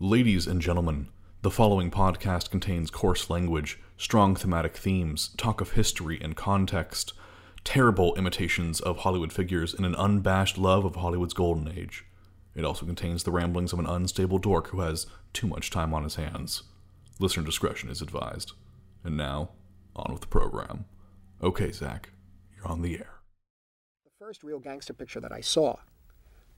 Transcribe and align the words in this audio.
Ladies 0.00 0.46
and 0.46 0.62
gentlemen, 0.62 1.08
the 1.42 1.50
following 1.50 1.90
podcast 1.90 2.50
contains 2.50 2.88
coarse 2.88 3.28
language, 3.28 3.80
strong 3.96 4.36
thematic 4.36 4.76
themes, 4.76 5.30
talk 5.36 5.60
of 5.60 5.72
history 5.72 6.20
and 6.22 6.36
context, 6.36 7.14
terrible 7.64 8.14
imitations 8.14 8.78
of 8.78 8.98
Hollywood 8.98 9.32
figures, 9.32 9.74
and 9.74 9.84
an 9.84 9.96
unabashed 9.96 10.56
love 10.56 10.84
of 10.84 10.94
Hollywood's 10.94 11.34
golden 11.34 11.76
age. 11.76 12.04
It 12.54 12.64
also 12.64 12.86
contains 12.86 13.24
the 13.24 13.32
ramblings 13.32 13.72
of 13.72 13.80
an 13.80 13.86
unstable 13.86 14.38
dork 14.38 14.68
who 14.68 14.82
has 14.82 15.08
too 15.32 15.48
much 15.48 15.68
time 15.68 15.92
on 15.92 16.04
his 16.04 16.14
hands. 16.14 16.62
Listener 17.18 17.42
discretion 17.42 17.90
is 17.90 18.00
advised. 18.00 18.52
And 19.02 19.16
now, 19.16 19.50
on 19.96 20.12
with 20.12 20.20
the 20.20 20.28
program. 20.28 20.84
Okay, 21.42 21.72
Zach, 21.72 22.10
you're 22.56 22.68
on 22.68 22.82
the 22.82 22.94
air. 22.98 23.14
The 24.04 24.12
first 24.16 24.44
real 24.44 24.60
gangster 24.60 24.92
picture 24.92 25.18
that 25.18 25.32
I 25.32 25.40
saw 25.40 25.74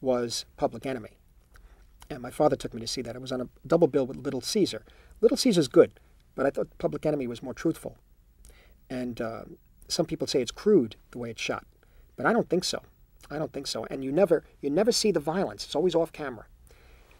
was 0.02 0.44
Public 0.58 0.84
Enemy. 0.84 1.19
And 2.10 2.20
my 2.20 2.30
father 2.30 2.56
took 2.56 2.74
me 2.74 2.80
to 2.80 2.86
see 2.88 3.02
that. 3.02 3.14
It 3.14 3.22
was 3.22 3.30
on 3.30 3.40
a 3.40 3.48
double 3.64 3.86
bill 3.86 4.04
with 4.04 4.16
Little 4.18 4.40
Caesar. 4.40 4.82
Little 5.20 5.36
Caesar's 5.36 5.68
good, 5.68 5.92
but 6.34 6.44
I 6.44 6.50
thought 6.50 6.68
Public 6.78 7.06
Enemy 7.06 7.28
was 7.28 7.42
more 7.42 7.54
truthful. 7.54 7.96
And 8.90 9.20
uh, 9.20 9.42
some 9.86 10.06
people 10.06 10.26
say 10.26 10.42
it's 10.42 10.50
crude 10.50 10.96
the 11.12 11.18
way 11.18 11.30
it's 11.30 11.40
shot, 11.40 11.64
but 12.16 12.26
I 12.26 12.32
don't 12.32 12.48
think 12.48 12.64
so. 12.64 12.82
I 13.30 13.38
don't 13.38 13.52
think 13.52 13.68
so. 13.68 13.86
And 13.90 14.02
you 14.02 14.10
never, 14.10 14.42
you 14.60 14.70
never 14.70 14.90
see 14.90 15.12
the 15.12 15.20
violence. 15.20 15.64
It's 15.64 15.76
always 15.76 15.94
off 15.94 16.12
camera. 16.12 16.46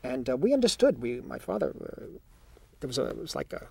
And 0.03 0.29
uh, 0.29 0.37
we 0.37 0.53
understood. 0.53 1.01
We, 1.01 1.21
my 1.21 1.39
father, 1.39 1.69
uh, 1.69 2.19
there 2.81 2.89
was 2.89 2.99
a, 2.99 3.07
it 3.07 3.19
was 3.19 3.37
like 3.37 3.53
a, 3.53 3.69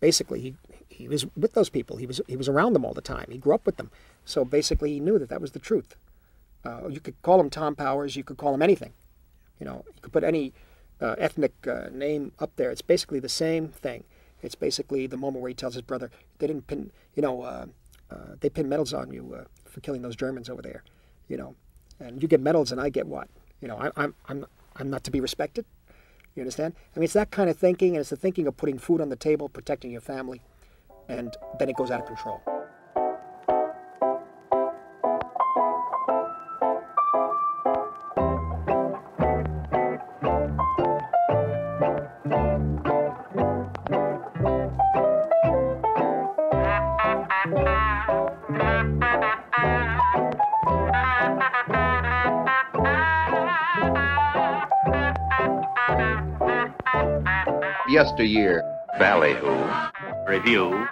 basically 0.00 0.40
he, 0.40 0.54
he 0.88 1.06
was 1.06 1.26
with 1.36 1.52
those 1.52 1.68
people. 1.68 1.98
He 1.98 2.06
was, 2.06 2.20
he 2.26 2.36
was 2.36 2.48
around 2.48 2.72
them 2.72 2.84
all 2.84 2.94
the 2.94 3.00
time. 3.00 3.26
He 3.30 3.38
grew 3.38 3.54
up 3.54 3.64
with 3.64 3.76
them. 3.76 3.92
So 4.24 4.44
basically, 4.44 4.92
he 4.92 4.98
knew 4.98 5.20
that 5.20 5.28
that 5.28 5.40
was 5.40 5.52
the 5.52 5.60
truth. 5.60 5.94
Uh, 6.64 6.88
you 6.88 6.98
could 6.98 7.20
call 7.22 7.38
him 7.38 7.48
Tom 7.48 7.76
Powers. 7.76 8.16
You 8.16 8.24
could 8.24 8.38
call 8.38 8.52
him 8.52 8.62
anything. 8.62 8.92
You 9.58 9.66
know, 9.66 9.84
you 9.86 10.00
could 10.02 10.12
put 10.12 10.24
any 10.24 10.52
uh, 11.00 11.14
ethnic 11.18 11.52
uh, 11.66 11.88
name 11.92 12.32
up 12.38 12.56
there. 12.56 12.70
It's 12.70 12.82
basically 12.82 13.20
the 13.20 13.28
same 13.28 13.68
thing. 13.68 14.04
It's 14.42 14.54
basically 14.54 15.06
the 15.06 15.16
moment 15.16 15.42
where 15.42 15.48
he 15.48 15.54
tells 15.54 15.74
his 15.74 15.82
brother, 15.82 16.10
"They 16.38 16.46
didn't 16.46 16.66
pin, 16.66 16.90
you 17.14 17.22
know, 17.22 17.42
uh, 17.42 17.66
uh, 18.10 18.36
they 18.40 18.50
pin 18.50 18.68
medals 18.68 18.92
on 18.94 19.12
you 19.12 19.34
uh, 19.34 19.44
for 19.64 19.80
killing 19.80 20.02
those 20.02 20.16
Germans 20.16 20.48
over 20.48 20.62
there, 20.62 20.84
you 21.28 21.36
know, 21.36 21.54
and 21.98 22.22
you 22.22 22.28
get 22.28 22.40
medals 22.40 22.70
and 22.72 22.80
I 22.80 22.88
get 22.88 23.06
what? 23.06 23.28
You 23.60 23.68
know, 23.68 23.76
I, 23.76 23.90
I'm 23.96 24.14
I'm 24.28 24.46
I'm 24.76 24.90
not 24.90 25.04
to 25.04 25.10
be 25.10 25.20
respected. 25.20 25.64
You 26.34 26.42
understand? 26.42 26.74
I 26.94 26.98
mean, 26.98 27.04
it's 27.04 27.14
that 27.14 27.30
kind 27.30 27.48
of 27.48 27.56
thinking, 27.56 27.96
and 27.96 28.00
it's 28.00 28.10
the 28.10 28.16
thinking 28.16 28.46
of 28.46 28.56
putting 28.58 28.78
food 28.78 29.00
on 29.00 29.08
the 29.08 29.16
table, 29.16 29.48
protecting 29.48 29.90
your 29.90 30.02
family, 30.02 30.42
and 31.08 31.34
then 31.58 31.70
it 31.70 31.76
goes 31.76 31.90
out 31.90 32.00
of 32.00 32.06
control. 32.06 32.42
Yesteryear. 57.96 58.62
Ballyhoo. 58.98 59.64
Review. 60.28 60.86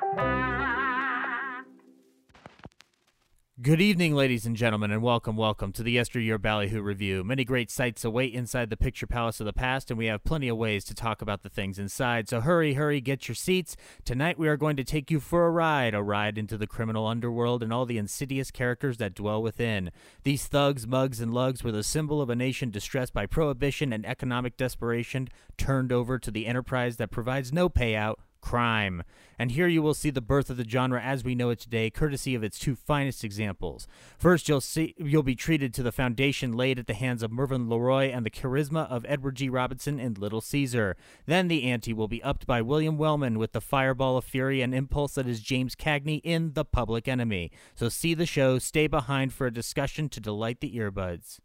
Good 3.62 3.80
evening, 3.80 4.16
ladies 4.16 4.46
and 4.46 4.56
gentlemen, 4.56 4.90
and 4.90 5.00
welcome, 5.00 5.36
welcome 5.36 5.70
to 5.74 5.84
the 5.84 5.92
Yesteryear 5.92 6.38
Ballyhoo 6.38 6.82
Review. 6.82 7.22
Many 7.22 7.44
great 7.44 7.70
sights 7.70 8.04
await 8.04 8.34
inside 8.34 8.68
the 8.68 8.76
picture 8.76 9.06
palace 9.06 9.38
of 9.38 9.46
the 9.46 9.52
past, 9.52 9.92
and 9.92 9.96
we 9.96 10.06
have 10.06 10.24
plenty 10.24 10.48
of 10.48 10.56
ways 10.56 10.84
to 10.86 10.92
talk 10.92 11.22
about 11.22 11.44
the 11.44 11.48
things 11.48 11.78
inside. 11.78 12.28
So 12.28 12.40
hurry, 12.40 12.74
hurry, 12.74 13.00
get 13.00 13.28
your 13.28 13.36
seats. 13.36 13.76
Tonight 14.04 14.40
we 14.40 14.48
are 14.48 14.56
going 14.56 14.74
to 14.78 14.82
take 14.82 15.08
you 15.08 15.20
for 15.20 15.46
a 15.46 15.52
ride, 15.52 15.94
a 15.94 16.02
ride 16.02 16.36
into 16.36 16.58
the 16.58 16.66
criminal 16.66 17.06
underworld 17.06 17.62
and 17.62 17.72
all 17.72 17.86
the 17.86 17.96
insidious 17.96 18.50
characters 18.50 18.96
that 18.96 19.14
dwell 19.14 19.40
within. 19.40 19.92
These 20.24 20.48
thugs, 20.48 20.84
mugs, 20.84 21.20
and 21.20 21.32
lugs 21.32 21.62
were 21.62 21.70
the 21.70 21.84
symbol 21.84 22.20
of 22.20 22.30
a 22.30 22.34
nation 22.34 22.70
distressed 22.70 23.12
by 23.12 23.26
prohibition 23.26 23.92
and 23.92 24.04
economic 24.04 24.56
desperation, 24.56 25.28
turned 25.56 25.92
over 25.92 26.18
to 26.18 26.32
the 26.32 26.46
enterprise 26.46 26.96
that 26.96 27.12
provides 27.12 27.52
no 27.52 27.68
payout 27.68 28.16
crime. 28.44 29.02
And 29.38 29.50
here 29.50 29.66
you 29.66 29.82
will 29.82 29.94
see 29.94 30.10
the 30.10 30.20
birth 30.20 30.50
of 30.50 30.58
the 30.58 30.68
genre 30.68 31.00
as 31.00 31.24
we 31.24 31.34
know 31.34 31.48
it 31.50 31.58
today, 31.58 31.90
courtesy 31.90 32.34
of 32.34 32.44
its 32.44 32.58
two 32.58 32.76
finest 32.76 33.24
examples. 33.24 33.88
First, 34.18 34.48
you'll 34.48 34.60
see 34.60 34.94
you'll 34.98 35.22
be 35.22 35.34
treated 35.34 35.72
to 35.74 35.82
the 35.82 35.90
foundation 35.90 36.52
laid 36.52 36.78
at 36.78 36.86
the 36.86 36.94
hands 36.94 37.22
of 37.22 37.32
Mervyn 37.32 37.66
LeRoy 37.66 38.14
and 38.14 38.24
the 38.24 38.30
charisma 38.30 38.88
of 38.90 39.06
Edward 39.08 39.36
G. 39.36 39.48
Robinson 39.48 39.98
in 39.98 40.14
Little 40.14 40.42
Caesar. 40.42 40.94
Then 41.26 41.48
the 41.48 41.64
ante 41.64 41.94
will 41.94 42.06
be 42.06 42.22
upped 42.22 42.46
by 42.46 42.60
William 42.60 42.98
Wellman 42.98 43.38
with 43.38 43.52
the 43.52 43.60
fireball 43.60 44.18
of 44.18 44.24
fury 44.24 44.60
and 44.60 44.74
impulse 44.74 45.14
that 45.14 45.26
is 45.26 45.40
James 45.40 45.74
Cagney 45.74 46.20
in 46.22 46.52
The 46.52 46.64
Public 46.64 47.08
Enemy. 47.08 47.50
So 47.74 47.88
see 47.88 48.12
the 48.12 48.26
show, 48.26 48.58
stay 48.58 48.86
behind 48.86 49.32
for 49.32 49.46
a 49.46 49.52
discussion 49.52 50.08
to 50.10 50.20
delight 50.20 50.60
the 50.60 50.76
earbuds. 50.76 51.40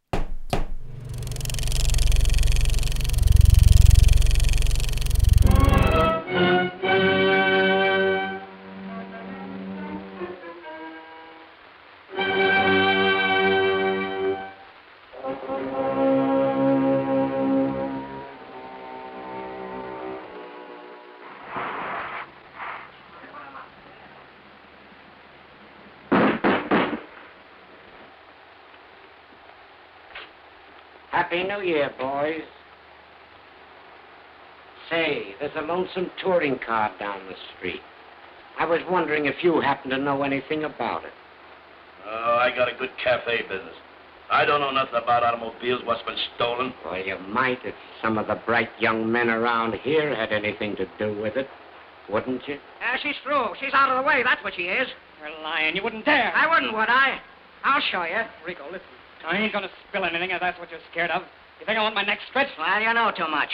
Happy 31.30 31.44
New 31.44 31.62
Year, 31.62 31.92
boys. 32.00 32.59
Say, 34.90 35.36
there's 35.40 35.56
a 35.56 35.62
lonesome 35.62 36.10
touring 36.22 36.60
car 36.66 36.92
down 37.00 37.20
the 37.28 37.36
street. 37.56 37.82
I 38.58 38.66
was 38.66 38.82
wondering 38.90 39.26
if 39.26 39.44
you 39.44 39.62
happen 39.62 39.92
to 39.92 39.98
know 39.98 40.24
anything 40.24 40.64
about 40.64 41.06
it. 41.06 41.14
Oh, 42.08 42.38
I 42.42 42.54
got 42.56 42.74
a 42.74 42.78
good 42.78 42.90
cafe 43.02 43.44
business. 43.44 43.76
I 44.32 44.46
don't 44.46 44.60
know 44.60 44.72
nothing 44.72 44.96
about 44.96 45.24
automobiles, 45.24 45.82
what's 45.86 46.04
been 46.04 46.18
stolen. 46.36 46.74
Well, 46.86 46.98
you 46.98 47.18
might 47.20 47.60
if 47.64 47.74
some 48.02 48.18
of 48.18 48.28
the 48.28 48.40
bright 48.46 48.70
young 48.80 49.12
men 49.12 49.30
around 49.30 49.74
here 49.76 50.16
had 50.16 50.32
anything 50.32 50.76
to 50.78 50.86
do 50.98 51.20
with 51.20 51.36
it, 51.36 51.48
wouldn't 52.10 52.48
you? 52.48 52.56
Uh, 52.56 52.98
she's 53.02 53.16
through. 53.24 53.56
She's 53.60 53.74
out 53.74 53.90
of 53.90 54.04
the 54.04 54.08
way. 54.08 54.22
That's 54.24 54.44
what 54.44 54.54
she 54.56 54.64
is. 54.64 54.88
You're 55.20 55.42
lying. 55.42 55.76
You 55.76 55.84
wouldn't 55.84 56.06
dare. 56.06 56.32
I 56.36 56.48
wouldn't, 56.50 56.74
would 56.74 56.90
I? 56.90 57.20
I'll 57.64 57.82
show 57.92 58.04
you. 58.04 58.22
Rico, 58.46 58.66
listen. 58.66 58.88
I 59.28 59.38
ain't 59.38 59.52
gonna 59.52 59.70
spill 59.90 60.06
anything 60.06 60.32
if 60.32 60.40
that's 60.40 60.60
what 60.60 60.72
you're 60.72 60.80
scared 60.92 61.12
of. 61.12 61.24
You 61.60 61.66
think 61.66 61.78
I 61.78 61.84
want 61.84 61.96
my 61.96 62.04
neck 62.04 62.20
stretched? 62.30 62.52
Well, 62.58 62.82
you 62.82 62.94
know 62.94 63.12
too 63.16 63.28
much. 63.28 63.50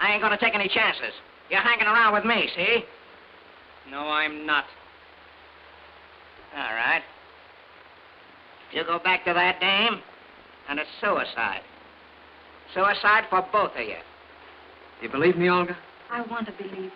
I 0.00 0.12
ain't 0.12 0.22
gonna 0.22 0.38
take 0.38 0.54
any 0.54 0.68
chances. 0.68 1.12
You're 1.50 1.60
hanging 1.60 1.86
around 1.86 2.14
with 2.14 2.24
me, 2.24 2.48
see? 2.54 2.84
No, 3.90 4.00
I'm 4.00 4.46
not. 4.46 4.64
All 6.56 6.74
right. 6.74 7.02
You 8.72 8.84
go 8.84 8.98
back 8.98 9.24
to 9.24 9.32
that 9.32 9.60
dame, 9.60 10.00
and 10.68 10.78
it's 10.78 10.90
suicide. 11.00 11.62
Suicide 12.74 13.24
for 13.30 13.46
both 13.50 13.72
of 13.76 13.86
you. 13.86 13.96
You 15.00 15.08
believe 15.08 15.36
me, 15.36 15.48
Olga? 15.48 15.76
I 16.10 16.20
want 16.22 16.46
to 16.46 16.52
believe 16.52 16.74
you. 16.74 16.90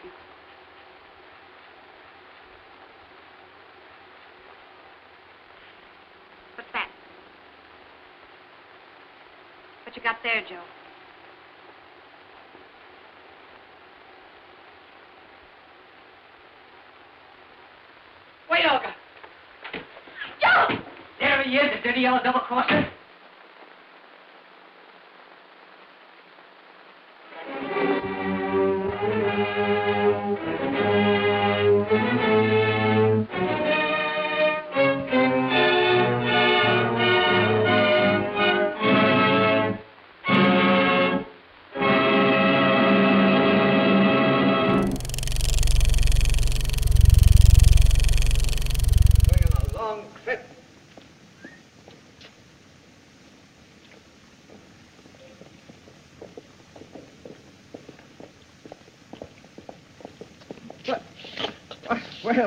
What's 6.57 6.69
that? 6.73 6.89
What 9.85 9.97
you 9.97 10.03
got 10.03 10.17
there, 10.23 10.43
Joe? 10.49 10.61
Wait, 18.51 18.65
Olga. 18.71 18.95
Joe! 20.43 20.79
There 21.21 21.43
he 21.45 21.57
is, 21.57 21.63
the 21.77 21.77
dirty 21.77 21.89
yellow 22.03 22.21
double 22.25 22.41
crosser. 22.41 23.02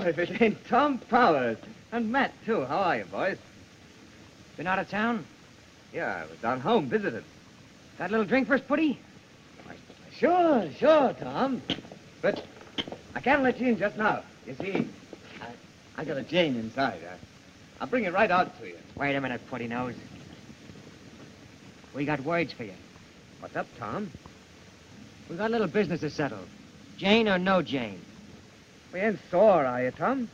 Well, 0.06 0.14
if 0.14 0.20
it 0.20 0.40
ain't 0.40 0.68
Tom 0.68 1.00
Powers. 1.00 1.58
And 1.92 2.12
Matt, 2.12 2.32
too. 2.46 2.64
How 2.66 2.78
are 2.78 2.98
you, 2.98 3.06
boys? 3.06 3.40
Been 4.56 4.68
out 4.68 4.78
of 4.78 4.88
town? 4.88 5.26
Yeah, 5.92 6.22
I 6.24 6.30
was 6.30 6.38
down 6.38 6.60
home 6.60 6.88
visiting. 6.88 7.24
Got 7.98 8.10
a 8.10 8.12
little 8.12 8.26
drink 8.28 8.48
first, 8.48 8.68
Putty? 8.68 9.00
Sure, 10.16 10.70
sure, 10.78 11.16
Tom. 11.20 11.64
But 12.22 12.46
I 13.16 13.20
can't 13.20 13.42
let 13.42 13.60
you 13.60 13.70
in 13.70 13.80
just 13.80 13.98
now. 13.98 14.22
You 14.46 14.54
see, 14.54 14.88
I, 15.42 15.48
I 15.98 16.06
got 16.06 16.18
a 16.18 16.24
Jane 16.24 16.56
inside. 16.56 17.00
I, 17.04 17.16
I'll 17.82 17.88
bring 17.88 18.04
it 18.04 18.14
right 18.14 18.30
out 18.30 18.60
to 18.60 18.68
you. 18.68 18.78
Wait 18.96 19.16
a 19.16 19.22
minute, 19.22 19.42
Putty 19.50 19.68
Nose. 19.68 19.96
We 21.96 22.06
got 22.06 22.20
words 22.20 22.54
for 22.54 22.64
you. 22.64 22.74
What's 23.40 23.56
up, 23.56 23.66
Tom? 23.80 24.12
We 25.32 25.36
got 25.36 25.50
a 25.50 25.52
little 25.52 25.66
business 25.66 26.02
to 26.02 26.12
settle. 26.12 26.46
Jane 26.96 27.28
or 27.28 27.40
no 27.40 27.64
Jane? 27.64 28.02
We 28.96 29.02
ain't 29.02 29.20
sore, 29.30 29.66
are 29.66 29.84
you, 29.84 29.92
Tom? 29.92 30.30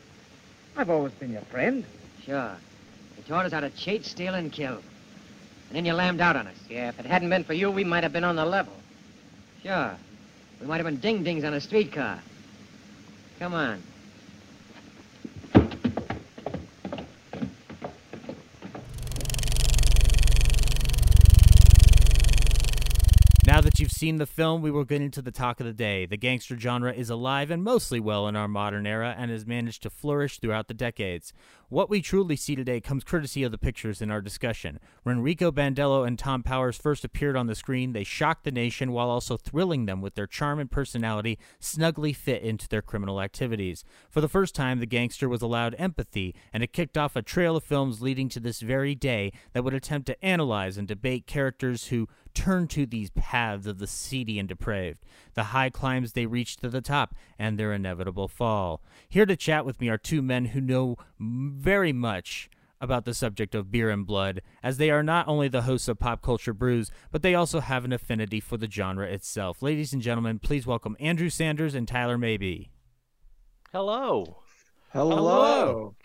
I've 0.77 0.91
always 0.91 1.13
been 1.13 1.31
your 1.31 1.41
friend. 1.41 1.83
Sure. 2.23 2.55
You 3.17 3.23
taught 3.27 3.47
us 3.47 3.53
how 3.53 3.61
to 3.61 3.71
cheat, 3.71 4.05
steal, 4.05 4.35
and 4.35 4.51
kill. 4.51 4.73
And 4.73 4.83
then 5.71 5.83
you 5.83 5.93
lammed 5.93 6.21
out 6.21 6.35
on 6.35 6.45
us. 6.45 6.57
Yeah, 6.69 6.89
if 6.89 6.99
it 6.99 7.07
hadn't 7.07 7.31
been 7.31 7.43
for 7.43 7.53
you, 7.53 7.71
we 7.71 7.83
might 7.83 8.03
have 8.03 8.13
been 8.13 8.23
on 8.23 8.35
the 8.35 8.45
level. 8.45 8.75
Sure. 9.63 9.95
We 10.59 10.67
might 10.67 10.77
have 10.77 10.85
been 10.85 10.97
ding-dings 10.97 11.43
on 11.43 11.55
a 11.55 11.59
streetcar. 11.59 12.19
Come 13.39 13.55
on. 13.55 13.81
Now 23.43 23.59
that 23.61 23.79
you've 23.79 23.89
seen 24.01 24.15
the 24.15 24.25
film, 24.25 24.63
we 24.63 24.71
will 24.71 24.83
get 24.83 24.99
into 24.99 25.21
the 25.21 25.29
talk 25.29 25.59
of 25.59 25.65
the 25.67 25.71
day. 25.71 26.07
The 26.07 26.17
gangster 26.17 26.59
genre 26.59 26.91
is 26.91 27.11
alive 27.11 27.51
and 27.51 27.63
mostly 27.63 27.99
well 27.99 28.27
in 28.27 28.35
our 28.35 28.47
modern 28.47 28.87
era 28.87 29.13
and 29.15 29.29
has 29.29 29.45
managed 29.45 29.83
to 29.83 29.91
flourish 29.91 30.39
throughout 30.39 30.67
the 30.67 30.73
decades. 30.73 31.33
What 31.71 31.89
we 31.89 32.01
truly 32.01 32.35
see 32.35 32.57
today 32.57 32.81
comes 32.81 33.05
courtesy 33.05 33.43
of 33.43 33.53
the 33.53 33.57
pictures 33.57 34.01
in 34.01 34.11
our 34.11 34.19
discussion. 34.19 34.77
When 35.03 35.21
Rico 35.21 35.53
Bandello 35.53 36.05
and 36.05 36.19
Tom 36.19 36.43
Powers 36.43 36.75
first 36.75 37.05
appeared 37.05 37.37
on 37.37 37.47
the 37.47 37.55
screen, 37.55 37.93
they 37.93 38.03
shocked 38.03 38.43
the 38.43 38.51
nation 38.51 38.91
while 38.91 39.09
also 39.09 39.37
thrilling 39.37 39.85
them 39.85 40.01
with 40.01 40.15
their 40.15 40.27
charm 40.27 40.59
and 40.59 40.69
personality 40.69 41.39
snugly 41.61 42.11
fit 42.11 42.43
into 42.43 42.67
their 42.67 42.81
criminal 42.81 43.21
activities. 43.21 43.85
For 44.09 44.19
the 44.19 44.27
first 44.27 44.53
time, 44.53 44.81
the 44.81 44.85
gangster 44.85 45.29
was 45.29 45.41
allowed 45.41 45.77
empathy, 45.79 46.35
and 46.51 46.61
it 46.61 46.73
kicked 46.73 46.97
off 46.97 47.15
a 47.15 47.21
trail 47.21 47.55
of 47.55 47.63
films 47.63 48.01
leading 48.01 48.27
to 48.27 48.41
this 48.41 48.59
very 48.59 48.93
day 48.93 49.31
that 49.53 49.63
would 49.63 49.73
attempt 49.73 50.07
to 50.07 50.25
analyze 50.25 50.77
and 50.77 50.89
debate 50.89 51.25
characters 51.25 51.87
who 51.87 52.09
turn 52.33 52.67
to 52.67 52.85
these 52.85 53.11
paths 53.11 53.67
of 53.67 53.79
the 53.79 53.87
seedy 53.87 54.39
and 54.39 54.49
depraved, 54.49 55.05
the 55.35 55.45
high 55.45 55.69
climbs 55.69 56.13
they 56.13 56.25
reach 56.25 56.57
to 56.57 56.69
the 56.69 56.81
top, 56.81 57.15
and 57.39 57.57
their 57.57 57.73
inevitable 57.73 58.27
fall. 58.27 58.81
Here 59.07 59.25
to 59.25 59.35
chat 59.35 59.65
with 59.65 59.79
me 59.79 59.89
are 59.89 59.97
two 59.97 60.21
men 60.21 60.45
who 60.45 60.61
know 60.61 60.97
very 61.21 61.93
much 61.93 62.49
about 62.79 63.05
the 63.05 63.13
subject 63.13 63.53
of 63.53 63.71
beer 63.71 63.91
and 63.91 64.07
blood, 64.07 64.41
as 64.63 64.77
they 64.77 64.89
are 64.89 65.03
not 65.03 65.27
only 65.27 65.47
the 65.47 65.61
hosts 65.61 65.87
of 65.87 65.99
Pop 65.99 66.23
Culture 66.23 66.53
Brews, 66.53 66.89
but 67.11 67.21
they 67.21 67.35
also 67.35 67.59
have 67.59 67.85
an 67.85 67.93
affinity 67.93 68.39
for 68.39 68.57
the 68.57 68.69
genre 68.69 69.05
itself. 69.05 69.61
Ladies 69.61 69.93
and 69.93 70.01
gentlemen, 70.01 70.39
please 70.39 70.65
welcome 70.65 70.97
Andrew 70.99 71.29
Sanders 71.29 71.75
and 71.75 71.87
Tyler 71.87 72.17
Maybe. 72.17 72.71
Hello. 73.71 74.37
Hello. 74.91 75.95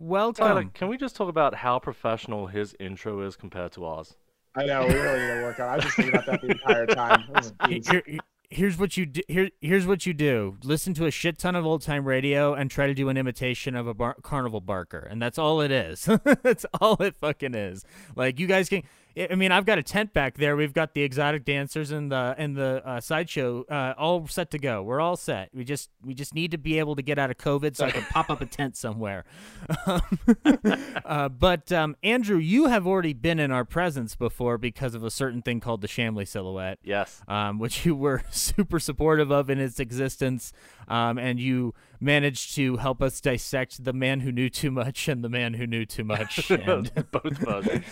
Welcome. 0.00 0.44
Tyler, 0.46 0.64
can 0.74 0.88
we 0.88 0.96
just 0.98 1.14
talk 1.16 1.28
about 1.28 1.54
how 1.54 1.78
professional 1.78 2.48
his 2.48 2.74
intro 2.80 3.20
is 3.22 3.36
compared 3.36 3.70
to 3.72 3.84
ours? 3.84 4.16
I 4.56 4.64
know 4.66 4.84
we 4.86 4.94
really 4.94 5.20
need 5.20 5.34
to 5.34 5.42
work 5.42 5.60
on. 5.60 5.66
it. 5.66 5.70
I 5.70 5.74
was 5.76 5.84
just 5.84 5.96
thinking 5.96 6.14
about 6.14 6.26
that 6.26 6.40
the 6.42 6.48
entire 6.50 6.86
time. 6.86 7.24
Geez. 7.68 7.88
Here- 7.88 8.02
here- 8.06 8.18
here's 8.50 8.78
what 8.78 8.96
you 8.96 9.06
do. 9.06 9.22
Here, 9.28 9.50
here's 9.60 9.86
what 9.86 10.06
you 10.06 10.14
do. 10.14 10.56
Listen 10.62 10.94
to 10.94 11.06
a 11.06 11.10
shit 11.10 11.38
ton 11.38 11.56
of 11.56 11.66
old 11.66 11.82
time 11.82 12.04
radio 12.04 12.54
and 12.54 12.70
try 12.70 12.86
to 12.86 12.94
do 12.94 13.08
an 13.08 13.16
imitation 13.16 13.74
of 13.74 13.86
a 13.86 13.94
bar- 13.94 14.16
carnival 14.22 14.60
barker, 14.60 14.98
and 14.98 15.20
that's 15.20 15.38
all 15.38 15.60
it 15.60 15.70
is. 15.70 16.08
that's 16.42 16.66
all 16.80 16.94
it 17.02 17.14
fucking 17.16 17.54
is. 17.54 17.84
Like 18.14 18.38
you 18.38 18.46
guys 18.46 18.68
can. 18.68 18.82
I 19.18 19.34
mean, 19.34 19.50
I've 19.50 19.64
got 19.64 19.78
a 19.78 19.82
tent 19.82 20.12
back 20.12 20.36
there. 20.36 20.56
We've 20.56 20.74
got 20.74 20.92
the 20.92 21.02
exotic 21.02 21.44
dancers 21.46 21.90
and 21.90 22.12
the 22.12 22.34
and 22.36 22.54
the 22.54 22.82
uh, 22.84 23.00
sideshow 23.00 23.64
uh, 23.70 23.94
all 23.96 24.26
set 24.26 24.50
to 24.50 24.58
go. 24.58 24.82
We're 24.82 25.00
all 25.00 25.16
set. 25.16 25.48
We 25.54 25.64
just 25.64 25.88
we 26.04 26.12
just 26.12 26.34
need 26.34 26.50
to 26.50 26.58
be 26.58 26.78
able 26.78 26.96
to 26.96 27.02
get 27.02 27.18
out 27.18 27.30
of 27.30 27.38
COVID 27.38 27.76
so 27.76 27.86
I 27.86 27.92
can 27.92 28.02
pop 28.04 28.28
up 28.28 28.42
a 28.42 28.46
tent 28.46 28.76
somewhere. 28.76 29.24
uh, 31.04 31.28
but 31.28 31.72
um, 31.72 31.96
Andrew, 32.02 32.38
you 32.38 32.66
have 32.66 32.86
already 32.86 33.12
been 33.12 33.38
in 33.38 33.50
our 33.50 33.64
presence 33.64 34.14
before 34.16 34.58
because 34.58 34.94
of 34.94 35.02
a 35.02 35.10
certain 35.10 35.42
thing 35.42 35.60
called 35.60 35.80
the 35.80 35.88
Shamley 35.88 36.26
silhouette 36.26 36.78
Yes. 36.82 37.22
um, 37.28 37.58
which 37.58 37.86
you 37.86 37.94
were 37.96 38.22
super 38.30 38.78
supportive 38.78 39.30
of 39.30 39.48
in 39.50 39.58
its 39.58 39.80
existence, 39.80 40.52
um, 40.88 41.18
and 41.18 41.40
you 41.40 41.74
managed 42.00 42.54
to 42.56 42.76
help 42.76 43.00
us 43.02 43.20
dissect 43.20 43.82
the 43.84 43.92
man 43.92 44.20
who 44.20 44.30
knew 44.30 44.50
too 44.50 44.70
much 44.70 45.08
and 45.08 45.24
the 45.24 45.28
man 45.30 45.54
who 45.54 45.66
knew 45.66 45.86
too 45.86 46.04
much. 46.04 46.50
and 46.50 46.92
Both 47.10 47.38
versions. 47.38 47.72
we- 47.72 47.82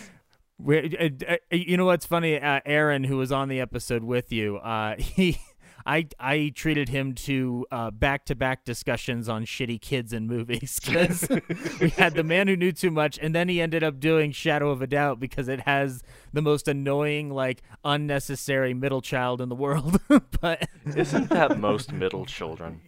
uh, 0.67 1.09
uh, 1.27 1.35
you 1.51 1.77
know 1.77 1.85
what's 1.85 2.05
funny? 2.05 2.39
Uh, 2.39 2.59
Aaron, 2.65 3.03
who 3.03 3.17
was 3.17 3.31
on 3.31 3.49
the 3.49 3.59
episode 3.59 4.03
with 4.03 4.31
you, 4.31 4.57
uh, 4.57 4.95
he. 4.99 5.39
I, 5.87 6.07
I 6.19 6.51
treated 6.55 6.89
him 6.89 7.13
to 7.13 7.67
back 7.93 8.25
to 8.25 8.35
back 8.35 8.65
discussions 8.65 9.29
on 9.29 9.45
shitty 9.45 9.79
kids 9.79 10.13
and 10.13 10.25
movies 10.27 10.79
because 10.83 11.27
we 11.79 11.89
had 11.89 12.15
the 12.15 12.23
man 12.23 12.47
who 12.47 12.55
knew 12.55 12.71
too 12.71 12.89
much, 12.89 13.19
and 13.21 13.35
then 13.35 13.49
he 13.49 13.61
ended 13.61 13.83
up 13.83 13.99
doing 13.99 14.31
Shadow 14.31 14.71
of 14.71 14.81
a 14.81 14.87
Doubt 14.87 15.19
because 15.19 15.47
it 15.47 15.59
has 15.59 16.01
the 16.33 16.41
most 16.41 16.67
annoying, 16.67 17.29
like 17.29 17.61
unnecessary 17.83 18.73
middle 18.73 19.01
child 19.01 19.41
in 19.41 19.49
the 19.49 19.53
world. 19.53 20.01
but 20.41 20.67
Isn't 20.87 21.29
that 21.29 21.59
most 21.59 21.91
middle 21.93 22.25
children? 22.25 22.81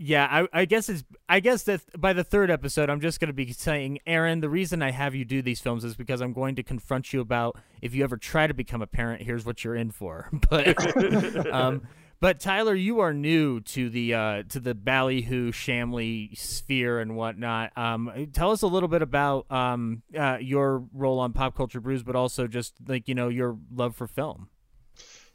Yeah, 0.00 0.28
I, 0.30 0.60
I 0.60 0.64
guess 0.64 0.88
it's. 0.88 1.02
I 1.28 1.40
guess 1.40 1.64
that 1.64 1.80
by 2.00 2.12
the 2.12 2.22
third 2.22 2.50
episode, 2.50 2.88
I'm 2.88 3.00
just 3.00 3.18
going 3.18 3.28
to 3.28 3.34
be 3.34 3.52
saying, 3.52 3.98
Aaron, 4.06 4.40
the 4.40 4.48
reason 4.48 4.80
I 4.80 4.92
have 4.92 5.14
you 5.14 5.24
do 5.24 5.42
these 5.42 5.60
films 5.60 5.84
is 5.84 5.96
because 5.96 6.20
I'm 6.20 6.32
going 6.32 6.54
to 6.54 6.62
confront 6.62 7.12
you 7.12 7.20
about 7.20 7.58
if 7.82 7.94
you 7.94 8.04
ever 8.04 8.16
try 8.16 8.46
to 8.46 8.54
become 8.54 8.80
a 8.80 8.86
parent, 8.86 9.22
here's 9.22 9.44
what 9.44 9.64
you're 9.64 9.74
in 9.74 9.90
for. 9.90 10.30
But, 10.48 11.46
um, 11.52 11.82
but 12.20 12.38
Tyler, 12.38 12.74
you 12.74 13.00
are 13.00 13.12
new 13.12 13.60
to 13.60 13.90
the 13.90 14.14
uh, 14.14 14.42
to 14.50 14.60
the 14.60 14.74
ballyhoo 14.74 15.50
Shamley 15.50 16.36
sphere 16.38 17.00
and 17.00 17.16
whatnot. 17.16 17.76
Um, 17.76 18.28
tell 18.32 18.52
us 18.52 18.62
a 18.62 18.68
little 18.68 18.88
bit 18.88 19.02
about 19.02 19.50
um, 19.50 20.02
uh, 20.16 20.38
your 20.40 20.84
role 20.92 21.18
on 21.18 21.32
Pop 21.32 21.56
Culture 21.56 21.80
Brews, 21.80 22.04
but 22.04 22.14
also 22.14 22.46
just 22.46 22.74
like 22.86 23.08
you 23.08 23.14
know 23.14 23.28
your 23.28 23.58
love 23.74 23.96
for 23.96 24.06
film. 24.06 24.48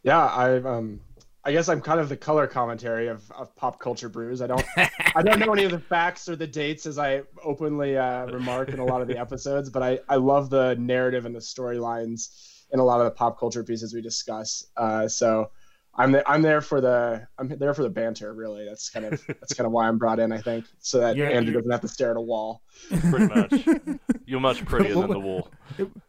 Yeah, 0.03 0.25
I 0.25 0.57
um, 0.57 1.01
I 1.45 1.51
guess 1.51 1.67
I'm 1.67 1.81
kind 1.81 1.99
of 1.99 2.07
the 2.07 2.15
color 2.15 2.47
commentary 2.47 3.07
of, 3.07 3.29
of 3.31 3.53
pop 3.55 3.79
culture 3.79 4.07
brews. 4.09 4.41
I 4.41 4.47
don't 4.47 4.63
I 4.77 5.21
don't 5.21 5.39
know 5.39 5.51
any 5.53 5.65
of 5.65 5.71
the 5.71 5.79
facts 5.79 6.29
or 6.29 6.35
the 6.35 6.47
dates 6.47 6.85
as 6.85 6.97
I 6.97 7.23
openly 7.43 7.97
uh, 7.97 8.27
remark 8.27 8.69
in 8.69 8.79
a 8.79 8.85
lot 8.85 9.01
of 9.01 9.07
the 9.07 9.17
episodes, 9.17 9.69
but 9.69 9.83
I 9.83 9.99
I 10.07 10.15
love 10.15 10.49
the 10.49 10.75
narrative 10.79 11.25
and 11.25 11.35
the 11.35 11.39
storylines 11.39 12.63
in 12.71 12.79
a 12.79 12.83
lot 12.83 12.99
of 12.99 13.05
the 13.05 13.11
pop 13.11 13.39
culture 13.39 13.63
pieces 13.63 13.93
we 13.93 14.01
discuss. 14.01 14.65
Uh, 14.77 15.07
so. 15.07 15.51
I'm 15.95 16.11
the, 16.11 16.27
I'm 16.27 16.41
there 16.41 16.59
for 16.59 16.81
the 16.81 17.27
I'm 17.37 17.47
there 17.49 17.71
for 17.75 17.83
the 17.83 17.89
banter 17.89 18.33
really. 18.33 18.65
That's 18.65 18.89
kind 18.89 19.05
of 19.05 19.23
that's 19.27 19.53
kind 19.53 19.67
of 19.67 19.71
why 19.71 19.87
I'm 19.87 19.99
brought 19.99 20.19
in 20.19 20.31
I 20.31 20.39
think 20.39 20.65
so 20.79 20.99
that 20.99 21.15
You're- 21.15 21.31
Andrew 21.31 21.53
doesn't 21.53 21.69
have 21.69 21.81
to 21.81 21.87
stare 21.87 22.09
at 22.09 22.17
a 22.17 22.21
wall. 22.21 22.63
Pretty 22.89 23.27
much. 23.27 23.99
You're 24.25 24.39
much 24.39 24.65
prettier 24.65 24.95
than 24.95 25.11
the 25.11 25.19
wall. 25.19 25.51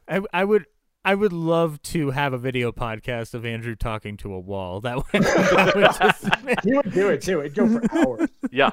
I, 0.08 0.22
I 0.32 0.42
would 0.42 0.64
I 1.04 1.14
would 1.14 1.32
love 1.34 1.82
to 1.82 2.10
have 2.12 2.32
a 2.32 2.38
video 2.38 2.72
podcast 2.72 3.34
of 3.34 3.44
Andrew 3.44 3.76
talking 3.76 4.16
to 4.18 4.32
a 4.32 4.38
wall. 4.40 4.80
That 4.80 4.96
would, 4.96 5.06
that 5.22 5.72
would 5.74 5.84
just, 5.84 6.64
He 6.64 6.72
would 6.72 6.92
do 6.92 7.10
it 7.10 7.20
too. 7.22 7.40
It'd 7.40 7.54
go 7.54 7.68
for 7.68 7.82
hours. 7.98 8.30
Yeah. 8.50 8.70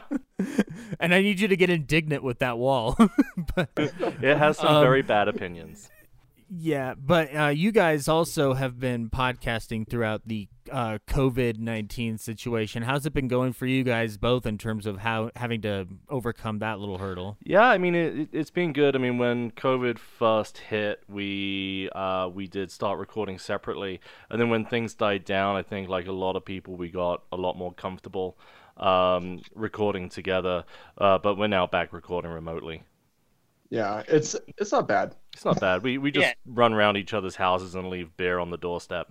and 1.00 1.14
I 1.14 1.22
need 1.22 1.40
you 1.42 1.48
to 1.50 1.58
get 1.58 1.70
indignant 1.70 2.24
with 2.24 2.40
that 2.40 2.58
wall. 2.58 2.96
but, 3.56 3.70
It 3.76 4.38
has 4.38 4.58
some 4.58 4.76
Um, 4.76 4.84
very 4.84 5.02
bad 5.02 5.28
opinions. 5.28 5.90
Yeah, 6.54 6.96
but 6.96 7.34
uh, 7.34 7.48
you 7.48 7.72
guys 7.72 8.10
also 8.10 8.54
have 8.56 8.78
been 8.78 9.10
podcasting 9.10 9.88
throughout 9.90 10.24
the 10.26 10.50
uh, 10.70 10.98
COVID 11.08 11.60
nineteen 11.60 12.18
situation. 12.18 12.84
How's 12.84 13.06
it 13.06 13.14
been 13.14 13.30
going 13.30 13.54
for 13.54 13.66
you 13.66 13.84
guys, 13.84 14.18
both 14.18 14.46
in 14.46 14.58
terms 14.58 14.86
of 14.86 15.00
how 15.00 15.32
having 15.38 15.62
to 15.62 15.88
overcome 16.10 16.60
that 16.60 16.80
little 16.80 16.98
hurdle? 16.98 17.38
Yeah, 17.42 17.64
I 17.64 17.78
mean 17.78 17.96
it, 17.96 18.30
it's 18.34 18.52
been 18.52 18.74
good. 18.74 18.98
I 18.98 19.00
mean 19.00 19.18
when 19.18 19.52
COVID 19.52 19.98
first 19.98 20.58
hit, 20.58 21.04
we 21.08 21.90
uh, 21.96 22.30
we 22.34 22.48
did 22.48 22.70
start 22.70 23.00
recording 23.00 23.38
separately, 23.38 24.02
and 24.30 24.40
then 24.42 24.50
when 24.50 24.66
things 24.66 24.94
died 24.94 25.24
down, 25.24 25.56
I 25.56 25.62
think 25.62 25.88
like 25.88 26.08
a 26.08 26.12
lot 26.12 26.36
of 26.36 26.44
people, 26.44 26.76
we 26.76 26.90
got 26.90 27.24
a 27.32 27.38
lot 27.38 27.58
more 27.58 27.74
comfortable 27.74 28.38
um, 28.76 29.42
recording 29.56 30.10
together. 30.10 30.66
Uh, 30.98 31.18
but 31.18 31.38
we're 31.38 31.48
now 31.48 31.66
back 31.66 31.94
recording 31.94 32.32
remotely. 32.32 32.84
Yeah, 33.72 34.04
it's 34.06 34.36
it's 34.58 34.74
not 34.74 34.88
bad. 34.88 35.16
It's 35.34 35.46
not 35.46 35.60
bad. 35.60 35.82
We 35.82 35.98
we 35.98 36.12
just 36.12 36.36
run 36.46 36.74
around 36.74 36.98
each 36.98 37.14
other's 37.14 37.38
houses 37.38 37.74
and 37.74 37.90
leave 37.90 38.16
beer 38.18 38.38
on 38.38 38.52
the 38.52 38.58
doorstep. 38.58 39.10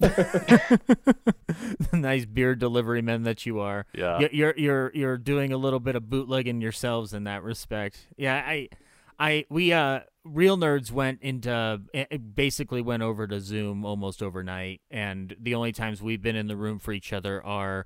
nice 1.92 2.24
beer 2.24 2.54
delivery 2.54 3.02
men 3.02 3.24
that 3.24 3.44
you 3.44 3.60
are. 3.60 3.84
Yeah. 3.92 4.26
You're 4.32 4.54
you're 4.56 4.90
you're 4.94 5.18
doing 5.18 5.52
a 5.52 5.58
little 5.58 5.80
bit 5.80 5.96
of 5.96 6.08
bootlegging 6.08 6.62
yourselves 6.62 7.12
in 7.12 7.24
that 7.24 7.42
respect. 7.42 8.06
Yeah, 8.16 8.34
I 8.34 8.70
I 9.18 9.44
we 9.50 9.74
uh 9.74 10.00
real 10.24 10.56
nerds 10.56 10.90
went 10.90 11.20
into 11.20 11.82
eh, 11.92 12.16
basically 12.16 12.80
went 12.80 13.02
over 13.02 13.26
to 13.26 13.38
Zoom 13.38 13.84
almost 13.84 14.22
overnight 14.22 14.80
and 14.90 15.36
the 15.38 15.54
only 15.54 15.72
times 15.72 16.00
we've 16.00 16.22
been 16.22 16.36
in 16.36 16.46
the 16.46 16.56
room 16.56 16.78
for 16.78 16.92
each 16.92 17.12
other 17.12 17.44
are 17.44 17.84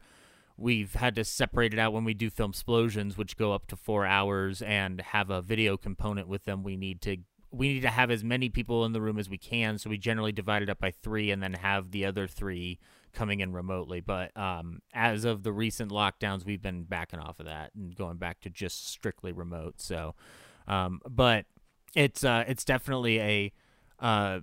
we've 0.58 0.94
had 0.94 1.14
to 1.14 1.24
separate 1.24 1.72
it 1.72 1.78
out 1.78 1.92
when 1.92 2.04
we 2.04 2.14
do 2.14 2.28
film 2.28 2.50
explosions, 2.50 3.16
which 3.16 3.36
go 3.36 3.52
up 3.52 3.66
to 3.68 3.76
four 3.76 4.04
hours 4.04 4.60
and 4.60 5.00
have 5.00 5.30
a 5.30 5.40
video 5.40 5.76
component 5.76 6.28
with 6.28 6.44
them. 6.44 6.62
We 6.62 6.76
need 6.76 7.00
to 7.02 7.18
we 7.50 7.72
need 7.72 7.80
to 7.80 7.88
have 7.88 8.10
as 8.10 8.22
many 8.22 8.50
people 8.50 8.84
in 8.84 8.92
the 8.92 9.00
room 9.00 9.18
as 9.18 9.30
we 9.30 9.38
can, 9.38 9.78
so 9.78 9.88
we 9.88 9.96
generally 9.96 10.32
divide 10.32 10.62
it 10.62 10.68
up 10.68 10.80
by 10.80 10.90
three 10.90 11.30
and 11.30 11.42
then 11.42 11.54
have 11.54 11.92
the 11.92 12.04
other 12.04 12.26
three 12.26 12.78
coming 13.14 13.40
in 13.40 13.54
remotely. 13.54 14.00
But 14.00 14.36
um, 14.36 14.80
as 14.92 15.24
of 15.24 15.44
the 15.44 15.52
recent 15.52 15.90
lockdowns, 15.90 16.44
we've 16.44 16.60
been 16.60 16.82
backing 16.82 17.20
off 17.20 17.40
of 17.40 17.46
that 17.46 17.70
and 17.74 17.96
going 17.96 18.18
back 18.18 18.40
to 18.40 18.50
just 18.50 18.88
strictly 18.88 19.32
remote. 19.32 19.80
So, 19.80 20.14
um, 20.66 21.00
but 21.08 21.46
it's 21.94 22.22
uh, 22.22 22.44
it's 22.46 22.64
definitely 22.64 23.20
a 23.20 23.52
uh, 23.98 24.40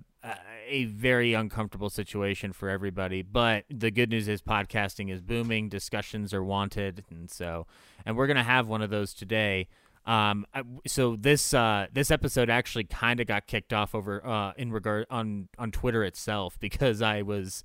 a 0.68 0.84
very 0.86 1.34
uncomfortable 1.34 1.90
situation 1.90 2.52
for 2.52 2.68
everybody. 2.68 3.22
But 3.22 3.64
the 3.70 3.90
good 3.90 4.10
news 4.10 4.28
is 4.28 4.42
podcasting 4.42 5.10
is 5.10 5.20
booming, 5.20 5.68
discussions 5.68 6.34
are 6.34 6.44
wanted, 6.44 7.04
and 7.10 7.30
so 7.30 7.66
and 8.04 8.16
we're 8.16 8.26
gonna 8.26 8.42
have 8.42 8.68
one 8.68 8.82
of 8.82 8.90
those 8.90 9.14
today. 9.14 9.68
Um, 10.06 10.46
so 10.86 11.16
this 11.16 11.52
uh, 11.52 11.86
this 11.92 12.10
episode 12.10 12.48
actually 12.48 12.84
kind 12.84 13.20
of 13.20 13.26
got 13.26 13.46
kicked 13.46 13.72
off 13.72 13.94
over 13.94 14.24
uh, 14.24 14.52
in 14.56 14.72
regard 14.72 15.06
on 15.10 15.48
on 15.58 15.70
Twitter 15.72 16.04
itself 16.04 16.56
because 16.60 17.02
I 17.02 17.22
was 17.22 17.64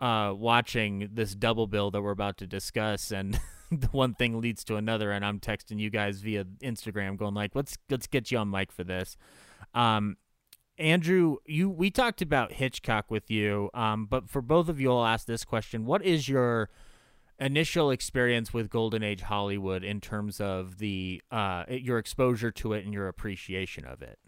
uh, 0.00 0.32
watching 0.36 1.08
this 1.12 1.34
double 1.34 1.66
bill 1.66 1.90
that 1.90 2.02
we're 2.02 2.10
about 2.10 2.36
to 2.38 2.46
discuss, 2.46 3.10
and 3.10 3.40
the 3.70 3.88
one 3.88 4.14
thing 4.14 4.40
leads 4.40 4.64
to 4.64 4.76
another, 4.76 5.12
and 5.12 5.24
I'm 5.24 5.40
texting 5.40 5.78
you 5.78 5.90
guys 5.90 6.20
via 6.20 6.44
Instagram, 6.62 7.16
going 7.16 7.34
like, 7.34 7.54
"Let's 7.54 7.78
let's 7.88 8.06
get 8.06 8.30
you 8.30 8.38
on 8.38 8.50
mic 8.50 8.72
for 8.72 8.84
this." 8.84 9.16
Um, 9.74 10.16
Andrew, 10.78 11.38
you 11.44 11.68
we 11.68 11.90
talked 11.90 12.22
about 12.22 12.52
Hitchcock 12.52 13.10
with 13.10 13.30
you, 13.30 13.70
um, 13.74 14.06
but 14.06 14.28
for 14.28 14.40
both 14.40 14.68
of 14.68 14.80
you, 14.80 14.92
I'll 14.92 15.04
ask 15.04 15.26
this 15.26 15.44
question: 15.44 15.84
What 15.84 16.04
is 16.04 16.28
your 16.28 16.70
initial 17.40 17.90
experience 17.90 18.52
with 18.52 18.70
Golden 18.70 19.02
Age 19.02 19.22
Hollywood 19.22 19.82
in 19.82 20.00
terms 20.00 20.40
of 20.40 20.78
the 20.78 21.22
uh, 21.30 21.64
your 21.68 21.98
exposure 21.98 22.50
to 22.52 22.72
it 22.72 22.84
and 22.84 22.94
your 22.94 23.08
appreciation 23.08 23.84
of 23.84 24.02
it? 24.02 24.18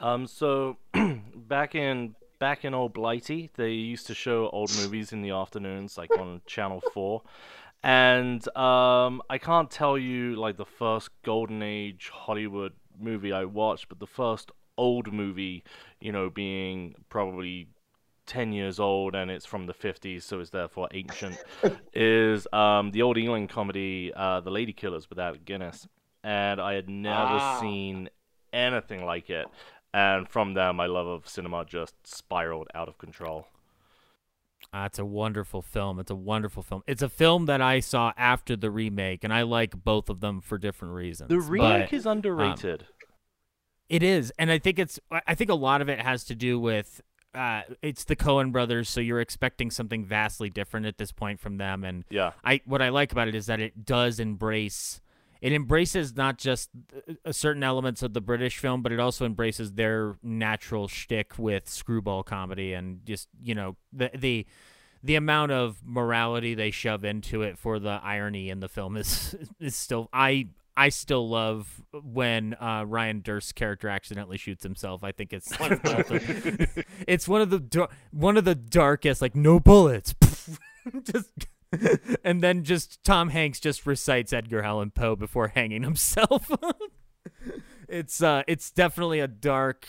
Um, 0.00 0.26
so 0.26 0.78
back 1.36 1.74
in 1.74 2.16
back 2.40 2.64
in 2.64 2.74
old 2.74 2.94
Blighty, 2.94 3.50
they 3.56 3.70
used 3.70 4.08
to 4.08 4.14
show 4.14 4.48
old 4.48 4.74
movies 4.82 5.12
in 5.12 5.22
the 5.22 5.30
afternoons, 5.30 5.96
like 5.96 6.10
on 6.18 6.40
Channel 6.46 6.82
Four, 6.92 7.22
and 7.84 8.44
um, 8.56 9.22
I 9.30 9.38
can't 9.38 9.70
tell 9.70 9.96
you 9.96 10.34
like 10.34 10.56
the 10.56 10.64
first 10.64 11.10
Golden 11.22 11.62
Age 11.62 12.10
Hollywood 12.12 12.72
movie 12.98 13.32
I 13.32 13.44
watched, 13.44 13.88
but 13.88 14.00
the 14.00 14.06
first 14.06 14.50
old 14.76 15.12
movie, 15.12 15.64
you 16.00 16.12
know, 16.12 16.30
being 16.30 16.94
probably 17.08 17.68
10 18.26 18.52
years 18.52 18.80
old 18.80 19.14
and 19.14 19.30
it's 19.30 19.46
from 19.46 19.66
the 19.66 19.74
50s, 19.74 20.22
so 20.22 20.40
it's 20.40 20.50
therefore 20.50 20.88
ancient, 20.92 21.36
is 21.92 22.46
um, 22.52 22.90
the 22.90 23.02
old 23.02 23.18
Ealing 23.18 23.48
comedy, 23.48 24.12
uh, 24.14 24.40
The 24.40 24.50
Lady 24.50 24.72
Killers 24.72 25.08
with 25.08 25.18
Alec 25.18 25.44
Guinness. 25.44 25.86
And 26.22 26.60
I 26.60 26.74
had 26.74 26.88
never 26.88 27.36
ah. 27.38 27.60
seen 27.60 28.08
anything 28.52 29.04
like 29.04 29.28
it. 29.28 29.46
And 29.92 30.28
from 30.28 30.54
there, 30.54 30.72
my 30.72 30.86
love 30.86 31.06
of 31.06 31.28
cinema 31.28 31.64
just 31.64 31.94
spiraled 32.06 32.68
out 32.74 32.88
of 32.88 32.98
control. 32.98 33.46
Uh, 34.72 34.84
it's 34.86 34.98
a 34.98 35.04
wonderful 35.04 35.62
film. 35.62 36.00
It's 36.00 36.10
a 36.10 36.16
wonderful 36.16 36.62
film. 36.62 36.82
It's 36.86 37.02
a 37.02 37.08
film 37.08 37.46
that 37.46 37.60
I 37.60 37.78
saw 37.78 38.12
after 38.16 38.56
the 38.56 38.70
remake, 38.70 39.22
and 39.22 39.32
I 39.32 39.42
like 39.42 39.84
both 39.84 40.08
of 40.08 40.20
them 40.20 40.40
for 40.40 40.58
different 40.58 40.94
reasons. 40.94 41.28
The 41.28 41.38
remake 41.38 41.90
but, 41.90 41.96
is 41.96 42.06
underrated. 42.06 42.82
Um, 42.82 42.93
it 43.88 44.02
is, 44.02 44.32
and 44.38 44.50
I 44.50 44.58
think 44.58 44.78
it's. 44.78 44.98
I 45.10 45.34
think 45.34 45.50
a 45.50 45.54
lot 45.54 45.80
of 45.82 45.88
it 45.88 46.00
has 46.00 46.24
to 46.24 46.34
do 46.34 46.58
with 46.58 47.00
uh, 47.34 47.62
it's 47.82 48.04
the 48.04 48.16
Coen 48.16 48.52
brothers, 48.52 48.88
so 48.88 49.00
you're 49.00 49.20
expecting 49.20 49.70
something 49.70 50.04
vastly 50.04 50.50
different 50.50 50.86
at 50.86 50.98
this 50.98 51.12
point 51.12 51.40
from 51.40 51.58
them. 51.58 51.84
And 51.84 52.04
yeah, 52.08 52.32
I 52.44 52.60
what 52.64 52.80
I 52.80 52.90
like 52.90 53.12
about 53.12 53.28
it 53.28 53.34
is 53.34 53.46
that 53.46 53.60
it 53.60 53.84
does 53.84 54.20
embrace. 54.20 55.00
It 55.40 55.52
embraces 55.52 56.16
not 56.16 56.38
just 56.38 56.70
uh, 57.26 57.32
certain 57.32 57.62
elements 57.62 58.02
of 58.02 58.14
the 58.14 58.20
British 58.20 58.58
film, 58.58 58.82
but 58.82 58.92
it 58.92 59.00
also 59.00 59.26
embraces 59.26 59.72
their 59.72 60.16
natural 60.22 60.88
shtick 60.88 61.38
with 61.38 61.68
screwball 61.68 62.22
comedy 62.22 62.72
and 62.72 63.04
just 63.04 63.28
you 63.42 63.54
know 63.54 63.76
the 63.92 64.10
the 64.14 64.46
the 65.02 65.16
amount 65.16 65.52
of 65.52 65.82
morality 65.84 66.54
they 66.54 66.70
shove 66.70 67.04
into 67.04 67.42
it 67.42 67.58
for 67.58 67.78
the 67.78 68.00
irony 68.02 68.48
in 68.48 68.60
the 68.60 68.68
film 68.68 68.96
is 68.96 69.34
is 69.60 69.76
still 69.76 70.08
I 70.12 70.48
I 70.76 70.88
still 70.88 71.28
love 71.28 71.82
when 71.92 72.54
uh, 72.54 72.84
Ryan 72.86 73.22
Hurst's 73.24 73.52
character 73.52 73.88
accidentally 73.88 74.38
shoots 74.38 74.64
himself. 74.64 75.04
I 75.04 75.12
think 75.12 75.32
it's 75.32 75.56
one 75.58 75.70
the, 75.70 76.84
it's 77.06 77.28
one 77.28 77.40
of 77.40 77.50
the 77.50 77.88
one 78.10 78.36
of 78.36 78.44
the 78.44 78.54
darkest 78.54 79.22
like 79.22 79.36
no 79.36 79.60
bullets. 79.60 80.14
just 81.02 81.30
and 82.24 82.40
then 82.42 82.64
just 82.64 83.02
Tom 83.04 83.28
Hanks 83.28 83.60
just 83.60 83.86
recites 83.86 84.32
Edgar 84.32 84.62
Allan 84.62 84.90
Poe 84.90 85.16
before 85.16 85.48
hanging 85.48 85.82
himself. 85.82 86.50
it's 87.88 88.22
uh 88.22 88.42
it's 88.48 88.70
definitely 88.70 89.20
a 89.20 89.28
dark 89.28 89.86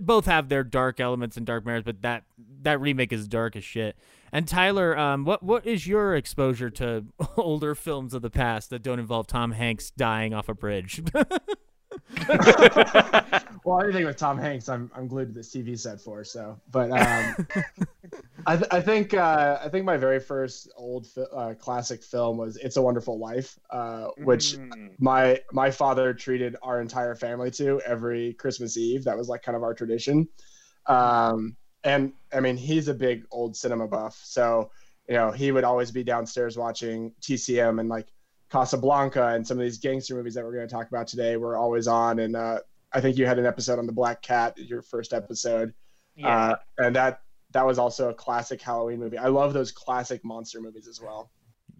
both 0.00 0.26
have 0.26 0.48
their 0.48 0.64
dark 0.64 1.00
elements 1.00 1.36
and 1.36 1.46
dark 1.46 1.66
merits, 1.66 1.84
but 1.84 2.02
that 2.02 2.24
that 2.62 2.80
remake 2.80 3.12
is 3.12 3.26
dark 3.26 3.56
as 3.56 3.64
shit. 3.64 3.96
And 4.32 4.46
Tyler, 4.46 4.96
um, 4.96 5.24
what 5.24 5.42
what 5.42 5.66
is 5.66 5.86
your 5.86 6.14
exposure 6.14 6.70
to 6.70 7.04
older 7.36 7.74
films 7.74 8.14
of 8.14 8.22
the 8.22 8.30
past 8.30 8.70
that 8.70 8.82
don't 8.82 8.98
involve 8.98 9.26
Tom 9.26 9.52
Hanks 9.52 9.90
dying 9.90 10.34
off 10.34 10.48
a 10.48 10.54
bridge? 10.54 11.02
well, 13.64 13.80
anything 13.82 14.04
with 14.04 14.16
Tom 14.16 14.38
Hanks, 14.38 14.68
I'm 14.68 14.90
I'm 14.94 15.08
glued 15.08 15.28
to 15.28 15.32
this 15.32 15.54
TV 15.54 15.78
set 15.78 16.00
for. 16.00 16.24
So, 16.24 16.60
but 16.70 16.90
um, 16.90 17.46
I 18.46 18.56
th- 18.56 18.68
I 18.70 18.80
think 18.80 19.14
uh, 19.14 19.58
I 19.62 19.68
think 19.68 19.84
my 19.84 19.96
very 19.96 20.20
first 20.20 20.70
old 20.76 21.06
fi- 21.06 21.22
uh, 21.22 21.54
classic 21.54 22.02
film 22.02 22.36
was 22.36 22.56
It's 22.56 22.76
a 22.76 22.82
Wonderful 22.82 23.18
Life, 23.18 23.58
uh, 23.70 24.08
which 24.18 24.56
mm. 24.56 24.90
my 24.98 25.40
my 25.52 25.70
father 25.70 26.12
treated 26.14 26.56
our 26.62 26.80
entire 26.80 27.14
family 27.14 27.50
to 27.52 27.80
every 27.82 28.34
Christmas 28.34 28.76
Eve. 28.76 29.04
That 29.04 29.16
was 29.16 29.28
like 29.28 29.42
kind 29.42 29.56
of 29.56 29.62
our 29.62 29.74
tradition. 29.74 30.28
Um, 30.86 31.56
and 31.84 32.12
I 32.32 32.40
mean, 32.40 32.56
he's 32.56 32.88
a 32.88 32.94
big 32.94 33.24
old 33.30 33.56
cinema 33.56 33.86
buff, 33.86 34.20
so 34.22 34.70
you 35.08 35.14
know 35.14 35.30
he 35.30 35.52
would 35.52 35.64
always 35.64 35.90
be 35.90 36.04
downstairs 36.04 36.58
watching 36.58 37.12
TCM 37.20 37.80
and 37.80 37.88
like 37.88 38.08
Casablanca 38.50 39.28
and 39.28 39.46
some 39.46 39.58
of 39.58 39.64
these 39.64 39.78
gangster 39.78 40.14
movies 40.14 40.34
that 40.34 40.44
we're 40.44 40.54
going 40.54 40.66
to 40.66 40.72
talk 40.72 40.88
about 40.88 41.06
today 41.06 41.36
were 41.36 41.56
always 41.56 41.86
on. 41.86 42.18
And 42.20 42.34
uh, 42.34 42.60
I 42.92 43.00
think 43.00 43.16
you 43.16 43.26
had 43.26 43.38
an 43.38 43.46
episode 43.46 43.78
on 43.78 43.86
the 43.86 43.92
Black 43.92 44.22
Cat, 44.22 44.58
your 44.58 44.82
first 44.82 45.12
episode, 45.12 45.74
yeah. 46.16 46.28
uh, 46.28 46.56
and 46.78 46.96
that 46.96 47.20
that 47.52 47.64
was 47.66 47.78
also 47.78 48.10
a 48.10 48.14
classic 48.14 48.60
Halloween 48.60 48.98
movie. 48.98 49.18
I 49.18 49.28
love 49.28 49.52
those 49.52 49.72
classic 49.72 50.24
monster 50.24 50.60
movies 50.60 50.88
as 50.88 51.00
well. 51.00 51.30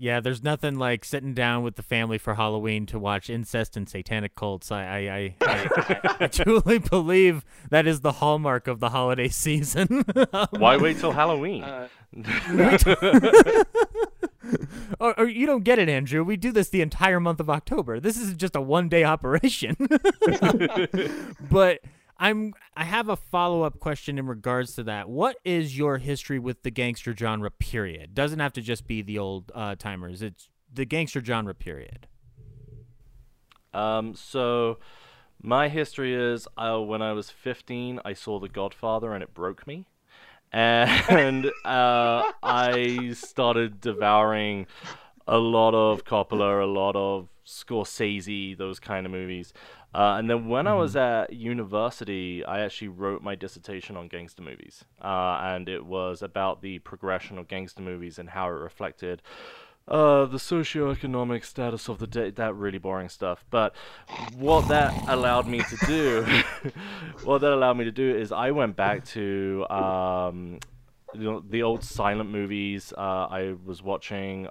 Yeah, 0.01 0.21
there's 0.21 0.45
nothing 0.45 0.77
like 0.77 1.05
sitting 1.05 1.35
down 1.35 1.65
with 1.65 1.75
the 1.75 1.83
family 1.83 2.19
for 2.19 2.35
Halloween 2.35 2.87
to 2.87 3.01
watch 3.01 3.29
incest 3.29 3.77
and 3.77 3.89
satanic 3.89 4.37
cults. 4.37 4.71
I 4.71 4.85
I, 4.85 4.99
I, 4.99 5.35
I, 5.43 6.17
I 6.21 6.27
truly 6.29 6.79
believe 6.79 7.45
that 7.71 7.89
is 7.89 8.01
the 8.01 8.13
hallmark 8.13 8.69
of 8.69 8.79
the 8.79 8.91
holiday 8.91 9.29
season. 9.29 10.05
Why 10.51 10.77
wait 10.77 11.01
till 11.01 11.11
Halloween? 11.11 11.65
Uh, 11.65 11.89
or, 15.01 15.19
or, 15.19 15.27
you 15.27 15.47
don't 15.47 15.65
get 15.65 15.79
it, 15.81 15.89
Andrew. 15.89 16.23
We 16.23 16.37
do 16.37 16.53
this 16.53 16.69
the 16.69 16.81
entire 16.81 17.19
month 17.21 17.41
of 17.41 17.51
October. 17.51 17.99
This 17.99 18.17
is 18.17 18.35
just 18.35 18.55
a 18.55 18.61
one 18.61 18.89
day 18.89 19.03
operation. 19.03 19.77
but 21.51 21.81
I'm 22.19 22.55
I 22.77 22.85
have 22.85 23.09
a 23.09 23.17
follow 23.17 23.63
up 23.63 23.79
question 23.79 24.19
in 24.19 24.27
regards 24.27 24.75
to 24.75 24.83
that. 24.85 25.09
What 25.09 25.37
is 25.45 25.79
your 25.79 25.99
history 25.99 26.39
with 26.39 26.63
the 26.63 26.71
gangster 26.71 27.15
genre? 27.17 27.51
Period. 27.51 28.15
Doesn't 28.15 28.41
have 28.41 28.53
to 28.55 28.61
just 28.61 28.87
be 28.87 29.03
the 29.03 29.19
old 29.19 29.53
uh, 29.55 29.77
timers. 29.77 30.23
It's 30.23 30.49
the 30.73 30.85
gangster 30.85 31.25
genre. 31.25 31.55
Period. 31.55 32.09
Um. 33.73 34.15
So, 34.15 34.79
my 35.43 35.69
history 35.69 36.15
is 36.15 36.49
uh, 36.57 36.79
when 36.79 37.03
I 37.03 37.13
was 37.13 37.31
15, 37.31 38.01
I 38.05 38.15
saw 38.15 38.41
The 38.41 38.49
Godfather 38.49 39.13
and 39.13 39.23
it 39.23 39.35
broke 39.35 39.67
me, 39.67 39.85
and 40.53 41.47
uh, 41.65 42.33
I 42.43 43.13
started 43.15 43.81
devouring 43.81 44.67
a 45.29 45.39
lot 45.39 45.75
of 45.75 46.05
Coppola, 46.05 46.63
a 46.63 46.67
lot 46.67 46.97
of 46.97 47.29
Scorsese, 47.47 48.57
those 48.57 48.81
kind 48.81 49.07
of 49.07 49.13
movies. 49.13 49.53
Uh, 49.95 50.17
and 50.19 50.29
then 50.29 50.49
when 50.49 50.67
mm-hmm. 50.67 50.75
I 50.75 50.79
was 50.79 50.95
mm-hmm. 50.95 51.33
at 51.33 51.33
university, 51.33 52.45
I 52.45 52.61
actually 52.61 52.89
wrote 52.89 53.23
my 53.23 53.35
dissertation 53.35 53.97
on 53.97 54.09
gangster 54.09 54.43
movies. 54.43 54.85
Uh, 55.03 55.41
and 55.43 55.69
it 55.69 55.87
was 55.87 56.23
about 56.23 56.63
the 56.63 56.79
progression 56.81 57.39
of 57.39 57.49
gangster 57.49 57.83
movies 57.83 58.19
and 58.19 58.31
how 58.31 58.47
it 58.49 58.53
reflected 58.53 59.23
uh, 59.89 60.27
the 60.27 60.37
socioeconomic 60.37 61.45
status 61.45 61.89
of 61.89 61.99
the 61.99 62.07
day. 62.07 62.31
That 62.31 62.55
really 62.55 62.79
boring 62.79 63.09
stuff. 63.09 63.45
But 63.51 63.75
what 64.37 64.69
that 64.69 64.95
allowed 65.09 65.47
me 65.47 65.61
to 65.61 65.87
do, 65.87 66.27
what 67.25 67.41
that 67.41 67.53
allowed 67.53 67.79
me 67.79 67.85
to 67.85 67.93
do 67.93 68.15
is 68.15 68.31
I 68.33 68.51
went 68.51 68.77
back 68.77 69.05
to. 69.07 69.67
Um, 69.71 70.59
you 71.15 71.23
know, 71.23 71.41
the 71.41 71.63
old 71.63 71.83
silent 71.83 72.31
movies. 72.31 72.93
Uh, 72.97 73.27
I 73.31 73.55
was 73.65 73.83
watching 73.83 74.49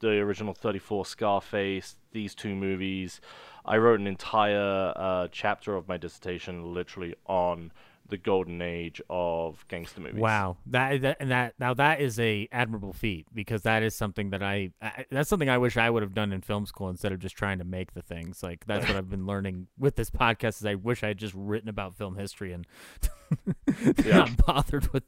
the 0.00 0.18
original 0.18 0.52
34 0.52 1.06
Scarface, 1.06 1.96
these 2.12 2.34
two 2.34 2.54
movies. 2.54 3.20
I 3.66 3.78
wrote 3.78 3.98
an 3.98 4.06
entire 4.06 4.92
uh, 4.94 5.28
chapter 5.32 5.74
of 5.74 5.88
my 5.88 5.96
dissertation 5.96 6.72
literally 6.72 7.16
on 7.26 7.72
the 8.08 8.16
golden 8.16 8.62
age 8.62 9.00
of 9.10 9.66
gangster 9.68 10.00
movies. 10.00 10.20
Wow, 10.20 10.56
that, 10.66 11.00
that 11.02 11.16
and 11.20 11.30
that 11.30 11.54
now 11.58 11.74
that 11.74 12.00
is 12.00 12.18
a 12.20 12.48
admirable 12.52 12.92
feat 12.92 13.26
because 13.34 13.62
that 13.62 13.82
is 13.82 13.94
something 13.94 14.30
that 14.30 14.42
I, 14.42 14.70
I 14.80 15.06
that's 15.10 15.28
something 15.28 15.48
I 15.48 15.58
wish 15.58 15.76
I 15.76 15.90
would 15.90 16.02
have 16.02 16.14
done 16.14 16.32
in 16.32 16.40
film 16.40 16.66
school 16.66 16.88
instead 16.88 17.12
of 17.12 17.18
just 17.18 17.36
trying 17.36 17.58
to 17.58 17.64
make 17.64 17.94
the 17.94 18.02
things. 18.02 18.42
Like 18.42 18.66
that's 18.66 18.86
what 18.86 18.96
I've 18.96 19.10
been 19.10 19.26
learning 19.26 19.68
with 19.78 19.96
this 19.96 20.10
podcast. 20.10 20.58
Is 20.60 20.66
I 20.66 20.74
wish 20.74 21.02
I 21.02 21.08
had 21.08 21.18
just 21.18 21.34
written 21.34 21.68
about 21.68 21.96
film 21.96 22.16
history 22.16 22.52
and 22.52 22.66
Yeah. 24.04 24.18
not 24.18 24.46
bothered 24.46 24.92
with 24.92 25.02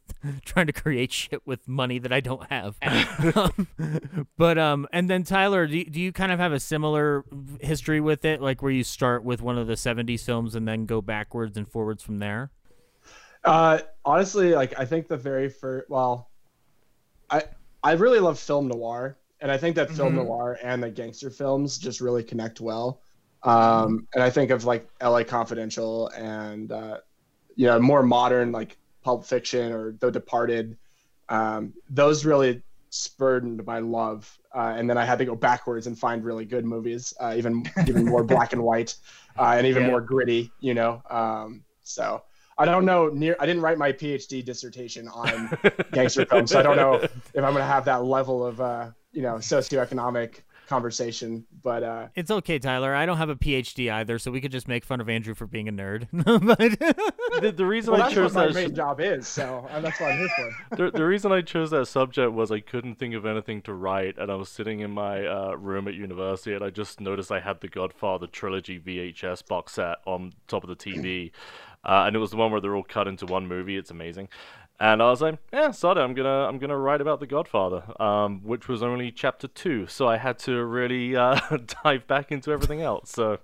trying 0.45 0.67
to 0.67 0.73
create 0.73 1.12
shit 1.12 1.47
with 1.47 1.69
money 1.69 1.99
that 1.99 2.12
I 2.12 2.21
don't 2.21 2.45
have. 2.50 2.76
um, 3.37 3.69
but 4.37 4.59
um, 4.59 4.88
and 4.93 5.09
then 5.09 5.23
Tyler, 5.23 5.67
do 5.67 5.78
you, 5.78 5.85
do 5.85 6.00
you 6.00 6.12
kind 6.12 6.33
of 6.33 6.38
have 6.38 6.52
a 6.52 6.61
similar 6.61 7.25
history 7.61 8.00
with 8.00 8.25
it, 8.25 8.40
like 8.40 8.62
where 8.62 8.73
you 8.73 8.85
start 8.85 9.23
with 9.23 9.40
one 9.40 9.57
of 9.59 9.67
the 9.67 9.75
'70s 9.75 10.23
films 10.25 10.55
and 10.55 10.67
then 10.67 10.87
go 10.87 11.00
backwards 11.00 11.57
and 11.57 11.69
forwards 11.69 12.02
from 12.02 12.19
there? 12.19 12.50
Uh, 13.45 13.78
honestly, 14.04 14.54
like 14.54 14.78
I 14.78 14.85
think 14.85 15.09
the 15.09 15.16
very 15.16 15.49
first, 15.49 15.88
well, 15.88 16.30
I 17.30 17.45
I 17.83 17.92
really 17.92 18.21
love 18.21 18.38
film 18.38 18.68
noir, 18.68 19.18
and 19.40 19.50
I 19.50 19.59
think 19.59 19.76
that 19.76 19.90
film 19.90 20.14
Mhm. 20.14 20.16
noir 20.16 20.59
and 20.62 20.83
the 20.83 20.90
gangster 20.90 21.30
films 21.30 21.78
just 21.78 22.00
really 22.00 22.25
connect 22.25 22.61
well. 22.61 23.02
Um, 23.45 24.09
and 24.14 24.23
I 24.23 24.30
think 24.30 24.50
of 24.50 24.64
like 24.64 24.88
L.A. 25.00 25.25
Confidential 25.25 26.09
and 26.09 26.73
uh, 26.73 26.99
you 27.57 27.66
know 27.66 27.78
more 27.80 28.02
modern 28.02 28.52
like 28.52 28.78
Pulp 29.04 29.25
Fiction 29.26 29.73
or 29.73 29.92
The 30.00 30.11
Departed. 30.11 30.78
Um, 31.28 31.75
those 31.88 32.25
really 32.25 32.62
spurred 32.90 33.66
my 33.66 33.80
love, 33.80 34.38
uh, 34.54 34.75
and 34.76 34.88
then 34.90 34.99
I 34.99 35.04
had 35.04 35.18
to 35.18 35.25
go 35.25 35.37
backwards 35.37 35.87
and 35.87 35.99
find 35.99 36.25
really 36.25 36.45
good 36.47 36.64
movies, 36.64 37.12
uh, 37.21 37.35
even 37.37 37.73
even 37.87 38.04
more 38.04 38.25
black 38.25 38.52
and 38.52 38.62
white, 38.62 38.97
uh, 39.38 39.54
and 39.57 39.66
even 39.66 39.83
Yeah. 39.83 39.90
more 39.90 40.00
gritty. 40.00 40.54
You 40.61 40.75
know, 40.75 41.02
um, 41.11 41.64
so. 41.83 42.23
I 42.59 42.65
don't 42.65 42.85
know 42.85 43.09
near 43.09 43.37
I 43.38 43.47
didn't 43.47 43.62
write 43.62 43.79
my 43.79 43.93
PhD 43.93 44.45
dissertation 44.45 45.09
on 45.09 45.57
gangster 45.93 46.27
films, 46.27 46.50
so 46.50 46.59
I 46.59 46.62
don't 46.62 46.77
know 46.77 46.95
if 46.95 47.12
I'm 47.37 47.53
gonna 47.53 47.65
have 47.65 47.85
that 47.85 48.05
level 48.05 48.45
of 48.45 48.61
uh, 48.61 48.91
you 49.12 49.23
know 49.23 49.37
socioeconomic 49.37 50.43
conversation. 50.69 51.47
But 51.62 51.83
uh, 51.83 52.09
It's 52.15 52.31
okay, 52.31 52.59
Tyler. 52.59 52.95
I 52.95 53.07
don't 53.07 53.17
have 53.17 53.31
a 53.31 53.37
PhD 53.37 53.91
either, 53.91 54.19
so 54.19 54.31
we 54.31 54.41
could 54.41 54.53
just 54.53 54.69
make 54.69 54.85
fun 54.85 55.00
of 55.00 55.09
Andrew 55.09 55.35
for 55.35 55.47
being 55.47 55.69
a 55.69 55.73
nerd. 55.73 56.07
but 56.12 56.59
The, 57.43 57.53
the 57.53 57.67
reason 57.67 57.93
well, 57.93 58.03
I 58.03 58.05
that's 58.05 58.15
chose 58.15 58.35
what 58.35 58.41
my 58.41 58.47
that 58.47 58.55
main 58.55 58.75
job 58.75 59.00
is, 59.00 59.29
so 59.29 59.69
uh, 59.71 59.81
that's 59.81 60.00
what 60.00 60.12
I'm 60.12 60.19
here 60.19 60.29
for. 60.37 60.77
the, 60.77 60.91
the 60.91 61.05
reason 61.05 61.31
I 61.31 61.41
chose 61.41 61.71
that 61.71 61.87
subject 61.87 62.33
was 62.33 62.50
I 62.50 62.61
couldn't 62.61 62.97
think 62.97 63.15
of 63.15 63.27
anything 63.27 63.62
to 63.62 63.75
write, 63.75 64.19
and 64.19 64.31
I 64.31 64.35
was 64.35 64.49
sitting 64.49 64.81
in 64.81 64.91
my 64.91 65.27
uh, 65.27 65.53
room 65.53 65.88
at 65.88 65.95
university, 65.95 66.55
and 66.55 66.65
I 66.65 66.71
just 66.71 67.00
noticed 67.00 67.31
I 67.31 67.41
had 67.41 67.61
the 67.61 67.69
Godfather 67.69 68.27
trilogy 68.27 68.81
VHS 68.81 69.47
box 69.47 69.75
set 69.75 69.99
on 70.05 70.33
top 70.49 70.65
of 70.65 70.69
the 70.69 70.77
TV, 70.77 71.31
uh, 71.85 72.04
and 72.06 72.16
it 72.16 72.18
was 72.18 72.30
the 72.30 72.37
one 72.37 72.50
where 72.50 72.61
they're 72.61 72.75
all 72.76 72.82
cut 72.82 73.08
into 73.08 73.26
one 73.26 73.47
movie. 73.47 73.76
It's 73.76 73.90
amazing, 73.90 74.28
and 74.80 75.02
I 75.02 75.11
was 75.11 75.20
like, 75.20 75.38
"Yeah, 75.52 75.70
sod 75.70 75.99
I'm 75.99 76.14
gonna 76.14 76.47
I'm 76.47 76.58
gonna 76.58 76.78
write 76.78 77.00
about 77.00 77.20
the 77.20 77.26
Godfather," 77.26 77.82
um, 78.02 78.40
which 78.42 78.68
was 78.68 78.82
only 78.82 79.11
chapter 79.11 79.49
two, 79.49 79.87
so 79.87 80.08
I 80.08 80.16
had 80.16 80.38
to 80.40 80.64
really 80.64 81.16
uh, 81.16 81.38
dive 81.85 82.06
back 82.06 82.30
into 82.32 82.52
everything 82.52 82.82
else. 82.82 83.11
So 83.11 83.38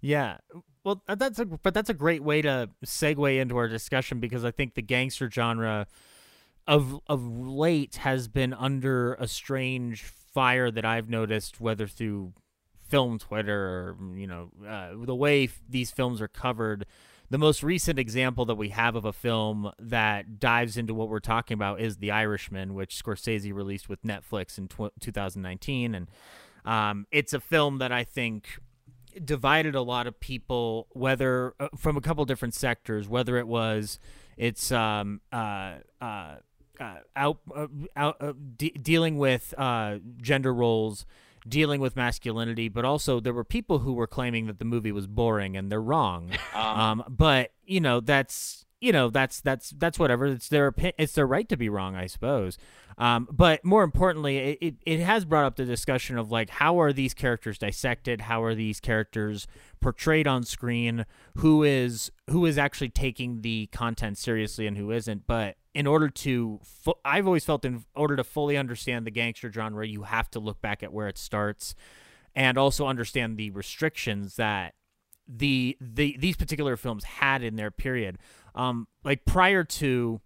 yeah, 0.00 0.38
well, 0.84 1.02
uh, 1.08 1.14
that's 1.14 1.38
a 1.38 1.44
but 1.44 1.74
that's 1.74 1.90
a 1.90 1.94
great 1.94 2.22
way 2.22 2.42
to 2.42 2.70
segue 2.84 3.40
into 3.40 3.56
our 3.56 3.68
discussion 3.68 4.20
because 4.20 4.44
I 4.44 4.50
think 4.50 4.74
the 4.74 4.82
gangster 4.82 5.30
genre 5.30 5.86
of 6.66 7.00
of 7.06 7.24
late 7.26 7.96
has 7.96 8.28
been 8.28 8.52
under 8.52 9.14
a 9.14 9.28
strange 9.28 10.02
fire 10.02 10.70
that 10.70 10.84
I've 10.84 11.08
noticed, 11.08 11.60
whether 11.60 11.86
through 11.86 12.32
film 12.88 13.18
Twitter 13.18 13.56
or 13.56 13.96
you 14.16 14.26
know 14.26 14.50
uh, 14.66 14.90
the 14.94 15.14
way 15.14 15.44
f- 15.44 15.62
these 15.68 15.90
films 15.90 16.20
are 16.20 16.28
covered. 16.28 16.86
The 17.32 17.38
most 17.38 17.62
recent 17.62 17.98
example 17.98 18.44
that 18.44 18.56
we 18.56 18.68
have 18.68 18.94
of 18.94 19.06
a 19.06 19.12
film 19.14 19.72
that 19.78 20.38
dives 20.38 20.76
into 20.76 20.92
what 20.92 21.08
we're 21.08 21.18
talking 21.18 21.54
about 21.54 21.80
is 21.80 21.96
The 21.96 22.10
Irishman, 22.10 22.74
which 22.74 23.02
Scorsese 23.02 23.54
released 23.54 23.88
with 23.88 24.02
Netflix 24.02 24.58
in 24.58 24.68
tw- 24.68 24.92
2019, 25.00 25.94
and 25.94 26.08
um, 26.66 27.06
it's 27.10 27.32
a 27.32 27.40
film 27.40 27.78
that 27.78 27.90
I 27.90 28.04
think 28.04 28.60
divided 29.24 29.74
a 29.74 29.80
lot 29.80 30.06
of 30.06 30.20
people, 30.20 30.88
whether 30.90 31.54
uh, 31.58 31.68
from 31.74 31.96
a 31.96 32.02
couple 32.02 32.22
different 32.26 32.52
sectors, 32.52 33.08
whether 33.08 33.38
it 33.38 33.48
was 33.48 33.98
it's 34.36 34.70
um, 34.70 35.22
uh, 35.32 35.76
uh, 36.02 36.34
uh, 36.78 36.96
out, 37.16 37.38
uh, 37.56 37.66
out 37.96 38.16
uh, 38.20 38.34
de- 38.58 38.72
dealing 38.72 39.16
with 39.16 39.54
gender 40.20 40.52
roles, 40.52 41.06
dealing 41.48 41.80
with 41.80 41.96
masculinity, 41.96 42.68
but 42.68 42.84
also 42.84 43.20
there 43.20 43.32
were 43.32 43.44
people 43.44 43.80
who 43.80 43.92
were 43.92 44.06
claiming 44.06 44.46
that 44.46 44.58
the 44.58 44.64
movie 44.64 44.92
was 44.92 45.06
boring, 45.06 45.56
and 45.56 45.70
they're 45.70 45.82
wrong. 45.82 46.30
um, 46.54 47.04
but 47.08 47.52
you 47.64 47.80
know 47.80 48.00
that's 48.00 48.64
you 48.80 48.92
know 48.92 49.10
that's 49.10 49.40
that's 49.40 49.70
that's 49.70 49.98
whatever. 49.98 50.26
It's 50.26 50.48
their 50.48 50.74
it's 50.98 51.14
their 51.14 51.26
right 51.26 51.48
to 51.48 51.56
be 51.56 51.68
wrong, 51.68 51.94
I 51.94 52.06
suppose. 52.06 52.58
Um, 52.98 53.26
but 53.30 53.64
more 53.64 53.84
importantly, 53.84 54.36
it, 54.36 54.58
it, 54.60 54.74
it 54.84 55.00
has 55.00 55.24
brought 55.24 55.44
up 55.44 55.56
the 55.56 55.64
discussion 55.64 56.18
of 56.18 56.30
like 56.30 56.50
how 56.50 56.80
are 56.80 56.92
these 56.92 57.14
characters 57.14 57.58
dissected? 57.58 58.22
How 58.22 58.42
are 58.42 58.54
these 58.54 58.80
characters 58.80 59.46
portrayed 59.80 60.26
on 60.26 60.42
screen? 60.42 61.06
Who 61.36 61.62
is 61.62 62.10
who 62.28 62.44
is 62.44 62.58
actually 62.58 62.90
taking 62.90 63.42
the 63.42 63.68
content 63.72 64.18
seriously 64.18 64.66
and 64.66 64.76
who 64.76 64.90
isn't? 64.90 65.26
But 65.26 65.56
in 65.74 65.86
order 65.86 66.08
to, 66.08 66.60
fu- 66.62 66.94
I've 67.04 67.26
always 67.26 67.44
felt 67.44 67.64
in 67.64 67.84
order 67.94 68.16
to 68.16 68.24
fully 68.24 68.56
understand 68.56 69.06
the 69.06 69.10
gangster 69.10 69.50
genre, 69.50 69.86
you 69.86 70.02
have 70.02 70.30
to 70.32 70.38
look 70.38 70.60
back 70.60 70.82
at 70.82 70.92
where 70.92 71.08
it 71.08 71.18
starts, 71.18 71.74
and 72.34 72.58
also 72.58 72.86
understand 72.86 73.36
the 73.36 73.50
restrictions 73.50 74.36
that 74.36 74.74
the 75.28 75.76
the 75.80 76.16
these 76.18 76.36
particular 76.36 76.76
films 76.76 77.04
had 77.04 77.42
in 77.42 77.56
their 77.56 77.70
period. 77.70 78.18
Um, 78.54 78.88
like 79.04 79.24
prior 79.24 79.64
to 79.64 80.20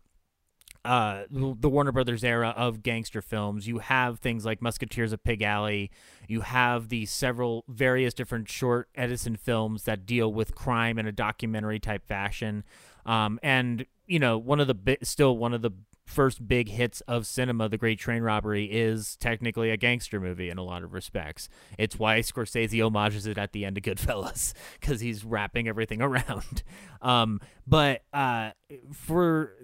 uh, 0.85 1.25
the 1.31 1.69
Warner 1.69 1.91
Brothers 1.91 2.23
era 2.23 2.55
of 2.57 2.83
gangster 2.83 3.21
films, 3.21 3.67
you 3.67 3.79
have 3.79 4.21
things 4.21 4.45
like 4.45 4.63
Musketeers 4.63 5.13
of 5.13 5.23
Pig 5.25 5.43
Alley. 5.43 5.91
You 6.29 6.43
have 6.43 6.89
the 6.91 7.07
several 7.07 7.65
various 7.69 8.15
different 8.15 8.49
short 8.49 8.89
Edison 8.95 9.37
films 9.37 9.83
that 9.83 10.07
deal 10.07 10.33
with 10.33 10.55
crime 10.55 10.99
in 10.99 11.07
a 11.07 11.13
documentary 11.13 11.81
type 11.81 12.07
fashion. 12.07 12.63
Um, 13.07 13.39
and 13.43 13.87
you 14.07 14.19
know, 14.19 14.39
one 14.39 14.61
of 14.61 14.67
the 14.67 14.75
bi- 14.75 14.99
still 15.03 15.37
one 15.37 15.53
of 15.53 15.63
the 15.63 15.73
first 16.07 16.47
big 16.47 16.69
hits 16.69 17.01
of 17.03 17.27
cinema, 17.27 17.69
The 17.69 17.77
Great 17.77 17.99
Train 17.99 18.23
Robbery, 18.23 18.67
is 18.67 19.17
technically 19.17 19.71
a 19.71 19.77
gangster 19.77 20.21
movie 20.21 20.51
in 20.51 20.59
a 20.59 20.63
lot 20.63 20.85
of 20.85 20.93
respects. 20.93 21.49
It's 21.79 21.99
why 21.99 22.21
Scorsese 22.21 22.81
homages 22.81 23.27
it 23.27 23.39
at 23.39 23.53
the 23.53 23.65
end 23.65 23.77
of 23.77 23.83
Goodfellas 23.83 24.55
because 24.81 25.01
he's 25.01 25.25
wrapping 25.25 25.69
everything 25.69 26.01
around. 26.03 26.63
Um, 27.03 27.41
but 27.67 28.03
uh, 28.13 28.51
for 28.93 29.55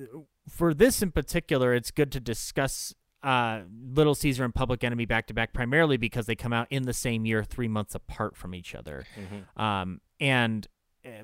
for 0.48 0.74
this 0.74 1.02
in 1.02 1.12
particular, 1.12 1.74
it's 1.74 1.90
good 1.90 2.10
to 2.12 2.20
discuss 2.20 2.92
uh, 3.22 3.60
Little 3.94 4.16
Caesar 4.16 4.42
and 4.44 4.52
Public 4.52 4.82
Enemy 4.82 5.06
back 5.06 5.28
to 5.28 5.34
back, 5.34 5.52
primarily 5.52 5.96
because 5.96 6.26
they 6.26 6.34
come 6.34 6.52
out 6.52 6.66
in 6.70 6.82
the 6.82 6.92
same 6.92 7.24
year, 7.24 7.44
three 7.44 7.68
months 7.68 7.94
apart 7.94 8.36
from 8.36 8.52
each 8.54 8.74
other. 8.74 9.04
Um, 9.56 10.00
and 10.18 10.66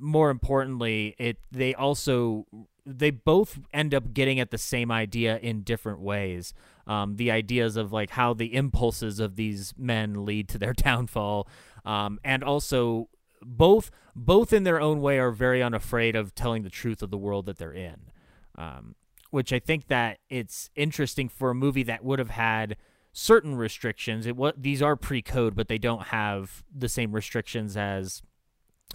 more 0.01 0.31
importantly, 0.31 1.15
it 1.19 1.39
they 1.51 1.75
also 1.75 2.47
they 2.85 3.11
both 3.11 3.59
end 3.73 3.95
up 3.95 4.13
getting 4.15 4.41
at 4.41 4.51
the 4.51 4.59
same 4.59 4.91
idea 4.91 5.39
in 5.39 5.63
different 5.63 6.01
ways. 6.01 6.55
Um, 6.87 7.17
the 7.17 7.31
ideas 7.31 7.77
of 7.77 7.93
like 7.93 8.11
how 8.11 8.33
the 8.33 8.55
impulses 8.55 9.21
of 9.21 9.37
these 9.37 9.75
men 9.77 10.25
lead 10.25 10.49
to 10.51 10.59
their 10.59 10.73
downfall, 10.75 11.49
um, 11.85 12.19
and 12.25 12.43
also 12.43 13.09
both 13.43 13.91
both 14.17 14.53
in 14.53 14.65
their 14.65 14.81
own 14.81 15.01
way 15.01 15.19
are 15.19 15.31
very 15.31 15.63
unafraid 15.63 16.17
of 16.17 16.35
telling 16.35 16.63
the 16.63 16.71
truth 16.71 17.03
of 17.03 17.11
the 17.11 17.19
world 17.19 17.47
that 17.47 17.59
they're 17.59 17.73
in. 17.73 18.11
Um, 18.57 18.95
which 19.31 19.53
I 19.53 19.59
think 19.59 19.89
that 19.89 20.19
it's 20.31 20.71
interesting 20.75 21.29
for 21.29 21.51
a 21.51 21.55
movie 21.55 21.83
that 21.83 22.03
would 22.03 22.19
have 22.19 22.31
had 22.31 22.77
certain 23.13 23.57
restrictions. 23.57 24.27
It 24.27 24.37
what 24.37 24.63
these 24.63 24.83
are 24.83 24.97
pre-code, 24.97 25.55
but 25.55 25.69
they 25.69 25.79
don't 25.79 26.05
have 26.05 26.65
the 26.75 26.89
same 26.89 27.13
restrictions 27.13 27.77
as 27.77 28.23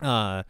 uh, 0.02 0.44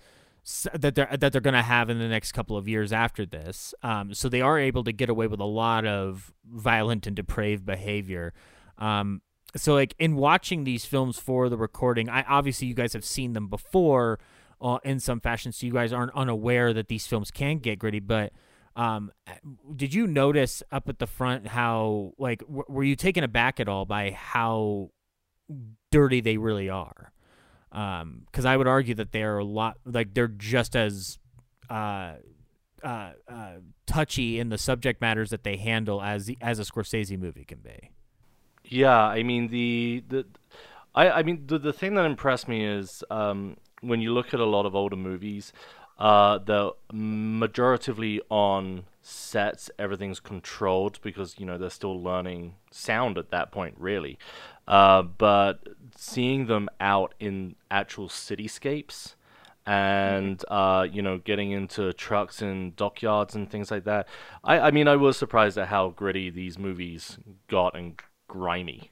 that 0.74 0.96
they're 0.96 1.10
that 1.18 1.32
they're 1.32 1.42
going 1.42 1.54
to 1.54 1.62
have 1.62 1.90
in 1.90 2.00
the 2.00 2.08
next 2.08 2.34
couple 2.34 2.58
of 2.58 2.68
years 2.68 2.92
after 2.92 3.26
this. 3.26 3.74
Um, 3.82 4.14
so 4.14 4.28
they 4.28 4.42
are 4.42 4.60
able 4.60 4.84
to 4.84 4.92
get 4.92 5.10
away 5.10 5.28
with 5.28 5.40
a 5.40 5.46
lot 5.46 5.86
of 5.86 6.34
violent 6.46 7.08
and 7.08 7.16
depraved 7.16 7.66
behavior. 7.66 8.34
Um, 8.78 9.22
so 9.56 9.74
like 9.74 9.96
in 10.00 10.16
watching 10.16 10.64
these 10.64 10.84
films 10.84 11.18
for 11.18 11.48
the 11.48 11.58
recording, 11.58 12.10
I 12.10 12.24
obviously 12.24 12.68
you 12.68 12.74
guys 12.74 12.94
have 12.94 13.06
seen 13.06 13.34
them 13.34 13.48
before 13.48 14.20
uh, 14.60 14.80
in 14.84 15.00
some 15.00 15.20
fashion, 15.20 15.52
so 15.52 15.66
you 15.66 15.74
guys 15.74 15.94
aren't 15.94 16.14
unaware 16.14 16.74
that 16.74 16.88
these 16.88 17.08
films 17.08 17.32
can 17.32 17.58
get 17.58 17.80
gritty, 17.80 18.00
but. 18.00 18.34
Um, 18.76 19.12
did 19.76 19.94
you 19.94 20.08
notice 20.08 20.64
up 20.72 20.90
at 20.90 20.98
the 20.98 21.06
front 21.06 21.46
how 21.46 22.14
like 22.18 22.40
w- 22.40 22.64
were 22.68 22.84
you 22.84 22.96
taken 22.96 23.24
aback 23.24 23.60
at 23.60 23.70
all 23.70 23.86
by 23.86 24.10
how 24.10 24.90
dirty 25.92 26.22
they 26.22 26.38
really 26.38 26.72
are? 26.72 27.14
Um, 27.74 28.24
because 28.28 28.46
I 28.46 28.56
would 28.56 28.68
argue 28.68 28.94
that 28.96 29.12
they're 29.12 29.40
a 29.40 29.44
lot 29.44 29.78
like 29.86 30.14
they're 30.14 30.28
just 30.28 30.76
as 30.76 31.18
uh, 31.70 32.14
uh, 32.84 33.12
uh, 33.28 33.54
touchy 33.88 34.40
in 34.40 34.50
the 34.50 34.58
subject 34.60 35.02
matters 35.02 35.32
that 35.32 35.44
they 35.44 35.58
handle 35.58 36.02
as 36.02 36.28
the, 36.28 36.38
as 36.40 36.60
a 36.60 36.64
Scorsese 36.64 37.18
movie 37.18 37.46
can 37.46 37.60
be. 37.60 37.92
Yeah, 38.66 39.00
I 39.02 39.24
mean 39.24 39.48
the 39.50 40.04
the 40.08 40.26
I 40.96 41.10
I 41.10 41.24
mean 41.24 41.48
the 41.48 41.58
the 41.60 41.74
thing 41.74 41.96
that 41.96 42.06
impressed 42.06 42.48
me 42.48 42.66
is 42.66 43.04
um 43.10 43.58
when 43.82 44.02
you 44.02 44.14
look 44.14 44.34
at 44.34 44.40
a 44.40 44.46
lot 44.46 44.66
of 44.66 44.76
older 44.76 44.96
movies, 44.96 45.52
Uh, 46.00 46.40
the 46.40 46.74
majoritively 46.92 48.20
on 48.30 48.84
sets, 49.02 49.70
everything's 49.78 50.20
controlled 50.20 51.00
because 51.02 51.38
you 51.40 51.46
know 51.46 51.58
they're 51.58 51.70
still 51.70 52.02
learning 52.02 52.56
sound 52.72 53.18
at 53.18 53.30
that 53.30 53.52
point, 53.52 53.76
really. 53.78 54.18
Uh, 54.68 55.04
but 55.04 55.68
seeing 55.96 56.48
them 56.48 56.70
out 56.80 57.14
in 57.20 57.56
actual 57.70 58.08
cityscapes 58.08 59.16
and 59.66 60.44
uh, 60.50 60.86
you 60.92 61.02
know 61.02 61.18
getting 61.20 61.52
into 61.52 61.94
trucks 61.94 62.42
and 62.42 62.76
dockyards 62.76 63.36
and 63.36 63.50
things 63.50 63.72
like 63.72 63.86
that. 63.86 64.08
I, 64.44 64.60
I 64.60 64.72
mean, 64.72 64.88
I 64.88 64.96
was 64.96 65.18
surprised 65.18 65.58
at 65.58 65.70
how 65.70 65.90
gritty 65.90 66.30
these 66.30 66.58
movies 66.58 67.18
got 67.48 67.76
and 67.76 68.00
grimy. 68.28 68.92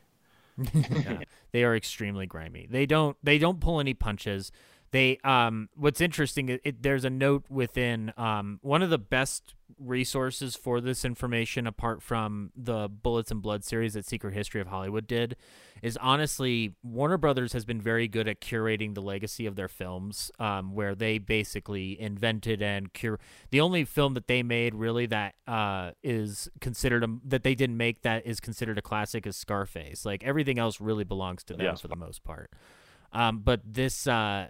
yeah, 0.74 1.24
they 1.52 1.64
are 1.64 1.76
extremely 1.76 2.26
grimy. 2.26 2.68
They 2.70 2.86
don't 2.86 3.18
they 3.24 3.38
don't 3.38 3.60
pull 3.60 3.80
any 3.80 3.94
punches. 3.94 4.52
They 4.92 5.18
um 5.24 5.70
what's 5.76 6.02
interesting 6.02 6.60
it, 6.64 6.84
there's 6.84 7.06
a 7.06 7.10
note 7.10 7.46
within 7.50 8.14
um 8.18 8.60
one 8.62 8.82
of 8.82 8.90
the 8.90 8.98
best 8.98 9.56
resources 9.80 10.56
for 10.56 10.82
this 10.82 11.06
information 11.06 11.66
apart 11.66 12.04
from 12.04 12.52
the 12.56 12.90
Bullets 12.90 13.32
and 13.32 13.42
Blood 13.42 13.64
series 13.64 13.94
that 13.94 14.06
Secret 14.06 14.34
History 14.34 14.60
of 14.60 14.68
Hollywood 14.68 15.08
did 15.08 15.38
is 15.82 15.98
honestly 15.98 16.76
Warner 16.84 17.18
Brothers 17.18 17.54
has 17.54 17.64
been 17.64 17.82
very 17.82 18.08
good 18.08 18.28
at 18.28 18.42
curating 18.42 18.94
the 18.94 19.02
legacy 19.02 19.46
of 19.46 19.56
their 19.56 19.70
films 19.70 20.30
um 20.40 20.76
where 20.76 20.94
they 20.94 21.18
basically 21.18 22.00
invented 22.00 22.62
and 22.62 22.92
cure 22.92 23.18
the 23.50 23.62
only 23.62 23.86
film 23.86 24.14
that 24.14 24.28
they 24.28 24.44
made 24.44 24.76
really 24.76 25.06
that 25.06 25.36
uh 25.48 25.92
is 26.04 26.50
considered 26.60 27.04
a, 27.04 27.18
that 27.24 27.44
they 27.44 27.56
didn't 27.56 27.78
make 27.78 28.02
that 28.02 28.26
is 28.26 28.42
considered 28.42 28.78
a 28.78 28.82
classic 28.82 29.26
is 29.26 29.38
Scarface 29.38 30.06
like 30.06 30.22
everything 30.26 30.60
else 30.60 30.82
really 30.82 31.06
belongs 31.06 31.46
to 31.46 31.54
them 31.54 31.66
yeah. 31.66 31.76
for 31.76 31.88
the 31.88 31.96
most 31.96 32.26
part 32.26 32.52
um, 33.14 33.40
but 33.40 33.62
this, 33.66 34.08
uh, 34.08 34.50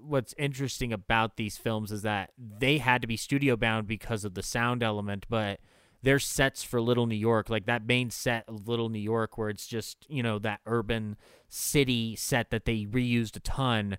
what's 0.00 0.34
interesting 0.36 0.92
about 0.92 1.36
these 1.36 1.56
films 1.56 1.92
is 1.92 2.02
that 2.02 2.30
they 2.38 2.78
had 2.78 3.02
to 3.02 3.08
be 3.08 3.16
studio 3.16 3.56
bound 3.56 3.86
because 3.86 4.24
of 4.24 4.34
the 4.34 4.42
sound 4.42 4.82
element, 4.82 5.26
but 5.28 5.60
their 6.02 6.18
sets 6.18 6.62
for 6.62 6.80
Little 6.80 7.06
New 7.06 7.16
York, 7.16 7.50
like 7.50 7.66
that 7.66 7.86
main 7.86 8.10
set 8.10 8.48
of 8.48 8.66
Little 8.66 8.88
New 8.88 9.00
York, 9.00 9.36
where 9.36 9.50
it's 9.50 9.66
just 9.66 10.06
you 10.08 10.22
know 10.22 10.38
that 10.38 10.60
urban 10.66 11.16
city 11.48 12.16
set 12.16 12.50
that 12.50 12.64
they 12.64 12.86
reused 12.86 13.36
a 13.36 13.40
ton. 13.40 13.98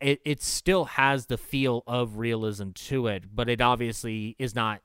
It 0.00 0.20
it 0.24 0.42
still 0.42 0.84
has 0.84 1.26
the 1.26 1.38
feel 1.38 1.82
of 1.86 2.18
realism 2.18 2.70
to 2.70 3.06
it, 3.06 3.34
but 3.34 3.48
it 3.48 3.60
obviously 3.60 4.36
is 4.38 4.54
not. 4.54 4.82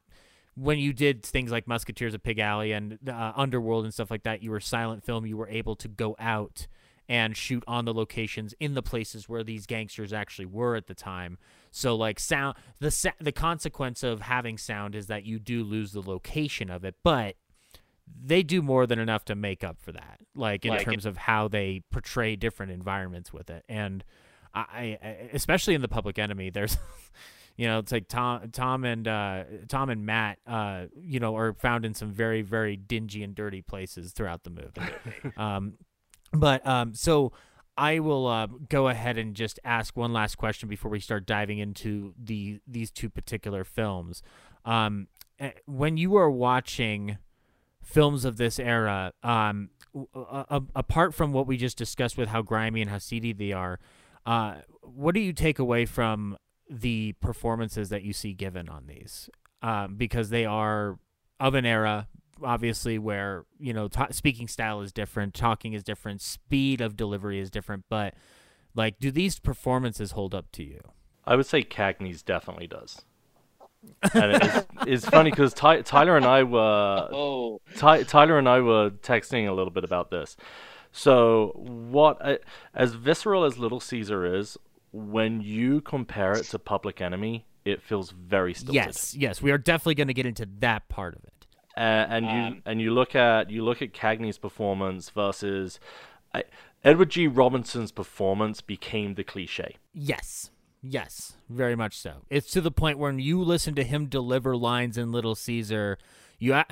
When 0.58 0.80
you 0.80 0.94
did 0.94 1.24
things 1.24 1.52
like 1.52 1.68
Musketeers 1.68 2.14
of 2.14 2.24
Pig 2.24 2.40
Alley 2.40 2.72
and 2.72 2.98
uh, 3.10 3.34
Underworld 3.36 3.84
and 3.84 3.94
stuff 3.94 4.10
like 4.10 4.24
that, 4.24 4.42
you 4.42 4.52
were 4.52 4.62
silent 4.62 5.04
film. 5.04 5.26
You 5.26 5.36
were 5.36 5.50
able 5.50 5.76
to 5.76 5.90
go 5.90 6.16
out 6.18 6.68
and 7.08 7.36
shoot 7.38 7.64
on 7.68 7.86
the 7.86 7.94
locations 7.94 8.54
in 8.60 8.74
the 8.74 8.82
places 8.82 9.30
where 9.30 9.44
these 9.44 9.66
gangsters 9.66 10.12
actually 10.14 10.46
were 10.46 10.76
at 10.76 10.88
the 10.88 10.96
time. 10.96 11.38
So 11.72 11.96
like 11.96 12.20
sound 12.20 12.56
the 12.80 13.14
the 13.20 13.32
consequence 13.32 14.04
of 14.04 14.22
having 14.22 14.58
sound 14.58 14.96
is 14.96 15.08
that 15.08 15.26
you 15.26 15.40
do 15.40 15.64
lose 15.64 15.92
the 15.92 16.02
location 16.02 16.70
of 16.70 16.84
it, 16.84 16.96
but 17.04 17.36
they 18.24 18.44
do 18.44 18.62
more 18.62 18.86
than 18.86 19.00
enough 19.00 19.26
to 19.26 19.36
make 19.36 19.64
up 19.64 19.80
for 19.80 19.92
that. 19.92 20.20
Like 20.36 20.66
in 20.66 20.72
like 20.72 20.84
terms 20.84 21.06
of 21.06 21.18
how 21.18 21.48
they 21.48 21.84
portray 21.92 22.36
different 22.36 22.72
environments 22.72 23.34
with 23.34 23.50
it. 23.50 23.66
And 23.68 24.04
I, 24.54 24.98
I 25.02 25.30
especially 25.34 25.76
in 25.76 25.82
the 25.82 25.88
Public 25.88 26.18
Enemy, 26.18 26.50
there's 26.52 26.78
you 27.58 27.68
know, 27.68 27.80
it's 27.80 27.92
like 27.92 28.08
Tom, 28.08 28.50
Tom 28.52 28.84
and 28.84 29.08
uh, 29.08 29.44
Tom 29.68 29.90
and 29.90 30.06
Matt, 30.06 30.40
uh, 30.46 30.86
you 31.00 31.20
know, 31.20 31.38
are 31.38 31.54
found 31.54 31.86
in 31.86 31.94
some 31.94 32.12
very, 32.12 32.42
very 32.42 32.76
dingy 32.76 33.24
and 33.24 33.34
dirty 33.34 33.62
places 33.62 34.12
throughout 34.12 34.44
the 34.44 34.50
movie. 34.50 35.34
um, 35.38 35.74
but 36.36 36.66
um, 36.66 36.94
so 36.94 37.32
I 37.78 38.00
will 38.00 38.28
uh, 38.28 38.48
go 38.70 38.88
ahead 38.88 39.18
and 39.18 39.36
just 39.36 39.60
ask 39.64 39.98
one 39.98 40.14
last 40.14 40.36
question 40.36 40.70
before 40.70 40.90
we 40.90 41.00
start 41.00 41.26
diving 41.26 41.60
into 41.60 42.14
the 42.22 42.60
these 42.68 42.92
two 42.92 43.10
particular 43.10 43.64
films. 43.64 44.24
Um, 44.64 45.08
eh, 45.40 45.52
when 45.66 45.98
you 45.98 46.16
are 46.16 46.30
watching 46.32 47.18
films 47.82 48.26
of 48.26 48.38
this 48.38 48.60
era, 48.60 49.12
um, 49.24 49.70
a- 50.14 50.64
apart 50.76 51.14
from 51.14 51.34
what 51.34 51.48
we 51.48 51.58
just 51.58 51.78
discussed 51.78 52.18
with 52.18 52.30
how 52.30 52.42
grimy 52.42 52.82
and 52.82 52.90
how 52.90 52.98
seedy 52.98 53.34
they 53.34 53.52
are, 53.52 53.80
uh, 54.26 54.56
what 54.82 55.14
do 55.14 55.22
you 55.22 55.34
take 55.34 55.60
away 55.60 55.86
from 55.86 56.38
the 56.70 57.14
performances 57.20 57.90
that 57.90 58.04
you 58.04 58.14
see 58.14 58.34
given 58.34 58.70
on 58.70 58.88
these? 58.88 59.30
Um, 59.62 59.96
because 59.96 60.30
they 60.30 60.46
are 60.46 60.98
of 61.40 61.54
an 61.56 61.66
era 61.66 62.08
obviously 62.44 62.98
where 62.98 63.46
you 63.60 63.74
know 63.74 63.88
t- 63.88 64.04
speaking 64.12 64.48
style 64.48 64.82
is 64.82 64.92
different 64.92 65.34
talking 65.34 65.74
is 65.74 65.84
different 65.84 66.22
speed 66.22 66.82
of 66.82 66.96
delivery 66.96 67.40
is 67.40 67.50
different 67.50 67.86
but 67.90 68.14
like 68.74 69.00
do 69.00 69.12
these 69.12 69.40
performances 69.40 70.12
hold 70.12 70.34
up 70.34 70.52
to 70.52 70.64
you 70.64 70.80
i 71.26 71.36
would 71.36 71.46
say 71.46 71.64
cagney's 71.64 72.22
definitely 72.22 72.68
does 72.68 73.04
and 74.14 74.42
it's, 74.42 74.68
it's 74.88 75.06
funny 75.06 75.30
because 75.30 75.54
Ty- 75.54 75.82
tyler 75.82 76.18
and 76.18 76.26
i 76.26 76.44
were 76.44 77.08
oh. 77.12 77.62
Ty- 77.78 78.04
tyler 78.04 78.38
and 78.38 78.50
i 78.50 78.60
were 78.60 78.90
texting 78.90 79.48
a 79.48 79.54
little 79.54 79.72
bit 79.72 79.84
about 79.84 80.10
this 80.10 80.36
so 80.92 81.52
what 81.56 82.18
uh, 82.22 82.38
as 82.74 82.94
visceral 82.94 83.44
as 83.44 83.58
little 83.58 83.80
caesar 83.80 84.26
is 84.26 84.58
when 84.92 85.42
you 85.42 85.82
compare 85.82 86.34
it 86.34 86.46
to 86.46 86.60
public 86.60 87.02
enemy 87.02 87.46
it 87.66 87.82
feels 87.82 88.12
very 88.12 88.54
stilted. 88.54 88.76
Yes, 88.76 89.16
yes, 89.16 89.42
we 89.42 89.52
are 89.52 89.58
definitely 89.58 89.96
going 89.96 90.08
to 90.08 90.14
get 90.14 90.28
into 90.28 90.48
that 90.60 90.88
part 90.88 91.16
of 91.16 91.24
it. 91.24 91.34
Uh, 91.78 92.08
and 92.10 92.26
um, 92.26 92.32
you 92.36 92.62
and 92.66 92.82
you 92.82 92.94
look 92.94 93.16
at 93.16 93.50
you 93.50 93.64
look 93.64 93.82
at 93.82 93.94
Cagney's 93.94 94.38
performance 94.38 95.10
versus 95.10 95.80
uh, 96.34 96.42
Edward 96.84 97.10
G. 97.10 97.28
Robinson's 97.28 97.92
performance 97.92 98.62
became 98.62 99.16
the 99.16 99.24
cliche. 99.24 99.78
Yes. 99.94 100.52
Yes, 100.88 101.38
very 101.50 101.76
much 101.76 101.98
so. 101.98 102.26
It's 102.30 102.52
to 102.52 102.62
the 102.62 102.70
point 102.70 103.00
where 103.00 103.10
when 103.10 103.20
you 103.20 103.42
listen 103.42 103.74
to 103.74 103.84
him 103.84 104.06
deliver 104.06 104.56
lines 104.56 105.00
in 105.00 105.12
Little 105.12 105.34
Caesar, 105.34 105.98
you 106.38 106.54
I, 106.54 106.66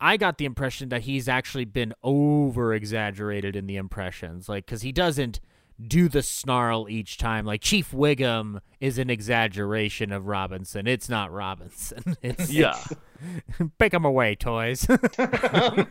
I 0.00 0.16
got 0.16 0.38
the 0.38 0.46
impression 0.46 0.88
that 0.88 1.02
he's 1.02 1.28
actually 1.28 1.64
been 1.64 1.94
over 2.02 2.74
exaggerated 2.74 3.54
in 3.54 3.66
the 3.66 3.76
impressions, 3.76 4.48
like 4.48 4.66
because 4.66 4.82
he 4.82 4.90
doesn't 4.90 5.38
do 5.84 6.08
the 6.08 6.22
snarl 6.22 6.88
each 6.88 7.18
time. 7.18 7.44
Like 7.44 7.60
Chief 7.60 7.90
Wiggum 7.92 8.60
is 8.80 8.98
an 8.98 9.10
exaggeration 9.10 10.12
of 10.12 10.26
Robinson. 10.26 10.86
It's 10.86 11.08
not 11.08 11.32
Robinson. 11.32 12.16
It's, 12.22 12.52
yeah. 12.52 12.76
Pick 13.78 13.92
them 13.92 14.04
away, 14.04 14.34
toys. 14.34 14.88
uh, 14.88 15.84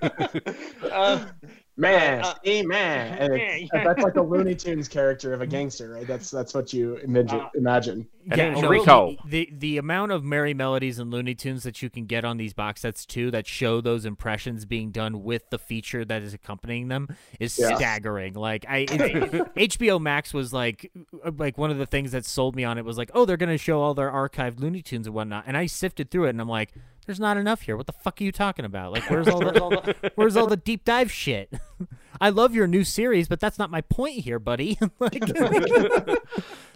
man, 1.77 2.23
uh, 2.23 2.35
man. 2.63 3.67
that's 3.73 4.03
like 4.03 4.15
a 4.15 4.21
Looney 4.21 4.55
Tunes 4.55 4.87
character 4.87 5.33
of 5.33 5.41
a 5.41 5.47
gangster, 5.47 5.91
right? 5.91 6.07
That's 6.07 6.31
that's 6.31 6.53
what 6.53 6.73
you 6.73 6.95
imagine. 6.97 7.41
Uh, 7.41 7.49
imagine. 7.55 8.07
Yeah, 8.25 8.59
no, 8.59 8.69
Rico. 8.69 9.15
The, 9.25 9.49
the 9.51 9.77
amount 9.77 10.11
of 10.11 10.23
merry 10.23 10.55
melodies 10.55 10.97
and 10.97 11.11
Looney 11.11 11.35
Tunes 11.35 11.63
that 11.63 11.81
you 11.83 11.91
can 11.91 12.05
get 12.05 12.25
on 12.25 12.37
these 12.37 12.53
box 12.53 12.81
sets 12.81 13.05
too, 13.05 13.29
that 13.31 13.45
show 13.45 13.81
those 13.81 14.03
impressions 14.03 14.65
being 14.65 14.89
done 14.89 15.23
with 15.23 15.49
the 15.51 15.59
feature 15.59 16.03
that 16.05 16.23
is 16.23 16.33
accompanying 16.33 16.87
them, 16.87 17.07
is 17.39 17.57
yeah. 17.59 17.75
staggering. 17.75 18.33
Like 18.33 18.65
I, 18.67 18.85
HBO 18.85 20.01
Max 20.01 20.33
was 20.33 20.53
like, 20.53 20.91
like 21.37 21.57
one 21.57 21.69
of 21.69 21.77
the 21.77 21.85
things 21.85 22.13
that 22.13 22.25
sold 22.25 22.55
me 22.55 22.63
on 22.63 22.79
it 22.79 22.85
was 22.85 22.97
like, 22.97 23.11
oh, 23.13 23.25
they're 23.25 23.37
gonna 23.37 23.59
show 23.59 23.81
all 23.81 23.93
their 23.93 24.09
archived 24.09 24.59
Looney 24.59 24.81
Tunes 24.81 25.05
and 25.05 25.15
whatnot, 25.15 25.43
and 25.45 25.55
I 25.55 25.67
sifted 25.67 26.09
through 26.09 26.25
it 26.25 26.29
and 26.31 26.41
I'm 26.41 26.49
like 26.49 26.73
there's 27.05 27.19
not 27.19 27.37
enough 27.37 27.61
here. 27.61 27.77
What 27.77 27.87
the 27.87 27.93
fuck 27.93 28.19
are 28.19 28.23
you 28.23 28.31
talking 28.31 28.65
about? 28.65 28.91
Like, 28.91 29.09
where's 29.09 29.27
all 29.27 29.39
the 29.39 29.95
where's 30.15 30.35
all 30.35 30.47
the 30.47 30.57
deep 30.57 30.85
dive 30.85 31.11
shit? 31.11 31.53
I 32.21 32.29
love 32.29 32.55
your 32.55 32.67
new 32.67 32.83
series, 32.83 33.27
but 33.27 33.39
that's 33.39 33.59
not 33.59 33.69
my 33.69 33.81
point 33.81 34.19
here, 34.19 34.39
buddy. 34.39 34.77
like, 34.99 35.25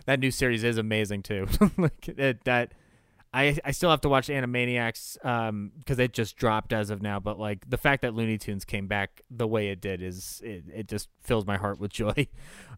that 0.05 0.19
new 0.19 0.31
series 0.31 0.63
is 0.63 0.77
amazing 0.77 1.23
too. 1.23 1.47
like 1.77 2.09
it, 2.09 2.43
that, 2.43 2.73
I 3.33 3.57
I 3.63 3.71
still 3.71 3.89
have 3.89 4.01
to 4.01 4.09
watch 4.09 4.27
Animaniacs 4.27 5.23
um 5.25 5.71
because 5.79 5.99
it 5.99 6.13
just 6.13 6.35
dropped 6.35 6.73
as 6.73 6.89
of 6.89 7.01
now. 7.01 7.19
But 7.19 7.39
like 7.39 7.69
the 7.69 7.77
fact 7.77 8.01
that 8.01 8.13
Looney 8.13 8.37
Tunes 8.37 8.65
came 8.65 8.87
back 8.87 9.21
the 9.29 9.47
way 9.47 9.69
it 9.69 9.81
did 9.81 10.01
is 10.01 10.41
it, 10.43 10.63
it 10.73 10.87
just 10.87 11.09
fills 11.21 11.45
my 11.45 11.57
heart 11.57 11.79
with 11.79 11.91
joy. 11.91 12.27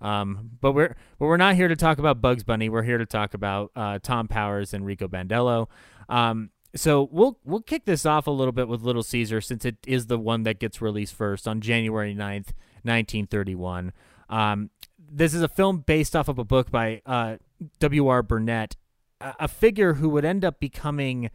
Um, 0.02 0.52
but 0.62 0.74
we're 0.74 0.96
but 1.20 1.26
we're 1.26 1.38
not 1.38 1.56
here 1.56 1.68
to 1.68 1.76
talk 1.76 2.00
about 2.00 2.22
Bugs 2.22 2.44
Bunny. 2.44 2.70
We're 2.70 2.84
here 2.84 2.98
to 2.98 3.06
talk 3.06 3.34
about 3.34 3.72
uh, 3.76 4.00
Tom 4.02 4.28
Powers 4.28 4.74
and 4.74 4.86
Rico 4.86 5.08
Bandello. 5.08 5.68
Um, 6.10 6.50
so 6.76 7.10
we'll 7.12 7.38
we'll 7.44 7.62
kick 7.62 7.86
this 7.86 8.06
off 8.06 8.28
a 8.28 8.32
little 8.32 8.52
bit 8.52 8.68
with 8.68 8.82
Little 8.82 9.04
Caesar 9.04 9.42
since 9.42 9.66
it 9.66 9.78
is 9.86 10.08
the 10.08 10.18
one 10.18 10.44
that 10.44 10.60
gets 10.60 10.82
released 10.82 11.14
first 11.14 11.48
on 11.48 11.62
January 11.62 12.14
9th, 12.14 12.54
1931. 12.84 13.92
Um, 14.30 14.70
this 14.98 15.34
is 15.34 15.42
a 15.42 15.50
film 15.50 15.84
based 15.86 16.16
off 16.16 16.30
of 16.30 16.40
a 16.40 16.46
book 16.46 16.72
by 16.72 17.02
uh, 17.06 17.38
W.R. 17.80 18.24
Burnett, 18.24 18.78
a, 19.20 19.36
a, 19.42 19.48
figure 19.50 19.96
who 19.96 20.08
would 20.10 20.24
end 20.24 20.46
up 20.46 20.60
becoming 20.60 21.30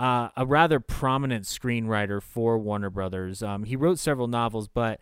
uh, 0.00 0.30
a 0.36 0.44
rather 0.44 0.80
prominent 0.80 1.44
screenwriter 1.44 2.20
for 2.20 2.58
Warner 2.58 2.90
Brothers. 2.90 3.42
Um, 3.42 3.64
he 3.64 3.76
wrote 3.76 4.00
several 4.00 4.26
novels, 4.26 4.66
but 4.66 5.00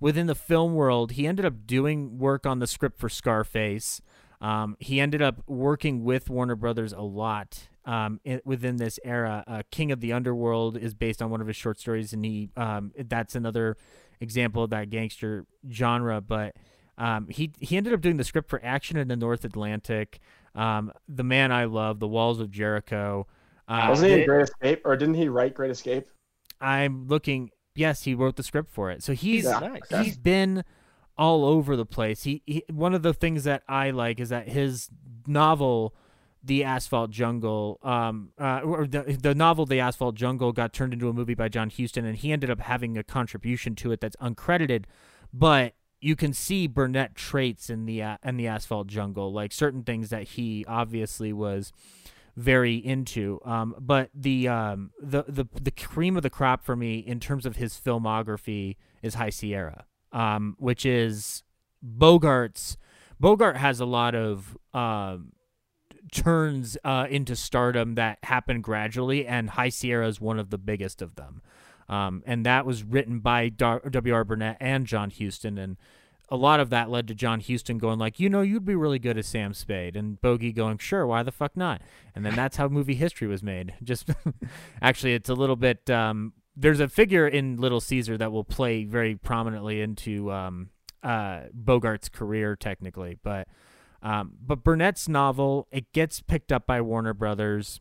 within 0.00 0.26
the 0.26 0.34
film 0.34 0.74
world, 0.74 1.12
he 1.12 1.26
ended 1.26 1.44
up 1.44 1.66
doing 1.66 2.18
work 2.18 2.46
on 2.46 2.58
the 2.58 2.66
script 2.66 2.98
for 2.98 3.08
Scarface. 3.08 4.00
Um, 4.40 4.76
he 4.78 5.00
ended 5.00 5.20
up 5.22 5.42
working 5.46 6.04
with 6.04 6.30
Warner 6.30 6.54
Brothers 6.54 6.92
a 6.92 7.00
lot 7.02 7.68
um, 7.84 8.20
in, 8.24 8.40
within 8.44 8.76
this 8.76 8.98
era. 9.04 9.42
Uh, 9.46 9.62
King 9.70 9.90
of 9.90 10.00
the 10.00 10.12
Underworld 10.12 10.76
is 10.76 10.94
based 10.94 11.20
on 11.20 11.30
one 11.30 11.40
of 11.40 11.46
his 11.46 11.56
short 11.56 11.80
stories, 11.80 12.12
and 12.12 12.24
he 12.24 12.50
um, 12.56 12.92
that's 12.96 13.34
another 13.34 13.76
example 14.20 14.62
of 14.64 14.70
that 14.70 14.90
gangster 14.90 15.44
genre. 15.70 16.20
But 16.20 16.54
um, 16.96 17.28
he 17.28 17.52
he 17.60 17.76
ended 17.76 17.92
up 17.92 18.00
doing 18.00 18.16
the 18.16 18.24
script 18.24 18.48
for 18.48 18.60
Action 18.64 18.96
in 18.96 19.08
the 19.08 19.16
North 19.16 19.44
Atlantic. 19.44 20.20
um, 20.54 20.92
The 21.08 21.24
Man 21.24 21.50
I 21.52 21.64
Love, 21.64 21.98
The 21.98 22.08
Walls 22.08 22.40
of 22.40 22.50
Jericho. 22.50 23.26
Uh, 23.66 23.86
Wasn't 23.88 24.08
he 24.10 24.20
in 24.20 24.26
Great 24.26 24.42
Escape, 24.44 24.82
or 24.84 24.96
didn't 24.96 25.14
he 25.14 25.28
write 25.28 25.54
Great 25.54 25.70
Escape? 25.70 26.06
I'm 26.60 27.06
looking. 27.08 27.50
Yes, 27.74 28.02
he 28.04 28.14
wrote 28.14 28.36
the 28.36 28.42
script 28.42 28.70
for 28.72 28.90
it. 28.90 29.02
So 29.02 29.12
he's 29.12 29.44
Yeah, 29.44 29.58
Nice. 29.60 30.04
he's 30.04 30.16
been 30.16 30.64
all 31.18 31.44
over 31.44 31.76
the 31.76 31.86
place. 31.86 32.22
He, 32.22 32.42
he 32.46 32.64
one 32.70 32.94
of 32.94 33.02
the 33.02 33.12
things 33.12 33.44
that 33.44 33.62
I 33.68 33.90
like 33.90 34.20
is 34.20 34.28
that 34.28 34.48
his 34.48 34.88
novel, 35.26 35.94
The 36.42 36.64
Asphalt 36.64 37.10
Jungle, 37.10 37.78
um, 37.82 38.30
uh, 38.38 38.60
or 38.60 38.86
the 38.86 39.18
the 39.20 39.34
novel 39.34 39.66
The 39.66 39.80
Asphalt 39.80 40.14
Jungle 40.14 40.52
got 40.52 40.72
turned 40.72 40.92
into 40.92 41.08
a 41.08 41.12
movie 41.12 41.34
by 41.34 41.48
John 41.48 41.70
Huston, 41.70 42.04
and 42.04 42.16
he 42.16 42.32
ended 42.32 42.50
up 42.50 42.60
having 42.60 42.96
a 42.96 43.02
contribution 43.02 43.74
to 43.76 43.92
it 43.92 44.00
that's 44.00 44.16
uncredited, 44.16 44.84
but 45.32 45.74
you 46.00 46.14
can 46.14 46.32
see 46.32 46.66
Burnett 46.66 47.14
traits 47.14 47.68
in 47.68 47.84
the 47.86 48.02
uh, 48.02 48.16
in 48.22 48.36
the 48.36 48.46
Asphalt 48.46 48.86
Jungle, 48.86 49.32
like 49.32 49.52
certain 49.52 49.82
things 49.82 50.10
that 50.10 50.22
he 50.28 50.64
obviously 50.68 51.32
was 51.32 51.72
very 52.36 52.76
into. 52.76 53.40
Um, 53.44 53.74
but 53.80 54.10
the 54.14 54.46
um, 54.48 54.92
the 55.00 55.24
the 55.26 55.46
the 55.60 55.72
cream 55.72 56.16
of 56.16 56.22
the 56.22 56.30
crop 56.30 56.62
for 56.64 56.76
me 56.76 56.98
in 56.98 57.18
terms 57.18 57.44
of 57.44 57.56
his 57.56 57.74
filmography 57.74 58.76
is 59.02 59.14
High 59.14 59.30
Sierra, 59.30 59.86
um, 60.12 60.56
which 60.58 60.86
is 60.86 61.42
Bogart's. 61.82 62.76
Bogart 63.20 63.56
has 63.56 63.80
a 63.80 63.84
lot 63.84 64.14
of 64.14 64.56
um, 64.72 65.32
turns 66.12 66.76
uh, 66.84 67.06
into 67.10 67.36
stardom 67.36 67.94
that 67.96 68.18
happen 68.22 68.60
gradually, 68.60 69.26
and 69.26 69.50
High 69.50 69.68
Sierra 69.68 70.06
is 70.06 70.20
one 70.20 70.38
of 70.38 70.50
the 70.50 70.58
biggest 70.58 71.02
of 71.02 71.16
them. 71.16 71.42
Um, 71.88 72.22
and 72.26 72.44
that 72.44 72.66
was 72.66 72.84
written 72.84 73.20
by 73.20 73.48
W.R. 73.48 74.24
Burnett 74.24 74.58
and 74.60 74.86
John 74.86 75.10
Huston, 75.10 75.58
and 75.58 75.76
a 76.28 76.36
lot 76.36 76.60
of 76.60 76.70
that 76.70 76.90
led 76.90 77.08
to 77.08 77.14
John 77.14 77.40
Huston 77.40 77.78
going 77.78 77.98
like, 77.98 78.20
you 78.20 78.28
know, 78.28 78.42
you'd 78.42 78.66
be 78.66 78.74
really 78.74 78.98
good 78.98 79.16
as 79.16 79.26
Sam 79.26 79.54
Spade, 79.54 79.96
and 79.96 80.20
Bogey 80.20 80.52
going, 80.52 80.78
sure, 80.78 81.06
why 81.06 81.22
the 81.22 81.32
fuck 81.32 81.56
not? 81.56 81.80
And 82.14 82.24
then 82.24 82.34
that's 82.34 82.58
how 82.58 82.68
movie 82.68 82.94
history 82.94 83.26
was 83.26 83.42
made. 83.42 83.74
Just 83.82 84.10
actually, 84.82 85.14
it's 85.14 85.30
a 85.30 85.34
little 85.34 85.56
bit. 85.56 85.88
Um, 85.88 86.34
there's 86.60 86.80
a 86.80 86.88
figure 86.88 87.26
in 87.26 87.56
Little 87.56 87.80
Caesar 87.80 88.18
that 88.18 88.32
will 88.32 88.44
play 88.44 88.84
very 88.84 89.14
prominently 89.14 89.80
into 89.80 90.30
um, 90.32 90.70
uh, 91.02 91.42
Bogart's 91.56 92.08
career, 92.08 92.56
technically, 92.56 93.18
but. 93.22 93.48
Um, 94.00 94.34
but 94.40 94.62
Burnett's 94.62 95.08
novel, 95.08 95.66
it 95.72 95.92
gets 95.92 96.20
picked 96.20 96.52
up 96.52 96.68
by 96.68 96.80
Warner 96.80 97.14
Brothers. 97.14 97.80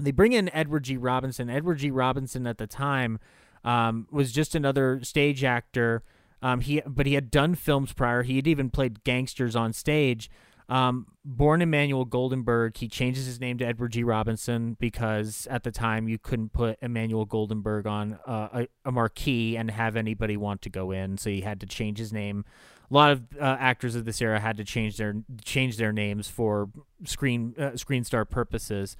They 0.00 0.10
bring 0.10 0.32
in 0.32 0.52
Edward 0.52 0.82
G. 0.82 0.96
Robinson. 0.96 1.48
Edward 1.48 1.78
G. 1.78 1.92
Robinson 1.92 2.48
at 2.48 2.58
the 2.58 2.66
time 2.66 3.20
um, 3.64 4.06
was 4.10 4.32
just 4.32 4.54
another 4.54 5.00
stage 5.02 5.44
actor. 5.44 6.02
Um, 6.42 6.60
he 6.60 6.80
but 6.86 7.06
he 7.06 7.14
had 7.14 7.30
done 7.30 7.54
films 7.54 7.92
prior. 7.92 8.22
He 8.22 8.36
had 8.36 8.46
even 8.46 8.70
played 8.70 9.04
gangsters 9.04 9.54
on 9.54 9.72
stage. 9.72 10.30
Um, 10.70 11.08
born 11.24 11.62
Emmanuel 11.62 12.06
Goldenberg, 12.06 12.76
he 12.76 12.86
changes 12.86 13.26
his 13.26 13.40
name 13.40 13.58
to 13.58 13.66
Edward 13.66 13.90
G. 13.90 14.04
Robinson 14.04 14.76
because 14.78 15.48
at 15.50 15.64
the 15.64 15.72
time 15.72 16.08
you 16.08 16.16
couldn't 16.16 16.52
put 16.52 16.78
Emmanuel 16.80 17.26
Goldenberg 17.26 17.86
on 17.86 18.20
uh, 18.24 18.48
a, 18.52 18.68
a 18.84 18.92
marquee 18.92 19.56
and 19.56 19.68
have 19.68 19.96
anybody 19.96 20.36
want 20.36 20.62
to 20.62 20.70
go 20.70 20.92
in, 20.92 21.18
so 21.18 21.28
he 21.28 21.40
had 21.40 21.58
to 21.60 21.66
change 21.66 21.98
his 21.98 22.12
name. 22.12 22.44
A 22.88 22.94
lot 22.94 23.10
of 23.10 23.22
uh, 23.40 23.56
actors 23.58 23.96
of 23.96 24.04
this 24.04 24.22
era 24.22 24.38
had 24.38 24.56
to 24.58 24.64
change 24.64 24.96
their 24.96 25.16
change 25.44 25.76
their 25.76 25.92
names 25.92 26.28
for 26.28 26.70
screen 27.04 27.54
uh, 27.58 27.76
screen 27.76 28.04
star 28.04 28.24
purposes. 28.24 28.96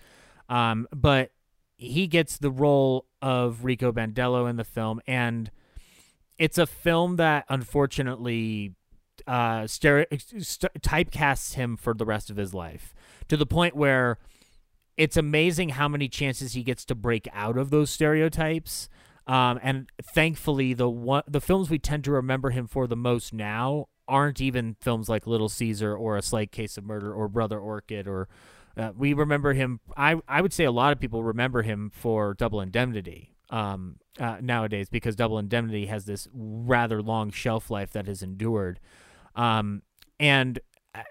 Um, 0.48 0.88
but 0.92 1.30
he 1.76 2.08
gets 2.08 2.36
the 2.36 2.50
role 2.50 3.06
of 3.22 3.64
Rico 3.64 3.92
Bandello 3.92 4.50
in 4.50 4.56
the 4.56 4.64
film, 4.64 5.00
and 5.06 5.52
it's 6.36 6.58
a 6.58 6.66
film 6.66 7.16
that 7.16 7.44
unfortunately 7.48 8.74
uh, 9.30 9.62
stere- 9.62 10.06
st- 10.44 10.82
typecasts 10.82 11.54
him 11.54 11.76
for 11.76 11.94
the 11.94 12.04
rest 12.04 12.30
of 12.30 12.36
his 12.36 12.52
life 12.52 12.92
to 13.28 13.36
the 13.36 13.46
point 13.46 13.76
where 13.76 14.18
it's 14.96 15.16
amazing 15.16 15.68
how 15.68 15.86
many 15.86 16.08
chances 16.08 16.54
he 16.54 16.64
gets 16.64 16.84
to 16.84 16.96
break 16.96 17.28
out 17.32 17.56
of 17.56 17.70
those 17.70 17.90
stereotypes. 17.90 18.88
Um, 19.28 19.60
and 19.62 19.88
thankfully, 20.02 20.74
the 20.74 20.90
one 20.90 21.22
the 21.28 21.40
films 21.40 21.70
we 21.70 21.78
tend 21.78 22.02
to 22.04 22.10
remember 22.10 22.50
him 22.50 22.66
for 22.66 22.88
the 22.88 22.96
most 22.96 23.32
now 23.32 23.86
aren't 24.08 24.40
even 24.40 24.76
films 24.80 25.08
like 25.08 25.28
Little 25.28 25.48
Caesar 25.48 25.94
or 25.94 26.16
A 26.16 26.22
Slight 26.22 26.50
Case 26.50 26.76
of 26.76 26.84
Murder 26.84 27.14
or 27.14 27.28
Brother 27.28 27.60
Orchid 27.60 28.08
or 28.08 28.28
uh, 28.76 28.90
we 28.96 29.12
remember 29.12 29.52
him. 29.52 29.78
I 29.96 30.20
I 30.26 30.40
would 30.40 30.52
say 30.52 30.64
a 30.64 30.72
lot 30.72 30.92
of 30.92 30.98
people 30.98 31.22
remember 31.22 31.62
him 31.62 31.92
for 31.94 32.34
Double 32.34 32.60
Indemnity 32.60 33.36
um, 33.48 33.98
uh, 34.18 34.38
nowadays 34.40 34.88
because 34.88 35.14
Double 35.14 35.38
Indemnity 35.38 35.86
has 35.86 36.06
this 36.06 36.26
rather 36.34 37.00
long 37.00 37.30
shelf 37.30 37.70
life 37.70 37.92
that 37.92 38.08
has 38.08 38.24
endured. 38.24 38.80
Um, 39.36 39.82
and 40.18 40.58
uh, 40.94 41.02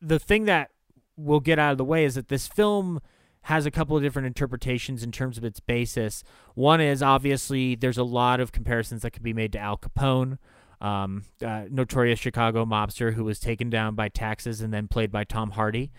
the 0.00 0.18
thing 0.18 0.44
that 0.44 0.70
we'll 1.16 1.40
get 1.40 1.58
out 1.58 1.72
of 1.72 1.78
the 1.78 1.84
way 1.84 2.04
is 2.04 2.14
that 2.14 2.28
this 2.28 2.46
film 2.48 3.00
has 3.42 3.66
a 3.66 3.70
couple 3.70 3.96
of 3.96 4.02
different 4.02 4.26
interpretations 4.26 5.02
in 5.02 5.12
terms 5.12 5.38
of 5.38 5.44
its 5.44 5.60
basis. 5.60 6.22
One 6.54 6.80
is 6.80 7.02
obviously 7.02 7.74
there's 7.74 7.98
a 7.98 8.04
lot 8.04 8.40
of 8.40 8.52
comparisons 8.52 9.02
that 9.02 9.12
could 9.12 9.22
be 9.22 9.32
made 9.32 9.52
to 9.52 9.58
Al 9.58 9.78
Capone, 9.78 10.38
um, 10.80 11.24
uh, 11.44 11.64
notorious 11.70 12.18
Chicago 12.18 12.64
mobster 12.64 13.14
who 13.14 13.24
was 13.24 13.38
taken 13.38 13.70
down 13.70 13.94
by 13.94 14.08
taxes 14.08 14.60
and 14.60 14.72
then 14.72 14.88
played 14.88 15.10
by 15.10 15.24
Tom 15.24 15.52
Hardy. 15.52 15.90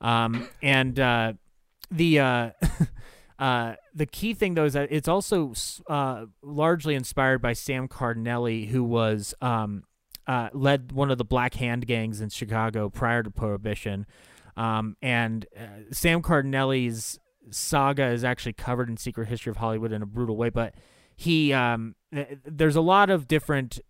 Um, 0.00 0.48
and 0.62 0.98
uh, 0.98 1.32
the 1.90 2.20
uh, 2.20 2.50
uh, 3.38 3.74
the 3.94 4.06
key 4.06 4.34
thing 4.34 4.54
though 4.54 4.64
is 4.64 4.74
that 4.74 4.88
it's 4.90 5.08
also 5.08 5.54
uh, 5.88 6.26
largely 6.42 6.94
inspired 6.94 7.40
by 7.40 7.54
Sam 7.54 7.88
Cardinella, 7.88 8.68
who 8.68 8.84
was 8.84 9.34
um, 9.40 9.84
uh, 10.30 10.48
led 10.52 10.92
one 10.92 11.10
of 11.10 11.18
the 11.18 11.24
Black 11.24 11.54
Hand 11.54 11.88
gangs 11.88 12.20
in 12.20 12.28
Chicago 12.28 12.88
prior 12.88 13.20
to 13.20 13.30
Prohibition. 13.32 14.06
Um, 14.56 14.96
and 15.02 15.44
uh, 15.58 15.90
Sam 15.90 16.22
Cardinella's 16.22 17.18
saga 17.50 18.06
is 18.06 18.22
actually 18.22 18.52
covered 18.52 18.88
in 18.88 18.96
Secret 18.96 19.26
History 19.26 19.50
of 19.50 19.56
Hollywood 19.56 19.90
in 19.90 20.02
a 20.02 20.06
brutal 20.06 20.36
way, 20.36 20.48
but 20.48 20.76
he 21.16 21.52
um, 21.52 21.96
there's 22.44 22.76
a 22.76 22.80
lot 22.80 23.10
of 23.10 23.26
different 23.26 23.80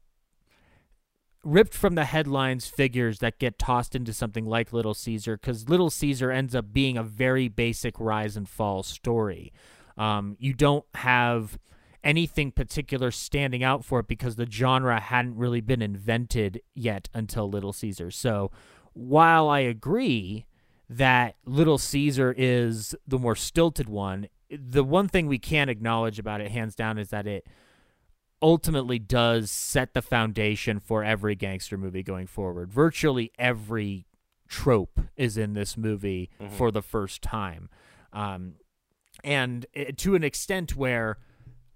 ripped 1.44 1.74
from 1.74 1.94
the 1.94 2.06
headlines 2.06 2.66
figures 2.66 3.18
that 3.18 3.38
get 3.38 3.58
tossed 3.58 3.94
into 3.94 4.14
something 4.14 4.46
like 4.46 4.72
Little 4.72 4.94
Caesar 4.94 5.36
because 5.36 5.68
Little 5.68 5.90
Caesar 5.90 6.30
ends 6.30 6.54
up 6.54 6.72
being 6.72 6.96
a 6.96 7.02
very 7.02 7.48
basic 7.48 8.00
rise 8.00 8.34
and 8.34 8.48
fall 8.48 8.82
story. 8.82 9.52
Um, 9.98 10.38
you 10.38 10.54
don't 10.54 10.86
have 10.94 11.58
anything 12.02 12.50
particular 12.52 13.10
standing 13.10 13.62
out 13.62 13.84
for 13.84 14.00
it 14.00 14.08
because 14.08 14.36
the 14.36 14.50
genre 14.50 14.98
hadn't 15.00 15.36
really 15.36 15.60
been 15.60 15.82
invented 15.82 16.60
yet 16.74 17.08
until 17.14 17.48
Little 17.48 17.72
Caesar. 17.72 18.10
So 18.10 18.50
while 18.92 19.48
I 19.48 19.60
agree 19.60 20.46
that 20.88 21.36
Little 21.44 21.78
Caesar 21.78 22.34
is 22.36 22.94
the 23.06 23.18
more 23.18 23.36
stilted 23.36 23.88
one, 23.88 24.28
the 24.50 24.82
one 24.82 25.08
thing 25.08 25.26
we 25.26 25.38
can't 25.38 25.70
acknowledge 25.70 26.18
about 26.18 26.40
it, 26.40 26.50
hands 26.50 26.74
down, 26.74 26.98
is 26.98 27.10
that 27.10 27.26
it 27.26 27.46
ultimately 28.42 28.98
does 28.98 29.50
set 29.50 29.92
the 29.94 30.02
foundation 30.02 30.80
for 30.80 31.04
every 31.04 31.34
gangster 31.34 31.76
movie 31.76 32.02
going 32.02 32.26
forward. 32.26 32.72
Virtually 32.72 33.30
every 33.38 34.06
trope 34.48 35.00
is 35.16 35.36
in 35.36 35.52
this 35.52 35.76
movie 35.76 36.30
Mhm. 36.40 36.50
for 36.50 36.70
the 36.70 36.82
first 36.82 37.22
time. 37.22 37.68
Um, 38.12 38.54
and 39.22 39.66
it, 39.74 39.98
to 39.98 40.14
an 40.14 40.24
extent 40.24 40.74
where 40.74 41.18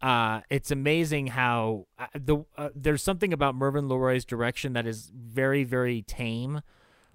uh, 0.05 0.43
it's 0.51 0.71
amazing 0.71 1.29
how 1.29 1.87
uh, 1.99 2.07
the 2.15 2.45
uh, 2.59 2.69
there's 2.75 3.03
something 3.03 3.33
about 3.33 3.55
Mervyn 3.55 3.89
Leroy's 3.89 4.27
direction 4.27 4.75
that 4.75 4.87
is 4.87 5.11
very 5.15 5.65
very 5.65 6.03
tame, 6.03 6.61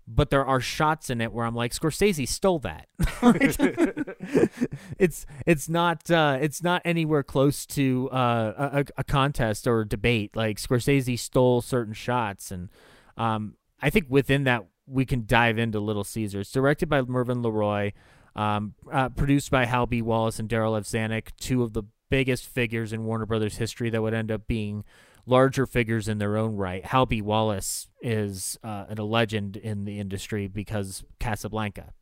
but 0.08 0.32
there 0.32 0.44
are 0.44 0.60
shots 0.60 1.12
in 1.12 1.22
it 1.22 1.32
where 1.32 1.46
I'm 1.46 1.54
like 1.54 1.72
Scorsese 1.72 2.28
stole 2.28 2.58
that. 2.60 2.88
it's 4.98 5.28
it's 5.46 5.70
not 5.70 6.10
uh, 6.10 6.40
it's 6.42 6.64
not 6.64 6.82
anywhere 6.84 7.22
close 7.22 7.68
to 7.68 8.10
uh, 8.10 8.72
a, 8.74 8.86
a 8.98 9.04
contest 9.04 9.68
or 9.68 9.82
a 9.82 9.88
debate. 9.88 10.36
Like 10.36 10.58
Scorsese 10.58 11.20
stole 11.20 11.62
certain 11.62 11.94
shots, 11.94 12.50
and 12.50 12.70
um, 13.18 13.54
I 13.80 13.92
think 13.92 14.08
within 14.10 14.46
that 14.46 14.66
we 14.88 15.06
can 15.06 15.28
dive 15.28 15.60
into 15.60 15.80
Little 15.80 16.04
Caesar. 16.04 16.40
It's 16.40 16.52
directed 16.52 16.90
by 16.90 17.04
Mervyn 17.04 17.44
Leroy, 17.44 17.92
um, 18.36 18.74
uh, 18.92 19.10
produced 19.10 19.52
by 19.52 19.66
Hal 19.66 19.86
B. 19.86 20.02
Wallis 20.02 20.40
and 20.40 20.50
Darryl. 20.50 20.76
Zanuck, 20.82 21.28
two 21.40 21.62
of 21.62 21.74
the 21.74 21.84
biggest 22.10 22.46
figures 22.46 22.94
in 22.94 23.06
Warner 23.06 23.26
Brothers 23.26 23.58
history 23.58 23.90
that 23.90 24.02
would 24.02 24.14
end 24.14 24.32
up 24.32 24.48
being 24.48 24.84
larger 25.26 25.66
figures 25.66 26.08
in 26.08 26.18
their 26.18 26.38
own 26.38 26.56
right. 26.56 26.84
Hal 26.86 27.06
B. 27.06 27.22
Wallis 27.22 27.88
is 28.02 28.58
uh, 28.64 28.86
a 28.90 29.04
legend 29.04 29.58
in 29.58 29.86
the 29.86 30.00
industry 30.00 30.48
because 30.48 31.04
Casablanca. 31.20 31.94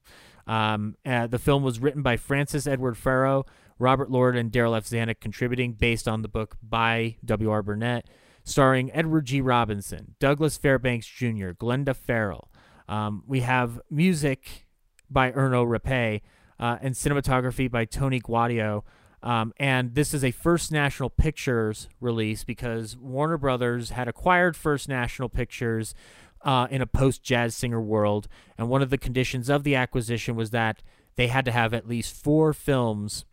Um, 0.47 0.95
uh, 1.05 1.27
the 1.27 1.39
film 1.39 1.61
was 1.61 1.79
written 1.79 2.01
by 2.01 2.15
Francis 2.15 2.65
Edward 2.65 2.95
Faragoh, 2.95 3.45
Robert 3.79 4.09
Lord, 4.09 4.35
and 4.37 4.51
Darryl 4.51 4.77
F. 4.77 4.85
Zanuck, 4.85 5.19
contributing 5.19 5.73
based 5.73 6.07
on 6.07 6.21
the 6.21 6.29
book 6.29 6.55
by 6.63 7.17
W.R. 7.25 7.61
Burnett, 7.61 8.07
starring 8.43 8.91
Edward 8.93 9.25
G. 9.25 9.41
Robinson, 9.41 10.15
Douglas 10.19 10.57
Fairbanks 10.57 11.05
Jr., 11.05 11.49
Glenda 11.49 11.95
Farrell. 11.95 12.49
Um, 12.87 13.23
we 13.27 13.41
have 13.41 13.81
music 13.89 14.67
by 15.09 15.31
Erno 15.31 15.67
Rapee 15.67 16.21
uh, 16.59 16.77
and 16.81 16.95
cinematography 16.95 17.69
by 17.69 17.85
Tony 17.85 18.21
Gaudio. 18.21 18.83
Um, 19.27 19.53
and 19.57 19.93
this 19.93 20.13
is 20.13 20.23
a 20.23 20.31
First 20.31 20.71
National 20.71 21.09
Pictures 21.09 21.89
release 21.99 22.45
because 22.45 22.95
Warner 22.95 23.37
Brothers 23.37 23.89
had 23.89 24.07
acquired 24.07 24.55
First 24.55 24.87
National 24.87 25.27
Pictures 25.27 25.93
uh, 26.43 26.67
in 26.71 26.81
a 26.81 26.87
post 26.87 27.23
jazz 27.23 27.53
singer 27.53 27.81
world, 27.81 28.29
and 28.57 28.69
one 28.69 28.81
of 28.81 28.89
the 28.89 28.97
conditions 28.97 29.49
of 29.49 29.65
the 29.65 29.75
acquisition 29.75 30.37
was 30.37 30.51
that 30.51 30.81
they 31.17 31.27
had 31.27 31.43
to 31.43 31.51
have 31.51 31.73
at 31.73 31.89
least 31.89 32.15
four 32.15 32.53
films 32.53 33.25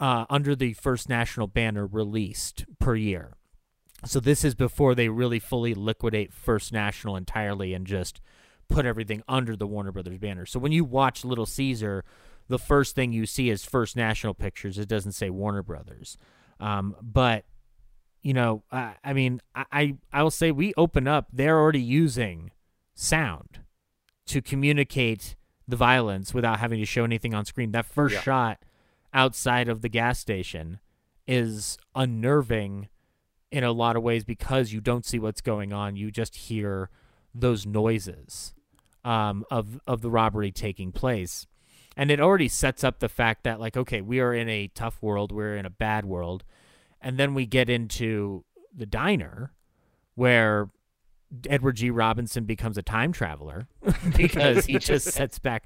uh, 0.00 0.24
under 0.30 0.56
the 0.56 0.72
First 0.72 1.10
National 1.10 1.46
banner 1.46 1.84
released 1.86 2.64
per 2.80 2.96
year. 2.96 3.36
So 4.06 4.20
this 4.20 4.46
is 4.46 4.54
before 4.54 4.94
they 4.94 5.10
really 5.10 5.38
fully 5.38 5.74
liquidate 5.74 6.32
First 6.32 6.72
National 6.72 7.14
entirely 7.14 7.74
and 7.74 7.86
just 7.86 8.22
put 8.70 8.86
everything 8.86 9.22
under 9.28 9.54
the 9.54 9.66
Warner 9.66 9.92
Brothers 9.92 10.16
banner. 10.16 10.46
So 10.46 10.58
when 10.58 10.72
you 10.72 10.82
watch 10.82 11.26
Little 11.26 11.44
Caesar, 11.44 12.06
the 12.52 12.58
first 12.58 12.94
thing 12.94 13.12
you 13.12 13.24
see 13.26 13.48
is 13.50 13.64
First 13.64 13.96
National 13.96 14.34
Pictures. 14.34 14.78
It 14.78 14.86
doesn't 14.88 15.12
say 15.12 15.30
Warner 15.30 15.62
Brothers. 15.62 16.18
Um, 16.60 16.94
but 17.02 17.44
you 18.22 18.34
know, 18.34 18.62
I, 18.70 18.94
I 19.02 19.12
mean, 19.14 19.40
I 19.54 19.96
I 20.12 20.22
will 20.22 20.30
say 20.30 20.52
we 20.52 20.72
open 20.76 21.08
up. 21.08 21.26
They're 21.32 21.58
already 21.58 21.80
using 21.82 22.52
sound 22.94 23.60
to 24.26 24.40
communicate 24.40 25.34
the 25.66 25.76
violence 25.76 26.32
without 26.34 26.60
having 26.60 26.78
to 26.78 26.86
show 26.86 27.04
anything 27.04 27.34
on 27.34 27.44
screen. 27.44 27.72
That 27.72 27.86
first 27.86 28.14
Yeah. 28.14 28.20
shot 28.20 28.62
outside 29.14 29.68
of 29.68 29.80
the 29.82 29.88
gas 29.88 30.18
station 30.18 30.78
is 31.26 31.78
unnerving 31.94 32.88
in 33.50 33.64
a 33.64 33.72
lot 33.72 33.96
of 33.96 34.02
ways 34.02 34.24
because 34.24 34.72
you 34.72 34.80
don't 34.80 35.04
see 35.04 35.18
what's 35.18 35.40
going 35.40 35.72
on. 35.72 35.96
You 35.96 36.10
just 36.10 36.36
hear 36.36 36.90
those 37.34 37.66
noises 37.66 38.54
um, 39.04 39.44
of 39.50 39.80
of 39.86 40.00
the 40.02 40.10
robbery 40.10 40.52
taking 40.52 40.92
place, 40.92 41.46
and 41.96 42.10
it 42.10 42.20
already 42.20 42.48
sets 42.48 42.84
up 42.84 43.00
the 43.00 43.08
fact 43.08 43.44
that 43.44 43.60
like, 43.60 43.76
okay, 43.76 44.00
we 44.00 44.20
are 44.20 44.32
in 44.34 44.48
a 44.48 44.68
tough 44.68 45.02
world, 45.02 45.32
we're 45.32 45.56
in 45.56 45.66
a 45.66 45.70
bad 45.70 46.04
world, 46.04 46.44
and 47.00 47.18
then 47.18 47.34
we 47.34 47.46
get 47.46 47.68
into 47.68 48.44
the 48.74 48.86
diner 48.86 49.52
where 50.14 50.70
Edward 51.48 51.76
G. 51.76 51.90
Robinson 51.90 52.44
becomes 52.44 52.76
a 52.76 52.82
time 52.82 53.12
traveler 53.12 53.68
because 54.16 54.66
he 54.66 54.78
just 54.78 55.08
sets 55.08 55.38
back. 55.38 55.64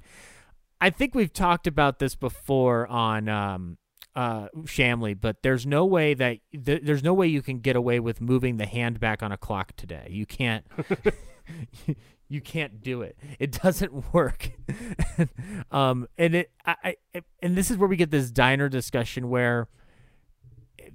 I 0.79 0.89
think 0.89 1.15
we've 1.15 1.33
talked 1.33 1.67
about 1.67 1.99
this 1.99 2.15
before 2.15 2.87
on 2.87 3.27
um, 3.27 3.77
uh, 4.15 4.47
Shamley, 4.63 5.19
but 5.19 5.43
there's 5.43 5.65
no 5.65 5.85
way 5.85 6.13
that 6.13 6.37
th- 6.65 6.81
there's 6.83 7.03
no 7.03 7.13
way 7.13 7.27
you 7.27 7.41
can 7.41 7.59
get 7.59 7.75
away 7.75 7.99
with 7.99 8.21
moving 8.21 8.57
the 8.57 8.65
hand 8.65 8.99
back 8.99 9.23
on 9.23 9.31
a 9.31 9.37
clock 9.37 9.75
today. 9.75 10.07
You 10.09 10.25
can't. 10.25 10.65
you 12.29 12.41
can't 12.41 12.81
do 12.81 13.01
it. 13.01 13.17
It 13.39 13.51
doesn't 13.63 14.13
work. 14.13 14.51
um, 15.71 16.07
and 16.17 16.35
it, 16.35 16.51
I, 16.65 16.95
I, 17.13 17.21
and 17.41 17.55
this 17.55 17.71
is 17.71 17.77
where 17.77 17.89
we 17.89 17.95
get 17.95 18.11
this 18.11 18.31
diner 18.31 18.69
discussion 18.69 19.29
where 19.29 19.67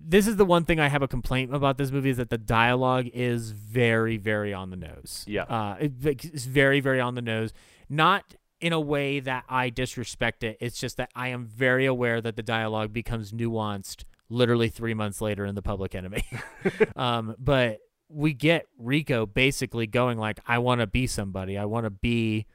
this 0.04 0.26
is 0.26 0.36
the 0.36 0.44
one 0.44 0.64
thing 0.64 0.80
I 0.80 0.88
have 0.88 1.02
a 1.02 1.08
complaint 1.08 1.54
about 1.54 1.78
this 1.78 1.90
movie 1.90 2.10
is 2.10 2.16
that 2.16 2.30
the 2.30 2.38
dialogue 2.38 3.08
is 3.12 3.50
very, 3.50 4.16
very 4.16 4.52
on 4.52 4.70
the 4.70 4.76
nose. 4.76 5.24
Yeah. 5.26 5.44
Uh, 5.44 5.76
it, 5.80 5.92
it's 6.04 6.44
very, 6.44 6.80
very 6.80 7.00
on 7.00 7.14
the 7.14 7.22
nose. 7.22 7.52
Not 7.88 8.34
in 8.60 8.72
a 8.72 8.80
way 8.80 9.20
that 9.20 9.44
I 9.48 9.70
disrespect 9.70 10.44
it. 10.44 10.56
It's 10.60 10.78
just 10.78 10.96
that 10.96 11.10
I 11.14 11.28
am 11.28 11.44
very 11.44 11.84
aware 11.84 12.20
that 12.20 12.36
the 12.36 12.42
dialogue 12.42 12.92
becomes 12.92 13.32
nuanced 13.32 14.04
literally 14.28 14.68
three 14.68 14.94
months 14.94 15.20
later 15.20 15.44
in 15.44 15.54
the 15.54 15.62
Public 15.62 15.94
Enemy. 15.94 16.24
um, 16.96 17.34
but 17.38 17.78
we 18.12 18.34
get 18.34 18.66
Rico 18.78 19.26
basically 19.26 19.86
going 19.86 20.18
like, 20.18 20.40
"I 20.46 20.58
want 20.58 20.80
to 20.80 20.86
be 20.86 21.06
somebody. 21.06 21.56
I 21.56 21.64
want 21.64 21.84
to 21.84 21.90
be, 21.90 22.46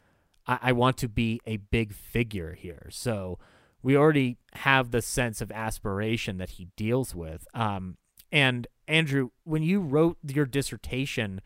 I, 0.45 0.59
I 0.61 0.71
want 0.71 0.97
to 0.97 1.09
be 1.09 1.41
a 1.45 1.57
big 1.57 1.93
figure 1.93 2.53
here." 2.53 2.87
So 2.91 3.39
we 3.81 3.95
already 3.95 4.37
have 4.53 4.91
the 4.91 5.01
sense 5.01 5.41
of 5.41 5.51
aspiration 5.51 6.37
that 6.37 6.51
he 6.51 6.67
deals 6.75 7.15
with. 7.15 7.47
Um, 7.53 7.97
and 8.31 8.67
Andrew, 8.87 9.29
when 9.43 9.63
you 9.63 9.79
wrote 9.79 10.17
your 10.27 10.45
dissertation, 10.45 11.41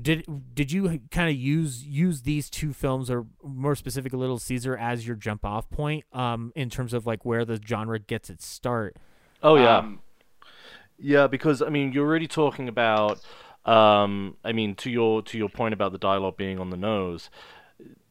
did 0.00 0.24
did 0.54 0.72
you 0.72 1.00
kind 1.10 1.28
of 1.28 1.36
use 1.36 1.84
use 1.84 2.22
these 2.22 2.48
two 2.50 2.72
films, 2.72 3.10
or 3.10 3.26
more 3.42 3.76
specific, 3.76 4.12
Little 4.12 4.38
Caesar, 4.38 4.76
as 4.76 5.06
your 5.06 5.16
jump 5.16 5.44
off 5.44 5.68
point 5.70 6.04
um, 6.12 6.52
in 6.54 6.70
terms 6.70 6.94
of 6.94 7.06
like 7.06 7.24
where 7.24 7.44
the 7.44 7.60
genre 7.64 7.98
gets 7.98 8.30
its 8.30 8.46
start? 8.46 8.96
Oh 9.42 9.56
yeah, 9.56 9.78
Um, 9.78 10.00
yeah. 10.98 11.26
Because 11.26 11.62
I 11.62 11.68
mean, 11.68 11.92
you're 11.92 12.06
already 12.06 12.28
talking 12.28 12.68
about. 12.68 13.20
Um, 13.64 14.36
I 14.44 14.52
mean, 14.52 14.74
to 14.76 14.90
your 14.90 15.22
to 15.22 15.38
your 15.38 15.48
point 15.48 15.74
about 15.74 15.92
the 15.92 15.98
dialogue 15.98 16.36
being 16.36 16.58
on 16.58 16.70
the 16.70 16.76
nose, 16.76 17.30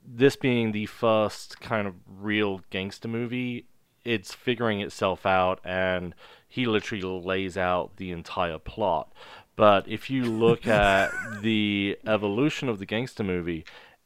this 0.05 0.35
being 0.35 0.71
the 0.71 0.85
first 0.85 1.59
kind 1.59 1.87
of 1.87 1.95
real 2.07 2.61
gangster 2.69 3.07
movie, 3.07 3.65
it's 4.05 4.33
figuring 4.33 4.81
itself 4.81 5.25
out, 5.25 5.59
and 5.63 6.15
he 6.47 6.65
literally 6.65 7.03
lays 7.03 7.57
out 7.57 7.97
the 7.97 8.11
entire 8.11 8.59
plot. 8.59 9.11
But 9.55 9.87
if 9.87 10.09
you 10.09 10.23
look 10.23 10.67
at 10.85 11.11
the 11.41 11.97
evolution 12.05 12.69
of 12.69 12.79
the 12.79 12.85
gangster 12.85 13.23
movie, 13.23 13.65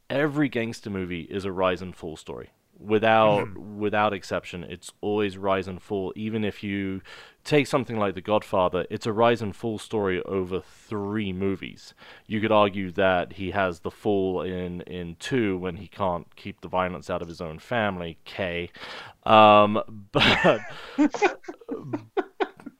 every 0.09 0.49
gangster 0.49 0.89
movie 0.89 1.21
is 1.21 1.45
a 1.45 1.51
rise 1.51 1.81
and 1.81 1.95
fall 1.95 2.17
story. 2.17 2.49
Without 2.77 3.57
without 3.57 4.13
exception, 4.13 4.63
it's 4.65 4.91
always 5.01 5.37
rise 5.37 5.67
and 5.67 5.81
fall. 5.81 6.11
Even 6.15 6.43
if 6.43 6.61
you 6.61 7.01
take 7.43 7.67
something 7.67 7.97
like 7.97 8.15
The 8.15 8.21
Godfather, 8.21 8.85
it's 8.89 9.05
a 9.05 9.13
rise 9.13 9.41
and 9.41 9.55
fall 9.55 9.79
story 9.79 10.21
over 10.23 10.59
three 10.59 11.31
movies. 11.31 11.93
You 12.27 12.41
could 12.41 12.51
argue 12.51 12.91
that 12.91 13.33
he 13.33 13.51
has 13.51 13.79
the 13.79 13.91
fall 13.91 14.41
in 14.41 14.81
in 14.81 15.15
two 15.19 15.57
when 15.57 15.77
he 15.77 15.87
can't 15.87 16.35
keep 16.35 16.61
the 16.61 16.67
violence 16.67 17.09
out 17.09 17.21
of 17.21 17.27
his 17.29 17.39
own 17.39 17.59
family. 17.59 18.17
K, 18.25 18.69
um, 19.25 19.81
but 20.11 20.59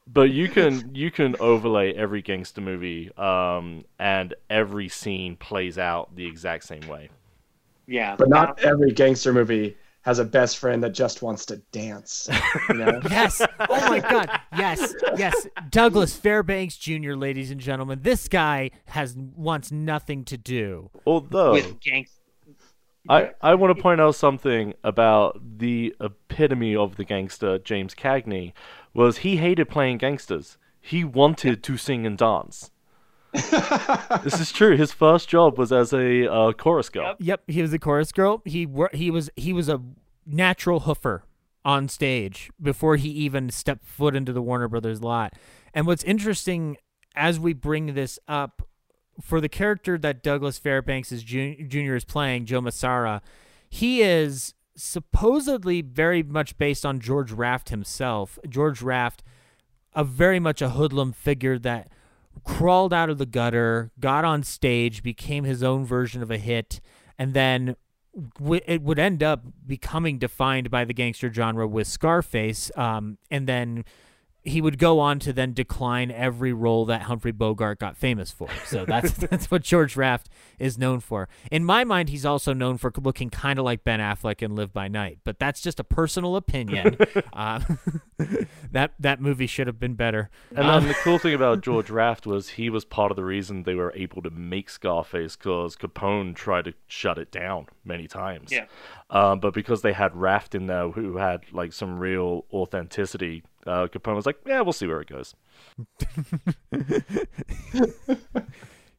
but 0.08 0.30
you 0.32 0.50
can 0.50 0.94
you 0.94 1.12
can 1.12 1.36
overlay 1.40 1.94
every 1.94 2.22
gangster 2.22 2.62
movie, 2.62 3.12
um, 3.18 3.86
and 3.98 4.34
every 4.50 4.90
scene 4.90 5.36
plays 5.36 5.78
out 5.78 6.16
the 6.16 6.26
exact 6.26 6.66
same 6.66 6.88
way. 6.88 7.10
Yeah, 7.88 8.16
But 8.16 8.30
not 8.30 8.64
every 8.64 8.92
gangster 8.92 9.32
movie 9.32 9.78
has 10.06 10.20
a 10.20 10.24
best 10.24 10.60
friend 10.60 10.84
that 10.84 10.92
just 10.92 11.24
wants 11.24 11.48
to 11.48 11.58
dance. 11.72 12.30
You 12.70 12.76
know? 12.76 13.02
Yes. 13.10 13.42
Oh 13.60 13.90
my 13.90 14.00
God. 14.00 14.30
Yes. 14.56 14.94
Yes. 15.18 15.48
Douglas 15.70 16.16
Fairbanks 16.16 16.78
Jr., 16.78 17.14
ladies 17.14 17.50
and 17.50 17.60
gentlemen. 17.60 18.00
This 18.04 18.28
guy 18.28 18.72
has 18.86 19.16
wants 19.18 19.72
nothing 19.72 20.24
to 20.26 20.38
do. 20.38 20.92
Although 21.06 21.54
with 21.54 21.80
gangs. 21.80 22.20
I, 23.10 23.32
I 23.42 23.56
want 23.56 23.76
to 23.76 23.82
point 23.82 24.02
out 24.02 24.16
something 24.16 24.74
about 24.84 25.40
the 25.60 25.96
epitome 26.00 26.76
of 26.76 26.96
the 26.96 27.04
gangster, 27.04 27.60
James 27.60 27.94
Cagney, 27.94 28.54
was 28.94 29.20
he 29.20 29.38
hated 29.38 29.70
playing 29.70 30.00
gangsters. 30.00 30.58
He 30.82 31.04
wanted 31.04 31.64
to 31.64 31.78
sing 31.78 32.06
and 32.06 32.18
dance. 32.18 32.72
This 34.24 34.40
is 34.40 34.52
true. 34.52 34.78
His 34.78 34.92
first 34.92 35.30
job 35.30 35.58
was 35.58 35.72
as 35.72 35.94
a 35.94 36.32
uh, 36.32 36.54
chorus 36.54 36.90
girl. 36.90 37.16
Yep, 37.20 37.44
he 37.48 37.62
was 37.62 37.74
a 37.74 37.80
chorus 37.80 38.12
girl. 38.12 38.42
He 38.46 38.66
wor- 38.66 38.90
he 38.94 39.12
was 39.12 39.30
he 39.36 39.54
was 39.54 39.70
a 39.70 39.82
natural 40.26 40.82
hoofer 40.82 41.22
on 41.64 41.88
stage 41.88 42.50
before 42.62 42.96
he 42.96 43.10
even 43.10 43.50
stepped 43.50 43.86
foot 43.86 44.16
into 44.16 44.32
the 44.32 44.42
Warner 44.42 44.68
Brothers 44.68 45.02
lot. 45.02 45.34
And 45.74 45.88
what's 45.88 46.04
interesting 46.04 46.78
as 47.16 47.40
we 47.40 47.54
bring 47.54 47.94
this 47.94 48.20
up 48.28 48.62
for 49.22 49.40
the 49.40 49.50
character 49.50 49.98
that 49.98 50.24
Douglas 50.24 50.58
Fairbanks 50.58 51.12
is 51.12 51.24
jun- 51.24 51.68
Jr. 51.68 51.96
is 51.96 52.06
playing, 52.06 52.46
Joe 52.46 52.62
Massara, 52.62 53.22
he 53.70 54.02
is 54.02 54.54
supposedly 54.76 55.82
very 55.82 56.22
much 56.22 56.58
based 56.58 56.86
on 56.86 57.00
George 57.00 57.32
Raft 57.32 57.70
himself. 57.70 58.38
George 58.48 58.82
Raft, 58.82 59.24
a 59.94 60.04
very 60.04 60.40
much 60.40 60.62
a 60.62 60.70
hoodlum 60.72 61.14
figure 61.14 61.58
that 61.60 61.88
crawled 62.44 62.94
out 62.94 63.10
of 63.10 63.18
the 63.18 63.26
gutter, 63.26 63.92
got 64.00 64.26
on 64.26 64.44
stage, 64.44 65.04
became 65.04 65.44
his 65.44 65.64
own 65.64 65.86
version 65.86 66.22
of 66.22 66.32
a 66.32 66.38
hit, 66.38 66.82
and 67.18 67.34
then 67.34 67.76
w- 68.38 68.62
it 68.66 68.82
would 68.82 69.00
end 69.00 69.24
up 69.24 69.44
becoming 69.66 70.18
defined 70.18 70.70
by 70.70 70.86
the 70.86 70.94
gangster 70.94 71.32
genre 71.32 71.68
with 71.68 71.88
Scarface, 71.88 72.72
um, 72.78 73.18
and 73.32 73.48
then 73.48 73.86
he 74.46 74.62
would 74.62 74.78
go 74.78 75.00
on 75.00 75.20
to 75.20 75.34
then 75.34 75.54
decline 75.54 76.12
every 76.12 76.54
role 76.54 76.86
that 76.86 77.04
Humphrey 77.04 77.32
Bogart 77.32 77.80
got 77.80 77.98
famous 77.98 78.32
for. 78.32 78.48
So 78.66 78.86
that's 78.86 79.12
that's 79.30 79.50
what 79.50 79.64
George 79.64 79.98
Raft 79.98 80.30
is 80.60 80.78
known 80.78 81.00
for. 81.00 81.28
In 81.52 81.66
my 81.66 81.84
mind, 81.84 82.10
he's 82.10 82.26
also 82.26 82.54
known 82.54 82.78
for 82.78 82.92
looking 83.02 83.30
kind 83.30 83.60
of 83.60 83.66
like 83.66 83.84
Ben 83.84 84.00
Affleck 84.00 84.42
in 84.42 84.56
Live 84.56 84.72
by 84.72 84.88
Night, 84.88 85.20
but 85.24 85.40
that's 85.40 85.62
just 85.62 85.80
a 85.80 85.84
personal 85.84 86.36
opinion. 86.36 86.98
uh, 87.34 87.60
that 88.72 88.94
that 89.00 89.20
movie 89.22 89.48
should 89.48 89.68
have 89.68 89.80
been 89.80 89.96
better. 89.96 90.30
And 90.52 90.60
Um, 90.68 90.84
then 90.84 90.90
the 90.90 90.98
cool 91.04 91.18
thing 91.18 91.34
about 91.34 91.62
George 91.62 91.90
Raft 91.90 92.26
was 92.26 92.50
he 92.50 92.70
was 92.70 92.86
part 92.86 93.12
of 93.12 93.16
the 93.16 93.26
reason 93.26 93.64
they 93.64 93.76
were 93.76 93.94
able 93.96 94.22
to 94.22 94.30
make 94.30 94.70
Scarface 94.70 95.36
because 95.36 95.76
Capone 95.76 96.36
tried 96.36 96.66
to 96.66 96.74
shut 96.88 97.18
it 97.18 97.32
down 97.32 97.68
many 97.84 98.08
times. 98.08 98.52
Yeah. 98.52 98.66
Um, 99.10 99.40
but 99.40 99.54
because 99.54 99.82
they 99.82 99.94
had 99.94 100.16
Raft 100.16 100.56
in 100.56 100.68
there 100.68 100.90
who 100.90 101.18
had 101.18 101.42
like 101.52 101.74
some 101.74 102.00
real 102.00 102.46
authenticity, 102.52 103.44
uh, 103.66 103.88
Capone 103.88 104.16
was 104.16 104.26
like, 104.26 104.38
"Yeah, 104.46 104.62
we'll 104.62 104.74
see 104.74 104.88
where 104.88 105.02
it 105.02 105.10
goes." 105.10 105.36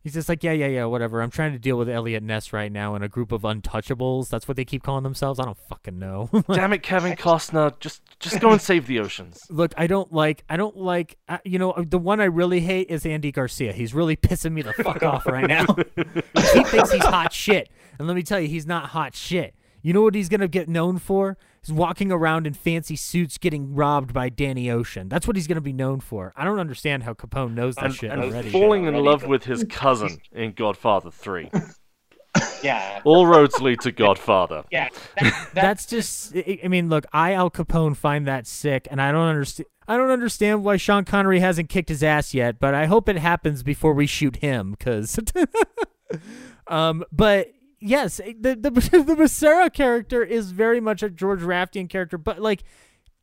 He's 0.06 0.14
just 0.14 0.28
like, 0.28 0.44
yeah, 0.44 0.52
yeah, 0.52 0.68
yeah, 0.68 0.84
whatever. 0.84 1.20
I'm 1.20 1.32
trying 1.32 1.50
to 1.50 1.58
deal 1.58 1.76
with 1.76 1.88
Eliot 1.88 2.22
Ness 2.22 2.52
right 2.52 2.70
now 2.70 2.94
and 2.94 3.02
a 3.02 3.08
group 3.08 3.32
of 3.32 3.42
untouchables. 3.42 4.28
That's 4.28 4.46
what 4.46 4.56
they 4.56 4.64
keep 4.64 4.84
calling 4.84 5.02
themselves. 5.02 5.40
I 5.40 5.44
don't 5.44 5.58
fucking 5.68 5.98
know. 5.98 6.30
Damn 6.52 6.72
it, 6.72 6.84
Kevin 6.84 7.14
Costner! 7.16 7.76
Just 7.80 8.02
just 8.20 8.38
go 8.38 8.52
and 8.52 8.62
save 8.62 8.86
the 8.86 9.00
oceans. 9.00 9.42
Look, 9.50 9.74
I 9.76 9.88
don't 9.88 10.12
like, 10.12 10.44
I 10.48 10.56
don't 10.56 10.76
like, 10.76 11.18
uh, 11.28 11.38
you 11.44 11.58
know, 11.58 11.74
the 11.84 11.98
one 11.98 12.20
I 12.20 12.26
really 12.26 12.60
hate 12.60 12.88
is 12.88 13.04
Andy 13.04 13.32
Garcia. 13.32 13.72
He's 13.72 13.94
really 13.94 14.14
pissing 14.14 14.52
me 14.52 14.62
the 14.62 14.74
fuck 14.74 15.02
off 15.02 15.26
right 15.26 15.48
now. 15.48 15.66
he 16.54 16.62
thinks 16.62 16.92
he's 16.92 17.04
hot 17.04 17.32
shit, 17.32 17.68
and 17.98 18.06
let 18.06 18.14
me 18.14 18.22
tell 18.22 18.38
you, 18.38 18.46
he's 18.46 18.64
not 18.64 18.90
hot 18.90 19.16
shit. 19.16 19.56
You 19.82 19.92
know 19.92 20.02
what 20.02 20.14
he's 20.14 20.28
gonna 20.28 20.46
get 20.46 20.68
known 20.68 20.98
for? 20.98 21.36
He's 21.66 21.72
walking 21.72 22.12
around 22.12 22.46
in 22.46 22.54
fancy 22.54 22.94
suits, 22.94 23.38
getting 23.38 23.74
robbed 23.74 24.12
by 24.12 24.28
Danny 24.28 24.70
Ocean. 24.70 25.08
That's 25.08 25.26
what 25.26 25.34
he's 25.34 25.48
gonna 25.48 25.60
be 25.60 25.72
known 25.72 25.98
for. 25.98 26.32
I 26.36 26.44
don't 26.44 26.60
understand 26.60 27.02
how 27.02 27.14
Capone 27.14 27.54
knows 27.54 27.74
that 27.74 27.86
and, 27.86 27.94
shit 27.94 28.10
and 28.12 28.22
already. 28.22 28.50
falling 28.50 28.84
in 28.84 28.94
love 28.94 29.26
with 29.26 29.44
his 29.44 29.64
cousin 29.68 30.18
in 30.32 30.52
Godfather 30.52 31.10
Three. 31.10 31.50
Yeah. 32.62 33.00
All 33.04 33.26
roads 33.26 33.60
lead 33.60 33.80
to 33.80 33.92
Godfather. 33.92 34.64
Yeah. 34.70 34.88
That's 35.54 35.86
just. 35.86 36.36
I 36.36 36.60
I 36.64 36.68
mean, 36.68 36.90
look, 36.90 37.06
I 37.12 37.32
Al 37.32 37.50
Capone 37.50 37.96
find 37.96 38.26
that 38.26 38.46
sick, 38.46 38.86
and 38.90 39.00
I 39.00 39.10
don't 39.10 39.26
understand. 39.28 39.66
I 39.88 39.96
don't 39.96 40.10
understand 40.10 40.62
why 40.62 40.76
Sean 40.76 41.04
Connery 41.04 41.40
hasn't 41.40 41.70
kicked 41.70 41.88
his 41.88 42.02
ass 42.02 42.34
yet, 42.34 42.58
but 42.60 42.74
I 42.74 42.86
hope 42.86 43.08
it 43.08 43.16
happens 43.16 43.62
before 43.62 43.94
we 43.94 44.06
shoot 44.06 44.36
him, 44.36 44.72
because. 44.72 45.18
um, 46.66 47.04
but 47.10 47.48
yes, 47.80 48.20
eh, 48.20 48.32
the 48.38 48.54
the 48.56 48.70
the 48.70 49.16
Becerra 49.16 49.72
character 49.72 50.22
is 50.22 50.50
very 50.52 50.80
much 50.80 51.02
a 51.02 51.10
George 51.10 51.40
Raftian 51.40 51.88
character, 51.88 52.18
but 52.18 52.40
like. 52.40 52.62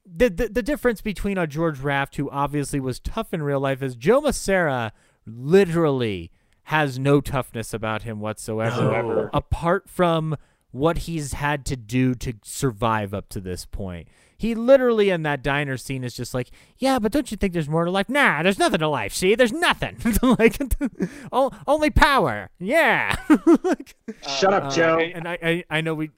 The, 0.06 0.28
the 0.28 0.50
the 0.50 0.62
difference 0.62 1.00
between 1.00 1.38
a 1.38 1.48
George 1.48 1.80
Raft, 1.80 2.18
who 2.18 2.30
obviously 2.30 2.82
was 2.82 3.00
tough 3.00 3.34
in 3.34 3.42
real 3.42 3.62
life, 3.62 3.82
is 3.82 3.96
Joe 3.96 4.20
Massara 4.20 4.92
literally 5.26 6.30
has 6.64 7.00
no 7.00 7.22
toughness 7.22 7.74
about 7.74 8.02
him 8.04 8.20
whatsoever, 8.20 8.82
No. 8.82 9.30
apart 9.34 9.90
from 9.90 10.36
what 10.72 10.98
he's 11.00 11.32
had 11.34 11.66
to 11.68 11.78
do 11.78 12.16
to 12.16 12.34
survive 12.44 13.14
up 13.14 13.30
to 13.30 13.40
this 13.40 13.66
point. 13.66 14.10
He 14.44 14.56
literally 14.56 15.10
in 15.10 15.24
that 15.24 15.42
diner 15.42 15.78
scene 15.78 16.04
is 16.04 16.14
just 16.14 16.34
like, 16.34 16.52
yeah, 16.78 17.00
but 17.00 17.14
don't 17.14 17.32
you 17.32 17.38
think 17.38 17.54
there's 17.54 17.70
more 17.70 17.86
to 17.86 17.92
life? 17.92 18.10
Nah, 18.10 18.44
there's 18.44 18.60
nothing 18.60 18.82
to 18.82 18.90
life. 18.90 19.14
See, 19.14 19.36
there's 19.36 19.54
nothing. 19.54 19.96
like, 20.22 20.58
o- 21.32 21.50
only 21.66 21.90
power. 21.90 22.50
Yeah. 22.60 23.16
Like, 23.64 23.96
Shut 24.28 24.54
up, 24.54 24.66
uh, 24.66 24.70
Joe. 24.72 25.00
And 25.00 25.26
I, 25.26 25.38
I, 25.42 25.64
I 25.70 25.80
know 25.80 25.94
we. 25.94 26.10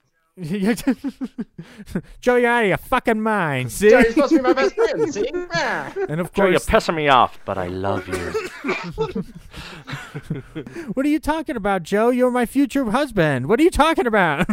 Joe, 2.20 2.34
you're 2.34 2.50
out 2.50 2.64
of 2.64 2.68
your 2.68 2.78
fucking 2.78 3.20
mind. 3.20 3.70
See? 3.70 3.90
Joe, 3.90 4.00
you're 4.00 4.10
supposed 4.10 4.30
to 4.32 4.38
be 4.38 4.42
my 4.42 4.52
best 4.54 4.74
friend. 4.74 5.14
See? 5.14 5.30
Ah. 5.52 5.94
And 6.08 6.20
of 6.20 6.32
Joe, 6.32 6.46
you're 6.46 6.58
pissing 6.58 6.96
me 6.96 7.06
off, 7.06 7.38
but 7.44 7.56
I 7.58 7.68
love 7.68 8.08
you. 8.08 9.14
what 10.94 11.06
are 11.06 11.08
you 11.08 11.20
talking 11.20 11.54
about, 11.54 11.84
Joe? 11.84 12.10
You're 12.10 12.32
my 12.32 12.44
future 12.44 12.90
husband. 12.90 13.46
What 13.48 13.60
are 13.60 13.62
you 13.62 13.70
talking 13.70 14.08
about? 14.08 14.48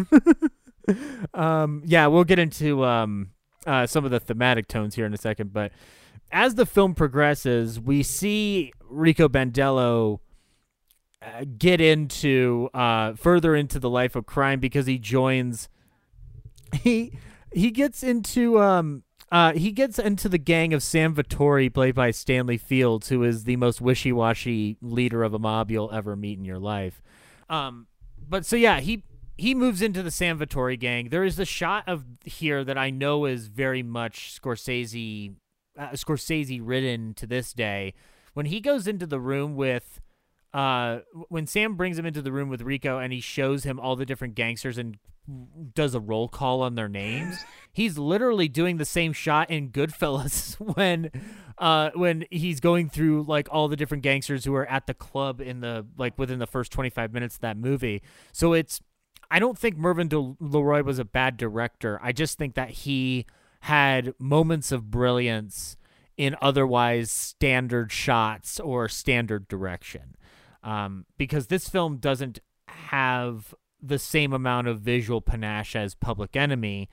um, 1.34 1.82
yeah, 1.86 2.06
we'll 2.06 2.24
get 2.24 2.38
into 2.38 2.86
um, 2.86 3.32
uh, 3.66 3.88
some 3.88 4.06
of 4.06 4.12
the 4.12 4.20
thematic 4.20 4.68
tones 4.68 4.96
here 4.96 5.06
in 5.06 5.14
a 5.14 5.18
second, 5.18 5.54
but 5.54 5.72
as 6.32 6.56
the 6.56 6.66
film 6.66 6.96
progresses, 6.96 7.80
we 7.80 8.02
see 8.02 8.74
Rico 8.90 9.30
Bandello 9.30 10.20
uh, 11.22 11.46
get 11.58 11.80
into 11.80 12.70
uh, 12.74 13.14
further 13.14 13.56
into 13.56 13.80
the 13.80 13.90
life 13.90 14.16
of 14.16 14.26
crime 14.26 14.60
because 14.60 14.88
he 14.88 14.98
joins. 14.98 15.70
He 16.74 17.14
he 17.54 17.70
gets 17.70 18.02
into 18.02 18.60
um 18.60 19.04
uh 19.32 19.54
he 19.54 19.72
gets 19.72 20.00
into 20.00 20.28
the 20.28 20.40
gang 20.40 20.74
of 20.74 20.82
Sam 20.82 21.14
Vittori, 21.14 21.72
played 21.72 21.94
by 21.94 22.10
Stanley 22.10 22.58
Fields, 22.58 23.10
who 23.10 23.24
is 23.24 23.44
the 23.44 23.58
most 23.58 23.80
wishy-washy 23.80 24.78
leader 24.82 25.24
of 25.24 25.36
a 25.36 25.40
mob 25.40 25.70
you'll 25.70 25.92
ever 25.92 26.16
meet 26.16 26.40
in 26.40 26.46
your 26.46 26.60
life. 26.60 27.04
Um, 27.48 27.86
but 28.28 28.44
so 28.44 28.56
yeah, 28.56 28.80
he 28.80 29.04
he 29.38 29.56
moves 29.56 29.82
into 29.82 30.04
the 30.04 30.12
Sam 30.12 30.40
Vittori 30.40 30.80
gang. 30.80 31.10
There 31.10 31.24
is 31.24 31.40
a 31.40 31.46
shot 31.46 31.88
of 31.88 32.06
here 32.24 32.64
that 32.64 32.78
I 32.78 32.90
know 32.90 33.26
is 33.26 33.48
very 33.48 33.84
much 33.84 34.40
Scorsese 34.40 35.36
uh, 35.78 35.90
Scorsese 35.90 36.62
ridden 36.62 37.14
to 37.16 37.26
this 37.26 37.54
day. 37.54 37.94
When 38.34 38.46
he 38.46 38.60
goes 38.60 38.88
into 38.88 39.06
the 39.06 39.20
room 39.20 39.56
with 39.56 40.00
uh 40.54 41.00
when 41.30 41.48
Sam 41.48 41.76
brings 41.76 41.98
him 41.98 42.06
into 42.06 42.22
the 42.22 42.32
room 42.32 42.48
with 42.48 42.62
Rico 42.62 43.00
and 43.00 43.12
he 43.12 43.20
shows 43.20 43.64
him 43.64 43.80
all 43.80 43.96
the 43.96 44.06
different 44.06 44.36
gangsters 44.36 44.78
and 44.78 44.98
does 45.74 45.96
a 45.96 46.00
roll 46.00 46.28
call 46.28 46.62
on 46.62 46.76
their 46.76 46.90
names. 46.90 47.44
He's 47.72 47.98
literally 47.98 48.48
doing 48.48 48.78
the 48.78 48.86
same 48.86 49.14
shot 49.14 49.50
in 49.50 49.70
Goodfellas 49.70 50.56
when 50.76 51.10
uh 51.58 51.90
when 51.96 52.26
he's 52.30 52.60
going 52.60 52.90
through 52.90 53.24
like 53.24 53.48
all 53.52 53.68
the 53.68 53.76
different 53.76 54.04
gangsters 54.04 54.46
who 54.46 54.54
are 54.54 54.68
at 54.68 54.86
the 54.86 54.94
club 54.94 55.42
in 55.42 55.62
the 55.62 55.88
like 55.98 56.20
within 56.20 56.38
the 56.38 56.48
first 56.48 56.72
25 56.72 57.14
minutes 57.14 57.36
of 57.36 57.42
that 57.42 57.58
movie. 57.58 58.04
So 58.32 58.54
it's 58.54 58.80
I 59.34 59.40
don't 59.40 59.58
think 59.58 59.78
Mervyn 59.78 60.10
De- 60.10 60.36
Leroy 60.40 60.84
was 60.84 61.00
a 61.00 61.04
bad 61.04 61.38
director. 61.38 62.00
I 62.04 62.12
just 62.12 62.38
think 62.38 62.54
that 62.54 62.70
he 62.70 63.26
had 63.62 64.14
moments 64.20 64.72
of 64.72 64.92
brilliance 64.92 65.76
in 66.18 66.36
otherwise 66.40 67.10
standard 67.10 67.92
shots 67.92 68.60
or 68.60 68.88
standard 68.88 69.48
direction. 69.48 70.16
Um, 70.62 71.08
because 71.18 71.48
this 71.48 71.68
film 71.68 71.98
doesn't 71.98 72.42
have 72.68 73.56
the 73.82 73.98
same 73.98 74.34
amount 74.34 74.68
of 74.68 74.82
visual 74.82 75.20
panache 75.20 75.76
as 75.76 75.96
Public 75.96 76.36
Enemy, 76.36 76.88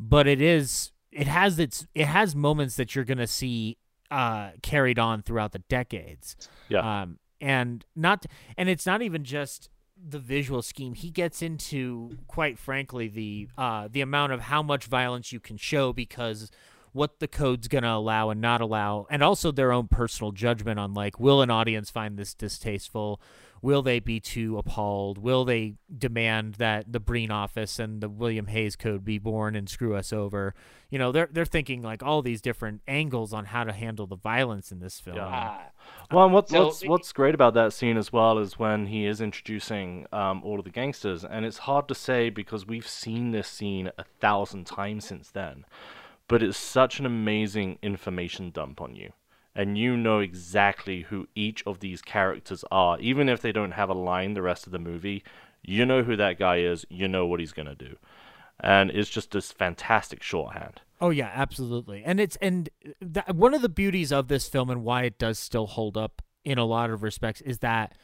but 0.00 0.26
it 0.26 0.40
is 0.40 0.92
it 1.10 1.26
has 1.26 1.58
its 1.58 1.86
it 1.94 2.06
has 2.06 2.34
moments 2.34 2.76
that 2.76 2.94
you're 2.94 3.04
gonna 3.04 3.26
see 3.26 3.76
uh, 4.10 4.52
carried 4.62 4.98
on 4.98 5.20
throughout 5.22 5.52
the 5.52 5.58
decades. 5.58 6.36
Yeah. 6.70 7.02
Um, 7.02 7.18
and 7.38 7.84
not 7.94 8.24
and 8.56 8.70
it's 8.70 8.86
not 8.86 9.02
even 9.02 9.24
just 9.24 9.68
the 10.06 10.18
visual 10.18 10.62
scheme. 10.62 10.94
He 10.94 11.10
gets 11.10 11.42
into 11.42 12.18
quite 12.26 12.58
frankly 12.58 13.08
the 13.08 13.48
uh, 13.56 13.88
the 13.90 14.00
amount 14.00 14.32
of 14.32 14.40
how 14.40 14.62
much 14.62 14.86
violence 14.86 15.32
you 15.32 15.40
can 15.40 15.56
show 15.56 15.92
because 15.92 16.50
what 16.92 17.20
the 17.20 17.28
code's 17.28 17.68
going 17.68 17.84
to 17.84 17.90
allow 17.90 18.30
and 18.30 18.40
not 18.40 18.60
allow 18.60 19.06
and 19.08 19.22
also 19.22 19.50
their 19.50 19.72
own 19.72 19.88
personal 19.88 20.30
judgment 20.30 20.78
on 20.78 20.92
like 20.92 21.18
will 21.18 21.40
an 21.40 21.50
audience 21.50 21.88
find 21.90 22.18
this 22.18 22.34
distasteful 22.34 23.20
will 23.62 23.80
they 23.80 24.00
be 24.00 24.18
too 24.20 24.58
appalled? 24.58 25.16
Will 25.18 25.44
they 25.44 25.74
demand 25.96 26.54
that 26.56 26.92
the 26.92 27.00
breen 27.00 27.30
office 27.30 27.78
and 27.78 28.00
the 28.02 28.08
William 28.08 28.48
Hays 28.48 28.76
code 28.76 29.04
be 29.04 29.18
born 29.18 29.54
and 29.56 29.68
screw 29.68 29.94
us 29.94 30.12
over? 30.12 30.54
You 30.90 30.98
know 30.98 31.12
they're 31.12 31.28
they're 31.32 31.46
thinking 31.46 31.80
like 31.80 32.02
all 32.02 32.20
these 32.20 32.42
different 32.42 32.82
angles 32.86 33.32
on 33.32 33.46
how 33.46 33.64
to 33.64 33.72
handle 33.72 34.06
the 34.06 34.16
violence 34.16 34.70
in 34.72 34.80
this 34.80 35.00
film. 35.00 35.16
Well, 36.10 36.24
and 36.24 36.34
what's 36.34 36.50
So- 36.50 36.64
what's 36.66 36.84
what's 36.84 37.12
great 37.12 37.34
about 37.34 37.54
that 37.54 37.72
scene 37.72 37.96
as 37.96 38.12
well 38.12 38.38
is 38.38 38.58
when 38.58 38.86
he 38.88 39.06
is 39.06 39.20
introducing 39.20 40.06
um, 40.12 40.42
all 40.44 40.58
of 40.58 40.64
the 40.64 40.70
gangsters, 40.70 41.24
and 41.24 41.46
it's 41.46 41.58
hard 41.58 41.88
to 41.88 41.94
say 41.94 42.28
because 42.28 42.66
we've 42.66 42.86
seen 42.86 43.30
this 43.30 43.48
scene 43.48 43.90
a 43.96 44.04
thousand 44.20 44.66
times 44.66 45.06
since 45.06 45.30
then, 45.30 45.64
but 46.28 46.42
it's 46.42 46.58
such 46.58 46.98
an 46.98 47.06
amazing 47.06 47.78
information 47.82 48.50
dump 48.50 48.80
on 48.80 48.94
you, 48.94 49.12
and 49.54 49.76
you 49.76 49.96
know 49.96 50.20
exactly 50.20 51.02
who 51.02 51.28
each 51.34 51.62
of 51.66 51.80
these 51.80 52.02
characters 52.02 52.64
are, 52.70 52.98
even 53.00 53.28
if 53.28 53.42
they 53.42 53.52
don't 53.52 53.72
have 53.72 53.90
a 53.90 53.94
line 53.94 54.34
the 54.34 54.42
rest 54.42 54.66
of 54.66 54.72
the 54.72 54.78
movie. 54.78 55.22
You 55.62 55.86
know 55.86 56.02
who 56.02 56.16
that 56.16 56.38
guy 56.38 56.58
is. 56.58 56.84
You 56.88 57.06
know 57.08 57.26
what 57.26 57.40
he's 57.40 57.52
gonna 57.52 57.74
do, 57.74 57.96
and 58.58 58.90
it's 58.90 59.10
just 59.10 59.30
this 59.30 59.52
fantastic 59.52 60.22
shorthand. 60.22 60.80
Oh 61.00 61.10
yeah, 61.10 61.30
absolutely. 61.34 62.02
And 62.04 62.20
it's 62.20 62.36
and 62.36 62.68
that, 63.00 63.34
one 63.34 63.54
of 63.54 63.62
the 63.62 63.68
beauties 63.68 64.12
of 64.12 64.28
this 64.28 64.48
film 64.48 64.70
and 64.70 64.84
why 64.84 65.02
it 65.02 65.18
does 65.18 65.38
still 65.38 65.66
hold 65.66 65.96
up 65.96 66.22
in 66.44 66.58
a 66.58 66.64
lot 66.64 66.90
of 66.90 67.02
respects 67.02 67.40
is 67.40 67.58
that 67.58 67.96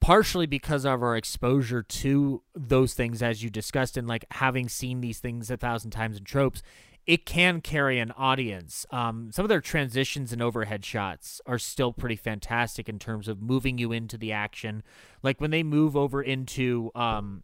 partially 0.00 0.46
because 0.46 0.84
of 0.84 1.02
our 1.02 1.16
exposure 1.16 1.82
to 1.82 2.42
those 2.54 2.92
things 2.92 3.22
as 3.22 3.42
you 3.42 3.48
discussed 3.48 3.96
and 3.96 4.06
like 4.06 4.24
having 4.32 4.68
seen 4.68 5.00
these 5.00 5.20
things 5.20 5.50
a 5.50 5.56
thousand 5.56 5.90
times 5.90 6.18
in 6.18 6.24
tropes 6.24 6.62
it 7.06 7.26
can 7.26 7.60
carry 7.60 7.98
an 7.98 8.12
audience 8.12 8.86
um, 8.90 9.30
some 9.32 9.44
of 9.44 9.48
their 9.48 9.60
transitions 9.60 10.32
and 10.32 10.42
overhead 10.42 10.84
shots 10.84 11.40
are 11.46 11.58
still 11.58 11.92
pretty 11.92 12.16
fantastic 12.16 12.88
in 12.88 12.98
terms 12.98 13.28
of 13.28 13.40
moving 13.40 13.78
you 13.78 13.92
into 13.92 14.16
the 14.16 14.32
action 14.32 14.82
like 15.22 15.40
when 15.40 15.50
they 15.50 15.62
move 15.62 15.96
over 15.96 16.22
into 16.22 16.90
um, 16.94 17.42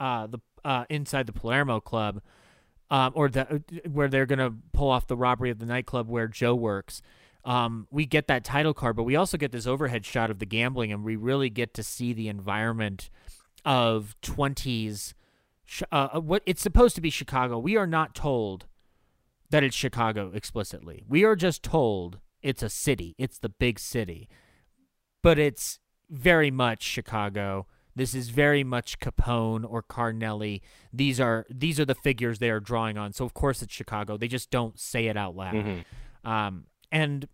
uh, 0.00 0.26
the 0.26 0.38
uh, 0.64 0.84
inside 0.88 1.26
the 1.26 1.32
palermo 1.32 1.80
club 1.80 2.20
um, 2.92 3.10
or 3.16 3.30
the 3.30 3.62
where 3.90 4.06
they're 4.06 4.26
gonna 4.26 4.52
pull 4.74 4.90
off 4.90 5.06
the 5.06 5.16
robbery 5.16 5.50
of 5.50 5.58
the 5.58 5.66
nightclub 5.66 6.08
where 6.08 6.28
Joe 6.28 6.54
works. 6.54 7.00
Um, 7.44 7.88
we 7.90 8.04
get 8.04 8.28
that 8.28 8.44
title 8.44 8.74
card, 8.74 8.94
but 8.94 9.02
we 9.02 9.16
also 9.16 9.36
get 9.36 9.50
this 9.50 9.66
overhead 9.66 10.04
shot 10.04 10.30
of 10.30 10.38
the 10.38 10.46
gambling, 10.46 10.92
and 10.92 11.02
we 11.02 11.16
really 11.16 11.48
get 11.48 11.74
to 11.74 11.82
see 11.82 12.12
the 12.12 12.28
environment 12.28 13.08
of 13.64 14.14
twenties. 14.20 15.14
Uh, 15.90 16.20
what 16.20 16.42
it's 16.44 16.60
supposed 16.60 16.94
to 16.96 17.00
be 17.00 17.08
Chicago. 17.08 17.58
We 17.58 17.78
are 17.78 17.86
not 17.86 18.14
told 18.14 18.66
that 19.52 19.62
it's 19.62 19.76
Chicago 19.76 20.32
explicitly. 20.34 21.04
We 21.06 21.24
are 21.24 21.36
just 21.36 21.62
told 21.62 22.18
it's 22.42 22.62
a 22.62 22.70
city. 22.70 23.14
It's 23.18 23.38
the 23.38 23.50
big 23.50 23.78
city, 23.78 24.28
but 25.22 25.38
it's 25.38 25.78
very 26.10 26.50
much 26.50 26.82
Chicago. 26.82 27.66
This 27.94 28.14
is 28.14 28.30
very 28.30 28.64
much 28.64 28.98
Capone 28.98 29.70
or 29.70 29.82
Carnelli. 29.82 30.62
These 30.90 31.20
are 31.20 31.44
these 31.50 31.78
are 31.78 31.84
the 31.84 31.94
figures 31.94 32.38
they 32.38 32.48
are 32.48 32.60
drawing 32.60 32.96
on. 32.96 33.12
So 33.12 33.26
of 33.26 33.34
course 33.34 33.60
it's 33.60 33.74
Chicago. 33.74 34.16
They 34.16 34.26
just 34.26 34.50
don't 34.50 34.80
say 34.80 35.06
it 35.06 35.18
out 35.18 35.36
loud. 35.36 35.54
Mhm. 35.54 35.84
Um, 36.24 36.64
and 36.90 37.28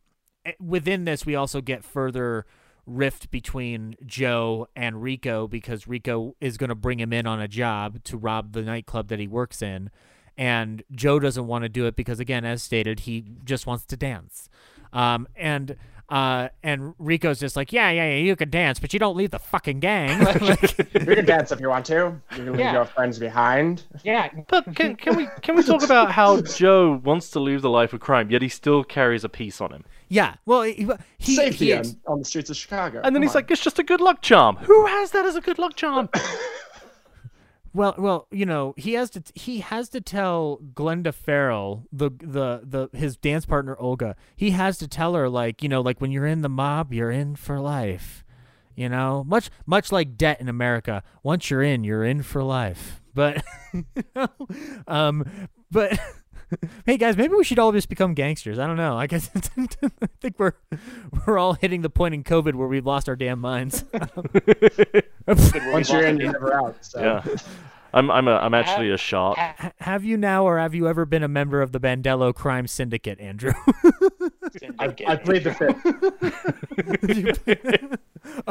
eh, 0.44 0.52
within 0.60 1.04
this, 1.04 1.24
we 1.24 1.36
also 1.36 1.60
get 1.60 1.84
further 1.84 2.44
rift 2.84 3.30
between 3.30 3.94
Joe 4.04 4.66
and 4.74 5.00
Rico 5.00 5.46
because 5.46 5.86
Rico 5.86 6.34
is 6.40 6.56
going 6.56 6.70
to 6.70 6.74
bring 6.74 6.98
him 6.98 7.12
in 7.12 7.26
on 7.26 7.40
a 7.40 7.46
job 7.46 8.02
to 8.04 8.16
rob 8.16 8.54
the 8.54 8.62
nightclub 8.62 9.06
that 9.08 9.20
he 9.20 9.28
works 9.28 9.62
in. 9.62 9.90
And 10.38 10.82
Joe 10.92 11.18
doesn't 11.18 11.46
want 11.48 11.64
to 11.64 11.68
do 11.68 11.86
it 11.86 11.96
because, 11.96 12.20
again, 12.20 12.44
as 12.44 12.62
stated, 12.62 13.00
he 13.00 13.24
just 13.44 13.66
wants 13.66 13.84
to 13.86 13.96
dance. 13.96 14.48
Um, 14.92 15.26
and 15.36 15.76
uh, 16.08 16.48
and 16.62 16.94
Rico's 16.98 17.38
just 17.38 17.54
like, 17.54 17.70
yeah, 17.70 17.90
yeah, 17.90 18.08
yeah, 18.08 18.16
you 18.16 18.34
can 18.34 18.48
dance, 18.48 18.78
but 18.80 18.94
you 18.94 18.98
don't 18.98 19.14
leave 19.14 19.30
the 19.30 19.38
fucking 19.38 19.80
gang. 19.80 20.18
Like- 20.40 20.78
you 20.94 21.14
can 21.16 21.26
dance 21.26 21.52
if 21.52 21.60
you 21.60 21.68
want 21.68 21.84
to. 21.86 21.94
You 21.94 22.20
can 22.30 22.46
leave 22.52 22.60
Yeah. 22.60 22.72
your 22.72 22.86
friends 22.86 23.18
behind. 23.18 23.82
Yeah. 24.04 24.30
But 24.48 24.74
can, 24.74 24.96
can 24.96 25.16
we 25.16 25.26
can 25.42 25.54
we 25.56 25.62
talk 25.62 25.82
about 25.82 26.10
how 26.12 26.40
Joe 26.40 26.98
wants 27.04 27.28
to 27.32 27.40
leave 27.40 27.60
the 27.60 27.68
life 27.68 27.92
of 27.92 28.00
crime, 28.00 28.30
yet 28.30 28.40
he 28.40 28.48
still 28.48 28.84
carries 28.84 29.22
a 29.24 29.28
piece 29.28 29.60
on 29.60 29.70
him? 29.72 29.84
yeah, 30.10 30.36
well, 30.46 30.62
he, 30.62 30.88
he, 31.18 31.36
Safety 31.36 31.66
he 31.66 31.72
on, 31.74 31.84
on 32.06 32.18
the 32.20 32.24
streets 32.24 32.48
of 32.48 32.56
Chicago. 32.56 33.02
And 33.04 33.14
then 33.14 33.20
Come 33.20 33.22
he's 33.24 33.30
on. 33.36 33.42
like, 33.42 33.50
it's 33.50 33.62
just 33.62 33.78
a 33.78 33.82
good 33.82 34.00
luck 34.00 34.22
charm. 34.22 34.56
Who 34.56 34.86
has 34.86 35.10
that 35.10 35.26
as 35.26 35.36
a 35.36 35.42
good 35.42 35.58
luck 35.58 35.76
charm? 35.76 36.08
Well, 37.78 37.94
well, 37.96 38.26
you 38.32 38.44
know, 38.44 38.74
he 38.76 38.94
has 38.94 39.08
to 39.10 39.22
he 39.36 39.60
has 39.60 39.88
to 39.90 40.00
tell 40.00 40.58
Glenda 40.74 41.14
Farrell, 41.14 41.86
the 41.92 42.10
the 42.10 42.62
the 42.64 42.98
his 42.98 43.16
dance 43.16 43.46
partner 43.46 43.76
Olga. 43.78 44.16
He 44.34 44.50
has 44.50 44.78
to 44.78 44.88
tell 44.88 45.14
her 45.14 45.28
like, 45.28 45.62
you 45.62 45.68
know, 45.68 45.80
like 45.80 46.00
when 46.00 46.10
you're 46.10 46.26
in 46.26 46.42
the 46.42 46.48
mob, 46.48 46.92
you're 46.92 47.12
in 47.12 47.36
for 47.36 47.60
life. 47.60 48.24
You 48.74 48.88
know, 48.88 49.22
much 49.22 49.48
much 49.64 49.92
like 49.92 50.16
debt 50.16 50.40
in 50.40 50.48
America. 50.48 51.04
Once 51.22 51.50
you're 51.50 51.62
in, 51.62 51.84
you're 51.84 52.02
in 52.02 52.24
for 52.24 52.42
life. 52.42 53.00
But 53.14 53.44
you 53.72 53.84
know, 54.16 54.28
um 54.88 55.48
but 55.70 55.96
hey 56.84 56.96
guys, 56.96 57.16
maybe 57.16 57.36
we 57.36 57.44
should 57.44 57.60
all 57.60 57.70
just 57.70 57.88
become 57.88 58.14
gangsters. 58.14 58.58
I 58.58 58.66
don't 58.66 58.76
know. 58.76 58.96
I 58.98 59.06
guess 59.06 59.30
I 59.56 59.68
think 60.20 60.36
we're 60.38 60.54
we're 61.26 61.38
all 61.38 61.52
hitting 61.52 61.82
the 61.82 61.90
point 61.90 62.14
in 62.14 62.24
COVID 62.24 62.56
where 62.56 62.66
we've 62.66 62.86
lost 62.86 63.08
our 63.08 63.14
damn 63.14 63.38
minds. 63.38 63.84
Once 65.28 65.92
you're 65.92 66.06
in, 66.06 66.18
you're 66.18 66.32
never 66.32 66.54
out. 66.54 66.84
So. 66.84 67.00
Yeah. 67.00 67.36
I'm 67.94 68.10
I'm 68.10 68.28
a 68.28 68.36
I'm 68.36 68.54
actually 68.54 68.90
a 68.90 68.96
shark. 68.96 69.38
Ha- 69.38 69.72
have 69.78 70.04
you 70.04 70.16
now, 70.16 70.44
or 70.44 70.58
have 70.58 70.74
you 70.74 70.88
ever 70.88 71.04
been 71.04 71.22
a 71.22 71.28
member 71.28 71.62
of 71.62 71.72
the 71.72 71.80
Bandello 71.80 72.34
crime 72.34 72.66
syndicate, 72.66 73.20
Andrew? 73.20 73.52
I, 74.78 74.94
I 75.06 75.16
played 75.16 75.44
the 75.44 75.54
fifth. 75.54 75.76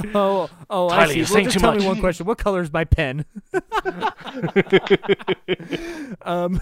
oh, 0.16 0.50
oh, 0.70 0.90
I 0.90 1.08
see. 1.08 1.18
you're 1.20 1.28
Well, 1.32 1.44
just 1.44 1.54
too 1.54 1.60
tell 1.60 1.74
much. 1.74 1.82
me 1.82 1.88
one 1.88 2.00
question. 2.00 2.26
What 2.26 2.38
color 2.38 2.62
is 2.62 2.72
my 2.72 2.86
pen? 2.86 3.26
um, 6.24 6.62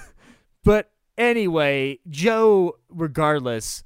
but 0.64 0.92
anyway, 1.18 2.00
Joe, 2.10 2.78
regardless, 2.90 3.84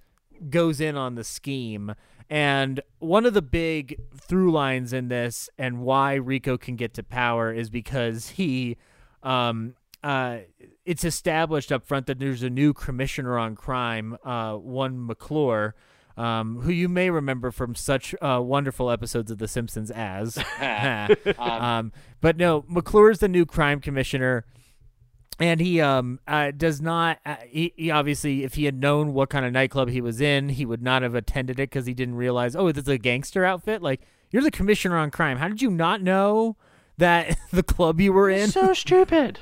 goes 0.49 0.79
in 0.81 0.95
on 0.95 1.15
the 1.15 1.23
scheme. 1.23 1.95
And 2.29 2.81
one 2.99 3.25
of 3.25 3.33
the 3.33 3.41
big 3.41 3.99
through 4.15 4.51
lines 4.51 4.93
in 4.93 5.07
this 5.07 5.49
and 5.57 5.79
why 5.79 6.13
Rico 6.13 6.57
can 6.57 6.75
get 6.75 6.93
to 6.95 7.03
power 7.03 7.51
is 7.51 7.69
because 7.69 8.29
he 8.29 8.77
um 9.23 9.75
uh 10.03 10.37
it's 10.85 11.03
established 11.03 11.71
up 11.71 11.85
front 11.85 12.05
that 12.05 12.19
there's 12.19 12.43
a 12.43 12.49
new 12.49 12.73
commissioner 12.73 13.37
on 13.37 13.55
crime, 13.55 14.17
uh 14.23 14.53
one 14.53 15.05
McClure, 15.05 15.73
um, 16.19 16.61
who 16.61 16.71
you 16.71 16.87
may 16.89 17.09
remember 17.09 17.49
from 17.49 17.75
such 17.75 18.13
uh, 18.21 18.41
wonderful 18.43 18.91
episodes 18.91 19.31
of 19.31 19.37
The 19.37 19.47
Simpsons 19.47 19.89
as. 19.89 20.37
um, 21.39 21.93
but 22.19 22.35
no, 22.35 22.65
McClure 22.67 23.09
is 23.09 23.19
the 23.19 23.29
new 23.29 23.45
crime 23.45 23.79
commissioner 23.79 24.45
and 25.39 25.59
he 25.59 25.79
um 25.81 26.19
uh, 26.27 26.51
does 26.51 26.81
not 26.81 27.19
uh, 27.25 27.35
he, 27.47 27.73
he 27.75 27.91
obviously 27.91 28.43
if 28.43 28.55
he 28.55 28.65
had 28.65 28.79
known 28.79 29.13
what 29.13 29.29
kind 29.29 29.45
of 29.45 29.53
nightclub 29.53 29.89
he 29.89 30.01
was 30.01 30.21
in 30.21 30.49
he 30.49 30.65
would 30.65 30.81
not 30.81 31.01
have 31.01 31.15
attended 31.15 31.59
it 31.59 31.69
because 31.69 31.85
he 31.85 31.93
didn't 31.93 32.15
realize 32.15 32.55
oh 32.55 32.71
this 32.71 32.83
is 32.83 32.89
a 32.89 32.97
gangster 32.97 33.45
outfit 33.45 33.81
like 33.81 34.01
you're 34.31 34.43
the 34.43 34.51
commissioner 34.51 34.97
on 34.97 35.09
crime 35.11 35.37
how 35.37 35.47
did 35.47 35.61
you 35.61 35.71
not 35.71 36.01
know 36.01 36.55
that 36.97 37.37
the 37.51 37.63
club 37.63 37.99
you 37.99 38.13
were 38.13 38.29
in 38.29 38.49
so 38.49 38.73
stupid 38.73 39.39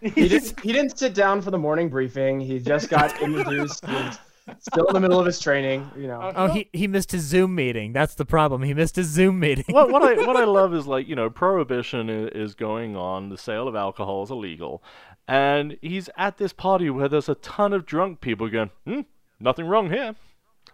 he 0.00 0.28
didn't. 0.28 0.60
He 0.60 0.72
didn't 0.72 0.98
sit 0.98 1.14
down 1.14 1.42
for 1.42 1.50
the 1.50 1.58
morning 1.58 1.88
briefing. 1.88 2.40
He 2.40 2.58
just 2.58 2.88
got 2.88 3.20
introduced. 3.20 3.84
He 3.84 3.92
was 3.92 4.18
still 4.60 4.86
in 4.86 4.94
the 4.94 5.00
middle 5.00 5.20
of 5.20 5.26
his 5.26 5.38
training. 5.38 5.90
You 5.96 6.08
know. 6.08 6.32
oh 6.34 6.48
he, 6.48 6.68
he 6.72 6.88
missed 6.88 7.12
his 7.12 7.22
zoom 7.22 7.54
meeting 7.54 7.92
that's 7.92 8.14
the 8.14 8.24
problem 8.24 8.62
he 8.62 8.74
missed 8.74 8.96
his 8.96 9.06
zoom 9.06 9.38
meeting 9.38 9.64
what 9.68 9.90
what 9.90 10.02
I 10.02 10.26
what 10.26 10.36
I 10.36 10.44
love 10.60 10.74
is 10.74 10.86
like 10.86 11.06
you 11.06 11.14
know 11.14 11.28
prohibition 11.28 12.08
is, 12.08 12.30
is 12.34 12.54
going 12.54 12.96
on. 12.96 13.28
The 13.28 13.38
sale 13.38 13.68
of 13.68 13.76
alcohol 13.76 14.22
is 14.22 14.30
illegal, 14.30 14.82
and 15.30 15.78
he's 15.80 16.10
at 16.16 16.38
this 16.38 16.52
party 16.52 16.90
where 16.90 17.08
there's 17.08 17.28
a 17.28 17.34
ton 17.36 17.72
of 17.72 17.86
drunk 17.86 18.20
people 18.20 18.48
going, 18.48 18.70
hmm, 18.84 19.00
nothing 19.38 19.66
wrong 19.66 19.90
here. 19.90 20.14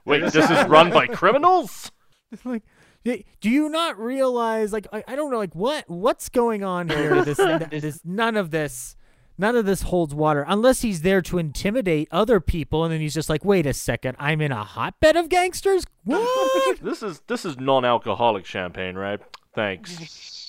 Wait, 0.05 0.23
this 0.23 0.51
is 0.51 0.67
run 0.69 0.91
by 0.91 1.07
criminals. 1.07 1.91
It's 2.33 2.45
like 2.45 2.65
do 3.05 3.49
you 3.49 3.69
not 3.69 3.97
realize 4.01 4.73
like 4.73 4.89
I, 4.93 5.05
I 5.07 5.15
don't 5.15 5.31
know 5.31 5.39
like 5.39 5.55
what 5.55 5.89
what's 5.89 6.29
going 6.29 6.65
on 6.65 6.89
here 6.89 7.25
this, 7.25 7.37
this 7.37 8.01
none 8.05 8.37
of 8.37 8.51
this 8.51 8.97
none 9.39 9.55
of 9.55 9.65
this 9.65 9.83
holds 9.83 10.13
water 10.13 10.45
unless 10.49 10.83
he's 10.83 11.03
there 11.03 11.23
to 11.23 11.39
intimidate 11.39 12.09
other 12.11 12.41
people 12.41 12.83
and 12.83 12.93
then 12.93 13.01
he's 13.01 13.15
just 13.15 13.29
like 13.31 13.45
wait 13.45 13.65
a 13.65 13.73
second 13.73 14.17
i'm 14.19 14.41
in 14.41 14.51
a 14.51 14.65
hotbed 14.65 15.15
of 15.15 15.29
gangsters 15.29 15.85
what 16.03 16.81
this 16.83 17.03
is 17.03 17.21
this 17.27 17.45
is 17.45 17.59
non-alcoholic 17.59 18.47
champagne, 18.47 18.97
right? 18.97 19.21
Thanks. 19.55 20.46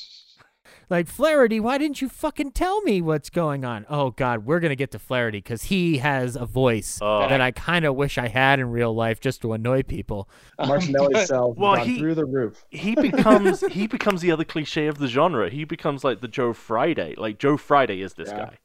Like 0.90 1.08
flaherty 1.08 1.60
why 1.60 1.78
didn't 1.78 2.02
you 2.02 2.08
fucking 2.10 2.52
tell 2.52 2.82
me 2.82 3.02
what's 3.02 3.30
going 3.30 3.66
on 3.66 3.86
oh 3.90 4.12
god 4.12 4.46
we're 4.46 4.60
gonna 4.60 4.76
get 4.76 4.92
to 4.92 5.00
flaherty 5.00 5.40
because 5.40 5.64
he 5.64 5.98
has 5.98 6.36
a 6.36 6.46
voice 6.46 7.00
Oh. 7.02 7.28
that 7.28 7.42
i 7.42 7.52
kind 7.52 7.84
of 7.86 7.96
wish 7.96 8.18
i 8.18 8.28
had 8.28 8.60
in 8.60 8.70
real 8.72 8.94
life 8.94 9.20
just 9.20 9.42
to 9.42 9.54
annoy 9.54 9.84
people 9.84 10.30
Martinelli's 10.60 11.28
cell 11.28 11.54
Well, 11.54 11.76
he- 11.76 12.00
through 12.00 12.16
the 12.16 12.26
roof. 12.26 12.66
He 12.70 12.96
becomes 12.96 13.62
he 13.68 13.88
becomes 13.88 14.22
the 14.22 14.32
other 14.32 14.44
cliche 14.46 14.88
of 14.88 14.98
the 14.98 15.08
genre. 15.08 15.50
He 15.50 15.66
becomes 15.66 16.04
like 16.04 16.22
the 16.22 16.28
Joe 16.28 16.54
Friday. 16.54 17.14
Like 17.18 17.38
Joe 17.38 17.58
Friday 17.58 18.02
is 18.02 18.14
this 18.16 18.30
Yeah. 18.30 18.38
guy. 18.38 18.58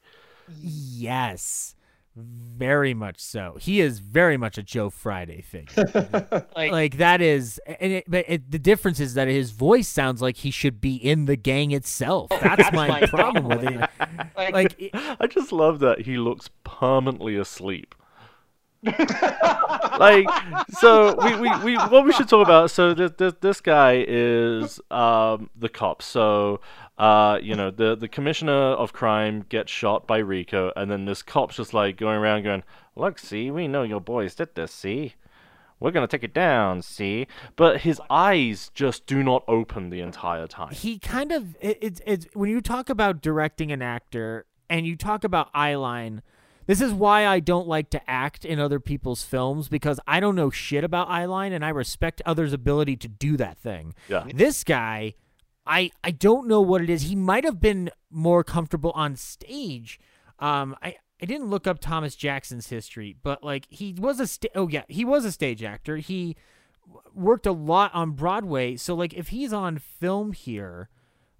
Yes, 0.61 1.72
very 2.15 2.93
much 2.93 3.19
so. 3.19 3.57
He 3.59 3.81
is 3.81 3.99
very 3.99 4.37
much 4.37 4.57
a 4.57 4.63
Joe 4.63 4.89
Friday 4.89 5.41
figure. 5.41 6.45
like, 6.55 6.97
that 6.97 7.21
is, 7.21 7.59
and 7.79 7.93
it, 7.93 8.05
but 8.07 8.25
it, 8.27 8.51
the 8.51 8.59
difference 8.59 8.99
is 8.99 9.15
that 9.15 9.27
his 9.27 9.51
voice 9.51 9.87
sounds 9.87 10.21
like 10.21 10.37
he 10.37 10.51
should 10.51 10.79
be 10.79 10.95
in 10.95 11.25
the 11.25 11.35
gang 11.35 11.71
itself. 11.71 12.29
That's, 12.29 12.71
my, 12.71 13.05
problem 13.07 13.45
with 13.45 13.63
it. 13.63 13.89
Like, 14.35 14.75
it- 14.79 14.91
I 14.93 15.27
just 15.27 15.51
love 15.51 15.79
that 15.79 16.01
he 16.01 16.17
looks 16.17 16.49
permanently 16.63 17.35
asleep. 17.37 17.95
like 19.97 20.27
so 20.77 21.15
we, 21.23 21.35
we, 21.39 21.63
we 21.63 21.77
what 21.77 22.03
we 22.05 22.11
should 22.11 22.27
talk 22.27 22.45
about 22.45 22.69
so 22.69 22.93
this 22.93 23.11
this, 23.17 23.33
this 23.39 23.61
guy 23.61 24.03
is 24.05 24.81
um 24.91 25.49
the 25.55 25.69
cop 25.69 26.01
so 26.01 26.59
uh 26.97 27.39
you 27.41 27.55
know 27.55 27.71
the 27.71 27.95
the 27.95 28.07
commissioner 28.07 28.51
of 28.51 28.93
crime 28.93 29.45
gets 29.49 29.71
shot 29.71 30.05
by 30.05 30.19
Rico 30.19 30.71
and 30.75 30.91
then 30.91 31.05
this 31.05 31.23
cop's 31.23 31.55
just 31.55 31.73
like 31.73 31.97
going 31.97 32.17
around 32.17 32.43
going 32.43 32.63
look 32.95 33.17
see 33.17 33.49
we 33.49 33.67
know 33.67 33.83
your 33.83 34.01
boys 34.01 34.35
did 34.35 34.53
this 34.55 34.71
see 34.71 35.15
we're 35.79 35.91
gonna 35.91 36.07
take 36.07 36.23
it 36.23 36.33
down 36.33 36.81
see 36.81 37.25
but 37.55 37.81
his 37.81 37.99
eyes 38.09 38.69
just 38.75 39.05
do 39.07 39.23
not 39.23 39.43
open 39.47 39.89
the 39.89 40.01
entire 40.01 40.45
time 40.45 40.71
he 40.71 40.99
kind 40.99 41.31
of 41.31 41.55
it, 41.61 41.77
it's 41.81 42.01
it's 42.05 42.27
when 42.33 42.49
you 42.49 42.61
talk 42.61 42.89
about 42.89 43.21
directing 43.21 43.71
an 43.71 43.81
actor 43.81 44.45
and 44.69 44.85
you 44.85 44.95
talk 44.95 45.23
about 45.23 45.51
eyeline 45.53 46.21
this 46.65 46.81
is 46.81 46.93
why 46.93 47.27
I 47.27 47.39
don't 47.39 47.67
like 47.67 47.89
to 47.91 48.09
act 48.09 48.45
in 48.45 48.59
other 48.59 48.79
people's 48.79 49.23
films 49.23 49.67
because 49.67 49.99
I 50.07 50.19
don't 50.19 50.35
know 50.35 50.49
shit 50.49 50.83
about 50.83 51.09
eyeline 51.09 51.51
and 51.51 51.63
I 51.63 51.69
respect 51.69 52.21
others' 52.25 52.53
ability 52.53 52.95
to 52.97 53.07
do 53.07 53.35
that 53.37 53.57
thing. 53.57 53.93
Yeah. 54.07 54.25
This 54.33 54.63
guy, 54.63 55.15
I 55.65 55.91
I 56.03 56.11
don't 56.11 56.47
know 56.47 56.61
what 56.61 56.81
it 56.81 56.89
is. 56.89 57.03
He 57.03 57.15
might 57.15 57.43
have 57.43 57.59
been 57.59 57.89
more 58.09 58.43
comfortable 58.43 58.91
on 58.91 59.15
stage. 59.15 59.99
Um, 60.39 60.75
I 60.81 60.95
I 61.21 61.25
didn't 61.25 61.49
look 61.49 61.67
up 61.67 61.79
Thomas 61.79 62.15
Jackson's 62.15 62.67
history, 62.67 63.15
but 63.23 63.43
like 63.43 63.65
he 63.69 63.93
was 63.97 64.19
a 64.19 64.27
sta- 64.27 64.49
oh 64.55 64.67
yeah, 64.67 64.83
he 64.87 65.05
was 65.05 65.25
a 65.25 65.31
stage 65.31 65.63
actor. 65.63 65.97
He 65.97 66.35
worked 67.13 67.45
a 67.45 67.51
lot 67.51 67.93
on 67.93 68.11
Broadway, 68.11 68.75
so 68.75 68.93
like 68.93 69.13
if 69.13 69.29
he's 69.29 69.53
on 69.53 69.77
film 69.77 70.33
here, 70.33 70.89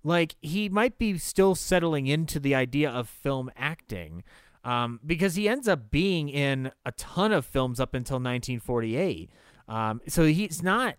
like 0.04 0.36
he 0.42 0.70
might 0.70 0.98
be 0.98 1.18
still 1.18 1.56
settling 1.56 2.08
into 2.08 2.40
the 2.40 2.56
idea 2.56 2.90
of 2.90 3.10
film 3.10 3.52
acting. 3.58 4.24
Um, 4.66 5.02
because 5.06 5.36
he 5.36 5.50
ends 5.50 5.68
up 5.68 5.92
being 5.92 6.30
in 6.30 6.72
a 6.86 6.94
ton 6.94 7.34
of 7.34 7.46
films 7.46 7.82
up 7.82 7.94
until 7.94 8.16
1948. 8.16 9.30
Um, 9.68 10.00
so 10.08 10.24
he's 10.24 10.64
not 10.64 10.96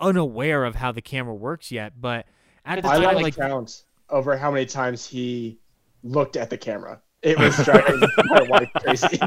unaware 0.00 0.64
of 0.64 0.74
how 0.74 0.92
the 0.92 1.02
camera 1.02 1.34
works 1.34 1.70
yet, 1.70 2.00
but 2.00 2.26
at 2.64 2.82
the 2.82 2.88
I 2.88 2.96
time, 2.96 3.04
like 3.14 3.22
like 3.22 3.36
count 3.36 3.84
over 4.08 4.36
how 4.36 4.50
many 4.50 4.66
times 4.66 5.06
he 5.06 5.58
looked 6.02 6.36
at 6.36 6.50
the 6.50 6.58
camera. 6.58 7.00
It 7.22 7.38
was 7.38 7.54
driving 7.64 8.00
my 8.24 8.42
wife 8.48 8.70
crazy. 8.76 9.18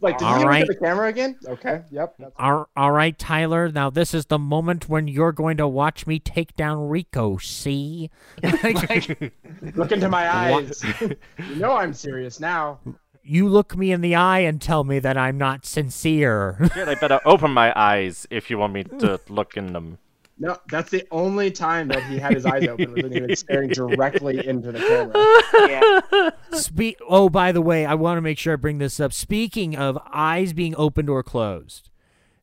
like, 0.00 0.18
did 0.18 0.24
All 0.26 0.40
you 0.40 0.46
right. 0.46 0.60
look 0.60 0.70
at 0.70 0.78
the 0.80 0.84
camera 0.84 1.08
again? 1.08 1.38
Okay, 1.46 1.82
yep. 1.90 2.14
that's- 2.18 2.34
All, 2.38 2.68
all 2.76 2.90
right, 2.92 3.18
Tyler. 3.18 3.70
Now 3.70 3.88
this 3.90 4.12
is 4.12 4.26
the 4.26 4.38
moment 4.38 4.88
when 4.88 5.08
you're 5.08 5.32
going 5.32 5.56
to 5.56 5.66
watch 5.66 6.06
me 6.06 6.18
take 6.18 6.54
down 6.56 6.88
Rico. 6.88 7.38
See? 7.38 8.10
Look 8.42 9.92
into 9.92 10.08
my 10.10 10.34
eyes. 10.34 10.84
you 11.00 11.56
know 11.56 11.72
I'm 11.72 11.94
serious 11.94 12.38
now. 12.38 12.80
You 13.26 13.48
look 13.48 13.74
me 13.74 13.90
in 13.90 14.02
the 14.02 14.14
eye 14.14 14.40
and 14.40 14.60
tell 14.60 14.84
me 14.84 14.98
that 14.98 15.16
I'm 15.16 15.38
not 15.38 15.64
sincere. 15.64 16.58
Shit, 16.74 16.88
I 16.88 16.94
better 16.94 17.20
open 17.24 17.52
my 17.52 17.72
eyes 17.74 18.26
if 18.30 18.50
you 18.50 18.58
want 18.58 18.74
me 18.74 18.84
to 18.84 19.18
look 19.28 19.56
in 19.56 19.72
them. 19.72 19.98
No, 20.36 20.58
that's 20.68 20.90
the 20.90 21.06
only 21.10 21.50
time 21.50 21.88
that 21.88 22.02
he 22.02 22.18
had 22.18 22.34
his 22.34 22.44
eyes 22.44 22.66
open 22.66 22.92
was 22.92 23.02
when 23.04 23.12
he 23.12 23.20
was 23.20 23.38
staring 23.38 23.70
directly 23.70 24.46
into 24.46 24.72
the 24.72 24.80
camera. 24.80 26.30
Yeah. 26.52 26.58
Spe- 26.58 27.00
oh, 27.08 27.28
by 27.28 27.52
the 27.52 27.62
way, 27.62 27.86
I 27.86 27.94
want 27.94 28.18
to 28.18 28.20
make 28.20 28.36
sure 28.36 28.52
I 28.54 28.56
bring 28.56 28.78
this 28.78 28.98
up. 28.98 29.12
Speaking 29.12 29.76
of 29.76 29.96
eyes 30.12 30.52
being 30.52 30.74
opened 30.76 31.08
or 31.08 31.22
closed, 31.22 31.88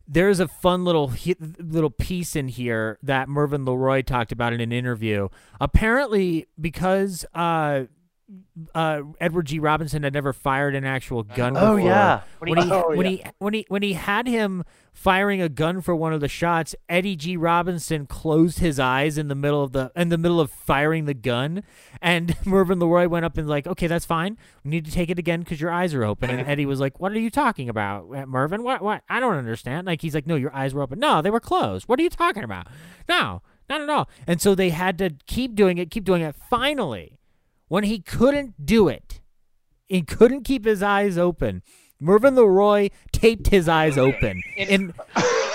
there's 0.08 0.40
a 0.40 0.48
fun 0.48 0.86
little 0.86 1.10
hi- 1.10 1.36
little 1.60 1.90
piece 1.90 2.36
in 2.36 2.48
here 2.48 2.98
that 3.04 3.28
Mervyn 3.30 3.66
LeRoy 3.66 4.06
talked 4.06 4.32
about 4.32 4.54
in 4.54 4.62
an 4.62 4.72
interview. 4.72 5.28
Apparently, 5.60 6.48
because 6.60 7.26
uh, 7.36 7.84
uh, 8.76 9.02
Edward 9.20 9.48
G. 9.48 9.60
Robinson 9.60 10.04
had 10.04 10.14
never 10.14 10.34
fired 10.34 10.76
an 10.76 10.84
actual 10.86 11.24
gun. 11.24 11.56
Oh, 11.58 11.76
yeah. 11.76 12.22
When 12.40 12.58
he 12.58 12.72
Oh, 12.72 12.96
when 12.96 13.06
yeah. 13.06 13.12
he 13.12 13.24
when 13.40 13.54
he 13.54 13.66
when 13.70 13.82
he 13.84 13.94
had 13.94 14.28
him 14.28 14.64
firing 14.94 15.42
a 15.42 15.50
gun 15.50 15.82
for 15.82 15.96
one 15.96 16.14
of 16.14 16.22
the 16.22 16.28
shots, 16.28 16.76
Eddie 16.90 17.16
G. 17.16 17.36
Robinson 17.38 18.06
closed 18.06 18.60
his 18.60 18.80
eyes 18.80 19.18
in 19.18 19.28
the 19.28 19.36
middle 19.36 19.64
of 19.64 19.72
the 19.72 19.92
in 19.96 20.10
the 20.10 20.18
middle 20.18 20.40
of 20.40 20.52
firing 20.52 21.06
the 21.06 21.14
gun, 21.14 21.64
and 22.02 22.36
Mervyn 22.46 22.80
LeRoy 22.80 23.10
went 23.10 23.26
up 23.26 23.38
and 23.38 23.48
like, 23.48 23.68
okay, 23.68 23.88
that's 23.88 24.06
fine. 24.06 24.38
We 24.64 24.72
need 24.72 24.86
to 24.86 24.92
take 24.92 25.10
it 25.10 25.20
again 25.20 25.42
because 25.42 25.60
your 25.62 25.72
eyes 25.72 25.94
are 25.94 26.04
open. 26.04 26.30
And 26.30 26.48
Eddie 26.48 26.66
was 26.66 26.80
like, 26.80 27.00
what 27.00 27.12
are 27.12 27.20
you 27.20 27.30
talking 27.30 27.70
about, 27.70 28.06
uh, 28.16 28.26
Mervyn? 28.26 28.64
What 28.64 28.82
what? 28.82 29.04
I 29.10 29.20
don't 29.20 29.36
understand. 29.36 29.88
Like 29.88 30.02
he's 30.02 30.16
like, 30.16 30.28
no, 30.28 30.36
your 30.36 30.54
eyes 30.56 30.74
were 30.74 30.82
open. 30.82 31.00
No, 31.00 31.22
they 31.22 31.30
were 31.32 31.40
closed. 31.40 31.88
What 31.88 32.00
are 32.00 32.04
you 32.04 32.10
talking 32.10 32.44
about? 32.44 32.68
No, 33.10 33.42
not 33.70 33.82
at 33.82 33.90
all. 33.90 34.10
And 34.28 34.42
so 34.42 34.56
they 34.56 34.70
had 34.70 34.98
to 35.00 35.12
keep 35.28 35.56
doing 35.56 35.78
it, 35.78 35.90
keep 35.92 36.04
doing 36.06 36.22
it. 36.22 36.36
Finally, 36.50 37.18
when 37.72 37.86
he 37.86 38.00
couldn't 38.00 38.66
do 38.66 38.90
it, 38.90 39.22
he 39.88 40.02
couldn't 40.02 40.44
keep 40.44 40.66
his 40.66 40.84
eyes 40.84 41.18
open. 41.18 41.64
Mervyn 42.02 42.36
LeRoy 42.36 42.92
taped 43.14 43.48
his 43.48 43.70
eyes 43.70 43.98
open 43.98 44.44
in 44.58 44.94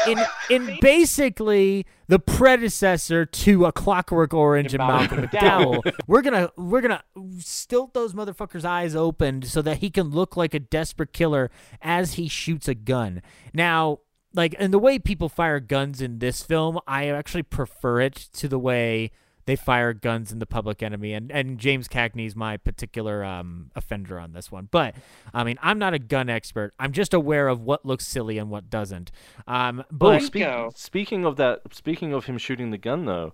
in 0.09 0.19
in 0.49 0.79
basically 0.81 1.85
the 2.09 2.19
predecessor 2.19 3.27
to 3.27 3.67
a 3.67 3.73
Clockwork 3.73 4.33
Orange 4.33 4.73
and 4.73 4.79
Malcolm 4.79 5.27
McDowell. 5.27 5.93
we're 6.07 6.23
gonna 6.23 6.51
we're 6.57 6.81
gonna 6.81 7.05
stilt 7.39 7.93
those 7.93 8.15
motherfuckers' 8.15 8.65
eyes 8.65 8.97
open 8.97 9.43
so 9.43 9.61
that 9.61 9.79
he 9.79 9.91
can 9.91 10.09
look 10.09 10.39
like 10.39 10.55
a 10.55 10.61
desperate 10.61 11.13
killer 11.13 11.51
as 11.83 12.15
he 12.15 12.29
shoots 12.29 12.67
a 12.67 12.75
gun. 12.75 13.21
Now, 13.53 13.99
like 14.33 14.57
and 14.59 14.73
the 14.73 14.79
way 14.79 14.99
people 14.99 15.29
fire 15.29 15.61
guns 15.61 16.01
in 16.01 16.21
this 16.21 16.43
film, 16.43 16.81
I 16.87 17.09
actually 17.09 17.43
prefer 17.43 18.01
it 18.01 18.15
to 18.15 18.49
the 18.49 18.59
way 18.59 19.11
they 19.47 19.57
fire 19.57 19.93
guns 19.93 20.33
in 20.33 20.39
the 20.39 20.47
public 20.47 20.83
enemy 20.83 21.13
and 21.15 21.33
and 21.33 21.59
James 21.59 21.89
Cagney's 21.89 22.37
my 22.37 22.57
particular 22.57 23.25
um 23.25 23.71
offender 23.75 24.19
on 24.21 24.33
this 24.33 24.53
one. 24.53 24.69
But 24.71 24.95
I 25.33 25.45
mean 25.45 25.59
I'm 25.63 25.79
not 25.79 25.95
a 25.95 25.99
gun 25.99 26.29
expert. 26.29 26.75
I'm 26.79 26.93
just 26.93 27.15
aware 27.15 27.49
of 27.49 27.63
what 27.63 27.87
looks 27.87 28.07
silly 28.07 28.39
and 28.39 28.51
what 28.51 28.69
doesn't. 28.69 29.11
Um 29.47 29.81
Oh, 29.81 29.85
but 29.91 30.23
speak, 30.23 30.47
speaking 30.75 31.25
of 31.25 31.37
that, 31.37 31.63
speaking 31.73 32.13
of 32.13 32.27
him 32.27 32.39
shooting 32.39 32.71
the 32.71 32.79
gun 32.79 33.05
though, 33.07 33.33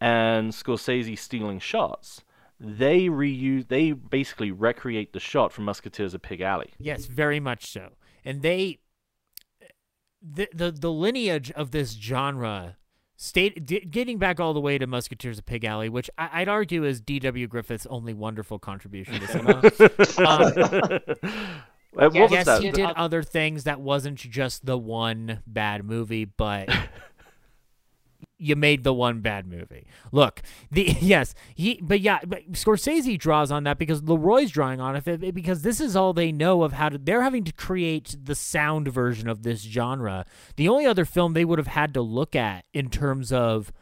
and 0.00 0.52
Scorsese 0.52 1.18
stealing 1.18 1.58
shots, 1.58 2.22
they 2.60 3.08
reuse, 3.08 3.68
they 3.68 3.92
basically 3.92 4.50
recreate 4.50 5.12
the 5.12 5.20
shot 5.20 5.52
from 5.52 5.64
Musketeers 5.64 6.14
of 6.14 6.22
Pig 6.22 6.40
Alley. 6.40 6.72
yes 6.78 7.06
very 7.06 7.40
much 7.40 7.66
so. 7.66 7.92
And 8.24 8.42
they 8.42 8.78
the 10.22 10.48
the, 10.54 10.70
the 10.70 10.92
lineage 10.92 11.50
of 11.52 11.70
this 11.70 11.92
genre 11.92 12.76
state 13.16 13.64
d- 13.64 13.80
getting 13.80 14.18
back 14.18 14.40
all 14.40 14.52
the 14.52 14.60
way 14.60 14.78
to 14.78 14.86
Musketeers 14.86 15.38
of 15.38 15.46
Pig 15.46 15.64
Alley 15.64 15.88
which 15.88 16.10
I, 16.18 16.42
I'd 16.42 16.48
argue 16.48 16.84
is 16.84 17.00
D.W. 17.00 17.46
Griffith's 17.46 17.86
only 17.86 18.14
wonderful 18.14 18.58
contribution 18.58 19.20
to 19.20 19.26
cinema 19.26 19.62
um, 20.26 21.62
yes, 22.12 22.58
he 22.60 22.70
did 22.70 22.86
other 22.96 23.22
things 23.22 23.64
that 23.64 23.80
wasn't 23.80 24.18
just 24.18 24.66
the 24.66 24.76
one 24.78 25.40
bad 25.46 25.84
movie, 25.84 26.24
but 26.24 26.68
you 28.38 28.56
made 28.56 28.84
the 28.84 28.92
one 28.92 29.20
bad 29.20 29.46
movie. 29.46 29.86
Look, 30.12 30.42
the 30.70 30.96
yes, 31.00 31.34
he 31.54 31.78
but 31.82 32.00
yeah, 32.00 32.20
but 32.26 32.52
Scorsese 32.52 33.18
draws 33.18 33.50
on 33.50 33.64
that 33.64 33.78
because 33.78 34.02
LeRoy's 34.02 34.50
drawing 34.50 34.80
on 34.80 34.96
it 34.96 35.34
because 35.34 35.62
this 35.62 35.80
is 35.80 35.96
all 35.96 36.12
they 36.12 36.32
know 36.32 36.62
of 36.62 36.72
how 36.72 36.88
to. 36.88 36.98
They're 36.98 37.22
having 37.22 37.44
to 37.44 37.52
create 37.52 38.16
the 38.22 38.34
sound 38.34 38.88
version 38.88 39.28
of 39.28 39.42
this 39.42 39.62
genre. 39.62 40.26
The 40.56 40.68
only 40.68 40.86
other 40.86 41.04
film 41.04 41.32
they 41.32 41.44
would 41.44 41.58
have 41.58 41.68
had 41.68 41.94
to 41.94 42.02
look 42.02 42.34
at 42.34 42.64
in 42.72 42.90
terms 42.90 43.32
of 43.32 43.72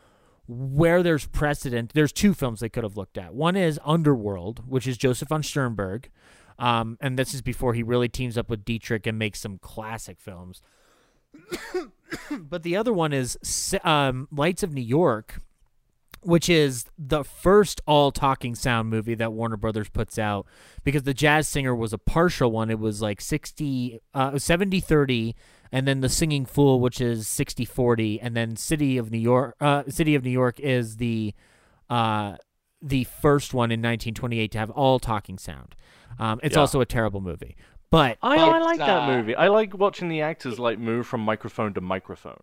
where 0.47 1.03
there's 1.03 1.27
precedent, 1.27 1.93
there's 1.95 2.13
two 2.13 2.35
films 2.35 2.61
they 2.61 2.69
could 2.69 2.85
have 2.85 2.97
looked 2.97 3.17
at. 3.17 3.35
One 3.35 3.57
is 3.57 3.81
Underworld, 3.85 4.69
which 4.69 4.87
is 4.87 4.97
Josef 4.97 5.29
von 5.29 5.43
Sternberg. 5.43 6.11
Um, 6.59 6.99
and 7.01 7.19
this 7.19 7.33
is 7.35 7.43
before 7.43 7.75
he 7.75 7.83
really 7.83 8.09
teams 8.09 8.37
up 8.37 8.51
with 8.51 8.65
Dietrich 8.65 9.07
and 9.07 9.19
makes 9.19 9.41
some 9.41 9.59
classic 9.59 10.21
films. 10.21 10.61
but 12.41 12.63
the 12.63 12.77
other 12.77 12.93
one 12.93 13.13
is 13.13 13.39
um, 13.85 14.29
Lights 14.31 14.63
of 14.63 14.73
New 14.73 14.83
York, 14.83 15.41
which 16.23 16.49
is 16.49 16.85
the 16.99 17.25
first 17.25 17.81
all 17.87 18.13
talking 18.13 18.55
sound 18.55 18.89
movie 18.89 19.15
that 19.15 19.33
Warner 19.33 19.57
Brothers 19.57 19.89
puts 19.89 20.19
out 20.19 20.47
because 20.85 21.03
the 21.03 21.15
jazz 21.15 21.49
singer 21.49 21.75
was 21.75 21.93
a 21.93 21.99
partial 21.99 22.51
one. 22.53 22.71
It 22.71 22.79
was 22.79 23.03
like 23.03 23.21
60, 23.21 24.01
uh, 24.15 24.39
70 24.39 24.81
30, 24.81 25.35
and 25.73 25.89
then 25.89 26.01
the 26.01 26.09
singing 26.09 26.45
fool, 26.47 26.81
which 26.81 27.01
is 27.01 27.27
60 27.27 27.65
40, 27.65 28.21
and 28.21 28.37
then 28.37 28.57
City 28.57 28.99
of 28.99 29.11
New 29.11 29.19
York, 29.19 29.57
uh, 29.61 29.85
City 29.89 30.15
of 30.15 30.23
New 30.25 30.31
York 30.31 30.61
is 30.61 30.97
the, 30.99 31.35
uh, 31.91 32.37
the 32.81 33.05
first 33.05 33.55
one 33.55 33.71
in 33.71 33.81
1928 33.81 34.51
to 34.53 34.59
have 34.59 34.71
all 34.71 34.99
talking 34.99 35.39
sound. 35.39 35.75
Um, 36.19 36.41
it's 36.43 36.55
Yeah. 36.57 36.61
also 36.61 36.81
a 36.81 36.87
terrible 36.87 37.21
movie. 37.21 37.57
But 37.93 38.17
I, 38.23 38.37
I 38.39 38.59
like 38.61 38.79
that 38.79 39.03
uh, 39.03 39.07
movie. 39.17 39.37
I 39.37 39.49
like 39.49 39.77
watching 39.79 40.09
the 40.09 40.23
actors 40.23 40.59
like 40.59 40.79
move 40.81 41.07
from 41.07 41.21
microphone 41.21 41.75
to 41.75 41.81
microphone. 41.81 42.43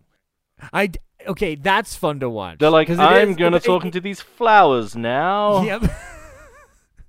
I 0.72 0.86
d- 0.86 0.98
okay, 1.26 1.56
that's 1.56 1.96
fun 1.96 2.20
to 2.20 2.30
watch. 2.30 2.58
They're 2.60 2.70
like, 2.70 2.86
'Cause 2.88 2.98
it 2.98 3.02
I'm 3.02 3.30
is- 3.30 3.36
gonna 3.36 3.56
it- 3.56 3.64
talk 3.64 3.82
it- 3.82 3.86
into 3.86 4.00
these 4.00 4.20
flowers 4.20 4.94
now. 4.94 5.62
Yep. 5.64 5.82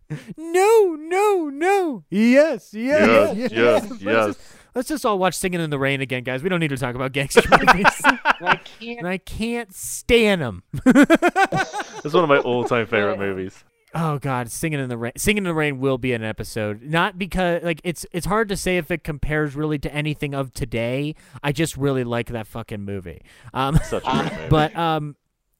no, 0.38 0.96
no, 1.00 1.50
no. 1.50 2.04
Yes, 2.10 2.74
yes, 2.74 3.36
Yes, 3.38 3.38
yes. 3.38 3.52
yes, 3.52 3.90
Let's 3.92 4.02
yes. 4.02 4.26
Just, 4.26 4.40
let's 4.76 4.90
just 4.90 5.06
all 5.06 5.20
watch 5.20 5.36
Singing 5.38 5.62
in 5.62 5.70
the 5.70 5.80
Rain 5.80 6.02
again, 6.02 6.24
guys. 6.24 6.44
We 6.44 6.50
don't 6.50 6.60
need 6.60 6.70
to 6.72 6.78
talk 6.78 6.96
about 6.96 7.12
gangster 7.12 7.42
movies. 7.52 7.86
I 8.04 8.60
can't. 8.80 9.00
and 9.00 9.08
I 9.08 9.18
can't 9.20 9.74
stand 9.74 10.42
them. 10.42 10.64
It's 10.86 12.14
one 12.14 12.24
of 12.24 12.30
my 12.30 12.40
all-time 12.40 12.88
favorite 12.88 13.20
movies. 13.20 13.64
Oh 13.94 14.20
God, 14.20 14.50
Singing 14.50 14.80
in 14.80 14.88
the 14.90 14.98
Rain. 14.98 15.12
Singing 15.18 15.40
in 15.40 15.44
the 15.46 15.54
Rain 15.54 15.80
will 15.80 15.98
be 15.98 16.14
an 16.14 16.24
episode. 16.24 16.82
Not 16.82 17.18
because 17.18 17.62
like 17.64 17.82
it's 17.84 18.06
it's 18.12 18.26
hard 18.26 18.48
to 18.50 18.56
say 18.58 18.78
if 18.78 18.90
it 18.92 19.04
compares 19.04 19.56
really 19.56 19.80
to 19.80 19.94
anything 19.94 20.34
of 20.34 20.54
today. 20.54 21.16
I 21.44 21.52
just 21.52 21.76
really 21.76 22.04
like 22.04 22.28
that 22.28 22.48
fucking 22.48 22.82
movie. 22.82 23.22
Um, 23.54 23.78
Such 23.84 24.04
a 24.06 24.12
great 24.12 24.32
movie. 24.38 24.48
but 24.50 24.76
um, 24.76 25.16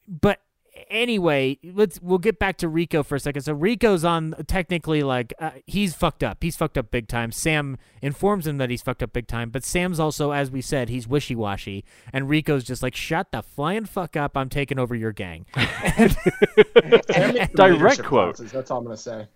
but 0.08 0.40
anyway, 0.92 1.58
let's 1.64 2.00
we'll 2.02 2.20
get 2.20 2.38
back 2.38 2.58
to 2.58 2.68
Rico 2.68 3.02
for 3.02 3.16
a 3.16 3.20
second. 3.20 3.42
So 3.42 3.54
Rico's 3.54 4.06
on 4.06 4.36
technically 4.48 5.02
like 5.02 5.34
uh, 5.40 5.52
he's 5.66 5.96
fucked 5.96 6.24
up. 6.24 6.38
He's 6.42 6.56
fucked 6.56 6.78
up 6.78 6.92
big 6.92 7.08
time. 7.08 7.32
Sam 7.32 7.78
informs 8.02 8.46
him 8.46 8.58
that 8.58 8.70
he's 8.70 8.82
fucked 8.82 9.02
up 9.02 9.14
big 9.14 9.28
time, 9.28 9.50
but 9.50 9.64
Sam's 9.64 10.00
also, 10.00 10.32
as 10.32 10.52
we 10.52 10.62
said, 10.62 10.90
he's 10.90 11.08
wishy 11.08 11.34
washy, 11.36 11.84
and 12.14 12.30
Rico's 12.30 12.64
just 12.64 12.84
like, 12.84 12.96
"Shut 12.96 13.32
the 13.32 13.42
flying 13.42 13.86
fuck 13.86 14.16
up! 14.16 14.38
I'm 14.38 14.50
taking 14.50 14.78
over 14.78 14.94
your 14.94 15.12
gang." 15.14 15.46
And- 15.98 16.12
Sam 17.12 17.34
Direct 17.34 17.56
leadership 17.58 18.06
quote. 18.06 18.36
classes, 18.36 18.52
That's 18.52 18.70
all 18.70 18.80
I'm 18.80 18.84
gonna 18.86 18.98
say. 18.98 19.28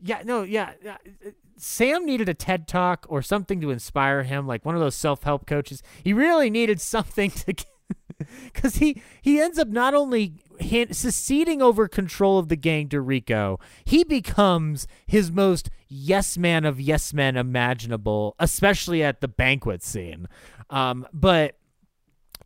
Yeah, 0.00 0.22
no, 0.24 0.42
yeah. 0.42 0.72
uh, 0.86 0.90
uh, 0.90 1.30
Sam 1.56 2.06
needed 2.06 2.28
a 2.28 2.34
TED 2.34 2.68
talk 2.68 3.04
or 3.08 3.20
something 3.20 3.60
to 3.62 3.70
inspire 3.70 4.22
him, 4.22 4.46
like 4.46 4.64
one 4.64 4.76
of 4.76 4.80
those 4.80 4.94
self-help 4.94 5.44
coaches. 5.46 5.82
He 6.04 6.12
really 6.12 6.50
needed 6.50 6.80
something 6.80 7.30
to, 7.32 7.54
because 8.52 8.76
he 8.76 9.00
he 9.22 9.40
ends 9.40 9.58
up 9.58 9.68
not 9.68 9.94
only 9.94 10.34
hand, 10.60 10.96
seceding 10.96 11.62
over 11.62 11.88
control 11.88 12.38
of 12.38 12.48
the 12.48 12.56
gang 12.56 12.88
to 12.88 13.00
Rico, 13.00 13.58
he 13.84 14.04
becomes 14.04 14.86
his 15.06 15.30
most 15.30 15.70
yes 15.88 16.36
man 16.36 16.64
of 16.64 16.80
yes 16.80 17.12
men 17.14 17.36
imaginable, 17.36 18.34
especially 18.38 19.02
at 19.02 19.20
the 19.20 19.28
banquet 19.28 19.82
scene. 19.82 20.26
Um, 20.70 21.06
but 21.12 21.56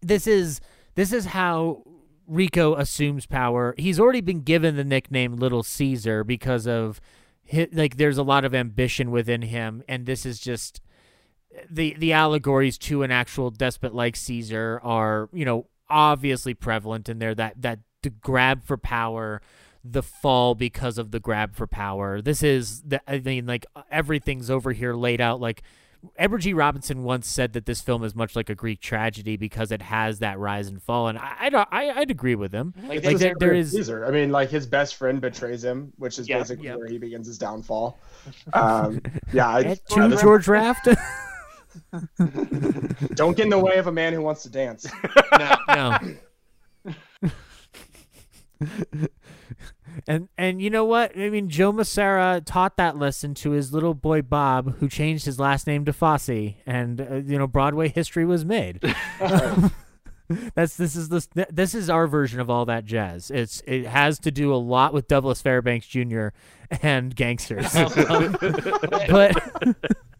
this 0.00 0.26
is 0.26 0.60
this 0.94 1.12
is 1.12 1.26
how 1.26 1.84
Rico 2.26 2.74
assumes 2.74 3.26
power. 3.26 3.74
He's 3.78 3.98
already 3.98 4.20
been 4.20 4.42
given 4.42 4.76
the 4.76 4.84
nickname 4.84 5.36
Little 5.36 5.62
Caesar 5.62 6.24
because 6.24 6.66
of 6.66 7.00
hi 7.50 7.68
like 7.72 7.96
there's 7.96 8.18
a 8.18 8.22
lot 8.22 8.44
of 8.44 8.54
ambition 8.54 9.10
within 9.10 9.42
him 9.42 9.82
and 9.88 10.06
this 10.06 10.24
is 10.24 10.38
just 10.38 10.80
the 11.70 11.94
the 11.98 12.12
allegories 12.12 12.78
to 12.78 13.02
an 13.02 13.10
actual 13.10 13.50
despot 13.50 13.94
like 13.94 14.16
Caesar 14.16 14.80
are, 14.82 15.28
you 15.32 15.44
know, 15.44 15.66
obviously 15.88 16.54
prevalent 16.54 17.08
in 17.08 17.18
there 17.18 17.34
that 17.34 17.60
that 17.60 17.80
the 18.02 18.10
grab 18.10 18.64
for 18.64 18.76
power 18.76 19.40
the 19.84 20.02
fall 20.02 20.54
because 20.54 20.96
of 20.96 21.10
the 21.10 21.18
grab 21.20 21.54
for 21.56 21.66
power. 21.66 22.20
This 22.22 22.42
is 22.42 22.82
the 22.82 23.00
I 23.10 23.18
mean 23.18 23.46
like 23.46 23.66
everything's 23.90 24.48
over 24.50 24.72
here 24.72 24.94
laid 24.94 25.20
out 25.20 25.40
like 25.40 25.62
Edward 26.16 26.38
G. 26.38 26.52
Robinson 26.52 27.04
once 27.04 27.28
said 27.28 27.52
that 27.52 27.64
this 27.66 27.80
film 27.80 28.02
is 28.02 28.14
much 28.14 28.34
like 28.34 28.50
a 28.50 28.56
Greek 28.56 28.80
tragedy 28.80 29.36
because 29.36 29.70
it 29.70 29.82
has 29.82 30.18
that 30.18 30.36
rise 30.36 30.66
and 30.66 30.82
fall, 30.82 31.06
and 31.06 31.16
I, 31.16 31.36
I'd, 31.42 31.54
I, 31.54 31.66
I'd 31.70 32.10
agree 32.10 32.34
with 32.34 32.52
him. 32.52 32.74
It's 32.76 32.88
Like 32.88 33.02
the 33.02 33.08
there, 33.10 33.18
same 33.18 33.34
there 33.38 33.48
with 33.50 33.58
is 33.58 33.70
Caesar. 33.70 34.04
I 34.04 34.10
mean, 34.10 34.32
like 34.32 34.50
his 34.50 34.66
best 34.66 34.96
friend 34.96 35.20
betrays 35.20 35.62
him, 35.62 35.92
which 35.98 36.18
is 36.18 36.28
Yeah. 36.28 36.38
basically 36.38 36.64
Yep. 36.66 36.78
where 36.78 36.88
he 36.88 36.98
begins 36.98 37.28
his 37.28 37.38
downfall. 37.38 38.00
Um, 38.52 39.00
yeah, 39.32 39.48
I, 39.48 39.60
At 39.62 39.86
George 39.88 40.48
Raft. 40.48 40.88
Don't 43.14 43.36
get 43.36 43.44
in 43.44 43.50
the 43.50 43.58
way 43.58 43.76
of 43.76 43.86
a 43.86 43.92
man 43.92 44.12
who 44.12 44.22
wants 44.22 44.42
to 44.42 44.50
dance. 44.50 44.86
no. 45.68 45.98
and 50.06 50.28
and 50.38 50.62
you 50.62 50.70
know 50.70 50.84
what? 50.84 51.16
I 51.16 51.30
mean, 51.30 51.48
Joe 51.48 51.72
Massara 51.72 52.42
taught 52.44 52.76
that 52.76 52.96
lesson 52.96 53.34
to 53.34 53.50
his 53.50 53.72
little 53.72 53.94
boy 53.94 54.22
Bob, 54.22 54.76
who 54.78 54.88
changed 54.88 55.24
his 55.24 55.38
last 55.38 55.66
name 55.66 55.84
to 55.84 55.92
Fosse, 55.92 56.54
and 56.66 57.00
uh, 57.00 57.14
you 57.16 57.38
know 57.38 57.46
Broadway 57.46 57.88
history 57.88 58.24
was 58.24 58.44
made. 58.44 58.80
That's 60.54 60.76
this 60.76 60.96
is 60.96 61.08
this 61.08 61.28
this 61.50 61.74
is 61.74 61.90
our 61.90 62.06
version 62.06 62.40
of 62.40 62.48
all 62.48 62.64
that 62.66 62.84
jazz. 62.84 63.30
It's 63.30 63.62
it 63.66 63.86
has 63.86 64.18
to 64.20 64.30
do 64.30 64.54
a 64.54 64.56
lot 64.56 64.94
with 64.94 65.08
Douglas 65.08 65.42
Fairbanks 65.42 65.86
Jr. 65.86 66.28
and 66.82 67.14
gangsters, 67.14 67.72
but 69.08 69.36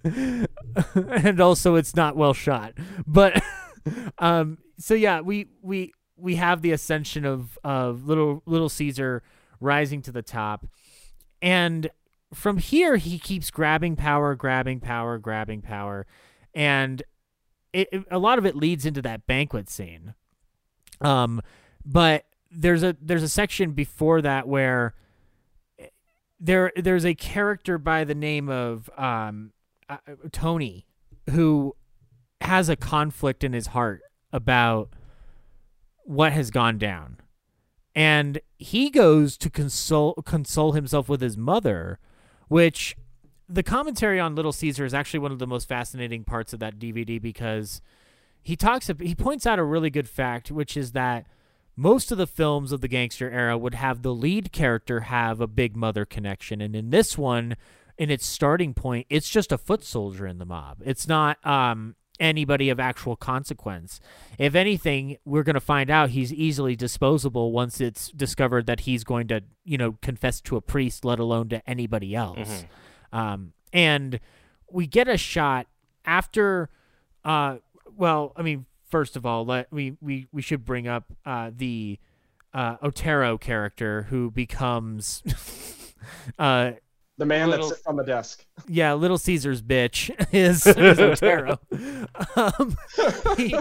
and 0.95 1.41
also 1.41 1.75
it's 1.77 1.95
not 1.95 2.17
well 2.17 2.35
shot. 2.35 2.75
But 3.07 3.43
um, 4.19 4.59
so 4.79 4.95
yeah, 4.95 5.21
we 5.21 5.49
we 5.63 5.93
we 6.17 6.37
have 6.37 6.63
the 6.63 6.73
ascension 6.73 7.25
of 7.25 7.59
of 7.65 8.07
little 8.07 8.43
little 8.47 8.69
Caesar 8.69 9.23
rising 9.61 10.03
to 10.03 10.13
the 10.13 10.23
top, 10.23 10.67
and 11.41 11.91
from 12.35 12.59
here 12.59 12.97
he 12.97 13.19
keeps 13.19 13.51
grabbing 13.51 13.97
power, 13.97 14.35
grabbing 14.35 14.81
power, 14.81 15.19
grabbing 15.19 15.63
power, 15.63 16.07
and 16.55 17.03
it, 17.73 17.89
it- 17.93 18.05
a 18.11 18.19
lot 18.19 18.39
of 18.39 18.47
it 18.47 18.57
leads 18.57 18.85
into 18.87 19.03
that 19.03 19.27
banquet 19.27 19.69
scene. 19.71 20.15
Um, 21.01 21.41
but 21.85 22.27
there's 22.51 22.83
a 22.83 22.97
there's 23.01 23.23
a 23.23 23.29
section 23.29 23.73
before 23.73 24.23
that 24.23 24.47
where 24.47 24.95
there 26.41 26.73
there's 26.77 27.05
a 27.05 27.15
character 27.15 27.79
by 27.79 28.05
the 28.05 28.15
name 28.15 28.49
of 28.49 28.91
um 28.97 29.53
uh, 29.93 30.29
Tony 30.31 30.87
who 31.31 31.77
has 32.41 32.69
a 32.69 32.77
conflict 32.77 33.45
in 33.45 33.53
his 33.53 33.69
heart 33.69 34.03
about 34.33 34.91
what 36.05 36.33
has 36.33 36.51
gone 36.51 36.79
down. 36.79 37.19
And 37.95 38.41
he 38.59 38.91
goes 38.91 39.37
to 39.39 39.51
console 39.51 40.15
console 40.25 40.73
himself 40.73 41.09
with 41.09 41.21
his 41.21 41.37
mother, 41.37 41.99
which 42.49 42.97
the 43.49 43.63
commentary 43.63 44.19
on 44.19 44.35
Little 44.35 44.53
Caesar 44.53 44.85
is 44.85 44.95
actually 44.95 45.21
one 45.21 45.33
of 45.33 45.39
the 45.39 45.47
most 45.47 45.69
fascinating 45.69 46.25
parts 46.25 46.53
of 46.53 46.61
that 46.61 46.79
DVD 46.79 47.21
because 47.21 47.83
he 48.43 48.57
talks 48.57 48.91
he 49.01 49.15
points 49.15 49.47
out 49.47 49.59
a 49.59 49.65
really 49.65 49.91
good 49.91 50.09
fact 50.09 50.51
which 50.51 50.77
is 50.77 50.93
that 50.93 51.27
most 51.77 52.11
of 52.11 52.19
the 52.19 52.27
films 52.27 52.73
of 52.73 52.81
the 52.81 52.89
gangster 52.89 53.31
era 53.31 53.57
would 53.57 53.75
have 53.75 54.03
the 54.03 54.15
lead 54.15 54.53
character 54.53 55.01
have 55.01 55.41
a 55.41 55.47
big 55.47 55.77
mother 55.77 56.05
connection 56.05 56.61
and 56.61 56.75
in 56.75 56.91
this 56.91 57.17
one 57.17 57.57
in 58.03 58.11
its 58.11 58.27
starting 58.27 58.75
point 58.75 59.07
it's 59.09 59.29
just 59.29 59.53
a 59.53 59.57
foot 59.59 59.85
soldier 59.85 60.27
in 60.27 60.39
the 60.39 60.45
mob. 60.45 60.83
It's 60.85 61.07
not 61.07 61.39
um 61.47 61.95
anybody 62.19 62.69
of 62.69 62.81
actual 62.81 63.15
consequence. 63.15 64.01
If 64.39 64.57
anything 64.57 65.19
we're 65.25 65.45
going 65.45 65.55
to 65.55 65.61
find 65.61 65.89
out 65.89 66.11
he's 66.11 66.33
easily 66.33 66.75
disposable 66.75 67.53
once 67.53 67.81
it's 67.81 68.09
discovered 68.11 68.67
that 68.67 68.81
he's 68.81 69.05
going 69.05 69.29
to 69.29 69.43
you 69.65 69.79
know 69.79 69.93
confess 70.03 70.41
to 70.41 70.57
a 70.57 70.61
priest 70.61 71.05
let 71.05 71.21
alone 71.21 71.49
to 71.51 71.63
anybody 71.71 72.13
else. 72.17 72.65
Um 73.13 73.53
and 73.73 74.19
we 74.69 74.89
get 74.89 75.07
a 75.07 75.17
shot 75.17 75.69
after 76.05 76.71
uh 77.25 77.59
well 77.97 78.33
i 78.35 78.43
mean 78.43 78.67
first 78.91 79.15
of 79.15 79.25
all 79.25 79.45
let 79.47 79.71
we 79.71 79.97
we, 80.01 80.27
we 80.33 80.43
should 80.43 80.65
bring 80.65 80.89
up 80.89 81.05
uh 81.25 81.53
the 81.57 82.01
uh 82.53 82.79
otero 82.83 83.39
character 83.39 84.07
who 84.11 84.29
becomes 84.29 85.23
uh 86.41 86.73
The 87.19 87.27
man 87.27 87.51
Little- 87.51 87.69
that 87.69 87.75
sits 87.77 87.87
on 87.87 87.97
the 87.97 88.05
desk. 88.05 88.45
yeah, 88.69 88.95
Little 88.95 89.19
Caesar's 89.19 89.61
bitch 89.63 90.11
is, 90.33 90.67
is 90.67 90.99
Otero, 90.99 91.59
um, 92.37 92.77
he- 93.37 93.55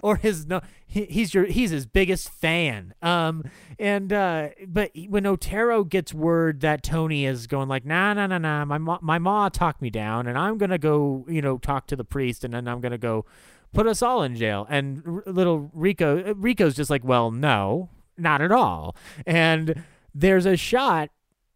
or 0.00 0.16
his 0.16 0.46
no, 0.46 0.60
he, 0.86 1.04
he's 1.06 1.34
your 1.34 1.44
he's 1.46 1.70
his 1.70 1.86
biggest 1.86 2.30
fan. 2.30 2.94
Um, 3.02 3.44
and 3.78 4.12
uh, 4.12 4.50
but 4.68 4.92
when 5.08 5.26
Otero 5.26 5.82
gets 5.84 6.14
word 6.14 6.60
that 6.60 6.82
Tony 6.82 7.26
is 7.26 7.46
going 7.46 7.68
like, 7.68 7.84
nah, 7.84 8.12
nah, 8.14 8.26
nah, 8.28 8.38
nah, 8.38 8.64
my 8.64 8.78
ma, 8.78 8.98
my 9.02 9.18
ma 9.18 9.48
talked 9.48 9.82
me 9.82 9.90
down, 9.90 10.26
and 10.26 10.38
I'm 10.38 10.56
gonna 10.56 10.78
go, 10.78 11.24
you 11.28 11.42
know, 11.42 11.58
talk 11.58 11.86
to 11.88 11.96
the 11.96 12.04
priest, 12.04 12.44
and 12.44 12.54
then 12.54 12.68
I'm 12.68 12.80
gonna 12.80 12.96
go 12.98 13.24
put 13.72 13.86
us 13.88 14.02
all 14.02 14.22
in 14.22 14.36
jail. 14.36 14.66
And 14.70 15.02
R- 15.04 15.22
little 15.26 15.68
Rico, 15.74 16.32
Rico's 16.34 16.76
just 16.76 16.90
like, 16.90 17.02
well, 17.04 17.32
no, 17.32 17.88
not 18.16 18.40
at 18.40 18.52
all. 18.52 18.94
And 19.26 19.82
there's 20.14 20.46
a 20.46 20.56
shot 20.56 21.10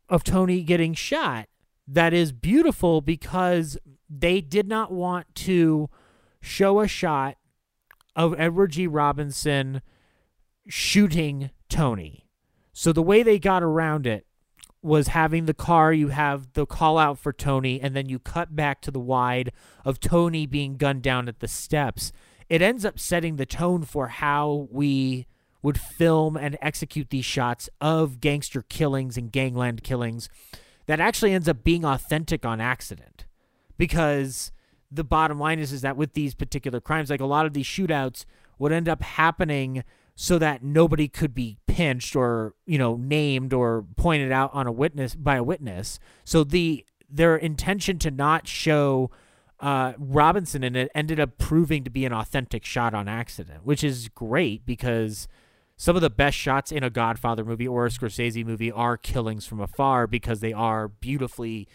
of 0.09 0.25
Tony 0.25 0.63
getting 0.63 0.95
shot 0.95 1.49
that 1.89 2.13
is 2.13 2.33
beautiful 2.33 3.01
because 3.01 3.79
they 4.11 4.41
did 4.41 4.69
not 4.69 4.93
want 4.93 5.35
to 5.35 5.89
show 6.41 6.81
a 6.81 6.89
shot 6.89 7.37
of 8.15 8.39
Edward 8.39 8.73
G. 8.73 8.87
Robinson 8.87 9.81
shooting 10.69 11.51
Tony. 11.71 12.27
So 12.75 12.93
the 12.93 13.03
way 13.03 13.23
they 13.23 13.39
got 13.39 13.63
around 13.63 14.07
it 14.07 14.27
was 14.83 15.09
having 15.09 15.47
the 15.47 15.55
car, 15.55 15.93
you 15.93 16.09
have 16.09 16.53
the 16.53 16.67
call 16.67 16.99
out 16.99 17.19
for 17.19 17.33
Tony, 17.33 17.81
and 17.81 17.97
then 17.97 18.09
you 18.09 18.19
cut 18.19 18.55
back 18.55 18.81
to 18.83 18.91
the 18.91 19.01
wide 19.01 19.51
of 19.85 19.99
Tony 19.99 20.47
being 20.47 20.77
gunned 20.77 21.03
down 21.03 21.27
at 21.27 21.41
the 21.41 21.49
steps. 21.49 22.13
It 22.49 22.63
ends 22.63 22.85
up 22.85 22.99
setting 22.99 23.37
the 23.37 23.47
tone 23.47 23.83
for 23.83 24.09
how 24.09 24.69
we 24.71 25.27
would 25.63 25.79
film 25.79 26.37
and 26.37 26.57
execute 26.63 27.11
these 27.11 27.25
shots 27.25 27.69
of 27.81 28.21
gangster 28.21 28.63
killings 28.63 29.17
and 29.17 29.33
gangland 29.33 29.83
killings 29.83 30.29
that 30.87 31.01
actually 31.01 31.33
ends 31.33 31.49
up 31.49 31.65
being 31.65 31.85
authentic 31.85 32.47
on 32.47 32.61
accident. 32.61 33.27
Because 33.77 34.53
the 34.91 35.05
bottom 35.05 35.39
line 35.39 35.59
is 35.59 35.73
is 35.73 35.83
that 35.83 35.97
with 35.97 36.15
these 36.15 36.35
particular 36.35 36.81
crimes 36.81 37.11
like 37.11 37.21
a 37.21 37.27
lot 37.27 37.47
of 37.47 37.53
these 37.53 37.67
shootouts 37.67 38.25
would 38.59 38.73
end 38.73 38.89
up 38.89 39.03
happening 39.03 39.85
so 40.15 40.39
that 40.39 40.65
nobody 40.65 41.07
could 41.07 41.35
be 41.35 41.59
pinched 41.67 42.17
or 42.17 42.55
you 42.67 42.79
know 42.79 42.97
named 42.97 43.53
or 43.53 43.85
pointed 43.97 44.33
out 44.33 44.51
on 44.53 44.67
a 44.67 44.73
witness 44.73 45.15
by 45.15 45.37
a 45.37 45.43
witness. 45.43 45.99
So 46.25 46.43
the 46.43 46.85
their 47.09 47.37
intention 47.37 47.99
to 48.01 48.11
not 48.11 48.47
show 48.49 49.11
uh, 49.61 49.93
Robinson 49.99 50.63
in 50.63 50.77
it 50.77 50.91
ended 50.95 51.19
up 51.21 51.39
proving 51.39 51.85
to 51.85 51.91
be 51.91 52.05
an 52.05 52.13
authentic 52.13 52.65
shot 52.65 52.95
on 52.95 53.09
accident, 53.09 53.65
which 53.65 53.83
is 53.83 54.09
great 54.09 54.65
because 54.65 55.29
some 55.79 55.95
of 55.95 56.03
the 56.03 56.11
best 56.11 56.37
shots 56.37 56.73
in 56.73 56.83
a 56.83 56.91
Godfather 56.91 57.45
movie 57.45 57.67
or 57.67 57.87
a 57.87 57.89
Scorsese 57.89 58.45
movie 58.45 58.71
are 58.71 58.97
killings 58.97 59.47
from 59.47 59.61
afar 59.61 60.09
because 60.09 60.41
they 60.41 60.53
are 60.53 60.89
beautifully 60.89 61.69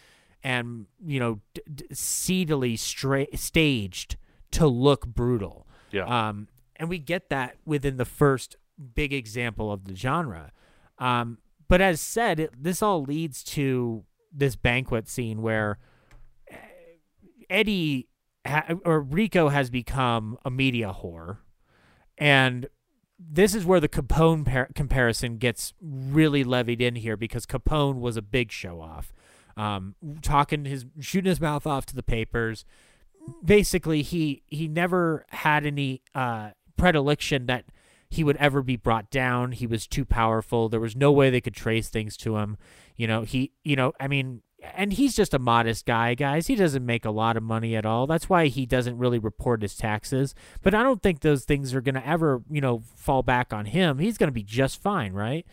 and 0.44 0.88
you 1.04 1.22
know 1.22 1.40
d- 1.54 1.62
d- 1.74 1.86
seedily 1.94 2.78
stra- 2.78 3.36
staged 3.36 4.18
to 4.52 4.68
look 4.68 5.08
brutal. 5.08 5.66
Yeah. 5.92 6.04
Um, 6.06 6.50
and 6.76 6.90
we 6.90 7.00
get 7.00 7.30
that 7.30 7.56
within 7.66 7.96
the 7.96 8.06
first 8.06 8.58
big 8.94 9.14
example 9.14 9.72
of 9.72 9.86
the 9.86 9.96
genre. 9.96 10.52
Um, 11.00 11.38
but 11.70 11.80
as 11.80 12.02
said, 12.02 12.42
it, 12.42 12.52
this 12.62 12.82
all 12.84 13.04
leads 13.04 13.42
to 13.46 14.04
this 14.34 14.58
banquet 14.58 15.08
scene 15.08 15.42
where 15.42 15.80
Eddie 17.50 18.10
ha- 18.46 18.76
or 18.84 19.00
Rico 19.00 19.48
has 19.48 19.70
become 19.70 20.38
a 20.44 20.52
media 20.52 20.94
whore, 20.94 21.38
and 22.18 22.68
this 23.20 23.56
is 23.56 23.66
where 23.66 23.80
the 23.80 23.90
Capone 23.90 24.46
par- 24.46 24.70
comparison 24.76 25.38
gets 25.38 25.74
really 25.82 26.44
levied 26.44 26.82
in 26.82 26.96
here 26.96 27.18
because 27.18 27.46
Capone 27.46 28.00
was 28.00 28.18
a 28.18 28.22
big 28.22 28.52
show 28.52 28.82
off, 28.82 29.14
um, 29.56 29.96
talking 30.22 30.66
his 30.66 30.86
shooting 31.00 31.30
his 31.30 31.42
mouth 31.42 31.66
off 31.66 31.86
to 31.88 31.96
the 31.96 32.04
papers. 32.04 32.66
Basically, 33.44 34.02
he 34.02 34.44
he 34.48 34.68
never 34.68 35.26
had 35.30 35.66
any 35.66 36.02
uh, 36.14 36.52
predilection 36.78 37.46
that 37.46 37.66
he 38.10 38.24
would 38.24 38.38
ever 38.38 38.62
be 38.62 38.76
brought 38.76 39.10
down. 39.10 39.54
He 39.54 39.66
was 39.66 39.88
too 39.88 40.06
powerful. 40.06 40.70
There 40.70 40.80
was 40.80 40.96
no 40.96 41.12
way 41.12 41.30
they 41.30 41.42
could 41.42 41.56
trace 41.56 41.90
things 41.90 42.16
to 42.18 42.38
him. 42.38 42.58
You 42.96 43.08
know, 43.08 43.24
he, 43.24 43.54
you 43.64 43.76
know, 43.76 43.94
I 44.00 44.08
mean, 44.08 44.44
and 44.76 44.94
he's 44.94 45.16
just 45.16 45.34
a 45.34 45.40
modest 45.40 45.86
guy, 45.86 46.16
guys. 46.16 46.48
He 46.48 46.56
doesn't 46.56 46.86
make 46.86 47.06
a 47.06 47.12
lot 47.12 47.38
of 47.38 47.44
money 47.44 47.76
at 47.76 47.86
all. 47.86 48.08
That's 48.08 48.30
why 48.30 48.48
he 48.48 48.66
doesn't 48.66 48.98
really 48.98 49.20
report 49.20 49.62
his 49.62 49.76
taxes. 49.76 50.34
But 50.62 50.74
I 50.74 50.84
don't 50.84 51.02
think 51.02 51.20
those 51.20 51.44
things 51.46 51.74
are 51.76 51.82
going 51.82 51.96
to 51.96 52.08
ever, 52.08 52.42
you 52.50 52.62
know, 52.62 52.82
fall 52.96 53.24
back 53.24 53.54
on 53.54 53.66
him. 53.66 54.00
He's 54.00 54.18
going 54.18 54.28
to 54.30 54.34
be 54.34 54.44
just 54.44 54.82
fine, 54.82 55.14
right? 55.14 55.46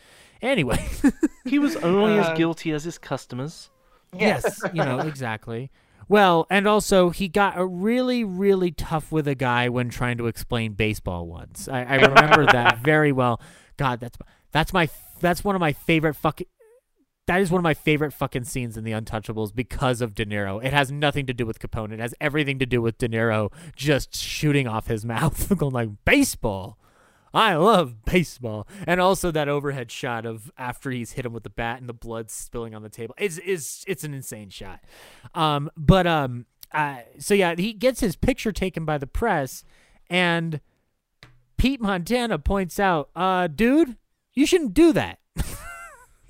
Anyway, 0.43 0.89
he 1.45 1.59
was 1.59 1.77
only 1.77 2.19
Uh, 2.19 2.31
as 2.31 2.39
guilty 2.39 2.73
as 2.73 2.85
his 2.85 2.99
customers. 2.99 3.71
Yes, 4.19 4.61
you 4.73 4.85
know, 4.85 5.01
exactly. 5.01 5.71
Well, 6.09 6.47
and 6.51 6.67
also 6.67 7.11
he 7.11 7.29
got 7.29 7.57
a 7.57 7.65
really, 7.65 8.25
really 8.25 8.73
tough 8.73 9.13
with 9.13 9.29
a 9.29 9.37
guy 9.37 9.69
when 9.69 9.91
trying 9.91 10.19
to 10.19 10.27
explain 10.27 10.73
baseball 10.73 11.27
once. 11.27 11.69
I, 11.69 11.83
I 11.85 11.95
remember 11.97 12.47
that 12.47 12.79
very 12.83 13.13
well. 13.13 13.41
God, 13.77 14.01
that's 14.01 14.19
that's 14.51 14.73
my 14.73 14.89
that's 15.21 15.45
one 15.45 15.55
of 15.55 15.61
my 15.61 15.73
favorite 15.73 16.15
fucking. 16.15 16.49
That 17.27 17.41
is 17.41 17.51
one 17.51 17.61
of 17.61 17.63
my 17.63 17.75
favorite 17.75 18.13
fucking 18.13 18.45
scenes 18.45 18.77
in 18.77 18.85
The 18.85 18.93
Untouchables 18.93 19.55
because 19.55 20.01
of 20.01 20.15
De 20.15 20.27
Niro. 20.27 20.63
It 20.65 20.73
has 20.73 20.91
nothing 20.91 21.27
to 21.27 21.33
do 21.33 21.47
with 21.47 21.59
Capone. 21.61 21.93
It 21.93 22.01
has 22.01 22.15
everything 22.21 22.59
to 22.59 22.67
do 22.67 22.83
with 22.83 22.99
De 22.99 23.09
Niro 23.09 23.53
just 23.77 24.15
shooting 24.15 24.67
off 24.67 24.89
his 24.89 25.05
mouth, 25.07 25.57
going 25.57 25.73
like 25.73 25.91
baseball. 26.05 26.79
I 27.33 27.55
love 27.55 28.05
baseball, 28.05 28.67
and 28.89 29.01
also 29.01 29.31
that 29.31 29.49
overhead 29.49 29.93
shot 29.93 30.27
of 30.27 30.51
after 30.59 30.91
he's 30.91 31.13
hit 31.13 31.25
him 31.25 31.33
with 31.33 31.45
the 31.45 31.51
bat 31.51 31.79
and 31.79 31.89
the 31.89 31.95
blood 31.95 32.29
spilling 32.29 32.75
on 32.75 32.83
the 32.83 32.89
table. 32.89 33.15
It's 33.19 33.39
is 33.39 33.85
it's 33.87 34.03
an 34.03 34.15
insane 34.15 34.51
shot. 34.51 34.81
Um, 35.33 35.71
but 35.77 36.09
um, 36.09 36.47
uh, 36.73 37.03
so 37.21 37.35
yeah, 37.35 37.55
he 37.57 37.73
gets 37.73 38.01
his 38.01 38.17
picture 38.17 38.51
taken 38.51 38.85
by 38.85 38.99
the 38.99 39.07
press, 39.07 39.63
and 40.09 40.61
Pete 41.57 41.81
Montana 41.81 42.39
points 42.39 42.81
out, 42.81 43.11
uh, 43.15 43.47
dude, 43.47 43.97
you 44.35 44.47
shouldn't 44.47 44.75
do 44.75 44.93
that. 44.93 45.19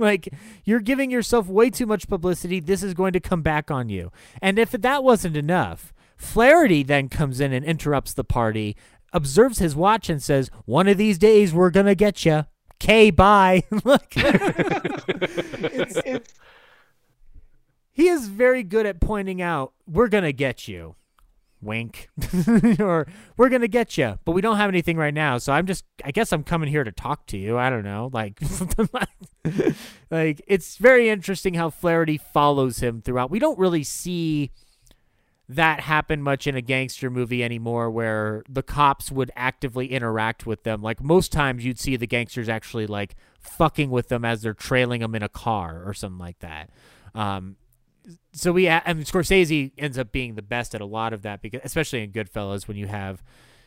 like 0.01 0.29
you're 0.65 0.81
giving 0.81 1.11
yourself 1.11 1.47
way 1.47 1.71
too 1.71 1.87
much 1.87 2.09
publicity. 2.09 2.61
This 2.61 2.83
is 2.83 2.95
going 2.95 3.13
to 3.13 3.21
come 3.21 3.43
back 3.43 3.71
on 3.71 3.89
you. 3.89 4.11
And 4.43 4.59
if 4.59 4.73
that 4.73 5.05
wasn't 5.05 5.37
enough, 5.37 5.93
Flaherty 6.17 6.83
then 6.83 7.09
comes 7.09 7.41
in 7.41 7.53
and 7.53 7.65
interrupts 7.65 8.13
the 8.13 8.25
party, 8.25 8.77
observes 9.13 9.59
his 9.59 9.75
watch, 9.75 10.11
and 10.11 10.23
says, 10.23 10.51
"One 10.67 10.87
of 10.87 10.99
these 10.99 11.17
days, 11.17 11.55
we're 11.55 11.71
gonna 11.71 11.95
get 11.95 12.27
you." 12.27 12.45
K, 12.79 13.11
bye. 13.11 13.63
Look, 13.85 14.13
it's, 14.17 15.97
it's, 16.05 16.35
he 17.91 18.09
is 18.09 18.29
very 18.29 18.63
good 18.63 18.85
at 18.85 19.01
pointing 19.01 19.41
out, 19.41 19.73
"We're 19.87 20.09
gonna 20.09 20.33
get 20.33 20.69
you." 20.69 20.97
Wink, 21.63 22.09
or 22.79 23.07
we're 23.37 23.49
gonna 23.49 23.69
get 23.69 23.99
you, 23.99 24.19
but 24.25 24.33
we 24.33 24.41
don't 24.41 24.57
have 24.57 24.69
anything 24.69 24.97
right 24.97 25.15
now. 25.15 25.39
So 25.39 25.53
I'm 25.53 25.67
just, 25.67 25.85
I 26.05 26.11
guess 26.11 26.33
I'm 26.33 26.43
coming 26.43 26.69
here 26.69 26.85
to 26.85 26.93
talk 26.93 27.27
to 27.29 27.39
you. 27.39 27.59
I 27.59 27.71
don't 27.71 27.85
know, 27.85 28.11
like, 28.13 28.41
like 30.11 30.43
it's 30.47 30.77
very 30.77 31.09
interesting 31.09 31.55
how 31.55 31.71
Flaherty 31.71 32.19
follows 32.19 32.81
him 32.81 33.03
throughout. 33.03 33.31
We 33.31 33.39
don't 33.39 33.59
really 33.59 33.85
see 33.85 34.51
that 35.51 35.81
happen 35.81 36.23
much 36.23 36.47
in 36.47 36.55
a 36.55 36.61
gangster 36.61 37.11
movie 37.11 37.43
anymore 37.43 37.91
where 37.91 38.45
the 38.49 38.63
cops 38.63 39.11
would 39.11 39.33
actively 39.35 39.89
interact 39.89 40.47
with 40.47 40.63
them. 40.63 40.81
Like 40.81 41.03
most 41.03 41.33
times 41.33 41.65
you'd 41.65 41.79
see 41.79 41.97
the 41.97 42.07
gangsters 42.07 42.49
actually 42.49 42.87
like 42.87 43.17
fucking 43.41 43.91
with 43.91 44.09
them 44.09 44.25
as 44.25 44.43
they're 44.43 44.55
trailing 44.55 45.01
them 45.01 45.17
in 45.17 45.25
a 45.25 45.29
car 45.29 45.83
or 45.85 45.93
something 45.93 46.21
like 46.21 46.39
that. 46.39 46.71
Um, 47.17 47.57
so 48.33 48.53
we 48.53 48.69
and 48.69 49.05
Scorsese 49.05 49.73
ends 49.79 49.99
up 49.99 50.13
being 50.13 50.35
the 50.35 50.43
best 50.43 50.75
at 50.75 50.81
a 50.81 50.87
lot 50.87 51.13
of 51.13 51.23
that 51.23 51.43
because 51.43 51.61
especially 51.65 52.03
in 52.03 52.13
Goodfellas 52.13 52.69
when 52.69 52.77
you 52.77 52.87
have 52.87 53.23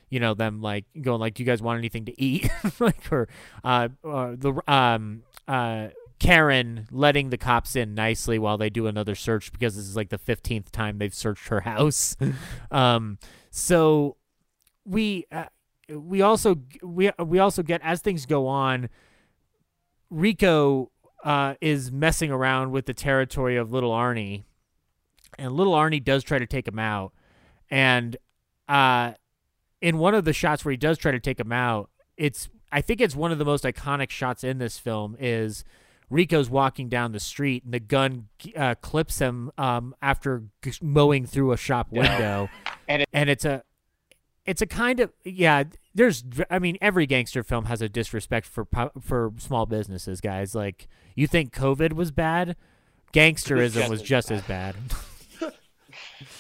you 0.10 0.20
know 0.20 0.34
them 0.34 0.62
like 0.62 0.86
going 1.02 1.20
like 1.20 1.34
do 1.34 1.44
you 1.44 1.48
guys 1.48 1.62
want 1.62 1.80
anything 1.80 2.06
to 2.06 2.22
eat 2.22 2.50
like 2.80 3.12
or 3.12 3.28
uh, 3.64 3.90
uh 4.04 4.34
the 4.38 4.62
um 4.68 5.24
uh 5.48 5.88
Karen 6.24 6.88
letting 6.90 7.32
the 7.32 7.38
cops 7.38 7.76
in 7.76 7.94
nicely 7.96 8.40
while 8.40 8.58
they 8.58 8.70
do 8.70 8.88
another 8.88 9.14
search 9.14 9.52
because 9.52 9.76
this 9.76 9.86
is 9.86 9.98
like 9.98 10.08
the 10.08 10.18
15th 10.18 10.72
time 10.72 10.98
they've 10.98 11.14
searched 11.14 11.50
her 11.50 11.60
house. 11.62 12.16
um, 12.72 13.18
so 13.52 14.16
we 14.86 15.26
uh, 15.34 15.46
we 15.90 16.22
also 16.22 16.56
we 16.82 17.12
we 17.20 17.40
also 17.40 17.62
get 17.62 17.82
as 17.84 18.00
things 18.00 18.26
go 18.26 18.48
on. 18.48 18.90
Rico 20.10 20.92
uh, 21.24 21.55
is 21.61 21.91
messing 21.91 22.32
around 22.32 22.71
with 22.71 22.86
the 22.86 22.93
territory 22.93 23.55
of 23.55 23.71
Little 23.71 23.91
Arnie, 23.91 24.43
and 25.38 25.53
Little 25.53 25.74
Arnie 25.74 26.03
does 26.03 26.24
try 26.24 26.38
to 26.38 26.45
take 26.45 26.67
him 26.67 26.80
out. 26.80 27.13
And 27.71 28.17
uh, 28.67 29.13
in 29.82 29.97
one 29.97 30.13
of 30.13 30.26
the 30.26 30.34
shots 30.34 30.63
where 30.63 30.71
he 30.71 30.78
does 30.78 30.97
try 30.97 31.11
to 31.11 31.19
take 31.19 31.39
him 31.39 31.51
out, 31.51 31.89
it's 32.17 32.49
I 32.71 32.82
think 32.82 33.01
it's 33.01 33.15
one 33.15 33.32
of 33.32 33.38
the 33.38 33.45
most 33.45 33.63
iconic 33.63 34.09
shots 34.09 34.43
in 34.43 34.57
this 34.57 34.78
film 34.80 35.15
is 35.19 35.63
Rico's 36.09 36.49
walking 36.49 36.89
down 36.89 37.11
the 37.11 37.19
street 37.19 37.63
and 37.63 37.74
the 37.74 37.80
gun 37.80 38.28
uh, 38.55 38.76
clips 38.76 39.19
him 39.19 39.51
um, 39.57 39.95
after 40.01 40.43
g- 40.61 40.74
mowing 40.82 41.26
through 41.26 41.51
a 41.51 41.57
shop 41.57 41.91
window, 41.91 42.49
and, 42.88 43.01
it, 43.03 43.09
and 43.13 43.30
it's 43.30 43.45
a 43.45 43.63
it's 44.45 44.61
a 44.61 44.67
kind 44.67 44.99
of 44.99 45.11
yeah. 45.24 45.63
There's 45.96 46.24
I 46.50 46.60
mean 46.60 46.78
every 46.82 47.06
gangster 47.06 47.44
film 47.44 47.66
has 47.66 47.82
a 47.82 47.89
disrespect 47.89 48.48
for 48.48 48.68
for 49.00 49.32
small 49.38 49.66
businesses, 49.66 50.22
guys. 50.22 50.56
Like 50.56 50.88
you 51.16 51.28
think 51.28 51.54
COVID 51.54 51.94
was 51.94 52.12
bad, 52.12 52.56
gangsterism 53.14 53.74
just 53.74 53.89
was 53.89 54.02
as 54.02 54.08
just 54.08 54.32
as 54.32 54.41
bad. 54.44 54.76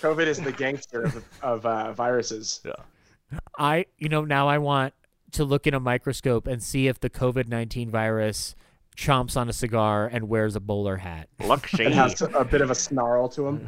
COVID 0.01 0.27
is 0.27 0.39
the 0.39 0.51
gangster 0.51 1.03
of, 1.03 1.23
of 1.41 1.65
uh, 1.65 1.93
viruses. 1.93 2.61
Yeah. 2.65 3.39
I 3.57 3.85
you 3.97 4.09
know 4.09 4.25
now 4.25 4.47
I 4.47 4.57
want 4.57 4.93
to 5.33 5.43
look 5.43 5.67
in 5.67 5.73
a 5.73 5.79
microscope 5.79 6.47
and 6.47 6.61
see 6.61 6.87
if 6.87 6.99
the 6.99 7.09
COVID 7.09 7.47
nineteen 7.47 7.89
virus 7.91 8.55
chomps 8.95 9.35
on 9.35 9.49
a 9.49 9.53
cigar 9.53 10.07
and 10.11 10.29
wears 10.29 10.55
a 10.55 10.59
bowler 10.59 10.97
hat. 10.97 11.27
Look, 11.47 11.73
It 11.79 11.91
has 11.93 12.21
a 12.21 12.45
bit 12.45 12.61
of 12.61 12.69
a 12.69 12.75
snarl 12.75 13.27
to 13.29 13.47
him. 13.47 13.67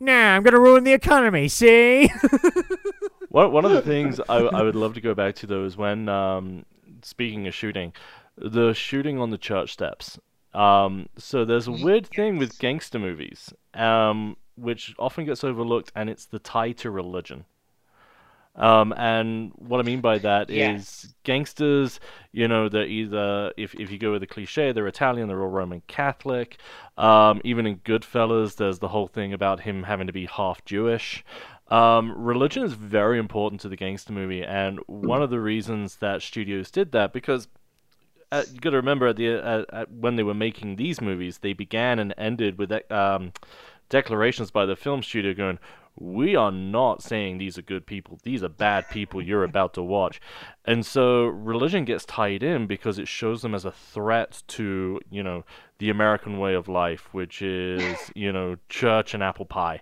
Nah, 0.00 0.36
I'm 0.36 0.42
gonna 0.42 0.60
ruin 0.60 0.84
the 0.84 0.92
economy. 0.92 1.48
See? 1.48 2.10
One 3.34 3.50
one 3.50 3.64
of 3.64 3.72
the 3.72 3.82
things 3.82 4.20
I, 4.28 4.36
I 4.36 4.62
would 4.62 4.76
love 4.76 4.94
to 4.94 5.00
go 5.00 5.12
back 5.12 5.34
to 5.36 5.46
though 5.48 5.64
is 5.64 5.76
when 5.76 6.08
um, 6.08 6.64
speaking 7.02 7.48
of 7.48 7.54
shooting, 7.54 7.92
the 8.38 8.72
shooting 8.74 9.18
on 9.18 9.30
the 9.30 9.38
church 9.38 9.72
steps. 9.72 10.20
Um, 10.52 11.08
so 11.18 11.44
there's 11.44 11.66
a 11.66 11.72
weird 11.72 12.06
thing 12.06 12.38
with 12.38 12.60
gangster 12.60 13.00
movies, 13.00 13.52
um, 13.74 14.36
which 14.54 14.94
often 15.00 15.24
gets 15.24 15.42
overlooked, 15.42 15.90
and 15.96 16.08
it's 16.08 16.26
the 16.26 16.38
tie 16.38 16.70
to 16.72 16.92
religion. 16.92 17.44
Um, 18.56 18.92
and 18.96 19.50
what 19.56 19.80
I 19.80 19.82
mean 19.82 20.00
by 20.00 20.18
that 20.18 20.48
is 20.50 20.54
Yes. 20.54 21.14
gangsters, 21.24 21.98
you 22.30 22.46
know, 22.46 22.68
they're 22.68 22.86
either, 22.86 23.52
if, 23.56 23.74
if 23.74 23.90
you 23.90 23.98
go 23.98 24.12
with 24.12 24.20
the 24.20 24.28
cliche, 24.28 24.70
they're 24.70 24.86
Italian, 24.86 25.26
they're 25.26 25.42
all 25.42 25.48
Roman 25.48 25.82
Catholic. 25.88 26.58
Um, 26.96 27.40
even 27.42 27.66
in 27.66 27.78
Goodfellas, 27.78 28.54
there's 28.54 28.78
the 28.78 28.88
whole 28.88 29.08
thing 29.08 29.32
about 29.32 29.60
him 29.60 29.82
having 29.82 30.06
to 30.06 30.12
be 30.12 30.26
half 30.26 30.64
Jewish. 30.64 31.24
Um, 31.68 32.12
religion 32.16 32.62
is 32.62 32.74
very 32.74 33.18
important 33.18 33.60
to 33.62 33.68
the 33.68 33.76
gangster 33.76 34.12
movie, 34.12 34.44
and 34.44 34.78
one 34.86 35.22
of 35.22 35.30
the 35.30 35.40
reasons 35.40 35.96
that 35.96 36.20
studios 36.22 36.70
did 36.70 36.92
that, 36.92 37.12
because 37.12 37.48
uh, 38.30 38.42
you 38.52 38.60
got 38.60 38.70
to 38.70 38.76
remember 38.76 39.06
at 39.06 39.16
the 39.16 39.36
uh, 39.36 39.64
at, 39.72 39.90
when 39.90 40.16
they 40.16 40.22
were 40.22 40.34
making 40.34 40.76
these 40.76 41.00
movies, 41.00 41.38
they 41.38 41.52
began 41.52 41.98
and 41.98 42.12
ended 42.18 42.58
with 42.58 42.72
um, 42.90 43.32
declarations 43.88 44.50
by 44.50 44.66
the 44.66 44.76
film 44.76 45.02
studio 45.02 45.32
going, 45.32 45.58
"We 45.96 46.34
are 46.34 46.50
not 46.50 47.02
saying 47.02 47.38
these 47.38 47.56
are 47.56 47.62
good 47.62 47.86
people; 47.86 48.18
these 48.24 48.42
are 48.42 48.48
bad 48.48 48.90
people 48.90 49.22
you're 49.22 49.44
about 49.44 49.72
to 49.74 49.82
watch." 49.82 50.20
And 50.64 50.84
so 50.84 51.26
religion 51.26 51.84
gets 51.84 52.04
tied 52.04 52.42
in 52.42 52.66
because 52.66 52.98
it 52.98 53.08
shows 53.08 53.42
them 53.42 53.54
as 53.54 53.64
a 53.64 53.72
threat 53.72 54.42
to 54.48 55.00
you 55.10 55.22
know 55.22 55.44
the 55.78 55.90
American 55.90 56.38
way 56.38 56.54
of 56.54 56.68
life, 56.68 57.08
which 57.12 57.40
is 57.40 58.10
you 58.14 58.32
know 58.32 58.56
church 58.68 59.14
and 59.14 59.22
apple 59.22 59.46
pie. 59.46 59.80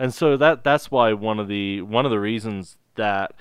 And 0.00 0.14
so 0.14 0.38
that 0.38 0.64
that's 0.64 0.90
why 0.90 1.12
one 1.12 1.38
of 1.38 1.46
the 1.46 1.82
one 1.82 2.06
of 2.06 2.10
the 2.10 2.18
reasons 2.18 2.78
that 2.94 3.34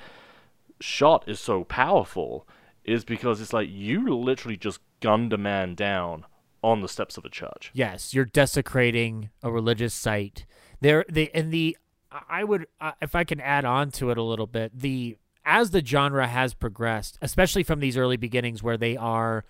shot 0.82 1.24
is 1.26 1.39
so 1.39 1.64
powerful 1.64 2.45
is 2.84 3.05
because 3.05 3.39
it's 3.39 3.53
like 3.53 3.70
you 3.72 4.14
literally 4.14 4.57
just 4.57 4.82
gunned 4.99 5.32
a 5.32 5.38
man 5.38 5.74
down 5.74 6.26
on 6.62 6.82
the 6.82 6.89
steps 6.89 7.16
of 7.16 7.24
a 7.24 7.30
church. 7.30 7.72
Yes, 7.74 8.14
you're 8.14 8.26
desecrating 8.26 9.30
a 9.41 9.49
religious 9.49 9.93
site. 9.93 10.45
There, 10.82 11.05
the 11.07 11.34
and 11.34 11.53
the 11.53 11.78
I 12.12 12.43
would, 12.43 12.68
uh, 12.82 12.91
if 13.01 13.16
I 13.16 13.24
can 13.24 13.39
add 13.39 13.64
on 13.64 13.91
to 13.91 14.10
it 14.10 14.18
a 14.18 14.24
little 14.24 14.47
bit, 14.47 14.78
the 14.78 15.16
as 15.45 15.72
the 15.72 15.84
genre 15.84 16.28
has 16.28 16.53
progressed, 16.53 17.18
especially 17.22 17.64
from 17.64 17.80
these 17.80 17.95
early 17.95 18.18
beginnings 18.18 18.62
where 18.62 18.78
they 18.78 18.97
are 18.97 19.45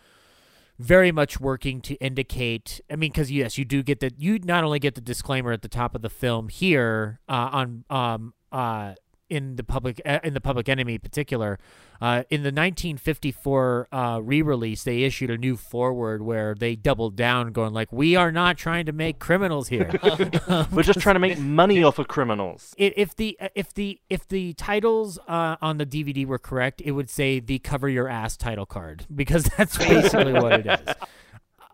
very 0.79 1.11
much 1.11 1.39
working 1.39 1.81
to 1.81 1.95
indicate. 1.95 2.79
I 2.89 2.95
mean, 2.95 3.11
because 3.11 3.31
yes, 3.31 3.57
you 3.57 3.65
do 3.65 3.83
get 3.83 3.99
the 3.99 4.13
you 4.17 4.39
not 4.39 4.63
only 4.63 4.79
get 4.79 4.95
the 4.95 5.01
disclaimer 5.01 5.51
at 5.51 5.61
the 5.61 5.67
top 5.67 5.93
of 5.93 6.01
the 6.01 6.09
film 6.09 6.47
here 6.47 7.19
uh, 7.27 7.49
on 7.51 7.83
um 7.89 8.33
uh 8.51 8.93
in 9.29 9.55
the 9.55 9.63
public 9.63 10.01
uh, 10.05 10.19
in 10.23 10.33
the 10.33 10.41
Public 10.41 10.69
Enemy 10.69 10.95
in 10.95 10.99
particular. 10.99 11.59
Uh, 12.01 12.23
in 12.29 12.43
the 12.43 12.47
1954 12.47 13.89
uh, 13.91 14.21
re-release, 14.23 14.83
they 14.83 15.03
issued 15.03 15.29
a 15.29 15.37
new 15.37 15.57
foreword 15.57 16.21
where 16.21 16.55
they 16.55 16.73
doubled 16.73 17.17
down, 17.17 17.51
going 17.51 17.73
like, 17.73 17.91
"We 17.91 18.15
are 18.15 18.31
not 18.31 18.57
trying 18.57 18.85
to 18.85 18.93
make 18.93 19.19
criminals 19.19 19.67
here. 19.67 19.91
We're 20.71 20.83
just 20.83 20.99
trying 20.99 21.15
to 21.15 21.19
make 21.19 21.37
money 21.39 21.83
off 21.83 21.99
of 21.99 22.07
criminals." 22.07 22.73
If 22.77 23.15
the 23.15 23.37
if 23.53 23.73
the 23.73 23.99
if 24.09 24.27
the 24.27 24.53
titles 24.53 25.19
uh, 25.27 25.57
on 25.61 25.77
the 25.77 25.85
DVD 25.85 26.25
were 26.25 26.39
correct, 26.39 26.81
it 26.81 26.91
would 26.91 27.09
say 27.09 27.39
the 27.39 27.59
"Cover 27.59 27.89
Your 27.89 28.07
Ass" 28.07 28.37
title 28.37 28.65
card 28.65 29.05
because 29.13 29.43
that's 29.57 29.77
basically 29.77 30.33
what 30.33 30.65
it 30.65 30.67
is. 30.67 30.95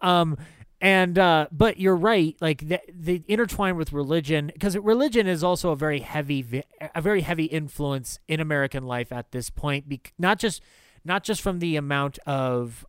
Um, 0.01 0.37
and 0.86 1.17
uh, 1.17 1.47
but 1.51 1.79
you're 1.79 1.95
right, 1.95 2.36
like 2.41 2.67
the, 2.69 2.79
the 2.93 3.23
intertwine 3.27 3.75
with 3.75 3.91
religion 3.91 4.51
because 4.53 4.77
religion 4.77 5.25
is 5.25 5.43
also 5.43 5.71
a 5.71 5.75
very 5.75 6.01
heavy 6.01 6.61
a 6.93 7.01
very 7.01 7.21
heavy 7.21 7.45
influence 7.45 8.19
in 8.27 8.39
American 8.39 8.83
life 8.83 9.11
at 9.11 9.31
this 9.31 9.49
point. 9.49 9.89
Bec- 9.89 10.13
not 10.19 10.38
just 10.38 10.61
not 11.03 11.23
just 11.23 11.41
from 11.41 11.57
the 11.57 11.75
amount 11.75 12.19
of 12.27 12.86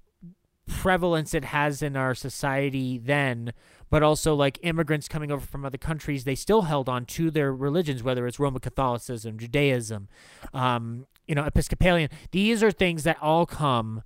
prevalence 0.67 1.33
it 1.33 1.47
has 1.47 1.81
in 1.81 1.97
our 1.97 2.15
society 2.15 2.99
then, 2.99 3.55
but 3.89 4.03
also 4.03 4.35
like 4.35 4.59
immigrants 4.63 5.09
coming 5.09 5.33
over 5.33 5.47
from 5.47 5.65
other 5.65 5.79
countries, 5.79 6.25
they 6.25 6.35
still 6.35 6.63
held 6.63 6.91
on 6.91 7.07
to 7.07 7.31
their 7.31 7.51
religions, 7.51 8.03
whether 8.03 8.27
it's 8.27 8.39
Roman 8.39 8.61
Catholicism, 8.61 9.39
Judaism, 9.39 10.09
um, 10.53 11.07
you 11.27 11.35
know, 11.35 11.45
Episcopalian. 11.45 12.11
These 12.31 12.63
are 12.63 12.71
things 12.71 13.05
that 13.05 13.17
all 13.23 13.47
come 13.47 14.03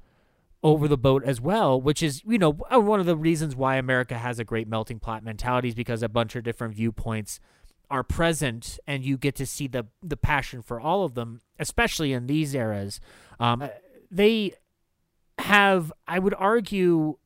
over 0.63 0.87
the 0.87 0.99
boat 0.99 1.25
as 1.25 1.41
well, 1.41 1.81
which 1.81 2.03
is, 2.03 2.23
you 2.27 2.39
know, 2.39 2.59
uh, 2.73 2.79
one 2.79 3.01
of 3.01 3.07
the 3.07 3.17
reasons 3.17 3.57
why 3.57 3.77
America 3.77 4.19
has 4.19 4.39
a 4.39 4.45
great 4.45 4.69
melting 4.69 4.99
pot 4.99 5.25
mentality 5.25 5.69
is 5.69 5.75
because 5.75 6.03
a 6.03 6.09
bunch 6.09 6.37
of 6.37 6.45
different 6.45 6.75
viewpoints 6.75 7.41
are 7.91 8.05
present 8.05 8.79
and 8.87 9.05
you 9.05 9.17
get 9.17 9.35
to 9.35 9.47
see 9.47 9.67
the 9.67 9.87
the 10.03 10.17
passion 10.17 10.63
for 10.63 10.79
all 10.81 11.05
of 11.05 11.15
them, 11.15 11.41
especially 11.59 12.13
in 12.13 12.27
these 12.27 12.55
eras. 12.55 13.01
Um, 13.41 13.69
they 14.11 14.55
have, 15.39 15.93
I 16.07 16.19
would 16.19 16.35
argue, 16.35 17.17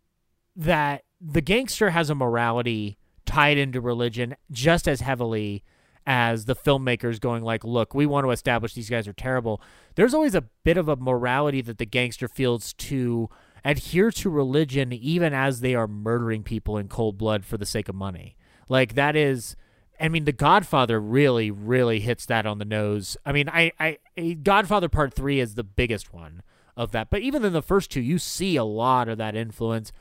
that 0.57 1.05
the 1.21 1.41
gangster 1.41 1.91
has 1.91 2.11
a 2.11 2.15
morality 2.15 2.99
tied 3.27 3.59
into 3.59 3.81
religion 3.81 4.37
just 4.51 4.87
as 4.87 5.01
heavily 5.01 5.65
as 6.07 6.45
the 6.45 6.57
filmmakers 6.57 7.21
going 7.21 7.43
like 7.43 7.65
look 7.65 7.95
we 7.95 8.07
want 8.07 8.25
to 8.25 8.31
establish 8.31 8.75
these 8.75 8.91
guys 8.91 9.09
are 9.09 9.15
terrible 9.15 9.61
there's 9.95 10.15
always 10.15 10.35
a 10.35 10.45
bit 10.65 10.77
of 10.77 10.89
a 10.89 10.97
morality 10.97 11.61
that 11.61 11.79
the 11.79 11.87
gangster 11.87 12.29
feels 12.29 12.75
to 12.75 13.29
adhere 13.65 14.11
to 14.11 14.29
religion 14.29 14.93
even 14.93 15.33
as 15.33 15.61
they 15.61 15.75
are 15.75 15.89
murdering 15.89 16.43
people 16.43 16.77
in 16.77 16.89
cold 16.89 17.17
blood 17.17 17.45
for 17.45 17.57
the 17.57 17.67
sake 17.67 17.89
of 17.89 17.95
money 17.95 18.37
like 18.69 18.95
that 18.95 19.17
is 19.17 19.57
I 20.01 20.09
mean, 20.09 20.25
The 20.25 20.33
Godfather 20.33 21.01
really, 21.01 21.51
really 21.51 22.01
hits 22.01 22.27
that 22.27 22.47
on 22.47 22.59
the 22.59 22.65
nose. 22.65 23.17
I 23.25 23.33
mean, 23.33 23.49
I, 23.49 23.73
I, 23.79 24.33
Godfather 24.43 24.89
Part 24.89 25.15
Three 25.15 25.41
is 25.41 25.55
the 25.55 25.65
biggest 25.65 26.13
one 26.13 26.43
of 26.77 26.91
that, 26.93 27.11
but 27.11 27.23
even 27.23 27.45
in 27.45 27.53
the 27.53 27.63
first 27.63 27.91
two, 27.91 28.01
you 28.01 28.19
see 28.19 28.57
a 28.57 28.65
lot 28.65 29.09
of 29.09 29.19
that 29.19 29.37
influence. 29.37 29.93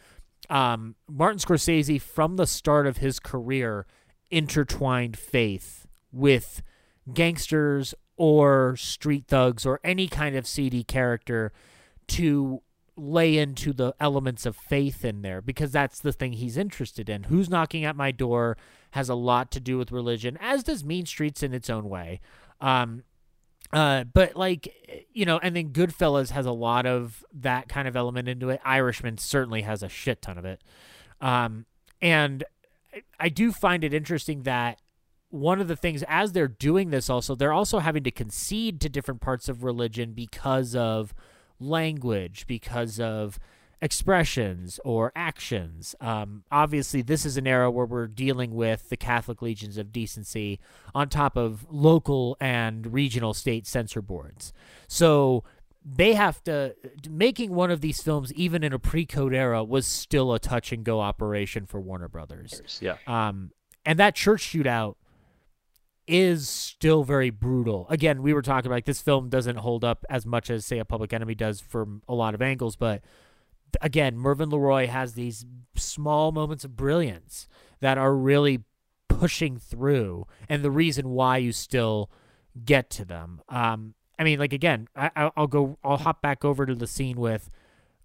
Um, 0.49 0.95
Martin 1.07 1.39
Scorsese, 1.39 2.01
from 2.01 2.35
the 2.35 2.47
start 2.47 2.87
of 2.87 2.97
his 2.97 3.19
career, 3.19 3.85
intertwined 4.31 5.17
faith 5.17 5.82
with 6.13 6.61
gangsters 7.11 7.93
or 8.15 8.75
street 8.77 9.25
thugs 9.27 9.65
or 9.65 9.79
any 9.83 10.07
kind 10.07 10.35
of 10.35 10.47
seedy 10.47 10.83
character 10.83 11.51
to 12.07 12.61
lay 12.95 13.37
into 13.37 13.73
the 13.73 13.93
elements 13.99 14.45
of 14.45 14.55
faith 14.55 15.03
in 15.03 15.23
there 15.23 15.41
because 15.41 15.71
that's 15.71 15.99
the 15.99 16.13
thing 16.13 16.33
he's 16.33 16.57
interested 16.57 17.09
in. 17.09 17.23
Who's 17.23 17.49
knocking 17.49 17.83
at 17.83 17.95
my 17.95 18.11
door 18.11 18.55
has 18.91 19.09
a 19.09 19.15
lot 19.15 19.49
to 19.51 19.59
do 19.59 19.77
with 19.77 19.91
religion, 19.91 20.37
as 20.39 20.63
does 20.63 20.83
Mean 20.83 21.05
Streets 21.05 21.41
in 21.41 21.53
its 21.53 21.69
own 21.69 21.89
way. 21.89 22.21
Um, 22.61 23.03
uh, 23.71 24.03
but 24.03 24.35
like 24.35 25.05
you 25.11 25.25
know, 25.25 25.39
and 25.39 25.55
then 25.55 25.69
Goodfellas 25.69 26.29
has 26.29 26.45
a 26.45 26.51
lot 26.51 26.85
of 26.85 27.25
that 27.33 27.67
kind 27.67 27.87
of 27.87 27.95
element 27.95 28.27
into 28.27 28.49
it. 28.49 28.61
Irishman 28.63 29.17
certainly 29.17 29.63
has 29.63 29.81
a 29.81 29.89
shit 29.89 30.21
ton 30.21 30.37
of 30.37 30.45
it. 30.45 30.61
Um, 31.19 31.65
and 32.01 32.43
I 33.19 33.29
do 33.29 33.51
find 33.51 33.83
it 33.83 33.93
interesting 33.93 34.43
that 34.43 34.79
one 35.33 35.59
of 35.59 35.67
the 35.67 35.75
things 35.75 36.03
as 36.07 36.31
they're 36.31 36.47
doing 36.47 36.91
this 36.91 37.09
also 37.09 37.33
they're 37.33 37.53
also 37.53 37.79
having 37.79 38.03
to 38.03 38.11
concede 38.11 38.79
to 38.79 38.87
different 38.87 39.19
parts 39.19 39.49
of 39.49 39.63
religion 39.63 40.13
because 40.13 40.75
of 40.75 41.13
language 41.59 42.45
because 42.47 42.99
of 42.99 43.39
expressions 43.83 44.79
or 44.85 45.11
actions. 45.13 45.93
Um, 45.99 46.45
obviously, 46.49 47.01
this 47.01 47.25
is 47.25 47.35
an 47.35 47.45
era 47.45 47.69
where 47.69 47.85
we're 47.85 48.07
dealing 48.07 48.55
with 48.55 48.87
the 48.87 48.95
Catholic 48.95 49.41
Legions 49.41 49.77
of 49.77 49.91
Decency 49.91 50.61
on 50.95 51.09
top 51.09 51.35
of 51.35 51.67
local 51.69 52.37
and 52.39 52.93
regional 52.93 53.33
state 53.33 53.67
censor 53.67 54.01
boards. 54.01 54.53
So 54.87 55.43
they 55.83 56.13
have 56.13 56.41
to 56.45 56.75
making 57.09 57.53
one 57.53 57.71
of 57.71 57.81
these 57.81 58.01
films 58.01 58.31
even 58.35 58.63
in 58.63 58.71
a 58.71 58.79
pre-code 58.79 59.33
era 59.33 59.65
was 59.65 59.85
still 59.85 60.33
a 60.33 60.39
touch 60.39 60.71
and 60.71 60.85
go 60.85 61.01
operation 61.01 61.65
for 61.65 61.81
Warner 61.81 62.07
Brothers. 62.07 62.79
Yeah. 62.81 62.95
Um, 63.05 63.51
and 63.85 63.99
that 63.99 64.15
church 64.15 64.43
shootout 64.53 64.95
is 66.07 66.49
still 66.49 67.03
very 67.03 67.29
brutal. 67.29 67.87
Again, 67.89 68.21
we 68.21 68.33
were 68.33 68.41
talking 68.41 68.67
about 68.67 68.75
like, 68.75 68.85
this 68.85 69.01
film 69.01 69.29
doesn't 69.29 69.57
hold 69.57 69.83
up 69.83 70.05
as 70.09 70.25
much 70.25 70.49
as 70.49 70.65
say 70.65 70.79
a 70.79 70.85
Public 70.85 71.13
Enemy 71.13 71.35
does 71.35 71.61
from 71.61 72.01
a 72.07 72.13
lot 72.13 72.33
of 72.33 72.41
angles, 72.41 72.75
but 72.75 73.01
again, 73.81 74.17
Mervyn 74.17 74.49
LeRoy 74.49 74.87
has 74.87 75.13
these 75.13 75.45
small 75.75 76.31
moments 76.31 76.63
of 76.63 76.75
brilliance 76.75 77.47
that 77.79 77.97
are 77.97 78.15
really 78.15 78.63
pushing 79.07 79.57
through, 79.57 80.27
and 80.49 80.63
the 80.63 80.71
reason 80.71 81.09
why 81.09 81.37
you 81.37 81.51
still 81.51 82.09
get 82.65 82.89
to 82.91 83.05
them. 83.05 83.41
Um, 83.49 83.93
I 84.19 84.23
mean, 84.23 84.39
like 84.39 84.53
again, 84.53 84.87
I, 84.95 85.31
will 85.35 85.47
go, 85.47 85.77
I'll 85.83 85.97
hop 85.97 86.21
back 86.21 86.45
over 86.45 86.65
to 86.65 86.75
the 86.75 86.87
scene 86.87 87.17
with 87.17 87.49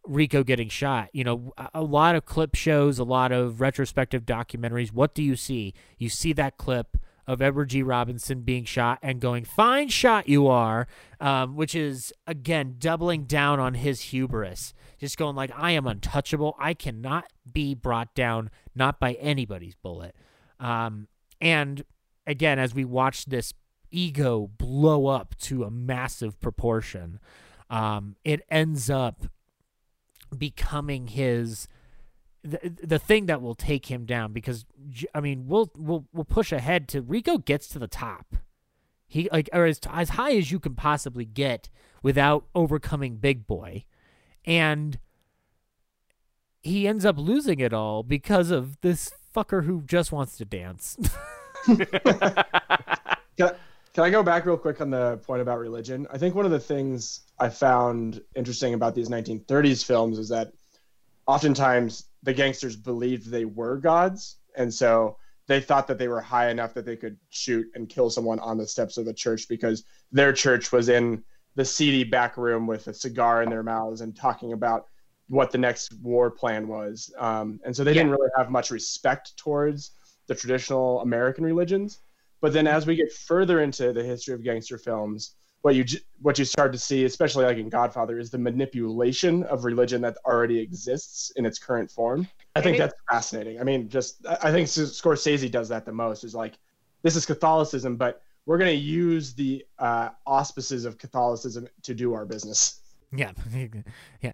Rico 0.04 0.42
getting 0.42 0.68
shot. 0.68 1.10
You 1.12 1.24
know, 1.24 1.52
a 1.74 1.82
lot 1.82 2.14
of 2.14 2.24
clip 2.24 2.54
shows, 2.54 2.98
a 2.98 3.04
lot 3.04 3.30
of 3.30 3.60
retrospective 3.60 4.24
documentaries. 4.24 4.92
What 4.92 5.14
do 5.14 5.22
you 5.22 5.36
see? 5.36 5.74
You 5.98 6.08
see 6.08 6.32
that 6.34 6.56
clip 6.56 6.96
of 7.28 7.42
Edward 7.42 7.68
G. 7.68 7.82
Robinson 7.82 8.40
being 8.40 8.64
shot 8.64 8.98
and 9.02 9.20
going, 9.20 9.44
"Fine 9.44 9.88
shot 9.88 10.28
you 10.28 10.48
are," 10.48 10.88
um, 11.20 11.54
which 11.54 11.74
is 11.74 12.12
again 12.26 12.76
doubling 12.78 13.24
down 13.24 13.60
on 13.60 13.74
his 13.74 14.00
hubris, 14.00 14.72
just 14.98 15.18
going 15.18 15.36
like, 15.36 15.52
"I 15.54 15.72
am 15.72 15.86
untouchable. 15.86 16.56
I 16.58 16.72
cannot 16.72 17.30
be 17.52 17.74
brought 17.74 18.14
down, 18.14 18.50
not 18.74 18.98
by 18.98 19.12
anybody's 19.14 19.74
bullet." 19.74 20.16
Um, 20.58 21.06
and 21.38 21.84
again, 22.26 22.58
as 22.58 22.74
we 22.74 22.86
watch 22.86 23.26
this 23.26 23.52
ego 23.90 24.50
blow 24.56 25.06
up 25.06 25.36
to 25.38 25.64
a 25.64 25.70
massive 25.70 26.40
proportion, 26.40 27.20
um, 27.68 28.16
it 28.24 28.40
ends 28.50 28.88
up 28.88 29.26
becoming 30.36 31.08
his 31.08 31.68
the 32.42 32.72
the 32.82 32.98
thing 32.98 33.26
that 33.26 33.42
will 33.42 33.54
take 33.54 33.86
him 33.86 34.04
down 34.04 34.32
because 34.32 34.64
I 35.14 35.20
mean 35.20 35.46
we'll 35.48 35.70
we'll 35.76 36.06
we'll 36.12 36.24
push 36.24 36.52
ahead 36.52 36.88
to 36.88 37.02
Rico 37.02 37.38
gets 37.38 37.68
to 37.68 37.78
the 37.78 37.88
top. 37.88 38.36
He 39.06 39.28
like 39.32 39.48
or 39.52 39.66
as 39.66 39.80
as 39.90 40.10
high 40.10 40.36
as 40.36 40.52
you 40.52 40.60
can 40.60 40.74
possibly 40.74 41.24
get 41.24 41.68
without 42.02 42.46
overcoming 42.54 43.16
Big 43.16 43.46
Boy, 43.46 43.84
and 44.44 44.98
he 46.62 46.86
ends 46.86 47.04
up 47.04 47.16
losing 47.18 47.60
it 47.60 47.72
all 47.72 48.02
because 48.02 48.50
of 48.50 48.80
this 48.80 49.12
fucker 49.34 49.64
who 49.64 49.82
just 49.82 50.12
wants 50.12 50.36
to 50.36 50.44
dance. 50.44 50.96
can, 51.64 51.86
I, 53.40 53.52
can 53.94 54.04
I 54.04 54.10
go 54.10 54.22
back 54.22 54.46
real 54.46 54.56
quick 54.56 54.80
on 54.80 54.90
the 54.90 55.18
point 55.18 55.40
about 55.40 55.58
religion? 55.58 56.06
I 56.12 56.18
think 56.18 56.34
one 56.34 56.44
of 56.44 56.50
the 56.50 56.60
things 56.60 57.20
I 57.38 57.48
found 57.48 58.20
interesting 58.34 58.74
about 58.74 58.94
these 58.94 59.08
1930s 59.08 59.84
films 59.84 60.18
is 60.18 60.28
that 60.28 60.52
oftentimes 61.26 62.07
the 62.22 62.34
gangsters 62.34 62.76
believed 62.76 63.30
they 63.30 63.44
were 63.44 63.76
gods, 63.76 64.36
and 64.56 64.72
so 64.72 65.16
they 65.46 65.60
thought 65.60 65.86
that 65.86 65.98
they 65.98 66.08
were 66.08 66.20
high 66.20 66.50
enough 66.50 66.74
that 66.74 66.84
they 66.84 66.96
could 66.96 67.16
shoot 67.30 67.66
and 67.74 67.88
kill 67.88 68.10
someone 68.10 68.38
on 68.40 68.58
the 68.58 68.66
steps 68.66 68.98
of 68.98 69.06
the 69.06 69.14
church 69.14 69.48
because 69.48 69.84
their 70.12 70.32
church 70.32 70.72
was 70.72 70.88
in 70.88 71.24
the 71.56 71.64
seedy 71.64 72.04
back 72.04 72.36
room 72.36 72.66
with 72.66 72.86
a 72.86 72.94
cigar 72.94 73.42
in 73.42 73.50
their 73.50 73.62
mouths 73.62 74.02
and 74.02 74.14
talking 74.14 74.52
about 74.52 74.86
what 75.28 75.50
the 75.50 75.58
next 75.58 75.92
war 76.02 76.30
plan 76.30 76.68
was. 76.68 77.12
Um, 77.18 77.60
and 77.64 77.74
so 77.74 77.82
they 77.82 77.92
yeah. 77.92 78.02
didn't 78.02 78.12
really 78.12 78.30
have 78.36 78.50
much 78.50 78.70
respect 78.70 79.36
towards 79.36 79.92
the 80.26 80.34
traditional 80.34 81.00
American 81.00 81.44
religions. 81.44 81.98
But 82.40 82.52
then 82.52 82.66
as 82.66 82.86
we 82.86 82.94
get 82.94 83.12
further 83.12 83.62
into 83.62 83.92
the 83.92 84.04
history 84.04 84.34
of 84.34 84.44
gangster 84.44 84.78
films, 84.78 85.34
what 85.62 85.74
you 85.74 85.84
what 86.20 86.38
you 86.38 86.44
start 86.44 86.72
to 86.72 86.78
see, 86.78 87.04
especially 87.04 87.44
like 87.44 87.58
in 87.58 87.68
Godfather, 87.68 88.18
is 88.18 88.30
the 88.30 88.38
manipulation 88.38 89.42
of 89.44 89.64
religion 89.64 90.00
that 90.02 90.16
already 90.24 90.58
exists 90.58 91.32
in 91.36 91.44
its 91.44 91.58
current 91.58 91.90
form. 91.90 92.28
I 92.54 92.60
think 92.60 92.78
that's 92.78 92.94
fascinating. 93.10 93.60
I 93.60 93.64
mean, 93.64 93.88
just 93.88 94.24
I 94.26 94.50
think 94.52 94.68
Scorsese 94.68 95.50
does 95.50 95.68
that 95.68 95.84
the 95.84 95.92
most. 95.92 96.24
Is 96.24 96.34
like 96.34 96.54
this 97.02 97.16
is 97.16 97.26
Catholicism, 97.26 97.96
but 97.96 98.22
we're 98.46 98.58
going 98.58 98.70
to 98.70 98.82
use 98.82 99.34
the 99.34 99.64
uh, 99.78 100.10
auspices 100.26 100.84
of 100.84 100.96
Catholicism 100.96 101.68
to 101.82 101.94
do 101.94 102.14
our 102.14 102.24
business. 102.24 102.80
Yeah, 103.14 103.32
yeah. 104.22 104.32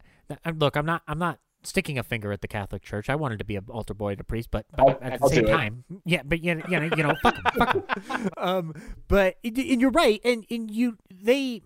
Look, 0.57 0.77
I'm 0.77 0.87
not. 0.87 1.03
I'm 1.09 1.19
not 1.19 1.39
sticking 1.67 1.99
a 1.99 2.03
finger 2.03 2.33
at 2.33 2.41
the 2.41 2.49
Catholic 2.49 2.83
Church. 2.83 3.09
I 3.09 3.15
wanted 3.15 3.39
to 3.39 3.45
be 3.45 3.57
an 3.57 3.65
altar 3.69 3.95
boy 3.95 4.13
and 4.13 4.21
a 4.21 4.25
priest, 4.25 4.51
but, 4.51 4.67
but 4.77 5.03
at 5.03 5.19
the 5.19 5.25
I'll 5.25 5.31
same 5.31 5.47
time, 5.47 5.85
yeah, 6.05 6.23
but 6.25 6.43
you 6.43 6.55
know, 6.55 6.65
you 6.69 6.81
know, 6.81 6.97
you 6.97 7.03
know 7.03 7.15
fuck, 7.23 7.37
em, 7.37 7.53
fuck 7.57 8.33
Um, 8.37 8.75
but 9.09 9.37
and 9.45 9.81
you're 9.81 9.91
right, 9.91 10.21
and 10.25 10.45
and 10.51 10.71
you 10.71 10.99
they 11.11 11.63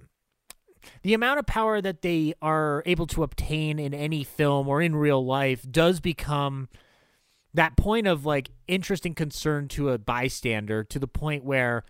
the 1.02 1.14
amount 1.14 1.38
of 1.38 1.46
power 1.46 1.80
that 1.80 2.02
they 2.02 2.34
are 2.40 2.82
able 2.86 3.06
to 3.08 3.22
obtain 3.22 3.78
in 3.78 3.94
any 3.94 4.24
film 4.24 4.68
or 4.68 4.80
in 4.80 4.94
real 4.94 5.24
life 5.24 5.64
does 5.70 6.00
become 6.00 6.68
that 7.54 7.76
point 7.76 8.06
of 8.06 8.24
like 8.24 8.50
interesting 8.66 9.14
concern 9.14 9.68
to 9.68 9.90
a 9.90 9.98
bystander 9.98 10.84
to 10.84 10.98
the 10.98 11.08
point 11.08 11.44
where 11.44 11.84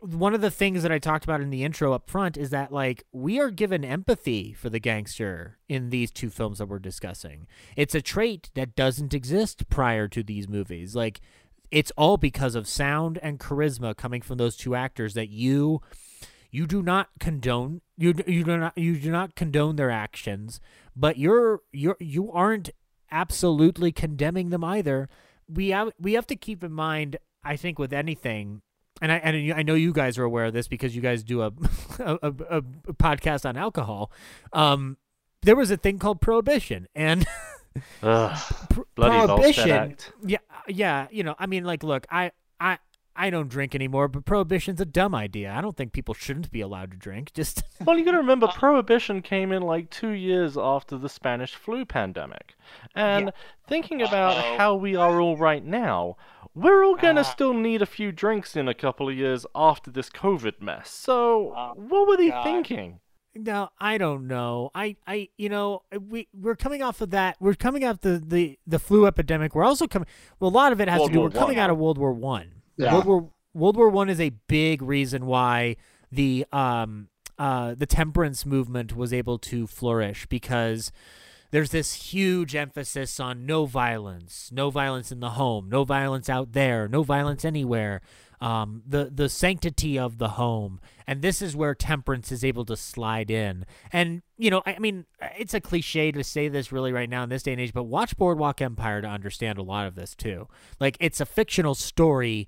one 0.00 0.34
of 0.34 0.40
the 0.40 0.50
things 0.50 0.82
that 0.82 0.92
I 0.92 0.98
talked 0.98 1.24
about 1.24 1.40
in 1.40 1.50
the 1.50 1.64
intro 1.64 1.92
up 1.92 2.08
front 2.08 2.36
is 2.36 2.50
that 2.50 2.72
like 2.72 3.04
we 3.12 3.40
are 3.40 3.50
given 3.50 3.84
empathy 3.84 4.52
for 4.52 4.68
the 4.68 4.78
gangster 4.78 5.58
in 5.68 5.90
these 5.90 6.10
two 6.10 6.30
films 6.30 6.58
that 6.58 6.66
we're 6.66 6.78
discussing. 6.78 7.46
It's 7.76 7.94
a 7.94 8.02
trait 8.02 8.50
that 8.54 8.74
doesn't 8.74 9.14
exist 9.14 9.68
prior 9.68 10.08
to 10.08 10.22
these 10.22 10.48
movies. 10.48 10.94
Like 10.94 11.20
it's 11.70 11.92
all 11.96 12.16
because 12.16 12.54
of 12.54 12.68
sound 12.68 13.18
and 13.22 13.40
charisma 13.40 13.96
coming 13.96 14.22
from 14.22 14.38
those 14.38 14.56
two 14.56 14.74
actors 14.74 15.14
that 15.14 15.30
you 15.30 15.80
you 16.50 16.66
do 16.66 16.82
not 16.82 17.08
condone 17.18 17.80
you 17.96 18.14
you 18.26 18.44
do 18.44 18.56
not 18.56 18.76
you 18.76 18.96
do 18.96 19.10
not 19.10 19.34
condone 19.34 19.76
their 19.76 19.90
actions, 19.90 20.60
but 20.94 21.18
you're 21.18 21.62
you're 21.72 21.96
you 22.00 22.30
aren't 22.32 22.70
absolutely 23.10 23.92
condemning 23.92 24.50
them 24.50 24.64
either. 24.64 25.08
We 25.48 25.70
have 25.70 25.92
we 25.98 26.14
have 26.14 26.26
to 26.28 26.36
keep 26.36 26.62
in 26.62 26.72
mind 26.72 27.16
I 27.42 27.56
think 27.56 27.78
with 27.78 27.92
anything 27.92 28.62
and 29.02 29.12
I 29.12 29.16
and 29.16 29.52
I 29.52 29.62
know 29.62 29.74
you 29.74 29.92
guys 29.92 30.18
are 30.18 30.24
aware 30.24 30.46
of 30.46 30.52
this 30.52 30.68
because 30.68 30.94
you 30.94 31.02
guys 31.02 31.22
do 31.22 31.42
a 31.42 31.46
a, 31.98 32.18
a, 32.22 32.28
a 32.28 32.62
podcast 32.94 33.48
on 33.48 33.56
alcohol. 33.56 34.10
Um, 34.52 34.96
there 35.42 35.56
was 35.56 35.70
a 35.70 35.76
thing 35.76 35.98
called 35.98 36.20
prohibition, 36.20 36.88
and 36.94 37.26
Ugh, 38.02 38.54
bloody 38.94 39.26
Volstead 39.26 39.26
prohibition. 39.26 39.70
Act. 39.70 40.12
Yeah, 40.24 40.38
yeah. 40.66 41.06
You 41.10 41.22
know, 41.22 41.34
I 41.38 41.46
mean, 41.46 41.64
like, 41.64 41.82
look, 41.82 42.06
I, 42.10 42.32
I, 42.60 42.78
I 43.16 43.30
don't 43.30 43.48
drink 43.48 43.74
anymore, 43.74 44.08
but 44.08 44.24
prohibition's 44.24 44.80
a 44.80 44.84
dumb 44.84 45.14
idea. 45.14 45.52
I 45.52 45.60
don't 45.60 45.76
think 45.76 45.92
people 45.92 46.14
shouldn't 46.14 46.50
be 46.50 46.60
allowed 46.60 46.90
to 46.92 46.96
drink. 46.96 47.32
Just 47.32 47.62
Well, 47.84 47.98
you 47.98 48.04
got 48.04 48.12
to 48.12 48.18
remember, 48.18 48.46
uh, 48.46 48.52
prohibition 48.52 49.22
came 49.22 49.52
in 49.52 49.62
like 49.62 49.90
two 49.90 50.10
years 50.10 50.56
after 50.56 50.96
the 50.98 51.08
Spanish 51.08 51.54
flu 51.54 51.84
pandemic, 51.84 52.54
and 52.94 53.32
thinking 53.66 54.02
uh, 54.02 54.06
about 54.06 54.36
Uh-oh. 54.36 54.56
how 54.58 54.74
we 54.74 54.96
are 54.96 55.20
all 55.20 55.36
right 55.36 55.64
now, 55.64 56.16
we're 56.54 56.84
all 56.84 56.96
gonna 56.96 57.20
uh, 57.20 57.24
still 57.24 57.52
need 57.54 57.82
a 57.82 57.86
few 57.86 58.12
drinks 58.12 58.56
in 58.56 58.68
a 58.68 58.74
couple 58.74 59.08
of 59.08 59.16
years 59.16 59.44
after 59.54 59.90
this 59.90 60.10
COVID 60.10 60.60
mess. 60.60 60.90
So, 60.90 61.74
what 61.76 62.06
were 62.08 62.16
they 62.16 62.30
God. 62.30 62.44
thinking? 62.44 63.00
No, 63.38 63.68
I 63.78 63.98
don't 63.98 64.26
know. 64.26 64.70
I, 64.74 64.96
I, 65.06 65.28
you 65.36 65.48
know, 65.50 65.82
we 66.08 66.28
we're 66.32 66.56
coming 66.56 66.82
off 66.82 67.00
of 67.00 67.10
that. 67.10 67.36
We're 67.38 67.54
coming 67.54 67.84
off 67.84 68.00
the 68.00 68.22
the 68.24 68.58
the 68.66 68.78
flu 68.78 69.06
epidemic. 69.06 69.54
We're 69.54 69.64
also 69.64 69.86
coming. 69.86 70.08
Well, 70.40 70.50
a 70.50 70.52
lot 70.52 70.72
of 70.72 70.80
it 70.80 70.88
has 70.88 71.00
World 71.00 71.10
to 71.10 71.12
do. 71.12 71.20
War 71.20 71.28
We're 71.28 71.38
coming 71.38 71.56
One. 71.56 71.64
out 71.64 71.70
of 71.70 71.78
World 71.78 71.98
War 71.98 72.12
One. 72.12 72.55
Yeah. 72.76 72.92
World 72.94 73.06
War 73.06 73.30
World 73.54 73.76
War 73.76 73.88
One 73.88 74.08
is 74.08 74.20
a 74.20 74.30
big 74.48 74.82
reason 74.82 75.26
why 75.26 75.76
the 76.10 76.46
um 76.52 77.08
uh 77.38 77.74
the 77.74 77.86
temperance 77.86 78.46
movement 78.46 78.96
was 78.96 79.12
able 79.12 79.38
to 79.38 79.66
flourish 79.66 80.26
because 80.26 80.92
there's 81.50 81.70
this 81.70 81.94
huge 81.94 82.54
emphasis 82.54 83.20
on 83.20 83.46
no 83.46 83.66
violence, 83.66 84.50
no 84.52 84.70
violence 84.70 85.12
in 85.12 85.20
the 85.20 85.30
home, 85.30 85.68
no 85.68 85.84
violence 85.84 86.28
out 86.28 86.52
there, 86.52 86.88
no 86.88 87.02
violence 87.02 87.44
anywhere. 87.44 88.02
Um, 88.38 88.82
the 88.86 89.10
the 89.10 89.30
sanctity 89.30 89.98
of 89.98 90.18
the 90.18 90.28
home, 90.30 90.78
and 91.06 91.22
this 91.22 91.40
is 91.40 91.56
where 91.56 91.74
temperance 91.74 92.30
is 92.30 92.44
able 92.44 92.66
to 92.66 92.76
slide 92.76 93.30
in. 93.30 93.64
And 93.90 94.20
you 94.36 94.50
know, 94.50 94.62
I, 94.66 94.74
I 94.74 94.78
mean, 94.78 95.06
it's 95.38 95.54
a 95.54 95.60
cliche 95.60 96.12
to 96.12 96.22
say 96.22 96.48
this 96.48 96.70
really 96.70 96.92
right 96.92 97.08
now 97.08 97.22
in 97.22 97.30
this 97.30 97.44
day 97.44 97.52
and 97.52 97.60
age, 97.60 97.72
but 97.72 97.84
watch 97.84 98.14
Boardwalk 98.18 98.60
Empire 98.60 99.00
to 99.00 99.08
understand 99.08 99.56
a 99.56 99.62
lot 99.62 99.86
of 99.86 99.94
this 99.94 100.14
too. 100.14 100.48
Like 100.78 100.98
it's 101.00 101.20
a 101.20 101.26
fictional 101.26 101.74
story 101.74 102.46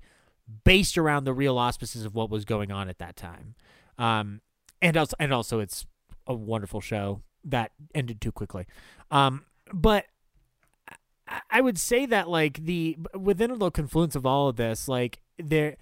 based 0.63 0.97
around 0.97 1.23
the 1.23 1.33
real 1.33 1.57
auspices 1.57 2.05
of 2.05 2.15
what 2.15 2.29
was 2.29 2.45
going 2.45 2.71
on 2.71 2.89
at 2.89 2.99
that 2.99 3.15
time. 3.15 3.55
Um, 3.97 4.41
and 4.81 4.95
also, 4.97 5.15
and 5.19 5.33
also, 5.33 5.59
it's 5.59 5.85
a 6.25 6.33
wonderful 6.33 6.81
show 6.81 7.21
that 7.43 7.71
ended 7.93 8.21
too 8.21 8.31
quickly. 8.31 8.65
Um, 9.11 9.45
but 9.73 10.05
I- 11.51 11.61
would 11.61 11.77
say 11.77 12.05
that 12.07 12.29
like 12.29 12.65
the 12.65 12.97
within 13.13 13.57
the 13.57 13.71
confluence 13.71 14.15
of 14.15 14.25
all 14.25 14.47
of 14.47 14.55
this, 14.55 14.87
like 14.87 15.19
there, 15.37 15.77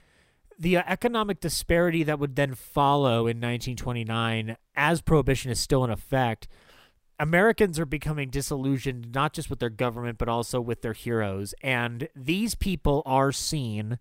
the 0.60 0.78
economic 0.78 1.40
disparity 1.40 2.04
that 2.04 2.20
would 2.20 2.36
then 2.36 2.54
follow 2.56 3.28
in 3.28 3.38
1929 3.38 4.58
as 4.76 5.02
prohibition 5.02 5.52
is 5.52 5.60
still 5.60 5.84
in 5.84 5.90
effect. 5.90 6.48
Americans 7.20 7.80
are 7.80 7.86
becoming 7.86 8.30
disillusioned 8.30 9.14
not 9.14 9.34
just 9.34 9.50
with 9.50 9.60
their 9.60 9.70
government 9.70 10.18
but 10.18 10.30
also 10.30 10.60
with 10.60 10.82
their 10.82 10.94
heroes, 10.94 11.54
and 11.62 12.10
these 12.16 12.56
people 12.56 13.02
are 13.06 13.32
seen 13.32 14.00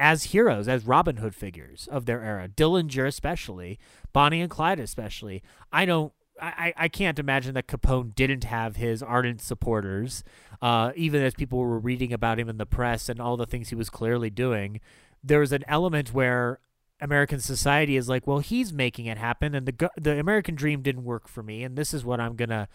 as 0.00 0.24
heroes, 0.24 0.66
as 0.66 0.86
Robin 0.86 1.18
Hood 1.18 1.34
figures 1.34 1.86
of 1.92 2.06
their 2.06 2.22
era. 2.24 2.48
Dillinger, 2.48 3.06
especially, 3.06 3.78
Bonnie 4.12 4.40
and 4.40 4.50
Clyde, 4.50 4.80
especially. 4.80 5.42
I 5.70 5.84
don't. 5.84 6.12
I, 6.42 6.72
I 6.74 6.88
can't 6.88 7.18
imagine 7.18 7.52
that 7.52 7.66
Capone 7.66 8.14
didn't 8.14 8.44
have 8.44 8.76
his 8.76 9.02
ardent 9.02 9.42
supporters, 9.42 10.24
uh, 10.62 10.92
even 10.96 11.22
as 11.22 11.34
people 11.34 11.58
were 11.58 11.78
reading 11.78 12.14
about 12.14 12.40
him 12.40 12.48
in 12.48 12.56
the 12.56 12.64
press 12.64 13.10
and 13.10 13.20
all 13.20 13.36
the 13.36 13.44
things 13.44 13.68
he 13.68 13.74
was 13.74 13.90
clearly 13.90 14.30
doing. 14.30 14.80
There 15.22 15.40
was 15.40 15.52
an 15.52 15.64
element 15.68 16.14
where 16.14 16.60
American 16.98 17.40
society 17.40 17.94
is 17.94 18.08
like, 18.08 18.26
well, 18.26 18.38
he's 18.38 18.72
making 18.72 19.04
it 19.04 19.18
happen, 19.18 19.54
and 19.54 19.66
the 19.66 19.90
the 19.98 20.18
American 20.18 20.54
dream 20.54 20.80
didn't 20.80 21.04
work 21.04 21.28
for 21.28 21.42
me, 21.42 21.62
and 21.62 21.76
this 21.76 21.92
is 21.92 22.06
what 22.06 22.20
I'm 22.20 22.36
gonna. 22.36 22.68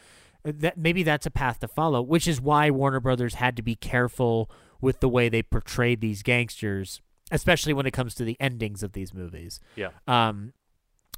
That 0.43 0.77
maybe 0.77 1.01
that's 1.01 1.25
a 1.25 1.31
path 1.31 1.59
to 1.61 1.67
follow, 1.67 2.03
which 2.03 2.27
is 2.27 2.39
why 2.39 2.69
Warner 2.69 2.99
Brothers 2.99 3.35
had 3.35 3.55
to 3.55 3.63
be 3.63 3.75
careful 3.75 4.51
with 4.79 4.99
the 4.99 5.09
way 5.09 5.27
they 5.27 5.41
portrayed 5.41 6.01
these 6.01 6.21
gangsters, 6.21 7.01
especially 7.31 7.73
when 7.73 7.85
it 7.85 7.91
comes 7.91 8.15
to 8.15 8.23
the 8.23 8.37
endings 8.39 8.83
of 8.83 8.93
these 8.93 9.13
movies. 9.13 9.59
Yeah. 9.75 9.89
Um, 10.07 10.53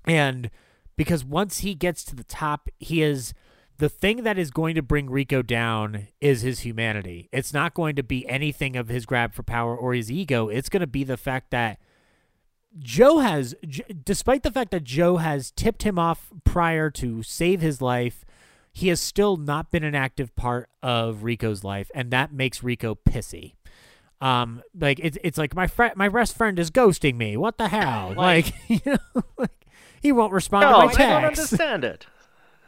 and 0.05 0.49
because 0.95 1.24
once 1.26 1.60
he 1.60 1.76
gets 1.76 2.03
to 2.05 2.16
the 2.16 2.24
top, 2.24 2.70
he 2.80 3.01
is 3.01 3.34
the 3.78 3.89
thing 3.89 4.24
that 4.24 4.39
is 4.39 4.49
going 4.49 4.76
to 4.76 4.82
bring 4.82 5.10
Rico 5.10 5.41
down 5.41 6.08
is 6.20 6.41
his 6.41 6.62
humanity. 6.62 7.30
It's 7.32 7.53
not 7.53 7.74
going 7.74 7.95
to 7.95 8.03
be 8.03 8.28
anything 8.28 8.76
of 8.76 8.88
his 8.88 9.05
grab 9.05 9.34
for 9.34 9.43
power 9.43 9.76
or 9.76 9.93
his 9.93 10.12
ego. 10.12 10.47
It's 10.47 10.70
going 10.70 10.82
to 10.82 10.88
be 10.88 11.03
the 11.03 11.18
fact 11.18 11.51
that 11.51 11.80
Joe 12.80 13.20
has, 13.20 13.55
J- 13.66 13.86
despite 14.03 14.43
the 14.43 14.51
fact 14.51 14.72
that 14.72 14.84
Joe 14.84 15.18
has 15.18 15.51
tipped 15.51 15.84
him 15.84 15.99
off 15.99 16.32
prior 16.43 16.89
to 16.91 17.22
save 17.22 17.62
his 17.62 17.82
life, 17.82 18.26
he 18.74 18.89
has 18.89 18.99
still 18.99 19.38
not 19.38 19.72
been 19.72 19.84
an 19.84 19.95
active 19.95 20.36
part 20.36 20.70
of 20.84 21.24
Rico's 21.24 21.64
life, 21.64 21.89
and 21.95 22.12
that 22.12 22.32
makes 22.32 22.64
Rico 22.64 22.95
pissy. 22.95 23.55
Um, 24.20 24.63
like 24.80 24.99
it's 24.99 25.18
it's 25.24 25.38
like 25.38 25.55
my 25.55 25.68
friend, 25.68 25.95
my 25.95 26.09
best 26.09 26.36
friend 26.36 26.57
is 26.57 26.72
ghosting 26.72 27.15
me. 27.15 27.38
What 27.38 27.57
the 27.57 27.68
hell? 27.68 28.13
Like, 28.18 28.53
you 28.68 28.80
know, 28.86 28.97
like 29.38 29.51
he 30.01 30.11
won't 30.11 30.34
respond 30.34 30.63
No, 30.63 30.82
to 30.82 30.86
my 30.88 30.91
I 30.91 31.07
don't 31.07 31.26
understand 31.26 31.84
it. 31.84 32.07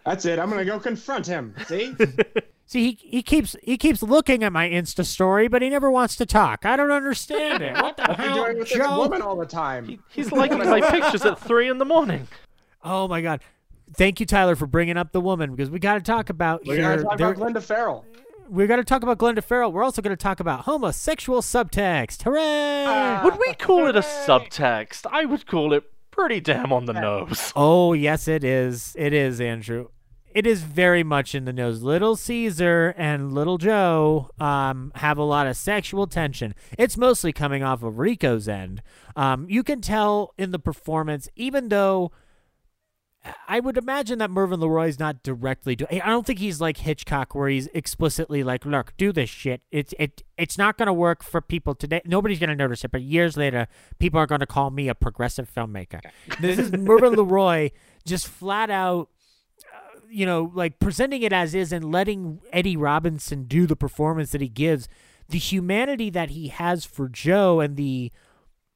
That's 0.05 0.25
it. 0.25 0.39
I'm 0.39 0.49
gonna 0.49 0.65
go 0.65 0.79
confront 0.79 1.25
him. 1.27 1.55
See? 1.67 1.95
See, 2.65 2.91
he 2.91 2.99
he 3.09 3.23
keeps 3.23 3.55
he 3.63 3.77
keeps 3.77 4.03
looking 4.03 4.43
at 4.43 4.53
my 4.53 4.69
Insta 4.69 5.03
story, 5.03 5.47
but 5.47 5.63
he 5.63 5.69
never 5.69 5.89
wants 5.89 6.15
to 6.17 6.25
talk. 6.27 6.65
I 6.67 6.75
don't 6.75 6.91
understand 6.91 7.63
it. 7.63 7.73
What 7.73 7.97
the 7.97 8.11
I've 8.11 8.17
hell, 8.17 8.35
doing 8.35 8.57
it 8.57 8.59
with 8.59 8.69
this 8.69 8.87
woman 8.87 9.23
all 9.23 9.35
the 9.35 9.45
time. 9.47 10.03
He's 10.09 10.31
liking 10.31 10.59
my 10.59 10.81
pictures 10.81 11.25
at 11.25 11.39
three 11.39 11.67
in 11.67 11.79
the 11.79 11.85
morning. 11.85 12.27
Oh 12.83 13.07
my 13.07 13.21
god! 13.21 13.41
Thank 13.95 14.19
you, 14.19 14.27
Tyler, 14.27 14.55
for 14.55 14.67
bringing 14.67 14.97
up 14.97 15.11
the 15.13 15.21
woman 15.21 15.55
because 15.55 15.71
we 15.71 15.79
got 15.79 15.95
to 15.95 16.01
talk 16.01 16.29
about 16.29 16.61
We're 16.63 16.75
here. 16.75 16.97
gonna 16.97 17.03
talk 17.03 17.15
about 17.15 17.35
Glenda 17.37 17.61
Farrell. 17.63 18.05
We 18.49 18.65
got 18.67 18.77
to 18.77 18.83
talk 18.83 19.03
about 19.03 19.17
Glenda 19.19 19.43
Farrell. 19.43 19.71
We're 19.71 19.83
also 19.83 20.01
going 20.01 20.15
to 20.15 20.21
talk 20.21 20.39
about 20.39 20.61
homosexual 20.61 21.41
subtext. 21.41 22.23
Hooray! 22.23 23.23
Would 23.23 23.39
we 23.39 23.53
call 23.53 23.87
it 23.87 23.95
a 23.95 24.01
subtext? 24.01 25.05
I 25.11 25.25
would 25.25 25.45
call 25.45 25.73
it 25.73 25.83
pretty 26.11 26.39
damn 26.39 26.73
on 26.73 26.85
the 26.85 26.93
nose. 26.93 27.53
Oh, 27.55 27.93
yes, 27.93 28.27
it 28.27 28.43
is. 28.43 28.95
It 28.97 29.13
is, 29.13 29.39
Andrew. 29.39 29.89
It 30.33 30.45
is 30.45 30.61
very 30.61 31.03
much 31.03 31.33
in 31.33 31.45
the 31.45 31.53
nose. 31.53 31.81
Little 31.81 32.15
Caesar 32.15 32.93
and 32.97 33.33
Little 33.33 33.57
Joe 33.57 34.29
um, 34.39 34.91
have 34.95 35.17
a 35.17 35.23
lot 35.23 35.47
of 35.47 35.57
sexual 35.57 36.07
tension. 36.07 36.53
It's 36.77 36.97
mostly 36.97 37.33
coming 37.33 37.63
off 37.63 37.83
of 37.83 37.97
Rico's 37.97 38.47
end. 38.47 38.81
Um, 39.15 39.47
you 39.49 39.63
can 39.63 39.81
tell 39.81 40.33
in 40.37 40.51
the 40.51 40.59
performance, 40.59 41.29
even 41.35 41.69
though 41.69 42.11
I 43.47 43.59
would 43.59 43.77
imagine 43.77 44.19
that 44.19 44.31
Mervyn 44.31 44.59
LeRoy's 44.59 44.99
not 44.99 45.23
directly 45.23 45.75
do. 45.75 45.85
I 45.91 45.97
don't 45.99 46.25
think 46.25 46.39
he's 46.39 46.61
like 46.61 46.77
Hitchcock, 46.77 47.35
where 47.35 47.49
he's 47.49 47.67
explicitly 47.73 48.43
like, 48.43 48.65
"Look, 48.65 48.93
do 48.97 49.11
this 49.11 49.29
shit. 49.29 49.61
It's 49.71 49.93
it 49.99 50.23
it's 50.37 50.57
not 50.57 50.77
going 50.77 50.87
to 50.87 50.93
work 50.93 51.23
for 51.23 51.41
people 51.41 51.75
today. 51.75 52.01
Nobody's 52.05 52.39
going 52.39 52.49
to 52.49 52.55
notice 52.55 52.83
it, 52.83 52.91
but 52.91 53.01
years 53.01 53.37
later, 53.37 53.67
people 53.97 54.19
are 54.19 54.27
going 54.27 54.39
to 54.39 54.47
call 54.47 54.69
me 54.69 54.87
a 54.87 54.95
progressive 54.95 55.49
filmmaker." 55.53 56.01
This 56.39 56.59
is 56.59 56.71
Mervyn 56.71 57.15
LeRoy 57.15 57.71
just 58.05 58.27
flat 58.27 58.69
out, 58.69 59.09
uh, 59.61 59.99
you 60.09 60.25
know, 60.25 60.51
like 60.53 60.79
presenting 60.79 61.21
it 61.21 61.33
as 61.33 61.53
is 61.55 61.71
and 61.71 61.91
letting 61.91 62.39
Eddie 62.53 62.77
Robinson 62.77 63.43
do 63.43 63.65
the 63.65 63.75
performance 63.75 64.31
that 64.31 64.41
he 64.41 64.49
gives. 64.49 64.87
The 65.29 65.37
humanity 65.37 66.09
that 66.09 66.31
he 66.31 66.47
has 66.47 66.85
for 66.85 67.07
Joe 67.07 67.59
and 67.59 67.77
the 67.77 68.11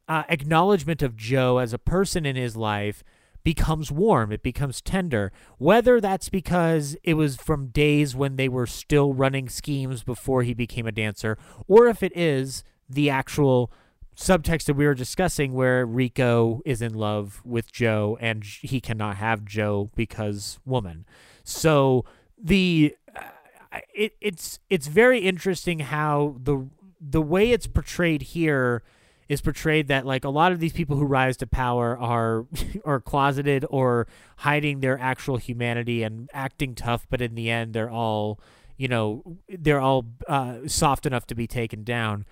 uh, 0.07 0.23
acknowledgement 0.29 1.01
of 1.01 1.15
Joe 1.15 1.57
as 1.57 1.73
a 1.73 1.79
person 1.79 2.25
in 2.25 2.35
his 2.35 2.55
life 2.55 3.03
becomes 3.43 3.91
warm. 3.91 4.31
It 4.31 4.43
becomes 4.43 4.81
tender. 4.81 5.31
Whether 5.57 5.99
that's 5.99 6.29
because 6.29 6.95
it 7.03 7.15
was 7.15 7.35
from 7.35 7.67
days 7.67 8.15
when 8.15 8.35
they 8.35 8.49
were 8.49 8.67
still 8.67 9.13
running 9.13 9.49
schemes 9.49 10.03
before 10.03 10.43
he 10.43 10.53
became 10.53 10.87
a 10.87 10.91
dancer, 10.91 11.37
or 11.67 11.87
if 11.87 12.01
it 12.03 12.15
is 12.15 12.63
the 12.89 13.09
actual 13.09 13.71
subtext 14.15 14.65
that 14.65 14.75
we 14.75 14.85
were 14.85 14.93
discussing 14.93 15.53
where 15.53 15.85
Rico 15.85 16.61
is 16.65 16.81
in 16.81 16.93
love 16.93 17.41
with 17.43 17.71
Joe 17.71 18.17
and 18.21 18.43
he 18.43 18.79
cannot 18.79 19.17
have 19.17 19.45
Joe 19.45 19.89
because 19.95 20.59
woman. 20.65 21.05
So 21.43 22.05
the 22.37 22.95
uh, 23.15 23.79
it, 23.93 24.13
it's 24.21 24.59
it's 24.69 24.87
very 24.87 25.19
interesting 25.19 25.79
how 25.79 26.35
the 26.41 26.67
the 27.01 27.21
way 27.21 27.51
it's 27.51 27.67
portrayed 27.67 28.21
here 28.21 28.83
is 29.29 29.41
portrayed 29.41 29.87
that 29.87 30.05
like 30.05 30.23
a 30.23 30.29
lot 30.29 30.51
of 30.51 30.59
these 30.59 30.73
people 30.73 30.97
who 30.97 31.05
rise 31.05 31.37
to 31.37 31.47
power 31.47 31.97
are 31.97 32.45
are 32.85 32.99
closeted 32.99 33.65
or 33.69 34.07
hiding 34.37 34.79
their 34.79 34.99
actual 34.99 35.37
humanity 35.37 36.03
and 36.03 36.29
acting 36.33 36.75
tough 36.75 37.07
but 37.09 37.21
in 37.21 37.35
the 37.35 37.49
end 37.49 37.73
they're 37.73 37.89
all 37.89 38.39
you 38.77 38.87
know 38.87 39.37
they're 39.47 39.79
all 39.79 40.05
uh, 40.27 40.59
soft 40.67 41.05
enough 41.05 41.25
to 41.27 41.35
be 41.35 41.47
taken 41.47 41.83
down. 41.83 42.25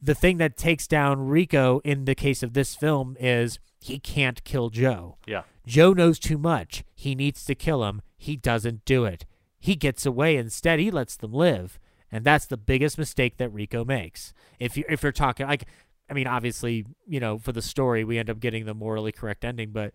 The 0.00 0.14
thing 0.14 0.38
that 0.38 0.56
takes 0.56 0.86
down 0.86 1.26
rico 1.26 1.80
in 1.84 2.04
the 2.04 2.14
case 2.14 2.42
of 2.42 2.52
this 2.52 2.74
film 2.74 3.16
is 3.18 3.58
he 3.80 3.98
can't 3.98 4.42
kill 4.44 4.70
joe. 4.70 5.18
Yeah. 5.26 5.42
joe 5.66 5.92
knows 5.92 6.18
too 6.18 6.38
much. 6.38 6.84
He 6.94 7.14
needs 7.14 7.44
to 7.46 7.54
kill 7.54 7.84
him. 7.84 8.02
He 8.16 8.36
doesn't 8.36 8.84
do 8.84 9.04
it. 9.04 9.26
He 9.60 9.74
gets 9.74 10.06
away. 10.06 10.36
Instead 10.36 10.78
he 10.78 10.90
lets 10.90 11.16
them 11.16 11.32
live. 11.32 11.78
And 12.10 12.24
that's 12.24 12.46
the 12.46 12.56
biggest 12.56 12.96
mistake 12.96 13.36
that 13.36 13.50
rico 13.50 13.84
makes. 13.84 14.32
If 14.58 14.76
you 14.76 14.84
if 14.88 15.02
you're 15.02 15.12
talking 15.12 15.46
like 15.46 15.66
I 16.10 16.14
mean, 16.14 16.26
obviously, 16.26 16.86
you 17.06 17.20
know, 17.20 17.38
for 17.38 17.52
the 17.52 17.62
story, 17.62 18.04
we 18.04 18.18
end 18.18 18.30
up 18.30 18.40
getting 18.40 18.64
the 18.64 18.74
morally 18.74 19.12
correct 19.12 19.44
ending. 19.44 19.70
But 19.70 19.92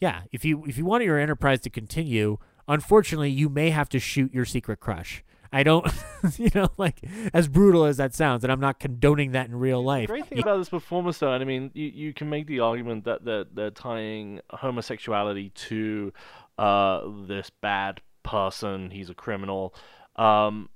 yeah, 0.00 0.22
if 0.32 0.44
you 0.44 0.64
if 0.66 0.78
you 0.78 0.84
want 0.84 1.04
your 1.04 1.18
enterprise 1.18 1.60
to 1.62 1.70
continue, 1.70 2.38
unfortunately, 2.66 3.30
you 3.30 3.48
may 3.48 3.70
have 3.70 3.88
to 3.90 3.98
shoot 3.98 4.32
your 4.32 4.44
secret 4.44 4.80
crush. 4.80 5.22
I 5.52 5.62
don't, 5.62 5.86
you 6.36 6.50
know, 6.54 6.68
like 6.76 7.02
as 7.34 7.48
brutal 7.48 7.84
as 7.84 7.96
that 7.96 8.14
sounds, 8.14 8.44
and 8.44 8.52
I'm 8.52 8.60
not 8.60 8.78
condoning 8.78 9.32
that 9.32 9.48
in 9.48 9.56
real 9.56 9.82
life. 9.82 10.06
great 10.08 10.26
thing 10.26 10.38
about 10.38 10.58
this 10.58 10.68
performance, 10.68 11.18
though, 11.18 11.32
and 11.32 11.42
I 11.42 11.46
mean, 11.46 11.70
you, 11.74 11.88
you 11.88 12.14
can 12.14 12.30
make 12.30 12.46
the 12.46 12.60
argument 12.60 13.04
that 13.04 13.24
they're, 13.24 13.44
they're 13.44 13.70
tying 13.70 14.40
homosexuality 14.50 15.50
to 15.50 16.12
uh, 16.56 17.00
this 17.26 17.50
bad 17.50 18.00
person, 18.22 18.90
he's 18.90 19.10
a 19.10 19.14
criminal, 19.14 19.74
um, 20.16 20.68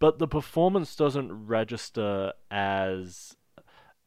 but 0.00 0.18
the 0.18 0.28
performance 0.28 0.96
doesn't 0.96 1.46
register 1.46 2.32
as 2.50 3.36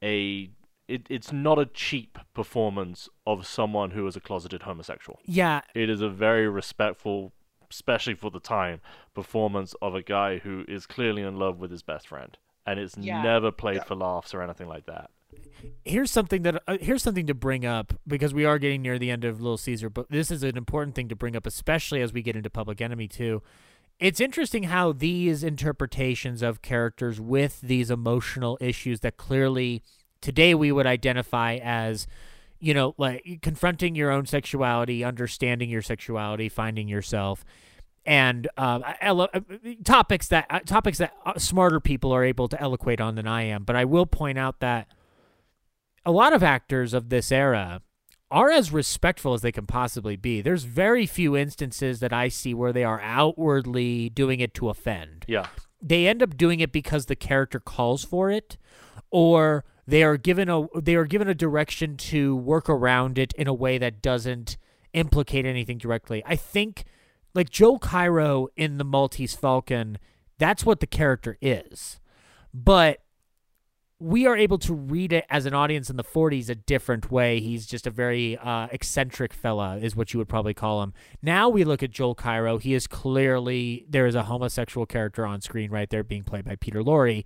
a. 0.04 0.50
It, 0.88 1.04
it's 1.10 1.32
not 1.32 1.58
a 1.58 1.66
cheap 1.68 2.18
performance 2.34 3.08
of 3.26 3.48
someone 3.48 3.92
who 3.92 4.06
is 4.08 4.18
a 4.18 4.20
closeted 4.20 4.64
homosexual. 4.64 5.20
Yeah, 5.24 5.62
It 5.74 5.90
is 5.90 6.02
a 6.02 6.10
very 6.10 6.50
respectful, 6.50 7.32
especially 7.70 8.16
for 8.16 8.30
the 8.30 8.42
time, 8.42 8.82
performance 9.14 9.74
of 9.82 9.96
a 9.96 10.02
guy 10.02 10.40
who 10.40 10.66
is 10.68 10.86
clearly 10.86 11.22
in 11.22 11.38
love 11.38 11.60
with 11.60 11.72
his 11.72 11.82
best 11.82 12.10
friend, 12.10 12.38
and 12.66 12.78
it's 12.78 12.98
Yeah. 12.98 13.22
never 13.24 13.52
played 13.52 13.86
for 13.86 13.96
laughs 13.96 14.34
or 14.34 14.42
anything 14.42 14.68
like 14.68 14.86
that. 14.88 15.12
here's 15.86 16.12
something 16.12 16.42
that 16.42 16.62
uh, 16.68 16.78
here's 16.82 17.02
something 17.02 17.28
to 17.28 17.34
bring 17.34 17.66
up 17.66 17.94
because 18.06 18.34
we 18.34 18.44
are 18.44 18.60
getting 18.60 18.82
near 18.82 19.00
the 19.00 19.10
end 19.12 19.24
of 19.24 19.40
Little 19.40 19.58
Caesar, 19.58 19.90
but 19.90 20.10
this 20.10 20.30
is 20.30 20.44
an 20.44 20.58
important 20.58 20.94
thing 20.94 21.08
to 21.08 21.16
bring 21.16 21.38
up, 21.38 21.46
especially 21.46 22.02
as 22.02 22.12
we 22.12 22.22
get 22.22 22.36
into 22.36 22.50
Public 22.50 22.82
Enemy 22.82 23.08
too. 23.08 23.42
It's 24.02 24.20
interesting 24.20 24.64
how 24.64 24.94
these 24.94 25.44
interpretations 25.44 26.42
of 26.42 26.64
characters 26.64 27.22
with 27.22 27.62
these 27.62 27.92
emotional 27.92 28.58
issues 28.60 29.02
that 29.02 29.16
clearly 29.16 29.84
today 30.22 30.56
we 30.56 30.72
would 30.72 30.88
identify 30.88 31.60
as 31.62 32.08
you 32.60 32.74
know 32.74 32.96
like 32.98 33.40
confronting 33.44 33.94
your 33.94 34.10
own 34.10 34.26
sexuality 34.26 35.04
understanding 35.04 35.70
your 35.70 35.84
sexuality 35.84 36.50
finding 36.50 36.88
yourself 36.88 37.46
and 38.04 38.48
um, 38.58 38.84
elo- 39.02 39.30
uh, 39.34 39.40
topics 39.84 40.28
that 40.30 40.48
uh, 40.50 40.60
topics 40.60 40.98
that 40.98 41.14
uh, 41.24 41.38
smarter 41.38 41.80
people 41.80 42.12
are 42.12 42.24
able 42.24 42.48
to 42.48 42.60
eloquate 42.60 43.00
on 43.00 43.14
than 43.14 43.28
I 43.28 43.44
am. 43.44 43.64
But 43.64 43.76
I 43.76 43.86
will 43.86 44.08
point 44.08 44.40
out 44.40 44.60
that 44.62 44.88
a 46.04 46.12
lot 46.12 46.34
of 46.34 46.42
actors 46.42 46.96
of 46.96 47.10
this 47.10 47.32
era 47.32 47.82
are 48.32 48.50
as 48.50 48.72
respectful 48.72 49.34
as 49.34 49.42
they 49.42 49.52
can 49.52 49.68
possibly 49.68 50.16
be. 50.16 50.42
There's 50.42 50.64
very 50.64 51.06
few 51.06 51.36
instances 51.36 52.00
that 52.00 52.14
I 52.14 52.30
see 52.30 52.54
where 52.54 52.72
they 52.72 52.86
are 52.86 53.02
outwardly 53.02 54.10
doing 54.10 54.40
it 54.40 54.54
to 54.56 54.70
offend. 54.70 55.26
Yeah. 55.28 55.48
They 55.82 56.08
end 56.08 56.24
up 56.24 56.38
doing 56.38 56.62
it 56.62 56.72
because 56.72 57.08
the 57.08 57.16
character 57.16 57.60
calls 57.60 58.06
for 58.06 58.32
it 58.32 58.58
or 59.10 59.66
they 59.86 60.04
are 60.04 60.16
given 60.16 60.48
a 60.48 60.68
they 60.80 60.96
are 60.96 61.06
given 61.06 61.28
a 61.28 61.36
direction 61.36 61.98
to 61.98 62.36
work 62.36 62.70
around 62.70 63.18
it 63.18 63.34
in 63.34 63.48
a 63.48 63.54
way 63.54 63.78
that 63.78 64.02
doesn't 64.02 64.58
implicate 64.94 65.46
anything 65.46 65.78
directly. 65.78 66.24
I 66.26 66.36
think 66.38 66.86
like 67.34 67.50
Joe 67.50 67.78
Cairo 67.78 68.48
in 68.56 68.78
the 68.78 68.84
Maltese 68.86 69.36
Falcon, 69.36 69.98
that's 70.38 70.66
what 70.66 70.80
the 70.80 70.88
character 70.88 71.38
is. 71.42 72.00
But 72.54 73.01
we 74.02 74.26
are 74.26 74.36
able 74.36 74.58
to 74.58 74.74
read 74.74 75.14
it 75.14 75.26
as 75.30 75.46
an 75.46 75.54
audience 75.54 75.88
in 75.90 75.96
the 75.96 76.04
40s 76.04 76.50
a 76.50 76.56
different 76.56 77.12
way. 77.12 77.40
He's 77.40 77.68
just 77.68 77.86
a 77.86 77.92
very 77.92 78.36
uh, 78.36 78.68
eccentric 78.72 79.32
fella, 79.32 79.78
is 79.78 79.96
what 79.96 80.12
you 80.12 80.18
would 80.18 80.28
probably 80.28 80.56
call 80.56 80.82
him. 80.82 80.94
Now 81.22 81.50
we 81.50 81.64
look 81.64 81.84
at 81.84 81.92
Joel 81.92 82.16
Cairo. 82.16 82.58
He 82.58 82.74
is 82.74 82.88
clearly, 82.88 83.86
there 83.88 84.08
is 84.08 84.16
a 84.16 84.24
homosexual 84.24 84.88
character 84.88 85.24
on 85.24 85.42
screen 85.42 85.70
right 85.70 85.88
there 85.88 86.04
being 86.04 86.24
played 86.24 86.46
by 86.46 86.56
Peter 86.56 86.82
Lorre. 86.82 87.24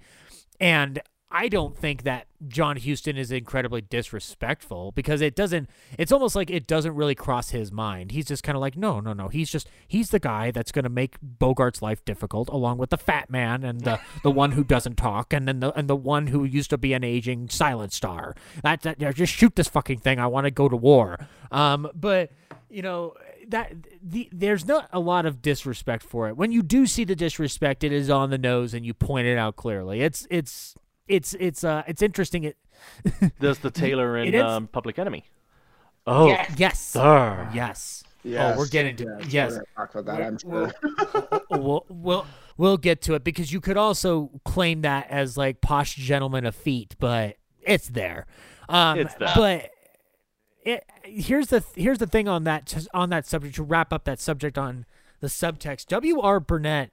And 0.59 1.01
I 1.31 1.47
don't 1.47 1.75
think 1.75 2.03
that 2.03 2.27
John 2.47 2.77
Huston 2.77 3.17
is 3.17 3.31
incredibly 3.31 3.81
disrespectful 3.81 4.91
because 4.91 5.21
it 5.21 5.35
doesn't, 5.35 5.69
it's 5.97 6.11
almost 6.11 6.35
like 6.35 6.49
it 6.49 6.67
doesn't 6.67 6.95
really 6.95 7.15
cross 7.15 7.49
his 7.49 7.71
mind. 7.71 8.11
He's 8.11 8.25
just 8.25 8.43
kind 8.43 8.55
of 8.55 8.61
like, 8.61 8.77
no, 8.77 8.99
no, 8.99 9.11
no. 9.11 9.27
He's 9.29 9.49
just, 9.49 9.67
he's 9.87 10.11
the 10.11 10.19
guy 10.19 10.51
that's 10.51 10.71
going 10.71 10.83
to 10.83 10.89
make 10.89 11.17
Bogart's 11.21 11.81
life 11.81 12.05
difficult 12.05 12.49
along 12.49 12.77
with 12.77 12.91
the 12.91 12.97
fat 12.97 13.29
man 13.29 13.63
and 13.63 13.81
the, 13.81 13.99
the 14.23 14.31
one 14.31 14.51
who 14.51 14.63
doesn't 14.63 14.95
talk 14.95 15.33
and 15.33 15.47
then 15.47 15.59
the, 15.59 15.73
and 15.73 15.89
the 15.89 15.95
one 15.95 16.27
who 16.27 16.43
used 16.43 16.69
to 16.69 16.77
be 16.77 16.93
an 16.93 17.03
aging 17.03 17.49
silent 17.49 17.91
star. 17.91 18.35
That, 18.63 18.81
that, 18.83 18.99
just 19.15 19.33
shoot 19.33 19.55
this 19.55 19.67
fucking 19.67 19.99
thing. 19.99 20.19
I 20.19 20.27
want 20.27 20.45
to 20.45 20.51
go 20.51 20.69
to 20.69 20.77
war. 20.77 21.27
Um, 21.51 21.89
but, 21.95 22.31
you 22.69 22.83
know, 22.83 23.15
that 23.47 23.73
the 24.01 24.29
there's 24.31 24.65
not 24.65 24.89
a 24.91 24.99
lot 24.99 25.25
of 25.25 25.41
disrespect 25.41 26.03
for 26.03 26.27
it. 26.27 26.37
When 26.37 26.51
you 26.51 26.61
do 26.63 26.85
see 26.85 27.03
the 27.03 27.15
disrespect, 27.15 27.83
it 27.83 27.91
is 27.91 28.09
on 28.09 28.29
the 28.29 28.37
nose 28.37 28.73
and 28.73 28.85
you 28.85 28.93
point 28.93 29.27
it 29.27 29.37
out 29.37 29.55
clearly. 29.55 30.01
It's 30.01 30.27
it's 30.29 30.75
it's 31.07 31.33
it's 31.39 31.63
uh 31.63 31.83
it's 31.87 32.01
interesting. 32.01 32.43
It 32.43 32.57
There's 33.39 33.59
the 33.59 33.71
tailor 33.71 34.17
in 34.17 34.35
um, 34.35 34.67
Public 34.67 34.99
Enemy. 34.99 35.25
Oh, 36.07 36.27
yes, 36.27 36.51
yes, 36.57 36.79
sir. 36.81 37.49
yes. 37.53 38.03
Yes. 38.23 38.55
Oh, 38.55 38.59
we're 38.59 38.67
getting 38.67 38.95
to 38.97 39.17
Yes, 39.21 39.31
yes. 39.31 39.51
we're 39.51 39.57
gonna 39.57 39.65
talk 39.75 39.95
about 39.95 40.05
that, 40.17 40.21
I'm 40.21 40.37
We'll- 40.45 40.71
sure. 40.71 41.41
we'll, 41.51 41.85
we'll 41.89 42.27
we'll 42.57 42.77
get 42.77 43.01
to 43.03 43.13
it 43.13 43.23
because 43.23 43.51
you 43.53 43.61
could 43.61 43.77
also 43.77 44.31
claim 44.45 44.81
that 44.81 45.07
as 45.09 45.37
like 45.37 45.61
posh 45.61 45.95
gentleman 45.95 46.45
of 46.45 46.55
feet, 46.55 46.95
but 46.99 47.37
it's 47.61 47.87
there. 47.89 48.25
Um, 48.69 48.99
It's 48.99 49.13
there. 49.15 49.31
But 49.35 49.69
it, 50.63 50.83
here's 51.03 51.47
the 51.47 51.63
here's 51.75 51.99
the 51.99 52.07
thing 52.07 52.27
on 52.27 52.43
that 52.45 52.65
just 52.65 52.87
on 52.93 53.09
that 53.09 53.25
subject 53.27 53.55
to 53.55 53.63
wrap 53.63 53.93
up 53.93 54.03
that 54.05 54.19
subject 54.19 54.57
on 54.57 54.85
the 55.21 55.27
subtext. 55.27 55.85
W. 55.87 56.19
R. 56.19 56.39
Burnett, 56.39 56.89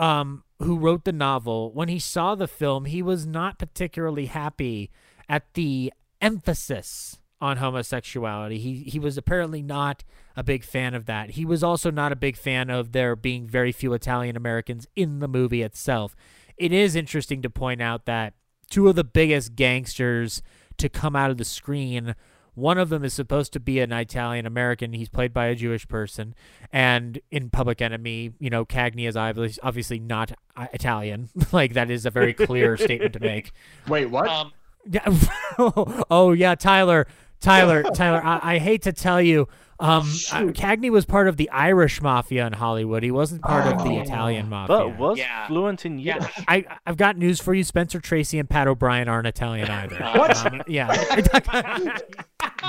um, 0.00 0.44
who 0.60 0.78
wrote 0.78 1.04
the 1.04 1.12
novel, 1.12 1.72
when 1.72 1.88
he 1.88 1.98
saw 1.98 2.34
the 2.34 2.48
film, 2.48 2.86
he 2.86 3.02
was 3.02 3.26
not 3.26 3.58
particularly 3.58 4.26
happy 4.26 4.90
at 5.28 5.52
the 5.54 5.92
emphasis 6.22 7.18
on 7.40 7.58
homosexuality. 7.58 8.58
He 8.58 8.82
he 8.84 8.98
was 8.98 9.16
apparently 9.16 9.62
not 9.62 10.02
a 10.36 10.42
big 10.42 10.64
fan 10.64 10.94
of 10.94 11.04
that. 11.06 11.30
He 11.30 11.44
was 11.44 11.62
also 11.62 11.90
not 11.90 12.12
a 12.12 12.16
big 12.16 12.36
fan 12.36 12.70
of 12.70 12.92
there 12.92 13.14
being 13.14 13.46
very 13.46 13.72
few 13.72 13.92
Italian 13.92 14.36
Americans 14.36 14.86
in 14.96 15.20
the 15.20 15.28
movie 15.28 15.62
itself. 15.62 16.16
It 16.56 16.72
is 16.72 16.96
interesting 16.96 17.42
to 17.42 17.50
point 17.50 17.82
out 17.82 18.06
that 18.06 18.34
two 18.70 18.88
of 18.88 18.96
the 18.96 19.04
biggest 19.04 19.54
gangsters 19.54 20.42
to 20.78 20.88
come 20.88 21.14
out 21.14 21.30
of 21.30 21.36
the 21.36 21.44
screen 21.44 22.14
one 22.60 22.78
of 22.78 22.88
them 22.88 23.04
is 23.04 23.14
supposed 23.14 23.52
to 23.54 23.60
be 23.60 23.80
an 23.80 23.92
Italian 23.92 24.46
American. 24.46 24.92
He's 24.92 25.08
played 25.08 25.32
by 25.32 25.46
a 25.46 25.54
Jewish 25.54 25.88
person. 25.88 26.34
And 26.72 27.20
in 27.30 27.50
Public 27.50 27.80
Enemy, 27.80 28.34
you 28.38 28.50
know, 28.50 28.64
Cagney 28.64 29.08
is 29.08 29.16
obviously, 29.16 29.60
obviously 29.62 29.98
not 29.98 30.32
uh, 30.56 30.66
Italian. 30.72 31.28
like, 31.52 31.74
that 31.74 31.90
is 31.90 32.06
a 32.06 32.10
very 32.10 32.34
clear 32.34 32.76
statement 32.76 33.14
to 33.14 33.20
make. 33.20 33.52
Wait, 33.88 34.06
what? 34.06 34.28
Um, 34.28 34.52
yeah, 34.88 35.14
oh 35.58 36.32
yeah, 36.32 36.54
Tyler, 36.54 37.06
Tyler, 37.40 37.82
Tyler. 37.82 38.22
I, 38.24 38.54
I 38.54 38.58
hate 38.58 38.82
to 38.82 38.92
tell 38.92 39.20
you, 39.20 39.46
um, 39.80 40.00
uh, 40.00 40.52
Cagney 40.52 40.90
was 40.90 41.06
part 41.06 41.26
of 41.26 41.38
the 41.38 41.48
Irish 41.50 42.02
mafia 42.02 42.46
in 42.46 42.52
Hollywood. 42.52 43.02
He 43.02 43.10
wasn't 43.10 43.40
part 43.42 43.66
of 43.66 43.82
the 43.82 43.96
Italian 43.96 44.48
mafia. 44.50 44.76
But 44.76 44.98
was 44.98 45.18
fluent 45.46 45.86
in 45.86 45.98
Yiddish. 45.98 46.30
I 46.46 46.66
I've 46.86 46.98
got 46.98 47.16
news 47.16 47.40
for 47.40 47.54
you. 47.54 47.64
Spencer 47.64 47.98
Tracy 47.98 48.38
and 48.38 48.48
Pat 48.48 48.68
O'Brien 48.68 49.08
aren't 49.08 49.26
Italian 49.26 49.70
either. 49.70 49.96
What? 49.96 50.46
Um, 50.46 50.62
yeah. 50.66 50.88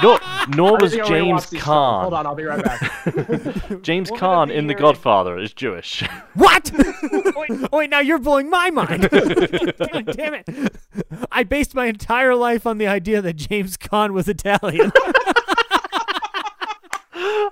no, 0.01 0.19
nor 0.55 0.77
was 0.79 0.91
think 0.91 1.03
I 1.03 1.07
already 1.07 1.25
James 1.25 1.31
watched 1.31 1.49
these 1.51 1.63
films. 1.63 1.77
Caan. 1.77 2.01
Hold 2.01 2.13
on, 2.13 2.25
I'll 2.25 2.35
be 2.35 2.43
right 2.43 2.63
back. 2.63 3.81
James 3.81 4.09
Caan 4.11 4.49
in 4.49 4.67
The 4.67 4.75
Godfather 4.75 5.37
is 5.37 5.53
Jewish. 5.53 6.03
What? 6.35 6.71
wait, 7.35 7.71
wait, 7.71 7.89
now 7.89 7.99
you're 7.99 8.19
blowing 8.19 8.49
my 8.49 8.69
mind. 8.69 9.09
God 9.09 10.05
damn 10.15 10.33
it. 10.33 10.47
I 11.29 11.43
based 11.43 11.75
my 11.75 11.87
entire 11.87 12.35
life 12.35 12.65
on 12.65 12.77
the 12.77 12.87
idea 12.87 13.21
that 13.21 13.35
James 13.35 13.75
Caan 13.75 14.11
was 14.11 14.29
Italian. 14.29 14.93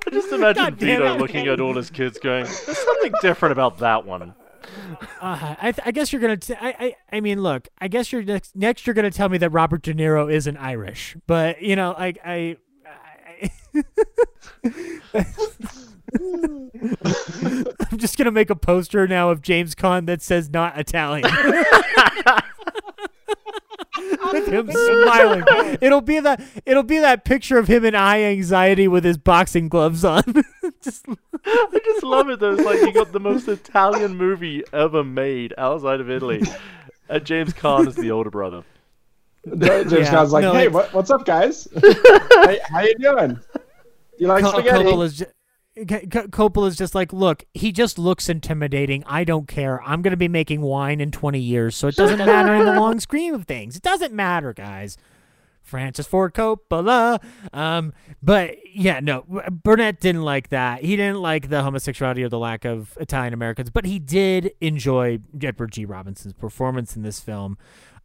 I 0.09 0.11
just 0.11 0.31
imagine 0.31 0.63
God 0.63 0.75
Vito 0.77 1.13
it. 1.13 1.19
looking 1.19 1.47
at 1.47 1.59
all 1.59 1.75
his 1.75 1.89
kids 1.89 2.17
going, 2.17 2.43
there's 2.65 2.77
something 2.77 3.13
different 3.21 3.51
about 3.53 3.77
that 3.79 4.05
one. 4.05 4.33
Uh, 5.21 5.55
I, 5.61 5.71
th- 5.71 5.85
I 5.85 5.91
guess 5.91 6.11
you're 6.11 6.21
gonna. 6.21 6.37
T- 6.37 6.55
I, 6.59 6.69
I 6.79 6.95
I 7.17 7.19
mean, 7.21 7.41
look. 7.41 7.67
I 7.79 7.87
guess 7.87 8.11
you're 8.11 8.23
next. 8.23 8.55
Next, 8.55 8.85
you're 8.87 8.93
gonna 8.93 9.11
tell 9.11 9.29
me 9.29 9.37
that 9.39 9.49
Robert 9.51 9.81
De 9.83 9.93
Niro 9.93 10.31
isn't 10.31 10.57
Irish, 10.57 11.15
but 11.27 11.61
you 11.61 11.75
know, 11.75 11.95
like 11.97 12.17
I. 12.25 12.57
I 12.85 13.51
I'm 17.91 17.97
just 17.97 18.17
gonna 18.17 18.31
make 18.31 18.49
a 18.49 18.55
poster 18.55 19.07
now 19.07 19.29
of 19.29 19.41
James 19.41 19.75
Caan 19.75 20.05
that 20.07 20.21
says 20.21 20.49
not 20.49 20.77
Italian. 20.77 21.29
with 24.31 24.47
him 24.47 24.69
smiling. 24.71 25.43
It'll 25.81 26.01
be 26.01 26.19
that. 26.19 26.41
It'll 26.65 26.83
be 26.83 26.99
that 26.99 27.25
picture 27.25 27.57
of 27.57 27.67
him 27.67 27.83
in 27.85 27.95
eye 27.95 28.21
anxiety 28.23 28.87
with 28.87 29.03
his 29.03 29.17
boxing 29.17 29.69
gloves 29.69 30.05
on. 30.05 30.23
just 30.83 31.05
I 31.45 31.79
just 31.83 32.03
love 32.03 32.29
it 32.29 32.39
though. 32.39 32.53
It's 32.53 32.63
like 32.63 32.79
you 32.81 32.93
got 32.93 33.11
the 33.11 33.19
most 33.19 33.47
Italian 33.47 34.15
movie 34.15 34.63
ever 34.73 35.03
made 35.03 35.53
outside 35.57 35.99
of 36.01 36.09
Italy. 36.09 36.43
And 37.09 37.25
James 37.25 37.53
Caan 37.53 37.87
is 37.87 37.95
the 37.95 38.11
older 38.11 38.29
brother. 38.29 38.63
James 39.47 39.91
Yeah, 39.91 40.11
Caan's 40.13 40.31
like, 40.31 40.43
no, 40.43 40.53
hey, 40.53 40.67
what, 40.67 40.93
what's 40.93 41.09
up, 41.09 41.25
guys? 41.25 41.67
how, 41.73 42.55
how 42.69 42.81
you 42.81 42.95
doing? 42.99 43.39
You 44.19 44.27
like 44.27 44.43
Co- 44.43 44.51
spaghetti? 44.51 45.29
Coppola's 45.85 46.75
just 46.75 46.95
like, 46.95 47.13
look, 47.13 47.43
he 47.53 47.71
just 47.71 47.97
looks 47.97 48.29
intimidating. 48.29 49.03
I 49.05 49.23
don't 49.23 49.47
care. 49.47 49.81
I'm 49.83 50.01
going 50.01 50.11
to 50.11 50.17
be 50.17 50.27
making 50.27 50.61
wine 50.61 51.01
in 51.01 51.11
20 51.11 51.39
years, 51.39 51.75
so 51.75 51.87
it 51.87 51.95
doesn't 51.95 52.19
matter 52.19 52.53
in 52.55 52.65
the 52.65 52.79
long 52.79 52.99
scheme 52.99 53.33
of 53.33 53.45
things. 53.45 53.75
It 53.75 53.81
doesn't 53.81 54.13
matter, 54.13 54.53
guys. 54.53 54.97
Francis 55.61 56.07
Ford 56.07 56.33
Coppola. 56.33 57.23
Um, 57.53 57.93
but 58.23 58.55
yeah, 58.73 58.99
no, 58.99 59.23
Burnett 59.51 59.99
didn't 59.99 60.23
like 60.23 60.49
that. 60.49 60.83
He 60.83 60.95
didn't 60.95 61.21
like 61.21 61.49
the 61.49 61.61
homosexuality 61.61 62.23
or 62.23 62.29
the 62.29 62.39
lack 62.39 62.65
of 62.65 62.97
Italian 62.99 63.33
Americans, 63.33 63.69
but 63.69 63.85
he 63.85 63.99
did 63.99 64.51
enjoy 64.59 65.19
Edward 65.41 65.71
G. 65.71 65.85
Robinson's 65.85 66.33
performance 66.33 66.95
in 66.95 67.03
this 67.03 67.19
film. 67.19 67.57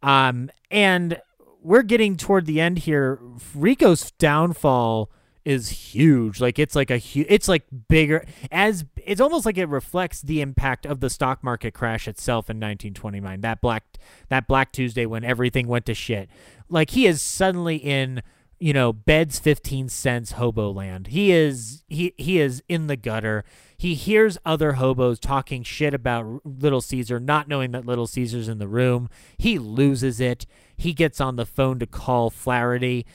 Um, 0.03 0.51
and 0.69 1.19
we're 1.61 1.81
getting 1.81 2.15
toward 2.15 2.45
the 2.45 2.61
end 2.61 2.79
here. 2.79 3.19
Rico's 3.55 4.11
downfall 4.11 5.09
is 5.45 5.69
huge. 5.69 6.41
Like 6.41 6.59
it's 6.59 6.75
like 6.75 6.89
a 6.89 6.97
huge, 6.97 7.27
it's 7.29 7.47
like 7.47 7.63
bigger 7.87 8.25
as 8.51 8.83
it's 8.97 9.21
almost 9.21 9.45
like 9.45 9.57
it 9.57 9.69
reflects 9.69 10.21
the 10.21 10.41
impact 10.41 10.85
of 10.85 10.99
the 10.99 11.09
stock 11.09 11.43
market 11.43 11.73
crash 11.73 12.07
itself 12.07 12.49
in 12.49 12.57
1929. 12.57 13.41
That 13.41 13.61
black 13.61 13.83
that 14.29 14.47
Black 14.47 14.71
Tuesday 14.71 15.05
when 15.05 15.23
everything 15.23 15.67
went 15.67 15.85
to 15.85 15.93
shit. 15.93 16.29
Like 16.67 16.89
he 16.91 17.05
is 17.05 17.21
suddenly 17.21 17.77
in 17.77 18.21
you 18.59 18.73
know 18.73 18.91
beds 18.91 19.37
15 19.39 19.89
cents 19.89 20.33
hobo 20.33 20.71
land. 20.71 21.07
He 21.07 21.31
is 21.31 21.83
he 21.87 22.13
he 22.17 22.39
is 22.39 22.63
in 22.67 22.87
the 22.87 22.97
gutter. 22.97 23.45
He 23.77 23.93
hears 23.93 24.37
other 24.45 24.73
hobos 24.73 25.19
talking 25.19 25.61
shit 25.61 25.93
about 25.93 26.41
Little 26.45 26.81
Caesar, 26.81 27.19
not 27.19 27.47
knowing 27.47 27.71
that 27.71 27.85
Little 27.85 28.07
Caesar's 28.07 28.47
in 28.47 28.57
the 28.57 28.67
room. 28.67 29.09
He 29.37 29.59
loses 29.59 30.19
it. 30.19 30.45
He 30.77 30.93
gets 30.93 31.21
on 31.21 31.35
the 31.35 31.45
phone 31.45 31.79
to 31.79 31.85
call 31.85 32.29
Flaherty 32.29 33.05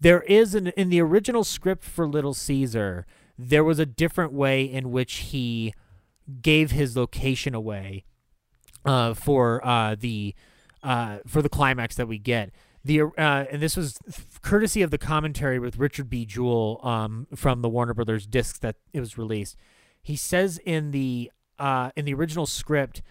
there 0.00 0.22
is 0.22 0.54
an 0.54 0.68
in 0.68 0.88
the 0.88 1.00
original 1.00 1.44
script 1.44 1.84
for 1.84 2.06
Little 2.06 2.34
Caesar, 2.34 3.06
there 3.38 3.64
was 3.64 3.78
a 3.78 3.86
different 3.86 4.32
way 4.32 4.64
in 4.64 4.90
which 4.90 5.14
he 5.14 5.74
gave 6.42 6.70
his 6.70 6.96
location 6.96 7.54
away 7.54 8.04
uh, 8.84 9.14
for 9.14 9.64
uh, 9.66 9.94
the 9.98 10.34
uh, 10.82 11.18
for 11.26 11.42
the 11.42 11.48
climax 11.48 11.96
that 11.96 12.08
we 12.08 12.18
get. 12.18 12.50
The 12.84 13.02
uh, 13.02 13.10
and 13.50 13.60
this 13.60 13.76
was 13.76 13.98
courtesy 14.42 14.82
of 14.82 14.90
the 14.90 14.98
commentary 14.98 15.58
with 15.58 15.76
Richard 15.76 16.08
B. 16.08 16.24
Jewell 16.24 16.80
um, 16.82 17.26
from 17.34 17.60
the 17.60 17.68
Warner 17.68 17.94
Brothers 17.94 18.26
discs 18.26 18.58
that 18.60 18.76
it 18.92 19.00
was 19.00 19.18
released. 19.18 19.56
He 20.02 20.16
says 20.16 20.58
in 20.64 20.92
the 20.92 21.30
uh, 21.58 21.90
in 21.94 22.06
the 22.06 22.14
original 22.14 22.46
script, 22.46 23.02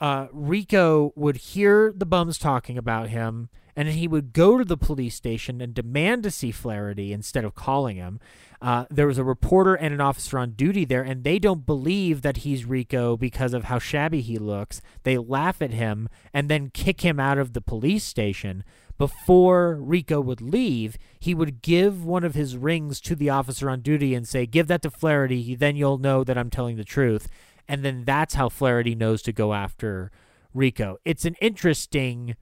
uh, 0.00 0.28
Rico 0.32 1.12
would 1.16 1.36
hear 1.36 1.92
the 1.94 2.06
bums 2.06 2.38
talking 2.38 2.78
about 2.78 3.08
him 3.08 3.48
and 3.78 3.90
he 3.90 4.08
would 4.08 4.32
go 4.32 4.58
to 4.58 4.64
the 4.64 4.76
police 4.76 5.14
station 5.14 5.60
and 5.60 5.72
demand 5.72 6.24
to 6.24 6.32
see 6.32 6.50
Flaherty 6.50 7.12
instead 7.12 7.44
of 7.44 7.54
calling 7.54 7.94
him. 7.94 8.18
Uh, 8.60 8.86
there 8.90 9.06
was 9.06 9.18
a 9.18 9.24
reporter 9.24 9.76
and 9.76 9.94
an 9.94 10.00
officer 10.00 10.36
on 10.36 10.50
duty 10.50 10.84
there, 10.84 11.04
and 11.04 11.22
they 11.22 11.38
don't 11.38 11.64
believe 11.64 12.22
that 12.22 12.38
he's 12.38 12.64
Rico 12.64 13.16
because 13.16 13.54
of 13.54 13.64
how 13.64 13.78
shabby 13.78 14.20
he 14.20 14.36
looks. 14.36 14.82
They 15.04 15.16
laugh 15.16 15.62
at 15.62 15.70
him 15.70 16.08
and 16.34 16.48
then 16.48 16.70
kick 16.70 17.02
him 17.02 17.20
out 17.20 17.38
of 17.38 17.52
the 17.52 17.60
police 17.60 18.02
station. 18.02 18.64
Before 18.98 19.76
Rico 19.76 20.20
would 20.20 20.40
leave, 20.40 20.98
he 21.20 21.32
would 21.32 21.62
give 21.62 22.04
one 22.04 22.24
of 22.24 22.34
his 22.34 22.56
rings 22.56 23.00
to 23.02 23.14
the 23.14 23.30
officer 23.30 23.70
on 23.70 23.80
duty 23.80 24.12
and 24.12 24.26
say, 24.26 24.44
Give 24.44 24.66
that 24.66 24.82
to 24.82 24.90
Flaherty, 24.90 25.54
then 25.54 25.76
you'll 25.76 25.98
know 25.98 26.24
that 26.24 26.36
I'm 26.36 26.50
telling 26.50 26.78
the 26.78 26.82
truth. 26.82 27.28
And 27.68 27.84
then 27.84 28.04
that's 28.04 28.34
how 28.34 28.48
Flaherty 28.48 28.96
knows 28.96 29.22
to 29.22 29.32
go 29.32 29.54
after 29.54 30.10
Rico. 30.52 30.98
It's 31.04 31.24
an 31.24 31.36
interesting 31.40 32.34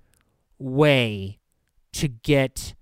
way 0.58 1.38
to 1.92 2.08
get 2.08 2.74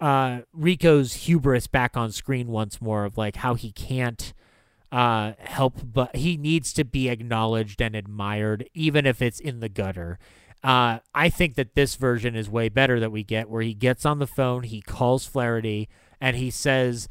uh, 0.00 0.40
Rico's 0.52 1.14
hubris 1.14 1.66
back 1.66 1.96
on 1.96 2.12
screen 2.12 2.48
once 2.48 2.80
more 2.80 3.04
of 3.04 3.16
like 3.16 3.36
how 3.36 3.54
he 3.54 3.72
can't 3.72 4.34
uh, 4.92 5.32
help, 5.38 5.80
but 5.84 6.14
he 6.16 6.36
needs 6.36 6.72
to 6.74 6.84
be 6.84 7.08
acknowledged 7.08 7.80
and 7.80 7.96
admired, 7.96 8.68
even 8.74 9.06
if 9.06 9.20
it's 9.20 9.40
in 9.40 9.60
the 9.60 9.68
gutter. 9.68 10.18
Uh, 10.62 11.00
I 11.14 11.28
think 11.28 11.56
that 11.56 11.74
this 11.74 11.96
version 11.96 12.36
is 12.36 12.48
way 12.48 12.68
better 12.68 13.00
that 13.00 13.12
we 13.12 13.22
get, 13.22 13.50
where 13.50 13.62
he 13.62 13.74
gets 13.74 14.06
on 14.06 14.18
the 14.18 14.26
phone, 14.26 14.62
he 14.62 14.80
calls 14.80 15.26
Flaherty, 15.26 15.88
and 16.20 16.36
he 16.36 16.50
says 16.50 17.08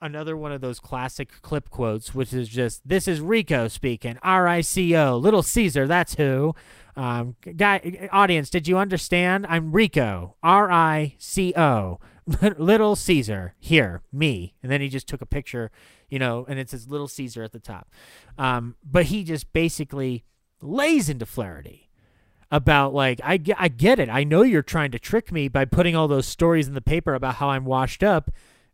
another 0.00 0.36
one 0.36 0.52
of 0.52 0.60
those 0.60 0.80
classic 0.80 1.40
clip 1.42 1.70
quotes, 1.70 2.14
which 2.14 2.32
is 2.32 2.48
just, 2.48 2.86
"This 2.88 3.06
is 3.06 3.20
Rico 3.20 3.68
speaking, 3.68 4.18
R 4.22 4.48
I 4.48 4.60
C 4.60 4.96
O, 4.96 5.16
Little 5.16 5.42
Caesar, 5.42 5.86
that's 5.86 6.14
who." 6.14 6.54
Um, 6.96 7.36
guy, 7.56 8.08
audience, 8.10 8.48
did 8.48 8.66
you 8.66 8.78
understand? 8.78 9.46
I'm 9.48 9.72
Rico, 9.72 10.36
R 10.42 10.70
I 10.70 11.14
C 11.18 11.52
O, 11.56 12.00
Little 12.58 12.96
Caesar. 12.96 13.54
Here, 13.58 14.02
me. 14.12 14.54
And 14.62 14.72
then 14.72 14.80
he 14.80 14.88
just 14.88 15.06
took 15.06 15.20
a 15.20 15.26
picture, 15.26 15.70
you 16.08 16.18
know, 16.18 16.46
and 16.48 16.58
it 16.58 16.70
says 16.70 16.88
Little 16.88 17.08
Caesar 17.08 17.42
at 17.42 17.52
the 17.52 17.60
top. 17.60 17.90
Um, 18.38 18.76
but 18.82 19.06
he 19.06 19.24
just 19.24 19.52
basically 19.52 20.24
lays 20.62 21.08
into 21.08 21.26
Flaherty 21.26 21.90
about 22.50 22.94
like 22.94 23.20
I, 23.22 23.40
I 23.58 23.68
get 23.68 23.98
it. 23.98 24.08
I 24.08 24.24
know 24.24 24.42
you're 24.42 24.62
trying 24.62 24.90
to 24.92 24.98
trick 24.98 25.30
me 25.30 25.48
by 25.48 25.64
putting 25.64 25.94
all 25.94 26.08
those 26.08 26.26
stories 26.26 26.68
in 26.68 26.74
the 26.74 26.80
paper 26.80 27.14
about 27.14 27.36
how 27.36 27.50
I'm 27.50 27.64
washed 27.64 28.02
up, 28.02 28.30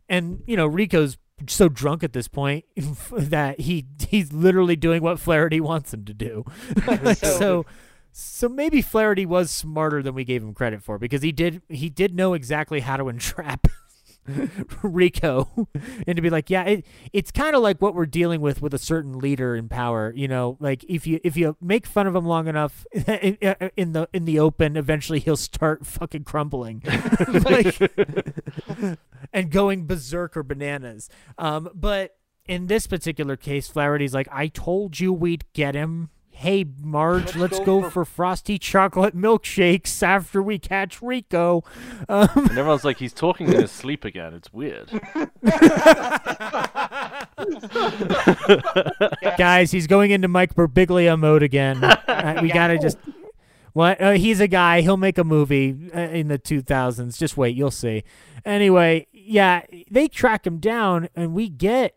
and 0.07 0.43
you 0.45 0.55
know 0.55 0.67
Rico's 0.67 1.17
so 1.47 1.67
drunk 1.67 2.03
at 2.03 2.13
this 2.13 2.27
point 2.27 2.65
that 3.11 3.61
he 3.61 3.85
he's 4.07 4.31
literally 4.31 4.75
doing 4.75 5.01
what 5.01 5.19
Flaherty 5.19 5.59
wants 5.59 5.93
him 5.93 6.05
to 6.05 6.13
do. 6.13 6.45
so, 6.85 7.13
so 7.13 7.65
so 8.15 8.47
maybe 8.47 8.81
Flaherty 8.81 9.25
was 9.25 9.49
smarter 9.49 10.03
than 10.03 10.13
we 10.13 10.23
gave 10.23 10.43
him 10.43 10.53
credit 10.53 10.83
for 10.83 10.99
because 10.99 11.23
he 11.23 11.31
did 11.31 11.61
he 11.67 11.89
did 11.89 12.15
know 12.15 12.33
exactly 12.33 12.81
how 12.81 12.95
to 12.95 13.09
entrap 13.09 13.67
Rico 14.81 15.67
and 16.07 16.15
to 16.15 16.21
be 16.21 16.29
like, 16.29 16.49
yeah, 16.49 16.63
it, 16.63 16.85
it's 17.11 17.31
kind 17.31 17.55
of 17.55 17.61
like 17.61 17.81
what 17.81 17.95
we're 17.95 18.05
dealing 18.05 18.39
with 18.39 18.61
with 18.61 18.73
a 18.73 18.77
certain 18.77 19.19
leader 19.19 19.55
in 19.55 19.67
power. 19.67 20.13
You 20.15 20.27
know, 20.27 20.57
like 20.59 20.83
if 20.85 21.05
you 21.07 21.19
if 21.23 21.35
you 21.35 21.57
make 21.59 21.85
fun 21.85 22.07
of 22.07 22.15
him 22.15 22.25
long 22.25 22.47
enough 22.47 22.85
in, 22.93 23.37
in 23.75 23.93
the 23.93 24.07
in 24.13 24.25
the 24.25 24.39
open, 24.39 24.77
eventually 24.77 25.19
he'll 25.19 25.35
start 25.35 25.85
fucking 25.85 26.23
crumbling, 26.23 26.83
like, 27.43 27.79
and 29.33 29.49
going 29.51 29.87
berserk 29.87 30.37
or 30.37 30.43
bananas. 30.43 31.09
Um, 31.37 31.69
but 31.73 32.15
in 32.45 32.67
this 32.67 32.87
particular 32.87 33.35
case, 33.35 33.67
Flaherty's 33.67 34.13
like, 34.13 34.27
I 34.31 34.47
told 34.47 34.99
you 34.99 35.11
we'd 35.11 35.45
get 35.53 35.75
him 35.75 36.09
hey 36.33 36.65
Marge, 36.81 37.23
let's, 37.23 37.35
let's 37.35 37.59
go, 37.59 37.65
go 37.65 37.81
for... 37.83 37.91
for... 37.91 38.05
frosty 38.05 38.59
chocolate 38.59 39.15
milkshakes 39.15 40.03
after 40.03 40.41
we 40.41 40.59
catch 40.59 41.01
Rico. 41.01 41.63
Um, 42.09 42.27
and 42.35 42.57
everyone's 42.57 42.83
like, 42.83 42.97
he's 42.97 43.13
talking 43.13 43.47
in 43.47 43.61
his 43.61 43.71
sleep 43.71 44.03
again. 44.03 44.33
It's 44.33 44.51
weird. 44.51 44.89
Guys, 49.37 49.71
he's 49.71 49.87
going 49.87 50.11
into 50.11 50.27
Mike 50.27 50.55
Birbiglia 50.55 51.17
mode 51.17 51.43
again. 51.43 51.83
Uh, 51.83 52.39
we 52.41 52.49
gotta 52.49 52.77
just. 52.77 52.97
What? 53.73 53.99
Uh, 53.99 54.11
he's 54.11 54.39
a 54.39 54.47
guy. 54.47 54.81
He'll 54.81 54.97
make 54.97 55.17
a 55.17 55.23
movie 55.23 55.75
uh, 55.95 55.99
in 55.99 56.27
the 56.27 56.37
2000s. 56.37 57.17
Just 57.17 57.37
wait, 57.37 57.55
you'll 57.55 57.71
see. 57.71 58.03
Anyway, 58.45 59.07
yeah, 59.11 59.63
they 59.89 60.07
track 60.07 60.45
him 60.45 60.59
down, 60.59 61.09
and 61.15 61.33
we 61.33 61.49
get 61.49 61.95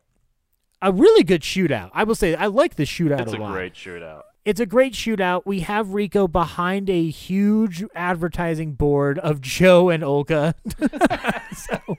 a 0.80 0.92
really 0.92 1.22
good 1.22 1.42
shootout. 1.42 1.90
I 1.92 2.04
will 2.04 2.14
say 2.14 2.34
I 2.34 2.46
like 2.46 2.76
the 2.76 2.84
shootout 2.84 3.20
it's 3.20 3.32
a, 3.32 3.36
a 3.36 3.38
lot. 3.38 3.52
great 3.52 3.74
shootout. 3.74 4.22
It's 4.47 4.60
a 4.60 4.66
great 4.66 4.93
shootout. 4.93 5.43
We 5.44 5.60
have 5.60 5.93
Rico 5.93 6.28
behind 6.28 6.89
a 6.89 7.10
huge 7.10 7.85
advertising 7.97 8.74
board 8.74 9.18
of 9.18 9.40
Joe 9.40 9.89
and 9.89 10.05
Olga. 10.05 10.55
so 11.52 11.98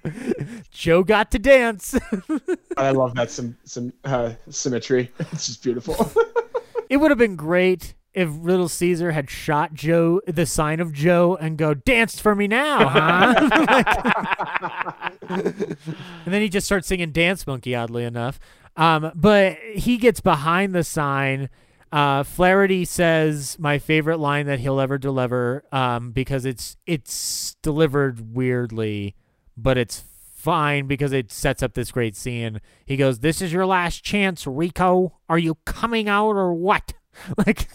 Joe 0.72 1.04
got 1.04 1.30
to 1.32 1.40
dance. 1.40 1.94
I 2.78 2.92
love 2.92 3.16
that 3.16 3.32
some 3.32 3.58
some 3.66 3.92
uh, 4.06 4.36
symmetry. 4.50 5.12
It's 5.20 5.48
just 5.48 5.62
beautiful. 5.62 6.10
it 6.90 6.96
would 6.96 7.12
have 7.12 7.18
been 7.18 7.36
great 7.36 7.96
if 8.14 8.30
Little 8.30 8.70
Caesar 8.70 9.12
had 9.12 9.30
shot 9.30 9.74
Joe, 9.74 10.22
the 10.26 10.46
sign 10.46 10.80
of 10.80 10.94
Joe, 10.94 11.38
and 11.42 11.58
go 11.58 11.74
dance 11.74 12.18
for 12.18 12.34
me 12.34 12.48
now, 12.48 12.88
huh? 12.88 14.24
and 15.28 15.78
then 16.26 16.42
he 16.42 16.48
just 16.48 16.66
starts 16.66 16.88
singing 16.88 17.12
Dance 17.12 17.46
Monkey. 17.46 17.76
Oddly 17.76 18.06
enough, 18.06 18.40
um, 18.78 19.12
but 19.16 19.58
he 19.58 19.98
gets 19.98 20.22
behind 20.22 20.74
the 20.74 20.86
sign. 20.86 21.50
Uh, 21.92 22.24
Flaherty 22.24 22.84
says 22.86 23.58
my 23.60 23.80
favorite 23.80 24.18
line 24.18 24.46
that 24.48 24.60
he'll 24.60 24.80
ever 24.80 24.98
deliver 24.98 25.64
um, 25.72 26.12
because 26.12 26.46
it's 26.46 26.78
it's 26.86 27.56
delivered 27.62 28.36
weirdly, 28.36 29.16
but 29.56 29.78
it's 29.78 30.04
fine 30.36 30.88
because 30.88 31.14
it 31.14 31.32
sets 31.32 31.64
up 31.64 31.74
this 31.74 31.92
great 31.92 32.16
scene. 32.16 32.60
He 32.86 32.98
goes, 32.98 33.20
"This 33.20 33.42
is 33.42 33.54
your 33.54 33.66
last 33.66 34.04
chance, 34.04 34.46
Rico. 34.46 35.18
Are 35.30 35.40
you 35.40 35.56
coming 35.66 36.10
out 36.10 36.32
or 36.32 36.54
what?" 36.54 36.94
Like 37.36 37.68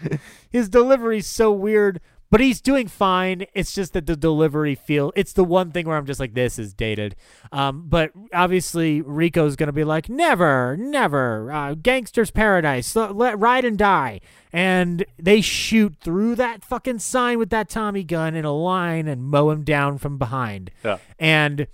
his 0.50 0.68
delivery's 0.68 1.26
so 1.26 1.52
weird, 1.52 2.00
but 2.32 2.40
he's 2.40 2.62
doing 2.62 2.88
fine. 2.88 3.44
It's 3.52 3.74
just 3.74 3.92
that 3.92 4.06
the 4.06 4.16
delivery 4.16 4.74
feel 4.74 5.12
it's 5.14 5.34
the 5.34 5.44
one 5.44 5.70
thing 5.70 5.86
where 5.86 5.98
I'm 5.98 6.06
just 6.06 6.18
like, 6.18 6.32
this 6.32 6.58
is 6.58 6.72
dated. 6.72 7.14
Um, 7.52 7.84
but 7.88 8.10
obviously 8.32 9.02
Rico's 9.02 9.54
gonna 9.54 9.70
be 9.70 9.84
like, 9.84 10.08
never, 10.08 10.74
never, 10.78 11.52
uh, 11.52 11.74
gangster's 11.74 12.30
paradise, 12.30 12.96
let 12.96 13.38
ride 13.38 13.66
and 13.66 13.76
die. 13.76 14.22
And 14.50 15.04
they 15.18 15.42
shoot 15.42 15.94
through 16.00 16.36
that 16.36 16.64
fucking 16.64 17.00
sign 17.00 17.38
with 17.38 17.50
that 17.50 17.68
Tommy 17.68 18.02
gun 18.02 18.34
in 18.34 18.46
a 18.46 18.52
line 18.52 19.08
and 19.08 19.22
mow 19.22 19.50
him 19.50 19.62
down 19.62 19.98
from 19.98 20.16
behind. 20.16 20.70
Yeah. 20.82 20.98
And 21.18 21.66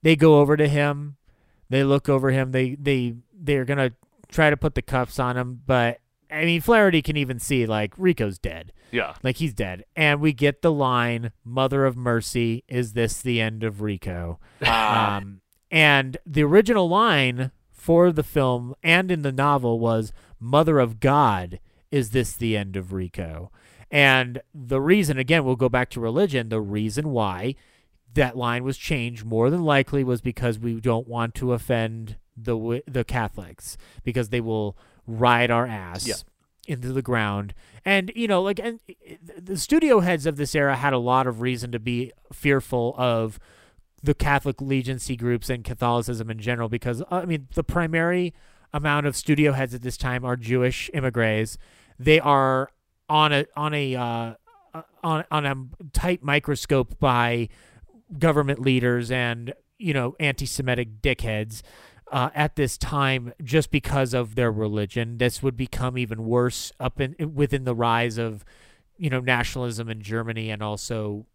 they 0.00 0.16
go 0.16 0.40
over 0.40 0.56
to 0.56 0.68
him. 0.68 1.16
They 1.68 1.84
look 1.84 2.08
over 2.08 2.30
him. 2.30 2.52
They 2.52 2.76
they 2.76 3.16
they're 3.34 3.66
gonna 3.66 3.92
try 4.30 4.48
to 4.48 4.56
put 4.56 4.74
the 4.74 4.80
cuffs 4.80 5.18
on 5.18 5.36
him, 5.36 5.60
but 5.66 6.00
I 6.32 6.44
mean, 6.44 6.60
Flaherty 6.60 7.02
can 7.02 7.16
even 7.16 7.38
see 7.38 7.66
like 7.66 7.94
Rico's 7.96 8.38
dead. 8.38 8.72
Yeah. 8.90 9.14
Like 9.22 9.36
he's 9.36 9.54
dead. 9.54 9.84
And 9.96 10.20
we 10.20 10.32
get 10.32 10.62
the 10.62 10.72
line, 10.72 11.32
Mother 11.44 11.84
of 11.84 11.96
Mercy, 11.96 12.64
is 12.68 12.92
this 12.92 13.20
the 13.20 13.40
end 13.40 13.62
of 13.62 13.80
Rico? 13.80 14.38
Ah. 14.64 15.16
um, 15.16 15.40
and 15.70 16.18
the 16.26 16.42
original 16.42 16.88
line 16.88 17.50
for 17.70 18.12
the 18.12 18.22
film 18.22 18.74
and 18.82 19.10
in 19.10 19.22
the 19.22 19.32
novel 19.32 19.78
was, 19.78 20.12
Mother 20.38 20.78
of 20.78 21.00
God, 21.00 21.58
is 21.90 22.10
this 22.10 22.34
the 22.34 22.56
end 22.56 22.76
of 22.76 22.92
Rico? 22.92 23.50
And 23.90 24.40
the 24.54 24.80
reason, 24.80 25.18
again, 25.18 25.44
we'll 25.44 25.56
go 25.56 25.68
back 25.68 25.90
to 25.90 26.00
religion, 26.00 26.48
the 26.48 26.60
reason 26.60 27.10
why 27.10 27.54
that 28.14 28.36
line 28.36 28.64
was 28.64 28.76
changed 28.76 29.24
more 29.24 29.50
than 29.50 29.62
likely 29.62 30.04
was 30.04 30.20
because 30.20 30.58
we 30.58 30.80
don't 30.80 31.08
want 31.08 31.34
to 31.36 31.52
offend 31.52 32.16
the 32.36 32.82
the 32.86 33.04
Catholics 33.04 33.76
because 34.04 34.30
they 34.30 34.40
will 34.40 34.76
ride 35.06 35.50
our 35.50 35.66
ass 35.66 36.06
Yeah. 36.06 36.14
into 36.66 36.92
the 36.92 37.02
ground. 37.02 37.54
And 37.84 38.12
you 38.14 38.28
know, 38.28 38.42
like 38.42 38.58
and 38.60 38.78
the 39.38 39.56
studio 39.56 40.00
heads 40.00 40.26
of 40.26 40.36
this 40.36 40.54
era 40.54 40.76
had 40.76 40.92
a 40.92 40.98
lot 40.98 41.26
of 41.26 41.40
reason 41.40 41.72
to 41.72 41.78
be 41.80 42.12
fearful 42.32 42.94
of 42.96 43.38
the 44.02 44.14
Catholic 44.14 44.60
legiancy 44.60 45.16
groups 45.16 45.48
and 45.50 45.64
Catholicism 45.64 46.30
in 46.30 46.38
general 46.38 46.68
because 46.68 47.02
uh, 47.02 47.06
I 47.10 47.24
mean, 47.24 47.48
the 47.54 47.64
primary 47.64 48.32
amount 48.72 49.06
of 49.06 49.16
studio 49.16 49.52
heads 49.52 49.74
at 49.74 49.82
this 49.82 49.96
time 49.96 50.24
are 50.24 50.36
Jewish 50.36 50.90
immigrants. 50.94 51.58
They 51.98 52.20
are 52.20 52.70
on 53.08 53.32
a 53.32 53.44
on 53.56 53.74
a 53.74 53.94
uh, 53.96 54.34
uh, 54.74 54.82
on 55.02 55.24
on 55.30 55.44
a 55.46 55.54
tight 55.92 56.22
microscope 56.22 56.98
by 57.00 57.48
government 58.18 58.60
leaders 58.60 59.10
and 59.10 59.52
you 59.78 59.92
know 59.92 60.14
anti-Semitic 60.20 61.00
dickheads 61.02 61.62
uh, 62.12 62.28
at 62.34 62.56
this 62.56 62.76
time 62.76 63.32
just 63.42 63.70
because 63.70 64.12
of 64.12 64.34
their 64.34 64.52
religion. 64.52 65.16
This 65.16 65.42
would 65.42 65.56
become 65.56 65.96
even 65.96 66.24
worse 66.24 66.70
up 66.78 67.00
in 67.00 67.16
within 67.34 67.64
the 67.64 67.74
rise 67.74 68.18
of 68.18 68.44
you 68.98 69.08
know 69.10 69.20
nationalism 69.20 69.88
in 69.88 70.02
Germany 70.02 70.50
and 70.50 70.62
also 70.62 71.26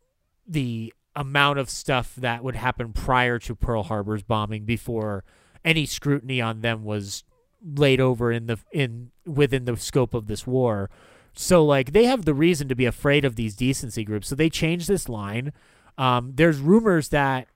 the 0.47 0.93
amount 1.15 1.57
of 1.57 1.69
stuff 1.69 2.13
that 2.15 2.43
would 2.43 2.55
happen 2.55 2.93
prior 2.93 3.39
to 3.39 3.55
Pearl 3.55 3.83
Harbor's 3.83 4.21
bombing 4.21 4.65
before 4.65 5.23
any 5.65 5.87
scrutiny 5.87 6.39
on 6.39 6.61
them 6.61 6.83
was 6.83 7.23
laid 7.65 7.99
over 7.99 8.31
in 8.31 8.45
the 8.45 8.59
in 8.71 9.09
within 9.25 9.65
the 9.65 9.75
scope 9.75 10.13
of 10.13 10.27
this 10.27 10.45
war. 10.45 10.91
So 11.33 11.65
like 11.65 11.91
they 11.91 12.05
have 12.05 12.25
the 12.25 12.35
reason 12.35 12.67
to 12.67 12.75
be 12.75 12.85
afraid 12.85 13.25
of 13.25 13.35
these 13.35 13.55
decency 13.55 14.03
groups. 14.03 14.27
So 14.27 14.35
they 14.35 14.49
changed 14.51 14.87
this 14.87 15.09
line. 15.09 15.53
Um, 15.97 16.33
there's 16.35 16.59
rumors 16.59 17.09
that 17.09 17.47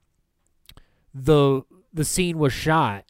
the 1.14 1.62
the 1.94 2.06
scene 2.06 2.40
was 2.40 2.52
shot 2.52 3.06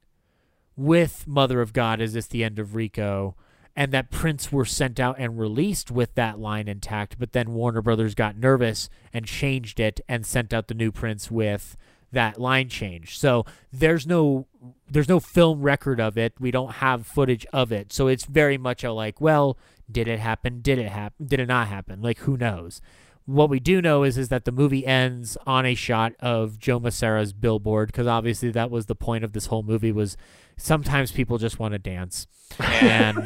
with 0.82 1.28
Mother 1.28 1.62
of 1.62 1.74
God 1.74 2.02
is 2.02 2.14
this 2.14 2.28
the 2.28 2.44
end 2.44 2.60
of 2.60 2.76
Rico 2.76 3.36
and 3.76 3.92
that 3.94 4.12
prints 4.12 4.52
were 4.52 4.66
sent 4.66 5.00
out 5.00 5.16
and 5.18 5.40
released 5.40 5.92
with 5.92 6.16
that 6.16 6.40
line 6.40 6.68
intact 6.68 7.18
but 7.18 7.32
then 7.32 7.54
Warner 7.54 7.82
Brothers 7.82 8.16
got 8.16 8.38
nervous 8.38 8.90
and 9.14 9.26
changed 9.26 9.80
it 9.80 10.02
and 10.10 10.26
sent 10.26 10.54
out 10.54 10.68
the 10.68 10.74
new 10.74 10.92
prints 10.92 11.32
with 11.32 11.78
that 12.12 12.40
line 12.40 12.70
change. 12.70 13.18
So 13.18 13.46
there's 13.72 14.06
no 14.06 14.48
there's 14.90 15.10
no 15.10 15.20
film 15.20 15.62
record 15.62 16.00
of 16.00 16.18
it. 16.18 16.34
We 16.40 16.52
don't 16.52 16.74
have 16.74 17.08
footage 17.08 17.46
of 17.54 17.72
it. 17.72 17.94
So 17.94 18.08
it's 18.08 18.26
very 18.26 18.58
much 18.58 18.84
a 18.84 18.92
like, 18.92 19.22
well, 19.22 19.58
did 19.90 20.08
it 20.08 20.20
happen? 20.20 20.62
Did 20.62 20.80
it 20.80 20.90
happen? 20.90 21.26
Did 21.26 21.40
it 21.40 21.48
not 21.48 21.68
happen? 21.68 22.02
Like 22.02 22.20
who 22.20 22.38
knows? 22.38 22.82
What 23.26 23.50
we 23.50 23.60
do 23.60 23.82
know 23.82 24.04
is 24.04 24.18
is 24.18 24.30
that 24.30 24.46
the 24.46 24.52
movie 24.52 24.86
ends 24.86 25.38
on 25.46 25.66
a 25.66 25.76
shot 25.76 26.14
of 26.20 26.60
Joe 26.60 26.80
Massara's 26.80 27.34
billboard 27.34 27.88
because 27.88 28.08
obviously 28.08 28.52
that 28.52 28.72
was 28.72 28.88
the 28.88 28.96
point 28.96 29.24
of 29.24 29.34
this 29.34 29.46
whole 29.46 29.64
movie 29.64 29.92
was 29.92 30.18
sometimes 30.62 31.12
people 31.12 31.38
just 31.38 31.60
want 31.60 31.74
to 31.74 31.80
dance. 31.80 32.28
And 32.60 33.18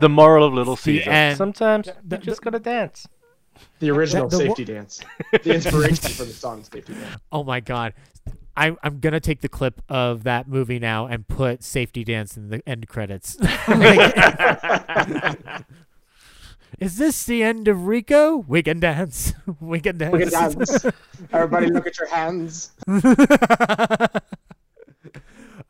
the 0.00 0.08
moral 0.08 0.46
of 0.46 0.54
Little 0.54 0.76
the 0.76 0.82
Caesar. 0.82 1.10
end- 1.10 1.36
Sometimes 1.36 1.88
the- 2.04 2.16
you 2.16 2.22
just 2.22 2.40
gotta 2.42 2.58
dance. 2.58 3.06
The 3.80 3.90
original 3.90 4.28
The- 4.28 4.38
the 4.38 4.44
safety 4.46 4.64
dance. 4.64 5.00
The 5.42 5.54
inspiration 5.54 6.10
for 6.10 6.24
the 6.24 6.32
song 6.32 6.64
safety 6.64 6.94
dance. 6.94 7.20
Oh 7.32 7.44
my 7.44 7.60
god. 7.60 7.92
I, 8.56 8.74
I'm 8.82 8.98
gonna 9.00 9.20
take 9.20 9.40
the 9.42 9.48
clip 9.48 9.80
of 9.90 10.24
that 10.24 10.48
movie 10.48 10.78
now 10.78 11.06
and 11.06 11.26
put 11.28 11.62
safety 11.62 12.02
dance 12.04 12.36
in 12.36 12.48
the 12.48 12.66
end 12.68 12.88
credits. 12.88 13.36
Is 16.78 16.96
this 16.96 17.24
the 17.24 17.42
end 17.42 17.68
of 17.68 17.86
Rico? 17.86 18.38
We 18.48 18.62
can 18.62 18.80
dance. 18.80 19.34
We 19.60 19.80
can 19.80 19.98
dance. 19.98 20.12
We 20.12 20.18
can 20.20 20.30
dance. 20.30 20.86
Everybody 21.32 21.66
look 21.68 21.86
at 21.86 21.98
your 21.98 22.08
hands. 22.08 22.72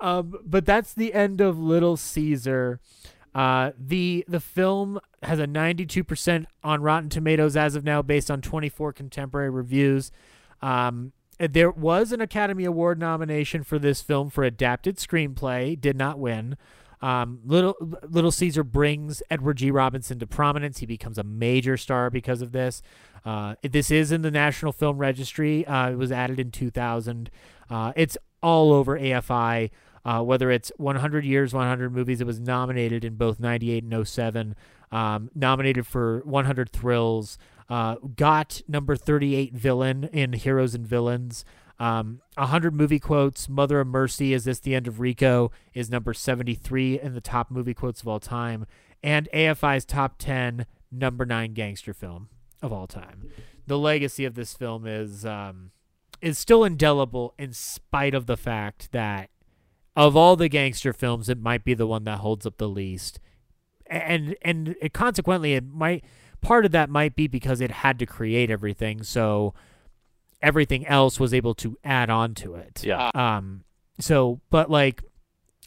Um, 0.03 0.35
but 0.45 0.67
that's 0.67 0.93
the 0.93 1.15
end 1.15 1.41
of 1.41 1.59
Little 1.59 1.97
Caesar. 1.97 2.81
Uh, 3.35 3.71
the 3.79 4.25
the 4.29 4.41
film 4.41 5.01
has 5.23 5.39
a 5.39 5.47
92% 5.47 6.45
on 6.65 6.83
Rotten 6.83 7.09
Tomatoes 7.09 7.57
as 7.57 7.77
of 7.77 7.85
now, 7.85 8.03
based 8.03 8.31
on 8.31 8.43
24 8.43 8.93
contemporary 8.93 9.49
reviews. 9.49 10.11
Um, 10.61 11.13
there 11.39 11.71
was 11.71 12.13
an 12.13 12.21
Academy 12.21 12.65
Award 12.65 12.99
nomination 12.99 13.63
for 13.63 13.79
this 13.79 14.03
film 14.03 14.29
for 14.29 14.45
adapted 14.45 14.97
screenplay, 14.97 15.81
did 15.81 15.97
not 15.97 16.19
win. 16.19 16.57
Um, 17.01 17.41
Little 17.45 17.77
Little 18.03 18.33
Caesar 18.33 18.65
brings 18.65 19.23
Edward 19.31 19.59
G. 19.59 19.71
Robinson 19.71 20.19
to 20.19 20.27
prominence. 20.27 20.79
He 20.79 20.87
becomes 20.87 21.17
a 21.17 21.25
major 21.25 21.77
star 21.77 22.11
because 22.11 22.43
of 22.43 22.51
this. 22.51 22.83
Uh, 23.25 23.55
this 23.63 23.93
is 23.93 24.11
in 24.11 24.23
the 24.23 24.31
National 24.33 24.73
Film 24.73 24.99
Registry. 24.99 25.65
Uh, 25.65 25.91
it 25.91 25.97
was 25.97 26.11
added 26.11 26.41
in 26.41 26.51
2000. 26.51 27.31
Uh, 27.71 27.93
it's 27.95 28.19
all 28.43 28.73
over 28.73 28.99
AFI. 28.99 29.71
Uh, 30.05 30.23
whether 30.23 30.51
it's 30.51 30.73
100 30.77 31.25
Years, 31.25 31.55
100 31.55 31.93
Movies, 31.93 32.21
it 32.21 32.27
was 32.27 32.41
nominated 32.41 33.05
in 33.05 33.15
both 33.15 33.39
98 33.39 33.85
and 33.85 34.09
07. 34.09 34.57
Um, 34.91 35.31
nominated 35.35 35.87
for 35.87 36.21
100 36.25 36.71
Thrills. 36.71 37.39
Uh, 37.69 37.97
got 38.17 38.61
number 38.69 38.97
38 38.97 39.55
villain 39.55 40.05
in 40.13 40.33
Heroes 40.35 40.75
and 40.75 40.87
Villains. 40.87 41.45
Um, 41.79 42.21
100 42.37 42.75
movie 42.75 42.99
quotes. 42.99 43.49
Mother 43.49 43.81
of 43.81 43.87
Mercy, 43.87 44.33
Is 44.33 44.45
This 44.45 44.59
the 44.59 44.75
End 44.75 44.87
of 44.87 45.01
Rico? 45.01 45.51
is 45.73 45.89
number 45.91 46.13
73 46.13 47.01
in 47.01 47.15
the 47.15 47.21
top 47.21 47.51
movie 47.51 47.75
quotes 47.75 48.03
of 48.03 48.09
all 48.09 48.21
time. 48.21 48.67
And 49.03 49.29
AFI's 49.33 49.85
top 49.85 50.17
10 50.19 50.67
number 50.91 51.25
9 51.25 51.55
gangster 51.55 51.95
film 51.95 52.29
of 52.61 52.73
all 52.73 52.87
time. 52.87 53.31
The 53.67 53.79
legacy 53.79 54.25
of 54.25 54.35
this 54.35 54.55
film 54.55 54.87
is 54.87 55.25
um, 55.25 55.71
is 56.21 56.39
still 56.39 56.65
indelible 56.65 57.35
in 57.39 57.53
spite 57.53 58.15
of 58.15 58.27
the 58.27 58.37
fact 58.37 58.93
that 58.93 59.31
of 59.97 60.17
all 60.17 60.37
the 60.37 60.49
gangster 60.49 60.93
films, 60.93 61.29
it 61.29 61.39
might 61.39 61.65
be 61.65 61.75
the 61.75 61.87
one 61.87 62.05
that 62.05 62.19
holds 62.19 62.47
up 62.47 62.57
the 62.57 62.69
least. 62.69 63.21
And 63.87 64.37
and 64.43 64.75
it, 64.81 64.93
consequently, 64.93 65.55
it 65.55 65.65
might 65.65 66.05
part 66.41 66.65
of 66.65 66.73
that 66.73 66.91
might 66.91 67.15
be 67.15 67.27
because 67.27 67.61
it 67.61 67.71
had 67.71 67.99
to 67.99 68.07
create 68.07 68.51
everything, 68.51 69.03
so 69.03 69.55
everything 70.41 70.87
else 70.87 71.21
was 71.21 71.33
able 71.33 71.55
to 71.55 71.79
add 71.85 72.11
on 72.11 72.35
to 72.37 72.55
it. 72.55 72.83
Yeah. 72.85 73.11
Um. 73.15 73.65
So, 74.01 74.41
but 74.51 74.71
like, 74.71 75.03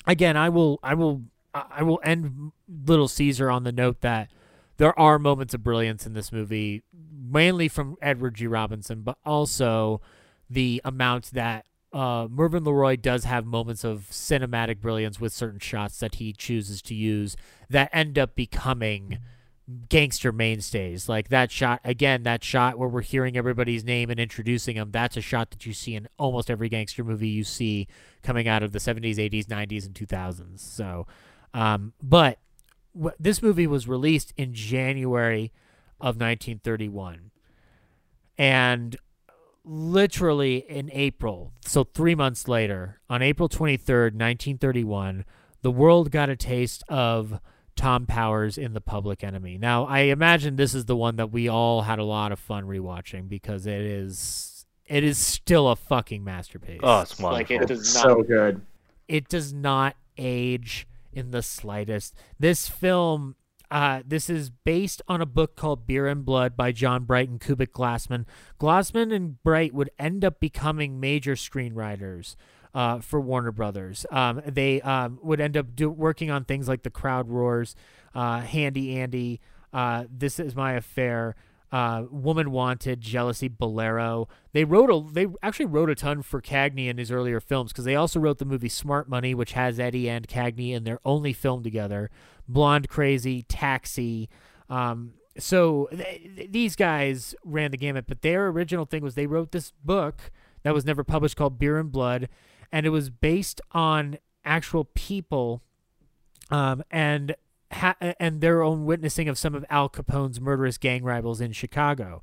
again, 0.05 0.35
I 0.35 0.49
will, 0.49 0.79
I 0.83 0.93
will, 0.93 1.23
I 1.53 1.83
will 1.83 1.99
end 2.03 2.51
Little 2.67 3.07
Caesar 3.07 3.49
on 3.49 3.63
the 3.63 3.71
note 3.71 4.01
that 4.01 4.29
there 4.77 4.97
are 4.99 5.17
moments 5.17 5.53
of 5.53 5.63
brilliance 5.63 6.05
in 6.05 6.13
this 6.13 6.31
movie, 6.31 6.83
mainly 7.13 7.67
from 7.67 7.95
Edward 8.01 8.35
G. 8.35 8.47
Robinson, 8.47 9.01
but 9.01 9.17
also 9.25 10.01
the 10.49 10.81
amount 10.83 11.31
that 11.31 11.65
uh, 11.95 12.27
Mervyn 12.29 12.65
LeRoy 12.65 13.01
does 13.01 13.23
have 13.23 13.45
moments 13.45 13.85
of 13.85 14.07
cinematic 14.11 14.81
brilliance 14.81 15.21
with 15.21 15.31
certain 15.31 15.59
shots 15.59 15.97
that 15.99 16.15
he 16.15 16.33
chooses 16.33 16.81
to 16.81 16.93
use 16.93 17.37
that 17.69 17.89
end 17.93 18.19
up 18.19 18.35
becoming 18.35 19.19
gangster 19.87 20.33
mainstays. 20.33 21.07
Like 21.07 21.29
that 21.29 21.51
shot, 21.51 21.79
again, 21.85 22.23
that 22.23 22.43
shot 22.43 22.77
where 22.77 22.89
we're 22.89 22.99
hearing 22.99 23.37
everybody's 23.37 23.85
name 23.85 24.09
and 24.09 24.19
introducing 24.19 24.75
them, 24.75 24.91
that's 24.91 25.15
a 25.15 25.21
shot 25.21 25.51
that 25.51 25.65
you 25.65 25.71
see 25.71 25.95
in 25.95 26.09
almost 26.19 26.51
every 26.51 26.67
gangster 26.67 27.01
movie 27.01 27.29
you 27.29 27.45
see 27.45 27.87
coming 28.23 28.45
out 28.45 28.61
of 28.61 28.73
the 28.73 28.79
70s, 28.79 29.15
80s, 29.15 29.45
90s, 29.45 29.85
and 29.85 29.95
2000s. 29.95 30.59
So, 30.59 31.07
um, 31.53 31.93
but 32.03 32.39
w- 32.93 33.15
this 33.17 33.41
movie 33.41 33.67
was 33.67 33.87
released 33.87 34.33
in 34.35 34.53
January 34.53 35.53
of 36.01 36.17
1931. 36.17 37.31
And 38.37 38.97
literally 39.65 40.57
in 40.69 40.89
April, 40.93 41.51
so 41.65 41.83
three 41.83 42.15
months 42.15 42.47
later, 42.47 42.99
on 43.09 43.21
April 43.21 43.49
23rd, 43.49 44.13
1931, 44.13 45.25
the 45.61 45.71
world 45.71 46.11
got 46.11 46.29
a 46.29 46.35
taste 46.35 46.83
of 46.87 47.39
Tom 47.75 48.05
Powers 48.05 48.57
in 48.57 48.73
The 48.73 48.81
Public 48.81 49.23
Enemy. 49.23 49.57
Now, 49.57 49.85
I 49.85 49.99
imagine 50.01 50.55
this 50.55 50.73
is 50.73 50.85
the 50.85 50.95
one 50.95 51.15
that 51.17 51.31
we 51.31 51.47
all 51.49 51.81
had 51.81 51.99
a 51.99 52.03
lot 52.03 52.31
of 52.31 52.39
fun 52.39 52.65
rewatching 52.65 53.27
because 53.27 53.65
it 53.65 53.81
is 53.81 54.65
it 54.85 55.03
is 55.03 55.17
still 55.17 55.67
a 55.69 55.75
fucking 55.75 56.23
masterpiece. 56.23 56.79
Oh, 56.83 57.01
it's 57.01 57.19
Like 57.19 57.49
wonderful. 57.49 57.63
it 57.63 57.67
does 57.67 57.95
not. 57.95 58.03
So 58.03 58.21
good. 58.23 58.61
it 59.07 59.27
does 59.27 59.51
not 59.51 59.95
age 60.17 60.87
in 61.11 61.31
the 61.31 61.41
slightest. 61.41 62.13
This 62.39 62.69
film, 62.69 63.35
uh, 63.71 64.01
this 64.05 64.29
is 64.29 64.49
based 64.49 65.01
on 65.07 65.21
a 65.21 65.25
book 65.25 65.55
called 65.55 65.87
Beer 65.87 66.07
and 66.07 66.25
Blood 66.25 66.55
by 66.55 66.71
John 66.71 67.03
Bright 67.03 67.29
and 67.29 67.39
Kubec 67.39 67.71
Glasmon. 67.71 68.25
Glasmon 68.59 69.13
and 69.13 69.41
Bright 69.43 69.73
would 69.73 69.89
end 69.97 70.23
up 70.23 70.39
becoming 70.39 70.99
major 70.99 71.35
screenwriters. 71.35 72.35
Uh, 72.73 72.99
for 72.99 73.21
Warner 73.21 73.53
Brothers, 73.53 74.05
um, 74.11 74.41
they 74.45 74.81
um, 74.81 75.17
would 75.23 75.39
end 75.39 75.55
up 75.55 75.77
do, 75.77 75.89
working 75.89 76.29
on 76.29 76.43
things 76.43 76.67
like 76.67 76.83
The 76.83 76.89
Crowd 76.89 77.29
Roars, 77.29 77.73
uh, 78.13 78.41
Handy 78.41 78.99
Andy, 78.99 79.39
uh, 79.71 80.03
This 80.11 80.41
Is 80.41 80.57
My 80.57 80.73
Affair, 80.73 81.37
uh, 81.71 82.05
Woman 82.09 82.51
Wanted, 82.51 83.01
Jealousy, 83.01 83.47
Bolero. 83.47 84.27
They 84.53 84.63
wrote 84.63 84.89
a 84.89 85.11
they 85.11 85.27
actually 85.43 85.65
wrote 85.65 85.89
a 85.89 85.95
ton 85.95 86.21
for 86.21 86.41
Cagney 86.41 86.87
in 86.87 86.97
his 86.97 87.11
earlier 87.11 87.41
films 87.41 87.73
because 87.73 87.85
they 87.85 87.95
also 87.95 88.19
wrote 88.19 88.37
the 88.37 88.45
movie 88.45 88.69
Smart 88.69 89.09
Money, 89.09 89.35
which 89.35 89.53
has 89.53 89.79
Eddie 89.79 90.09
and 90.09 90.27
Cagney 90.27 90.71
in 90.73 90.85
their 90.85 90.99
only 91.03 91.33
film 91.33 91.63
together. 91.63 92.09
Blonde 92.47 92.89
Crazy, 92.89 93.43
Taxi. 93.43 94.29
Um, 94.69 95.13
so 95.37 95.89
th- 95.91 96.49
these 96.51 96.75
guys 96.75 97.35
ran 97.43 97.71
the 97.71 97.77
gamut, 97.77 98.05
but 98.07 98.21
their 98.21 98.47
original 98.47 98.85
thing 98.85 99.03
was 99.03 99.15
they 99.15 99.27
wrote 99.27 99.51
this 99.51 99.71
book 99.83 100.31
that 100.63 100.73
was 100.73 100.85
never 100.85 101.03
published 101.03 101.35
called 101.35 101.59
Beer 101.59 101.77
and 101.77 101.91
Blood, 101.91 102.29
and 102.71 102.85
it 102.85 102.89
was 102.89 103.09
based 103.09 103.61
on 103.71 104.17
actual 104.43 104.85
people, 104.85 105.61
um, 106.49 106.83
and 106.89 107.35
ha- 107.71 107.97
and 108.19 108.41
their 108.41 108.61
own 108.61 108.85
witnessing 108.85 109.27
of 109.27 109.37
some 109.37 109.55
of 109.55 109.65
Al 109.69 109.89
Capone's 109.89 110.39
murderous 110.39 110.77
gang 110.77 111.03
rivals 111.03 111.41
in 111.41 111.51
Chicago. 111.51 112.21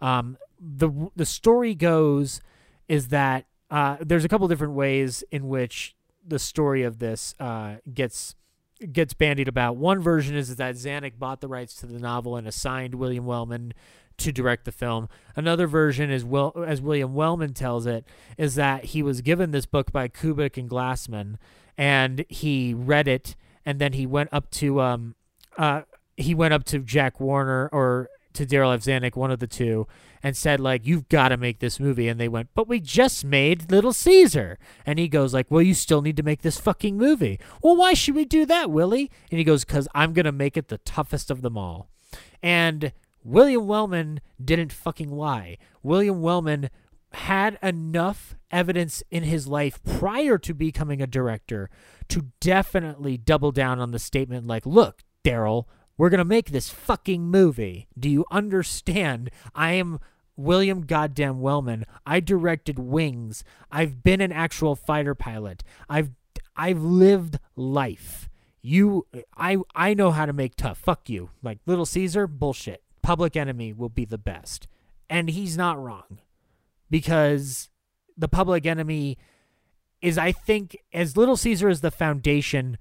Um, 0.00 0.36
the 0.58 1.10
the 1.14 1.26
story 1.26 1.74
goes 1.74 2.40
is 2.88 3.08
that 3.08 3.46
uh, 3.70 3.96
there's 4.00 4.24
a 4.24 4.28
couple 4.28 4.48
different 4.48 4.74
ways 4.74 5.24
in 5.30 5.48
which 5.48 5.94
the 6.26 6.38
story 6.38 6.82
of 6.82 6.98
this 6.98 7.34
uh, 7.38 7.76
gets 7.92 8.34
gets 8.92 9.14
bandied 9.14 9.48
about. 9.48 9.76
One 9.76 10.00
version 10.00 10.36
is 10.36 10.54
that 10.56 10.74
Zanuck 10.74 11.18
bought 11.18 11.40
the 11.40 11.48
rights 11.48 11.74
to 11.76 11.86
the 11.86 11.98
novel 11.98 12.36
and 12.36 12.46
assigned 12.46 12.94
William 12.94 13.26
Wellman 13.26 13.72
to 14.18 14.32
direct 14.32 14.64
the 14.64 14.72
film. 14.72 15.08
Another 15.36 15.66
version 15.66 16.10
is 16.10 16.24
well 16.24 16.52
as 16.66 16.80
William 16.80 17.14
Wellman 17.14 17.54
tells 17.54 17.86
it 17.86 18.04
is 18.38 18.54
that 18.54 18.86
he 18.86 19.02
was 19.02 19.20
given 19.20 19.50
this 19.50 19.66
book 19.66 19.92
by 19.92 20.08
Kubrick 20.08 20.56
and 20.56 20.70
Glasmon 20.70 21.36
and 21.76 22.24
he 22.28 22.74
read 22.74 23.08
it 23.08 23.34
and 23.66 23.80
then 23.80 23.94
he 23.94 24.06
went 24.06 24.28
up 24.32 24.50
to 24.52 24.80
um 24.80 25.16
uh 25.58 25.82
he 26.16 26.34
went 26.34 26.54
up 26.54 26.62
to 26.64 26.78
Jack 26.78 27.18
Warner 27.18 27.68
or 27.72 28.08
to 28.34 28.46
Darryl 28.46 28.74
F. 28.74 28.82
Zanuck, 28.82 29.16
one 29.16 29.30
of 29.30 29.38
the 29.38 29.46
two, 29.46 29.86
and 30.24 30.36
said 30.36 30.58
like, 30.58 30.86
"You've 30.86 31.08
got 31.08 31.28
to 31.28 31.36
make 31.36 31.60
this 31.60 31.78
movie." 31.78 32.08
And 32.08 32.18
they 32.18 32.28
went, 32.28 32.48
"But 32.54 32.66
we 32.66 32.80
just 32.80 33.24
made 33.24 33.70
Little 33.70 33.92
Caesar." 33.92 34.58
And 34.84 34.98
he 34.98 35.06
goes 35.06 35.32
like, 35.32 35.50
"Well, 35.50 35.62
you 35.62 35.74
still 35.74 36.02
need 36.02 36.16
to 36.16 36.24
make 36.24 36.42
this 36.42 36.58
fucking 36.58 36.96
movie." 36.96 37.38
Well, 37.62 37.76
why 37.76 37.94
should 37.94 38.16
we 38.16 38.24
do 38.24 38.46
that, 38.46 38.70
Willie? 38.70 39.10
And 39.30 39.38
he 39.38 39.44
goes, 39.44 39.64
"Cause 39.64 39.86
I'm 39.94 40.12
gonna 40.12 40.32
make 40.32 40.56
it 40.56 40.68
the 40.68 40.78
toughest 40.78 41.30
of 41.30 41.42
them 41.42 41.56
all." 41.56 41.90
And 42.42 42.92
William 43.22 43.66
Wellman 43.66 44.20
didn't 44.42 44.72
fucking 44.72 45.10
lie. 45.10 45.58
William 45.82 46.20
Wellman 46.20 46.70
had 47.12 47.58
enough 47.62 48.34
evidence 48.50 49.02
in 49.10 49.22
his 49.22 49.46
life 49.46 49.82
prior 49.84 50.36
to 50.38 50.52
becoming 50.52 51.00
a 51.00 51.06
director 51.06 51.70
to 52.08 52.26
definitely 52.40 53.16
double 53.16 53.52
down 53.52 53.78
on 53.78 53.92
the 53.92 53.98
statement 53.98 54.46
like, 54.46 54.66
look, 54.66 55.02
Darryl, 55.24 55.64
we're 55.96 56.10
going 56.10 56.18
to 56.18 56.24
make 56.24 56.50
this 56.50 56.68
fucking 56.68 57.22
movie. 57.22 57.86
Do 57.98 58.10
you 58.10 58.24
understand? 58.30 59.30
I 59.54 59.72
am 59.72 60.00
William 60.36 60.82
Goddamn 60.82 61.40
Wellman. 61.40 61.84
I 62.06 62.20
directed 62.20 62.78
Wings. 62.78 63.44
I've 63.70 64.02
been 64.02 64.20
an 64.20 64.32
actual 64.32 64.74
fighter 64.74 65.14
pilot. 65.14 65.62
I've 65.88 66.10
I've 66.56 66.82
lived 66.82 67.38
life. 67.56 68.28
You 68.62 69.06
I 69.36 69.58
I 69.74 69.94
know 69.94 70.10
how 70.10 70.26
to 70.26 70.32
make 70.32 70.56
tough. 70.56 70.78
Fuck 70.78 71.08
you. 71.08 71.30
Like 71.42 71.58
Little 71.66 71.86
Caesar, 71.86 72.26
bullshit. 72.26 72.82
Public 73.02 73.36
Enemy 73.36 73.72
will 73.72 73.88
be 73.88 74.04
the 74.04 74.18
best. 74.18 74.66
And 75.10 75.28
he's 75.28 75.56
not 75.56 75.82
wrong. 75.82 76.20
Because 76.90 77.68
the 78.16 78.28
Public 78.28 78.66
Enemy 78.66 79.18
is 80.00 80.18
I 80.18 80.32
think 80.32 80.76
as 80.92 81.16
Little 81.16 81.36
Caesar 81.36 81.68
is 81.68 81.80
the 81.80 81.90
foundation 81.90 82.78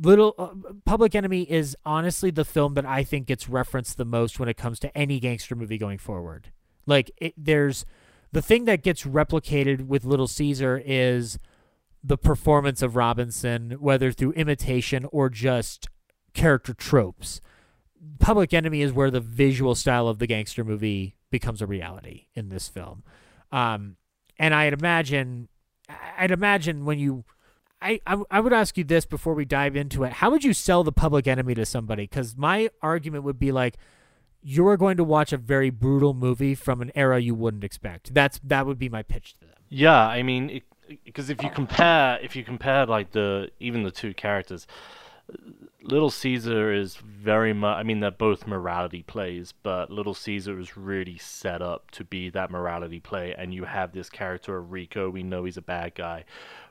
Little 0.00 0.34
uh, 0.38 0.50
Public 0.84 1.16
Enemy 1.16 1.42
is 1.42 1.76
honestly 1.84 2.30
the 2.30 2.44
film 2.44 2.74
that 2.74 2.86
I 2.86 3.02
think 3.02 3.26
gets 3.26 3.48
referenced 3.48 3.96
the 3.96 4.04
most 4.04 4.38
when 4.38 4.48
it 4.48 4.56
comes 4.56 4.78
to 4.80 4.96
any 4.96 5.18
gangster 5.18 5.56
movie 5.56 5.78
going 5.78 5.98
forward. 5.98 6.52
Like 6.88 7.10
it, 7.18 7.34
there's 7.36 7.84
the 8.32 8.42
thing 8.42 8.64
that 8.64 8.82
gets 8.82 9.04
replicated 9.04 9.86
with 9.86 10.04
Little 10.04 10.26
Caesar 10.26 10.82
is 10.84 11.38
the 12.02 12.18
performance 12.18 12.82
of 12.82 12.96
Robinson, 12.96 13.72
whether 13.72 14.12
through 14.12 14.32
imitation 14.32 15.06
or 15.12 15.28
just 15.28 15.88
character 16.34 16.72
tropes. 16.72 17.40
Public 18.20 18.54
Enemy 18.54 18.82
is 18.82 18.92
where 18.92 19.10
the 19.10 19.20
visual 19.20 19.74
style 19.74 20.08
of 20.08 20.18
the 20.18 20.26
gangster 20.26 20.64
movie 20.64 21.16
becomes 21.30 21.60
a 21.60 21.66
reality 21.66 22.26
in 22.34 22.48
this 22.48 22.68
film. 22.68 23.02
Um, 23.50 23.96
and 24.38 24.54
I'd 24.54 24.72
imagine, 24.72 25.48
I'd 26.16 26.30
imagine 26.30 26.84
when 26.84 26.98
you 26.98 27.24
I, 27.80 28.00
I, 28.06 28.20
I 28.30 28.40
would 28.40 28.52
ask 28.52 28.76
you 28.76 28.84
this 28.84 29.06
before 29.06 29.34
we 29.34 29.44
dive 29.44 29.76
into 29.76 30.02
it. 30.02 30.14
How 30.14 30.30
would 30.30 30.42
you 30.42 30.52
sell 30.52 30.82
the 30.82 30.92
public 30.92 31.28
enemy 31.28 31.54
to 31.54 31.64
somebody? 31.64 32.04
Because 32.04 32.36
my 32.36 32.70
argument 32.82 33.24
would 33.24 33.38
be 33.38 33.52
like, 33.52 33.76
you 34.48 34.66
are 34.66 34.76
going 34.76 34.96
to 34.96 35.04
watch 35.04 35.32
a 35.32 35.36
very 35.36 35.70
brutal 35.70 36.14
movie 36.14 36.54
from 36.54 36.80
an 36.80 36.90
era 36.94 37.20
you 37.20 37.34
wouldn't 37.34 37.64
expect. 37.64 38.14
That's 38.14 38.40
that 38.44 38.66
would 38.66 38.78
be 38.78 38.88
my 38.88 39.02
pitch 39.02 39.34
to 39.34 39.46
them. 39.46 39.56
Yeah, 39.68 40.00
I 40.00 40.22
mean, 40.22 40.62
because 41.04 41.28
if 41.28 41.42
you 41.42 41.50
compare, 41.50 42.18
if 42.22 42.34
you 42.34 42.44
compare 42.44 42.86
like 42.86 43.12
the 43.12 43.50
even 43.60 43.82
the 43.82 43.90
two 43.90 44.14
characters, 44.14 44.66
Little 45.82 46.10
Caesar 46.10 46.72
is 46.72 46.96
very 46.96 47.52
much. 47.52 47.76
I 47.76 47.82
mean, 47.82 48.00
they're 48.00 48.10
both 48.10 48.46
morality 48.46 49.02
plays, 49.02 49.52
but 49.62 49.90
Little 49.90 50.14
Caesar 50.14 50.58
is 50.58 50.76
really 50.76 51.18
set 51.18 51.60
up 51.60 51.90
to 51.92 52.04
be 52.04 52.30
that 52.30 52.50
morality 52.50 53.00
play, 53.00 53.34
and 53.36 53.52
you 53.52 53.64
have 53.64 53.92
this 53.92 54.08
character 54.08 54.56
of 54.56 54.72
Rico. 54.72 55.10
We 55.10 55.22
know 55.22 55.44
he's 55.44 55.58
a 55.58 55.62
bad 55.62 55.94
guy 55.94 56.24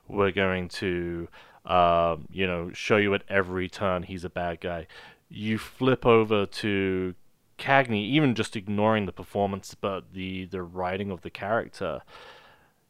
we're 0.07 0.31
going 0.31 0.69
to, 0.69 1.27
uh, 1.65 2.17
you 2.31 2.47
know, 2.47 2.71
show 2.73 2.97
you 2.97 3.13
at 3.13 3.23
every 3.29 3.69
turn 3.69 4.03
he's 4.03 4.23
a 4.23 4.29
bad 4.29 4.61
guy. 4.61 4.87
You 5.29 5.57
flip 5.57 6.05
over 6.05 6.45
to 6.45 7.13
Cagney, 7.57 8.03
even 8.05 8.35
just 8.35 8.55
ignoring 8.55 9.05
the 9.05 9.11
performance, 9.11 9.75
but 9.79 10.13
the 10.13 10.45
the 10.45 10.61
writing 10.61 11.11
of 11.11 11.21
the 11.21 11.29
character. 11.29 12.01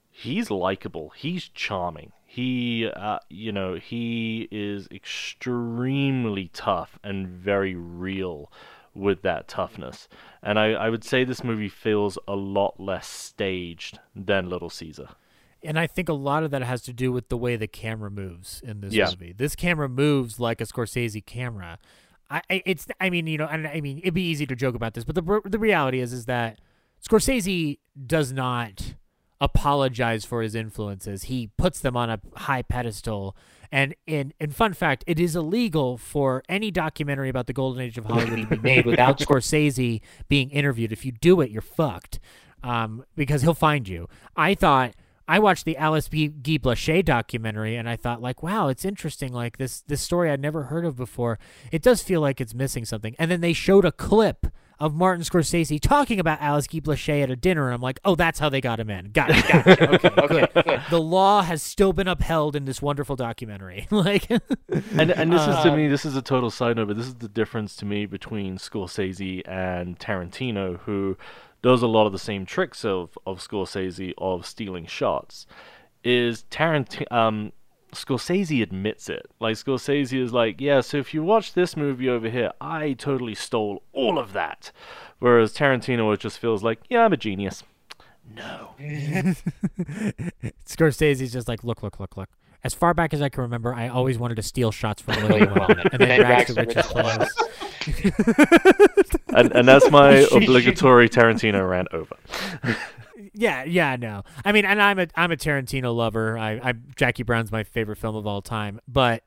He's 0.10 0.50
likable. 0.50 1.12
He's 1.16 1.48
charming. 1.48 2.12
He, 2.26 2.88
uh, 2.88 3.20
you 3.30 3.52
know, 3.52 3.76
he 3.76 4.48
is 4.50 4.88
extremely 4.92 6.50
tough 6.54 6.98
and 7.04 7.28
very 7.28 7.76
real 7.76 8.52
with 8.96 9.22
that 9.22 9.48
toughness. 9.48 10.08
And 10.42 10.58
I, 10.58 10.72
I 10.72 10.90
would 10.90 11.04
say 11.04 11.24
this 11.24 11.44
movie 11.44 11.70
feels 11.70 12.18
a 12.28 12.36
lot 12.36 12.80
less 12.80 13.08
staged 13.08 14.00
than 14.16 14.50
Little 14.50 14.72
Caesar 14.72 15.10
and 15.64 15.80
I 15.80 15.88
think 15.88 16.08
a 16.10 16.14
lot 16.14 16.44
of 16.44 16.52
that 16.52 16.64
has 16.64 16.82
to 16.84 16.94
do 16.94 17.12
with 17.12 17.30
the 17.30 17.38
way 17.38 17.56
the 17.56 17.68
camera 17.68 18.12
moves 18.12 18.62
in 18.64 18.82
this 18.82 18.94
yeah. 18.94 19.06
movie. 19.06 19.34
This 19.34 19.56
camera 19.56 19.90
moves 19.90 20.40
like 20.40 20.62
a 20.62 20.66
Scorsese 20.66 21.26
camera. 21.26 21.80
I, 22.30 22.42
it's, 22.66 22.88
I 23.00 23.10
mean, 23.10 23.28
you 23.28 23.38
know, 23.38 23.48
and 23.48 23.68
I 23.68 23.82
mean, 23.82 24.00
it'd 24.00 24.14
be 24.14 24.28
easy 24.28 24.46
to 24.48 24.56
joke 24.56 24.76
about 24.76 24.94
this, 24.94 25.04
but 25.04 25.16
the 25.16 25.42
the 25.46 25.60
reality 25.60 26.00
is, 26.00 26.12
is 26.14 26.26
that 26.26 26.60
Scorsese 27.02 27.80
does 28.06 28.32
not 28.34 28.96
apologize 29.40 30.26
for 30.26 30.42
his 30.42 30.56
influences. 30.56 31.24
He 31.24 31.52
puts 31.58 31.80
them 31.80 31.96
on 31.96 32.10
a 32.10 32.20
high 32.36 32.64
pedestal. 32.64 33.36
And 33.72 33.96
in 34.06 34.34
in 34.40 34.52
fun 34.52 34.74
fact, 34.74 35.04
it 35.08 35.20
is 35.20 35.36
illegal 35.36 35.98
for 35.98 36.44
any 36.48 36.72
documentary 36.72 37.30
about 37.30 37.48
the 37.48 37.54
golden 37.54 37.82
age 37.82 37.98
of 37.98 38.06
Hollywood 38.06 38.50
to 38.50 38.56
be 38.56 38.62
made 38.62 38.86
without 38.86 39.20
Scorsese 39.20 40.02
being 40.28 40.50
interviewed. 40.52 40.92
If 40.92 41.06
you 41.06 41.12
do 41.12 41.42
it, 41.42 41.52
you're 41.52 41.62
fucked, 41.62 42.20
um, 42.64 43.04
because 43.16 43.42
he'll 43.42 43.54
find 43.54 43.88
you. 43.88 44.08
I 44.36 44.56
thought 44.56 44.96
I 45.28 45.40
watched 45.40 45.66
the 45.66 45.78
Alice 45.78 46.08
B. 46.08 46.28
Guy 46.28 46.58
Blaché 46.58 47.04
documentary 47.04 47.76
and 47.76 47.90
I 47.90 47.96
thought 47.96 48.22
like, 48.22 48.42
wow, 48.42 48.68
it's 48.70 48.86
interesting. 48.86 49.34
Like 49.34 49.58
this 49.58 49.82
this 49.82 50.02
story 50.02 50.32
I'd 50.32 50.42
never 50.42 50.64
heard 50.64 50.86
of 50.86 50.96
before. 50.96 51.40
It 51.72 51.82
does 51.82 52.02
feel 52.02 52.22
like 52.22 52.40
it's 52.40 52.54
missing 52.54 52.86
something. 52.86 53.16
And 53.20 53.30
then 53.30 53.42
they 53.42 53.54
showed 53.54 53.86
a 53.86 53.92
clip 53.92 54.48
of 54.80 54.94
Martin 54.94 55.24
Scorsese 55.24 55.80
talking 55.80 56.20
about 56.20 56.40
Alice 56.40 56.68
Guy 56.68 56.80
Blaché 56.80 57.24
at 57.24 57.32
a 57.32 57.36
dinner, 57.36 57.66
and 57.66 57.74
I'm 57.74 57.82
like, 57.82 58.00
oh, 58.06 58.16
that's 58.16 58.38
how 58.38 58.50
they 58.50 58.62
got 58.62 58.80
him 58.80 58.90
in. 58.90 59.12
Got 59.12 59.32
it. 59.32 59.48
Got 59.48 59.68
it. 59.68 60.06
Okay, 60.18 60.48
okay. 60.56 60.82
The 60.90 61.02
law 61.02 61.42
has 61.42 61.64
still 61.64 61.94
been 61.94 62.08
upheld 62.08 62.56
in 62.56 62.66
this 62.66 62.82
wonderful 62.82 63.16
documentary. 63.16 63.88
like, 63.92 64.30
and 64.30 65.12
and 65.12 65.34
this 65.34 65.42
uh, 65.42 65.56
is 65.58 65.64
to 65.64 65.76
me, 65.76 65.88
this 65.88 66.06
is 66.06 66.16
a 66.16 66.22
total 66.22 66.52
side 66.52 66.76
note, 66.76 66.90
but 66.90 66.98
this 66.98 67.08
is 67.08 67.16
the 67.16 67.30
difference 67.30 67.76
to 67.78 67.86
me 67.86 68.06
between 68.06 68.58
Scorsese 68.58 69.42
and 69.48 69.98
Tarantino, 70.00 70.80
who 70.82 71.18
does 71.62 71.82
a 71.82 71.88
lot 71.88 72.06
of 72.06 72.12
the 72.12 72.20
same 72.20 72.46
tricks 72.46 72.86
of, 72.86 73.18
of 73.26 73.40
Scorsese 73.40 74.14
of 74.18 74.46
stealing 74.46 74.86
shots 74.86 75.48
is 76.04 76.46
Tarantino 76.50 77.12
um 77.12 77.52
Scorsese 77.94 78.62
admits 78.62 79.10
it. 79.10 79.26
Like 79.40 79.56
Scorsese 79.56 80.22
is 80.22 80.34
like, 80.34 80.60
yeah, 80.60 80.82
so 80.82 80.98
if 80.98 81.14
you 81.14 81.24
watch 81.24 81.54
this 81.54 81.78
movie 81.78 82.10
over 82.10 82.30
here, 82.30 82.52
I 82.60 82.94
totally 82.94 83.36
stole 83.36 83.84
all 83.94 84.20
of 84.20 84.34
that. 84.34 84.72
Whereas 85.20 85.54
Tarantino 85.54 86.18
just 86.20 86.38
feels 86.38 86.64
like, 86.64 86.80
yeah, 86.90 87.06
I'm 87.06 87.14
a 87.14 87.18
genius. 87.18 87.64
No. 88.36 88.72
Scorsese's 90.66 91.32
just 91.32 91.48
like, 91.48 91.64
look, 91.64 91.82
look, 91.82 92.00
look, 92.00 92.18
look. 92.18 92.30
As 92.64 92.74
far 92.74 92.94
back 92.94 93.14
as 93.14 93.22
I 93.22 93.30
can 93.30 93.44
remember, 93.44 93.74
I 93.74 93.88
always 93.88 94.18
wanted 94.18 94.36
to 94.36 94.44
steal 94.44 94.72
shots 94.72 95.02
from 95.02 95.16
William 95.24 95.54
Wellman, 95.56 95.88
and 95.92 96.02
then 96.02 96.22
rags 96.22 96.54
to 96.54 96.60
riches 96.60 96.86
clothes. 96.88 97.34
and, 99.30 99.52
and 99.56 99.68
that's 99.68 99.90
my 99.92 100.28
obligatory 100.32 101.10
Tarantino 101.10 101.68
rant 101.68 101.88
over. 101.92 102.16
yeah, 103.34 103.64
yeah, 103.64 103.96
no. 103.96 104.24
I 104.44 104.52
mean, 104.52 104.66
and 104.66 104.82
I'm 104.82 105.00
a 105.00 105.08
I'm 105.16 105.32
a 105.32 105.38
Tarantino 105.38 105.96
lover. 105.96 106.38
I, 106.38 106.60
I 106.64 106.74
Jackie 106.96 107.24
Brown's 107.24 107.52
my 107.52 107.64
favorite 107.64 107.98
film 107.98 108.16
of 108.16 108.26
all 108.28 108.42
time. 108.42 108.80
But 108.88 109.24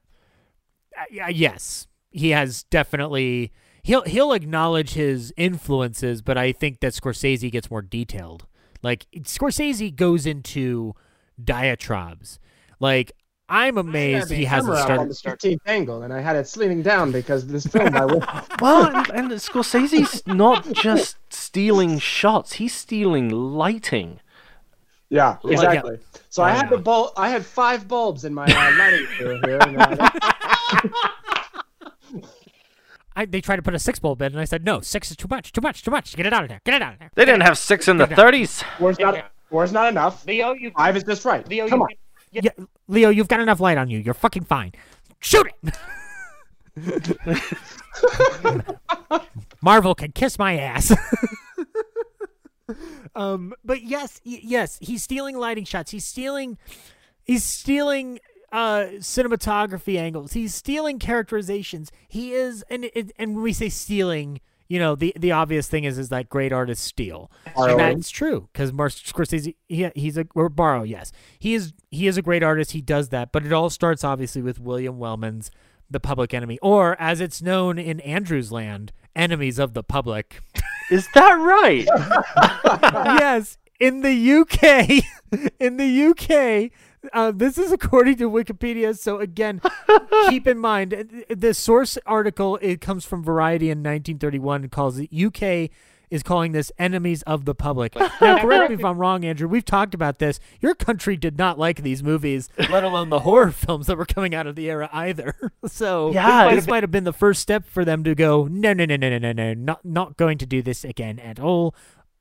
uh, 0.99 1.29
yes, 1.29 1.87
he 2.11 2.31
has 2.31 2.65
definitely 2.65 3.53
he'll 3.83 4.03
he'll 4.03 4.33
acknowledge 4.33 4.95
his 4.95 5.33
influences, 5.37 6.23
but 6.23 6.37
I 6.37 6.53
think 6.53 6.81
that 6.81 6.93
Scorsese 6.93 7.51
gets 7.51 7.71
more 7.71 7.83
detailed. 7.83 8.47
Like 8.83 9.07
Scorsese 9.19 9.95
goes 9.95 10.27
into 10.27 10.95
diatribes. 11.43 12.39
Like 12.79 13.13
I'm 13.51 13.79
amazed 13.79 14.31
he 14.31 14.45
hasn't 14.45 14.77
on 14.91 15.09
the 15.09 15.15
started. 15.15 15.59
15th 15.61 15.63
angle, 15.67 16.03
and 16.05 16.13
I 16.13 16.21
had 16.21 16.37
it 16.37 16.57
leaning 16.57 16.83
down 16.83 17.11
because 17.11 17.47
this 17.49 17.67
film. 17.67 17.97
I 17.97 18.05
was, 18.07 18.23
Well, 18.61 18.95
and, 18.97 19.11
and 19.11 19.31
Scorsese's 19.33 20.25
not 20.27 20.71
just 20.73 21.17
stealing 21.31 21.99
shots; 21.99 22.55
he's 22.55 22.75
stealing 22.75 23.29
lighting. 23.29 24.21
yeah, 25.09 25.39
Like- 25.43 25.55
exactly. 25.55 25.99
So 26.29 26.45
I 26.45 26.53
Oh, 26.53 26.55
had 26.55 26.71
the 26.71 26.79
bulb. 26.79 27.11
I 27.17 27.29
had 27.29 27.45
five 27.45 27.89
bulbs 27.89 28.25
in 28.25 28.33
my 28.33 28.45
uh, 28.45 28.77
lighting 28.79 29.07
crew 29.17 29.41
here. 29.45 29.59
And, 29.61 29.77
uh, 29.81 30.11
I, 33.17 33.25
they 33.27 33.41
tried 33.41 33.57
to 33.57 33.63
put 33.63 33.75
a 33.75 33.79
six 33.81 33.99
bulb 33.99 34.23
in, 34.23 34.33
and 34.33 34.41
I 34.41 34.45
said 34.45 34.65
no, 34.65 34.81
six 34.81 35.11
is 35.11 35.17
too 35.17 35.27
much, 35.29 35.53
too 35.53 35.61
much, 35.61 35.83
too 35.83 35.91
much. 35.91 36.15
Get 36.15 36.27
it 36.27 36.33
out 36.33 36.45
of 36.45 36.49
there, 36.49 36.61
get 36.65 36.75
it 36.75 36.83
out 36.83 36.93
of 36.95 36.99
there. 37.01 37.11
They 37.17 37.25
didn't 37.25 37.43
have 37.43 37.59
six 37.59 37.89
in 37.89 37.97
the 37.99 38.07
Get 38.07 38.19
it 38.19 38.25
out. 38.25 38.33
30s. 38.33 38.63
four's 38.79 38.99
not. 39.01 39.33
Four's 39.51 39.73
not 39.73 39.89
enough. 39.89 40.25
Leo, 40.27 40.53
you. 40.53 40.71
Five 40.77 40.97
is 40.97 41.03
just 41.03 41.25
right. 41.25 41.47
Leo, 41.49 41.67
Come 41.69 41.83
on. 41.83 41.89
Yeah, 42.33 42.51
Leo, 42.89 43.11
you've 43.11 43.29
got 43.29 43.41
enough 43.41 43.61
light 43.61 43.79
on 43.79 43.91
you. 43.91 43.99
You're 43.99 44.15
fucking 44.15 44.45
fine. 44.45 44.73
Shoot 45.21 45.49
it. 45.63 45.75
Marvel 49.63 49.95
can 49.95 50.13
kiss 50.13 50.39
my 50.39 50.57
ass. 50.59 50.95
um, 53.15 53.53
but 53.65 53.83
yes, 53.83 54.21
yes, 54.25 54.79
he's 54.81 55.03
stealing 55.03 55.37
lighting 55.37 55.65
shots. 55.65 55.91
He's 55.91 56.05
stealing, 56.05 56.59
he's 57.25 57.45
stealing 57.45 58.21
uh 58.53 58.87
cinematography 58.99 59.97
angles. 59.99 60.33
He's 60.33 60.55
stealing 60.55 60.99
characterizations. 60.99 61.91
He 62.09 62.33
is, 62.33 62.65
and 62.71 62.91
and 62.95 63.35
when 63.35 63.43
we 63.43 63.53
say 63.53 63.69
stealing, 63.69 64.41
you 64.71 64.79
know, 64.79 64.95
the 64.95 65.13
the 65.19 65.33
obvious 65.33 65.67
thing 65.67 65.83
is 65.83 65.99
is 65.99 66.11
that 66.11 66.29
great 66.29 66.53
artists 66.53 66.87
steal. 66.87 67.29
Borrowing. 67.57 67.81
And 67.81 67.99
that's 67.99 68.09
true 68.09 68.49
because 68.53 68.73
Mark 68.73 68.93
Scorsese, 68.93 69.57
he, 69.69 69.91
he's 69.97 70.17
a 70.17 70.27
or 70.37 70.49
borrow. 70.49 70.85
Yes, 70.85 71.11
he 71.41 71.55
is. 71.55 71.73
He 71.91 72.07
is 72.07 72.17
a 72.17 72.23
great 72.23 72.45
artist. 72.45 72.71
He 72.71 72.81
does 72.81 73.09
that, 73.09 73.33
but 73.33 73.45
it 73.45 73.53
all 73.53 73.69
starts 73.69 74.05
obviously 74.05 74.43
with 74.43 74.61
William 74.61 74.97
Wellman's 74.97 75.51
The 75.91 75.99
Public 75.99 76.33
Enemy, 76.33 76.61
or 76.63 76.99
as 77.01 77.21
it's 77.21 77.43
known 77.43 77.81
in 77.81 77.99
Andrew's 78.01 78.53
land, 78.53 78.93
Enemies 79.17 79.59
of 79.59 79.75
the 79.75 79.83
Public. 79.83 80.41
Is 80.91 81.09
that 81.15 81.33
right? 81.33 81.87
yes, 83.21 83.59
in 83.81 84.03
the 84.03 84.33
UK, 84.33 85.51
in 85.59 85.79
the 85.79 86.05
UK, 86.07 86.71
uh, 87.13 87.33
this 87.33 87.59
is 87.59 87.73
according 87.73 88.17
to 88.19 88.31
Wikipedia. 88.31 88.97
So 88.99 89.19
again, 89.19 89.61
keep 90.29 90.47
in 90.47 90.59
mind 90.59 91.25
the 91.29 91.55
source 91.55 91.99
article. 92.07 92.57
It 92.63 92.81
comes 92.81 93.05
from 93.05 93.23
Variety 93.23 93.67
in 93.71 93.79
1931. 93.79 94.65
It 94.65 94.71
calls 94.71 94.99
it 94.99 95.11
UK 95.15 95.71
is 96.11 96.25
calling 96.25 96.51
this 96.51 96.73
enemies 96.77 97.23
of 97.23 97.45
the 97.45 97.55
public. 97.55 97.95
Now, 97.95 98.09
correct 98.41 98.69
me 98.71 98.75
if 98.75 98.85
I'm 98.85 98.99
wrong, 98.99 99.25
Andrew. 99.25 99.47
We've 99.47 99.65
talked 99.65 99.95
about 99.95 100.19
this. 100.19 100.41
Your 100.61 100.75
country 100.75 101.17
did 101.17 101.39
not 101.39 101.57
like 101.57 101.83
these 101.83 102.03
movies, 102.03 102.49
let 102.69 102.83
alone 102.83 103.11
the 103.11 103.21
horror 103.21 103.53
films 103.53 103.87
that 103.87 103.97
were 103.97 104.07
coming 104.07 104.35
out 104.35 104.49
of 104.49 104.57
the 104.57 104.69
era 104.69 104.91
either. 104.93 105.35
So 105.67 106.11
Yeah, 106.11 106.53
this 106.53 106.65
it- 106.67 106.71
might 106.71 106.83
have 106.83 106.91
been 106.91 107.05
the 107.05 107.13
first 107.13 107.41
step 107.41 107.65
for 107.65 107.85
them 107.85 108.03
to 108.03 108.17
go, 108.17 108.49
no, 108.51 108.73
no, 108.73 108.85
no, 108.87 108.97
no, 108.97 109.09
no, 109.09 109.19
no, 109.19 109.33
no, 109.33 109.55
not 109.55 109.85
not 109.85 110.17
going 110.17 110.37
to 110.39 110.47
do 110.47 110.63
this 110.63 110.85
again 110.85 111.21
at 111.21 111.39
all. 111.39 111.77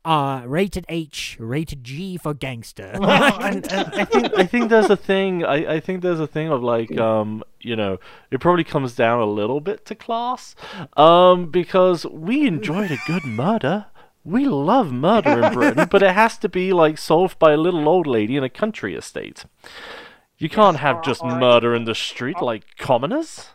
Uh, 0.05 0.43
rated 0.45 0.85
H, 0.87 1.35
rated 1.39 1.83
G 1.83 2.17
for 2.17 2.33
gangster. 2.33 2.95
Well, 2.99 3.41
and, 3.41 3.69
and 3.71 3.93
I 3.93 4.05
think 4.05 4.33
I 4.37 4.45
think 4.45 4.69
there's 4.69 4.89
a 4.89 4.95
thing. 4.95 5.43
I, 5.43 5.75
I 5.75 5.79
think 5.81 6.01
there's 6.01 6.21
a 6.21 6.27
thing 6.27 6.49
of 6.49 6.63
like 6.63 6.97
um 6.97 7.43
you 7.59 7.75
know 7.75 7.99
it 8.31 8.39
probably 8.39 8.63
comes 8.63 8.95
down 8.95 9.19
a 9.19 9.25
little 9.25 9.59
bit 9.59 9.85
to 9.87 9.95
class, 9.95 10.55
um 10.95 11.51
because 11.51 12.05
we 12.05 12.47
enjoyed 12.47 12.91
a 12.91 12.97
good 13.07 13.25
murder. 13.25 13.87
We 14.23 14.45
love 14.45 14.91
murder 14.91 15.43
in 15.43 15.53
Britain, 15.53 15.87
but 15.91 16.01
it 16.03 16.11
has 16.13 16.37
to 16.39 16.49
be 16.49 16.71
like 16.71 16.97
solved 16.97 17.37
by 17.39 17.51
a 17.51 17.57
little 17.57 17.87
old 17.87 18.07
lady 18.07 18.37
in 18.37 18.43
a 18.43 18.49
country 18.49 18.95
estate. 18.95 19.45
You 20.37 20.49
can't 20.49 20.77
have 20.77 21.03
just 21.03 21.23
murder 21.23 21.75
in 21.75 21.83
the 21.83 21.95
street 21.95 22.41
like 22.41 22.63
commoners. 22.77 23.49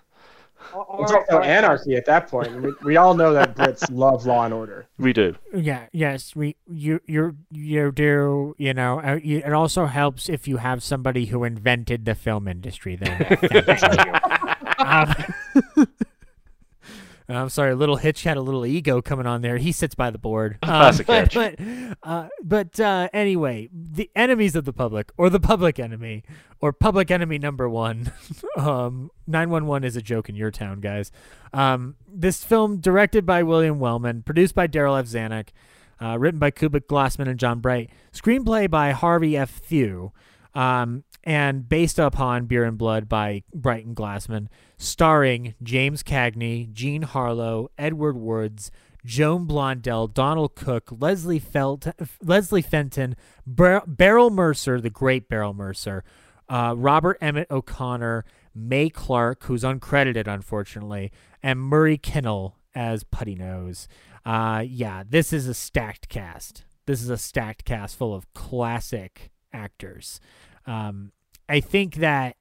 It's 1.01 1.13
also 1.13 1.41
anarchy 1.41 1.97
at 1.97 2.07
that 2.07 2.29
point. 2.29 2.61
We, 2.61 2.73
we 2.83 2.97
all 2.97 3.15
know 3.15 3.33
that 3.33 3.55
Brits 3.57 3.89
love 3.91 4.27
law 4.27 4.45
and 4.45 4.55
order. 4.55 4.87
We 4.99 5.13
do. 5.13 5.37
Yeah, 5.55 5.87
yes, 5.93 6.35
we 6.35 6.57
you 6.67 7.01
you 7.07 7.37
you 7.51 7.93
do. 7.93 8.55
You 8.59 8.75
know, 8.75 9.01
uh, 9.01 9.21
it 9.23 9.53
also 9.53 9.87
helps 9.87 10.29
if 10.29 10.49
you 10.49 10.59
have 10.59 10.83
somebody 10.83 11.27
who 11.27 11.45
invented 11.45 12.05
the 12.05 12.15
film 12.15 12.49
industry. 12.49 12.97
Then, 12.97 13.39
you. 13.43 14.85
um, 14.85 15.15
I'm 17.29 17.49
sorry, 17.49 17.75
little 17.75 17.97
Hitch 17.97 18.25
had 18.25 18.37
a 18.37 18.43
little 18.43 18.67
ego 18.67 19.01
coming 19.01 19.27
on 19.27 19.41
there. 19.41 19.57
He 19.57 19.73
sits 19.73 19.95
by 19.95 20.11
the 20.11 20.19
board. 20.19 20.59
Um, 20.63 20.69
Classic 20.69 21.07
but, 21.07 21.33
Hitch. 21.33 21.35
But, 21.35 21.99
uh, 22.03 22.29
but 22.43 22.79
uh, 22.79 23.09
anyway, 23.15 23.71
the 23.73 24.11
enemies 24.15 24.55
of 24.55 24.65
the 24.67 24.73
public, 24.75 25.11
or 25.17 25.31
the 25.31 25.41
public 25.41 25.79
enemy, 25.79 26.23
or 26.61 26.73
public 26.73 27.11
enemy 27.11 27.39
number 27.39 27.69
one. 27.69 28.13
um, 28.59 29.11
911 29.27 29.85
is 29.87 29.97
a 29.97 30.03
joke 30.03 30.29
in 30.29 30.35
your 30.35 30.51
town, 30.51 30.81
guys. 30.81 31.11
Um, 31.55 31.97
this 32.07 32.45
film, 32.45 32.79
directed 32.81 33.25
by 33.25 33.43
William 33.43 33.79
Wellman, 33.79 34.23
produced 34.23 34.55
by 34.55 34.69
Darryl 34.69 34.99
F. 34.99 35.07
Zanuck, 35.07 35.49
uh, 36.03 36.19
written 36.19 36.39
by 36.39 36.51
Kubec 36.51 36.87
Glasmon 36.87 37.29
and 37.29 37.39
John 37.39 37.61
Bright, 37.61 37.91
screenplay 38.13 38.71
by 38.71 38.91
Harvey 38.91 39.37
F. 39.37 39.51
Thew, 39.51 40.13
um, 40.55 41.05
and 41.25 41.69
based 41.69 41.99
upon 41.99 42.47
Beer 42.47 42.65
and 42.65 42.79
Blood 42.79 43.09
by 43.09 43.43
Bright 43.53 43.85
and 43.85 43.97
Glasmon, 43.97 44.49
starring 44.77 45.55
James 45.63 46.03
Cagney, 46.03 46.71
Jean 46.73 47.03
Harlow, 47.03 47.71
Edward 47.79 48.17
Woods, 48.17 48.71
Joan 49.05 49.47
Blondell, 49.47 50.13
Donald 50.13 50.55
Cook, 50.55 50.91
Leslie 50.99 51.39
Felt, 51.39 51.87
Leslie 52.23 52.63
Fenton, 52.63 53.17
Bar- 53.47 53.85
Beryl 53.87 54.31
Mercer, 54.31 54.81
the 54.81 54.91
great 54.91 55.29
Beryl 55.29 55.55
Mercer, 55.55 56.05
uh, 56.49 56.75
Robert 56.77 57.19
Emmett 57.21 57.51
O'Connor, 57.51 58.25
Mae 58.55 58.89
Clarke, 58.89 59.45
who's 59.45 59.63
uncredited 59.63 60.27
unfortunately, 60.27 61.11
and 61.43 61.61
Murray 61.61 61.99
Kinnell 61.99 62.55
as 62.75 63.05
Putty 63.05 63.35
Nose. 63.35 63.89
Uh, 64.25 64.63
yeah, 64.67 65.03
this 65.09 65.33
is 65.33 65.49
a 65.49 65.55
stacked 65.55 66.09
cast. 66.09 66.65
This 66.87 67.03
is 67.03 67.09
a 67.09 67.19
stacked 67.19 67.65
cast 67.65 67.97
full 67.97 68.15
of 68.15 68.33
classic 68.35 69.31
actors. 69.53 70.21
Um, 70.67 71.13
I 71.49 71.61
think 71.61 71.97
that 71.97 72.37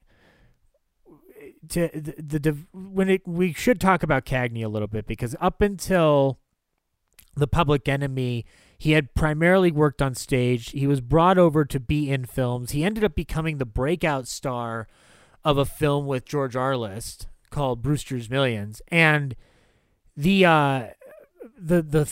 to 1.70 1.88
the, 1.88 2.38
the, 2.38 2.58
when 2.72 3.08
it 3.08 3.26
we 3.26 3.52
should 3.52 3.80
talk 3.80 4.02
about 4.02 4.24
Cagney 4.24 4.64
a 4.64 4.68
little 4.68 4.88
bit 4.88 5.06
because 5.06 5.36
up 5.40 5.60
until 5.60 6.38
the 7.36 7.46
Public 7.46 7.88
Enemy, 7.88 8.44
he 8.78 8.92
had 8.92 9.14
primarily 9.14 9.72
worked 9.72 10.00
on 10.00 10.14
stage. 10.14 10.70
He 10.70 10.86
was 10.86 11.00
brought 11.00 11.38
over 11.38 11.64
to 11.64 11.80
be 11.80 12.10
in 12.10 12.24
films. 12.24 12.72
He 12.72 12.84
ended 12.84 13.04
up 13.04 13.14
becoming 13.14 13.58
the 13.58 13.64
breakout 13.64 14.28
star 14.28 14.86
of 15.44 15.58
a 15.58 15.64
film 15.64 16.06
with 16.06 16.24
George 16.24 16.54
Arliss 16.54 17.26
called 17.50 17.82
Brewster's 17.82 18.30
Millions, 18.30 18.80
and 18.88 19.36
the 20.16 20.44
uh, 20.44 20.86
the 21.58 21.82
the 21.82 22.10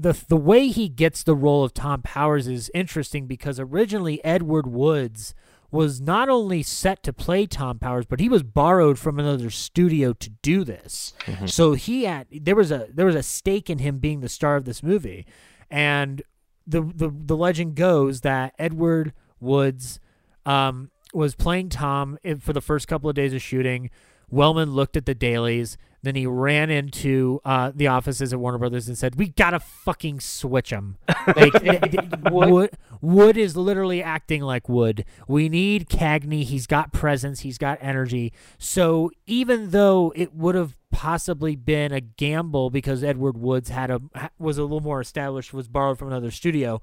the 0.00 0.24
the 0.28 0.36
way 0.36 0.68
he 0.68 0.88
gets 0.88 1.22
the 1.22 1.34
role 1.36 1.62
of 1.64 1.74
Tom 1.74 2.02
Powers 2.02 2.46
is 2.46 2.70
interesting 2.74 3.26
because 3.26 3.60
originally 3.60 4.24
Edward 4.24 4.66
Woods 4.66 5.34
was 5.70 6.00
not 6.00 6.28
only 6.28 6.62
set 6.62 7.02
to 7.04 7.12
play 7.12 7.46
Tom 7.46 7.78
Powers, 7.78 8.06
but 8.06 8.18
he 8.18 8.28
was 8.28 8.42
borrowed 8.42 8.98
from 8.98 9.18
another 9.20 9.50
studio 9.50 10.12
to 10.14 10.30
do 10.42 10.64
this. 10.64 11.12
So 11.46 11.74
he 11.74 12.04
had 12.04 12.26
there 12.32 12.56
was 12.56 12.72
a 12.72 12.88
there 12.92 13.06
was 13.06 13.14
a 13.14 13.22
stake 13.22 13.68
in 13.70 13.78
him 13.78 13.98
being 13.98 14.20
the 14.20 14.28
star 14.28 14.56
of 14.56 14.64
this 14.64 14.82
movie, 14.82 15.26
and 15.70 16.22
the 16.66 16.82
the 16.82 17.10
the 17.12 17.36
legend 17.36 17.74
goes 17.76 18.22
that 18.22 18.54
Edward 18.58 19.12
Woods 19.38 20.00
um, 20.46 20.90
was 21.12 21.34
playing 21.34 21.68
Tom 21.68 22.18
for 22.40 22.52
the 22.52 22.60
first 22.60 22.88
couple 22.88 23.10
of 23.10 23.16
days 23.16 23.34
of 23.34 23.42
shooting. 23.42 23.90
Wellman 24.30 24.72
looked 24.72 24.96
at 24.96 25.06
the 25.06 25.14
dailies. 25.14 25.76
Then 26.02 26.14
he 26.14 26.26
ran 26.26 26.70
into 26.70 27.40
uh, 27.44 27.72
the 27.74 27.88
offices 27.88 28.32
at 28.32 28.38
Warner 28.38 28.58
Brothers 28.58 28.88
and 28.88 28.96
said, 28.96 29.16
"We 29.16 29.28
gotta 29.28 29.60
fucking 29.60 30.20
switch 30.20 30.70
him. 30.70 30.96
Like, 31.26 31.54
eh, 31.56 31.60
eh, 31.64 31.78
eh, 31.82 31.88
th- 31.88 32.10
th- 32.10 32.32
Wood, 32.32 32.70
Wood 33.02 33.36
is 33.36 33.56
literally 33.56 34.02
acting 34.02 34.42
like 34.42 34.68
Wood. 34.68 35.04
We 35.28 35.48
need 35.48 35.88
Cagney. 35.88 36.44
He's 36.44 36.66
got 36.66 36.92
presence. 36.92 37.40
He's 37.40 37.58
got 37.58 37.78
energy. 37.82 38.32
So 38.58 39.10
even 39.26 39.70
though 39.70 40.12
it 40.16 40.34
would 40.34 40.54
have 40.54 40.76
possibly 40.90 41.54
been 41.54 41.92
a 41.92 42.00
gamble 42.00 42.70
because 42.70 43.04
Edward 43.04 43.36
Woods 43.36 43.68
had 43.68 43.90
a 43.90 44.00
was 44.38 44.56
a 44.58 44.62
little 44.62 44.80
more 44.80 45.00
established, 45.00 45.52
was 45.52 45.68
borrowed 45.68 45.98
from 45.98 46.08
another 46.08 46.30
studio. 46.30 46.80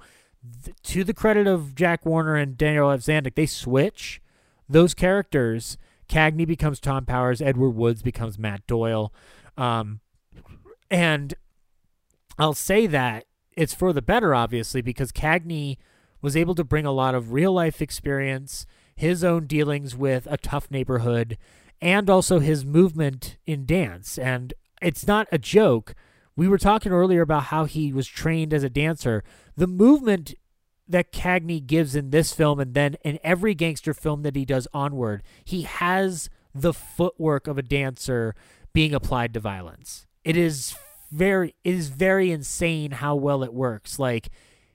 to 0.84 1.04
the 1.04 1.14
credit 1.14 1.48
of 1.48 1.74
Jack 1.76 2.06
Warner 2.06 2.36
and 2.36 2.58
Daniel 2.58 2.92
F. 2.92 3.02
Zanuck, 3.02 3.36
they 3.36 3.48
switch 3.48 4.22
those 4.70 4.94
characters. 4.94 5.78
Cagney 6.10 6.48
becomes 6.48 6.80
Tom 6.80 7.06
Powers. 7.06 7.42
Edward 7.42 7.72
Woods 7.72 8.02
becomes 8.02 8.40
Matt 8.40 8.66
Doyle. 8.68 9.14
Um, 9.58 10.00
and 10.90 11.34
I'll 12.38 12.54
say 12.54 12.88
that 12.88 13.26
it's 13.56 13.74
for 13.74 13.92
the 13.92 14.02
better, 14.02 14.34
obviously, 14.36 14.82
because 14.82 15.12
Cagney 15.12 15.78
was 16.22 16.38
able 16.38 16.56
to 16.56 16.64
bring 16.64 16.86
a 16.86 16.92
lot 16.92 17.16
of 17.16 17.32
real 17.32 17.52
life 17.54 17.82
experience, 17.82 18.66
his 18.96 19.24
own 19.24 19.48
dealings 19.48 19.96
with 19.96 20.28
a 20.30 20.38
tough 20.38 20.70
neighborhood, 20.72 21.38
and 21.82 22.10
also 22.10 22.40
his 22.40 22.66
movement 22.66 23.38
in 23.46 23.66
dance. 23.66 24.18
And 24.18 24.54
it's 24.82 25.08
not 25.08 25.28
a 25.32 25.38
joke. 25.38 25.94
We 26.36 26.48
were 26.48 26.58
talking 26.58 26.92
earlier 26.92 27.22
about 27.22 27.46
how 27.46 27.66
he 27.66 27.92
was 27.92 28.08
trained 28.08 28.54
as 28.54 28.64
a 28.64 28.70
dancer. 28.70 29.24
The 29.56 29.68
movement 29.68 30.36
that 30.88 31.12
Cagney 31.12 31.66
gives 31.66 31.96
in 31.96 32.10
this 32.12 32.34
film 32.34 32.60
and 32.60 32.74
then 32.74 32.96
in 33.04 33.20
every 33.24 33.54
gangster 33.54 33.94
film 33.94 34.24
that 34.24 34.36
he 34.36 34.46
does 34.46 34.68
onward, 34.74 35.24
he 35.44 35.64
has 35.64 36.30
the 36.54 36.74
footwork 36.74 37.48
of 37.48 37.58
a 37.58 37.62
dancer 37.62 38.36
being 38.74 38.94
applied 38.94 39.34
to 39.34 39.40
violence. 39.40 40.08
It 40.24 40.38
is 40.38 40.76
very 41.12 41.56
it 41.64 41.74
is 41.74 41.90
very 41.90 42.32
insane 42.32 42.92
how 42.92 43.16
well 43.16 43.44
it 43.44 43.54
works. 43.54 44.00
Like 44.00 44.30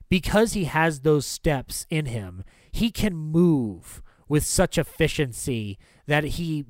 because 0.09 0.53
he 0.53 0.65
has 0.65 1.01
those 1.01 1.27
steps 1.27 1.87
in 1.89 2.07
him, 2.07 2.45
he 2.71 2.91
can 2.91 3.15
move 3.15 4.03
with 4.29 4.45
such 4.45 4.79
efficiency 4.79 5.79
that 6.07 6.25
he 6.25 6.65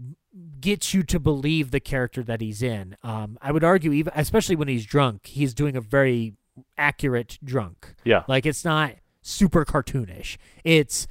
gets 0.61 0.95
you 0.95 1.03
to 1.03 1.21
believe 1.21 1.71
the 1.71 1.81
character 1.81 2.23
that 2.23 2.41
he's 2.41 2.63
in. 2.63 2.97
Um, 3.03 3.39
I 3.43 3.53
would 3.53 3.65
argue, 3.65 3.93
even 3.93 4.13
especially 4.17 4.57
when 4.57 4.69
he's 4.69 4.87
drunk, 4.87 5.27
he's 5.27 5.55
doing 5.55 5.77
a 5.77 5.81
very 5.81 6.35
accurate 6.77 7.39
drunk. 7.45 7.95
Yeah. 8.05 8.25
like 8.29 8.47
it's 8.47 8.65
not 8.65 8.93
super 9.23 9.65
cartoonish. 9.65 10.37
It's 10.65 11.07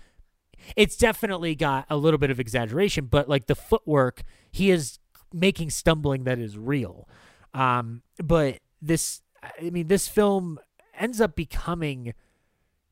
it's 0.76 0.96
definitely 0.96 1.56
got 1.56 1.86
a 1.90 1.98
little 1.98 2.18
bit 2.18 2.30
of 2.30 2.40
exaggeration, 2.40 3.06
but 3.06 3.28
like 3.28 3.48
the 3.48 3.56
footwork, 3.56 4.24
he 4.52 4.70
is 4.70 5.00
making 5.34 5.70
stumbling 5.72 6.24
that 6.26 6.40
is 6.40 6.58
real. 6.58 7.08
Um, 7.54 8.04
but 8.24 8.60
this, 8.82 9.22
I 9.44 9.70
mean, 9.70 9.88
this 9.88 10.08
film 10.08 10.60
ends 10.98 11.20
up 11.20 11.36
becoming 11.36 12.14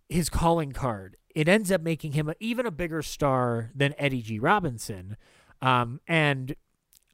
his 0.07 0.29
calling 0.29 0.71
card. 0.71 1.17
It 1.35 1.47
ends 1.47 1.71
up 1.71 1.81
making 1.81 2.13
him 2.13 2.33
even 2.39 2.65
a 2.65 2.71
bigger 2.71 3.01
star 3.01 3.71
than 3.75 3.93
Eddie 3.97 4.23
G. 4.23 4.39
Robinson. 4.39 5.15
Um, 5.61 6.01
and 6.07 6.55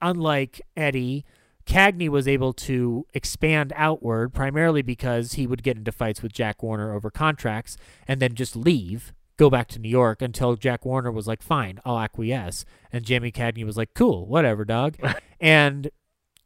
unlike 0.01 0.61
Eddie, 0.77 1.25
Cagney 1.65 2.09
was 2.09 2.27
able 2.27 2.53
to 2.53 3.07
expand 3.13 3.73
outward 3.75 4.33
primarily 4.33 4.81
because 4.81 5.33
he 5.33 5.47
would 5.47 5.63
get 5.63 5.77
into 5.77 5.91
fights 5.91 6.21
with 6.21 6.31
Jack 6.31 6.61
Warner 6.61 6.93
over 6.93 7.09
contracts 7.09 7.75
and 8.07 8.21
then 8.21 8.35
just 8.35 8.55
leave, 8.55 9.13
go 9.37 9.49
back 9.49 9.67
to 9.69 9.79
New 9.79 9.89
York 9.89 10.21
until 10.21 10.55
Jack 10.55 10.85
Warner 10.85 11.11
was 11.11 11.27
like, 11.27 11.41
fine, 11.41 11.79
I'll 11.83 11.99
acquiesce. 11.99 12.65
And 12.91 13.03
Jamie 13.03 13.31
Cagney 13.31 13.65
was 13.65 13.77
like, 13.77 13.93
cool, 13.95 14.27
whatever, 14.27 14.63
dog. 14.63 14.97
and, 15.41 15.89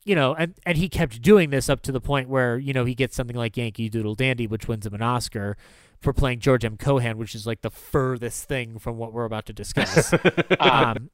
you 0.05 0.15
know, 0.15 0.33
and, 0.35 0.55
and 0.65 0.77
he 0.77 0.87
kept 0.87 1.21
doing 1.21 1.49
this 1.49 1.67
up 1.67 1.81
to 1.81 1.91
the 1.91 2.01
point 2.01 2.29
where, 2.29 2.57
you 2.57 2.71
know, 2.71 2.85
he 2.85 2.95
gets 2.95 3.15
something 3.15 3.35
like 3.35 3.57
Yankee 3.57 3.89
Doodle 3.89 4.15
Dandy, 4.15 4.47
which 4.47 4.67
wins 4.69 4.85
him 4.85 4.93
an 4.93 5.01
Oscar 5.01 5.57
for 5.99 6.13
playing 6.13 6.39
George 6.39 6.63
M. 6.63 6.77
Cohan, 6.77 7.17
which 7.17 7.35
is 7.35 7.45
like 7.45 7.61
the 7.61 7.69
furthest 7.69 8.45
thing 8.45 8.79
from 8.79 8.97
what 8.97 9.11
we're 9.11 9.25
about 9.25 9.45
to 9.47 9.53
discuss. 9.53 10.13
um, 10.61 11.09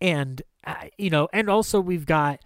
and, 0.00 0.42
uh, 0.64 0.74
you 0.96 1.10
know, 1.10 1.28
and 1.32 1.50
also 1.50 1.80
we've 1.80 2.06
got 2.06 2.40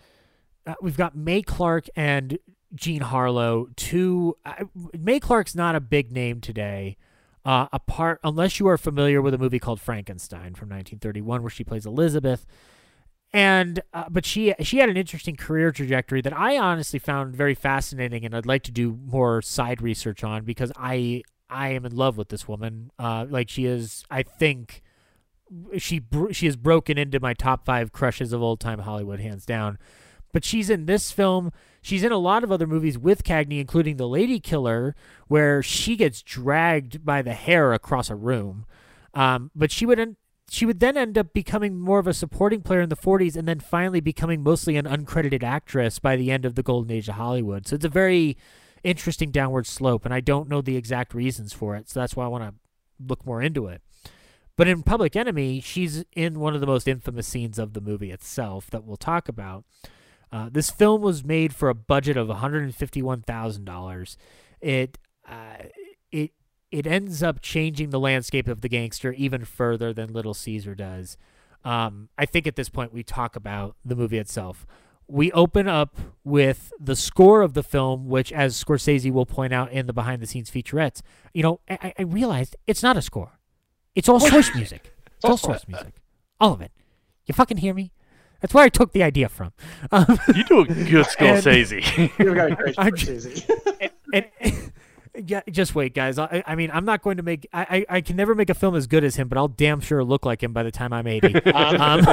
uh, 0.66 0.74
we've 0.80 0.96
got 0.96 1.16
Mae 1.16 1.42
Clarke 1.42 1.88
and 1.96 2.38
Jean 2.74 3.02
Harlow. 3.02 3.68
Two 3.76 4.36
uh, 4.44 4.64
Mae 4.98 5.20
Clarke's 5.20 5.54
not 5.54 5.74
a 5.74 5.80
big 5.80 6.12
name 6.12 6.40
today. 6.40 6.96
Uh, 7.42 7.66
apart, 7.72 8.20
unless 8.22 8.60
you 8.60 8.68
are 8.68 8.76
familiar 8.76 9.22
with 9.22 9.32
a 9.32 9.38
movie 9.38 9.58
called 9.58 9.80
Frankenstein 9.80 10.54
from 10.54 10.68
1931, 10.68 11.42
where 11.42 11.48
she 11.48 11.64
plays 11.64 11.86
Elizabeth, 11.86 12.44
and 13.32 13.80
uh, 13.94 14.04
but 14.10 14.26
she 14.26 14.54
she 14.60 14.78
had 14.78 14.90
an 14.90 14.96
interesting 14.98 15.36
career 15.36 15.72
trajectory 15.72 16.20
that 16.20 16.36
I 16.36 16.58
honestly 16.58 16.98
found 16.98 17.34
very 17.34 17.54
fascinating, 17.54 18.26
and 18.26 18.36
I'd 18.36 18.44
like 18.44 18.62
to 18.64 18.72
do 18.72 18.98
more 19.06 19.40
side 19.40 19.80
research 19.80 20.22
on 20.22 20.44
because 20.44 20.70
I 20.76 21.22
I 21.48 21.70
am 21.70 21.86
in 21.86 21.96
love 21.96 22.18
with 22.18 22.28
this 22.28 22.46
woman. 22.46 22.90
Uh, 22.98 23.24
like 23.28 23.48
she 23.48 23.64
is, 23.64 24.04
I 24.10 24.22
think 24.22 24.82
she 25.78 26.02
she 26.32 26.46
has 26.46 26.56
broken 26.56 26.98
into 26.98 27.20
my 27.20 27.34
top 27.34 27.64
five 27.64 27.90
crushes 27.92 28.32
of 28.32 28.42
old 28.42 28.60
time 28.60 28.80
Hollywood, 28.80 29.20
hands 29.20 29.46
down. 29.46 29.78
But 30.32 30.44
she's 30.44 30.70
in 30.70 30.86
this 30.86 31.10
film. 31.10 31.52
She's 31.82 32.04
in 32.04 32.12
a 32.12 32.18
lot 32.18 32.44
of 32.44 32.52
other 32.52 32.66
movies 32.66 32.98
with 32.98 33.24
Cagney, 33.24 33.60
including 33.60 33.96
The 33.96 34.08
Lady 34.08 34.38
Killer, 34.38 34.94
where 35.28 35.62
she 35.62 35.96
gets 35.96 36.22
dragged 36.22 37.04
by 37.04 37.22
the 37.22 37.32
hair 37.32 37.72
across 37.72 38.10
a 38.10 38.14
room. 38.14 38.66
Um, 39.14 39.50
but 39.54 39.72
she 39.72 39.86
would 39.86 39.98
en- 39.98 40.16
she 40.50 40.66
would 40.66 40.80
then 40.80 40.96
end 40.96 41.16
up 41.16 41.32
becoming 41.32 41.78
more 41.78 42.00
of 42.00 42.08
a 42.08 42.12
supporting 42.12 42.60
player 42.60 42.80
in 42.80 42.88
the 42.88 42.96
40s, 42.96 43.36
and 43.36 43.46
then 43.46 43.60
finally 43.60 44.00
becoming 44.00 44.42
mostly 44.42 44.76
an 44.76 44.84
uncredited 44.84 45.44
actress 45.44 46.00
by 46.00 46.16
the 46.16 46.32
end 46.32 46.44
of 46.44 46.56
the 46.56 46.62
golden 46.62 46.90
age 46.90 47.08
of 47.08 47.14
Hollywood. 47.14 47.68
So 47.68 47.76
it's 47.76 47.84
a 47.84 47.88
very 47.88 48.36
interesting 48.82 49.30
downward 49.30 49.68
slope, 49.68 50.04
and 50.04 50.12
I 50.12 50.20
don't 50.20 50.48
know 50.48 50.60
the 50.60 50.76
exact 50.76 51.14
reasons 51.14 51.52
for 51.52 51.76
it. 51.76 51.88
So 51.88 52.00
that's 52.00 52.16
why 52.16 52.24
I 52.24 52.28
want 52.28 52.44
to 52.44 52.54
look 53.06 53.24
more 53.24 53.40
into 53.40 53.68
it. 53.68 53.80
But 54.56 54.68
in 54.68 54.82
Public 54.82 55.16
Enemy, 55.16 55.60
she's 55.60 56.04
in 56.14 56.40
one 56.40 56.54
of 56.54 56.60
the 56.60 56.66
most 56.66 56.88
infamous 56.88 57.28
scenes 57.28 57.58
of 57.58 57.72
the 57.72 57.80
movie 57.80 58.10
itself 58.10 58.68
that 58.70 58.84
we'll 58.84 58.96
talk 58.96 59.28
about. 59.28 59.64
Uh, 60.32 60.48
this 60.50 60.70
film 60.70 61.00
was 61.02 61.24
made 61.24 61.54
for 61.54 61.68
a 61.68 61.74
budget 61.74 62.16
of 62.16 62.28
one 62.28 62.38
hundred 62.38 62.62
and 62.62 62.74
fifty-one 62.74 63.22
thousand 63.22 63.64
dollars. 63.64 64.16
It 64.60 64.98
uh, 65.28 65.64
it 66.12 66.32
it 66.70 66.86
ends 66.86 67.22
up 67.22 67.40
changing 67.40 67.90
the 67.90 67.98
landscape 67.98 68.46
of 68.46 68.60
the 68.60 68.68
gangster 68.68 69.12
even 69.12 69.44
further 69.44 69.92
than 69.92 70.12
Little 70.12 70.34
Caesar 70.34 70.74
does. 70.74 71.16
Um, 71.64 72.08
I 72.16 72.26
think 72.26 72.46
at 72.46 72.56
this 72.56 72.68
point 72.68 72.92
we 72.92 73.02
talk 73.02 73.36
about 73.36 73.76
the 73.84 73.96
movie 73.96 74.18
itself. 74.18 74.66
We 75.08 75.32
open 75.32 75.66
up 75.66 75.96
with 76.22 76.72
the 76.78 76.94
score 76.94 77.42
of 77.42 77.54
the 77.54 77.64
film, 77.64 78.06
which, 78.06 78.32
as 78.32 78.62
Scorsese 78.62 79.10
will 79.10 79.26
point 79.26 79.52
out 79.52 79.72
in 79.72 79.86
the 79.86 79.92
behind-the-scenes 79.92 80.48
featurettes, 80.48 81.02
you 81.34 81.42
know, 81.42 81.60
I, 81.68 81.92
I 81.98 82.02
realized 82.02 82.54
it's 82.68 82.82
not 82.82 82.96
a 82.96 83.02
score; 83.02 83.40
it's 83.96 84.08
all 84.08 84.20
source 84.20 84.54
music. 84.54 84.94
It's 85.22 85.28
all 85.28 85.36
source 85.36 85.68
music, 85.68 85.96
all 86.40 86.54
of 86.54 86.62
it. 86.62 86.72
You 87.26 87.34
fucking 87.34 87.58
hear 87.58 87.74
me? 87.74 87.92
That's 88.40 88.54
where 88.54 88.64
I 88.64 88.68
took 88.68 88.92
the 88.92 89.02
idea 89.02 89.28
from. 89.28 89.52
Um, 89.92 90.18
you 90.34 90.44
do 90.44 90.60
a 90.60 90.64
good 90.66 91.06
Scorsese. 91.06 92.10
You've 92.18 92.34
got 92.34 92.52
a 92.52 92.56
great 92.56 92.76
Scorsese. 92.76 93.90
and, 94.12 94.26
and- 94.40 94.72
yeah, 95.26 95.40
just 95.50 95.74
wait, 95.74 95.92
guys. 95.92 96.18
I, 96.18 96.42
I 96.46 96.54
mean, 96.54 96.70
I'm 96.72 96.84
not 96.84 97.02
going 97.02 97.16
to 97.16 97.22
make. 97.22 97.48
I, 97.52 97.84
I, 97.90 97.96
I 97.96 98.00
can 98.00 98.14
never 98.16 98.34
make 98.34 98.48
a 98.48 98.54
film 98.54 98.76
as 98.76 98.86
good 98.86 99.02
as 99.02 99.16
him, 99.16 99.28
but 99.28 99.36
I'll 99.38 99.48
damn 99.48 99.80
sure 99.80 100.04
look 100.04 100.24
like 100.24 100.42
him 100.42 100.52
by 100.52 100.62
the 100.62 100.70
time 100.70 100.92
I'm 100.92 101.06
80. 101.08 101.34
Um, 101.50 102.06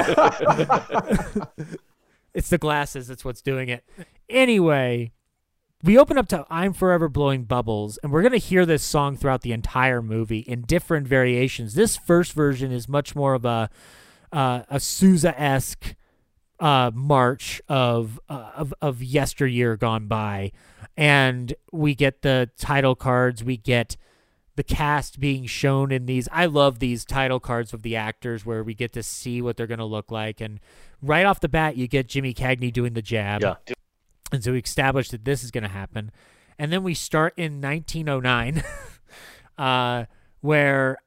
it's 2.34 2.50
the 2.50 2.58
glasses. 2.58 3.06
That's 3.06 3.24
what's 3.24 3.40
doing 3.40 3.68
it. 3.68 3.84
Anyway, 4.28 5.12
we 5.82 5.96
open 5.96 6.18
up 6.18 6.28
to 6.28 6.44
"I'm 6.50 6.72
Forever 6.72 7.08
Blowing 7.08 7.44
Bubbles," 7.44 7.98
and 8.02 8.12
we're 8.12 8.22
gonna 8.22 8.38
hear 8.38 8.66
this 8.66 8.82
song 8.82 9.16
throughout 9.16 9.42
the 9.42 9.52
entire 9.52 10.02
movie 10.02 10.40
in 10.40 10.62
different 10.62 11.06
variations. 11.06 11.74
This 11.74 11.96
first 11.96 12.32
version 12.32 12.72
is 12.72 12.88
much 12.88 13.14
more 13.14 13.34
of 13.34 13.44
a 13.44 13.70
uh, 14.32 14.62
a 14.68 14.80
Sousa 14.80 15.40
esque 15.40 15.94
uh, 16.60 16.90
march 16.94 17.62
of, 17.68 18.20
uh, 18.28 18.50
of 18.56 18.74
of 18.80 19.02
yesteryear 19.02 19.76
gone 19.76 20.06
by, 20.06 20.52
and 20.96 21.54
we 21.72 21.94
get 21.94 22.22
the 22.22 22.50
title 22.58 22.94
cards. 22.94 23.44
We 23.44 23.56
get 23.56 23.96
the 24.56 24.64
cast 24.64 25.20
being 25.20 25.46
shown 25.46 25.92
in 25.92 26.06
these. 26.06 26.28
I 26.32 26.46
love 26.46 26.80
these 26.80 27.04
title 27.04 27.38
cards 27.40 27.72
of 27.72 27.82
the 27.82 27.96
actors 27.96 28.44
where 28.44 28.64
we 28.64 28.74
get 28.74 28.92
to 28.94 29.02
see 29.02 29.40
what 29.40 29.56
they're 29.56 29.68
going 29.68 29.78
to 29.78 29.84
look 29.84 30.10
like, 30.10 30.40
and 30.40 30.58
right 31.00 31.24
off 31.24 31.40
the 31.40 31.48
bat, 31.48 31.76
you 31.76 31.86
get 31.86 32.08
Jimmy 32.08 32.34
Cagney 32.34 32.72
doing 32.72 32.94
the 32.94 33.02
jab. 33.02 33.42
Yeah. 33.42 33.54
And 34.32 34.42
so 34.42 34.52
we 34.52 34.58
established 34.58 35.12
that 35.12 35.24
this 35.24 35.42
is 35.44 35.50
going 35.50 35.62
to 35.62 35.70
happen, 35.70 36.10
and 36.58 36.72
then 36.72 36.82
we 36.82 36.94
start 36.94 37.34
in 37.36 37.60
1909, 37.60 38.62
uh, 39.58 40.04
where 40.40 40.98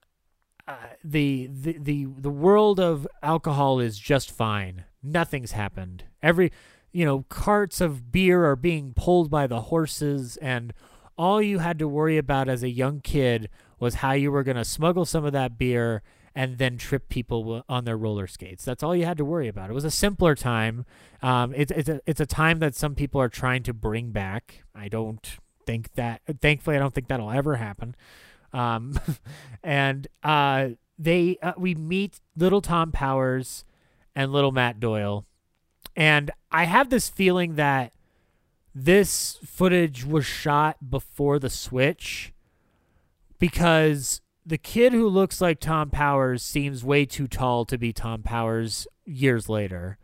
uh, 0.67 0.75
the, 1.03 1.49
the 1.51 1.77
the 1.77 2.07
the 2.17 2.29
world 2.29 2.79
of 2.79 3.07
alcohol 3.23 3.79
is 3.79 3.97
just 3.97 4.31
fine. 4.31 4.85
Nothing's 5.03 5.51
happened. 5.51 6.05
Every 6.21 6.51
you 6.91 7.05
know 7.05 7.25
carts 7.29 7.81
of 7.81 8.11
beer 8.11 8.45
are 8.45 8.55
being 8.55 8.93
pulled 8.95 9.29
by 9.29 9.47
the 9.47 9.61
horses, 9.61 10.37
and 10.37 10.73
all 11.17 11.41
you 11.41 11.59
had 11.59 11.79
to 11.79 11.87
worry 11.87 12.17
about 12.17 12.49
as 12.49 12.63
a 12.63 12.69
young 12.69 13.01
kid 13.01 13.49
was 13.79 13.95
how 13.95 14.11
you 14.11 14.31
were 14.31 14.43
going 14.43 14.57
to 14.57 14.65
smuggle 14.65 15.05
some 15.05 15.25
of 15.25 15.33
that 15.33 15.57
beer 15.57 16.03
and 16.33 16.57
then 16.57 16.77
trip 16.77 17.09
people 17.09 17.63
on 17.67 17.83
their 17.83 17.97
roller 17.97 18.27
skates. 18.27 18.63
That's 18.63 18.83
all 18.83 18.95
you 18.95 19.05
had 19.05 19.17
to 19.17 19.25
worry 19.25 19.47
about. 19.47 19.69
It 19.69 19.73
was 19.73 19.83
a 19.83 19.91
simpler 19.91 20.35
time. 20.35 20.85
Um, 21.21 21.53
it's 21.55 21.71
it's 21.71 21.89
a 21.89 22.01
it's 22.05 22.21
a 22.21 22.25
time 22.25 22.59
that 22.59 22.75
some 22.75 22.95
people 22.95 23.19
are 23.19 23.29
trying 23.29 23.63
to 23.63 23.73
bring 23.73 24.11
back. 24.11 24.63
I 24.73 24.87
don't 24.87 25.37
think 25.65 25.93
that. 25.95 26.21
Thankfully, 26.41 26.75
I 26.75 26.79
don't 26.79 26.93
think 26.93 27.07
that'll 27.07 27.31
ever 27.31 27.55
happen. 27.55 27.95
Um, 28.53 28.99
and 29.63 30.07
uh, 30.23 30.69
they 30.97 31.37
uh, 31.41 31.53
we 31.57 31.75
meet 31.75 32.19
little 32.35 32.61
Tom 32.61 32.91
Powers 32.91 33.65
and 34.15 34.31
little 34.31 34.51
Matt 34.51 34.79
Doyle, 34.79 35.25
and 35.95 36.31
I 36.51 36.65
have 36.65 36.89
this 36.89 37.09
feeling 37.09 37.55
that 37.55 37.93
this 38.73 39.37
footage 39.45 40.05
was 40.05 40.25
shot 40.25 40.89
before 40.89 41.39
the 41.39 41.49
switch 41.49 42.33
because 43.39 44.21
the 44.45 44.57
kid 44.57 44.93
who 44.93 45.07
looks 45.07 45.41
like 45.41 45.59
Tom 45.59 45.89
Powers 45.89 46.43
seems 46.43 46.83
way 46.83 47.05
too 47.05 47.27
tall 47.27 47.65
to 47.65 47.77
be 47.77 47.91
Tom 47.91 48.23
Powers 48.23 48.87
years 49.05 49.49
later, 49.49 49.97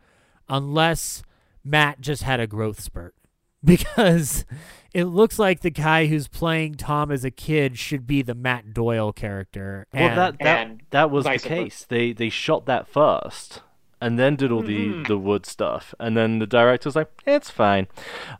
unless 0.48 1.22
Matt 1.64 2.00
just 2.00 2.22
had 2.22 2.40
a 2.40 2.46
growth 2.46 2.80
spurt. 2.80 3.14
Because 3.64 4.44
it 4.94 5.04
looks 5.04 5.38
like 5.38 5.60
the 5.60 5.70
guy 5.70 6.06
who's 6.06 6.28
playing 6.28 6.74
Tom 6.76 7.10
as 7.10 7.24
a 7.24 7.30
kid 7.30 7.78
should 7.78 8.06
be 8.06 8.22
the 8.22 8.34
Matt 8.34 8.72
Doyle 8.72 9.12
character. 9.12 9.86
Well, 9.92 10.14
that 10.16 10.38
that 10.40 10.66
and 10.66 10.82
that 10.90 11.10
was 11.10 11.24
the 11.24 11.38
case. 11.38 11.84
They 11.88 12.12
they 12.12 12.28
shot 12.30 12.66
that 12.66 12.88
first, 12.88 13.62
and 14.00 14.18
then 14.18 14.36
did 14.36 14.50
all 14.52 14.62
Mm-hmm. 14.62 15.02
the 15.02 15.08
the 15.08 15.18
wood 15.18 15.44
stuff. 15.46 15.94
And 16.00 16.16
then 16.16 16.38
the 16.38 16.46
director's 16.46 16.96
like, 16.96 17.10
it's 17.26 17.50
fine. 17.50 17.86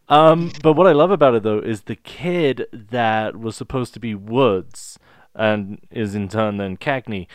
Um, 0.08 0.52
but 0.62 0.72
what 0.74 0.86
I 0.86 0.92
love 0.92 1.10
about 1.10 1.34
it 1.34 1.42
though 1.42 1.58
is 1.60 1.82
the 1.82 1.96
kid 1.96 2.66
that 2.72 3.36
was 3.38 3.56
supposed 3.56 3.92
to 3.94 4.00
be 4.00 4.14
Woods 4.14 4.98
and 5.34 5.80
is 5.90 6.14
in 6.14 6.28
turn 6.28 6.56
then 6.56 6.76
Cagney. 6.76 7.26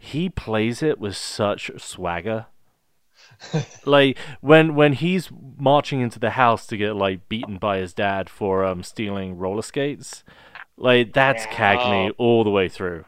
He 0.00 0.28
plays 0.28 0.82
it 0.82 1.00
with 1.00 1.16
such 1.16 1.70
swagger. 1.78 2.46
Like 3.86 4.18
when 4.40 4.74
when 4.74 4.92
he's 4.92 5.30
marching 5.58 6.00
into 6.00 6.18
the 6.18 6.30
house 6.30 6.66
to 6.66 6.76
get 6.76 6.96
like 6.96 7.28
beaten 7.28 7.58
by 7.58 7.78
his 7.78 7.92
dad 7.92 8.28
for 8.28 8.64
um 8.64 8.82
stealing 8.82 9.36
roller 9.36 9.62
skates, 9.62 10.24
like 10.76 11.12
that's 11.12 11.46
Cagney 11.46 12.12
all 12.18 12.44
the 12.44 12.50
way 12.50 12.68
through. 12.68 13.04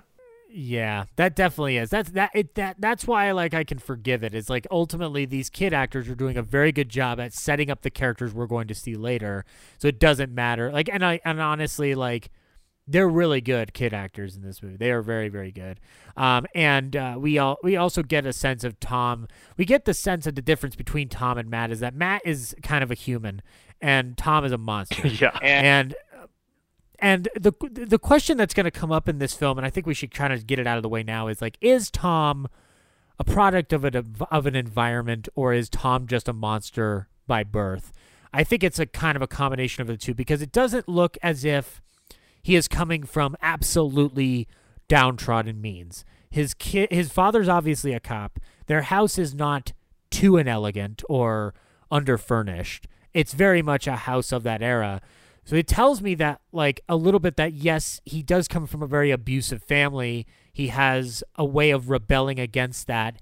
Yeah, 0.52 1.04
that 1.14 1.36
definitely 1.36 1.76
is. 1.76 1.90
That's 1.90 2.10
that 2.12 2.30
it 2.34 2.56
that 2.56 2.76
that's 2.80 3.06
why 3.06 3.30
like 3.30 3.54
I 3.54 3.62
can 3.62 3.78
forgive 3.78 4.24
it. 4.24 4.34
It's 4.34 4.50
like 4.50 4.66
ultimately 4.70 5.24
these 5.24 5.48
kid 5.48 5.72
actors 5.72 6.08
are 6.08 6.14
doing 6.16 6.36
a 6.36 6.42
very 6.42 6.72
good 6.72 6.88
job 6.88 7.20
at 7.20 7.32
setting 7.32 7.70
up 7.70 7.82
the 7.82 7.90
characters 7.90 8.34
we're 8.34 8.46
going 8.46 8.66
to 8.68 8.74
see 8.74 8.94
later. 8.96 9.44
So 9.78 9.86
it 9.86 10.00
doesn't 10.00 10.34
matter. 10.34 10.72
Like 10.72 10.88
and 10.92 11.04
I 11.04 11.20
and 11.24 11.40
honestly 11.40 11.94
like 11.94 12.30
they're 12.86 13.08
really 13.08 13.40
good 13.40 13.72
kid 13.72 13.94
actors 13.94 14.36
in 14.36 14.42
this 14.42 14.62
movie. 14.62 14.76
They 14.76 14.90
are 14.90 15.02
very 15.02 15.28
very 15.28 15.52
good. 15.52 15.80
Um 16.16 16.46
and 16.54 16.96
uh, 16.96 17.16
we 17.18 17.38
all 17.38 17.58
we 17.62 17.76
also 17.76 18.02
get 18.02 18.26
a 18.26 18.32
sense 18.32 18.64
of 18.64 18.80
Tom. 18.80 19.28
We 19.56 19.64
get 19.64 19.84
the 19.84 19.94
sense 19.94 20.26
of 20.26 20.34
the 20.34 20.42
difference 20.42 20.76
between 20.76 21.08
Tom 21.08 21.38
and 21.38 21.48
Matt 21.48 21.70
is 21.70 21.80
that 21.80 21.94
Matt 21.94 22.22
is 22.24 22.54
kind 22.62 22.82
of 22.82 22.90
a 22.90 22.94
human 22.94 23.42
and 23.80 24.16
Tom 24.16 24.44
is 24.44 24.52
a 24.52 24.58
monster. 24.58 25.06
yeah. 25.08 25.38
And 25.42 25.94
and 27.00 27.28
the 27.34 27.52
the 27.70 27.98
question 27.98 28.36
that's 28.36 28.54
going 28.54 28.64
to 28.64 28.70
come 28.70 28.92
up 28.92 29.08
in 29.08 29.18
this 29.18 29.34
film, 29.34 29.58
and 29.58 29.66
I 29.66 29.70
think 29.70 29.86
we 29.86 29.94
should 29.94 30.12
kind 30.12 30.32
of 30.32 30.46
get 30.46 30.58
it 30.58 30.66
out 30.66 30.76
of 30.76 30.82
the 30.82 30.88
way 30.88 31.02
now, 31.02 31.28
is 31.28 31.40
like, 31.40 31.56
is 31.60 31.90
Tom 31.90 32.46
a 33.18 33.24
product 33.24 33.72
of 33.72 33.84
an 33.84 33.96
of 34.30 34.46
an 34.46 34.54
environment, 34.54 35.28
or 35.34 35.52
is 35.54 35.68
Tom 35.68 36.06
just 36.06 36.28
a 36.28 36.32
monster 36.32 37.08
by 37.26 37.42
birth? 37.42 37.92
I 38.32 38.44
think 38.44 38.62
it's 38.62 38.78
a 38.78 38.86
kind 38.86 39.16
of 39.16 39.22
a 39.22 39.26
combination 39.26 39.80
of 39.80 39.88
the 39.88 39.96
two 39.96 40.14
because 40.14 40.42
it 40.42 40.52
doesn't 40.52 40.88
look 40.88 41.16
as 41.22 41.44
if 41.44 41.80
he 42.42 42.56
is 42.56 42.68
coming 42.68 43.04
from 43.04 43.36
absolutely 43.42 44.48
downtrodden 44.88 45.60
means. 45.60 46.04
His 46.30 46.54
kid, 46.54 46.90
his 46.92 47.10
father's 47.10 47.48
obviously 47.48 47.92
a 47.92 48.00
cop. 48.00 48.38
Their 48.66 48.82
house 48.82 49.18
is 49.18 49.34
not 49.34 49.72
too 50.10 50.36
inelegant 50.36 51.02
or 51.08 51.54
underfurnished. 51.90 52.86
It's 53.12 53.32
very 53.32 53.62
much 53.62 53.86
a 53.86 53.96
house 53.96 54.32
of 54.32 54.42
that 54.44 54.62
era. 54.62 55.00
So 55.44 55.56
it 55.56 55.66
tells 55.66 56.00
me 56.00 56.14
that, 56.16 56.40
like, 56.52 56.80
a 56.88 56.94
little 56.96 57.18
bit 57.18 57.36
that 57.36 57.54
yes, 57.54 58.00
he 58.04 58.22
does 58.22 58.46
come 58.46 58.66
from 58.66 58.82
a 58.82 58.86
very 58.86 59.10
abusive 59.10 59.62
family. 59.62 60.26
He 60.52 60.68
has 60.68 61.24
a 61.36 61.44
way 61.44 61.70
of 61.70 61.90
rebelling 61.90 62.38
against 62.38 62.86
that, 62.86 63.20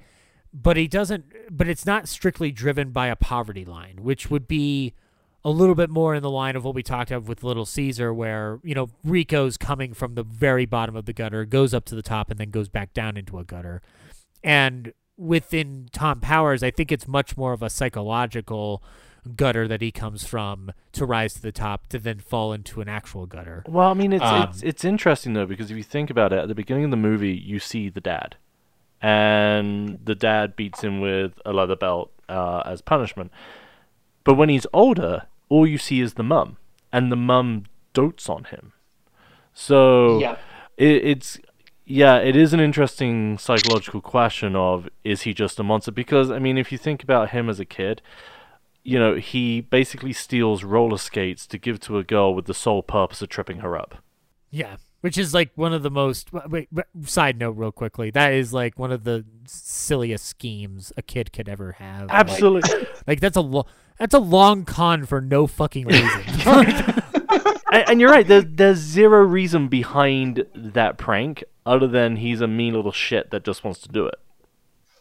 but 0.53 0.77
he 0.77 0.89
doesn't, 0.89 1.24
but 1.51 1.69
it's 1.69 1.86
not 1.86 2.09
strictly 2.09 2.51
driven 2.51 2.90
by 2.90 3.07
a 3.07 3.16
poverty 3.16 3.65
line, 3.65 4.03
which 4.03 4.31
would 4.31 4.47
be 4.47 4.93
a 5.49 5.51
little 5.51 5.75
bit 5.75 5.89
more 5.89 6.15
in 6.15 6.23
the 6.23 6.31
line 6.31 6.57
of 6.57 6.65
what 6.65 6.75
we 6.75 6.83
talked 6.83 7.11
of 7.11 7.27
with 7.27 7.43
Little 7.43 7.65
Caesar, 7.65 8.12
where, 8.12 8.61
you 8.62 8.75
know, 8.75 8.91
Rico's 9.03 9.57
coming 9.57 9.95
from 9.95 10.15
the 10.15 10.23
very 10.23 10.66
bottom 10.66 10.95
of 10.95 11.07
the 11.07 11.15
gutter, 11.15 11.45
goes 11.47 11.73
up 11.73 11.87
to 11.87 11.95
the 11.95 12.03
top, 12.03 12.31
and 12.31 12.39
then 12.39 12.51
goes 12.51 12.69
back 12.69 12.93
down 12.93 13.16
into 13.16 13.39
a 13.39 13.45
gutter. 13.45 13.81
And 14.45 14.93
within 15.16 15.89
Tom 15.91 16.20
Powers, 16.20 16.62
I 16.62 16.70
think 16.70 16.93
it's 16.93 17.09
much 17.09 17.37
more 17.37 17.55
of 17.55 17.62
a 17.62 17.70
psychological 17.70 18.83
gutter 19.37 19.66
that 19.66 19.81
he 19.81 19.91
comes 19.91 20.25
from 20.25 20.70
to 20.93 21.07
rise 21.07 21.35
to 21.35 21.43
the 21.43 21.53
top 21.53 21.87
to 21.89 21.99
then 21.99 22.19
fall 22.19 22.53
into 22.53 22.81
an 22.81 22.89
actual 22.89 23.27
gutter. 23.27 23.65
Well, 23.66 23.91
I 23.91 23.95
mean, 23.95 24.12
it's 24.12 24.25
Um, 24.25 24.49
it's 24.51 24.62
it's 24.62 24.85
interesting 24.85 25.33
though 25.33 25.47
because 25.47 25.70
if 25.70 25.77
you 25.77 25.83
think 25.83 26.11
about 26.11 26.33
it, 26.33 26.39
at 26.39 26.49
the 26.49 26.55
beginning 26.55 26.85
of 26.85 26.91
the 26.91 26.97
movie, 26.97 27.35
you 27.37 27.59
see 27.59 27.89
the 27.89 28.01
dad, 28.01 28.37
and 29.03 29.99
the 30.05 30.15
dad 30.15 30.57
beats 30.57 30.83
him 30.83 31.01
with 31.01 31.33
a 31.45 31.53
leather 31.53 31.77
belt 31.77 32.12
uh, 32.29 32.62
as 32.65 32.81
punishment. 32.81 33.33
But 34.25 34.35
when 34.35 34.49
he's 34.51 34.66
older, 34.73 35.25
all 35.49 35.66
you 35.66 35.79
see 35.79 36.01
is 36.01 36.15
the 36.15 36.23
mum, 36.23 36.57
and 36.93 37.11
the 37.12 37.16
mum 37.16 37.65
dotes 37.93 38.29
on 38.29 38.45
him. 38.45 38.73
So 39.53 40.20
Yeah. 40.20 40.37
it, 40.77 41.05
it's 41.05 41.39
yeah, 41.85 42.19
it 42.19 42.37
is 42.37 42.53
an 42.53 42.61
interesting 42.61 43.39
psychological 43.39 44.01
question 44.03 44.55
of 44.55 44.89
is 45.05 45.23
he 45.23 45.33
just 45.33 45.59
a 45.59 45.62
monster? 45.62 45.91
Because 45.91 46.31
I 46.31 46.39
mean, 46.39 46.59
if 46.59 46.70
you 46.70 46.79
think 46.79 47.03
about 47.03 47.31
him 47.31 47.49
as 47.49 47.59
a 47.59 47.65
kid, 47.65 48.03
you 48.85 48.99
know, 48.99 49.16
he 49.16 49.62
basically 49.62 50.12
steals 50.12 50.65
roller 50.65 50.99
skates 50.99 51.47
to 51.47 51.59
give 51.59 51.81
to 51.81 51.99
a 51.99 52.05
girl 52.05 52.35
with 52.35 52.45
the 52.45 52.55
sole 52.55 52.83
purpose 52.83 53.23
of 53.23 53.29
tripping 53.31 53.59
her 53.59 53.77
up. 53.77 53.97
Yeah, 54.51 54.77
which 55.01 55.16
is 55.19 55.33
like 55.35 55.51
one 55.55 55.73
of 55.73 55.83
the 55.83 55.91
most. 55.91 56.33
Wait, 56.33 56.69
wait, 56.73 56.87
side 57.05 57.39
note, 57.39 57.53
real 57.57 57.73
quickly, 57.73 58.11
that 58.11 58.33
is 58.33 58.53
like 58.53 58.79
one 58.79 58.93
of 58.93 59.05
the 59.05 59.25
silliest 59.47 60.27
schemes 60.27 60.93
a 60.97 61.03
kid 61.03 61.33
could 61.33 61.49
ever 61.49 61.73
have. 61.73 62.09
Absolutely. 62.11 62.87
Like, 63.07 63.20
that's 63.20 63.39
a 63.39 63.41
lo- 63.41 63.65
that's 63.99 64.12
a 64.12 64.19
long 64.19 64.66
con 64.66 65.07
for 65.07 65.23
no 65.23 65.47
fucking 65.47 65.87
reason. 65.87 66.23
and, 67.73 67.89
and 67.89 68.01
you're 68.01 68.11
right. 68.11 68.27
There's 68.27 68.45
there's 68.47 68.79
zero 68.79 69.23
reason 69.23 69.69
behind 69.69 70.45
that 70.55 70.99
prank 70.99 71.43
other 71.65 71.87
than 71.87 72.16
he's 72.16 72.43
a 72.43 72.47
mean 72.47 72.75
little 72.75 72.93
shit 72.93 73.31
that 73.31 73.45
just 73.45 73.65
wants 73.65 73.81
to 73.81 73.89
do 73.89 74.07
it. 74.07 74.16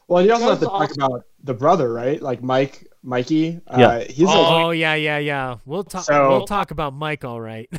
Well, 0.07 0.23
you 0.25 0.31
also 0.31 0.49
have 0.51 0.59
Does 0.61 0.69
to 0.69 0.71
talk 0.71 0.95
about 0.95 1.25
the 1.43 1.53
brother, 1.53 1.91
right? 1.91 2.21
Like 2.21 2.41
Mike, 2.41 2.87
Mikey. 3.03 3.59
Yeah. 3.77 3.87
Uh, 3.87 4.05
he's 4.09 4.27
oh 4.29 4.71
yeah, 4.71 4.95
yeah, 4.95 5.17
yeah. 5.17 5.57
We'll 5.65 5.83
talk. 5.83 6.05
So- 6.05 6.29
we'll 6.29 6.45
talk 6.47 6.71
about 6.71 6.93
Mike. 6.93 7.25
All 7.25 7.41
right. 7.41 7.69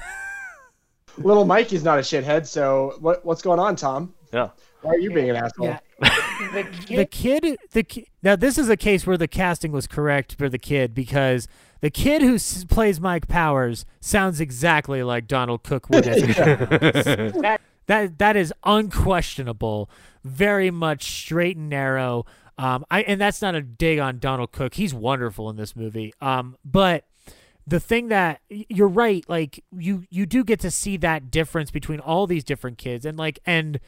A 1.18 1.26
little 1.26 1.44
Mikey's 1.44 1.84
not 1.84 1.98
a 1.98 2.02
shithead. 2.02 2.46
So 2.46 2.96
what 3.00 3.24
what's 3.24 3.42
going 3.42 3.58
on, 3.58 3.76
Tom? 3.76 4.14
Yeah. 4.32 4.50
Why 4.82 4.94
are 4.94 4.98
you 4.98 5.10
being 5.10 5.30
an 5.30 5.36
asshole? 5.36 5.66
Yeah. 5.66 5.78
the 6.88 7.06
kid 7.10 7.58
the 7.72 7.82
ki- 7.82 8.06
now 8.22 8.36
this 8.36 8.58
is 8.58 8.68
a 8.68 8.76
case 8.76 9.06
where 9.06 9.16
the 9.16 9.26
casting 9.26 9.72
was 9.72 9.86
correct 9.88 10.36
for 10.36 10.48
the 10.48 10.58
kid 10.58 10.94
because 10.94 11.48
the 11.80 11.90
kid 11.90 12.22
who 12.22 12.36
s- 12.36 12.64
plays 12.64 13.00
Mike 13.00 13.26
Powers 13.26 13.84
sounds 14.00 14.40
exactly 14.40 15.02
like 15.02 15.26
Donald 15.26 15.64
Cook 15.64 15.90
would 15.90 16.06
as 16.06 16.22
a 16.22 16.26
that 17.42 17.60
that 17.86 18.18
that 18.18 18.36
is 18.36 18.52
unquestionable 18.62 19.90
very 20.22 20.70
much 20.70 21.04
straight 21.04 21.56
and 21.56 21.68
narrow 21.68 22.24
um 22.56 22.84
I 22.90 23.02
and 23.02 23.20
that's 23.20 23.42
not 23.42 23.56
a 23.56 23.62
dig 23.62 23.98
on 23.98 24.20
Donald 24.20 24.52
Cook 24.52 24.74
he's 24.74 24.94
wonderful 24.94 25.50
in 25.50 25.56
this 25.56 25.74
movie 25.74 26.14
um 26.20 26.56
but 26.64 27.04
the 27.68 27.80
thing 27.80 28.08
that 28.08 28.40
you're 28.48 28.88
right 28.88 29.24
like 29.28 29.62
you 29.76 30.04
you 30.10 30.24
do 30.24 30.42
get 30.42 30.58
to 30.60 30.70
see 30.70 30.96
that 30.96 31.30
difference 31.30 31.70
between 31.70 32.00
all 32.00 32.26
these 32.26 32.42
different 32.44 32.78
kids 32.78 33.04
and 33.04 33.18
like 33.18 33.38
and 33.44 33.78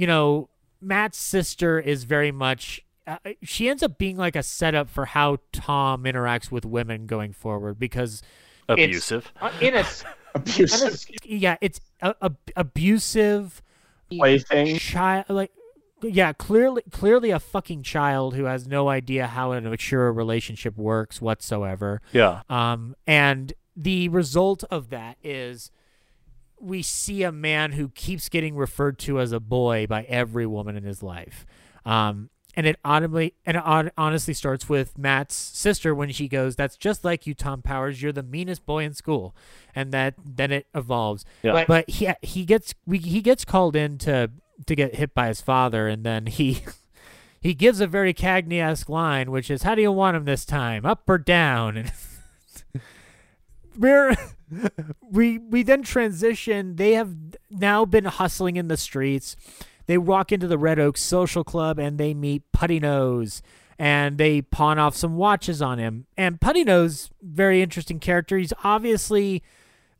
you 0.00 0.06
know, 0.06 0.48
Matt's 0.80 1.18
sister 1.18 1.78
is 1.78 2.04
very 2.04 2.32
much. 2.32 2.80
Uh, 3.06 3.18
she 3.42 3.68
ends 3.68 3.82
up 3.82 3.98
being 3.98 4.16
like 4.16 4.34
a 4.34 4.42
setup 4.42 4.88
for 4.88 5.04
how 5.04 5.36
Tom 5.52 6.04
interacts 6.04 6.50
with 6.50 6.64
women 6.64 7.04
going 7.04 7.34
forward 7.34 7.78
because 7.78 8.22
Abusive. 8.66 9.30
Uh, 9.42 9.50
in 9.60 9.74
a, 9.74 9.84
Abusive 10.34 11.04
yeah, 11.22 11.58
it's 11.60 11.82
a, 12.00 12.14
a, 12.22 12.32
abusive 12.56 13.60
plaything. 14.10 14.78
child. 14.78 15.26
Like, 15.28 15.52
yeah, 16.02 16.32
clearly, 16.32 16.82
clearly 16.90 17.30
a 17.30 17.38
fucking 17.40 17.82
child 17.82 18.34
who 18.34 18.44
has 18.44 18.66
no 18.66 18.88
idea 18.88 19.26
how 19.26 19.52
a 19.52 19.60
mature 19.60 20.12
relationship 20.12 20.76
works 20.76 21.20
whatsoever. 21.20 22.00
Yeah. 22.12 22.42
Um, 22.48 22.94
and 23.06 23.52
the 23.76 24.08
result 24.08 24.64
of 24.70 24.90
that 24.90 25.16
is 25.22 25.70
we 26.60 26.82
see 26.82 27.22
a 27.22 27.32
man 27.32 27.72
who 27.72 27.88
keeps 27.88 28.28
getting 28.28 28.54
referred 28.56 28.98
to 29.00 29.18
as 29.20 29.32
a 29.32 29.40
boy 29.40 29.86
by 29.86 30.02
every 30.04 30.46
woman 30.46 30.76
in 30.76 30.84
his 30.84 31.02
life. 31.02 31.46
Um, 31.84 32.30
and 32.56 32.66
it 32.66 32.76
audibly 32.84 33.34
and 33.46 33.56
it 33.56 33.92
honestly 33.96 34.34
starts 34.34 34.68
with 34.68 34.98
Matt's 34.98 35.36
sister 35.36 35.94
when 35.94 36.10
she 36.10 36.26
goes, 36.26 36.56
"That's 36.56 36.76
just 36.76 37.04
like 37.04 37.24
you, 37.24 37.32
Tom 37.32 37.62
Powers. 37.62 38.02
You're 38.02 38.10
the 38.12 38.24
meanest 38.24 38.66
boy 38.66 38.82
in 38.84 38.92
school," 38.92 39.36
and 39.72 39.92
that 39.92 40.14
then 40.22 40.50
it 40.50 40.66
evolves. 40.74 41.24
Yeah. 41.44 41.52
But- 41.52 41.66
But 41.68 41.88
he 41.90 42.10
he 42.22 42.44
gets 42.44 42.74
we, 42.84 42.98
he 42.98 43.22
gets 43.22 43.44
called 43.44 43.76
in 43.76 43.98
to 43.98 44.32
to 44.66 44.74
get 44.74 44.96
hit 44.96 45.14
by 45.14 45.28
his 45.28 45.40
father, 45.40 45.88
and 45.88 46.04
then 46.04 46.26
he 46.26 46.62
he 47.40 47.54
gives 47.54 47.80
a 47.80 47.86
very 47.86 48.14
Cagney-esque 48.14 48.88
line, 48.88 49.30
which 49.30 49.50
is, 49.50 49.62
"How 49.62 49.74
do 49.74 49.82
you 49.82 49.92
want 49.92 50.16
him 50.16 50.24
this 50.24 50.44
time? 50.44 50.84
Up 50.84 51.08
or 51.08 51.18
down?" 51.18 51.76
And 51.76 51.92
we're 53.76 54.16
we 55.10 55.38
we 55.38 55.62
then 55.62 55.82
transition. 55.82 56.76
They 56.76 56.92
have 56.92 57.14
now 57.50 57.84
been 57.84 58.04
hustling 58.04 58.56
in 58.56 58.68
the 58.68 58.76
streets. 58.76 59.36
They 59.86 59.98
walk 59.98 60.30
into 60.30 60.46
the 60.46 60.58
Red 60.58 60.78
Oaks 60.78 61.02
Social 61.02 61.42
Club 61.42 61.78
and 61.78 61.98
they 61.98 62.14
meet 62.14 62.42
Putty 62.52 62.78
Nose 62.78 63.42
and 63.76 64.18
they 64.18 64.42
pawn 64.42 64.78
off 64.78 64.94
some 64.94 65.16
watches 65.16 65.60
on 65.60 65.78
him. 65.78 66.06
And 66.16 66.40
Putty 66.40 66.64
Nose, 66.64 67.10
very 67.22 67.62
interesting 67.62 67.98
character. 67.98 68.38
He's 68.38 68.52
obviously 68.62 69.42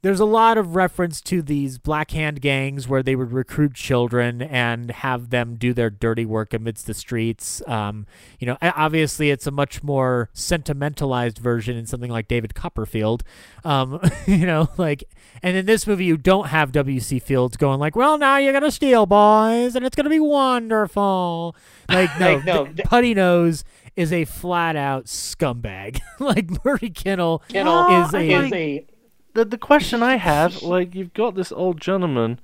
there's 0.03 0.21
a 0.21 0.25
lot 0.25 0.57
of 0.57 0.75
reference 0.75 1.21
to 1.21 1.43
these 1.43 1.77
black 1.79 2.13
hand 2.13 2.41
gangs 2.41 2.89
where 2.89 3.03
they 3.03 3.15
would 3.15 3.33
recruit 3.33 3.75
children 3.75 4.41
and 4.41 4.91
have 4.91 5.29
them 5.29 5.57
do 5.57 5.75
their 5.75 5.91
dirty 5.91 6.25
work 6.25 6.55
amidst 6.55 6.87
the 6.87 6.95
streets. 6.95 7.63
Um, 7.67 8.07
you 8.39 8.47
know, 8.47 8.57
obviously 8.63 9.31
it's 9.31 9.47
a 9.47 9.51
much 9.51 9.83
more 9.83 10.31
sentimentalized 10.33 11.39
version 11.39 11.77
in 11.77 11.85
something 11.85 12.11
like 12.11 12.29
David 12.29 12.55
Copperfield. 12.55 13.25
Um, 13.63 14.01
you 14.27 14.47
know, 14.47 14.71
like, 14.79 15.05
and 15.43 15.57
in 15.57 15.67
this 15.67 15.87
movie 15.87 16.07
you 16.07 16.17
don't 16.17 16.47
have 16.49 16.73
W.C. 16.73 17.19
Fields 17.19 17.57
going 17.57 17.79
like, 17.79 17.95
"Well, 17.95 18.17
now 18.17 18.39
you're 18.39 18.53
gonna 18.53 18.71
steal, 18.71 19.07
boys, 19.07 19.75
and 19.77 19.85
it's 19.85 19.97
gonna 19.97 20.11
be 20.11 20.21
wonderful." 20.21 21.55
Like, 21.89 22.19
no, 22.19 22.39
no, 22.45 22.67
th- 22.67 22.87
Putty 22.87 23.15
Nose 23.15 23.65
is 23.97 24.13
a 24.13 24.25
flat 24.25 24.77
out 24.77 25.05
scumbag. 25.07 26.01
like 26.21 26.65
Murray 26.65 26.91
Kinnell, 26.91 27.43
Well, 27.53 28.07
is 28.07 28.15
I 28.15 28.23
a 28.23 28.87
The 29.35 29.45
the 29.45 29.59
question 29.59 30.03
I 30.03 30.17
have, 30.17 30.63
like, 30.63 30.95
you've 30.95 31.15
got 31.15 31.35
this 31.35 31.53
old 31.53 31.81
gentleman 31.81 32.41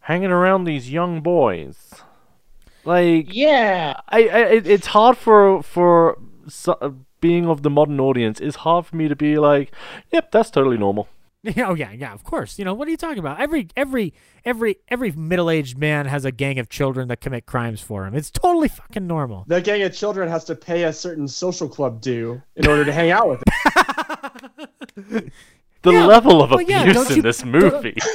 hanging 0.00 0.30
around 0.30 0.64
these 0.64 0.90
young 0.90 1.20
boys. 1.20 1.94
Like, 2.84 3.32
yeah, 3.32 4.00
I, 4.08 4.18
I 4.28 4.38
it, 4.52 4.66
it's 4.66 4.88
hard 4.88 5.16
for 5.16 5.62
for 5.62 6.18
so, 6.46 6.76
uh, 6.80 6.90
being 7.20 7.46
of 7.46 7.62
the 7.62 7.70
modern 7.70 7.98
audience. 7.98 8.40
It's 8.40 8.56
hard 8.56 8.86
for 8.86 8.96
me 8.96 9.08
to 9.08 9.16
be 9.16 9.38
like, 9.38 9.72
yep, 10.12 10.30
that's 10.30 10.50
totally 10.50 10.76
normal. 10.76 11.08
Oh 11.58 11.74
yeah, 11.74 11.92
yeah, 11.92 12.14
of 12.14 12.24
course. 12.24 12.58
You 12.58 12.64
know 12.64 12.72
what 12.72 12.88
are 12.88 12.90
you 12.90 12.96
talking 12.96 13.18
about? 13.18 13.38
Every 13.38 13.68
every 13.76 14.14
every 14.46 14.78
every 14.88 15.12
middle 15.12 15.50
aged 15.50 15.76
man 15.76 16.06
has 16.06 16.24
a 16.24 16.32
gang 16.32 16.58
of 16.58 16.70
children 16.70 17.08
that 17.08 17.20
commit 17.20 17.44
crimes 17.44 17.82
for 17.82 18.06
him. 18.06 18.14
It's 18.14 18.30
totally 18.30 18.68
fucking 18.68 19.06
normal. 19.06 19.44
The 19.46 19.60
gang 19.60 19.82
of 19.82 19.92
children 19.92 20.26
has 20.30 20.44
to 20.46 20.54
pay 20.54 20.84
a 20.84 20.92
certain 20.92 21.28
social 21.28 21.68
club 21.68 22.00
due 22.00 22.40
in 22.56 22.66
order 22.66 22.82
to 22.86 22.92
hang 22.94 23.10
out 23.10 23.28
with 23.28 23.42
it. 24.96 25.32
The 25.84 25.92
Yeah, 25.92 26.06
level 26.06 26.42
of 26.42 26.50
well, 26.50 26.60
yeah, 26.62 26.80
abuse 26.82 26.94
don't 26.94 27.10
in 27.10 27.16
you- 27.16 27.22
this 27.22 27.38
don't- 27.42 27.50
movie. 27.52 27.96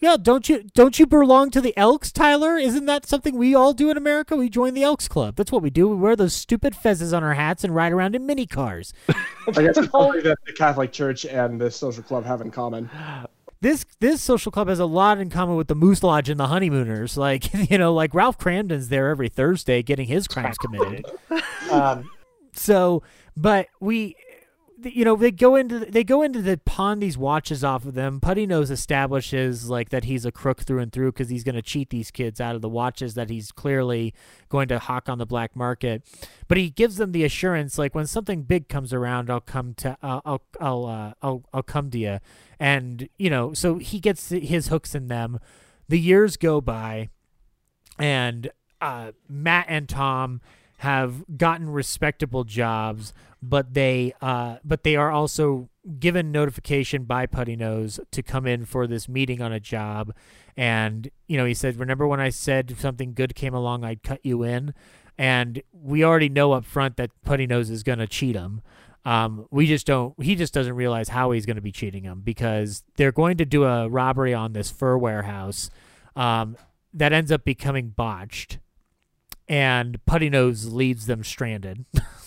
Yeah, 0.00 0.16
don't 0.16 0.48
you 0.48 0.62
don't 0.74 0.96
you 1.00 1.06
belong 1.08 1.50
to 1.50 1.60
the 1.60 1.76
Elks, 1.76 2.12
Tyler? 2.12 2.56
Isn't 2.56 2.86
that 2.86 3.04
something 3.04 3.36
we 3.36 3.52
all 3.56 3.72
do 3.72 3.90
in 3.90 3.96
America? 3.96 4.36
We 4.36 4.48
join 4.48 4.74
the 4.74 4.84
Elks 4.84 5.08
Club. 5.08 5.34
That's 5.34 5.50
what 5.50 5.60
we 5.60 5.70
do. 5.70 5.88
We 5.88 5.96
wear 5.96 6.14
those 6.14 6.34
stupid 6.34 6.74
fezzes 6.74 7.12
on 7.16 7.24
our 7.24 7.34
hats 7.34 7.64
and 7.64 7.74
ride 7.74 7.90
around 7.90 8.14
in 8.14 8.24
mini 8.24 8.46
cars. 8.46 8.92
I 9.08 9.14
guess 9.50 9.76
it's 9.76 9.90
something 9.90 10.22
that 10.22 10.38
the 10.46 10.52
Catholic 10.52 10.92
Church 10.92 11.26
and 11.26 11.60
the 11.60 11.68
social 11.68 12.04
club 12.04 12.24
have 12.26 12.40
in 12.42 12.52
common. 12.52 12.88
This 13.60 13.84
this 13.98 14.22
social 14.22 14.52
club 14.52 14.68
has 14.68 14.78
a 14.78 14.86
lot 14.86 15.18
in 15.18 15.30
common 15.30 15.56
with 15.56 15.66
the 15.66 15.74
Moose 15.74 16.04
Lodge 16.04 16.28
and 16.28 16.38
the 16.38 16.46
Honeymooners. 16.46 17.16
Like 17.16 17.52
you 17.68 17.76
know, 17.76 17.92
like 17.92 18.14
Ralph 18.14 18.38
Kramden's 18.38 18.90
there 18.90 19.08
every 19.08 19.28
Thursday 19.28 19.82
getting 19.82 20.06
his 20.06 20.28
crimes 20.28 20.58
committed. 20.58 21.06
Um, 21.72 22.08
so, 22.52 23.02
but 23.36 23.66
we, 23.80 24.14
you 24.82 25.04
know, 25.04 25.16
they 25.16 25.30
go 25.30 25.56
into 25.56 25.80
they 25.80 26.04
go 26.04 26.22
into 26.22 26.40
the 26.40 26.58
pawn 26.58 27.00
these 27.00 27.18
watches 27.18 27.64
off 27.64 27.84
of 27.84 27.94
them. 27.94 28.20
Putty 28.20 28.46
Nose 28.46 28.70
establishes 28.70 29.68
like 29.68 29.90
that 29.90 30.04
he's 30.04 30.24
a 30.24 30.32
crook 30.32 30.62
through 30.62 30.80
and 30.80 30.92
through 30.92 31.12
because 31.12 31.28
he's 31.28 31.44
going 31.44 31.54
to 31.54 31.62
cheat 31.62 31.90
these 31.90 32.10
kids 32.10 32.40
out 32.40 32.54
of 32.54 32.62
the 32.62 32.68
watches 32.68 33.14
that 33.14 33.30
he's 33.30 33.50
clearly 33.50 34.14
going 34.48 34.68
to 34.68 34.78
hawk 34.78 35.08
on 35.08 35.18
the 35.18 35.26
black 35.26 35.56
market. 35.56 36.02
But 36.46 36.58
he 36.58 36.70
gives 36.70 36.96
them 36.96 37.12
the 37.12 37.24
assurance 37.24 37.78
like 37.78 37.94
when 37.94 38.06
something 38.06 38.42
big 38.42 38.68
comes 38.68 38.92
around, 38.92 39.30
I'll 39.30 39.40
come 39.40 39.74
to 39.74 39.96
uh, 40.02 40.20
I'll 40.24 40.42
I'll 40.60 40.86
uh, 40.86 41.12
I'll 41.22 41.44
I'll 41.52 41.62
come 41.62 41.90
to 41.90 41.98
you. 41.98 42.18
And 42.60 43.08
you 43.18 43.30
know, 43.30 43.52
so 43.54 43.78
he 43.78 44.00
gets 44.00 44.28
his 44.28 44.68
hooks 44.68 44.94
in 44.94 45.08
them. 45.08 45.40
The 45.88 45.98
years 45.98 46.36
go 46.36 46.60
by, 46.60 47.08
and 47.98 48.50
uh, 48.80 49.12
Matt 49.28 49.66
and 49.68 49.88
Tom 49.88 50.40
have 50.78 51.24
gotten 51.36 51.68
respectable 51.68 52.44
jobs, 52.44 53.12
but 53.42 53.74
they 53.74 54.12
uh, 54.20 54.56
but 54.64 54.82
they 54.82 54.96
are 54.96 55.10
also 55.10 55.68
given 55.98 56.32
notification 56.32 57.04
by 57.04 57.26
Putty 57.26 57.56
Nose 57.56 58.00
to 58.10 58.22
come 58.22 58.46
in 58.46 58.64
for 58.64 58.86
this 58.86 59.08
meeting 59.08 59.40
on 59.40 59.52
a 59.52 59.60
job. 59.60 60.12
And 60.56 61.10
you 61.26 61.36
know, 61.36 61.44
he 61.44 61.54
said, 61.54 61.78
"Remember 61.78 62.06
when 62.06 62.20
I 62.20 62.30
said 62.30 62.76
something 62.78 63.14
good 63.14 63.34
came 63.34 63.54
along, 63.54 63.84
I'd 63.84 64.02
cut 64.02 64.20
you 64.24 64.42
in." 64.42 64.74
And 65.16 65.62
we 65.72 66.04
already 66.04 66.28
know 66.28 66.52
up 66.52 66.64
front 66.64 66.96
that 66.96 67.10
Putty 67.24 67.46
Nose 67.46 67.70
is 67.70 67.82
going 67.82 67.98
to 67.98 68.06
cheat 68.06 68.36
him. 68.36 68.62
Um, 69.04 69.46
we 69.50 69.66
just 69.66 69.86
don't. 69.86 70.20
He 70.22 70.34
just 70.34 70.52
doesn't 70.52 70.74
realize 70.74 71.08
how 71.08 71.30
he's 71.30 71.46
going 71.46 71.56
to 71.56 71.62
be 71.62 71.72
cheating 71.72 72.04
him 72.04 72.20
because 72.24 72.84
they're 72.96 73.12
going 73.12 73.36
to 73.38 73.44
do 73.44 73.64
a 73.64 73.88
robbery 73.88 74.34
on 74.34 74.52
this 74.52 74.70
fur 74.70 74.98
warehouse 74.98 75.70
um, 76.16 76.56
that 76.92 77.12
ends 77.12 77.32
up 77.32 77.44
becoming 77.44 77.90
botched, 77.90 78.58
and 79.48 80.04
Putty 80.06 80.28
Nose 80.28 80.66
leaves 80.66 81.06
them 81.06 81.22
stranded. 81.22 81.84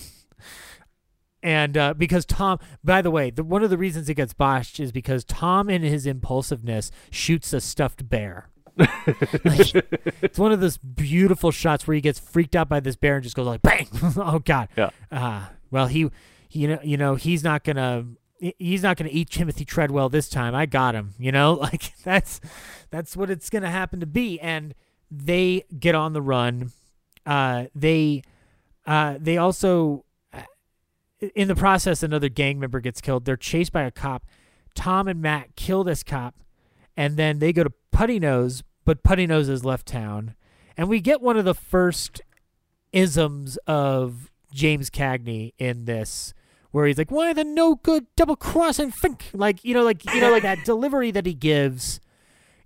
and 1.43 1.77
uh, 1.77 1.93
because 1.95 2.25
Tom, 2.25 2.59
by 2.83 3.01
the 3.01 3.11
way, 3.11 3.29
the, 3.31 3.43
one 3.43 3.63
of 3.63 3.69
the 3.69 3.77
reasons 3.77 4.09
it 4.09 4.13
gets 4.15 4.33
botched 4.33 4.79
is 4.79 4.91
because 4.91 5.23
Tom, 5.23 5.69
in 5.69 5.81
his 5.81 6.05
impulsiveness, 6.05 6.91
shoots 7.09 7.51
a 7.53 7.61
stuffed 7.61 8.07
bear. 8.09 8.47
Like, 9.43 9.75
it's 10.21 10.39
one 10.39 10.51
of 10.51 10.59
those 10.61 10.77
beautiful 10.77 11.51
shots 11.51 11.85
where 11.87 11.95
he 11.95 12.01
gets 12.01 12.19
freaked 12.19 12.55
out 12.55 12.69
by 12.69 12.79
this 12.79 12.95
bear 12.95 13.15
and 13.15 13.23
just 13.23 13.35
goes 13.35 13.45
like 13.47 13.61
bang! 13.61 13.87
Oh 14.17 14.39
god. 14.39 14.69
Yeah. 14.77 14.89
uh, 15.11 15.47
well 15.71 15.87
he, 15.87 16.09
he 16.47 16.59
you 16.61 16.67
know 16.69 16.79
you 16.83 16.97
know 16.97 17.15
he's 17.15 17.43
not 17.43 17.63
gonna 17.63 18.05
he's 18.39 18.81
not 18.81 18.97
gonna 18.97 19.09
eat 19.11 19.29
timothy 19.29 19.65
treadwell 19.65 20.09
this 20.09 20.29
time. 20.29 20.55
I 20.55 20.65
got 20.65 20.95
him 20.95 21.13
you 21.19 21.31
know? 21.31 21.53
Like 21.61 21.91
that's 22.03 22.39
that's 22.91 23.17
what 23.17 23.29
it's 23.29 23.49
gonna 23.49 23.69
happen 23.69 23.99
to 23.99 24.05
be. 24.05 24.39
And 24.39 24.73
they 25.09 25.65
get 25.77 25.93
on 25.95 26.13
the 26.13 26.21
run. 26.21 26.71
Uh 27.25 27.65
they 27.75 28.23
uh 28.85 29.17
they 29.19 29.37
also 29.37 30.05
in 31.35 31.47
the 31.47 31.55
process 31.55 32.03
another 32.03 32.29
gang 32.29 32.59
member 32.59 32.79
gets 32.79 33.01
killed 33.01 33.25
they're 33.25 33.37
chased 33.37 33.71
by 33.71 33.83
a 33.83 33.91
cop 33.91 34.25
tom 34.75 35.07
and 35.07 35.21
matt 35.21 35.55
kill 35.55 35.83
this 35.83 36.03
cop 36.03 36.35
and 36.97 37.17
then 37.17 37.39
they 37.39 37.53
go 37.53 37.63
to 37.63 37.71
Putty 37.91 38.19
Nose, 38.19 38.63
but 38.85 39.03
Putty 39.03 39.27
Nose 39.27 39.47
has 39.47 39.63
left 39.65 39.87
town, 39.87 40.35
and 40.77 40.89
we 40.89 40.99
get 40.99 41.21
one 41.21 41.37
of 41.37 41.45
the 41.45 41.55
first 41.55 42.21
isms 42.91 43.57
of 43.67 44.31
James 44.53 44.89
Cagney 44.89 45.53
in 45.57 45.85
this, 45.85 46.33
where 46.71 46.87
he's 46.87 46.97
like, 46.97 47.11
"Why 47.11 47.33
the 47.33 47.43
no 47.43 47.75
good 47.75 48.07
double 48.15 48.35
crossing 48.35 48.91
fink?" 48.91 49.29
Like 49.33 49.63
you 49.63 49.73
know, 49.73 49.83
like 49.83 50.05
you 50.13 50.21
know, 50.21 50.31
like 50.31 50.43
that 50.43 50.59
delivery 50.65 51.11
that 51.11 51.25
he 51.25 51.33
gives. 51.33 51.99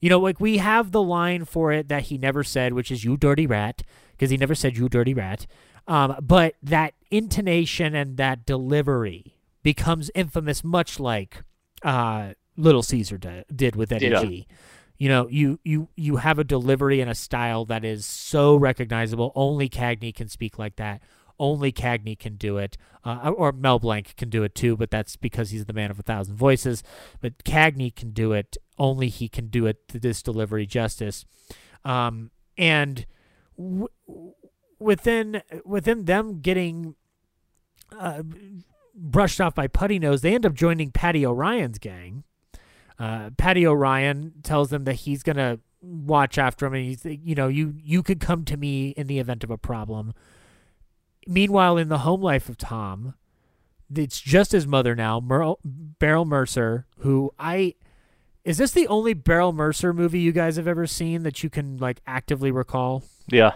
You 0.02 0.10
know, 0.10 0.20
like 0.20 0.40
we 0.40 0.58
have 0.58 0.92
the 0.92 1.02
line 1.02 1.46
for 1.46 1.72
it 1.72 1.88
that 1.88 2.04
he 2.04 2.18
never 2.18 2.44
said, 2.44 2.74
which 2.74 2.92
is 2.92 3.04
"you 3.04 3.18
dirty 3.18 3.48
rat," 3.48 3.84
because 4.12 4.30
he 4.30 4.38
never 4.38 4.56
said 4.56 4.78
"you 4.78 4.90
dirty 4.90 5.14
rat." 5.14 5.48
Um, 5.88 6.18
but 6.22 6.56
that 6.64 6.95
intonation 7.18 7.96
and 7.96 8.18
that 8.18 8.46
delivery 8.46 9.36
becomes 9.64 10.12
infamous, 10.16 10.64
much 10.64 11.00
like 11.00 11.44
uh, 11.84 12.34
Little 12.58 12.84
Caesar 12.84 13.18
di- 13.18 13.44
did 13.54 13.76
with 13.76 13.92
Eddie 13.92 14.08
Yeah. 14.08 14.24
G. 14.24 14.48
You 14.98 15.10
know, 15.10 15.28
you 15.28 15.60
you 15.66 15.90
you 15.98 16.16
have 16.18 16.40
a 16.40 16.44
delivery 16.46 17.02
and 17.02 17.12
a 17.12 17.16
style 17.16 17.66
that 17.66 17.84
is 17.84 18.06
so 18.06 18.56
recognizable. 18.56 19.34
Only 19.36 19.68
Cagney 19.68 20.16
can 20.16 20.30
speak 20.30 20.58
like 20.58 20.78
that. 20.78 21.02
Only 21.38 21.74
Cagney 21.74 22.18
can 22.18 22.36
do 22.38 22.58
it, 22.58 22.78
uh, 23.04 23.30
or 23.36 23.52
Mel 23.52 23.78
Blanc 23.78 24.16
can 24.16 24.30
do 24.30 24.44
it 24.44 24.56
too. 24.56 24.78
But 24.78 24.92
that's 24.92 25.18
because 25.18 25.50
he's 25.50 25.66
the 25.66 25.74
man 25.74 25.92
of 25.92 26.00
a 26.00 26.04
thousand 26.04 26.38
voices. 26.38 26.82
But 27.20 27.44
Cagney 27.44 27.94
can 27.94 28.12
do 28.12 28.32
it. 28.32 28.56
Only 28.80 29.10
he 29.10 29.28
can 29.28 29.48
do 29.48 29.66
it 29.66 29.86
to 29.90 30.00
this 30.00 30.22
delivery 30.24 30.66
justice. 30.66 31.26
Um, 31.84 32.32
and 32.58 33.06
w- 33.58 33.90
within 34.80 35.42
within 35.66 36.06
them 36.06 36.40
getting 36.40 36.96
uh, 37.92 38.24
brushed 38.96 39.42
off 39.42 39.56
by 39.56 39.68
Putty 39.68 40.00
Nose, 40.00 40.22
they 40.22 40.34
end 40.34 40.46
up 40.46 40.54
joining 40.54 40.92
Patty 40.92 41.26
O'Ryan's 41.26 41.78
gang. 41.78 42.24
Uh, 42.98 43.32
Patty 43.38 43.68
O'Ryan 43.68 44.34
tells 44.44 44.70
them 44.70 44.86
that 44.86 44.94
he's 44.94 45.24
gonna 45.24 45.60
watch 45.82 46.38
after 46.38 46.66
him, 46.66 46.74
and 46.74 46.86
he's 46.86 47.06
you 47.06 47.36
know 47.36 47.48
you 47.48 47.76
you 47.78 48.02
could 48.02 48.20
come 48.20 48.46
to 48.46 48.58
me 48.58 48.90
in 48.90 49.08
the 49.08 49.20
event 49.20 49.44
of 49.44 49.52
a 49.52 49.58
problem. 49.58 50.14
Meanwhile, 51.28 51.78
in 51.78 51.90
the 51.90 52.00
home 52.00 52.22
life 52.22 52.48
of 52.50 52.58
Tom, 52.58 53.16
it's 53.94 54.22
just 54.22 54.52
his 54.52 54.68
mother 54.68 54.96
now, 54.96 55.20
Merle, 55.20 55.60
Beryl 55.64 56.26
Mercer, 56.26 56.86
who 57.00 57.32
I 57.38 57.76
is 58.46 58.58
this 58.60 58.72
the 58.72 58.88
only 58.88 59.14
Beryl 59.14 59.52
Mercer 59.52 59.92
movie 59.92 60.20
you 60.20 60.32
guys 60.32 60.56
have 60.56 60.68
ever 60.68 60.86
seen 60.86 61.24
that 61.24 61.44
you 61.44 61.50
can 61.50 61.78
like 61.78 62.02
actively 62.06 62.52
recall? 62.52 63.04
Yeah. 63.28 63.54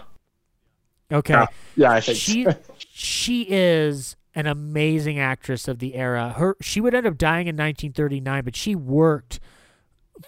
Okay. 1.12 1.32
Yeah, 1.32 1.46
yeah, 1.76 1.92
I 1.92 2.00
think 2.00 2.18
she 2.18 2.44
so. 2.44 2.56
she 2.78 3.46
is 3.48 4.16
an 4.40 4.46
amazing 4.46 5.18
actress 5.18 5.68
of 5.68 5.78
the 5.78 5.94
era. 5.94 6.34
Her 6.36 6.56
she 6.60 6.80
would 6.80 6.94
end 6.94 7.06
up 7.06 7.18
dying 7.18 7.46
in 7.46 7.56
1939, 7.56 8.44
but 8.44 8.56
she 8.56 8.74
worked 8.74 9.38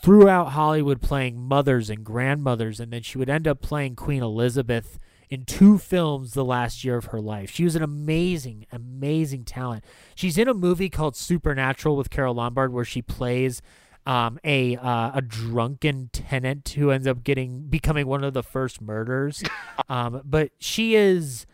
throughout 0.01 0.51
Hollywood 0.51 1.01
playing 1.03 1.41
mothers 1.41 1.91
and 1.91 2.05
grandmothers, 2.05 2.79
and 2.79 2.93
then 2.93 3.03
she 3.03 3.19
would 3.19 3.29
end 3.31 3.49
up 3.49 3.61
playing 3.61 3.97
Queen 3.97 4.23
Elizabeth 4.23 4.99
in 5.29 5.45
two 5.45 5.79
films 5.79 6.35
the 6.35 6.45
last 6.45 6.85
year 6.85 6.97
of 6.97 7.07
her 7.07 7.21
life. 7.21 7.51
She 7.51 7.65
was 7.65 7.75
an 7.75 7.83
amazing, 7.83 8.67
amazing 8.71 9.45
talent. 9.45 9.85
She's 10.15 10.37
in 10.37 10.47
a 10.47 10.55
movie 10.55 10.91
called 10.91 11.17
Supernatural 11.17 11.97
with 11.97 12.11
Carole 12.11 12.35
Lombard 12.35 12.73
where 12.73 12.85
she 12.85 13.01
plays 13.01 13.63
um, 14.05 14.39
a 14.45 14.77
uh, 14.77 15.13
a 15.15 15.23
drunken 15.23 16.11
tenant 16.13 16.71
who 16.71 16.91
ends 16.91 17.07
up 17.07 17.25
getting 17.25 17.63
becoming 17.69 18.07
one 18.07 18.25
of 18.25 18.35
the 18.35 18.43
first 18.43 18.81
murders. 18.81 19.43
Um, 19.89 20.23
but 20.25 20.53
she 20.59 20.95
is 20.95 21.45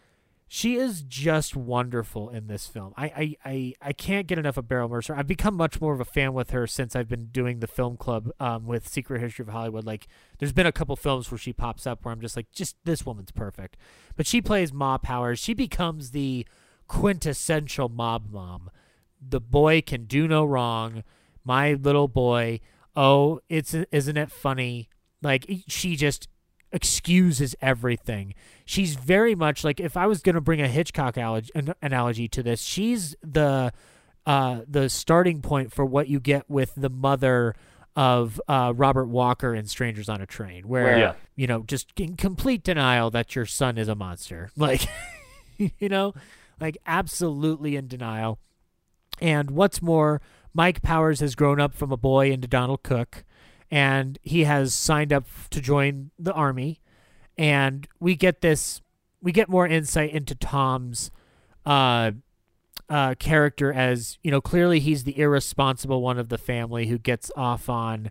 she 0.49 0.77
is 0.77 1.03
just 1.03 1.55
wonderful 1.55 2.31
in 2.31 2.47
this 2.47 2.67
film. 2.67 2.95
I, 2.97 3.05
I, 3.05 3.37
I, 3.45 3.75
I 3.83 3.93
can't 3.93 4.27
get 4.27 4.39
enough 4.39 4.57
of 4.57 4.67
Beryl 4.67 4.89
Mercer. 4.89 5.15
I've 5.15 5.27
become 5.27 5.55
much 5.55 5.79
more 5.79 5.93
of 5.93 6.01
a 6.01 6.07
fan 6.07 6.33
with 6.33 6.51
her 6.51 6.67
since 6.67 6.97
I've 6.97 7.09
been 7.09 7.27
doing 7.27 7.61
the 7.61 7.67
film 7.67 7.99
club 7.99 8.31
um, 8.41 8.67
with 8.67 8.89
Secret 8.89 9.21
History 9.21 9.43
of 9.43 9.51
Hollywood. 9.51 9.85
Like, 9.85 10.09
there's 10.39 10.55
been 10.55 10.67
a 10.67 10.73
couple 10.73 10.97
films 10.97 11.31
where 11.31 11.39
she 11.39 11.53
pops 11.53 11.87
up 11.87 12.05
where 12.05 12.13
I'm 12.13 12.21
just 12.23 12.35
like, 12.35 12.51
just 12.51 12.77
this 12.85 13.05
woman's 13.05 13.31
perfect. 13.31 13.77
But 14.17 14.27
she 14.27 14.41
plays 14.41 14.73
Ma 14.73 14.97
Powers. 14.97 15.39
She 15.39 15.53
becomes 15.53 16.13
the 16.13 16.47
quintessential 16.87 17.91
mob 17.91 18.31
mom. 18.31 18.71
The 19.21 19.41
boy 19.41 19.83
can 19.83 20.05
do 20.05 20.27
no 20.27 20.47
wrong. 20.47 21.05
My 21.45 21.75
little 21.75 22.09
boy. 22.09 22.61
Oh, 22.97 23.41
it's 23.49 23.75
isn't 23.75 24.17
it 24.17 24.31
funny? 24.31 24.89
Like 25.23 25.47
she 25.69 25.95
just 25.95 26.29
excuses 26.73 27.55
everything. 27.61 28.35
She's 28.65 28.95
very 28.95 29.35
much 29.35 29.65
like 29.65 29.81
if 29.81 29.97
I 29.97 30.07
was 30.07 30.21
going 30.23 30.35
to 30.35 30.41
bring 30.41 30.61
a 30.61 30.69
Hitchcock 30.69 31.17
analogy 31.17 32.29
to 32.29 32.43
this, 32.43 32.61
she's 32.63 33.17
the 33.23 33.73
uh, 34.27 34.61
the 34.69 34.89
starting 34.91 35.41
point 35.41 35.73
for 35.73 35.85
what 35.85 36.09
you 36.09 36.21
get 36.21 36.49
with 36.51 36.73
the 36.77 36.91
mother 36.91 37.55
of 37.97 38.41
uh, 38.47 38.73
Robert 38.77 39.07
Walker 39.07 39.55
in 39.55 39.67
Strangers 39.67 40.09
on 40.09 40.21
a 40.21 40.27
Train, 40.27 40.69
where 40.69 40.99
Yeah. 40.99 41.15
you 41.35 41.47
know 41.47 41.63
just 41.63 41.93
in 41.99 42.17
complete 42.17 42.63
denial 42.63 43.11
that 43.11 43.35
your 43.35 43.47
son 43.47 43.79
is 43.79 43.89
a 43.89 43.95
monster, 43.95 44.51
like 44.57 44.87
you 45.57 45.89
know, 45.89 46.13
like 46.61 46.77
absolutely 46.87 47.75
in 47.77 47.89
denial. 47.89 48.39
And 49.21 49.51
what's 49.51 49.83
more, 49.83 50.21
Mike 50.55 50.81
Powers 50.83 51.21
has 51.21 51.35
grown 51.35 51.61
up 51.61 51.75
from 51.75 51.91
a 51.91 51.97
boy 51.97 52.31
into 52.31 52.47
Donald 52.47 52.83
Cook, 52.85 53.25
and 53.71 54.19
he 54.23 54.45
has 54.45 54.75
signed 54.75 55.13
up 55.13 55.27
to 55.51 55.61
join 55.61 56.11
the 56.19 56.33
army. 56.33 56.81
And 57.37 57.87
we 58.01 58.17
get 58.17 58.41
this, 58.41 58.81
we 59.23 59.33
get 59.33 59.49
more 59.49 59.67
insight 59.67 60.11
into 60.11 60.35
Tom's 60.35 61.11
uh, 61.65 62.13
uh, 62.89 63.15
character 63.19 63.73
as 63.73 64.19
you 64.23 64.31
know. 64.31 64.41
Clearly, 64.41 64.81
he's 64.81 65.05
the 65.05 65.19
irresponsible 65.19 66.01
one 66.01 66.19
of 66.19 66.31
the 66.31 66.39
family 66.39 66.87
who 66.87 66.99
gets 66.99 67.31
off 67.37 67.69
on 67.69 68.11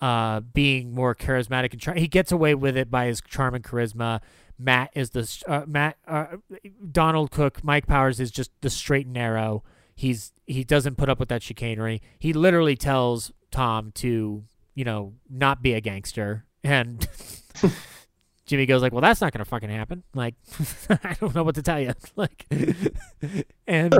uh, 0.00 0.40
being 0.40 0.92
more 0.92 1.14
charismatic 1.14 1.72
and 1.72 1.80
char- 1.80 1.94
he 1.94 2.08
gets 2.08 2.32
away 2.32 2.54
with 2.54 2.76
it 2.76 2.90
by 2.90 3.06
his 3.06 3.20
charm 3.20 3.54
and 3.54 3.64
charisma. 3.64 4.20
Matt 4.58 4.90
is 4.94 5.10
the 5.10 5.42
uh, 5.46 5.62
Matt 5.66 5.96
uh, 6.06 6.26
Donald 6.90 7.30
Cook. 7.30 7.64
Mike 7.64 7.86
Powers 7.86 8.20
is 8.20 8.30
just 8.30 8.50
the 8.60 8.70
straight 8.70 9.06
and 9.06 9.14
narrow. 9.14 9.62
He's 9.94 10.32
he 10.46 10.64
doesn't 10.64 10.96
put 10.96 11.08
up 11.08 11.18
with 11.18 11.28
that 11.28 11.42
chicanery. 11.42 12.02
He 12.18 12.32
literally 12.32 12.76
tells 12.76 13.32
Tom 13.50 13.92
to 13.96 14.44
you 14.80 14.84
know 14.86 15.12
not 15.28 15.60
be 15.60 15.74
a 15.74 15.80
gangster, 15.82 16.46
and 16.64 17.06
Jimmy 18.46 18.64
goes 18.64 18.80
like, 18.80 18.92
"Well, 18.92 19.02
that's 19.02 19.20
not 19.20 19.30
gonna 19.34 19.44
fucking 19.44 19.68
happen." 19.68 20.04
Like, 20.14 20.36
I 20.88 21.12
don't 21.20 21.34
know 21.34 21.42
what 21.42 21.56
to 21.56 21.62
tell 21.62 21.78
you. 21.78 21.92
Like, 22.16 22.46
and 23.66 23.94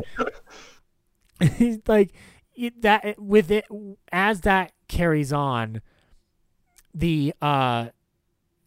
he's 1.58 1.80
like 1.86 2.14
it- 2.56 2.80
that 2.80 3.20
with 3.20 3.50
it 3.50 3.66
as 4.10 4.40
that 4.40 4.72
carries 4.88 5.34
on 5.34 5.82
the 6.94 7.34
uh 7.42 7.88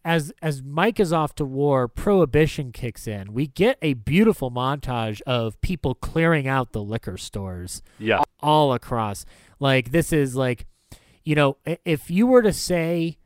as 0.06 0.31
as 0.41 0.61
Mike 0.61 0.99
is 0.99 1.11
off 1.11 1.34
to 1.35 1.45
war, 1.45 1.88
prohibition 1.88 2.72
kicks 2.72 3.07
in. 3.07 3.34
We 3.34 3.48
get 3.48 3.80
a 3.81 3.94
beautiful 3.94 4.52
montage 4.52 5.19
of 5.26 5.60
people 5.61 5.95
clearing 5.95 6.48
out 6.48 6.73
the 6.73 6.84
liquor 6.84 7.18
stores. 7.18 7.81
Yeah. 7.98 8.22
All 8.40 8.73
across. 8.73 9.26
Like 9.60 9.91
this 9.91 10.14
is 10.14 10.35
like 10.35 10.68
you 11.24 11.36
know, 11.36 11.58
if 11.86 12.10
you 12.12 12.28
were 12.28 12.41
to 12.41 12.54
say 12.54 13.18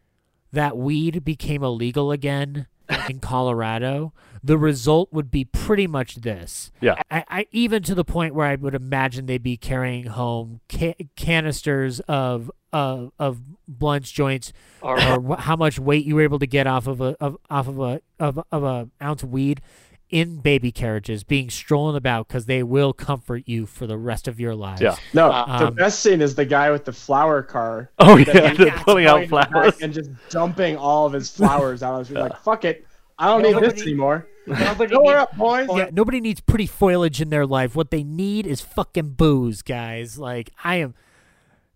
that 0.52 0.78
weed 0.78 1.24
became 1.26 1.64
illegal 1.64 2.12
again 2.12 2.68
in 3.10 3.20
Colorado, 3.20 4.14
the 4.44 4.58
result 4.58 5.12
would 5.12 5.30
be 5.30 5.44
pretty 5.44 5.88
much 5.88 6.16
this. 6.16 6.72
Yeah. 6.80 7.02
I, 7.12 7.24
I 7.28 7.48
even 7.52 7.84
to 7.84 7.96
the 7.96 8.06
point 8.06 8.34
where 8.34 8.48
I 8.48 8.56
would 8.56 8.76
imagine 8.76 9.26
they'd 9.26 9.44
be 9.44 9.58
carrying 9.58 10.06
home 10.06 10.62
ca- 10.72 10.96
canisters 11.16 12.00
of 12.02 12.52
of 12.74 13.12
of 13.18 13.42
blunts 13.68 14.12
joints 14.12 14.52
or, 14.82 14.98
wh- 15.00 15.40
how 15.40 15.56
much 15.56 15.80
weight 15.80 16.06
you 16.06 16.16
were 16.16 16.22
able 16.22 16.40
to 16.40 16.48
get 16.48 16.68
off 16.68 16.86
of 16.88 17.02
a 17.02 17.16
of 17.20 17.38
off 17.50 17.68
of 17.68 17.80
a 17.80 18.02
of, 18.20 18.40
of 18.52 18.64
a 18.64 18.90
ounce 19.02 19.24
of 19.24 19.32
weed 19.32 19.62
in 20.10 20.38
baby 20.38 20.72
carriages 20.72 21.24
being 21.24 21.50
strolling 21.50 21.96
about 21.98 22.28
because 22.28 22.46
they 22.46 22.64
will 22.64 22.94
comfort 22.94 23.44
you 23.46 23.66
for 23.66 23.86
the 23.86 23.98
rest 23.98 24.28
of 24.28 24.40
your 24.40 24.56
lives. 24.56 24.82
Yeah. 24.82 24.96
No, 25.14 25.28
the 25.30 25.68
Um, 25.68 25.74
best 25.74 26.00
scene 26.00 26.22
is 26.22 26.36
the 26.36 26.46
guy 26.46 26.72
with 26.72 26.86
the 26.86 26.94
flower 26.94 27.42
car. 27.44 27.92
Oh, 28.00 28.16
yeah, 28.16 28.50
he's 28.50 28.58
they're 28.58 28.72
pulling 28.72 29.06
out 29.06 29.12
going 29.16 29.24
in 29.26 29.30
the 29.30 29.36
back 29.36 29.52
flowers. 29.52 29.82
and 29.82 29.94
just 29.94 30.10
dumping 30.30 30.78
all 30.78 31.06
of 31.08 31.14
his 31.14 31.30
flowers 31.30 31.84
out. 31.84 31.96
I 31.96 31.98
was 31.98 32.12
like, 32.26 32.38
"Fuck 32.42 32.64
it, 32.66 32.88
I 33.20 33.28
don't 33.28 33.42
need 33.42 33.62
this 33.62 33.82
anymore." 33.82 34.28
Nobody 34.46 34.90
Fill 34.92 35.00
her 35.10 35.18
needs- 35.18 35.22
up, 35.24 35.36
boys. 35.38 35.68
Yeah, 35.76 35.90
nobody 35.92 36.22
needs 36.22 36.40
pretty 36.40 36.68
foliage 36.68 37.22
in 37.22 37.30
their 37.30 37.46
life. 37.46 37.76
What 37.76 37.92
they 37.92 38.04
need 38.04 38.48
is 38.48 38.62
fucking 38.62 39.10
booze, 39.16 39.62
guys. 39.62 40.18
Like 40.18 40.52
I 40.64 40.76
am 40.78 40.94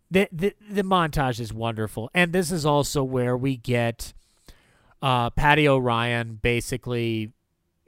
the 0.10 0.30
the 0.32 0.54
the 0.70 0.84
montage 0.84 1.42
is 1.42 1.52
wonderful. 1.52 2.10
And 2.14 2.32
this 2.32 2.50
is 2.50 2.66
also 2.66 3.04
where 3.04 3.36
we 3.36 3.58
get 3.58 4.14
uh 5.02 5.32
Patty 5.32 5.68
O'Ryan 5.68 6.40
basically 6.42 7.34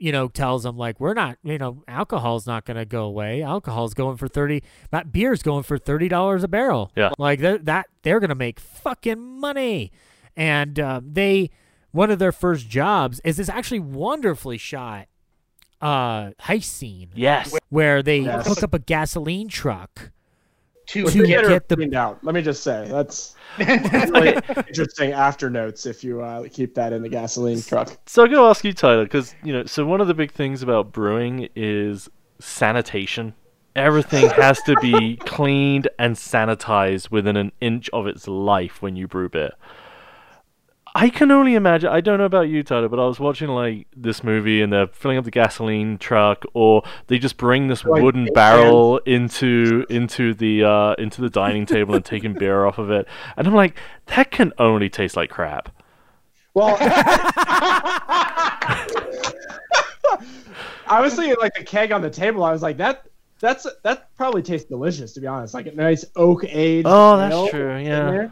you 0.04 0.12
know 0.12 0.28
tells 0.28 0.64
them 0.64 0.76
like 0.76 1.00
we're 1.00 1.14
not 1.14 1.38
you 1.42 1.56
know 1.56 1.82
alcohol's 1.88 2.46
not 2.46 2.66
going 2.66 2.76
to 2.76 2.84
go 2.84 3.04
away 3.04 3.42
alcohol's 3.42 3.94
going 3.94 4.18
for 4.18 4.28
30 4.28 4.62
that 4.90 5.10
beer's 5.10 5.42
going 5.42 5.62
for 5.62 5.78
$30 5.78 6.42
a 6.42 6.48
barrel 6.48 6.92
Yeah. 6.94 7.10
like 7.18 7.40
that, 7.40 7.64
that 7.64 7.86
they're 8.02 8.20
going 8.20 8.28
to 8.28 8.34
make 8.34 8.60
fucking 8.60 9.18
money 9.40 9.90
and 10.36 10.78
uh, 10.78 11.00
they 11.02 11.48
one 11.92 12.10
of 12.10 12.18
their 12.18 12.32
first 12.32 12.68
jobs 12.68 13.20
is 13.24 13.38
this 13.38 13.48
actually 13.48 13.80
wonderfully 13.80 14.58
shot 14.58 15.06
uh 15.80 16.30
heist 16.42 16.64
scene 16.64 17.08
Yes. 17.14 17.54
where 17.70 18.02
they 18.02 18.18
Yes. 18.20 18.46
hook 18.46 18.62
up 18.62 18.74
a 18.74 18.78
gasoline 18.78 19.48
truck 19.48 20.10
To, 20.86 21.04
to 21.04 21.26
get, 21.26 21.46
get 21.46 21.68
the 21.68 21.76
cleaned 21.76 21.94
out. 21.94 22.22
Let 22.22 22.34
me 22.34 22.42
just 22.42 22.62
say 22.62 22.86
that's 22.90 23.34
really 23.58 24.38
interesting 24.68 25.12
after 25.12 25.48
notes 25.48 25.86
if 25.86 26.04
you 26.04 26.20
uh, 26.20 26.48
keep 26.52 26.74
that 26.74 26.92
in 26.92 27.02
the 27.02 27.08
gasoline 27.08 27.62
truck. 27.62 27.96
So 28.06 28.24
I'm 28.24 28.30
gonna 28.30 28.48
ask 28.48 28.64
you, 28.64 28.72
Tyler, 28.72 29.04
because 29.04 29.34
you 29.42 29.52
know, 29.52 29.64
so 29.64 29.86
one 29.86 30.00
of 30.00 30.08
the 30.08 30.14
big 30.14 30.32
things 30.32 30.62
about 30.62 30.92
brewing 30.92 31.48
is 31.54 32.08
sanitation. 32.38 33.34
Everything 33.76 34.28
has 34.36 34.60
to 34.62 34.76
be 34.80 35.16
cleaned 35.16 35.88
and 35.98 36.16
sanitized 36.16 37.10
within 37.10 37.36
an 37.36 37.52
inch 37.60 37.88
of 37.92 38.06
its 38.06 38.28
life 38.28 38.82
when 38.82 38.96
you 38.96 39.08
brew 39.08 39.28
beer. 39.28 39.52
I 40.96 41.10
can 41.10 41.32
only 41.32 41.56
imagine. 41.56 41.88
I 41.90 42.00
don't 42.00 42.18
know 42.18 42.24
about 42.24 42.48
you, 42.48 42.62
Tyler, 42.62 42.88
but 42.88 43.00
I 43.00 43.06
was 43.06 43.18
watching 43.18 43.48
like 43.48 43.88
this 43.96 44.22
movie, 44.22 44.62
and 44.62 44.72
they're 44.72 44.86
filling 44.86 45.18
up 45.18 45.24
the 45.24 45.32
gasoline 45.32 45.98
truck, 45.98 46.44
or 46.54 46.84
they 47.08 47.18
just 47.18 47.36
bring 47.36 47.66
this 47.66 47.84
Like 47.84 48.00
wooden 48.00 48.26
paint 48.26 48.34
barrel 48.34 48.98
into 48.98 49.84
into 49.90 50.34
the 50.34 50.62
uh, 50.62 50.94
into 50.94 51.20
the 51.20 51.30
dining 51.30 51.66
table 51.66 51.96
and 51.96 52.04
taking 52.04 52.34
beer 52.34 52.64
off 52.64 52.78
of 52.78 52.92
it, 52.92 53.08
and 53.36 53.48
I'm 53.48 53.54
like, 53.54 53.76
that 54.06 54.30
can 54.30 54.52
only 54.58 54.88
taste 54.88 55.16
like 55.16 55.30
crap. 55.30 55.68
Well, 56.54 56.76
I 60.86 61.00
was 61.00 61.16
thinking 61.16 61.34
like 61.40 61.54
the 61.54 61.64
keg 61.64 61.90
on 61.90 62.02
the 62.02 62.10
table. 62.10 62.44
I 62.44 62.52
was 62.52 62.62
like, 62.62 62.76
that 62.76 63.08
that's 63.40 63.66
that 63.82 64.14
probably 64.14 64.42
tastes 64.42 64.68
delicious 64.68 65.12
to 65.14 65.20
be 65.20 65.26
honest. 65.26 65.54
Like 65.54 65.66
a 65.66 65.72
nice 65.72 66.04
oak 66.14 66.44
aged. 66.44 66.86
Oh, 66.88 67.16
that's 67.16 67.50
true, 67.50 67.78
yeah. 67.78 68.28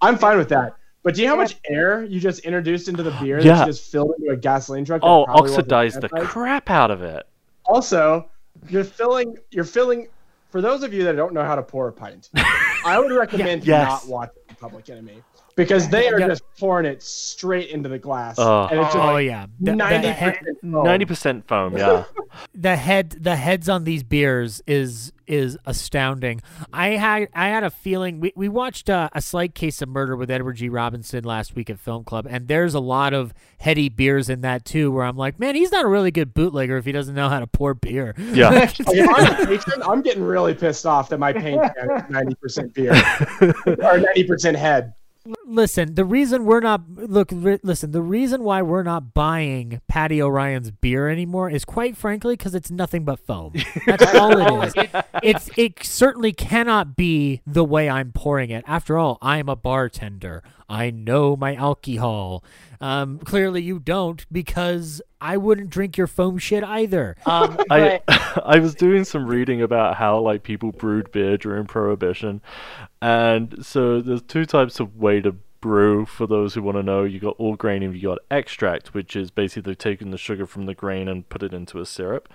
I'm 0.00 0.16
fine 0.16 0.38
with 0.38 0.50
that. 0.50 0.76
But 1.04 1.14
do 1.14 1.20
you 1.22 1.28
know 1.28 1.34
how 1.34 1.40
much 1.42 1.56
air 1.68 2.02
you 2.02 2.18
just 2.18 2.40
introduced 2.40 2.88
into 2.88 3.02
the 3.04 3.10
beer 3.22 3.38
Yeah. 3.38 3.54
that 3.56 3.60
you 3.60 3.72
just 3.72 3.92
filled 3.92 4.12
into 4.18 4.32
a 4.32 4.36
gasoline 4.36 4.84
truck? 4.84 5.02
that 5.02 5.06
Oh, 5.06 5.24
probably 5.26 5.42
wasn't 5.42 5.72
oxidize 5.72 5.94
the 6.00 6.08
crap 6.08 6.70
out 6.70 6.90
of 6.90 7.02
it. 7.02 7.24
Also, 7.66 8.28
you're 8.68 8.84
filling. 8.84 9.36
You're 9.50 9.64
filling. 9.64 10.08
For 10.50 10.60
those 10.60 10.82
of 10.82 10.92
you 10.94 11.04
that 11.04 11.14
don't 11.16 11.34
know 11.34 11.44
how 11.44 11.56
to 11.56 11.62
pour 11.62 11.88
a 11.88 11.92
pint, 11.92 12.30
I 12.86 12.98
would 12.98 13.12
recommend 13.12 13.64
Yes. 13.66 13.88
not 13.88 14.08
watching 14.08 14.42
Public 14.60 14.88
Enemy 14.88 15.22
because 15.56 15.88
they 15.88 16.08
are 16.08 16.18
Yeah. 16.20 16.28
just 16.28 16.42
pouring 16.58 16.86
it 16.86 17.02
straight 17.02 17.68
into 17.70 17.88
the 17.88 17.98
glass, 17.98 18.36
Oh. 18.38 18.68
and 18.70 18.78
it's 18.80 18.94
just 18.94 18.96
oh 19.04 19.12
like 19.14 19.26
yeah 19.26 19.46
The- 19.60 19.72
the 19.72 19.76
ninety 19.76 20.08
head- 20.08 20.38
percent. 20.38 20.58
Ninety 20.62 21.04
percent 21.04 21.48
foam, 21.48 21.76
yeah. 21.76 22.04
the 22.54 22.76
head 22.76 23.10
the 23.20 23.36
heads 23.36 23.68
on 23.68 23.84
these 23.84 24.02
beers 24.04 24.62
is 24.66 25.12
is 25.26 25.56
astounding. 25.64 26.40
I 26.72 26.90
had 26.90 27.28
I 27.34 27.48
had 27.48 27.64
a 27.64 27.70
feeling 27.70 28.20
we, 28.20 28.32
we 28.36 28.48
watched 28.48 28.90
uh, 28.90 29.08
a 29.12 29.20
slight 29.20 29.54
case 29.54 29.82
of 29.82 29.88
murder 29.88 30.16
with 30.16 30.30
Edward 30.30 30.54
G. 30.54 30.68
Robinson 30.68 31.24
last 31.24 31.54
week 31.54 31.70
at 31.70 31.78
Film 31.78 32.04
Club, 32.04 32.26
and 32.28 32.48
there's 32.48 32.74
a 32.74 32.80
lot 32.80 33.14
of 33.14 33.34
heady 33.58 33.88
beers 33.88 34.28
in 34.28 34.40
that 34.42 34.64
too. 34.64 34.90
Where 34.90 35.04
I'm 35.04 35.16
like, 35.16 35.38
man, 35.38 35.54
he's 35.54 35.72
not 35.72 35.84
a 35.84 35.88
really 35.88 36.10
good 36.10 36.34
bootlegger 36.34 36.76
if 36.76 36.84
he 36.84 36.92
doesn't 36.92 37.14
know 37.14 37.28
how 37.28 37.40
to 37.40 37.46
pour 37.46 37.74
beer. 37.74 38.14
Yeah. 38.18 38.70
I'm 38.88 39.82
I'm 39.82 40.02
getting 40.02 40.22
really 40.22 40.54
pissed 40.54 40.86
off 40.86 41.08
that 41.10 41.18
my 41.18 41.32
paint 41.32 41.62
can 41.74 41.90
is 41.90 42.02
ninety 42.10 42.34
percent 42.34 42.74
beer 42.74 42.92
or 43.66 43.98
ninety 43.98 44.24
percent 44.24 44.56
head. 44.56 44.94
Listen, 45.46 45.94
the 45.94 46.04
reason 46.04 46.44
we're 46.44 46.60
not 46.60 46.82
look 46.88 47.30
listen, 47.32 47.92
the 47.92 48.02
reason 48.02 48.42
why 48.42 48.62
we're 48.62 48.82
not 48.82 49.14
buying 49.14 49.80
Patty 49.88 50.20
O'Ryan's 50.20 50.70
beer 50.70 51.08
anymore 51.08 51.50
is 51.50 51.64
quite 51.64 51.96
frankly 51.96 52.36
because 52.36 52.54
it's 52.54 52.70
nothing 52.70 53.04
but 53.04 53.18
foam. 53.18 53.52
That's 53.86 54.14
all 54.14 54.62
it 54.62 54.76
is. 54.76 54.90
It's 55.22 55.50
it 55.56 55.84
certainly 55.84 56.32
cannot 56.32 56.96
be 56.96 57.42
the 57.46 57.64
way 57.64 57.88
I'm 57.88 58.12
pouring 58.12 58.50
it. 58.50 58.64
After 58.66 58.98
all, 58.98 59.18
I'm 59.22 59.48
a 59.48 59.56
bartender. 59.56 60.42
I 60.68 60.90
know 60.90 61.36
my 61.36 61.54
alcohol. 61.54 62.44
Um, 62.80 63.18
clearly 63.18 63.62
you 63.62 63.78
don't 63.78 64.24
because 64.30 65.00
I 65.20 65.36
wouldn't 65.36 65.70
drink 65.70 65.96
your 65.96 66.06
foam 66.06 66.38
shit 66.38 66.64
either. 66.64 67.16
Um, 67.26 67.58
I 67.70 68.00
I 68.44 68.58
was 68.58 68.74
doing 68.74 69.04
some 69.04 69.26
reading 69.26 69.62
about 69.62 69.96
how 69.96 70.18
like 70.20 70.42
people 70.42 70.72
brewed 70.72 71.10
beer 71.12 71.36
during 71.36 71.66
Prohibition, 71.66 72.40
and 73.00 73.64
so 73.64 74.00
there's 74.00 74.22
two 74.22 74.46
types 74.46 74.80
of 74.80 74.96
way 74.96 75.20
to 75.20 75.36
brew. 75.60 76.04
For 76.04 76.26
those 76.26 76.54
who 76.54 76.62
want 76.62 76.76
to 76.76 76.82
know, 76.82 77.04
you 77.04 77.20
got 77.20 77.36
all 77.38 77.56
grain 77.56 77.82
and 77.82 77.94
you 77.94 78.08
got 78.08 78.18
extract, 78.30 78.92
which 78.92 79.16
is 79.16 79.30
basically 79.30 79.74
taking 79.74 80.10
the 80.10 80.18
sugar 80.18 80.46
from 80.46 80.66
the 80.66 80.74
grain 80.74 81.08
and 81.08 81.28
put 81.28 81.42
it 81.42 81.54
into 81.54 81.80
a 81.80 81.86
syrup, 81.86 82.28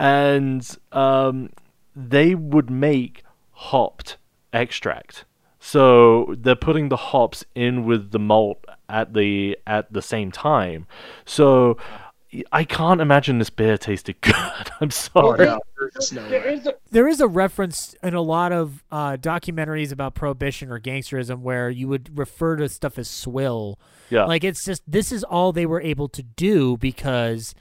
and 0.00 0.76
um, 0.92 1.50
they 1.94 2.34
would 2.34 2.70
make 2.70 3.22
hopped 3.52 4.16
extract. 4.52 5.24
So 5.66 6.34
they're 6.36 6.54
putting 6.56 6.90
the 6.90 6.96
hops 6.96 7.42
in 7.54 7.86
with 7.86 8.10
the 8.10 8.18
malt 8.18 8.62
at 8.90 9.14
the 9.14 9.56
at 9.66 9.90
the 9.90 10.02
same 10.02 10.30
time. 10.30 10.86
So 11.24 11.78
I 12.52 12.64
can't 12.64 13.00
imagine 13.00 13.38
this 13.38 13.48
beer 13.48 13.78
tasted 13.78 14.16
good. 14.20 14.34
I'm 14.82 14.90
sorry. 14.90 15.46
no, 15.46 15.58
there's 15.80 16.12
no 16.12 16.28
There 16.28 16.42
way. 16.42 16.54
is 16.54 16.66
a, 16.66 16.74
there 16.90 17.08
is 17.08 17.20
a 17.22 17.28
reference 17.28 17.94
in 18.02 18.12
a 18.12 18.20
lot 18.20 18.52
of 18.52 18.84
uh, 18.92 19.16
documentaries 19.16 19.90
about 19.90 20.14
prohibition 20.14 20.70
or 20.70 20.78
gangsterism 20.78 21.40
where 21.40 21.70
you 21.70 21.88
would 21.88 22.18
refer 22.18 22.56
to 22.56 22.68
stuff 22.68 22.98
as 22.98 23.08
swill. 23.08 23.78
Yeah. 24.10 24.26
Like 24.26 24.44
it's 24.44 24.66
just 24.66 24.82
this 24.86 25.12
is 25.12 25.24
all 25.24 25.52
they 25.52 25.64
were 25.64 25.80
able 25.80 26.08
to 26.10 26.22
do 26.22 26.76
because 26.76 27.54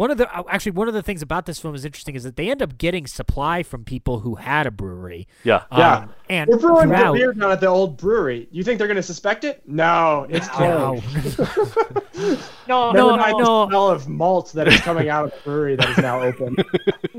one 0.00 0.10
of 0.10 0.16
the 0.16 0.34
uh, 0.34 0.42
actually 0.48 0.72
one 0.72 0.88
of 0.88 0.94
the 0.94 1.02
things 1.02 1.20
about 1.20 1.44
this 1.44 1.58
film 1.58 1.74
is 1.74 1.84
interesting 1.84 2.14
is 2.14 2.22
that 2.22 2.36
they 2.36 2.50
end 2.50 2.62
up 2.62 2.78
getting 2.78 3.06
supply 3.06 3.62
from 3.62 3.84
people 3.84 4.20
who 4.20 4.36
had 4.36 4.66
a 4.66 4.70
brewery. 4.70 5.28
Yeah. 5.44 5.64
Yeah. 5.70 5.92
Um, 5.96 6.14
and 6.30 6.48
We're 6.48 6.56
brewing 6.58 6.88
the 6.88 6.96
throughout- 6.96 7.12
beer 7.16 7.32
down 7.34 7.50
at 7.52 7.60
the 7.60 7.66
old 7.66 7.98
brewery. 7.98 8.48
You 8.50 8.64
think 8.64 8.78
they're 8.78 8.86
going 8.86 8.96
to 8.96 9.02
suspect 9.02 9.44
it? 9.44 9.62
No, 9.66 10.26
it's 10.30 10.46
No. 10.58 10.98
closed. 11.02 11.38
no, 12.66 12.92
Never 12.92 12.96
No, 12.98 13.16
no. 13.16 13.36
the 13.36 13.66
smell 13.68 13.88
of 13.90 14.08
malt 14.08 14.52
that 14.54 14.68
is 14.68 14.80
coming 14.80 15.10
out 15.10 15.26
of 15.26 15.30
the 15.32 15.36
brewery 15.44 15.76
that 15.76 15.90
is 15.90 15.98
now 15.98 16.22
open. 16.22 16.56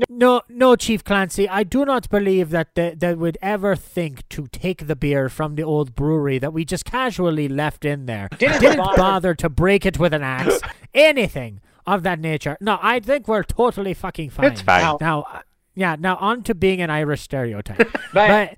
No, 0.08 0.42
no, 0.48 0.76
Chief 0.76 1.02
Clancy. 1.02 1.48
I 1.48 1.64
do 1.64 1.84
not 1.84 2.08
believe 2.08 2.50
that 2.50 2.74
they, 2.76 2.94
they 2.94 3.14
would 3.14 3.38
ever 3.42 3.74
think 3.74 4.28
to 4.28 4.46
take 4.48 4.86
the 4.86 4.94
beer 4.94 5.28
from 5.28 5.56
the 5.56 5.64
old 5.64 5.96
brewery 5.96 6.38
that 6.38 6.52
we 6.52 6.64
just 6.64 6.84
casually 6.84 7.48
left 7.48 7.84
in 7.84 8.06
there. 8.06 8.28
Didn't 8.38 8.76
bother. 8.76 8.96
bother. 8.96 9.34
to 9.34 9.48
break 9.48 9.84
it 9.84 9.98
with 9.98 10.12
an 10.14 10.22
axe, 10.22 10.60
anything 10.94 11.60
of 11.86 12.02
that 12.04 12.18
nature. 12.20 12.56
No, 12.60 12.78
I 12.82 13.00
think 13.00 13.26
we're 13.28 13.42
totally 13.42 13.94
fucking 13.94 14.30
fine. 14.30 14.52
It's 14.52 14.60
fine. 14.62 14.82
Now, 15.00 15.22
uh, 15.22 15.40
yeah. 15.74 15.96
Now 15.98 16.16
on 16.16 16.42
to 16.44 16.54
being 16.54 16.80
an 16.80 16.90
Irish 16.90 17.22
stereotype, 17.22 17.78
But- 18.12 18.28
but 18.28 18.56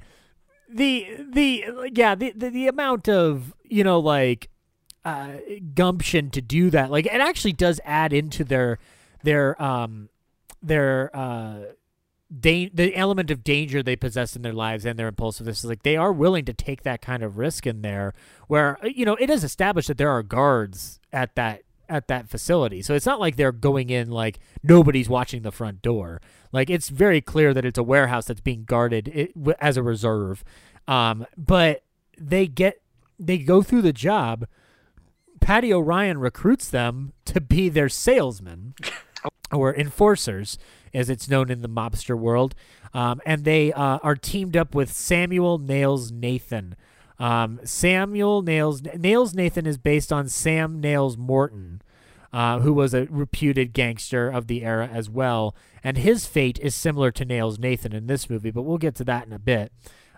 the 0.68 1.06
the 1.30 1.64
yeah 1.92 2.14
the, 2.14 2.32
the 2.36 2.51
the 2.51 2.66
amount 2.68 3.09
of 3.09 3.55
you 3.64 3.84
know 3.84 3.98
like 4.01 4.51
uh, 5.05 5.32
gumption 5.74 6.30
to 6.30 6.40
do 6.40 6.70
that. 6.70 6.90
Like 6.90 7.06
it 7.06 7.12
actually 7.20 7.52
does 7.52 7.80
add 7.84 8.12
into 8.12 8.44
their 8.44 8.78
their 9.22 9.60
um 9.62 10.09
their 10.62 11.10
uh 11.14 11.56
da- 12.40 12.70
the 12.72 12.96
element 12.96 13.30
of 13.30 13.44
danger 13.44 13.82
they 13.82 13.96
possess 13.96 14.34
in 14.34 14.42
their 14.42 14.52
lives 14.52 14.84
and 14.84 14.98
their 14.98 15.09
impulsiveness 15.09 15.59
is 15.59 15.64
like 15.66 15.82
they 15.82 15.96
are 15.96 16.12
willing 16.12 16.44
to 16.46 16.52
take 16.55 16.82
that 16.82 17.01
kind 17.02 17.22
of 17.22 17.36
risk 17.38 17.66
in 17.66 17.82
there 17.82 18.12
where 18.48 18.78
uh, 18.82 18.88
you 18.88 19.05
know 19.05 19.14
it 19.16 19.28
is 19.30 19.44
established 19.44 19.88
that 19.88 19.98
there 19.98 20.10
are 20.10 20.22
guards 20.22 21.01
at 21.12 21.34
that 21.36 21.62
at 21.89 22.09
that 22.09 22.28
facility 22.28 22.82
so 22.82 22.94
it's 22.94 23.06
not 23.06 23.20
like 23.20 23.36
they're 23.36 23.52
going 23.52 23.90
in 23.90 24.11
like 24.11 24.39
nobody's 24.62 25.09
watching 25.09 25.43
the 25.43 25.52
front 25.52 25.82
door 25.82 26.20
like 26.52 26.70
it's 26.70 26.89
very 26.89 27.20
clear 27.20 27.52
that 27.55 27.65
it's 27.65 27.78
a 27.78 27.82
warehouse 27.82 28.27
that's 28.27 28.40
being 28.40 28.65
guarded 28.65 29.09
it, 29.09 29.32
as 29.61 29.77
a 29.77 29.82
reserve 29.82 30.44
um 30.89 31.27
but 31.36 31.82
they 32.19 32.47
get 32.47 32.81
they 33.19 33.39
go 33.39 33.62
through 33.62 33.82
the 33.82 33.93
job 33.93 34.47
Patty 35.44 35.74
O'Ryan 35.74 36.19
recruits 36.19 36.70
them 36.70 37.12
to 37.27 37.39
be 37.39 37.69
their 37.69 37.90
salesmen 37.90 38.74
or 39.52 39.74
enforcers, 39.74 40.56
as 40.94 41.11
it's 41.11 41.28
known 41.28 41.51
in 41.51 41.61
the 41.61 41.69
mobster 41.69 42.19
world. 42.19 42.55
Um, 42.94 43.20
and 43.27 43.44
they 43.44 43.70
uh, 43.70 43.98
are 44.02 44.16
teamed 44.16 44.56
up 44.56 44.74
with 44.74 44.90
Samuel 44.90 45.59
Nails 45.59 46.11
Nathan. 46.11 46.77
Um, 47.18 47.60
Samuel 47.64 48.42
Nails 48.42 48.82
Nails 48.82 49.34
Nathan 49.34 49.66
is 49.66 49.78
based 49.78 50.12
on 50.12 50.28
Sam 50.28 50.80
Nails 50.80 51.16
Morton, 51.16 51.80
uh, 52.32 52.58
who 52.60 52.72
was 52.72 52.92
a 52.92 53.06
reputed 53.06 53.72
gangster 53.72 54.28
of 54.28 54.46
the 54.48 54.64
era 54.64 54.88
as 54.92 55.08
well. 55.08 55.54
And 55.82 55.96
his 55.96 56.26
fate 56.26 56.58
is 56.60 56.74
similar 56.74 57.10
to 57.12 57.24
Nails 57.24 57.58
Nathan 57.58 57.92
in 57.92 58.06
this 58.06 58.28
movie, 58.28 58.50
but 58.50 58.62
we'll 58.62 58.78
get 58.78 58.96
to 58.96 59.04
that 59.04 59.26
in 59.26 59.32
a 59.32 59.38
bit. 59.38 59.72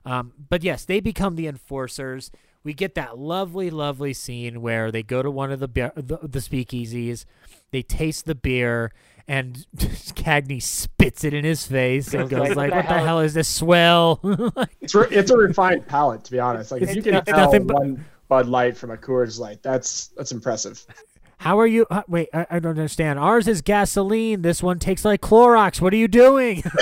Um, 0.05 0.33
but 0.49 0.63
yes, 0.63 0.85
they 0.85 1.01
become 1.01 1.37
the 1.37 1.49
enforcers. 1.49 2.31
We 2.63 2.73
get 2.73 2.95
that 2.95 3.19
lovely, 3.19 3.71
lovely 3.71 4.13
scene 4.13 4.61
where 4.61 4.91
they 4.91 5.03
go 5.03 5.23
to 5.23 5.31
one 5.31 5.53
of 5.53 5.61
the 5.61 5.69
beer, 5.69 5.93
the, 5.95 6.19
the 6.23 6.39
speakeasies, 6.39 7.25
they 7.71 7.83
taste 7.83 8.25
the 8.25 8.35
beer, 8.35 8.93
and 9.29 9.67
Cagney 9.77 10.63
spits 10.63 11.25
it 11.25 11.35
in 11.35 11.45
his 11.45 11.67
face 11.67 12.15
and 12.15 12.29
goes 12.31 12.55
like, 12.55 12.73
"What 12.73 12.89
the 12.89 12.95
hell 12.99 13.21
is 13.21 13.35
this 13.35 13.49
swell?" 13.49 14.21
It's 14.81 14.95
re- 14.95 15.09
it's 15.11 15.31
a 15.31 15.37
refined 15.37 15.87
palate, 15.87 16.25
to 16.25 16.31
be 16.33 16.39
honest. 16.39 16.71
Like 16.71 16.83
if 16.83 16.95
you 16.95 17.03
can 17.03 17.15
it's 17.15 17.27
tell 17.27 17.39
nothing 17.39 17.67
but- 17.67 17.77
one 17.77 18.05
Bud 18.29 18.47
Light 18.49 18.77
from 18.77 18.91
a 18.91 18.97
Coors 18.97 19.39
Light, 19.39 19.63
that's 19.63 20.09
that's 20.17 20.33
impressive. 20.33 20.85
How 21.39 21.59
are 21.61 21.67
you? 21.67 21.87
Uh, 21.91 22.03
wait, 22.09 22.29
I, 22.33 22.47
I 22.51 22.59
don't 22.59 22.71
understand. 22.71 23.19
Ours 23.19 23.47
is 23.47 23.63
gasoline. 23.63 24.43
This 24.43 24.63
one 24.63 24.79
takes 24.79 25.05
like 25.05 25.21
Clorox. 25.21 25.81
What 25.81 25.93
are 25.93 25.97
you 25.97 26.09
doing? 26.09 26.63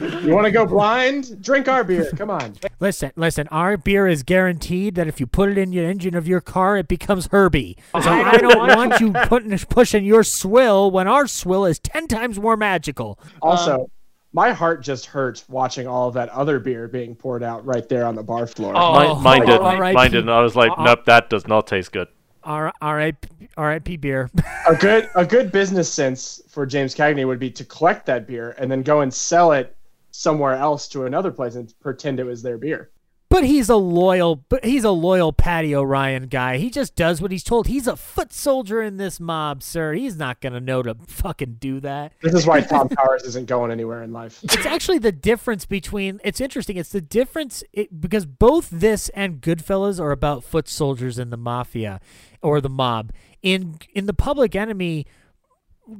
You 0.00 0.34
want 0.34 0.46
to 0.46 0.50
go 0.50 0.66
blind? 0.66 1.42
Drink 1.42 1.68
our 1.68 1.84
beer. 1.84 2.10
Come 2.16 2.30
on. 2.30 2.54
listen, 2.80 3.12
listen. 3.16 3.46
Our 3.48 3.76
beer 3.76 4.08
is 4.08 4.22
guaranteed 4.22 4.94
that 4.96 5.06
if 5.06 5.20
you 5.20 5.26
put 5.26 5.50
it 5.50 5.58
in 5.58 5.72
your 5.72 5.88
engine 5.88 6.14
of 6.14 6.26
your 6.26 6.40
car, 6.40 6.76
it 6.76 6.88
becomes 6.88 7.28
Herbie. 7.28 7.76
So 7.92 8.10
I 8.10 8.36
don't 8.38 8.58
want 8.76 9.00
you 9.00 9.12
putting 9.12 9.56
pushing 9.58 10.04
your 10.04 10.24
swill 10.24 10.90
when 10.90 11.06
our 11.06 11.26
swill 11.26 11.64
is 11.64 11.78
ten 11.78 12.08
times 12.08 12.38
more 12.40 12.56
magical. 12.56 13.18
Also, 13.40 13.90
my 14.32 14.52
heart 14.52 14.82
just 14.82 15.06
hurt 15.06 15.44
watching 15.48 15.86
all 15.86 16.08
of 16.08 16.14
that 16.14 16.28
other 16.30 16.58
beer 16.58 16.88
being 16.88 17.14
poured 17.14 17.42
out 17.42 17.64
right 17.64 17.88
there 17.88 18.04
on 18.06 18.14
the 18.14 18.22
bar 18.22 18.46
floor. 18.46 18.72
Oh, 18.74 19.14
Mine, 19.14 19.22
mine 19.22 19.42
oh, 19.42 19.46
didn't. 19.46 19.62
all 19.62 19.78
right, 19.78 19.94
Mine 19.94 20.10
didn't. 20.10 20.30
I 20.30 20.40
was 20.40 20.56
like, 20.56 20.72
Uh-uh. 20.72 20.84
nope, 20.84 21.04
that 21.04 21.30
does 21.30 21.46
not 21.46 21.66
taste 21.66 21.92
good. 21.92 22.08
R 22.44 22.72
R 22.80 23.00
I 23.00 23.12
R 23.56 23.72
I 23.72 23.78
P 23.78 23.96
beer. 23.96 24.30
a 24.68 24.74
good 24.74 25.10
a 25.14 25.26
good 25.26 25.52
business 25.52 25.92
sense 25.92 26.42
for 26.48 26.66
James 26.66 26.94
Cagney 26.94 27.26
would 27.26 27.38
be 27.38 27.50
to 27.50 27.64
collect 27.64 28.06
that 28.06 28.26
beer 28.26 28.54
and 28.58 28.70
then 28.70 28.82
go 28.82 29.00
and 29.00 29.12
sell 29.12 29.52
it 29.52 29.76
somewhere 30.10 30.54
else 30.54 30.86
to 30.88 31.06
another 31.06 31.32
place 31.32 31.56
and 31.56 31.72
pretend 31.80 32.20
it 32.20 32.24
was 32.24 32.42
their 32.42 32.58
beer. 32.58 32.90
But 33.34 33.44
he's 33.44 33.68
a 33.68 33.74
loyal, 33.74 34.36
but 34.48 34.64
he's 34.64 34.84
a 34.84 34.92
loyal 34.92 35.32
Patty 35.32 35.74
O'Ryan 35.74 36.28
guy. 36.28 36.58
He 36.58 36.70
just 36.70 36.94
does 36.94 37.20
what 37.20 37.32
he's 37.32 37.42
told. 37.42 37.66
He's 37.66 37.88
a 37.88 37.96
foot 37.96 38.32
soldier 38.32 38.80
in 38.80 38.96
this 38.96 39.18
mob, 39.18 39.60
sir. 39.60 39.92
He's 39.94 40.16
not 40.16 40.40
gonna 40.40 40.60
know 40.60 40.84
to 40.84 40.94
fucking 41.08 41.56
do 41.58 41.80
that. 41.80 42.12
This 42.22 42.32
is 42.32 42.46
why 42.46 42.60
Tom 42.60 42.88
Powers 42.90 43.24
isn't 43.24 43.46
going 43.46 43.72
anywhere 43.72 44.04
in 44.04 44.12
life. 44.12 44.38
It's 44.44 44.66
actually 44.66 44.98
the 44.98 45.10
difference 45.10 45.66
between. 45.66 46.20
It's 46.22 46.40
interesting. 46.40 46.76
It's 46.76 46.90
the 46.92 47.00
difference 47.00 47.64
it, 47.72 48.00
because 48.00 48.24
both 48.24 48.70
this 48.70 49.08
and 49.08 49.40
Goodfellas 49.40 49.98
are 49.98 50.12
about 50.12 50.44
foot 50.44 50.68
soldiers 50.68 51.18
in 51.18 51.30
the 51.30 51.36
mafia 51.36 52.00
or 52.44 52.60
the 52.60 52.68
mob. 52.68 53.12
In 53.42 53.78
in 53.94 54.06
the 54.06 54.14
Public 54.14 54.54
Enemy, 54.54 55.06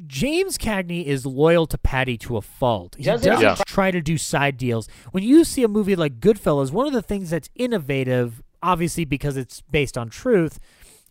James 0.06 0.56
Cagney 0.56 1.04
is 1.04 1.26
loyal 1.26 1.66
to 1.66 1.78
Patty 1.78 2.16
to 2.18 2.36
a 2.36 2.42
fault. 2.42 2.94
He 2.96 3.04
Doesn't? 3.04 3.40
Yeah. 3.40 3.56
try 3.66 3.90
to 3.90 4.00
do 4.00 4.16
side 4.16 4.56
deals. 4.56 4.88
When 5.10 5.22
you 5.24 5.44
see 5.44 5.62
a 5.62 5.68
movie 5.68 5.96
like 5.96 6.20
Goodfellas, 6.20 6.70
one 6.70 6.86
of 6.86 6.92
the 6.92 7.02
things 7.02 7.30
that's 7.30 7.50
innovative, 7.54 8.42
obviously 8.62 9.04
because 9.04 9.36
it's 9.36 9.60
based 9.62 9.98
on 9.98 10.08
truth, 10.08 10.58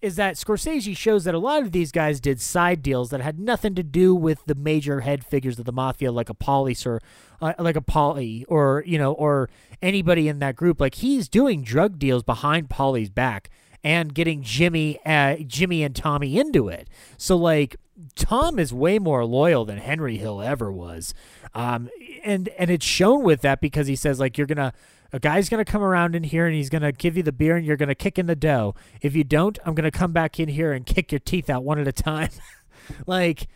is 0.02 0.16
that 0.18 0.36
Scorsese 0.36 0.98
shows 0.98 1.24
that 1.24 1.34
a 1.34 1.40
lot 1.40 1.62
of 1.62 1.72
these 1.72 1.92
guys 1.92 2.20
did 2.20 2.42
side 2.42 2.82
deals 2.82 3.10
that 3.12 3.22
had 3.22 3.40
nothing 3.40 3.74
to 3.76 3.84
do 3.84 4.14
with 4.14 4.44
the 4.48 4.56
major 4.56 5.00
head 5.00 5.24
figures 5.26 5.58
of 5.60 5.66
the 5.66 5.72
mafia, 5.72 6.12
like 6.12 6.30
a 6.30 6.34
Paulie 6.34 6.86
or 6.86 7.00
uh, 7.42 7.54
like 7.58 7.78
a 7.78 7.82
Paulie, 7.82 8.44
or 8.48 8.84
you 8.86 8.98
know, 8.98 9.14
or 9.14 9.50
anybody 9.82 10.28
in 10.28 10.40
that 10.40 10.56
group. 10.56 10.82
Like 10.82 10.96
he's 10.96 11.30
doing 11.30 11.64
drug 11.64 12.00
deals 12.00 12.24
behind 12.24 12.70
Paulie's 12.70 13.10
back 13.10 13.50
and 13.84 14.14
getting 14.14 14.42
Jimmy, 14.44 15.00
uh, 15.06 15.38
Jimmy 15.46 15.84
and 15.84 15.96
Tommy 15.96 16.38
into 16.38 16.70
it. 16.70 16.88
So 17.18 17.36
like 17.36 17.76
Tom 18.16 18.60
is 18.60 18.74
way 18.74 19.00
more 19.00 19.26
loyal 19.26 19.66
than 19.66 19.78
Henry 19.78 20.18
Hill 20.18 20.42
ever 20.42 20.72
was, 20.72 21.14
um, 21.54 21.90
and 22.24 22.50
and 22.58 22.70
it's 22.70 22.86
shown 22.86 23.24
with 23.24 23.42
that 23.42 23.62
because 23.62 23.88
he 23.88 23.96
says 23.96 24.20
like 24.20 24.38
you're 24.38 24.48
gonna 24.48 24.74
a 25.12 25.20
guy's 25.20 25.48
gonna 25.48 25.66
come 25.66 25.84
around 25.84 26.16
in 26.16 26.24
here 26.24 26.48
and 26.48 26.56
he's 26.56 26.70
gonna 26.70 26.92
give 26.92 27.16
you 27.16 27.24
the 27.24 27.32
beer 27.32 27.56
and 27.56 27.66
you're 27.66 27.78
gonna 27.78 27.96
kick 27.96 28.18
in 28.18 28.26
the 28.26 28.36
dough. 28.36 28.74
If 29.02 29.16
you 29.16 29.24
don't, 29.24 29.60
I'm 29.66 29.76
gonna 29.76 29.92
come 29.92 30.12
back 30.12 30.40
in 30.40 30.50
here 30.50 30.74
and 30.74 30.86
kick 30.86 31.12
your 31.12 31.20
teeth 31.20 31.50
out 31.50 31.64
one 31.64 31.80
at 31.80 31.88
a 31.88 31.92
time. 31.92 32.30
like 33.06 33.48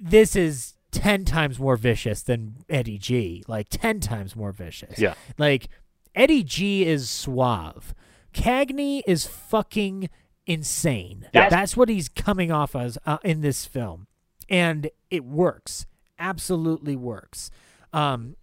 this 0.00 0.34
is 0.34 0.74
ten 0.90 1.24
times 1.24 1.60
more 1.60 1.76
vicious 1.76 2.22
than 2.22 2.56
Eddie 2.68 2.98
G. 2.98 3.44
Like 3.46 3.68
ten 3.70 4.00
times 4.00 4.34
more 4.34 4.50
vicious. 4.50 4.98
Yeah. 4.98 5.14
Like 5.38 5.68
Eddie 6.14 6.42
G 6.42 6.84
is 6.84 7.08
suave. 7.08 7.94
Cagney 8.32 9.02
is 9.06 9.26
fucking 9.26 10.08
insane. 10.46 11.28
Yeah. 11.32 11.48
That's 11.48 11.76
what 11.76 11.88
he's 11.88 12.08
coming 12.08 12.50
off 12.50 12.74
as 12.74 12.98
uh, 13.06 13.18
in 13.24 13.40
this 13.40 13.66
film, 13.66 14.06
and 14.48 14.90
it 15.10 15.24
works. 15.24 15.86
Absolutely 16.18 16.96
works. 16.96 17.50
Um, 17.92 18.36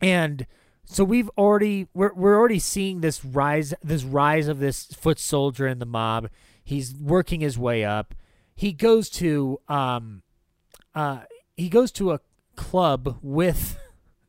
and 0.00 0.46
so 0.84 1.04
we've 1.04 1.30
already 1.38 1.88
we're 1.94 2.12
we're 2.14 2.36
already 2.36 2.58
seeing 2.58 3.00
this 3.00 3.24
rise 3.24 3.72
this 3.82 4.04
rise 4.04 4.48
of 4.48 4.58
this 4.58 4.86
foot 4.86 5.18
soldier 5.18 5.66
in 5.66 5.78
the 5.78 5.86
mob. 5.86 6.28
He's 6.64 6.94
working 6.94 7.40
his 7.40 7.58
way 7.58 7.84
up. 7.84 8.14
He 8.54 8.72
goes 8.72 9.08
to 9.10 9.60
um, 9.68 10.22
uh, 10.94 11.20
he 11.56 11.68
goes 11.68 11.92
to 11.92 12.12
a 12.12 12.20
club 12.56 13.18
with 13.22 13.78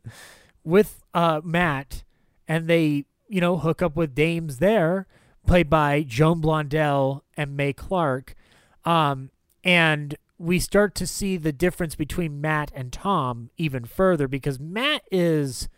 with 0.64 1.04
uh 1.14 1.42
Matt, 1.44 2.04
and 2.48 2.68
they 2.68 3.06
you 3.28 3.42
know 3.42 3.58
hook 3.58 3.82
up 3.82 3.96
with 3.96 4.14
dames 4.16 4.58
there, 4.60 5.08
played 5.46 5.70
by 5.70 6.04
Joan 6.04 6.42
Blondell 6.42 7.22
and 7.36 7.56
Mae 7.58 7.74
Clarke, 7.74 8.36
um, 8.86 9.30
and 9.64 10.16
we 10.38 10.60
start 10.60 10.94
to 10.96 11.08
see 11.08 11.38
the 11.38 11.54
difference 11.54 11.96
between 11.96 12.42
Matt 12.42 12.72
and 12.76 12.92
Tom 12.92 13.50
even 13.58 13.86
further 13.86 14.28
because 14.28 14.60
Matt 14.60 15.04
is 15.12 15.70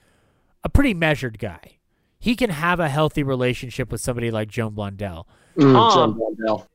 a 0.63 0.69
pretty 0.69 0.93
measured 0.93 1.38
guy. 1.38 1.77
he 2.17 2.35
can 2.35 2.49
have 2.49 2.80
a 2.80 2.89
healthy 2.89 3.22
relationship 3.22 3.91
with 3.91 4.01
somebody 4.01 4.31
like 4.31 4.49
Joan 4.49 4.72
Blondell. 4.73 5.26
Mm, 5.55 5.73
Tom, 5.73 5.93
Joan 5.93 6.35
Blondell. 6.35 6.67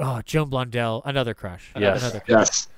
Oh, 0.00 0.20
Joan 0.24 0.50
Blondell, 0.50 1.02
another 1.04 1.34
crush. 1.34 1.70
Yes. 1.78 2.02
Another 2.02 2.18
crush. 2.20 2.48
Yes. 2.48 2.68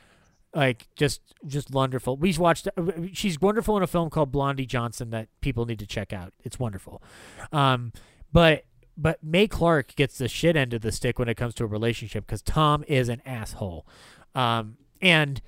Like 0.55 0.87
just 0.97 1.21
just 1.47 1.71
wonderful. 1.71 2.17
We 2.17 2.33
watched. 2.39 2.69
uh, 2.77 2.83
She's 3.13 3.41
wonderful 3.41 3.77
in 3.77 3.83
a 3.83 3.87
film 3.89 4.09
called 4.11 4.31
Blondie 4.31 4.67
Johnson 4.67 5.11
that 5.11 5.29
people 5.41 5.67
need 5.67 5.79
to 5.81 5.87
check 5.87 6.13
out. 6.13 6.33
It's 6.45 6.59
wonderful. 6.59 7.03
Um, 7.53 7.93
but 8.33 8.65
but 8.97 9.23
Mae 9.23 9.49
Clarke 9.49 9.97
gets 9.97 10.19
the 10.19 10.29
shit 10.29 10.57
end 10.57 10.73
of 10.73 10.83
the 10.83 10.93
stick 10.93 11.19
when 11.19 11.29
it 11.29 11.37
comes 11.37 11.55
to 11.55 11.65
a 11.65 11.67
relationship 11.67 12.27
because 12.27 12.43
Tom 12.43 12.85
is 12.87 13.09
an 13.09 13.21
asshole. 13.27 13.87
Um, 14.35 14.77
and 15.03 15.41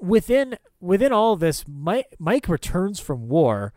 within 0.00 0.56
within 0.80 1.12
all 1.12 1.36
this, 1.36 1.64
Mike, 1.68 2.14
Mike 2.18 2.48
returns 2.48 3.00
from 3.00 3.28
war, 3.28 3.72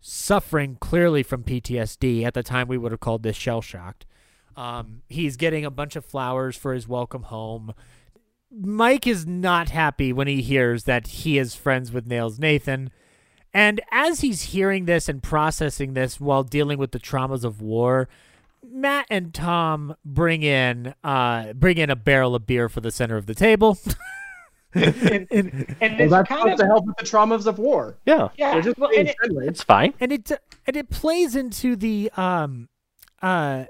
suffering 0.00 0.76
clearly 0.80 1.22
from 1.22 1.42
PTSD. 1.44 2.24
At 2.24 2.34
the 2.34 2.42
time, 2.42 2.68
we 2.68 2.78
would 2.78 2.92
have 2.92 3.00
called 3.00 3.22
this 3.22 3.36
shell 3.36 3.62
shocked. 3.62 4.06
Um, 4.56 5.02
he's 5.08 5.36
getting 5.36 5.64
a 5.64 5.70
bunch 5.70 5.96
of 5.96 6.04
flowers 6.04 6.56
for 6.56 6.74
his 6.74 6.86
welcome 6.86 7.24
home. 7.24 7.72
Mike 8.60 9.06
is 9.06 9.26
not 9.26 9.70
happy 9.70 10.12
when 10.12 10.26
he 10.28 10.42
hears 10.42 10.84
that 10.84 11.06
he 11.08 11.38
is 11.38 11.54
friends 11.54 11.90
with 11.92 12.06
Nails 12.06 12.38
Nathan. 12.38 12.90
And 13.52 13.80
as 13.90 14.20
he's 14.20 14.42
hearing 14.42 14.84
this 14.84 15.08
and 15.08 15.22
processing 15.22 15.94
this 15.94 16.20
while 16.20 16.42
dealing 16.42 16.78
with 16.78 16.92
the 16.92 16.98
traumas 16.98 17.44
of 17.44 17.60
war, 17.60 18.08
Matt 18.68 19.06
and 19.10 19.32
Tom 19.34 19.94
bring 20.04 20.42
in 20.42 20.94
uh, 21.04 21.52
bring 21.52 21.78
in 21.78 21.90
a 21.90 21.96
barrel 21.96 22.34
of 22.34 22.46
beer 22.46 22.68
for 22.68 22.80
the 22.80 22.90
center 22.90 23.16
of 23.16 23.26
the 23.26 23.34
table. 23.34 23.78
and, 24.74 25.28
and 25.30 25.30
Well, 25.30 25.70
it's 26.00 26.10
that's 26.10 26.28
kind 26.28 26.50
of 26.50 26.58
to 26.58 26.66
help 26.66 26.84
with 26.84 26.96
the 26.96 27.04
traumas 27.04 27.46
of 27.46 27.60
war. 27.60 27.96
Yeah. 28.06 28.30
yeah. 28.36 28.60
Just 28.60 28.76
well, 28.76 28.90
it- 28.92 29.14
It's 29.22 29.62
fine. 29.62 29.94
and 30.00 30.10
it 30.10 30.32
and 30.66 30.76
it 30.76 30.90
plays 30.90 31.36
into 31.36 31.76
the 31.76 32.10
um 32.16 32.68
uh, 33.22 33.66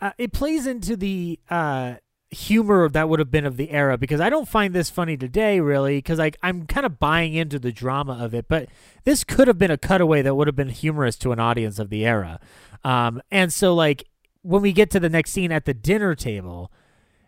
uh 0.00 0.12
it 0.16 0.32
plays 0.32 0.66
into 0.66 0.96
the 0.96 1.38
uh 1.50 1.96
humor 2.30 2.88
that 2.88 3.08
would 3.08 3.18
have 3.18 3.30
been 3.30 3.44
of 3.44 3.56
the 3.56 3.70
era 3.70 3.98
because 3.98 4.20
I 4.20 4.30
don't 4.30 4.46
find 4.46 4.72
this 4.72 4.88
funny 4.88 5.16
today 5.16 5.58
really 5.58 5.98
because 5.98 6.20
like 6.20 6.36
I'm 6.44 6.64
kind 6.66 6.86
of 6.86 7.00
buying 7.00 7.34
into 7.34 7.58
the 7.58 7.72
drama 7.72 8.12
of 8.12 8.34
it 8.34 8.46
but 8.48 8.68
this 9.02 9.24
could 9.24 9.48
have 9.48 9.58
been 9.58 9.72
a 9.72 9.76
cutaway 9.76 10.22
that 10.22 10.36
would 10.36 10.46
have 10.46 10.54
been 10.54 10.68
humorous 10.68 11.16
to 11.16 11.32
an 11.32 11.40
audience 11.40 11.80
of 11.80 11.90
the 11.90 12.06
era 12.06 12.38
um 12.84 13.20
and 13.32 13.52
so 13.52 13.74
like 13.74 14.04
when 14.42 14.62
we 14.62 14.72
get 14.72 14.90
to 14.90 15.00
the 15.00 15.08
next 15.08 15.32
scene 15.32 15.50
at 15.50 15.64
the 15.64 15.74
dinner 15.74 16.14
table 16.14 16.70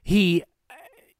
he 0.04 0.44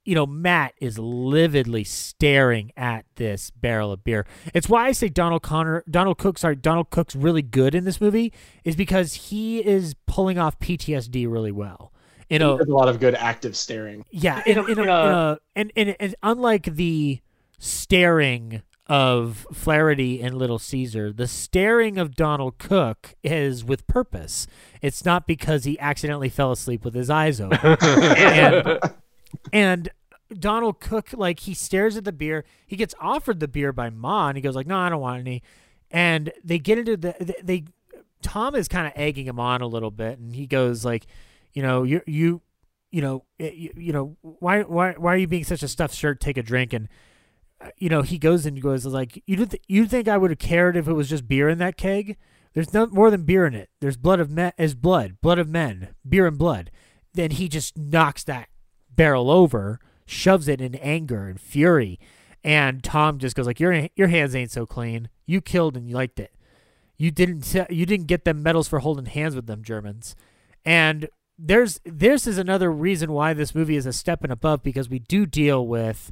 you 0.05 0.15
know, 0.17 0.27
Matt 0.27 0.75
is 0.81 0.99
lividly 0.99 1.85
staring 1.85 2.73
at 2.77 3.05
this 3.17 3.51
barrel 3.51 3.93
of 3.93 4.03
beer. 4.03 4.27
It's 4.53 4.69
why 4.69 4.87
I 4.87 4.93
say 4.93 5.09
Donald 5.09 5.43
Connor, 5.43 5.85
Donald 5.89 6.19
Cook, 6.19 6.39
sorry, 6.39 6.57
Donald 6.57 6.91
Cook's 6.91 7.15
really 7.15 7.43
good 7.43 7.75
in 7.75 7.85
this 7.85 8.01
movie, 8.01 8.33
is 8.65 8.75
because 8.75 9.15
he 9.15 9.65
is 9.65 9.95
pulling 10.07 10.39
off 10.39 10.59
PTSD 10.59 11.31
really 11.31 11.53
well. 11.53 11.91
You 12.33 12.39
know, 12.39 12.59
a 12.59 12.65
lot 12.65 12.89
of 12.89 12.99
good 12.99 13.15
active 13.15 13.55
staring. 13.57 14.05
yeah, 14.11 14.43
In 14.47 14.59
in, 14.59 14.59
a- 14.59 14.71
in 14.73 14.79
a, 14.79 14.83
in 14.83 14.89
in 14.89 14.89
a- 14.89 14.93
a- 14.93 15.39
and, 15.55 15.73
and 15.77 15.97
and 16.01 16.15
unlike 16.23 16.65
the 16.65 17.21
staring 17.59 18.63
of 18.89 19.47
Flaherty 19.53 20.21
and 20.21 20.37
Little 20.37 20.59
Caesar, 20.59 21.13
the 21.13 21.29
staring 21.29 21.99
of 21.99 22.15
Donald 22.17 22.59
Cook 22.59 23.15
is 23.23 23.65
with 23.65 23.87
purpose. 23.87 24.47
It's 24.83 25.05
not 25.05 25.27
because 25.27 25.65
he 25.65 25.79
accidentally 25.79 26.29
fell 26.29 26.51
asleep 26.53 26.85
with 26.85 26.95
his 26.95 27.09
eyes 27.09 27.41
open. 27.41 27.77
and, 27.81 28.79
and 29.53 29.89
Donald 30.39 30.81
Cook, 30.81 31.11
like 31.13 31.41
he 31.41 31.55
stares 31.55 31.97
at 31.97 32.05
the 32.05 32.13
beer. 32.13 32.45
He 32.67 32.77
gets 32.77 32.95
offered 33.01 33.41
the 33.41 33.49
beer 33.49 33.73
by 33.73 33.89
Ma, 33.91 34.29
and 34.29 34.37
he 34.37 34.43
goes 34.43 34.57
like, 34.57 34.67
"No, 34.67 34.79
I 34.79 34.89
don't 34.89 35.01
want 35.01 35.21
any." 35.21 35.43
And 35.91 36.33
they 36.43 36.59
get 36.59 36.79
into 36.79 36.97
the 36.97 37.15
they. 37.21 37.35
they 37.43 37.65
Tom 38.23 38.55
is 38.55 38.69
kind 38.69 38.87
of 38.87 38.93
egging 38.97 39.27
him 39.27 39.41
on 39.41 39.63
a 39.63 39.67
little 39.67 39.91
bit, 39.91 40.19
and 40.19 40.35
he 40.35 40.47
goes 40.47 40.85
like, 40.85 41.07
"You 41.53 41.62
know, 41.62 41.83
you 41.83 42.03
you, 42.07 42.43
you 42.91 43.01
know, 43.03 43.24
eh, 43.41 43.51
you, 43.55 43.73
you 43.77 43.93
know, 43.93 44.16
why 44.23 44.62
why 44.62 44.93
why 44.93 45.15
are 45.15 45.19
you 45.19 45.27
being 45.27 45.45
such 45.45 45.62
a 45.62 45.69
stuffed 45.69 45.95
shirt? 45.95 46.20
Take 46.20 46.37
a 46.37 46.43
drink." 46.43 46.73
And 46.73 46.89
uh, 47.61 47.70
you 47.79 47.89
know, 47.89 48.03
he 48.03 48.19
goes 48.19 48.47
and 48.47 48.61
goes 48.61 48.85
like, 48.87 49.23
"You 49.27 49.37
th- 49.47 49.62
you 49.69 49.87
think 49.87 50.09
I 50.09 50.19
would 50.19 50.31
have 50.31 50.39
cared 50.39 50.77
if 50.77 50.89
it 50.89 50.93
was 50.93 51.09
just 51.09 51.29
beer 51.29 51.49
in 51.49 51.59
that 51.59 51.77
keg? 51.77 52.16
There's 52.55 52.74
no 52.74 52.87
more 52.87 53.11
than 53.11 53.24
beer 53.24 53.47
in 53.47 53.55
it. 53.55 53.70
There's 53.81 53.97
blood 53.97 54.20
of 54.20 54.31
men, 54.31 54.53
is 54.59 54.74
blood, 54.74 55.16
blood 55.20 55.39
of 55.39 55.49
men, 55.49 55.95
beer 56.09 56.27
and 56.27 56.39
blood." 56.39 56.70
Then 57.15 57.33
he 57.33 57.49
just 57.49 57.77
knocks 57.77 58.24
that 58.24 58.49
barrel 58.95 59.31
over, 59.31 59.81
shoves 60.07 60.49
it 60.49 60.61
in 60.61 60.74
anger 60.77 61.27
and 61.27 61.39
fury, 61.41 61.99
and 62.45 62.83
Tom 62.83 63.19
just 63.19 63.37
goes 63.37 63.47
like, 63.47 63.61
"Your 63.61 63.89
your 63.97 64.09
hands 64.09 64.35
ain't 64.35 64.51
so 64.51 64.66
clean. 64.66 65.09
You 65.27 65.41
killed 65.41 65.77
and 65.77 65.89
you 65.89 65.95
liked 65.95 66.19
it. 66.19 66.33
You 66.97 67.11
didn't 67.11 67.55
you 67.70 67.87
didn't 67.87 68.07
get 68.07 68.24
them 68.24 68.43
medals 68.43 68.69
for 68.69 68.81
holding 68.81 69.07
hands 69.07 69.35
with 69.35 69.47
them 69.47 69.62
Germans." 69.62 70.16
And 70.65 71.09
there's 71.39 71.81
this 71.85 72.27
is 72.27 72.39
another 72.39 72.71
reason 72.71 73.13
why 73.13 73.33
this 73.33 73.55
movie 73.55 73.77
is 73.77 73.87
a 73.87 73.93
step 73.93 74.23
and 74.23 74.33
above 74.33 74.63
because 74.63 74.89
we 74.89 74.99
do 74.99 75.27
deal 75.27 75.67
with 75.67 76.11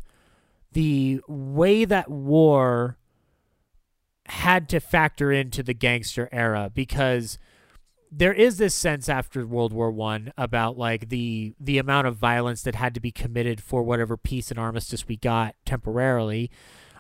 the 0.73 1.21
way 1.29 1.85
that 1.85 2.11
war 2.11 2.97
had 4.27 4.69
to 4.69 4.81
factor 4.81 5.33
into 5.33 5.63
the 5.63 5.75
gangster 5.75 6.29
era 6.33 6.71
because 6.73 7.39
there 8.13 8.33
is 8.33 8.59
this 8.59 8.75
sense 8.75 9.09
after 9.09 9.47
World 9.47 9.73
War 9.73 9.91
One 9.91 10.33
about 10.37 10.77
like 10.77 11.09
the 11.11 11.55
the 11.61 11.79
amount 11.79 12.07
of 12.07 12.17
violence 12.17 12.63
that 12.63 12.75
had 12.75 12.95
to 12.95 13.01
be 13.01 13.13
committed 13.13 13.61
for 13.61 13.83
whatever 13.83 14.17
peace 14.17 14.51
and 14.51 14.59
armistice 14.59 15.07
we 15.07 15.17
got 15.17 15.55
temporarily, 15.65 16.51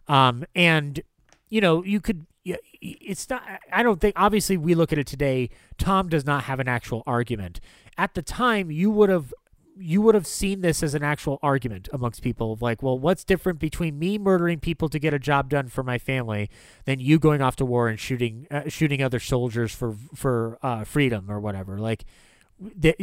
um, 0.06 0.44
and 0.54 1.00
you 1.48 1.60
know 1.60 1.82
you 1.84 2.00
could 2.00 2.26
it's 2.44 3.28
not 3.28 3.42
I 3.72 3.82
don't 3.82 4.00
think 4.00 4.14
obviously 4.16 4.56
we 4.56 4.74
look 4.74 4.92
at 4.92 4.98
it 4.98 5.06
today. 5.06 5.50
Tom 5.78 6.08
does 6.08 6.24
not 6.24 6.44
have 6.44 6.60
an 6.60 6.68
actual 6.68 7.02
argument. 7.06 7.60
At 7.98 8.14
the 8.14 8.22
time, 8.22 8.70
you 8.70 8.90
would 8.90 9.10
have 9.10 9.34
you 9.76 10.02
would 10.02 10.14
have 10.14 10.26
seen 10.26 10.60
this 10.60 10.82
as 10.82 10.94
an 10.94 11.02
actual 11.02 11.38
argument 11.42 11.88
amongst 11.92 12.22
people 12.22 12.52
of 12.52 12.60
like, 12.60 12.82
well, 12.82 12.98
what's 12.98 13.24
different 13.24 13.58
between 13.58 13.98
me 13.98 14.18
murdering 14.18 14.60
people 14.60 14.88
to 14.90 14.98
get 14.98 15.14
a 15.14 15.18
job 15.18 15.48
done 15.48 15.68
for 15.68 15.82
my 15.82 15.98
family 15.98 16.50
than 16.84 17.00
you 17.00 17.18
going 17.18 17.40
off 17.40 17.56
to 17.56 17.64
war 17.64 17.88
and 17.88 17.98
shooting 17.98 18.46
uh, 18.50 18.68
shooting 18.68 19.02
other 19.02 19.20
soldiers 19.20 19.74
for 19.74 19.96
for 20.14 20.58
uh, 20.62 20.84
freedom 20.84 21.30
or 21.30 21.40
whatever? 21.40 21.78
Like, 21.78 22.04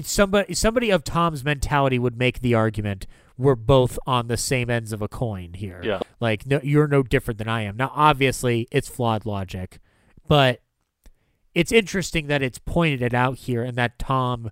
somebody 0.04 0.54
somebody 0.54 0.90
of 0.90 1.04
Tom's 1.04 1.44
mentality 1.44 2.00
would 2.00 2.18
make 2.18 2.42
the 2.42 2.54
argument 2.54 3.08
we're 3.38 3.56
both 3.56 4.00
on 4.06 4.28
the 4.28 4.38
same 4.38 4.70
ends 4.70 4.92
of 4.92 5.02
a 5.02 5.08
coin 5.08 5.54
here. 5.54 5.82
Yeah. 5.84 6.00
Like, 6.20 6.46
no, 6.46 6.60
you're 6.64 6.88
no 6.88 7.04
different 7.04 7.38
than 7.38 7.48
I 7.48 7.62
am. 7.62 7.78
Now, 7.78 7.92
obviously, 7.94 8.68
it's 8.72 8.88
flawed 8.88 9.26
logic, 9.26 9.80
but 10.28 10.62
it's 11.54 11.72
interesting 11.72 12.28
that 12.28 12.42
it's 12.42 12.60
pointed 12.60 13.02
it 13.02 13.14
out 13.14 13.38
here 13.38 13.64
and 13.64 13.76
that 13.78 14.00
Tom 14.00 14.52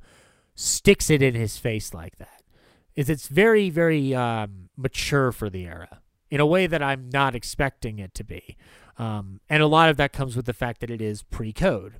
sticks 0.55 1.09
it 1.09 1.21
in 1.21 1.35
his 1.35 1.57
face 1.57 1.93
like 1.93 2.17
that. 2.17 2.41
Is 2.95 3.09
it's 3.09 3.27
very 3.27 3.69
very 3.69 4.15
um, 4.15 4.69
mature 4.77 5.31
for 5.33 5.49
the 5.49 5.65
era 5.65 6.01
in 6.29 6.39
a 6.39 6.45
way 6.45 6.65
that 6.65 6.81
I'm 6.81 7.09
not 7.09 7.35
expecting 7.35 7.99
it 7.99 8.13
to 8.15 8.23
be, 8.23 8.55
um, 8.97 9.41
and 9.49 9.61
a 9.61 9.67
lot 9.67 9.89
of 9.89 9.97
that 9.97 10.13
comes 10.13 10.37
with 10.37 10.45
the 10.45 10.53
fact 10.53 10.79
that 10.79 10.89
it 10.89 11.01
is 11.01 11.21
pre-code. 11.21 11.95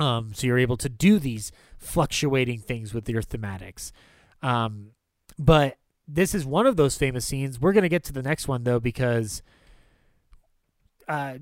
Um, 0.00 0.32
so 0.34 0.46
you're 0.46 0.58
able 0.58 0.78
to 0.78 0.88
do 0.88 1.18
these 1.18 1.52
fluctuating 1.78 2.58
things 2.58 2.92
with 2.92 3.08
your 3.08 3.22
thematics. 3.22 3.92
Um, 4.42 4.92
but 5.38 5.76
this 6.12 6.34
is 6.34 6.44
one 6.44 6.66
of 6.66 6.76
those 6.76 6.96
famous 6.96 7.24
scenes. 7.24 7.60
We're 7.60 7.72
gonna 7.72 7.88
get 7.88 8.04
to 8.04 8.12
the 8.12 8.22
next 8.22 8.48
one 8.48 8.64
though 8.64 8.80
because 8.80 9.42
uh, 11.08 11.38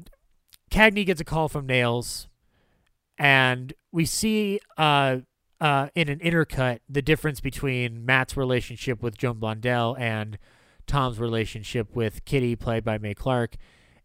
Cagney 0.70 1.06
gets 1.06 1.20
a 1.20 1.24
call 1.24 1.48
from 1.48 1.66
Nails, 1.66 2.28
and 3.16 3.72
we 3.92 4.04
see 4.04 4.60
uh, 4.76 5.18
uh, 5.60 5.88
in 5.94 6.08
an 6.08 6.18
intercut 6.18 6.80
the 6.88 7.02
difference 7.02 7.40
between 7.40 8.04
Matt's 8.04 8.36
relationship 8.36 9.02
with 9.02 9.16
Joan 9.16 9.36
Blondell 9.36 9.98
and 9.98 10.38
Tom's 10.86 11.18
relationship 11.18 11.94
with 11.94 12.24
Kitty, 12.24 12.56
played 12.56 12.84
by 12.84 12.98
Mae 12.98 13.14
Clarke, 13.14 13.56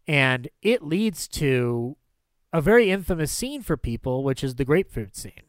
and 0.06 0.48
it 0.62 0.82
leads 0.82 1.28
to 1.28 1.96
a 2.52 2.60
very 2.60 2.90
infamous 2.90 3.32
scene 3.32 3.62
for 3.62 3.76
people, 3.76 4.22
which 4.22 4.44
is 4.44 4.54
the 4.54 4.64
grapefruit 4.64 5.16
scene. 5.16 5.42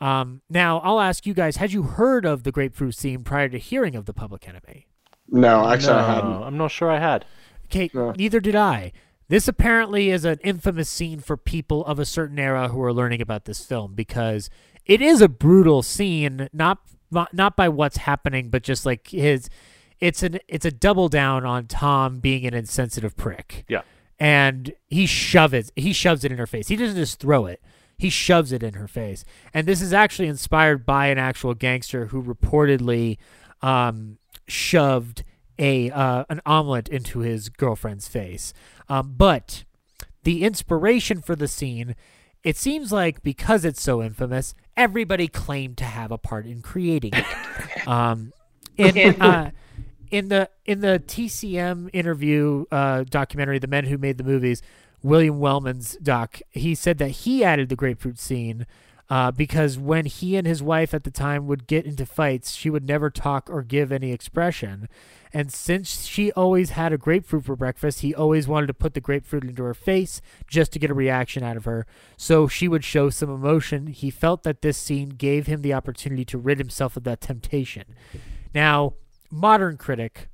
Um, 0.00 0.42
now, 0.50 0.78
I'll 0.80 1.00
ask 1.00 1.26
you 1.26 1.34
guys: 1.34 1.56
Had 1.56 1.72
you 1.72 1.82
heard 1.82 2.24
of 2.24 2.42
the 2.42 2.52
grapefruit 2.52 2.94
scene 2.94 3.22
prior 3.24 3.48
to 3.48 3.58
hearing 3.58 3.94
of 3.94 4.04
the 4.06 4.12
Public 4.14 4.48
Enemy? 4.48 4.86
No, 5.28 5.68
actually, 5.68 5.94
I 5.94 6.14
hadn't. 6.16 6.42
I'm 6.42 6.56
not 6.56 6.70
sure 6.70 6.90
I 6.90 6.98
had. 6.98 7.24
Okay, 7.66 7.90
No. 7.94 8.12
neither 8.12 8.40
did 8.40 8.54
I. 8.56 8.92
This 9.28 9.48
apparently 9.48 10.10
is 10.10 10.26
an 10.26 10.38
infamous 10.44 10.90
scene 10.90 11.18
for 11.20 11.36
people 11.38 11.84
of 11.86 11.98
a 11.98 12.04
certain 12.04 12.38
era 12.38 12.68
who 12.68 12.82
are 12.82 12.92
learning 12.92 13.22
about 13.22 13.46
this 13.46 13.64
film 13.64 13.94
because 13.94 14.50
it 14.84 15.00
is 15.00 15.22
a 15.22 15.28
brutal 15.28 15.82
scene, 15.82 16.48
not 16.52 16.78
not 17.10 17.32
not 17.32 17.56
by 17.56 17.68
what's 17.70 17.96
happening, 17.98 18.50
but 18.50 18.62
just 18.62 18.84
like 18.84 19.08
his. 19.08 19.48
It's 20.00 20.22
an 20.22 20.40
it's 20.48 20.66
a 20.66 20.70
double 20.70 21.08
down 21.08 21.46
on 21.46 21.66
Tom 21.66 22.18
being 22.20 22.44
an 22.44 22.52
insensitive 22.52 23.16
prick. 23.16 23.64
Yeah. 23.68 23.82
and 24.20 24.72
he 24.88 25.06
shoves. 25.06 25.72
He 25.74 25.92
shoves 25.94 26.22
it 26.24 26.30
in 26.32 26.36
her 26.38 26.46
face. 26.46 26.68
He 26.68 26.76
doesn't 26.76 26.96
just 26.96 27.18
throw 27.18 27.46
it. 27.46 27.62
He 27.96 28.10
shoves 28.10 28.52
it 28.52 28.62
in 28.62 28.74
her 28.74 28.88
face. 28.88 29.24
And 29.52 29.66
this 29.66 29.80
is 29.80 29.92
actually 29.92 30.28
inspired 30.28 30.84
by 30.84 31.06
an 31.06 31.18
actual 31.18 31.54
gangster 31.54 32.06
who 32.06 32.22
reportedly 32.22 33.18
um, 33.62 34.18
shoved 34.46 35.24
a 35.58 35.90
uh, 35.90 36.24
an 36.28 36.40
omelet 36.44 36.88
into 36.88 37.20
his 37.20 37.48
girlfriend's 37.48 38.08
face. 38.08 38.52
Um, 38.88 39.14
but 39.16 39.64
the 40.24 40.42
inspiration 40.42 41.20
for 41.20 41.36
the 41.36 41.48
scene 41.48 41.94
it 42.44 42.58
seems 42.58 42.92
like 42.92 43.22
because 43.22 43.64
it's 43.64 43.82
so 43.82 44.02
infamous, 44.02 44.54
everybody 44.76 45.28
claimed 45.28 45.78
to 45.78 45.84
have 45.84 46.12
a 46.12 46.18
part 46.18 46.46
in 46.46 46.60
creating 46.60 47.12
it. 47.14 47.88
um, 47.88 48.32
in 48.76 49.20
uh, 49.20 49.50
in 50.10 50.28
the 50.28 50.50
in 50.66 50.80
the 50.80 51.02
TCM 51.06 51.88
interview 51.94 52.66
uh, 52.70 53.04
documentary, 53.08 53.58
"The 53.58 53.66
Men 53.66 53.86
Who 53.86 53.96
Made 53.96 54.18
the 54.18 54.24
Movies," 54.24 54.60
William 55.04 55.38
Wellman's 55.38 55.98
doc, 56.02 56.40
he 56.50 56.74
said 56.74 56.96
that 56.96 57.10
he 57.10 57.44
added 57.44 57.68
the 57.68 57.76
grapefruit 57.76 58.18
scene 58.18 58.66
uh, 59.10 59.30
because 59.30 59.76
when 59.78 60.06
he 60.06 60.34
and 60.34 60.46
his 60.46 60.62
wife 60.62 60.94
at 60.94 61.04
the 61.04 61.10
time 61.10 61.46
would 61.46 61.66
get 61.66 61.84
into 61.84 62.06
fights, 62.06 62.54
she 62.54 62.70
would 62.70 62.86
never 62.86 63.10
talk 63.10 63.50
or 63.50 63.62
give 63.62 63.92
any 63.92 64.12
expression. 64.12 64.88
And 65.30 65.52
since 65.52 66.06
she 66.06 66.32
always 66.32 66.70
had 66.70 66.90
a 66.90 66.96
grapefruit 66.96 67.44
for 67.44 67.54
breakfast, 67.54 68.00
he 68.00 68.14
always 68.14 68.48
wanted 68.48 68.68
to 68.68 68.74
put 68.74 68.94
the 68.94 69.00
grapefruit 69.02 69.44
into 69.44 69.62
her 69.64 69.74
face 69.74 70.22
just 70.48 70.72
to 70.72 70.78
get 70.78 70.90
a 70.90 70.94
reaction 70.94 71.42
out 71.42 71.58
of 71.58 71.66
her. 71.66 71.86
So 72.16 72.48
she 72.48 72.66
would 72.66 72.82
show 72.82 73.10
some 73.10 73.28
emotion. 73.28 73.88
He 73.88 74.08
felt 74.08 74.42
that 74.44 74.62
this 74.62 74.78
scene 74.78 75.10
gave 75.10 75.46
him 75.46 75.60
the 75.60 75.74
opportunity 75.74 76.24
to 76.24 76.38
rid 76.38 76.56
himself 76.56 76.96
of 76.96 77.04
that 77.04 77.20
temptation. 77.20 77.84
Now, 78.54 78.94
modern 79.30 79.76
critic 79.76 80.30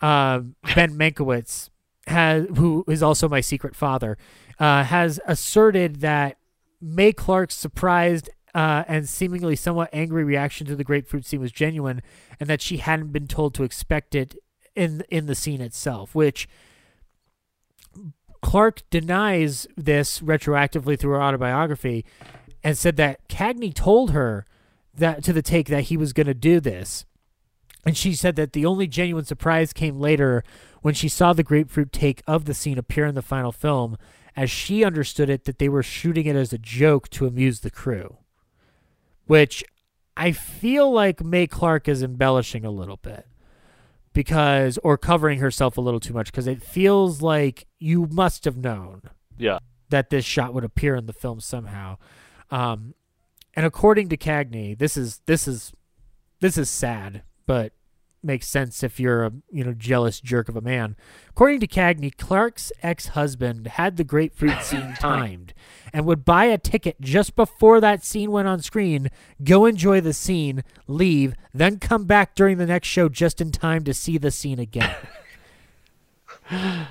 uh, 0.00 0.40
Ben 0.74 0.98
Mankiewicz 0.98 1.70
has, 2.08 2.46
who 2.56 2.84
is 2.88 3.02
also 3.02 3.28
my 3.28 3.40
secret 3.40 3.74
father, 3.74 4.18
uh, 4.58 4.84
has 4.84 5.20
asserted 5.26 6.00
that 6.00 6.36
Mae 6.80 7.12
Clarke's 7.12 7.54
surprised 7.54 8.30
uh, 8.54 8.84
and 8.88 9.08
seemingly 9.08 9.56
somewhat 9.56 9.90
angry 9.92 10.24
reaction 10.24 10.66
to 10.66 10.76
the 10.76 10.84
grapefruit 10.84 11.24
scene 11.24 11.40
was 11.40 11.52
genuine, 11.52 12.02
and 12.40 12.48
that 12.48 12.60
she 12.60 12.78
hadn't 12.78 13.12
been 13.12 13.26
told 13.26 13.54
to 13.54 13.64
expect 13.64 14.14
it 14.14 14.36
in 14.74 15.02
in 15.08 15.26
the 15.26 15.34
scene 15.34 15.60
itself, 15.60 16.14
which. 16.14 16.48
Clarke 18.40 18.88
denies 18.88 19.66
this 19.76 20.20
retroactively 20.20 20.96
through 20.96 21.10
her 21.10 21.22
autobiography 21.22 22.04
and 22.62 22.78
said 22.78 22.96
that 22.96 23.28
Cagney 23.28 23.74
told 23.74 24.12
her 24.12 24.46
that 24.94 25.24
to 25.24 25.32
the 25.32 25.42
take 25.42 25.66
that 25.68 25.84
he 25.84 25.96
was 25.96 26.12
going 26.12 26.28
to 26.28 26.34
do 26.34 26.60
this. 26.60 27.04
And 27.86 27.96
she 27.96 28.14
said 28.14 28.36
that 28.36 28.52
the 28.52 28.66
only 28.66 28.86
genuine 28.86 29.24
surprise 29.24 29.72
came 29.72 29.98
later 29.98 30.42
when 30.82 30.94
she 30.94 31.08
saw 31.08 31.32
the 31.32 31.42
grapefruit 31.42 31.92
take 31.92 32.22
of 32.26 32.44
the 32.44 32.54
scene 32.54 32.78
appear 32.78 33.06
in 33.06 33.14
the 33.14 33.22
final 33.22 33.52
film, 33.52 33.96
as 34.36 34.50
she 34.50 34.84
understood 34.84 35.30
it 35.30 35.44
that 35.44 35.58
they 35.58 35.68
were 35.68 35.82
shooting 35.82 36.26
it 36.26 36.36
as 36.36 36.52
a 36.52 36.58
joke 36.58 37.08
to 37.10 37.26
amuse 37.26 37.60
the 37.60 37.70
crew. 37.70 38.18
Which 39.26 39.64
I 40.16 40.32
feel 40.32 40.90
like 40.90 41.22
Mae 41.24 41.46
Clarke 41.46 41.88
is 41.88 42.02
embellishing 42.02 42.64
a 42.64 42.70
little 42.70 42.96
bit 42.96 43.26
because 44.12 44.78
or 44.82 44.96
covering 44.98 45.38
herself 45.38 45.76
a 45.76 45.80
little 45.80 46.00
too 46.00 46.14
much 46.14 46.26
because 46.32 46.46
it 46.46 46.62
feels 46.62 47.22
like 47.22 47.66
you 47.78 48.06
must 48.10 48.44
have 48.44 48.56
known 48.56 49.02
Yeah. 49.36 49.58
that 49.90 50.10
this 50.10 50.24
shot 50.24 50.54
would 50.54 50.64
appear 50.64 50.96
in 50.96 51.06
the 51.06 51.12
film 51.12 51.40
somehow. 51.40 51.98
Um, 52.50 52.94
and 53.54 53.64
according 53.66 54.08
to 54.08 54.16
Cagney, 54.16 54.76
this 54.76 54.96
is 54.96 55.20
this 55.26 55.46
is 55.46 55.72
this 56.40 56.56
is 56.56 56.70
sad, 56.70 57.22
but 57.48 57.72
makes 58.22 58.46
sense 58.48 58.82
if 58.82 59.00
you're 59.00 59.24
a 59.24 59.32
you 59.50 59.64
know 59.64 59.72
jealous 59.72 60.20
jerk 60.20 60.48
of 60.48 60.56
a 60.56 60.60
man. 60.60 60.96
According 61.30 61.60
to 61.60 61.66
Cagney, 61.66 62.14
Clarke's 62.16 62.70
ex-husband 62.82 63.66
had 63.68 63.96
the 63.96 64.04
grapefruit 64.04 64.60
scene 64.62 64.94
timed 65.00 65.54
and 65.92 66.04
would 66.04 66.24
buy 66.24 66.44
a 66.44 66.58
ticket 66.58 67.00
just 67.00 67.34
before 67.36 67.80
that 67.80 68.04
scene 68.04 68.30
went 68.30 68.48
on 68.48 68.60
screen, 68.60 69.08
go 69.42 69.64
enjoy 69.66 70.00
the 70.00 70.12
scene, 70.12 70.62
leave, 70.86 71.34
then 71.54 71.78
come 71.78 72.04
back 72.04 72.34
during 72.34 72.58
the 72.58 72.66
next 72.66 72.88
show 72.88 73.08
just 73.08 73.40
in 73.40 73.50
time 73.50 73.82
to 73.84 73.94
see 73.94 74.18
the 74.18 74.30
scene 74.30 74.58
again. 74.58 74.94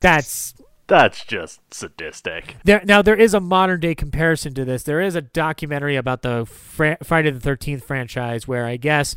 That's 0.00 0.54
That's 0.86 1.24
just 1.24 1.60
sadistic. 1.74 2.56
there 2.64 2.82
now 2.84 3.02
there 3.02 3.16
is 3.16 3.34
a 3.34 3.40
modern 3.40 3.80
day 3.80 3.94
comparison 3.94 4.54
to 4.54 4.64
this. 4.64 4.84
There 4.84 5.00
is 5.00 5.16
a 5.16 5.22
documentary 5.22 5.96
about 5.96 6.22
the 6.22 6.46
Fra- 6.46 6.98
Friday 7.02 7.30
the 7.30 7.40
Thirteenth 7.40 7.84
franchise 7.84 8.48
where 8.48 8.64
I 8.64 8.76
guess 8.78 9.16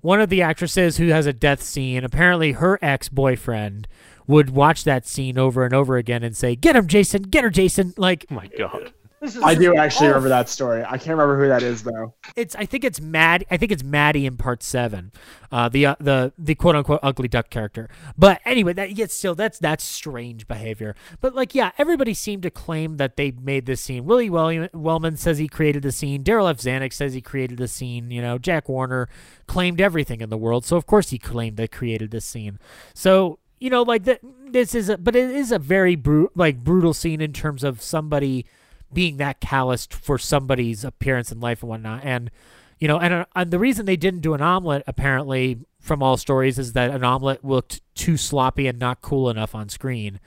one 0.00 0.20
of 0.20 0.28
the 0.28 0.42
actresses 0.42 0.96
who 0.96 1.08
has 1.08 1.26
a 1.26 1.32
death 1.32 1.62
scene, 1.62 2.04
apparently 2.04 2.52
her 2.52 2.78
ex 2.82 3.08
boyfriend, 3.08 3.86
would 4.26 4.50
watch 4.50 4.84
that 4.84 5.06
scene 5.06 5.38
over 5.38 5.64
and 5.64 5.74
over 5.74 5.96
again 5.96 6.22
and 6.22 6.36
say, 6.36 6.54
"Get 6.56 6.76
him, 6.76 6.86
Jason! 6.86 7.22
Get 7.22 7.44
her, 7.44 7.50
Jason!" 7.50 7.94
Like, 7.96 8.26
oh 8.30 8.34
my 8.34 8.46
god. 8.58 8.92
I 9.42 9.54
do 9.54 9.76
actually 9.76 10.08
remember 10.08 10.30
that 10.30 10.48
story. 10.48 10.82
I 10.82 10.96
can't 10.96 11.10
remember 11.10 11.38
who 11.38 11.48
that 11.48 11.62
is 11.62 11.82
though. 11.82 12.14
It's 12.36 12.54
I 12.54 12.64
think 12.64 12.84
it's 12.84 13.00
Mad 13.00 13.44
I 13.50 13.58
think 13.58 13.70
it's 13.70 13.84
Maddie 13.84 14.24
in 14.24 14.36
part 14.38 14.62
seven, 14.62 15.12
uh, 15.52 15.68
the 15.68 15.86
uh, 15.86 15.96
the 16.00 16.32
the 16.38 16.54
quote 16.54 16.74
unquote 16.74 17.00
ugly 17.02 17.28
duck 17.28 17.50
character. 17.50 17.90
But 18.16 18.40
anyway, 18.46 18.72
that 18.74 18.96
yet 18.96 19.10
still 19.10 19.34
that's 19.34 19.58
that's 19.58 19.84
strange 19.84 20.48
behavior. 20.48 20.94
But 21.20 21.34
like 21.34 21.54
yeah, 21.54 21.72
everybody 21.76 22.14
seemed 22.14 22.42
to 22.44 22.50
claim 22.50 22.96
that 22.96 23.16
they 23.16 23.30
made 23.30 23.66
this 23.66 23.82
scene. 23.82 24.06
Willie 24.06 24.30
Wel- 24.30 24.68
Wellman 24.72 25.16
says 25.16 25.36
he 25.36 25.48
created 25.48 25.82
the 25.82 25.92
scene. 25.92 26.24
Darryl 26.24 26.48
F. 26.48 26.58
Zanuck 26.58 26.92
says 26.92 27.12
he 27.12 27.20
created 27.20 27.58
the 27.58 27.68
scene. 27.68 28.10
You 28.10 28.22
know, 28.22 28.38
Jack 28.38 28.68
Warner 28.68 29.08
claimed 29.46 29.80
everything 29.80 30.22
in 30.22 30.30
the 30.30 30.38
world, 30.38 30.64
so 30.64 30.76
of 30.76 30.86
course 30.86 31.10
he 31.10 31.18
claimed 31.18 31.58
they 31.58 31.68
created 31.68 32.10
this 32.10 32.24
scene. 32.24 32.58
So 32.94 33.38
you 33.58 33.68
know, 33.68 33.82
like 33.82 34.04
that. 34.04 34.20
This 34.50 34.74
is 34.74 34.88
a 34.88 34.98
but 34.98 35.14
it 35.14 35.30
is 35.30 35.52
a 35.52 35.60
very 35.60 35.94
bru- 35.94 36.30
like 36.34 36.64
brutal 36.64 36.92
scene 36.92 37.20
in 37.20 37.32
terms 37.32 37.62
of 37.62 37.82
somebody 37.82 38.46
being 38.92 39.16
that 39.18 39.40
calloused 39.40 39.94
for 39.94 40.18
somebody's 40.18 40.84
appearance 40.84 41.30
in 41.30 41.40
life 41.40 41.62
and 41.62 41.70
whatnot. 41.70 42.02
And 42.04 42.30
you 42.78 42.88
know, 42.88 42.98
and, 42.98 43.12
uh, 43.12 43.24
and 43.36 43.50
the 43.50 43.58
reason 43.58 43.84
they 43.84 43.96
didn't 43.96 44.20
do 44.20 44.32
an 44.32 44.40
omelet 44.40 44.82
apparently 44.86 45.58
from 45.80 46.02
all 46.02 46.16
stories 46.16 46.58
is 46.58 46.72
that 46.72 46.90
an 46.90 47.04
omelet 47.04 47.44
looked 47.44 47.82
too 47.94 48.16
sloppy 48.16 48.66
and 48.66 48.78
not 48.78 49.02
cool 49.02 49.28
enough 49.28 49.54
on 49.54 49.68
screen. 49.68 50.18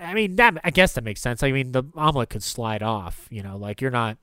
I 0.00 0.14
mean, 0.14 0.36
that 0.36 0.58
I 0.62 0.70
guess 0.70 0.92
that 0.92 1.04
makes 1.04 1.20
sense. 1.20 1.42
I 1.42 1.50
mean, 1.50 1.72
the 1.72 1.84
omelet 1.96 2.30
could 2.30 2.42
slide 2.42 2.82
off. 2.82 3.26
You 3.30 3.42
know, 3.42 3.56
like 3.56 3.80
you're 3.80 3.90
not 3.90 4.18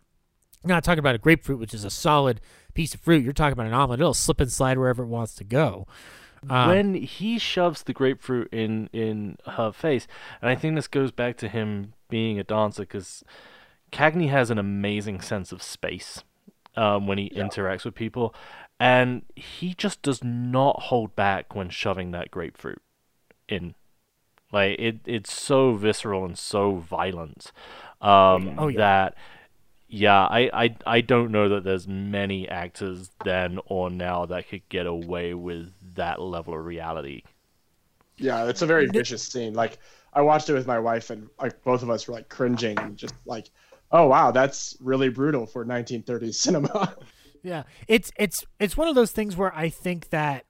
you're 0.64 0.74
not 0.74 0.84
talking 0.84 1.00
about 1.00 1.16
a 1.16 1.20
grapefruit, 1.20 1.60
which 1.60 1.74
is 1.74 1.84
a 1.84 1.90
solid 1.90 2.40
piece 2.74 2.94
of 2.94 3.02
fruit. 3.02 3.24
You're 3.24 3.34
talking 3.34 3.54
about 3.54 3.66
an 3.66 3.74
omelet; 3.74 4.00
it'll 4.00 4.14
slip 4.14 4.40
and 4.40 4.52
slide 4.52 4.78
wherever 4.78 5.04
it 5.04 5.08
wants 5.08 5.36
to 5.36 5.44
go. 5.44 5.88
Um, 6.50 6.70
when 6.70 6.94
he 6.96 7.40
shoves 7.40 7.84
the 7.84 7.94
grapefruit 7.94 8.50
in 8.54 8.90
in 8.94 9.38
her 9.46 9.72
face, 9.72 10.08
and 10.42 10.50
I 10.50 10.56
think 10.56 10.76
this 10.76 10.88
goes 10.88 11.12
back 11.12 11.38
to 11.38 11.48
him 11.48 11.94
being 12.14 12.38
a 12.38 12.44
dancer 12.44 12.84
because 12.84 13.24
Cagney 13.92 14.30
has 14.30 14.52
an 14.52 14.60
amazing 14.60 15.20
sense 15.20 15.52
of 15.52 15.64
space 15.64 16.24
um, 16.76 17.08
when 17.08 17.18
he 17.18 17.32
interacts 17.32 17.86
with 17.86 17.96
people, 17.96 18.36
and 18.80 19.24
he 19.36 19.74
just 19.74 20.04
does 20.04 20.24
not 20.24 20.80
hold 20.84 21.16
back 21.16 21.56
when 21.56 21.70
shoving 21.72 22.12
that 22.12 22.30
grapefruit 22.30 22.82
in. 23.50 23.74
Like 24.52 24.78
it, 24.78 25.00
it's 25.06 25.34
so 25.34 25.74
visceral 25.74 26.24
and 26.24 26.38
so 26.38 26.76
violent 26.76 27.52
um, 28.02 28.54
Oh, 28.60 28.68
yeah. 28.68 28.78
that 28.78 29.16
yeah, 29.88 30.26
I, 30.26 30.50
I 30.54 30.76
I 30.86 31.02
don't 31.02 31.32
know 31.32 31.50
that 31.50 31.64
there's 31.64 31.88
many 31.88 32.48
actors 32.50 33.12
then 33.24 33.60
or 33.66 33.90
now 33.90 34.26
that 34.28 34.50
could 34.50 34.68
get 34.70 34.86
away 34.86 35.34
with 35.34 35.74
that 35.96 36.22
level 36.22 36.54
of 36.54 36.66
reality. 36.66 37.24
Yeah, 38.18 38.48
it's 38.48 38.62
a 38.62 38.66
very 38.66 38.88
vicious 38.88 39.24
scene. 39.24 39.54
Like 39.54 39.80
I 40.16 40.22
watched 40.22 40.50
it 40.50 40.54
with 40.54 40.68
my 40.68 40.80
wife, 40.80 41.10
and 41.10 41.30
like 41.40 41.64
both 41.64 41.84
of 41.84 41.90
us 41.90 42.08
were 42.08 42.14
like 42.14 42.30
cringing 42.30 42.78
and 42.80 42.98
just 42.98 43.16
like, 43.26 43.50
"Oh 43.92 44.08
wow, 44.08 44.32
that's 44.32 44.78
really 44.80 45.10
brutal 45.10 45.46
for 45.46 45.66
1930s 45.66 46.36
cinema." 46.36 46.96
Yeah, 47.46 47.64
it's 47.90 48.10
it's 48.16 48.46
it's 48.58 48.78
one 48.78 48.88
of 48.88 48.96
those 48.96 49.12
things 49.12 49.36
where 49.36 49.54
I 49.54 49.68
think 49.68 50.12
that 50.12 50.46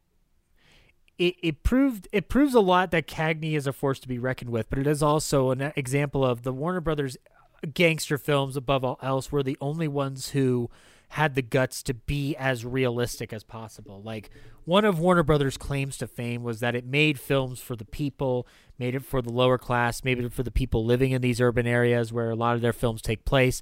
it, 1.17 1.35
it 1.41 1.63
proved 1.63 2.07
it 2.11 2.29
proves 2.29 2.53
a 2.53 2.59
lot 2.59 2.91
that 2.91 3.07
Cagney 3.07 3.57
is 3.57 3.65
a 3.65 3.73
force 3.73 3.99
to 4.01 4.07
be 4.07 4.19
reckoned 4.19 4.51
with, 4.51 4.69
but 4.69 4.77
it 4.77 4.85
is 4.85 5.01
also 5.01 5.49
an 5.49 5.73
example 5.75 6.23
of 6.23 6.43
the 6.43 6.53
Warner 6.53 6.81
Brothers 6.81 7.17
gangster 7.73 8.17
films 8.17 8.55
above 8.55 8.83
all 8.83 8.99
else 9.01 9.31
were 9.31 9.43
the 9.43 9.57
only 9.59 9.87
ones 9.87 10.29
who 10.29 10.69
had 11.09 11.35
the 11.35 11.41
guts 11.41 11.83
to 11.83 11.93
be 11.93 12.35
as 12.35 12.65
realistic 12.65 13.31
as 13.31 13.43
possible. 13.43 14.01
Like 14.01 14.29
one 14.65 14.83
of 14.83 14.99
Warner 14.99 15.23
Brothers' 15.23 15.57
claims 15.57 15.97
to 15.97 16.07
fame 16.07 16.43
was 16.43 16.59
that 16.59 16.75
it 16.75 16.85
made 16.85 17.19
films 17.19 17.59
for 17.59 17.75
the 17.75 17.85
people, 17.85 18.47
made 18.79 18.95
it 18.95 19.05
for 19.05 19.21
the 19.21 19.31
lower 19.31 19.57
class, 19.57 20.03
made 20.03 20.19
it 20.19 20.33
for 20.33 20.43
the 20.43 20.51
people 20.51 20.85
living 20.85 21.11
in 21.11 21.21
these 21.21 21.39
urban 21.41 21.67
areas 21.67 22.11
where 22.11 22.29
a 22.29 22.35
lot 22.35 22.55
of 22.55 22.61
their 22.61 22.73
films 22.73 23.01
take 23.01 23.25
place. 23.25 23.61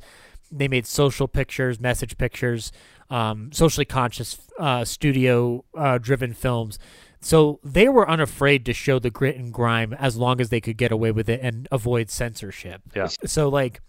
They 0.52 0.68
made 0.68 0.86
social 0.86 1.28
pictures, 1.28 1.80
message 1.80 2.18
pictures, 2.18 2.72
um, 3.10 3.52
socially 3.52 3.86
conscious, 3.86 4.38
uh, 4.60 4.86
studio 4.86 5.64
uh, 5.76 5.98
driven 5.98 6.34
films. 6.34 6.80
So 7.22 7.60
they 7.64 7.88
were 7.88 8.10
unafraid 8.10 8.66
to 8.66 8.74
show 8.74 8.98
the 8.98 9.12
grit 9.12 9.38
and 9.38 9.54
grime 9.54 9.94
as 9.94 10.18
long 10.18 10.42
as 10.42 10.50
they 10.50 10.60
could 10.60 10.78
get 10.78 10.92
away 10.92 11.12
with 11.12 11.30
it 11.30 11.40
and 11.44 11.68
avoid 11.72 12.10
censorship. 12.10 12.82
Yeah. 12.96 13.08
So 13.26 13.48
like 13.48 13.82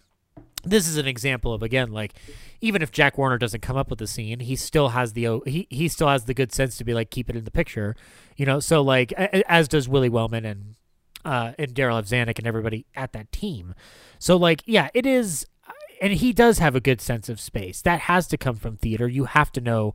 this 0.64 0.86
is 0.86 0.96
an 0.96 1.06
example 1.06 1.52
of 1.52 1.62
again 1.62 1.90
like 1.90 2.14
even 2.60 2.82
if 2.82 2.92
Jack 2.92 3.18
Warner 3.18 3.38
doesn't 3.38 3.62
come 3.62 3.76
up 3.76 3.90
with 3.90 3.98
the 3.98 4.06
scene, 4.06 4.40
he 4.40 4.54
still 4.54 4.90
has 4.90 5.14
the 5.14 5.40
he 5.46 5.66
he 5.70 5.88
still 5.88 6.08
has 6.08 6.26
the 6.26 6.34
good 6.34 6.52
sense 6.52 6.76
to 6.76 6.84
be 6.84 6.94
like 6.94 7.10
keep 7.10 7.30
it 7.30 7.36
in 7.36 7.44
the 7.44 7.50
picture, 7.50 7.96
you 8.36 8.46
know. 8.46 8.60
So 8.60 8.82
like 8.82 9.12
as 9.12 9.66
does 9.66 9.88
Willie 9.88 10.10
Wellman 10.10 10.44
and 10.44 10.74
uh 11.24 11.52
and 11.58 11.74
Darryl. 11.74 12.02
Zanuck 12.02 12.38
and 12.38 12.46
everybody 12.46 12.86
at 12.94 13.12
that 13.12 13.32
team. 13.32 13.74
So 14.18 14.36
like 14.36 14.62
yeah, 14.66 14.88
it 14.94 15.06
is, 15.06 15.46
and 16.00 16.12
he 16.12 16.32
does 16.32 16.58
have 16.58 16.74
a 16.74 16.80
good 16.80 17.00
sense 17.00 17.28
of 17.28 17.40
space. 17.40 17.82
That 17.82 18.00
has 18.00 18.26
to 18.28 18.36
come 18.36 18.56
from 18.56 18.76
theater. 18.76 19.08
You 19.08 19.24
have 19.24 19.52
to 19.52 19.60
know 19.60 19.94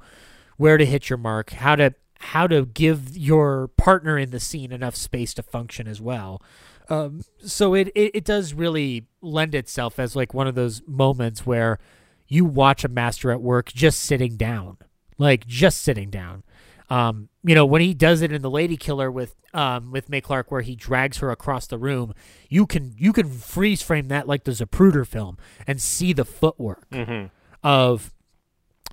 where 0.57 0.77
to 0.77 0.85
hit 0.85 1.09
your 1.09 1.17
mark, 1.17 1.51
how 1.51 1.75
to 1.75 1.93
how 2.19 2.47
to 2.47 2.65
give 2.65 3.15
your 3.15 3.69
partner 3.77 4.17
in 4.17 4.31
the 4.31 4.39
scene 4.39 4.71
enough 4.71 4.95
space 4.95 5.33
to 5.35 5.43
function 5.43 5.87
as 5.87 6.01
well. 6.01 6.41
Um, 6.89 7.21
so 7.43 7.73
it, 7.73 7.89
it 7.95 8.11
it 8.15 8.25
does 8.25 8.53
really 8.53 9.05
lend 9.21 9.53
itself 9.53 9.99
as 9.99 10.15
like 10.15 10.33
one 10.33 10.47
of 10.47 10.55
those 10.55 10.81
moments 10.87 11.45
where 11.45 11.79
you 12.27 12.45
watch 12.45 12.83
a 12.83 12.89
master 12.89 13.31
at 13.31 13.41
work 13.41 13.71
just 13.73 14.01
sitting 14.01 14.35
down, 14.35 14.77
like 15.17 15.45
just 15.47 15.81
sitting 15.81 16.09
down. 16.09 16.43
Um, 16.89 17.29
you 17.47 17.55
know, 17.55 17.65
when 17.65 17.81
he 17.81 17.93
does 17.93 18.21
it 18.21 18.31
in 18.31 18.41
the 18.41 18.49
Lady 18.49 18.77
Killer 18.77 19.09
with 19.09 19.35
um 19.53 19.91
with 19.91 20.09
Mae 20.09 20.21
Clarke, 20.21 20.51
where 20.51 20.61
he 20.61 20.75
drags 20.75 21.17
her 21.19 21.31
across 21.31 21.65
the 21.67 21.77
room, 21.77 22.13
you 22.49 22.65
can 22.67 22.93
you 22.97 23.13
can 23.13 23.29
freeze 23.29 23.81
frame 23.81 24.09
that 24.09 24.27
like 24.27 24.43
the 24.43 24.51
Zapruder 24.51 25.07
film 25.07 25.37
and 25.65 25.81
see 25.81 26.13
the 26.13 26.25
footwork 26.25 26.89
Mhm. 26.91 27.31
of 27.63 28.13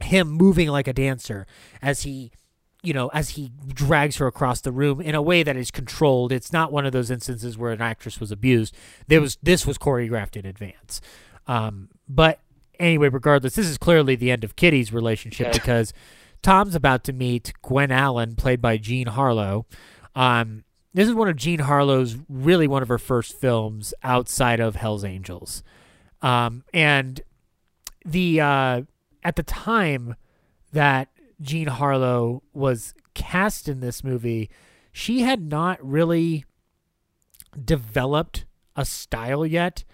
him 0.00 0.28
moving 0.28 0.68
like 0.68 0.88
a 0.88 0.92
dancer 0.92 1.46
as 1.82 2.02
he 2.02 2.32
you 2.82 2.92
know 2.92 3.08
as 3.08 3.30
he 3.30 3.50
drags 3.72 4.16
her 4.16 4.26
across 4.26 4.60
the 4.60 4.72
room 4.72 5.00
in 5.00 5.14
a 5.14 5.22
way 5.22 5.42
that 5.42 5.56
is 5.56 5.70
controlled. 5.70 6.32
It's 6.32 6.52
not 6.52 6.72
one 6.72 6.84
of 6.86 6.92
those 6.92 7.10
instances 7.10 7.56
where 7.58 7.72
an 7.72 7.80
actress 7.80 8.20
was 8.20 8.30
abused. 8.30 8.74
There 9.08 9.20
was 9.20 9.36
this 9.42 9.66
was 9.66 9.78
choreographed 9.78 10.36
in 10.36 10.46
advance. 10.46 11.00
Um, 11.46 11.88
but 12.08 12.40
anyway 12.80 13.08
regardless 13.08 13.54
this 13.54 13.66
is 13.68 13.78
clearly 13.78 14.16
the 14.16 14.30
end 14.32 14.42
of 14.44 14.56
kitty's 14.56 14.92
relationship 14.92 15.52
because 15.52 15.92
tom's 16.44 16.74
about 16.74 17.02
to 17.02 17.12
meet 17.12 17.52
gwen 17.62 17.90
allen 17.90 18.36
played 18.36 18.60
by 18.60 18.76
jean 18.76 19.08
harlow 19.08 19.66
um, 20.14 20.62
this 20.92 21.08
is 21.08 21.14
one 21.14 21.28
of 21.28 21.36
jean 21.36 21.58
harlow's 21.60 22.16
really 22.28 22.68
one 22.68 22.82
of 22.82 22.88
her 22.88 22.98
first 22.98 23.38
films 23.38 23.92
outside 24.04 24.60
of 24.60 24.76
hell's 24.76 25.04
angels 25.04 25.62
um, 26.22 26.62
and 26.72 27.20
the 28.04 28.40
uh, 28.40 28.82
at 29.22 29.36
the 29.36 29.42
time 29.42 30.14
that 30.72 31.08
Jean 31.40 31.68
Harlow 31.68 32.42
was 32.52 32.94
cast 33.14 33.68
in 33.68 33.80
this 33.80 34.04
movie, 34.04 34.50
she 34.92 35.20
had 35.20 35.50
not 35.50 35.84
really 35.84 36.44
developed 37.62 38.44
a 38.76 38.84
style 38.84 39.46
yet. 39.46 39.84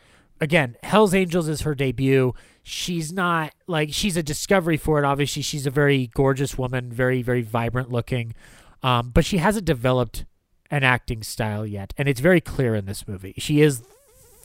Again, 0.41 0.77
Hell's 0.83 1.15
Angels 1.15 1.49
is 1.49 1.63
her 1.63 1.75
debut. 1.75 2.33
She's 2.63 3.13
not 3.13 3.53
like 3.67 3.93
she's 3.93 4.17
a 4.17 4.23
discovery 4.23 4.77
for 4.77 4.99
it. 4.99 5.05
Obviously, 5.05 5.43
she's 5.43 5.67
a 5.67 5.71
very 5.71 6.09
gorgeous 6.15 6.59
woman, 6.59 6.93
very 6.93 7.23
very 7.23 7.43
vibrant 7.43 7.91
looking, 7.91 8.35
um, 8.83 9.11
but 9.11 9.25
she 9.25 9.39
hasn't 9.39 9.65
developed 9.65 10.25
an 10.71 10.85
acting 10.85 11.23
style 11.23 11.67
yet, 11.67 11.93
and 11.99 12.09
it's 12.09 12.21
very 12.21 12.41
clear 12.41 12.75
in 12.75 12.85
this 12.85 13.09
movie. 13.09 13.35
She 13.39 13.61
is 13.61 13.83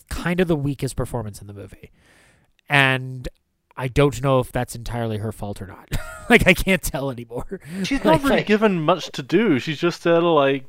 kind 0.09 0.39
of 0.39 0.47
the 0.47 0.55
weakest 0.55 0.95
performance 0.95 1.41
in 1.41 1.47
the 1.47 1.53
movie, 1.53 1.91
and 2.69 3.27
I 3.77 3.87
don't 3.87 4.21
know 4.21 4.39
if 4.39 4.51
that's 4.51 4.75
entirely 4.75 5.17
her 5.17 5.31
fault 5.31 5.61
or 5.61 5.67
not. 5.67 5.89
like 6.29 6.47
I 6.47 6.53
can't 6.53 6.81
tell 6.81 7.11
anymore. 7.11 7.59
She's 7.83 8.03
not 8.03 8.23
really 8.23 8.43
given 8.43 8.81
much 8.81 9.11
to 9.13 9.23
do. 9.23 9.59
She's 9.59 9.79
just 9.79 10.03
there 10.03 10.19
to 10.19 10.29
like 10.29 10.65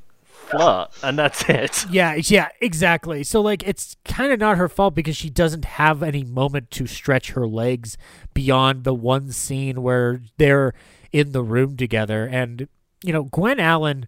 flirt, 0.47 0.89
and 1.03 1.19
that's 1.19 1.49
it. 1.49 1.87
Yeah, 1.91 2.15
yeah, 2.15 2.49
exactly. 2.61 3.25
So 3.25 3.41
like 3.41 3.67
it's 3.67 3.97
kind 4.05 4.33
of 4.33 4.41
not 4.41 4.59
her 4.59 4.69
fault 4.69 4.95
because 4.95 5.17
she 5.17 5.31
doesn't 5.31 5.65
have 5.65 6.03
any 6.03 6.25
moment 6.25 6.71
to 6.73 6.87
stretch 6.87 7.33
her 7.33 7.47
legs 7.47 7.97
beyond 8.35 8.85
the 8.85 8.95
one 8.95 9.33
scene 9.33 9.83
where 9.83 10.21
they're 10.39 10.75
in 11.13 11.33
the 11.33 11.43
room 11.43 11.77
together 11.77 12.27
and 12.27 12.69
you 13.03 13.13
know, 13.13 13.25
Gwen 13.25 13.61
Allen 13.61 14.07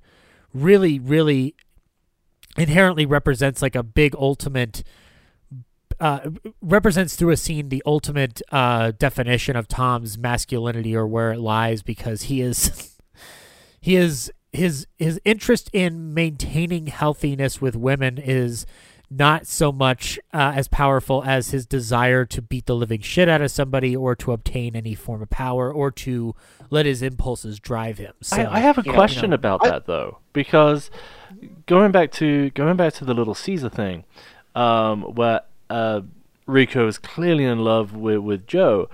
really 0.55 0.98
really 0.98 1.55
inherently 2.56 3.06
represents 3.06 3.62
like 3.62 3.77
a 3.77 3.82
big 3.82 4.15
ultimate 4.16 4.82
uh, 6.01 6.31
represents 6.60 7.16
through 7.16 7.31
a 7.31 7.36
scene 7.36 7.69
the 7.69 7.82
ultimate 7.85 8.40
uh, 8.52 8.93
definition 8.98 9.56
of 9.56 9.69
Tom's 9.69 10.16
masculinity 10.16 10.94
or 10.94 11.06
where 11.06 11.32
it 11.32 11.40
lies 11.40 11.82
because 11.82 12.23
he 12.23 12.40
is 12.40 12.97
he 13.81 13.97
is 13.97 14.32
his 14.59 14.86
his 14.98 15.20
interest 15.24 15.70
in 15.72 16.12
maintaining 16.12 16.89
healthiness 16.89 17.60
with 17.60 17.76
women 17.76 18.18
is 18.18 18.66
not 19.10 19.47
so 19.47 19.72
much 19.72 20.18
uh, 20.35 20.52
as 20.55 20.68
powerful 20.68 21.24
as 21.24 21.51
his 21.51 21.64
desire 21.64 22.26
to 22.26 22.43
beat 22.43 22.66
the 22.66 22.74
living 22.74 23.01
shit 23.01 23.28
out 23.28 23.40
of 23.40 23.51
somebody 23.51 23.97
or 23.97 24.14
to 24.14 24.32
obtain 24.32 24.76
any 24.76 24.94
form 24.94 25.22
of 25.22 25.30
power 25.30 25.72
or 25.72 25.90
to 25.90 26.35
let 26.68 26.85
his 26.85 27.01
impulses 27.01 27.59
drive 27.59 27.97
him. 27.97 28.12
So, 28.20 28.36
I, 28.36 28.56
I 28.56 28.60
have 28.60 28.76
a 28.76 28.82
you 28.82 28.93
know- 28.93 28.98
question 28.98 29.22
you 29.22 29.28
know, 29.28 29.35
about 29.36 29.62
that 29.62 29.86
though, 29.86 30.18
because 30.32 30.90
going 31.66 31.93
back 31.93 32.12
to 32.12 32.51
going 32.51 32.76
back 32.76 32.93
to 32.94 33.05
the 33.05 33.14
Little 33.14 33.35
Caesar 33.35 33.70
thing, 33.70 34.05
um, 34.55 35.02
where 35.02 35.43
uh, 35.70 36.02
Rico 36.47 36.86
is 36.86 36.98
clearly 36.98 37.44
in 37.44 37.60
love 37.60 37.94
with 37.94 38.18
with 38.18 38.47
Joe, 38.47 38.90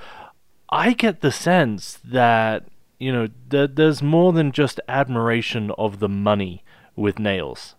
I 0.69 0.93
get 0.93 1.23
the 1.23 1.33
sense 1.33 1.99
that 2.05 2.69
you 2.99 3.13
know 3.13 3.29
that 3.49 3.77
there's 3.77 4.03
more 4.03 4.33
than 4.33 4.53
just 4.53 4.81
admiration 4.89 5.71
of 5.79 5.99
the 6.01 6.09
money 6.09 6.63
with 6.97 7.19
Nails. 7.19 7.75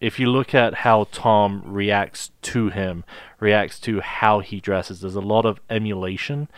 If 0.00 0.20
you 0.20 0.28
look 0.30 0.54
at 0.54 0.74
how 0.74 1.08
Tom 1.10 1.62
reacts 1.66 2.30
to 2.42 2.68
him, 2.68 3.04
reacts 3.40 3.80
to 3.80 4.00
how 4.00 4.38
he 4.40 4.60
dresses, 4.60 5.00
there's 5.00 5.16
a 5.16 5.20
lot 5.20 5.44
of 5.44 5.58
emulation. 5.68 6.48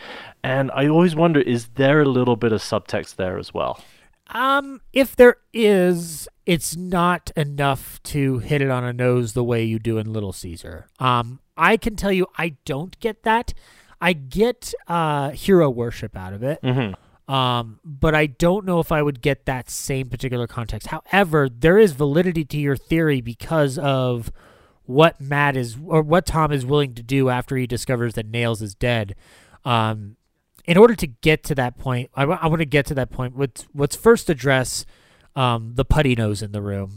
And 0.42 0.70
I 0.72 0.86
always 0.88 1.16
wonder 1.16 1.40
is 1.40 1.68
there 1.76 2.02
a 2.02 2.04
little 2.04 2.36
bit 2.36 2.52
of 2.52 2.60
subtext 2.60 3.16
there 3.16 3.38
as 3.38 3.54
well? 3.54 3.82
Um, 4.32 4.82
if 4.92 5.16
there 5.16 5.36
is, 5.54 6.28
it's 6.44 6.76
not 6.76 7.30
enough 7.34 8.00
to 8.04 8.38
hit 8.40 8.60
it 8.62 8.70
on 8.70 8.84
a 8.84 8.92
nose 8.92 9.32
the 9.32 9.42
way 9.42 9.64
you 9.64 9.78
do 9.78 9.96
in 9.98 10.12
Little 10.12 10.32
Caesar. 10.34 10.86
Um, 10.98 11.40
I 11.56 11.76
can 11.78 11.96
tell 11.96 12.12
you, 12.12 12.26
I 12.36 12.56
don't 12.64 12.98
get 13.00 13.22
that. 13.24 13.54
I 14.00 14.12
get 14.12 14.72
uh, 14.86 15.30
hero 15.30 15.68
worship 15.70 16.14
out 16.16 16.32
of 16.32 16.42
it. 16.42 16.60
Mhm. 16.62 16.94
Um, 17.30 17.78
but 17.84 18.12
I 18.12 18.26
don't 18.26 18.66
know 18.66 18.80
if 18.80 18.90
I 18.90 19.00
would 19.02 19.22
get 19.22 19.46
that 19.46 19.70
same 19.70 20.08
particular 20.08 20.48
context. 20.48 20.88
However, 20.88 21.48
there 21.48 21.78
is 21.78 21.92
validity 21.92 22.44
to 22.46 22.58
your 22.58 22.74
theory 22.76 23.20
because 23.20 23.78
of 23.78 24.32
what 24.84 25.20
Matt 25.20 25.56
is 25.56 25.78
or 25.86 26.02
what 26.02 26.26
Tom 26.26 26.50
is 26.50 26.66
willing 26.66 26.92
to 26.94 27.04
do 27.04 27.28
after 27.28 27.56
he 27.56 27.68
discovers 27.68 28.14
that 28.14 28.26
Nails 28.26 28.62
is 28.62 28.74
dead. 28.74 29.14
Um, 29.64 30.16
in 30.64 30.76
order 30.76 30.96
to 30.96 31.06
get 31.06 31.44
to 31.44 31.54
that 31.54 31.78
point, 31.78 32.10
I, 32.16 32.24
want 32.24 32.58
to 32.58 32.64
get 32.64 32.86
to 32.86 32.94
that 32.94 33.10
point. 33.10 33.38
Let's, 33.38 33.64
let's 33.76 33.94
first 33.94 34.28
address 34.28 34.84
um, 35.36 35.74
the 35.76 35.84
putty 35.84 36.16
nose 36.16 36.42
in 36.42 36.50
the 36.50 36.60
room. 36.60 36.96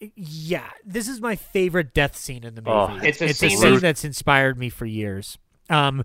yeah, 0.14 0.68
this 0.84 1.08
is 1.08 1.22
my 1.22 1.36
favorite 1.36 1.94
death 1.94 2.16
scene 2.16 2.44
in 2.44 2.54
the 2.54 2.60
movie. 2.60 2.70
Oh. 2.70 3.00
It's 3.02 3.22
a 3.22 3.28
it's 3.28 3.42
a 3.42 3.48
scene 3.48 3.58
scene 3.58 3.78
that's 3.78 4.04
inspired 4.04 4.58
me 4.58 4.68
for 4.68 4.84
years. 4.84 5.38
Um, 5.70 6.04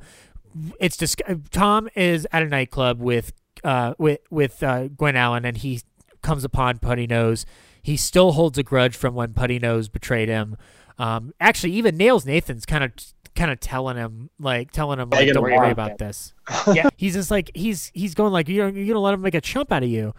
it's 0.80 0.98
dis- 0.98 1.16
Tom 1.52 1.90
is 1.96 2.28
at 2.32 2.44
a 2.44 2.48
nightclub 2.48 3.00
with 3.00 3.34
uh 3.64 3.94
with 3.98 4.20
with 4.30 4.64
uh, 4.64 4.88
Gwen 4.88 5.16
Allen, 5.16 5.46
and 5.46 5.58
he 5.58 5.82
comes 6.22 6.44
upon 6.44 6.80
Putty 6.80 7.08
Nose. 7.08 7.46
He 7.82 7.98
still 7.98 8.32
holds 8.32 8.58
a 8.58 8.64
grudge 8.64 8.96
from 8.96 9.14
when 9.14 9.34
Putty 9.34 9.60
Nose 9.60 9.90
betrayed 9.90 10.30
him. 10.30 10.56
Um, 10.98 11.34
actually, 11.40 11.74
even 11.74 11.98
Nails 11.98 12.26
Nathan's 12.26 12.66
kind 12.66 12.84
of 12.84 12.92
kind 13.36 13.52
of 13.52 13.60
telling 13.60 13.98
him 13.98 14.30
like 14.40 14.72
telling 14.72 15.00
him 15.00 15.10
like 15.10 15.28
don't 15.30 15.44
worry 15.44 15.72
about 15.72 15.98
this. 15.98 16.34
yeah, 16.74 16.90
he's 16.98 17.14
just 17.14 17.32
like 17.32 17.52
he's 17.56 17.92
he's 17.94 18.14
going 18.16 18.32
like 18.32 18.48
you're 18.48 18.70
you're 18.70 18.88
gonna 18.88 19.00
let 19.00 19.14
him 19.14 19.22
make 19.22 19.36
a 19.36 19.42
chump 19.42 19.72
out 19.72 19.84
of 19.84 19.90
you, 19.90 20.14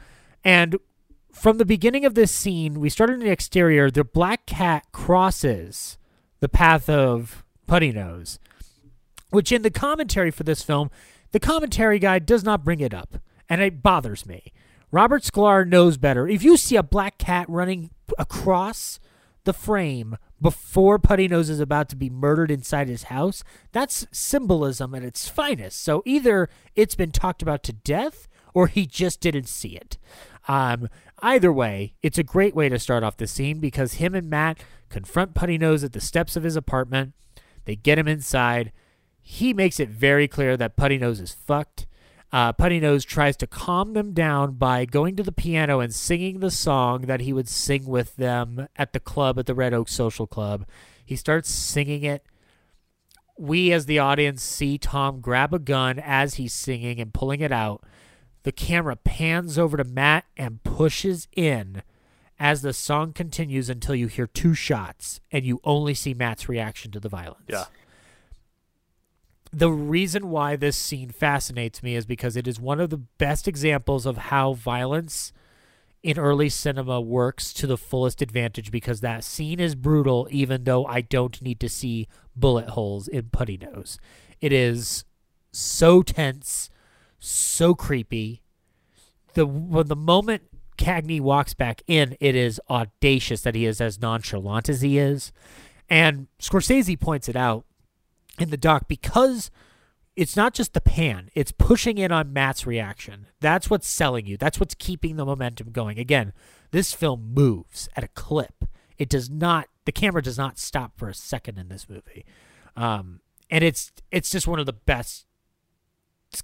and 0.45 0.77
from 1.33 1.59
the 1.59 1.65
beginning 1.65 2.05
of 2.05 2.15
this 2.15 2.31
scene, 2.31 2.81
we 2.81 2.89
started 2.89 3.15
in 3.15 3.21
the 3.21 3.31
exterior. 3.31 3.91
The 3.91 4.05
black 4.05 4.47
cat 4.47 4.85
crosses 4.93 5.99
the 6.41 6.49
path 6.49 6.89
of 6.89 7.45
Putty 7.67 7.93
Nose, 7.93 8.39
which 9.31 9.53
in 9.53 9.63
the 9.63 9.71
commentary 9.71 10.31
for 10.31 10.45
this 10.45 10.63
film, 10.63 10.91
the 11.33 11.41
commentary 11.41 11.99
guy 11.99 12.19
does 12.19 12.45
not 12.45 12.65
bring 12.65 12.81
it 12.81 12.95
up, 12.95 13.17
and 13.49 13.61
it 13.61 13.83
bothers 13.83 14.27
me. 14.27 14.53
Robert 14.91 15.23
Sklar 15.23 15.67
knows 15.67 15.97
better. 15.97 16.29
If 16.29 16.45
you 16.45 16.57
see 16.57 16.77
a 16.77 16.83
black 16.83 17.19
cat 17.19 17.47
running 17.49 17.91
across 18.19 19.01
the 19.43 19.53
frame 19.53 20.17
before 20.41 20.99
Putty 20.99 21.27
Nose 21.27 21.51
is 21.51 21.61
about 21.61 21.89
to 21.89 21.97
be 21.97 22.11
murdered 22.11 22.51
inside 22.51 22.89
his 22.89 23.05
house, 23.05 23.43
that's 23.73 24.07
symbolism 24.13 24.95
at 24.95 25.03
its 25.03 25.29
finest. 25.29 25.83
So 25.83 26.03
either 26.05 26.49
it's 26.77 26.95
been 26.95 27.11
talked 27.11 27.43
about 27.43 27.63
to 27.65 27.73
death 27.73 28.29
or 28.55 28.69
he 28.69 28.87
just 28.87 29.21
didn't 29.21 29.49
see 29.49 29.71
it. 29.71 29.99
Um, 30.47 30.89
either 31.21 31.53
way, 31.53 31.95
it's 32.03 32.19
a 32.19 32.23
great 32.23 32.55
way 32.55 32.69
to 32.69 32.79
start 32.79 33.03
off 33.03 33.17
the 33.17 33.27
scene 33.27 33.59
because 33.59 33.95
him 33.95 34.15
and 34.15 34.31
Matt 34.31 34.61
confront 34.91 35.35
Putty 35.35 35.59
Nose 35.59 35.83
at 35.83 35.93
the 35.93 36.01
steps 36.01 36.37
of 36.37 36.45
his 36.45 36.55
apartment. 36.55 37.15
They 37.65 37.77
get 37.77 37.99
him 37.99 38.07
inside. 38.07 38.71
He 39.27 39.55
makes 39.55 39.81
it 39.81 39.89
very 39.89 40.29
clear 40.29 40.55
that 40.59 40.77
Putty 40.77 40.99
Nose 40.99 41.19
is 41.19 41.33
fucked. 41.33 41.87
Uh, 42.31 42.53
Putty 42.53 42.79
Nose 42.79 43.07
tries 43.07 43.39
to 43.39 43.47
calm 43.47 43.95
them 43.95 44.13
down 44.13 44.53
by 44.53 44.85
going 44.85 45.17
to 45.17 45.23
the 45.23 45.33
piano 45.33 45.81
and 45.81 45.95
singing 45.95 46.41
the 46.41 46.51
song 46.51 47.03
that 47.03 47.21
he 47.21 47.33
would 47.33 47.49
sing 47.49 47.87
with 47.87 48.17
them 48.17 48.69
at 48.77 48.93
the 48.93 49.01
club 49.01 49.39
at 49.39 49.47
the 49.47 49.55
Red 49.55 49.73
Oak 49.73 49.89
Social 49.89 50.27
Club. 50.27 50.67
He 51.03 51.17
starts 51.17 51.49
singing 51.49 52.03
it. 52.03 52.27
We, 53.39 53.73
as 53.73 53.87
the 53.87 53.99
audience, 53.99 54.43
see 54.43 54.77
Tom 54.77 55.21
grab 55.21 55.55
a 55.55 55.59
gun 55.59 55.99
as 55.99 56.35
he's 56.35 56.53
singing 56.53 57.01
and 57.01 57.15
pulling 57.15 57.41
it 57.41 57.51
out. 57.51 57.83
The 58.43 58.53
camera 58.53 58.97
pans 58.97 59.59
over 59.59 59.79
to 59.79 59.85
Matt 59.85 60.27
and 60.37 60.63
pushes 60.65 61.29
in 61.35 61.83
as 62.39 62.61
the 62.61 62.75
song 62.75 63.15
continues 63.15 63.71
until 63.71 63.95
you 63.95 64.07
hear 64.07 64.27
two 64.27 64.53
shots 64.53 65.21
and 65.33 65.47
you 65.47 65.61
only 65.65 65.95
see 65.95 66.13
Matt's 66.13 66.47
reaction 66.47 66.91
to 66.93 67.01
the 67.01 67.09
violence. 67.09 67.47
Yeah. 67.49 67.65
The 69.55 69.71
reason 69.71 70.31
why 70.31 70.57
this 70.57 70.77
scene 70.77 71.11
fascinates 71.11 71.81
me 71.81 71.95
is 71.95 72.07
because 72.07 72.37
it 72.37 72.49
is 72.49 72.59
one 72.59 72.81
of 72.81 72.91
the 72.91 72.97
best 72.97 73.47
examples 73.47 74.05
of 74.05 74.17
how 74.17 74.55
violence 74.55 75.33
in 76.03 76.19
early 76.19 76.49
cinema 76.49 77.01
works 77.01 77.53
to 77.55 77.69
the 77.69 77.79
fullest 77.79 78.21
advantage 78.21 78.73
because 78.73 79.01
that 79.01 79.23
scene 79.23 79.61
is 79.61 79.77
brutal, 79.77 80.27
even 80.33 80.65
though 80.65 80.85
I 80.87 81.03
don't 81.03 81.41
need 81.41 81.61
to 81.61 81.69
see 81.69 82.09
bullet 82.35 82.71
holes 82.71 83.07
in 83.07 83.31
Putty 83.31 83.57
Nose. 83.57 83.97
It 84.41 84.53
is 84.53 85.05
so 85.53 86.03
tense, 86.03 86.69
so 87.21 87.77
creepy. 87.77 88.43
The 89.35 89.47
when 89.47 89.87
the 89.87 89.95
moment 89.95 90.43
Cagney 90.77 91.21
walks 91.21 91.55
back 91.55 91.81
in, 91.87 92.17
it 92.19 92.35
is 92.35 92.61
audacious 92.69 93.43
that 93.43 93.55
he 93.55 93.67
is 93.67 93.81
as 93.81 94.01
nonchalant 94.01 94.69
as 94.69 94.81
he 94.81 94.99
is. 94.99 95.31
And 95.89 96.27
Scorsese 96.41 96.99
points 96.99 97.29
it 97.29 97.37
out 97.37 97.67
in 98.39 98.51
the 98.51 98.57
doc 98.57 98.89
because 98.89 99.51
it's 100.17 100.37
not 100.37 100.55
just 100.55 100.75
the 100.75 100.81
pan, 100.81 101.31
it's 101.35 101.53
pushing 101.53 101.99
in 101.99 102.13
on 102.13 102.33
Matt's 102.33 102.67
reaction. 102.67 103.27
That's 103.41 103.69
what's 103.69 103.89
selling 103.89 104.27
you. 104.27 104.37
That's 104.37 104.61
what's 104.61 104.75
keeping 104.75 105.17
the 105.17 105.25
momentum 105.25 105.71
going. 105.71 105.99
Again, 105.99 106.33
this 106.71 106.93
film 106.93 107.33
moves 107.35 107.89
at 107.97 108.05
a 108.05 108.09
clip. 108.09 108.65
It 108.99 109.09
does 109.09 109.29
not 109.29 109.69
the 109.85 109.93
camera 109.93 110.23
does 110.23 110.39
not 110.39 110.59
stop 110.59 110.93
for 110.97 111.09
a 111.09 111.15
second 111.15 111.59
in 111.59 111.69
this 111.69 111.89
movie. 111.89 112.25
Um, 112.77 113.21
and 113.51 113.63
it's 113.65 113.93
it's 114.11 114.31
just 114.31 114.47
one 114.47 114.61
of 114.61 114.67
the 114.67 114.73
best 114.73 115.27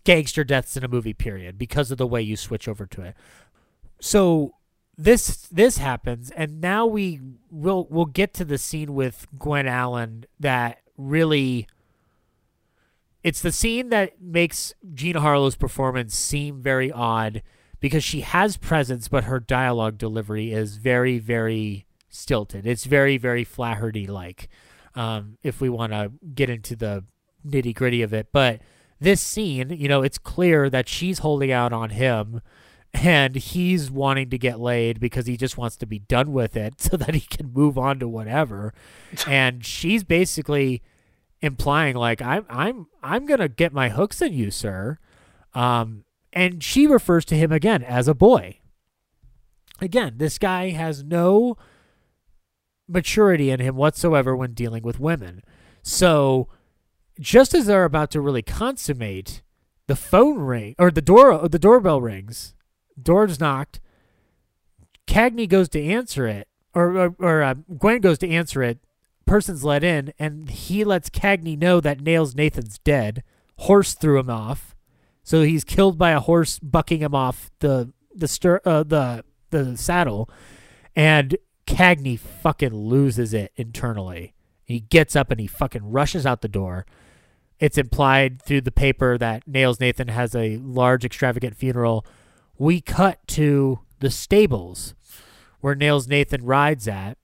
gangster 0.05 0.45
deaths 0.45 0.77
in 0.77 0.85
a 0.85 0.89
movie 0.89 1.15
period 1.15 1.59
because 1.59 1.91
of 1.91 1.99
the 1.99 2.07
way 2.07 2.23
you 2.23 2.37
switch 2.37 2.69
over 2.69 2.87
to 2.87 3.03
it. 3.03 3.15
So 4.01 4.55
this 4.97 5.47
this 5.47 5.79
happens 5.79 6.31
and 6.31 6.61
now 6.61 6.87
we 6.87 7.21
will 7.51 7.87
we'll 7.89 8.05
get 8.05 8.35
to 8.35 8.45
the 8.45 8.59
scene 8.59 8.95
with 8.95 9.27
Gwen 9.39 9.67
Allen 9.67 10.27
that 10.39 10.81
really 10.97 11.67
it's 13.23 13.43
the 13.43 13.53
scene 13.53 13.91
that 13.91 14.21
makes 14.21 14.75
Jean 14.95 15.17
Harlow's 15.17 15.57
performance 15.57 16.17
seem 16.17 16.63
very 16.63 16.91
odd 16.91 17.43
because 17.81 18.05
she 18.05 18.21
has 18.21 18.57
presence 18.57 19.09
but 19.09 19.25
her 19.25 19.41
dialogue 19.41 19.99
delivery 19.99 20.53
is 20.53 20.77
very 20.77 21.19
very 21.19 21.87
stilted. 22.09 22.67
It's 22.67 22.85
very 22.85 23.17
very 23.17 23.45
Flaherty 23.45 24.07
like. 24.07 24.49
Um, 24.95 25.39
if 25.43 25.61
we 25.61 25.69
want 25.69 25.93
to 25.93 26.11
get 26.35 26.51
into 26.51 26.75
the 26.75 27.05
nitty 27.47 27.75
gritty 27.75 28.03
of 28.03 28.13
it, 28.13 28.29
but 28.33 28.61
this 29.01 29.23
scene, 29.23 29.71
you 29.71 29.89
know, 29.89 30.03
it's 30.03 30.19
clear 30.19 30.69
that 30.69 30.89
she's 30.89 31.21
holding 31.21 31.51
out 31.51 31.73
on 31.73 31.91
him 31.91 32.43
and 32.93 33.37
he's 33.37 33.91
wanting 33.91 34.31
to 34.31 34.39
get 34.39 34.61
laid 34.61 35.01
because 35.01 35.27
he 35.27 35.37
just 35.37 35.57
wants 35.57 35.77
to 35.77 35.87
be 35.87 36.01
done 36.01 36.33
with 36.33 36.57
it 36.57 36.81
so 36.81 36.97
that 36.97 37.15
he 37.15 37.21
can 37.21 37.53
move 37.53 37.79
on 37.79 37.99
to 38.01 38.09
whatever. 38.09 38.75
and 39.27 39.65
she's 39.65 40.05
basically 40.05 40.83
implying 41.43 41.97
like 41.97 42.21
I'm 42.23 42.45
I'm 42.49 42.87
I'm 43.03 43.27
to 43.27 43.49
get 43.49 43.73
my 43.73 43.89
hooks 43.89 44.21
in 44.21 44.33
you, 44.33 44.51
sir. 44.51 44.99
Um 45.55 46.05
and 46.33 46.63
she 46.63 46.87
refers 46.87 47.25
to 47.27 47.37
him 47.37 47.51
again 47.51 47.83
as 47.83 48.07
a 48.07 48.15
boy. 48.15 48.59
Again, 49.81 50.15
this 50.19 50.39
guy 50.39 50.71
has 50.71 51.03
no 51.03 51.57
maturity 52.87 53.51
in 53.51 53.61
him 53.61 53.77
whatsoever 53.77 54.37
when 54.37 54.53
dealing 54.53 54.83
with 54.83 55.01
women. 55.01 55.43
So 55.83 56.49
just 57.19 57.55
as 57.55 57.67
they're 57.67 57.85
about 57.85 58.11
to 58.13 58.21
really 58.21 58.43
consummate, 58.43 59.43
the 59.87 59.97
phone 59.97 60.39
ring 60.39 60.75
or 60.79 60.91
the 60.91 61.03
door 61.03 61.49
the 61.49 61.59
doorbell 61.59 62.01
rings. 62.01 62.55
Door's 63.01 63.41
knocked. 63.41 63.81
Cagney 65.07 65.49
goes 65.49 65.69
to 65.71 65.83
answer 65.83 66.29
it, 66.29 66.47
or 66.75 66.97
or, 66.97 67.17
or 67.19 67.43
uh, 67.43 67.55
Gwen 67.77 68.01
goes 68.01 68.19
to 68.19 68.29
answer 68.29 68.63
it. 68.63 68.79
Person's 69.31 69.63
let 69.63 69.85
in, 69.85 70.13
and 70.19 70.51
he 70.51 70.83
lets 70.83 71.09
Cagney 71.09 71.57
know 71.57 71.79
that 71.79 72.01
Nails 72.01 72.35
Nathan's 72.35 72.79
dead. 72.79 73.23
Horse 73.59 73.95
threw 73.95 74.19
him 74.19 74.29
off, 74.29 74.75
so 75.23 75.43
he's 75.43 75.63
killed 75.63 75.97
by 75.97 76.11
a 76.11 76.19
horse 76.19 76.59
bucking 76.59 76.99
him 76.99 77.15
off 77.15 77.49
the 77.61 77.93
the 78.13 78.27
stir 78.27 78.61
uh, 78.65 78.83
the 78.83 79.25
the 79.51 79.77
saddle, 79.77 80.29
and 80.97 81.37
Cagney 81.65 82.19
fucking 82.19 82.75
loses 82.75 83.33
it 83.33 83.53
internally. 83.55 84.35
He 84.65 84.81
gets 84.81 85.15
up 85.15 85.31
and 85.31 85.39
he 85.41 85.47
fucking 85.47 85.89
rushes 85.89 86.27
out 86.27 86.41
the 86.41 86.49
door. 86.49 86.85
It's 87.61 87.79
implied 87.79 88.43
through 88.43 88.63
the 88.63 88.73
paper 88.73 89.17
that 89.17 89.47
Nails 89.47 89.79
Nathan 89.79 90.09
has 90.09 90.35
a 90.35 90.57
large, 90.57 91.05
extravagant 91.05 91.55
funeral. 91.57 92.05
We 92.59 92.81
cut 92.81 93.25
to 93.29 93.79
the 94.01 94.11
stables 94.11 94.97
where 95.61 95.77
Nails 95.77 96.09
Nathan 96.09 96.45
rides 96.45 96.89
at. 96.89 97.17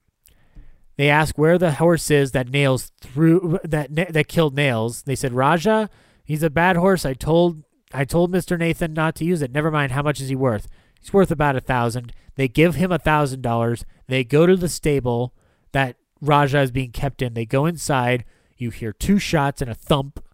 They 0.97 1.11
ask 1.11 1.37
where 1.37 1.59
the 1.59 1.73
horse 1.73 2.11
is 2.11 2.33
that 2.33 2.49
Nails 2.49 2.91
threw 3.01 3.59
that 3.63 3.95
that 3.95 4.29
killed 4.29 4.57
Nails. 4.57 5.03
They 5.03 5.15
said 5.15 5.33
Raja, 5.33 5.91
he's 6.25 6.43
a 6.43 6.51
bad 6.51 6.77
horse. 6.77 7.05
I 7.05 7.13
told 7.13 7.65
I 7.93 8.05
told 8.05 8.31
Mister 8.31 8.57
Nathan 8.57 8.95
not 8.95 9.15
to 9.17 9.25
use 9.25 9.43
it. 9.43 9.53
Never 9.53 9.71
mind. 9.71 9.93
How 9.93 10.03
much 10.03 10.21
is 10.21 10.29
he 10.29 10.37
worth? 10.37 10.69
He's 10.99 11.13
worth 11.13 11.31
about 11.31 11.57
a 11.57 11.61
thousand. 11.61 12.13
They 12.37 12.49
give 12.49 12.77
him 12.77 12.91
a 12.91 12.99
thousand 12.99 13.43
dollars. 13.43 13.85
They 14.07 14.25
go 14.25 14.47
to 14.47 14.57
the 14.57 14.69
stable 14.69 15.35
that 15.73 15.97
Raja 16.21 16.61
is 16.61 16.71
being 16.71 16.93
kept 16.93 17.21
in. 17.21 17.35
They 17.35 17.47
go 17.47 17.67
inside. 17.67 18.25
You 18.57 18.71
hear 18.71 18.93
two 18.93 19.19
shots 19.19 19.61
and 19.61 19.71
a 19.71 19.75
thump, 19.75 20.25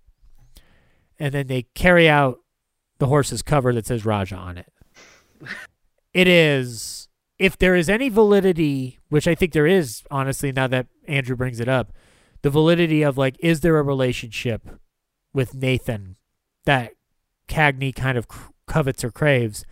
and 1.19 1.35
then 1.35 1.49
they 1.49 1.63
carry 1.75 2.09
out 2.09 2.39
the 2.99 3.09
horse's 3.09 3.43
cover 3.43 3.75
that 3.75 3.87
says 3.87 4.05
Raja 4.05 4.37
on 4.37 4.59
it. 4.59 4.73
it 6.15 6.29
is, 6.29 7.02
if 7.39 7.59
there 7.59 7.75
is 7.75 7.89
any 7.89 8.09
validity, 8.09 8.99
which 9.09 9.27
I 9.27 9.35
think 9.35 9.53
there 9.53 9.67
is, 9.67 10.03
honestly, 10.11 10.53
now 10.53 10.67
that 10.69 10.87
Andrew 11.09 11.37
brings 11.37 11.61
it 11.61 11.69
up, 11.69 11.93
the 12.43 12.51
validity 12.51 13.03
of 13.03 13.19
like, 13.19 13.37
is 13.41 13.61
there 13.61 13.79
a 13.79 13.83
relationship 13.83 14.69
with 15.33 15.55
Nathan 15.55 16.17
that 16.65 16.93
Cagney 17.49 17.95
kind 17.95 18.19
of 18.19 18.27
covets 18.67 19.05
or 19.05 19.11
craves? 19.11 19.65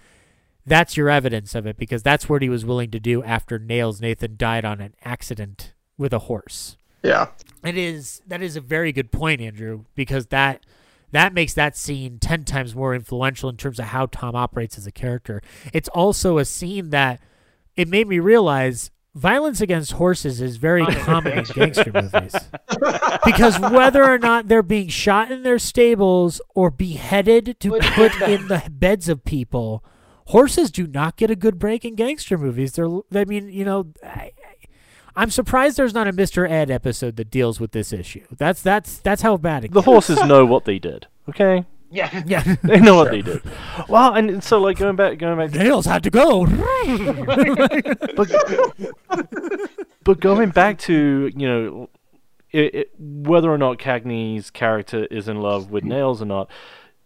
That's 0.66 0.96
your 0.96 1.10
evidence 1.10 1.54
of 1.54 1.66
it 1.66 1.76
because 1.76 2.02
that's 2.02 2.28
what 2.28 2.42
he 2.42 2.48
was 2.48 2.64
willing 2.64 2.90
to 2.90 3.00
do 3.00 3.22
after 3.22 3.58
Nails 3.58 4.00
Nathan 4.00 4.36
died 4.36 4.64
on 4.64 4.80
an 4.80 4.94
accident 5.04 5.74
with 5.96 6.12
a 6.12 6.20
horse. 6.20 6.76
Yeah. 7.02 7.28
It 7.64 7.76
is 7.76 8.20
that 8.26 8.42
is 8.42 8.56
a 8.56 8.60
very 8.60 8.92
good 8.92 9.10
point, 9.10 9.40
Andrew, 9.40 9.84
because 9.94 10.26
that 10.26 10.64
that 11.12 11.34
makes 11.34 11.54
that 11.54 11.76
scene 11.76 12.18
10 12.18 12.44
times 12.44 12.74
more 12.74 12.94
influential 12.94 13.48
in 13.48 13.56
terms 13.56 13.78
of 13.78 13.86
how 13.86 14.06
Tom 14.06 14.36
operates 14.36 14.78
as 14.78 14.86
a 14.86 14.92
character. 14.92 15.42
It's 15.72 15.88
also 15.88 16.38
a 16.38 16.44
scene 16.44 16.90
that 16.90 17.20
it 17.80 17.88
made 17.88 18.06
me 18.08 18.18
realize 18.18 18.90
violence 19.14 19.60
against 19.60 19.92
horses 19.92 20.40
is 20.40 20.56
very 20.56 20.86
common 20.86 21.38
in 21.38 21.44
gangster 21.44 21.90
movies. 21.92 22.34
because 23.24 23.58
whether 23.58 24.04
or 24.04 24.18
not 24.18 24.48
they're 24.48 24.62
being 24.62 24.88
shot 24.88 25.30
in 25.32 25.42
their 25.42 25.58
stables 25.58 26.40
or 26.54 26.70
beheaded 26.70 27.56
to 27.60 27.70
put 27.94 28.20
in 28.22 28.46
the 28.48 28.62
beds 28.70 29.08
of 29.08 29.24
people, 29.24 29.84
horses 30.28 30.70
do 30.70 30.86
not 30.86 31.16
get 31.16 31.30
a 31.30 31.36
good 31.36 31.58
break 31.58 31.84
in 31.84 31.94
gangster 31.96 32.38
movies. 32.38 32.72
They're 32.72 32.88
I 33.14 33.24
mean, 33.24 33.48
you 33.48 33.64
know, 33.64 33.92
I, 34.04 34.32
I'm 35.16 35.30
surprised 35.30 35.76
there's 35.76 35.94
not 35.94 36.06
a 36.06 36.12
Mr. 36.12 36.48
Ed 36.48 36.70
episode 36.70 37.16
that 37.16 37.30
deals 37.30 37.58
with 37.58 37.72
this 37.72 37.92
issue. 37.92 38.24
That's 38.38 38.62
that's 38.62 38.98
that's 38.98 39.22
how 39.22 39.36
bad 39.36 39.64
it 39.64 39.72
The 39.72 39.80
gets. 39.80 39.86
horses 39.86 40.22
know 40.24 40.46
what 40.46 40.64
they 40.66 40.78
did. 40.78 41.08
Okay. 41.28 41.64
Yeah. 41.90 42.22
Yeah. 42.26 42.56
They 42.62 42.80
know 42.80 42.96
what 42.96 43.10
they 43.10 43.22
did. 43.22 43.42
Well, 43.88 44.14
and 44.14 44.42
so 44.42 44.60
like 44.60 44.78
going 44.78 44.96
back, 44.96 45.18
going 45.18 45.36
back. 45.36 45.58
Nails 45.58 45.86
had 45.86 46.02
to 46.04 46.10
go. 46.10 46.46
but 50.04 50.20
going 50.20 50.50
back 50.50 50.78
to 50.80 51.30
you 51.34 51.48
know, 51.48 51.88
it, 52.52 52.74
it, 52.74 52.90
whether 52.98 53.50
or 53.50 53.58
not 53.58 53.78
Cagney's 53.78 54.50
character 54.50 55.06
is 55.06 55.28
in 55.28 55.40
love 55.40 55.70
with 55.70 55.84
Nails 55.84 56.22
or 56.22 56.26
not, 56.26 56.50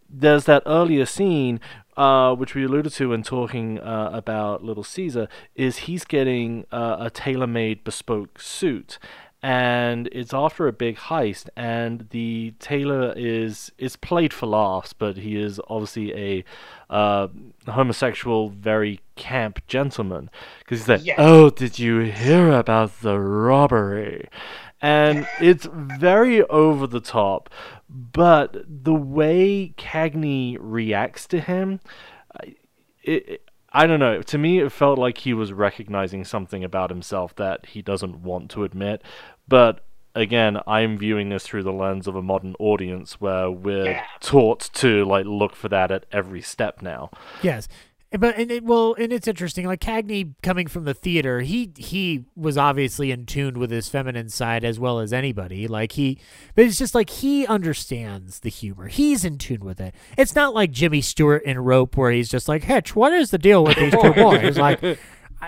there's 0.09 0.45
that 0.45 0.63
earlier 0.65 1.05
scene 1.05 1.59
uh, 1.97 2.35
which 2.35 2.55
we 2.55 2.65
alluded 2.65 2.91
to 2.93 3.09
when 3.09 3.23
talking 3.23 3.79
uh, 3.79 4.09
about 4.11 4.63
Little 4.63 4.83
Caesar, 4.83 5.27
is 5.55 5.77
he's 5.79 6.03
getting 6.03 6.65
uh, 6.71 6.97
a 6.99 7.09
tailor-made 7.09 7.83
bespoke 7.83 8.41
suit, 8.41 8.99
and 9.47 10.09
it's 10.11 10.33
after 10.33 10.67
a 10.67 10.73
big 10.73 10.97
heist, 10.97 11.49
and 11.55 12.07
the 12.09 12.55
tailor 12.57 13.13
is 13.15 13.71
is 13.77 13.95
played 13.95 14.33
for 14.33 14.47
laughs, 14.47 14.91
but 14.93 15.17
he 15.17 15.39
is 15.39 15.61
obviously 15.67 16.13
a 16.15 16.43
uh, 16.89 17.27
homosexual, 17.67 18.49
very 18.49 19.01
camp 19.15 19.59
gentleman, 19.67 20.31
because 20.59 20.79
he's 20.79 20.89
like, 20.89 21.05
Yes. 21.05 21.17
"Oh, 21.19 21.51
did 21.51 21.77
you 21.77 21.99
hear 21.99 22.49
about 22.51 23.01
the 23.01 23.19
robbery?" 23.19 24.27
And 24.81 25.27
it's 25.39 25.67
very 25.71 26.41
over 26.43 26.87
the 26.87 26.99
top, 26.99 27.49
but 27.87 28.55
the 28.67 28.95
way 28.95 29.73
Cagney 29.77 30.57
reacts 30.59 31.27
to 31.27 31.39
him, 31.39 31.79
it, 33.03 33.29
it- 33.29 33.41
I 33.77 33.87
don't 33.87 33.99
know. 33.99 34.21
To 34.21 34.37
me, 34.37 34.59
it 34.59 34.71
felt 34.71 34.97
like 34.97 35.17
he 35.17 35.33
was 35.33 35.51
recognizing 35.51 36.23
something 36.23 36.63
about 36.63 36.89
himself 36.89 37.35
that 37.35 37.65
he 37.65 37.81
doesn't 37.81 38.19
want 38.23 38.49
to 38.51 38.63
admit. 38.63 39.01
But 39.47 39.85
again, 40.15 40.59
I'm 40.65 40.97
viewing 40.97 41.29
this 41.29 41.45
through 41.45 41.63
the 41.63 41.73
lens 41.73 42.07
of 42.07 42.15
a 42.15 42.21
modern 42.21 42.55
audience 42.59 43.19
where 43.21 43.51
we're 43.51 44.01
taught 44.19 44.69
to 44.75 45.05
like 45.05 45.25
look 45.25 45.55
for 45.55 45.69
that 45.69 45.91
at 45.91 46.05
every 46.11 46.41
step 46.41 46.81
now. 46.81 47.11
Yes. 47.43 47.67
But 48.11 48.37
and 48.37 48.49
it 48.49 48.63
well 48.63 48.95
and 48.97 49.11
it's 49.11 49.27
interesting 49.27 49.65
like 49.65 49.81
Cagney 49.81 50.35
coming 50.41 50.67
from 50.67 50.85
the 50.85 50.93
theater 50.93 51.41
he 51.41 51.73
he 51.75 52.23
was 52.35 52.57
obviously 52.57 53.11
in 53.11 53.25
tune 53.25 53.59
with 53.59 53.71
his 53.71 53.89
feminine 53.89 54.29
side 54.29 54.63
as 54.63 54.79
well 54.79 54.99
as 54.99 55.11
anybody. 55.11 55.67
Like 55.67 55.93
he 55.93 56.19
but 56.53 56.63
it's 56.63 56.77
just 56.77 56.95
like 56.95 57.09
he 57.09 57.45
understands 57.45 58.39
the 58.39 58.49
humor. 58.49 58.87
He's 58.87 59.25
in 59.25 59.37
tune 59.37 59.65
with 59.65 59.81
it. 59.81 59.93
It's 60.17 60.35
not 60.35 60.53
like 60.53 60.71
Jimmy 60.71 61.01
Stewart 61.01 61.43
in 61.43 61.59
Rope 61.59 61.97
where 61.97 62.11
he's 62.11 62.29
just 62.29 62.47
like 62.47 62.63
Hitch 62.63 62.95
what 62.95 63.11
is 63.11 63.31
the 63.31 63.37
deal 63.37 63.65
with 63.65 63.75
these 63.75 63.91
two 63.91 64.13
boys? 64.15 64.57
Like 64.57 64.81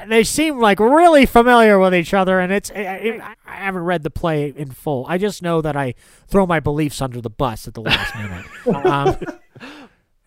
they 0.05 0.23
seem 0.23 0.59
like 0.59 0.79
really 0.79 1.25
familiar 1.25 1.79
with 1.79 1.95
each 1.95 2.13
other, 2.13 2.39
and 2.39 2.51
it's. 2.51 2.71
I, 2.71 3.35
I 3.45 3.55
haven't 3.55 3.83
read 3.83 4.03
the 4.03 4.09
play 4.09 4.49
in 4.55 4.71
full. 4.71 5.05
I 5.07 5.17
just 5.17 5.41
know 5.41 5.61
that 5.61 5.75
I 5.75 5.95
throw 6.27 6.45
my 6.45 6.59
beliefs 6.59 7.01
under 7.01 7.21
the 7.21 7.29
bus 7.29 7.67
at 7.67 7.73
the 7.73 7.81
last 7.81 8.15
minute. 8.15 8.45
Um, 8.85 9.17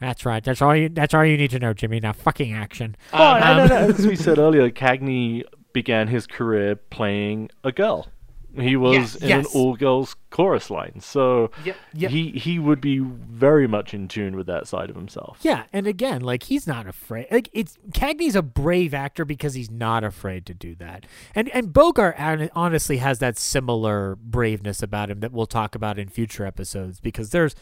that's 0.00 0.24
right. 0.24 0.42
That's 0.42 0.62
all 0.62 0.74
you. 0.74 0.88
That's 0.88 1.12
all 1.12 1.24
you 1.24 1.36
need 1.36 1.50
to 1.50 1.58
know, 1.58 1.74
Jimmy. 1.74 2.00
Now, 2.00 2.12
fucking 2.12 2.54
action. 2.54 2.96
Well, 3.12 3.34
Um, 3.36 3.42
and 3.60 3.70
then, 3.70 3.90
as 3.90 4.06
we 4.06 4.16
said 4.16 4.38
earlier, 4.38 4.70
Cagney 4.70 5.42
began 5.74 6.08
his 6.08 6.26
career 6.26 6.74
playing 6.76 7.50
a 7.64 7.70
girl. 7.70 8.08
He 8.56 8.76
was 8.76 8.94
Yes, 8.94 9.14
in 9.16 9.28
yes. 9.28 9.46
an 9.46 9.60
all-girls 9.60 10.16
chorus 10.30 10.70
line, 10.70 11.00
so 11.00 11.50
Yep, 11.64 11.76
yep. 11.94 12.10
he 12.10 12.30
he 12.32 12.58
would 12.58 12.80
be 12.80 12.98
very 12.98 13.66
much 13.66 13.94
in 13.94 14.08
tune 14.08 14.36
with 14.36 14.46
that 14.46 14.66
side 14.66 14.90
of 14.90 14.96
himself. 14.96 15.38
Yeah, 15.42 15.64
and 15.72 15.86
again, 15.86 16.20
like 16.20 16.44
he's 16.44 16.66
not 16.66 16.86
afraid. 16.86 17.26
Like 17.30 17.48
it's 17.52 17.78
Cagney's 17.92 18.34
a 18.36 18.42
brave 18.42 18.92
actor 18.94 19.24
because 19.24 19.54
he's 19.54 19.70
not 19.70 20.04
afraid 20.04 20.46
to 20.46 20.54
do 20.54 20.74
that. 20.76 21.06
And 21.34 21.48
and 21.50 21.72
Bogart 21.72 22.16
honestly 22.54 22.98
has 22.98 23.18
that 23.20 23.38
similar 23.38 24.16
braveness 24.16 24.82
about 24.82 25.10
him 25.10 25.20
that 25.20 25.32
we'll 25.32 25.46
talk 25.46 25.74
about 25.74 25.98
in 25.98 26.08
future 26.08 26.44
episodes 26.44 27.00
because 27.00 27.30
there's 27.30 27.54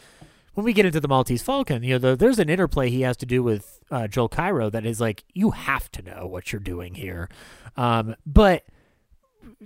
when 0.55 0.65
we 0.65 0.73
get 0.73 0.85
into 0.85 0.99
the 0.99 1.07
Maltese 1.07 1.41
Falcon, 1.43 1.83
you 1.83 1.93
know, 1.93 1.99
the, 1.99 2.15
there's 2.15 2.39
an 2.39 2.49
interplay 2.49 2.89
he 2.89 3.01
has 3.01 3.15
to 3.17 3.25
do 3.25 3.41
with 3.41 3.79
uh, 3.91 4.07
Joel 4.07 4.27
Cairo 4.27 4.69
that 4.69 4.85
is 4.85 4.99
like 4.99 5.23
you 5.33 5.51
have 5.51 5.91
to 5.91 6.01
know 6.01 6.25
what 6.27 6.51
you're 6.51 6.59
doing 6.59 6.95
here. 6.95 7.29
Um, 7.77 8.15
but 8.25 8.65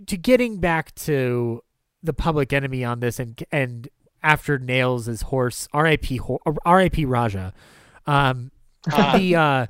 to 0.07 0.17
getting 0.17 0.59
back 0.59 0.93
to 0.95 1.63
the 2.01 2.13
public 2.13 2.51
enemy 2.51 2.83
on 2.83 2.99
this 2.99 3.19
and 3.19 3.43
and 3.51 3.89
after 4.21 4.57
nails 4.57 5.05
his 5.05 5.23
horse 5.23 5.67
R.I.P. 5.73 6.19
R.I.P. 6.65 7.05
Raja 7.05 7.53
um 8.05 8.51
the 8.85 9.35
uh 9.35 9.65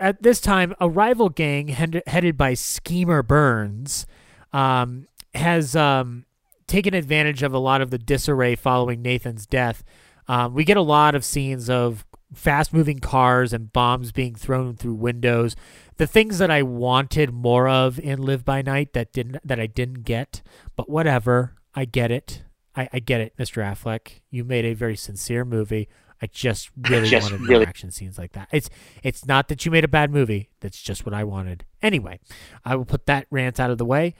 at 0.00 0.22
this 0.22 0.40
time 0.40 0.74
a 0.80 0.88
rival 0.88 1.28
gang 1.28 1.68
head- 1.68 2.02
headed 2.06 2.36
by 2.36 2.54
schemer 2.54 3.22
Burns 3.22 4.06
um 4.52 5.06
has 5.34 5.76
um 5.76 6.24
taken 6.66 6.94
advantage 6.94 7.42
of 7.42 7.52
a 7.52 7.58
lot 7.58 7.80
of 7.80 7.90
the 7.90 7.98
disarray 7.98 8.56
following 8.56 9.02
Nathan's 9.02 9.46
death 9.46 9.84
um, 10.28 10.54
we 10.54 10.64
get 10.64 10.76
a 10.76 10.82
lot 10.82 11.14
of 11.14 11.24
scenes 11.24 11.68
of 11.68 12.04
fast 12.34 12.72
moving 12.72 12.98
cars 12.98 13.52
and 13.52 13.72
bombs 13.72 14.12
being 14.12 14.34
thrown 14.34 14.74
through 14.74 14.94
windows 14.94 15.54
the 15.98 16.06
things 16.06 16.38
that 16.38 16.50
I 16.50 16.62
wanted 16.62 17.32
more 17.32 17.68
of 17.68 17.98
in 18.00 18.20
Live 18.22 18.44
by 18.44 18.62
Night 18.62 18.92
that 18.94 19.12
didn't 19.12 19.36
that 19.46 19.60
I 19.60 19.66
didn't 19.66 20.02
get, 20.02 20.42
but 20.74 20.88
whatever, 20.88 21.54
I 21.74 21.84
get 21.84 22.10
it. 22.10 22.42
I, 22.74 22.88
I 22.92 22.98
get 22.98 23.20
it, 23.20 23.36
Mr. 23.36 23.62
Affleck. 23.62 24.20
You 24.30 24.42
made 24.44 24.64
a 24.64 24.72
very 24.72 24.96
sincere 24.96 25.44
movie. 25.44 25.88
I 26.20 26.26
just 26.26 26.70
really 26.88 27.08
Just 27.08 27.30
wanted 27.30 27.46
really- 27.46 27.66
action 27.66 27.90
scenes 27.90 28.18
like 28.18 28.32
that. 28.32 28.48
It's 28.50 28.70
it's 29.02 29.26
not 29.26 29.48
that 29.48 29.64
you 29.64 29.70
made 29.70 29.84
a 29.84 29.88
bad 29.88 30.10
movie. 30.10 30.48
That's 30.60 30.80
just 30.80 31.04
what 31.04 31.14
I 31.14 31.24
wanted. 31.24 31.64
Anyway, 31.82 32.18
I 32.64 32.74
will 32.74 32.86
put 32.86 33.06
that 33.06 33.26
rant 33.30 33.60
out 33.60 33.70
of 33.70 33.78
the 33.78 33.84
way. 33.84 34.14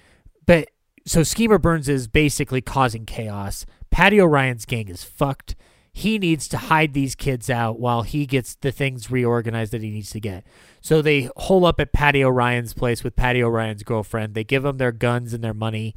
But 0.47 0.69
so 1.07 1.23
Schemer 1.23 1.59
Burns 1.59 1.89
is 1.89 2.07
basically 2.07 2.61
causing 2.61 3.07
chaos. 3.07 3.65
Patty 3.91 4.21
O'Ryan's 4.21 4.67
gang 4.67 4.89
is 4.89 5.03
fucked. 5.03 5.57
He 5.93 6.19
needs 6.19 6.49
to 6.49 6.57
hide 6.57 6.95
these 6.95 7.15
kids 7.15 7.51
out 7.51 7.79
while 7.79 8.03
he 8.03 8.25
gets 8.27 8.55
the 8.55 8.73
things 8.73 9.11
reorganized 9.11 9.73
that 9.73 9.83
he 9.83 9.91
needs 9.91 10.11
to 10.11 10.21
get. 10.21 10.45
So 10.81 11.03
they 11.03 11.29
hole 11.37 11.67
up 11.67 11.79
at 11.81 11.93
Patty 11.93 12.25
O'Ryan's 12.25 12.73
place 12.73 13.05
with 13.05 13.15
Patty 13.15 13.43
O'Ryan's 13.43 13.83
girlfriend. 13.83 14.35
They 14.35 14.43
give 14.45 14.63
them 14.63 14.79
their 14.79 14.93
guns 14.93 15.35
and 15.35 15.45
their 15.45 15.53
money, 15.55 15.95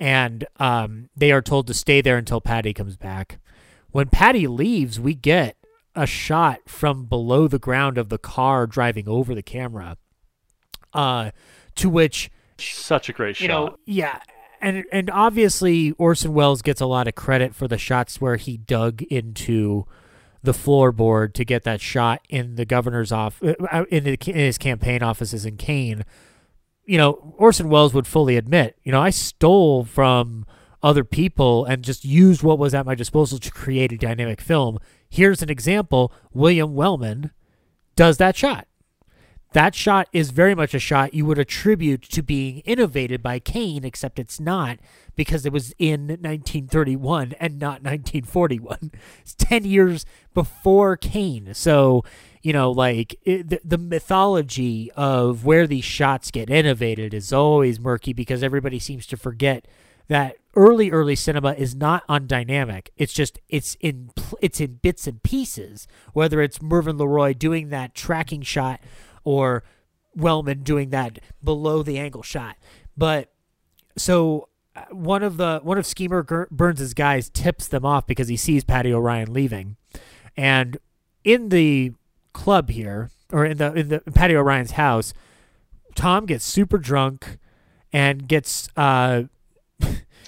and 0.00 0.46
um, 0.58 1.10
they 1.14 1.32
are 1.32 1.42
told 1.42 1.66
to 1.66 1.74
stay 1.74 2.00
there 2.00 2.16
until 2.16 2.40
Patty 2.40 2.72
comes 2.72 2.96
back. 2.96 3.38
When 3.90 4.08
Patty 4.08 4.46
leaves, 4.46 4.98
we 4.98 5.14
get 5.14 5.56
a 5.94 6.06
shot 6.06 6.60
from 6.66 7.04
below 7.04 7.46
the 7.46 7.58
ground 7.58 7.98
of 7.98 8.08
the 8.08 8.18
car 8.18 8.66
driving 8.66 9.06
over 9.08 9.34
the 9.34 9.42
camera. 9.42 9.96
Uh, 10.94 11.30
to 11.74 11.90
which 11.90 12.30
Such 12.58 13.10
a 13.10 13.12
great 13.12 13.38
you 13.40 13.48
shot. 13.48 13.70
know, 13.70 13.76
yeah, 13.84 14.20
and 14.60 14.84
and 14.92 15.10
obviously 15.10 15.92
Orson 15.92 16.32
Welles 16.32 16.62
gets 16.62 16.80
a 16.80 16.86
lot 16.86 17.08
of 17.08 17.14
credit 17.14 17.54
for 17.54 17.68
the 17.68 17.78
shots 17.78 18.20
where 18.20 18.36
he 18.36 18.56
dug 18.56 19.02
into 19.02 19.84
the 20.42 20.52
floorboard 20.52 21.32
to 21.34 21.44
get 21.44 21.64
that 21.64 21.80
shot 21.80 22.20
in 22.28 22.54
the 22.54 22.64
governor's 22.64 23.10
off 23.12 23.42
uh, 23.42 23.84
in, 23.90 24.04
the, 24.04 24.18
in 24.26 24.36
his 24.36 24.58
campaign 24.58 25.02
offices 25.02 25.44
in 25.44 25.56
Kane. 25.56 26.04
You 26.84 26.98
know, 26.98 27.34
Orson 27.36 27.68
Welles 27.68 27.92
would 27.94 28.06
fully 28.06 28.36
admit, 28.36 28.78
you 28.84 28.92
know, 28.92 29.02
I 29.02 29.10
stole 29.10 29.84
from 29.84 30.46
other 30.82 31.02
people 31.02 31.64
and 31.64 31.82
just 31.82 32.04
used 32.04 32.42
what 32.44 32.58
was 32.58 32.74
at 32.74 32.86
my 32.86 32.94
disposal 32.94 33.38
to 33.40 33.50
create 33.50 33.92
a 33.92 33.96
dynamic 33.96 34.40
film. 34.40 34.78
Here's 35.08 35.42
an 35.42 35.50
example: 35.50 36.12
William 36.32 36.74
Wellman 36.74 37.32
does 37.96 38.18
that 38.18 38.36
shot 38.36 38.68
that 39.56 39.74
shot 39.74 40.06
is 40.12 40.32
very 40.32 40.54
much 40.54 40.74
a 40.74 40.78
shot 40.78 41.14
you 41.14 41.24
would 41.24 41.38
attribute 41.38 42.02
to 42.02 42.22
being 42.22 42.58
innovated 42.66 43.22
by 43.22 43.38
Kane, 43.38 43.86
except 43.86 44.18
it's 44.18 44.38
not 44.38 44.78
because 45.14 45.46
it 45.46 45.52
was 45.52 45.72
in 45.78 46.08
1931 46.08 47.32
and 47.40 47.58
not 47.58 47.82
1941. 47.82 48.90
It's 49.22 49.34
10 49.34 49.64
years 49.64 50.04
before 50.34 50.98
Kane. 50.98 51.54
So, 51.54 52.04
you 52.42 52.52
know, 52.52 52.70
like 52.70 53.18
it, 53.22 53.48
the, 53.48 53.60
the 53.64 53.78
mythology 53.78 54.92
of 54.92 55.46
where 55.46 55.66
these 55.66 55.86
shots 55.86 56.30
get 56.30 56.50
innovated 56.50 57.14
is 57.14 57.32
always 57.32 57.80
murky 57.80 58.12
because 58.12 58.42
everybody 58.42 58.78
seems 58.78 59.06
to 59.06 59.16
forget 59.16 59.66
that 60.08 60.36
early 60.54 60.90
early 60.90 61.16
cinema 61.16 61.52
is 61.54 61.74
not 61.74 62.06
undynamic 62.06 62.88
it's 62.96 63.12
just 63.12 63.40
it's 63.48 63.76
in 63.80 64.08
it's 64.40 64.60
in 64.60 64.76
bits 64.76 65.06
and 65.06 65.22
pieces 65.22 65.88
whether 66.12 66.40
it's 66.40 66.62
mervyn 66.62 66.96
leroy 66.96 67.34
doing 67.34 67.70
that 67.70 67.92
tracking 67.92 68.40
shot 68.40 68.80
or 69.26 69.62
wellman 70.14 70.62
doing 70.62 70.88
that 70.90 71.18
below 71.44 71.82
the 71.82 71.98
angle 71.98 72.22
shot 72.22 72.56
but 72.96 73.30
so 73.98 74.48
uh, 74.74 74.80
one 74.90 75.22
of 75.22 75.36
the 75.36 75.60
one 75.62 75.76
of 75.76 75.84
schemer 75.84 76.22
Ger- 76.22 76.48
burns's 76.50 76.94
guys 76.94 77.28
tips 77.28 77.68
them 77.68 77.84
off 77.84 78.06
because 78.06 78.28
he 78.28 78.36
sees 78.36 78.64
patty 78.64 78.92
o'ryan 78.94 79.30
leaving 79.32 79.76
and 80.36 80.78
in 81.24 81.50
the 81.50 81.92
club 82.32 82.70
here 82.70 83.10
or 83.32 83.44
in 83.44 83.58
the 83.58 83.72
in 83.74 83.88
the 83.88 84.00
patty 84.14 84.34
o'ryan's 84.34 84.72
house 84.72 85.12
tom 85.94 86.24
gets 86.24 86.44
super 86.44 86.78
drunk 86.78 87.38
and 87.92 88.26
gets 88.28 88.68
uh 88.76 89.24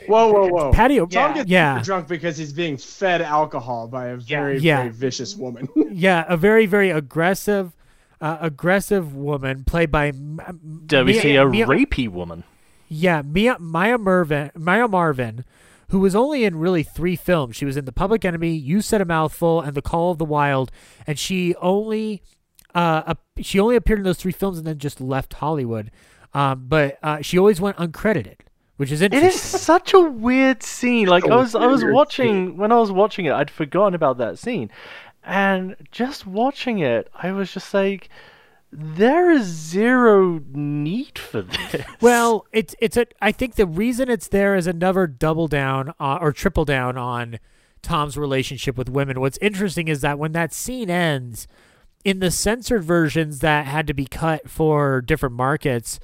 Whoa, 0.07 0.33
whoa, 0.33 0.47
whoa! 0.49 0.73
Patty 0.73 1.01
O- 1.01 1.07
Tom 1.07 1.35
gets 1.35 1.51
yeah. 1.51 1.83
drunk 1.83 2.07
because 2.07 2.37
he's 2.39 2.53
being 2.53 2.77
fed 2.77 3.21
alcohol 3.21 3.89
by 3.89 4.07
a 4.07 4.17
very, 4.17 4.59
Yeah. 4.59 4.77
very 4.79 4.89
vicious 4.91 5.35
woman. 5.37 5.69
yeah, 5.91 6.25
a 6.29 6.37
very 6.37 6.67
very 6.67 6.91
aggressive, 6.91 7.75
uh, 8.21 8.39
aggressive 8.41 9.15
woman 9.15 9.65
played 9.65 9.91
by 9.91 10.09
M- 10.09 10.83
Dare 10.87 11.05
we 11.05 11.13
Mia- 11.13 11.21
see 11.23 11.37
a 11.37 11.47
Mia- 11.47 11.67
rapey 11.67 12.09
woman? 12.09 12.45
Yeah, 12.89 13.23
Mia, 13.23 13.57
Maya 13.59 13.99
Mervin, 13.99 14.51
Maya 14.57 14.89
Marvin, 14.89 15.45
who 15.91 16.01
was 16.01 16.15
only 16.17 16.45
in 16.45 16.57
really 16.57 16.83
three 16.83 17.17
films. 17.17 17.55
She 17.57 17.65
was 17.65 17.77
in 17.77 17.85
The 17.85 17.93
Public 17.93 18.25
Enemy, 18.25 18.51
You 18.55 18.81
Said 18.81 19.01
a 19.01 19.05
Mouthful, 19.05 19.61
and 19.61 19.75
The 19.75 19.83
Call 19.83 20.11
of 20.11 20.19
the 20.19 20.25
Wild, 20.25 20.71
and 21.07 21.19
she 21.19 21.55
only 21.57 22.23
uh 22.75 23.15
she 23.41 23.59
only 23.59 23.77
appeared 23.77 23.99
in 24.01 24.05
those 24.05 24.19
three 24.19 24.33
films 24.33 24.59
and 24.59 24.67
then 24.67 24.79
just 24.79 25.01
left 25.01 25.35
Hollywood. 25.35 25.91
Um, 26.35 26.67
but 26.69 26.99
uh, 27.03 27.23
she 27.23 27.39
always 27.39 27.59
went 27.61 27.79
uncredited, 27.79 28.41
which 28.77 28.93
is 28.93 29.01
It 29.01 29.15
interesting. 29.15 29.37
is 29.39 29.63
such 29.63 29.95
a 29.95 30.01
weird 30.01 30.63
scene. 30.63 31.09
Like 31.09 31.25
I 31.27 31.35
was, 31.37 31.55
I 31.55 31.67
was 31.67 31.83
watching 31.85 32.59
when 32.59 32.71
I 32.71 32.77
was 32.77 32.93
watching 32.93 33.25
it, 33.25 33.33
I'd 33.33 33.51
forgotten 33.51 33.95
about 33.95 34.19
that 34.19 34.39
scene, 34.39 34.71
and 35.25 35.77
just 35.91 36.27
watching 36.27 36.79
it, 36.79 37.11
I 37.15 37.33
was 37.33 37.53
just 37.53 37.75
like, 37.75 38.09
there 38.71 39.31
is 39.31 39.47
zero 39.47 40.41
need 40.53 41.19
for 41.19 41.43
this. 41.43 41.83
Well, 42.01 42.47
it's 42.53 42.75
it's 42.81 42.97
a. 42.97 43.07
I 43.21 43.33
think 43.33 43.55
the 43.55 43.67
reason 43.67 44.11
it's 44.11 44.29
there 44.29 44.57
is 44.57 44.67
another 44.67 45.07
double 45.07 45.49
down 45.49 45.95
uh, 45.99 46.19
or 46.21 46.33
triple 46.33 46.67
down 46.67 46.99
on 46.99 47.39
Tom's 47.83 48.19
relationship 48.19 48.77
with 48.77 48.91
women. 48.91 49.21
What's 49.21 49.39
interesting 49.39 49.89
is 49.89 50.03
that 50.03 50.19
when 50.19 50.33
that 50.33 50.53
scene 50.53 50.91
ends, 50.91 51.49
in 52.05 52.21
the 52.21 52.31
censored 52.31 52.85
versions 52.85 53.41
that 53.41 53.67
had 53.67 53.87
to 53.87 53.95
be 53.95 54.07
cut 54.07 54.49
for 54.49 55.01
different 55.01 55.35
markets, 55.35 55.99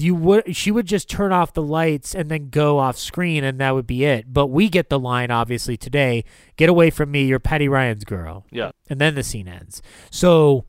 you 0.00 0.14
would 0.14 0.56
she 0.56 0.70
would 0.70 0.86
just 0.86 1.08
turn 1.08 1.32
off 1.32 1.52
the 1.52 1.62
lights 1.62 2.14
and 2.14 2.30
then 2.30 2.48
go 2.50 2.78
off 2.78 2.96
screen, 2.96 3.44
and 3.44 3.60
that 3.60 3.74
would 3.74 3.86
be 3.86 4.04
it. 4.04 4.32
But 4.32 4.46
we 4.46 4.68
get 4.68 4.88
the 4.88 4.98
line 4.98 5.30
obviously 5.30 5.76
today: 5.76 6.24
"Get 6.56 6.68
away 6.68 6.90
from 6.90 7.10
me, 7.10 7.24
you're 7.24 7.38
Patty 7.38 7.68
Ryan's 7.68 8.04
girl." 8.04 8.46
Yeah. 8.50 8.70
and 8.88 9.00
then 9.00 9.14
the 9.14 9.22
scene 9.22 9.48
ends. 9.48 9.82
So 10.10 10.66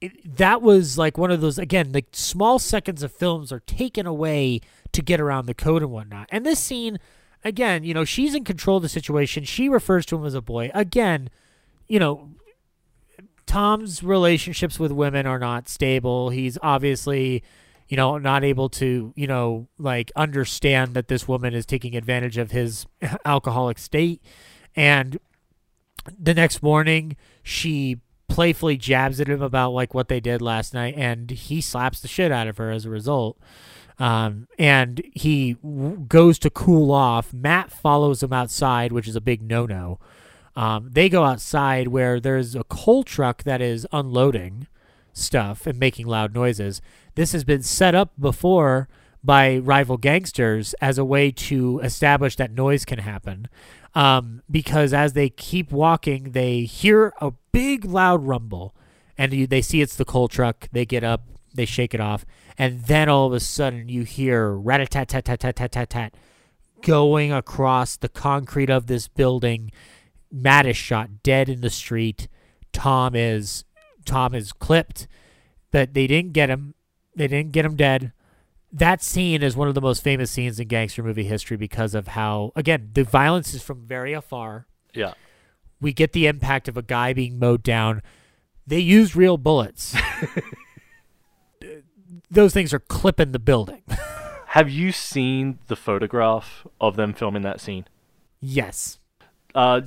it, 0.00 0.36
that 0.36 0.62
was 0.62 0.96
like 0.96 1.18
one 1.18 1.30
of 1.30 1.40
those 1.40 1.58
again 1.58 1.92
the 1.92 2.04
small 2.12 2.58
seconds 2.58 3.02
of 3.02 3.12
films 3.12 3.52
are 3.52 3.60
taken 3.60 4.06
away 4.06 4.60
to 4.92 5.02
get 5.02 5.20
around 5.20 5.46
the 5.46 5.54
code 5.54 5.82
and 5.82 5.90
whatnot 5.90 6.26
and 6.32 6.44
this 6.46 6.58
scene 6.58 6.98
again 7.44 7.84
you 7.84 7.92
know 7.92 8.04
she's 8.04 8.34
in 8.34 8.44
control 8.44 8.78
of 8.78 8.82
the 8.82 8.88
situation 8.88 9.44
she 9.44 9.68
refers 9.68 10.06
to 10.06 10.16
him 10.16 10.24
as 10.24 10.34
a 10.34 10.40
boy 10.40 10.70
again 10.74 11.28
you 11.86 11.98
know 11.98 12.30
tom's 13.46 14.02
relationships 14.02 14.78
with 14.78 14.90
women 14.92 15.26
are 15.26 15.38
not 15.38 15.68
stable 15.68 16.30
he's 16.30 16.56
obviously 16.62 17.42
you 17.90 17.96
know 17.98 18.16
not 18.16 18.42
able 18.42 18.70
to 18.70 19.12
you 19.14 19.26
know 19.26 19.68
like 19.78 20.10
understand 20.16 20.94
that 20.94 21.08
this 21.08 21.28
woman 21.28 21.52
is 21.52 21.66
taking 21.66 21.94
advantage 21.94 22.38
of 22.38 22.52
his 22.52 22.86
alcoholic 23.26 23.78
state 23.78 24.22
and 24.74 25.18
the 26.18 26.32
next 26.32 26.62
morning 26.62 27.16
she 27.42 28.00
playfully 28.30 28.76
jabs 28.76 29.20
at 29.20 29.28
him 29.28 29.42
about 29.42 29.72
like 29.72 29.92
what 29.92 30.08
they 30.08 30.20
did 30.20 30.40
last 30.40 30.72
night, 30.72 30.94
and 30.96 31.30
he 31.30 31.60
slaps 31.60 32.00
the 32.00 32.08
shit 32.08 32.32
out 32.32 32.46
of 32.46 32.56
her 32.56 32.70
as 32.70 32.86
a 32.86 32.90
result. 32.90 33.38
Um, 33.98 34.48
and 34.58 35.02
he 35.14 35.54
w- 35.54 35.98
goes 36.08 36.38
to 36.38 36.48
cool 36.48 36.90
off. 36.90 37.34
Matt 37.34 37.70
follows 37.70 38.22
him 38.22 38.32
outside, 38.32 38.92
which 38.92 39.06
is 39.06 39.16
a 39.16 39.20
big 39.20 39.42
no-no. 39.42 39.98
Um, 40.56 40.88
they 40.90 41.08
go 41.10 41.24
outside 41.24 41.88
where 41.88 42.18
there's 42.18 42.54
a 42.54 42.64
coal 42.64 43.02
truck 43.02 43.42
that 43.42 43.60
is 43.60 43.86
unloading 43.92 44.66
stuff 45.20 45.66
and 45.66 45.78
making 45.78 46.06
loud 46.06 46.34
noises. 46.34 46.80
This 47.14 47.32
has 47.32 47.44
been 47.44 47.62
set 47.62 47.94
up 47.94 48.12
before 48.18 48.88
by 49.22 49.58
rival 49.58 49.96
gangsters 49.96 50.74
as 50.80 50.98
a 50.98 51.04
way 51.04 51.30
to 51.30 51.80
establish 51.80 52.36
that 52.36 52.52
noise 52.52 52.84
can 52.84 52.98
happen. 52.98 53.48
Um, 53.94 54.42
because 54.50 54.92
as 54.92 55.12
they 55.12 55.28
keep 55.28 55.72
walking, 55.72 56.32
they 56.32 56.60
hear 56.62 57.12
a 57.20 57.32
big 57.52 57.84
loud 57.84 58.24
rumble, 58.24 58.74
and 59.18 59.32
you, 59.32 59.46
they 59.46 59.62
see 59.62 59.80
it's 59.80 59.96
the 59.96 60.04
coal 60.04 60.28
truck. 60.28 60.68
They 60.72 60.86
get 60.86 61.04
up, 61.04 61.24
they 61.52 61.64
shake 61.64 61.92
it 61.92 62.00
off, 62.00 62.24
and 62.56 62.84
then 62.84 63.08
all 63.08 63.26
of 63.26 63.32
a 63.32 63.40
sudden 63.40 63.88
you 63.88 64.04
hear 64.04 64.52
rat 64.52 64.80
a 64.80 64.86
tat 64.86 65.08
tat 65.08 65.24
tat 65.24 65.40
tat 65.40 65.56
tat 65.56 65.72
tat 65.72 65.90
tat 65.90 66.14
going 66.82 67.32
across 67.32 67.96
the 67.96 68.08
concrete 68.08 68.70
of 68.70 68.86
this 68.86 69.08
building. 69.08 69.70
Matt 70.32 70.66
is 70.66 70.76
shot 70.76 71.22
dead 71.22 71.48
in 71.48 71.60
the 71.60 71.70
street. 71.70 72.28
Tom 72.72 73.14
is 73.14 73.64
Tom 74.04 74.34
is 74.34 74.52
clipped. 74.52 75.08
That 75.72 75.94
they 75.94 76.06
didn't 76.06 76.32
get 76.32 76.50
him. 76.50 76.74
They 77.14 77.28
didn't 77.28 77.52
get 77.52 77.64
him 77.64 77.76
dead. 77.76 78.12
That 78.72 79.02
scene 79.02 79.42
is 79.42 79.56
one 79.56 79.68
of 79.68 79.74
the 79.74 79.80
most 79.80 80.02
famous 80.02 80.30
scenes 80.30 80.60
in 80.60 80.68
gangster 80.68 81.02
movie 81.02 81.24
history 81.24 81.56
because 81.56 81.94
of 81.94 82.08
how 82.08 82.52
again 82.54 82.90
the 82.92 83.04
violence 83.04 83.54
is 83.54 83.62
from 83.62 83.86
very 83.86 84.12
afar. 84.12 84.66
Yeah. 84.94 85.14
We 85.80 85.92
get 85.92 86.12
the 86.12 86.26
impact 86.26 86.68
of 86.68 86.76
a 86.76 86.82
guy 86.82 87.12
being 87.12 87.38
mowed 87.38 87.62
down. 87.62 88.02
They 88.66 88.80
use 88.80 89.16
real 89.16 89.38
bullets. 89.38 89.96
Those 92.30 92.52
things 92.52 92.72
are 92.72 92.78
clipping 92.78 93.32
the 93.32 93.38
building. 93.38 93.82
Have 94.48 94.68
you 94.68 94.92
seen 94.92 95.58
the 95.68 95.76
photograph 95.76 96.66
of 96.80 96.96
them 96.96 97.14
filming 97.14 97.42
that 97.42 97.60
scene? 97.60 97.86
yes. 98.40 98.98
Uh, 99.54 99.82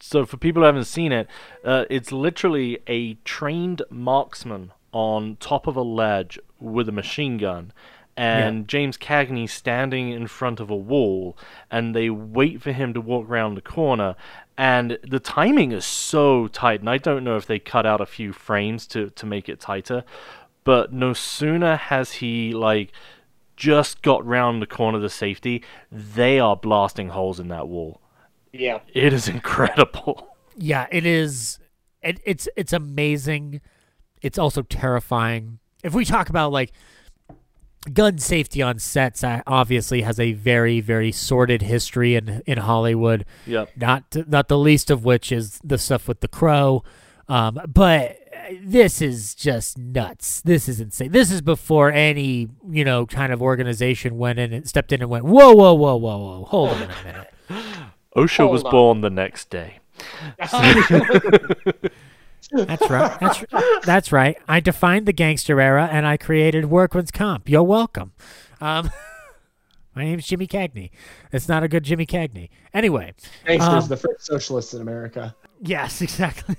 so 0.00 0.26
for 0.26 0.36
people 0.36 0.62
who 0.62 0.66
haven't 0.66 0.84
seen 0.84 1.12
it, 1.12 1.28
uh, 1.64 1.84
it's 1.88 2.12
literally 2.12 2.78
a 2.86 3.14
trained 3.24 3.82
marksman 3.90 4.72
on 4.94 5.36
top 5.40 5.66
of 5.66 5.76
a 5.76 5.82
ledge 5.82 6.38
with 6.58 6.88
a 6.88 6.92
machine 6.92 7.36
gun, 7.36 7.72
and 8.16 8.68
James 8.68 8.96
Cagney 8.96 9.50
standing 9.50 10.10
in 10.10 10.28
front 10.28 10.60
of 10.60 10.70
a 10.70 10.76
wall, 10.76 11.36
and 11.70 11.94
they 11.94 12.08
wait 12.08 12.62
for 12.62 12.70
him 12.70 12.94
to 12.94 13.00
walk 13.00 13.28
around 13.28 13.56
the 13.56 13.60
corner, 13.60 14.14
and 14.56 14.98
the 15.02 15.18
timing 15.18 15.72
is 15.72 15.84
so 15.84 16.46
tight, 16.46 16.80
and 16.80 16.88
I 16.88 16.96
don't 16.96 17.24
know 17.24 17.36
if 17.36 17.44
they 17.44 17.58
cut 17.58 17.84
out 17.84 18.00
a 18.00 18.06
few 18.06 18.32
frames 18.32 18.86
to 18.88 19.10
to 19.10 19.26
make 19.26 19.48
it 19.48 19.60
tighter, 19.60 20.04
but 20.62 20.92
no 20.92 21.12
sooner 21.12 21.76
has 21.76 22.12
he 22.12 22.52
like 22.52 22.92
just 23.56 24.02
got 24.02 24.24
round 24.24 24.62
the 24.62 24.66
corner 24.66 25.00
to 25.00 25.08
safety, 25.08 25.62
they 25.90 26.38
are 26.38 26.56
blasting 26.56 27.10
holes 27.10 27.38
in 27.38 27.48
that 27.48 27.68
wall. 27.68 28.00
Yeah. 28.52 28.80
It 28.92 29.12
is 29.12 29.28
incredible. 29.36 30.36
Yeah, 30.56 30.86
it 30.90 31.04
is. 31.04 31.58
It, 32.02 32.20
it's 32.24 32.48
it's 32.56 32.72
amazing. 32.72 33.60
It's 34.24 34.38
also 34.38 34.62
terrifying. 34.62 35.58
If 35.82 35.92
we 35.92 36.04
talk 36.04 36.30
about 36.30 36.50
like 36.50 36.72
gun 37.92 38.16
safety 38.18 38.62
on 38.62 38.78
sets, 38.78 39.22
obviously 39.46 40.00
has 40.00 40.18
a 40.18 40.32
very 40.32 40.80
very 40.80 41.12
sordid 41.12 41.62
history 41.62 42.14
in 42.14 42.42
in 42.46 42.58
Hollywood. 42.58 43.26
Yep. 43.46 43.70
Not 43.76 44.16
not 44.26 44.48
the 44.48 44.58
least 44.58 44.90
of 44.90 45.04
which 45.04 45.30
is 45.30 45.60
the 45.62 45.78
stuff 45.78 46.08
with 46.08 46.20
the 46.20 46.28
Crow. 46.28 46.82
Um, 47.28 47.60
but 47.68 48.18
this 48.62 49.00
is 49.00 49.34
just 49.34 49.78
nuts. 49.78 50.40
This 50.40 50.68
is 50.68 50.80
insane. 50.80 51.12
This 51.12 51.30
is 51.30 51.42
before 51.42 51.92
any 51.92 52.48
you 52.70 52.84
know 52.84 53.04
kind 53.04 53.32
of 53.32 53.42
organization 53.42 54.16
went 54.16 54.38
in 54.38 54.52
and 54.54 54.66
stepped 54.66 54.92
in 54.92 55.02
and 55.02 55.10
went 55.10 55.26
whoa 55.26 55.52
whoa 55.52 55.74
whoa 55.74 55.96
whoa 55.96 56.18
whoa 56.18 56.44
hold 56.44 56.70
on 56.70 56.82
a 56.82 57.04
minute. 57.04 57.34
OSHA 58.16 58.50
was 58.50 58.62
on. 58.64 58.70
born 58.70 59.00
the 59.02 59.10
next 59.10 59.50
day. 59.50 59.80
That's 62.52 62.90
right. 62.90 63.20
That's 63.20 63.44
that's 63.84 64.12
right. 64.12 64.36
I 64.48 64.60
defined 64.60 65.06
the 65.06 65.12
gangster 65.12 65.60
era 65.60 65.88
and 65.90 66.06
I 66.06 66.16
created 66.16 66.66
workman's 66.66 67.10
comp. 67.10 67.48
You're 67.48 67.62
welcome. 67.62 68.12
Um, 68.60 68.90
my 69.94 70.04
name's 70.04 70.26
Jimmy 70.26 70.46
Cagney. 70.46 70.90
It's 71.32 71.48
not 71.48 71.62
a 71.62 71.68
good 71.68 71.84
Jimmy 71.84 72.06
Cagney. 72.06 72.50
Anyway, 72.72 73.14
Gangsters, 73.46 73.84
um, 73.84 73.88
the 73.88 73.96
first 73.96 74.26
socialists 74.26 74.74
in 74.74 74.80
America. 74.80 75.34
Yes, 75.60 76.02
exactly. 76.02 76.56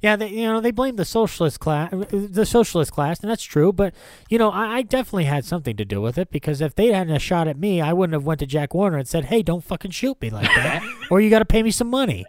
yeah, 0.00 0.16
they, 0.16 0.28
you 0.28 0.46
know 0.46 0.60
they 0.60 0.70
blame 0.70 0.96
the 0.96 1.04
socialist 1.04 1.60
class, 1.60 1.92
the 2.10 2.46
socialist 2.46 2.92
class, 2.92 3.20
and 3.20 3.30
that's 3.30 3.44
true. 3.44 3.72
But 3.72 3.94
you 4.28 4.38
know, 4.38 4.50
I, 4.50 4.76
I 4.76 4.82
definitely 4.82 5.24
had 5.24 5.44
something 5.44 5.76
to 5.76 5.84
do 5.84 6.00
with 6.00 6.18
it 6.18 6.30
because 6.30 6.60
if 6.60 6.74
they 6.74 6.88
hadn't 6.88 7.18
shot 7.18 7.48
at 7.48 7.58
me, 7.58 7.80
I 7.80 7.92
wouldn't 7.92 8.14
have 8.14 8.24
went 8.24 8.40
to 8.40 8.46
Jack 8.46 8.74
Warner 8.74 8.98
and 8.98 9.06
said, 9.06 9.26
"Hey, 9.26 9.42
don't 9.42 9.62
fucking 9.62 9.90
shoot 9.90 10.20
me 10.20 10.30
like 10.30 10.48
that, 10.48 10.82
or 11.10 11.20
you 11.20 11.30
got 11.30 11.40
to 11.40 11.44
pay 11.44 11.62
me 11.62 11.70
some 11.70 11.88
money." 11.88 12.24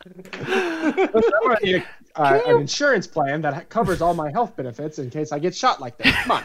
Already, 1.42 1.84
uh, 2.16 2.40
an 2.46 2.60
insurance 2.60 3.06
plan 3.06 3.42
that 3.42 3.68
covers 3.68 4.00
all 4.00 4.14
my 4.14 4.30
health 4.30 4.56
benefits 4.56 4.98
in 4.98 5.10
case 5.10 5.30
I 5.30 5.38
get 5.38 5.54
shot 5.54 5.80
like 5.80 5.98
that. 5.98 6.24
Come 6.24 6.38
on. 6.38 6.44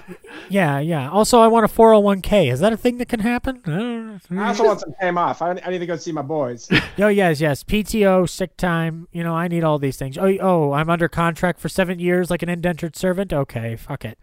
yeah, 0.50 0.80
yeah. 0.80 1.10
Also, 1.10 1.40
I 1.40 1.48
want 1.48 1.66
a 1.66 1.74
401k. 1.74 2.52
Is 2.52 2.60
that 2.60 2.74
a 2.74 2.78
thing 2.78 2.98
that 2.98 3.08
can 3.08 3.22
happen? 3.22 3.62
I. 3.66 4.42
I 4.42 4.48
also 4.50 4.66
want 4.66 4.82
some 4.82 4.94
time 5.02 5.18
off. 5.18 5.42
I, 5.42 5.60
I 5.66 5.70
need 5.70 5.80
to 5.80 5.86
go 5.86 5.96
see 5.96 6.12
my 6.12 6.22
boys. 6.22 6.70
Oh 6.98 7.10
yes, 7.10 7.42
yes. 7.42 7.62
PTO, 7.62 8.28
sick 8.28 8.56
time. 8.56 9.10
You 9.12 9.22
know, 9.24 9.36
I 9.36 9.50
need 9.50 9.66
all 9.66 9.78
these 9.78 9.98
things. 9.98 10.18
Oh, 10.18 10.34
oh, 10.40 10.72
I'm 10.72 10.90
under 10.90 11.10
contract 11.10 11.60
for 11.60 11.68
seven 11.68 12.00
years, 12.00 12.30
like 12.30 12.42
an 12.42 12.48
indentured 12.48 12.96
servant. 12.96 13.34
Okay, 13.34 13.76
fuck 13.76 14.06
it. 14.06 14.18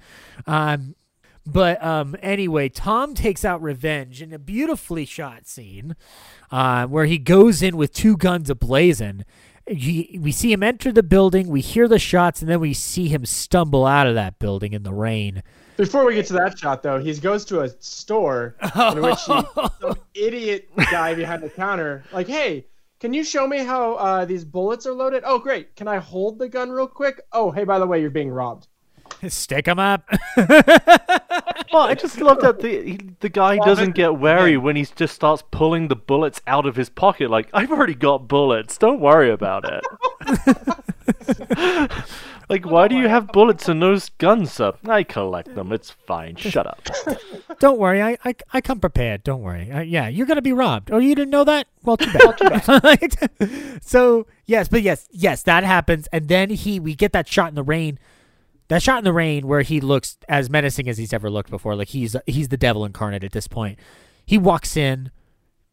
Um, 0.47 0.95
but 1.47 1.83
um, 1.83 2.17
anyway, 2.23 2.69
Tom 2.69 3.15
takes 3.15 3.45
out 3.45 3.63
revenge 3.63 4.23
in 4.23 4.33
a 4.33 4.39
beautifully 4.39 5.05
shot 5.05 5.47
scene, 5.47 5.97
uh, 6.51 6.87
where 6.87 7.07
he 7.07 7.19
goes 7.19 7.63
in 7.63 7.77
with 7.77 7.93
two 7.93 8.17
guns 8.17 8.49
ablazing. 8.49 9.23
He, 9.67 10.19
we 10.21 10.33
see 10.33 10.53
him 10.53 10.63
enter 10.63 10.93
the 10.93 11.03
building, 11.03 11.49
we 11.49 11.61
hear 11.61 11.87
the 11.89 11.99
shots, 11.99 12.43
and 12.43 12.51
then 12.51 12.61
we 12.61 12.75
see 12.75 13.09
him 13.09 13.25
stumble 13.25 13.87
out 13.87 14.07
of 14.07 14.15
that 14.15 14.39
building 14.39 14.73
in 14.73 14.83
the 14.83 14.93
rain. 14.93 15.43
Before 15.77 16.05
we 16.05 16.15
get 16.15 16.27
to 16.27 16.33
that 16.35 16.59
shot, 16.59 16.83
though, 16.83 16.99
he 16.99 17.15
goes 17.15 17.45
to 17.47 17.63
a 17.63 17.69
store 17.81 18.57
in 18.93 19.01
which 19.01 19.21
he, 19.21 19.43
some 19.81 19.99
idiot 20.15 20.69
guy 20.91 21.15
behind 21.15 21.43
the 21.43 21.49
counter, 21.49 22.05
like, 22.13 22.29
hey, 22.29 22.67
can 23.01 23.13
you 23.13 23.25
show 23.25 23.49
me 23.49 23.59
how 23.59 23.95
uh, 23.95 24.25
these 24.25 24.45
bullets 24.45 24.87
are 24.87 24.93
loaded? 24.93 25.25
Oh, 25.27 25.39
great. 25.39 25.75
Can 25.75 25.89
I 25.89 25.97
hold 25.97 26.39
the 26.39 26.49
gun 26.49 26.71
real 26.71 26.87
quick? 26.87 27.21
Oh, 27.33 27.51
hey, 27.51 27.65
by 27.65 27.81
the 27.81 27.87
way, 27.87 28.01
you're 28.01 28.11
being 28.11 28.31
robbed. 28.31 28.69
Stick 29.29 29.67
him 29.67 29.79
up. 29.79 30.09
Well, 31.73 31.85
I 31.85 31.95
just 31.95 32.21
love 32.21 32.41
that 32.41 32.61
the 32.61 32.99
the 33.21 33.31
guy 33.31 33.57
doesn't 33.57 33.95
get 33.95 34.19
wary 34.19 34.59
when 34.59 34.77
he 34.77 34.85
just 34.85 35.15
starts 35.15 35.43
pulling 35.51 35.89
the 35.89 35.97
bullets 35.97 36.43
out 36.47 36.67
of 36.67 36.77
his 36.77 36.91
pocket. 36.91 37.31
Like 37.31 37.49
I've 37.55 37.73
already 37.73 37.95
got 37.95 38.29
bullets. 38.29 38.77
Don't 38.77 39.01
worry 39.01 39.31
about 39.31 39.65
it. 39.65 39.83
like, 42.49 42.67
why 42.67 42.89
do 42.89 42.97
you 42.97 43.09
have 43.09 43.29
bullets 43.29 43.69
in 43.69 43.81
those 43.81 44.11
guns, 44.11 44.61
Up, 44.61 44.87
I 44.87 45.03
collect 45.03 45.55
them. 45.55 45.73
It's 45.73 45.91
fine. 45.91 46.37
Shut 46.37 46.67
up. 46.67 46.83
Don't 47.59 47.79
worry, 47.79 48.03
I, 48.03 48.19
I, 48.25 48.35
I 48.53 48.61
come 48.61 48.81
prepared. 48.81 49.23
Don't 49.23 49.41
worry. 49.41 49.71
Uh, 49.71 49.81
yeah, 49.81 50.09
you're 50.09 50.27
gonna 50.27 50.43
be 50.43 50.53
robbed. 50.53 50.91
Oh, 50.93 50.99
you 50.99 51.15
didn't 51.15 51.31
know 51.31 51.45
that? 51.45 51.69
Well, 51.85 51.97
too 51.97 52.13
bad. 52.13 53.83
so 53.83 54.27
yes, 54.45 54.69
but 54.69 54.83
yes, 54.83 55.09
yes, 55.11 55.43
that 55.45 55.65
happens, 55.65 56.07
and 56.13 56.29
then 56.29 56.51
he 56.51 56.79
we 56.79 56.95
get 56.95 57.13
that 57.13 57.29
shot 57.29 57.49
in 57.49 57.55
the 57.55 57.63
rain. 57.63 57.99
That 58.73 58.83
shot 58.83 58.97
in 58.97 59.05
the 59.05 59.13
rain 59.13 59.47
where 59.47 59.61
he 59.61 59.83
looks 59.83 60.17
as 60.31 60.49
menacing 60.49 60.89
as 60.89 60.97
he's 60.97 61.13
ever 61.13 61.29
looked 61.29 61.51
before. 61.51 61.77
Like 61.77 61.89
he's 61.89 62.17
he's 62.27 62.49
the 62.49 62.57
devil 62.57 62.87
incarnate 62.87 63.23
at 63.23 63.33
this 63.33 63.47
point. 63.47 63.79
He 64.25 64.39
walks 64.39 64.79
in 64.79 65.11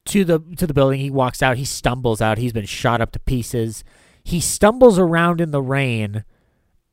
to 0.07 0.25
the 0.25 0.39
to 0.57 0.67
the 0.67 0.73
building. 0.73 0.99
He 0.99 1.09
walks 1.09 1.41
out. 1.41 1.55
He 1.55 1.63
stumbles 1.63 2.19
out. 2.19 2.37
He's 2.37 2.51
been 2.51 2.65
shot 2.65 2.99
up 2.99 3.13
to 3.13 3.19
pieces. 3.21 3.85
He 4.21 4.41
stumbles 4.41 4.99
around 4.99 5.39
in 5.39 5.51
the 5.51 5.61
rain, 5.61 6.25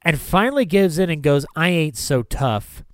and 0.03 0.21
finally 0.21 0.65
gives 0.65 0.97
in 0.97 1.11
and 1.11 1.25
goes, 1.25 1.45
"I 1.57 1.71
ain't 1.71 1.97
so 1.97 2.23
tough." 2.23 2.85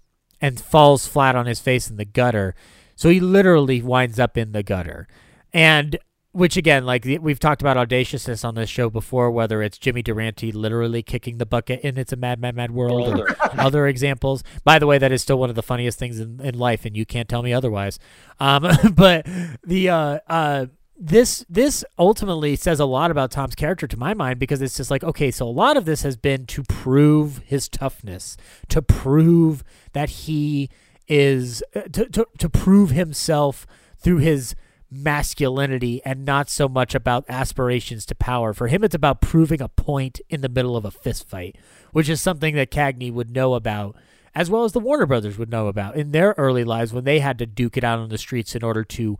and 0.41 0.59
falls 0.59 1.07
flat 1.07 1.37
on 1.37 1.47
his 1.47 1.61
face 1.61 1.89
in 1.89 1.97
the 1.97 2.05
gutter. 2.05 2.55
So 2.97 3.11
he 3.11 3.21
literally 3.21 3.81
winds 3.81 4.19
up 4.19 4.37
in 4.37 4.51
the 4.51 4.65
gutter. 4.65 5.07
And 5.53 5.99
which 6.33 6.57
again, 6.57 6.87
like 6.87 7.05
we've 7.05 7.39
talked 7.39 7.61
about 7.61 7.77
audaciousness 7.77 8.43
on 8.43 8.55
this 8.55 8.71
show 8.71 8.89
before, 8.89 9.31
whether 9.31 9.63
it's 9.63 9.77
Jimmy 9.77 10.03
Durante 10.03 10.51
literally 10.51 11.03
kicking 11.03 11.37
the 11.37 11.47
bucket 11.47 11.81
in 11.81 11.99
It's 11.99 12.13
a 12.13 12.17
Mad, 12.17 12.41
Mad, 12.41 12.57
Mad 12.57 12.71
World 12.71 13.21
or 13.21 13.37
other 13.61 13.87
examples. 13.87 14.43
By 14.65 14.79
the 14.79 14.87
way, 14.87 14.97
that 14.97 15.13
is 15.13 15.21
still 15.21 15.39
one 15.39 15.51
of 15.51 15.57
the 15.57 15.63
funniest 15.63 15.99
things 15.99 16.19
in, 16.19 16.41
in 16.41 16.59
life, 16.59 16.87
and 16.87 16.97
you 16.97 17.05
can't 17.05 17.29
tell 17.29 17.43
me 17.43 17.53
otherwise. 17.53 17.99
Um, 18.41 18.67
but 18.95 19.27
the 19.63 19.91
uh, 19.91 20.19
uh, 20.27 20.67
this 20.97 21.45
this 21.51 21.85
ultimately 21.99 22.57
says 22.57 22.81
a 22.81 22.87
lot 22.87 23.11
about 23.11 23.31
Tom's 23.31 23.55
character 23.55 23.87
to 23.87 23.99
my 23.99 24.15
mind 24.15 24.39
because 24.39 24.63
it's 24.63 24.77
just 24.77 24.91
like 24.91 25.05
okay, 25.05 25.31
so 25.31 25.47
a 25.47 25.51
lot 25.51 25.77
of 25.77 25.85
this 25.85 26.03
has 26.03 26.17
been 26.17 26.47
to 26.47 26.63
prove 26.63 27.39
his 27.45 27.69
toughness, 27.69 28.39
to 28.71 28.81
prove 28.81 29.63
that 29.93 30.09
he 30.09 30.71
is 31.09 31.63
uh, 31.75 31.83
to 31.93 32.07
to, 32.07 32.27
to 32.39 32.49
prove 32.49 32.91
himself 32.91 33.67
through 33.99 34.19
his 34.19 34.55
masculinity 34.93 36.03
and 36.05 36.25
not 36.25 36.51
so 36.51 36.69
much 36.69 36.95
about 36.95 37.25
aspirations 37.29 38.05
to 38.07 38.15
power. 38.15 38.53
For 38.53 38.69
him, 38.69 38.85
it's 38.85 38.95
about 38.95 39.21
proving 39.21 39.63
a 39.63 39.69
point 39.69 40.21
in 40.29 40.41
the 40.41 40.49
middle 40.49 40.77
of 40.77 40.85
a 40.85 40.91
fist 40.91 41.29
fight, 41.29 41.57
which 41.93 42.09
is 42.09 42.21
something 42.21 42.55
that 42.57 42.71
Cagney 42.71 43.13
would 43.13 43.31
know 43.31 43.55
about, 43.55 43.97
as 44.35 44.51
well 44.51 44.65
as 44.65 44.73
the 44.73 44.81
Warner 44.81 45.07
Brothers 45.07 45.39
would 45.39 45.51
know 45.51 45.69
about 45.69 45.97
in 45.97 46.13
their 46.13 46.35
early 46.37 46.65
lives 46.65 46.93
when 46.93 47.05
they 47.05 47.21
had 47.21 47.39
to 47.39 47.47
duke 47.47 47.77
it 47.77 47.85
out 47.85 47.99
on 47.99 48.09
the 48.09 48.19
streets 48.19 48.55
in 48.55 48.63
order 48.63 48.85
to, 48.85 49.19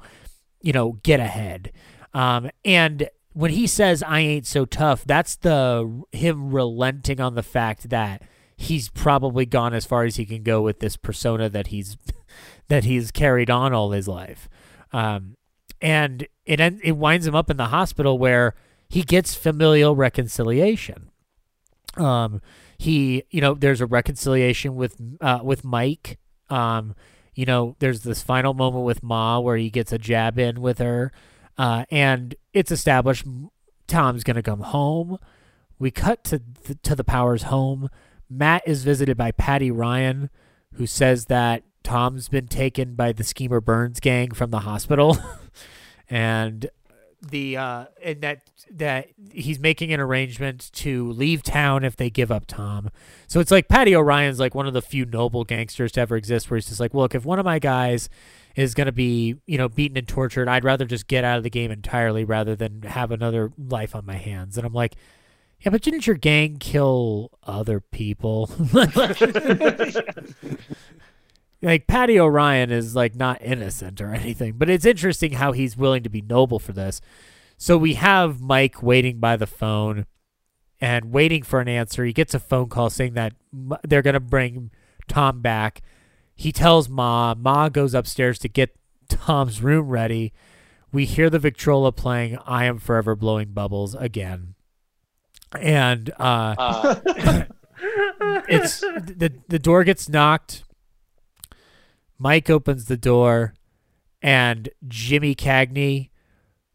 you 0.61 0.73
know, 0.73 0.93
get 1.03 1.21
ahead. 1.21 1.73
Um, 2.15 2.51
and 2.65 3.09
when 3.33 3.53
he 3.53 3.67
says 3.67 4.03
"I 4.03 4.21
ain't 4.21 4.47
so 4.47 4.65
tough," 4.65 5.05
that's 5.05 5.37
the 5.37 6.05
him 6.13 6.53
relenting 6.53 7.21
on 7.21 7.35
the 7.35 7.43
fact 7.43 7.89
that 7.89 8.23
he's 8.57 8.91
probably 8.91 9.47
gone 9.47 9.75
as 9.75 9.87
far 9.87 10.05
as 10.05 10.17
he 10.17 10.25
can 10.25 10.43
go 10.43 10.61
with 10.63 10.81
this 10.81 10.97
persona 10.97 11.49
that 11.49 11.69
he's 11.69 11.97
that 12.69 12.85
he's 12.85 13.11
carried 13.11 13.51
on 13.51 13.73
all 13.73 13.91
his 13.93 14.07
life. 14.09 14.49
Um, 14.93 15.37
and 15.83 16.27
it 16.47 16.61
it 16.61 16.97
winds 16.97 17.27
him 17.27 17.35
up 17.35 17.51
in 17.51 17.57
the 17.59 17.67
hospital 17.67 18.19
where 18.19 18.55
he 18.89 19.03
gets 19.03 19.35
familial 19.35 19.97
reconciliation. 19.97 21.11
Um, 21.97 22.41
he, 22.79 23.25
you 23.31 23.41
know, 23.41 23.55
there's 23.55 23.81
a 23.81 23.87
reconciliation 23.87 24.77
with 24.77 24.97
uh, 25.21 25.41
with 25.43 25.65
Mike. 25.65 26.19
Um, 26.49 26.95
you 27.35 27.47
know, 27.47 27.77
there's 27.79 28.01
this 28.01 28.23
final 28.23 28.55
moment 28.55 28.85
with 28.85 29.03
Ma 29.03 29.39
where 29.39 29.57
he 29.57 29.71
gets 29.71 29.93
a 29.93 29.99
jab 29.99 30.39
in 30.39 30.61
with 30.61 30.79
her, 30.79 31.13
uh, 31.59 31.85
and 31.91 32.35
it's 32.53 32.71
established 32.71 33.27
Tom's 33.87 34.25
gonna 34.25 34.43
come 34.43 34.61
home. 34.61 35.19
We 35.79 35.91
cut 35.91 36.25
to 36.25 36.39
th- 36.39 36.79
to 36.83 36.95
the 36.95 37.05
Powers 37.05 37.45
home. 37.45 37.89
Matt 38.29 38.63
is 38.67 38.85
visited 38.85 39.17
by 39.17 39.33
Patty 39.33 39.71
Ryan, 39.71 40.31
who 40.75 40.87
says 40.87 41.27
that 41.27 41.65
Tom's 41.83 42.29
been 42.29 42.49
taken 42.49 42.95
by 42.95 43.13
the 43.13 43.25
Schemer 43.25 43.61
Burns 43.61 44.01
gang 44.01 44.31
from 44.31 44.51
the 44.51 44.61
hospital, 44.61 45.19
and 46.09 46.71
the 47.23 47.57
uh, 47.57 47.85
and 48.03 48.21
that 48.21 48.43
that 48.71 49.09
he's 49.31 49.59
making 49.59 49.93
an 49.93 50.01
arrangement 50.01 50.71
to 50.73 51.11
leave 51.13 51.43
town 51.43 51.85
if 51.85 51.97
they 51.97 52.11
give 52.11 52.33
up 52.33 52.47
Tom. 52.47 52.91
So 53.29 53.41
it's 53.41 53.51
like 53.51 53.69
Patty 53.69 53.95
O'Ryan's 53.95 54.41
like 54.41 54.55
one 54.55 54.67
of 54.67 54.73
the 54.73 54.83
few 54.83 55.05
noble 55.05 55.45
gangsters 55.45 55.93
to 55.93 56.01
ever 56.01 56.17
exist, 56.17 56.51
where 56.51 56.57
he's 56.57 56.67
just 56.67 56.81
like, 56.81 56.95
look, 56.95 57.15
if 57.15 57.25
one 57.25 57.39
of 57.39 57.45
my 57.45 57.59
guys 57.59 58.09
is 58.57 58.75
going 58.75 58.87
to 58.87 58.93
be 58.93 59.37
you 59.47 59.57
know 59.57 59.69
beaten 59.69 59.97
and 59.97 60.09
tortured, 60.09 60.49
I'd 60.49 60.65
rather 60.65 60.85
just 60.85 61.07
get 61.07 61.25
out 61.25 61.39
of 61.39 61.45
the 61.45 61.51
game 61.51 61.71
entirely 61.71 62.25
rather 62.25 62.57
than 62.57 62.83
have 62.83 63.11
another 63.11 63.53
life 63.57 63.95
on 63.95 64.05
my 64.05 64.17
hands. 64.17 64.57
And 64.57 64.67
I'm 64.67 64.75
like. 64.75 64.97
Yeah, 65.65 65.71
but 65.71 65.83
didn't 65.83 66.09
your 66.09 66.17
gang 66.17 66.57
kill 66.57 67.31
other 67.45 67.79
people? 67.79 68.51
like 71.63 71.87
Patty 71.87 72.19
O'Ryan 72.19 72.71
is 72.71 72.97
like 72.97 73.15
not 73.15 73.41
innocent 73.41 74.01
or 74.01 74.13
anything, 74.13 74.55
but 74.59 74.69
it's 74.69 74.85
interesting 74.85 75.33
how 75.33 75.53
he's 75.53 75.77
willing 75.77 76.03
to 76.03 76.11
be 76.11 76.21
noble 76.21 76.59
for 76.59 76.73
this. 76.73 77.01
So 77.57 77.79
we 77.79 77.95
have 77.95 78.41
Mike 78.41 78.83
waiting 78.83 79.21
by 79.21 79.37
the 79.37 79.47
phone 79.47 80.07
and 80.81 81.13
waiting 81.13 81.45
for 81.45 81.61
an 81.61 81.69
answer. 81.69 82.05
He 82.05 82.13
gets 82.13 82.35
a 82.35 82.41
phone 82.41 82.69
call 82.69 82.91
saying 82.91 83.15
that 83.15 83.35
they're 83.85 84.03
going 84.03 84.15
to 84.15 84.21
bring 84.21 84.73
Tom 85.07 85.41
back. 85.41 85.81
He 86.35 86.51
tells 86.51 86.89
Ma. 86.89 87.35
Ma 87.39 87.69
goes 87.69 87.95
upstairs 87.95 88.41
to 88.41 88.49
get 88.49 88.75
Tom's 89.09 89.63
room 89.63 89.89
ready. 89.89 90.33
We 90.91 91.05
hear 91.05 91.31
the 91.31 91.39
Victrola 91.39 91.93
playing 91.93 92.37
I 92.45 92.65
Am 92.65 92.79
Forever 92.79 93.15
Blowing 93.15 93.53
Bubbles 93.53 93.95
again. 93.95 94.55
And 95.59 96.13
uh, 96.19 96.97
it's 98.49 98.81
the 98.81 99.33
the 99.49 99.59
door 99.59 99.85
gets 99.85 100.09
knocked. 100.09 100.65
Mike 102.23 102.49
opens 102.49 102.85
the 102.85 102.97
door, 102.97 103.53
and 104.23 104.69
Jimmy 104.87 105.35
Cagney, 105.35 106.11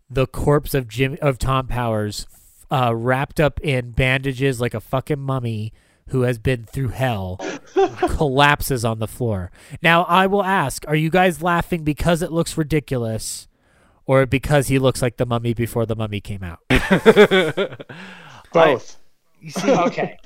the 0.09 0.27
corpse 0.27 0.73
of 0.73 0.89
Jim 0.89 1.17
of 1.21 1.39
Tom 1.39 1.67
Powers, 1.67 2.27
uh, 2.69 2.93
wrapped 2.93 3.39
up 3.39 3.57
in 3.61 3.91
bandages 3.91 4.59
like 4.59 4.73
a 4.73 4.81
fucking 4.81 5.21
mummy 5.21 5.71
who 6.09 6.23
has 6.23 6.37
been 6.37 6.65
through 6.65 6.89
hell, 6.89 7.39
collapses 8.09 8.83
on 8.83 8.99
the 8.99 9.07
floor. 9.07 9.49
Now 9.81 10.03
I 10.03 10.27
will 10.27 10.43
ask: 10.43 10.83
Are 10.85 10.97
you 10.97 11.09
guys 11.09 11.41
laughing 11.41 11.85
because 11.85 12.21
it 12.21 12.33
looks 12.33 12.57
ridiculous, 12.57 13.47
or 14.05 14.25
because 14.25 14.67
he 14.67 14.79
looks 14.79 15.01
like 15.01 15.15
the 15.15 15.25
mummy 15.25 15.53
before 15.53 15.85
the 15.85 15.95
mummy 15.95 16.19
came 16.19 16.43
out? 16.43 16.59
Both. 18.51 18.97
You 19.39 19.51
see, 19.51 19.71
okay. 19.71 20.17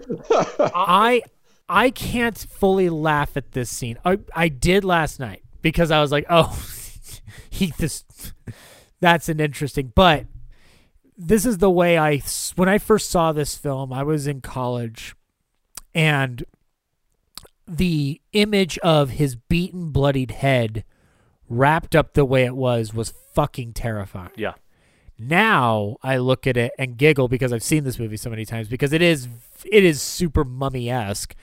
I 0.58 1.22
I 1.74 1.90
can't 1.90 2.38
fully 2.38 2.90
laugh 2.90 3.38
at 3.38 3.53
this 3.53 3.69
scene. 3.69 3.98
I 4.03 4.19
I 4.35 4.50
did 4.50 4.83
last 4.83 5.19
night 5.22 5.41
because 5.61 5.90
I 5.90 6.01
was 6.01 6.11
like, 6.11 6.25
oh, 6.30 6.61
he 7.50 7.74
this 7.77 8.03
that's 9.00 9.30
an 9.30 9.40
interesting. 9.40 9.93
But 9.95 10.25
this 11.17 11.45
is 11.45 11.59
the 11.59 11.69
way 11.72 11.98
I 11.98 12.22
when 12.58 12.67
I 12.67 12.77
first 12.77 13.09
saw 13.09 13.32
this 13.32 13.56
film, 13.56 13.93
I 13.93 14.03
was 14.03 14.27
in 14.27 14.41
college, 14.41 15.16
and 15.95 16.43
the 17.66 18.19
image 18.33 18.77
of 18.80 19.11
his 19.11 19.38
beaten, 19.38 19.91
bloodied 19.91 20.32
head 20.32 20.83
wrapped 21.48 21.95
up 21.95 22.16
the 22.16 22.25
way 22.25 22.43
it 22.43 22.56
was 22.56 22.93
was 22.93 23.14
fucking 23.33 23.72
terrifying. 23.72 24.32
Yeah. 24.35 24.56
Now 25.17 25.95
I 26.03 26.17
look 26.17 26.48
at 26.48 26.58
it 26.58 26.74
and 26.77 26.98
giggle 26.98 27.30
because 27.30 27.53
I've 27.53 27.64
seen 27.64 27.85
this 27.85 27.98
movie 27.98 28.17
so 28.17 28.30
many 28.30 28.43
times 28.43 28.67
because 28.67 28.91
it 28.91 29.01
is 29.01 29.30
it 29.72 29.85
is 29.85 30.01
super 30.01 30.43
mummy 30.43 30.90
esque, 30.90 31.33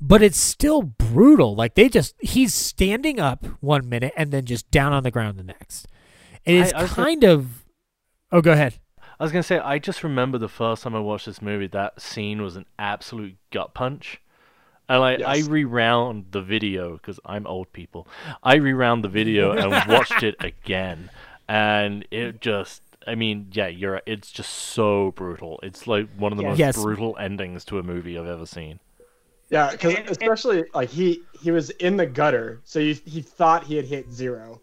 but 0.00 0.22
it's 0.22 0.38
still 0.38 0.82
brutal. 0.82 1.54
Like 1.54 1.74
they 1.74 1.88
just 1.88 2.14
he's 2.20 2.54
standing 2.54 3.20
up 3.20 3.46
one 3.60 3.88
minute 3.88 4.12
and 4.16 4.30
then 4.30 4.44
just 4.44 4.70
down 4.70 4.92
on 4.92 5.02
the 5.02 5.10
ground 5.10 5.38
the 5.38 5.44
next. 5.44 5.86
It 6.44 6.54
is 6.54 6.72
I- 6.72 6.78
I 6.78 6.82
was 6.82 6.92
gonna- 6.92 7.06
kind 7.08 7.24
of. 7.24 7.64
Oh, 8.32 8.40
go 8.40 8.52
ahead. 8.52 8.78
I 9.18 9.22
was 9.22 9.32
gonna 9.32 9.42
say, 9.42 9.58
I 9.58 9.78
just 9.78 10.02
remember 10.02 10.38
the 10.38 10.48
first 10.48 10.82
time 10.82 10.94
I 10.94 11.00
watched 11.00 11.26
this 11.26 11.42
movie, 11.42 11.66
that 11.68 12.00
scene 12.00 12.40
was 12.40 12.56
an 12.56 12.64
absolute 12.78 13.36
gut 13.50 13.74
punch. 13.74 14.20
And 14.88 15.02
I, 15.04 15.12
I 15.24 15.34
Yes. 15.36 15.46
rewound 15.48 16.26
the 16.32 16.40
video 16.42 16.94
because 16.94 17.20
I'm 17.24 17.46
old 17.46 17.72
people. 17.72 18.08
I 18.42 18.56
rewound 18.56 19.04
the 19.04 19.08
video 19.08 19.52
and 19.56 19.70
watched 19.88 20.22
it 20.24 20.34
again, 20.40 21.10
and 21.48 22.04
it 22.10 22.40
just, 22.40 22.82
I 23.06 23.14
mean, 23.14 23.48
yeah, 23.52 23.68
you're. 23.68 24.00
It's 24.06 24.32
just 24.32 24.50
so 24.52 25.12
brutal. 25.12 25.60
It's 25.62 25.86
like 25.86 26.08
one 26.16 26.32
of 26.32 26.38
the 26.38 26.42
Yeah. 26.44 26.48
most 26.50 26.58
Yes. 26.58 26.82
brutal 26.82 27.16
endings 27.20 27.64
to 27.66 27.78
a 27.78 27.82
movie 27.84 28.18
I've 28.18 28.26
ever 28.26 28.46
seen. 28.46 28.80
Yeah, 29.50 29.72
because 29.72 29.94
especially 30.08 30.64
like 30.74 30.88
he 30.88 31.22
he 31.42 31.50
was 31.50 31.70
in 31.70 31.96
the 31.96 32.06
gutter, 32.06 32.60
so 32.64 32.78
you, 32.78 32.94
he 33.04 33.20
thought 33.20 33.64
he 33.64 33.74
had 33.76 33.84
hit 33.84 34.12
zero, 34.12 34.60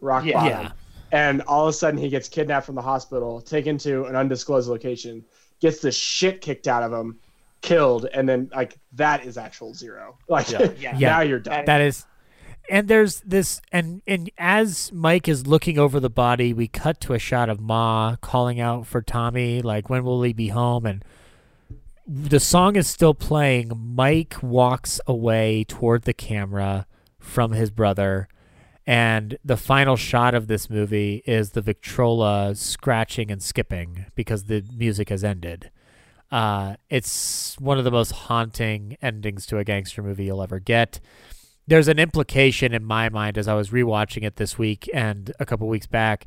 rock 0.00 0.24
Yeah. 0.24 0.32
bottom, 0.34 0.50
Yeah. 0.50 0.70
and 1.12 1.42
all 1.42 1.64
of 1.66 1.68
a 1.68 1.72
sudden 1.74 1.98
he 2.00 2.08
gets 2.08 2.28
kidnapped 2.28 2.64
from 2.66 2.74
the 2.74 2.82
hospital, 2.82 3.40
taken 3.42 3.76
to 3.78 4.04
an 4.06 4.16
undisclosed 4.16 4.68
location, 4.68 5.24
gets 5.60 5.80
the 5.80 5.92
shit 5.92 6.40
kicked 6.40 6.66
out 6.68 6.82
of 6.82 6.90
him, 6.92 7.18
killed, 7.60 8.06
and 8.14 8.26
then 8.26 8.48
like 8.54 8.78
that 8.94 9.26
is 9.26 9.36
actual 9.36 9.74
zero. 9.74 10.16
Like 10.28 10.50
Yeah. 10.50 10.70
Yeah. 10.78 10.96
now 10.98 11.20
you're 11.20 11.38
done. 11.40 11.66
That 11.66 11.82
is, 11.82 12.06
and 12.70 12.88
there's 12.88 13.20
this, 13.20 13.60
and 13.72 14.00
and 14.06 14.30
as 14.38 14.90
Mike 14.92 15.28
is 15.28 15.46
looking 15.46 15.78
over 15.78 16.00
the 16.00 16.08
body, 16.08 16.54
we 16.54 16.66
cut 16.66 16.98
to 17.02 17.12
a 17.12 17.18
shot 17.18 17.50
of 17.50 17.60
Ma 17.60 18.16
calling 18.22 18.58
out 18.58 18.86
for 18.86 19.02
Tommy, 19.02 19.60
like 19.60 19.90
when 19.90 20.02
will 20.02 20.22
he 20.22 20.32
be 20.32 20.48
home? 20.48 20.86
And 20.86 21.04
the 22.12 22.40
song 22.40 22.74
is 22.74 22.88
still 22.88 23.14
playing. 23.14 23.70
Mike 23.94 24.34
walks 24.42 25.00
away 25.06 25.64
toward 25.68 26.02
the 26.02 26.12
camera 26.12 26.88
from 27.20 27.52
his 27.52 27.70
brother. 27.70 28.26
And 28.84 29.38
the 29.44 29.56
final 29.56 29.94
shot 29.94 30.34
of 30.34 30.48
this 30.48 30.68
movie 30.68 31.22
is 31.24 31.50
the 31.50 31.60
Victrola 31.60 32.56
scratching 32.56 33.30
and 33.30 33.40
skipping 33.40 34.06
because 34.16 34.44
the 34.44 34.64
music 34.76 35.10
has 35.10 35.22
ended. 35.22 35.70
Uh, 36.32 36.74
it's 36.88 37.54
one 37.60 37.78
of 37.78 37.84
the 37.84 37.92
most 37.92 38.10
haunting 38.10 38.96
endings 39.00 39.46
to 39.46 39.58
a 39.58 39.64
gangster 39.64 40.02
movie 40.02 40.24
you'll 40.24 40.42
ever 40.42 40.58
get. 40.58 40.98
There's 41.68 41.86
an 41.86 42.00
implication 42.00 42.74
in 42.74 42.84
my 42.84 43.08
mind 43.08 43.38
as 43.38 43.46
I 43.46 43.54
was 43.54 43.70
rewatching 43.70 44.24
it 44.24 44.34
this 44.34 44.58
week 44.58 44.90
and 44.92 45.32
a 45.38 45.46
couple 45.46 45.68
weeks 45.68 45.86
back, 45.86 46.26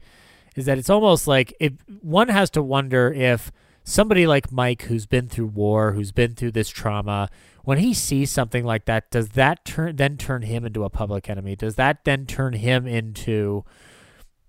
is 0.55 0.65
that 0.65 0.77
it's 0.77 0.89
almost 0.89 1.27
like 1.27 1.53
if 1.59 1.73
one 2.01 2.29
has 2.29 2.49
to 2.51 2.63
wonder 2.63 3.11
if 3.11 3.51
somebody 3.83 4.25
like 4.27 4.51
Mike, 4.51 4.83
who's 4.83 5.05
been 5.05 5.27
through 5.27 5.47
war, 5.47 5.93
who's 5.93 6.11
been 6.11 6.35
through 6.35 6.51
this 6.51 6.69
trauma, 6.69 7.29
when 7.63 7.77
he 7.77 7.93
sees 7.93 8.29
something 8.29 8.65
like 8.65 8.85
that, 8.85 9.09
does 9.09 9.29
that 9.29 9.63
turn 9.63 9.95
then 9.95 10.17
turn 10.17 10.41
him 10.41 10.65
into 10.65 10.83
a 10.83 10.89
public 10.89 11.29
enemy? 11.29 11.55
Does 11.55 11.75
that 11.75 12.03
then 12.03 12.25
turn 12.25 12.53
him 12.53 12.85
into 12.85 13.63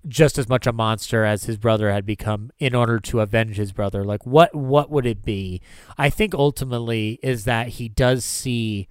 just 0.07 0.37
as 0.37 0.49
much 0.49 0.67
a 0.67 0.73
monster 0.73 1.25
as 1.25 1.45
his 1.45 1.57
brother 1.57 1.91
had 1.91 2.05
become 2.05 2.51
in 2.59 2.75
order 2.75 2.99
to 3.01 3.21
avenge 3.21 3.57
his 3.57 3.73
brother? 3.73 4.05
Like 4.05 4.27
what 4.27 4.55
what 4.55 4.91
would 4.91 5.07
it 5.07 5.25
be? 5.25 5.61
I 5.97 6.11
think 6.11 6.35
ultimately 6.35 7.21
is 7.23 7.45
that 7.45 7.69
he 7.69 7.89
does 7.89 8.25
see 8.25 8.89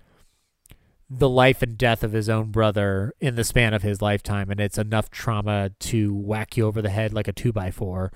the 1.10 1.30
life 1.30 1.62
and 1.62 1.78
death 1.78 2.02
of 2.04 2.14
his 2.14 2.30
own 2.30 2.50
brother 2.50 3.14
in 3.20 3.36
the 3.36 3.44
span 3.44 3.74
of 3.74 3.84
his 3.84 4.02
lifetime 4.02 4.50
and 4.50 4.60
it's 4.60 4.78
enough 4.78 5.12
trauma 5.12 5.72
to 5.80 6.16
whack 6.16 6.58
you 6.58 6.66
over 6.66 6.82
the 6.82 6.90
head 6.90 7.14
like 7.14 7.28
a 7.28 7.34
two 7.34 7.52
by 7.52 7.72
four. 7.72 8.12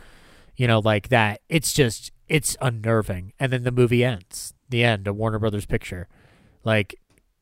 You 0.56 0.68
know 0.68 0.80
like 0.80 1.10
that 1.10 1.42
it's 1.50 1.74
just 1.74 2.12
it's 2.28 2.58
unnerving 2.62 3.34
and 3.40 3.52
then 3.52 3.64
the 3.64 3.72
movie 3.72 4.04
ends 4.04 4.54
the 4.70 4.84
end 4.84 5.08
a 5.08 5.14
warner 5.14 5.40
brothers 5.40 5.66
picture 5.66 6.08
like 6.64 7.00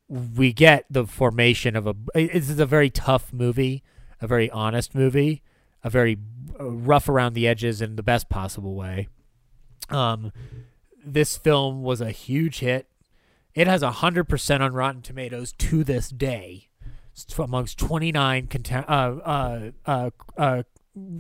we 0.08 0.54
get 0.54 0.86
the 0.90 1.06
formation 1.08 1.76
of 1.76 1.88
a 1.88 1.96
This 2.14 2.50
is 2.50 2.60
a 2.60 2.66
very 2.66 2.90
tough 2.90 3.34
movie 3.34 3.84
a 4.22 4.28
very 4.28 4.50
honest 4.52 4.94
movie 4.94 5.42
a 5.86 5.90
very 5.90 6.18
uh, 6.60 6.66
rough 6.66 7.08
around 7.08 7.34
the 7.34 7.48
edges 7.48 7.80
in 7.80 7.96
the 7.96 8.04
best 8.04 8.28
possible 8.28 8.74
way. 8.74 9.08
Um, 9.90 10.34
this 11.06 11.38
film 11.38 11.84
was 11.84 12.02
a 12.02 12.10
huge 12.10 12.60
hit. 12.60 12.88
It 13.54 13.68
has 13.68 13.84
100% 13.84 14.62
on 14.62 14.74
Rotten 14.74 15.04
Tomatoes 15.04 15.54
to 15.54 15.84
this 15.84 16.10
day 16.10 16.70
amongst 17.38 17.78
29 17.78 18.48
contem- 18.48 18.90
uh, 18.90 19.22
uh, 19.22 19.72
uh, 19.86 20.10
uh, 20.36 20.64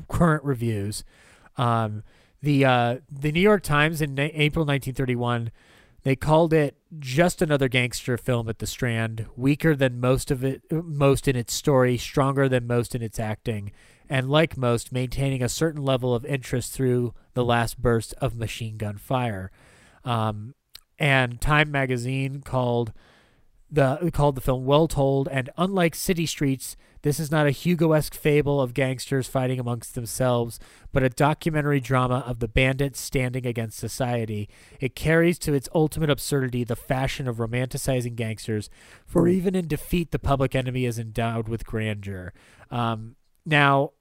current 0.09 0.43
reviews. 0.43 1.03
Um, 1.57 2.03
the 2.41 2.65
uh, 2.65 2.97
the 3.11 3.31
New 3.31 3.41
York 3.41 3.63
Times 3.63 4.01
in 4.01 4.15
na- 4.15 4.29
April 4.33 4.65
1931 4.65 5.51
they 6.05 6.15
called 6.15 6.53
it 6.53 6.77
just 6.99 7.41
another 7.41 7.67
gangster 7.67 8.15
film 8.15 8.47
at 8.47 8.59
the 8.59 8.67
Strand, 8.67 9.25
weaker 9.35 9.75
than 9.75 9.99
most 9.99 10.29
of 10.29 10.43
it, 10.43 10.61
most 10.71 11.27
in 11.27 11.35
its 11.35 11.51
story, 11.51 11.97
stronger 11.97 12.47
than 12.47 12.67
most 12.67 12.93
in 12.93 13.01
its 13.01 13.19
acting, 13.19 13.71
and 14.07 14.29
like 14.29 14.55
most, 14.55 14.91
maintaining 14.91 15.41
a 15.41 15.49
certain 15.49 15.83
level 15.83 16.13
of 16.13 16.23
interest 16.23 16.73
through 16.73 17.15
the 17.33 17.43
last 17.43 17.81
burst 17.81 18.13
of 18.19 18.35
machine 18.35 18.77
gun 18.77 18.97
fire. 18.97 19.51
Um, 20.03 20.53
and 20.99 21.41
Time 21.41 21.71
magazine 21.71 22.41
called 22.41 22.93
the 23.75 24.11
called 24.11 24.35
the 24.35 24.41
film 24.41 24.65
well 24.65 24.87
told 24.87 25.27
and 25.29 25.49
unlike 25.57 25.95
City 25.95 26.25
Streets, 26.25 26.75
this 27.03 27.19
is 27.19 27.29
not 27.29 27.45
a 27.45 27.51
Hugo-esque 27.51 28.15
fable 28.15 28.59
of 28.59 28.73
gangsters 28.73 29.27
fighting 29.27 29.59
amongst 29.59 29.93
themselves, 29.93 30.59
but 30.91 31.03
a 31.03 31.09
documentary 31.09 31.79
drama 31.79 32.23
of 32.25 32.39
the 32.39 32.47
bandits 32.47 32.99
standing 32.99 33.45
against 33.45 33.77
society. 33.77 34.49
It 34.79 34.95
carries 34.95 35.37
to 35.39 35.53
its 35.53 35.69
ultimate 35.75 36.09
absurdity 36.09 36.63
the 36.63 36.75
fashion 36.75 37.27
of 37.27 37.37
romanticizing 37.37 38.15
gangsters, 38.15 38.71
for 39.05 39.27
even 39.27 39.53
in 39.53 39.67
defeat, 39.67 40.09
the 40.09 40.17
public 40.17 40.55
enemy 40.55 40.85
is 40.85 40.97
endowed 40.97 41.47
with 41.47 41.67
grandeur. 41.67 42.33
Um, 42.71 43.17
now, 43.45 43.91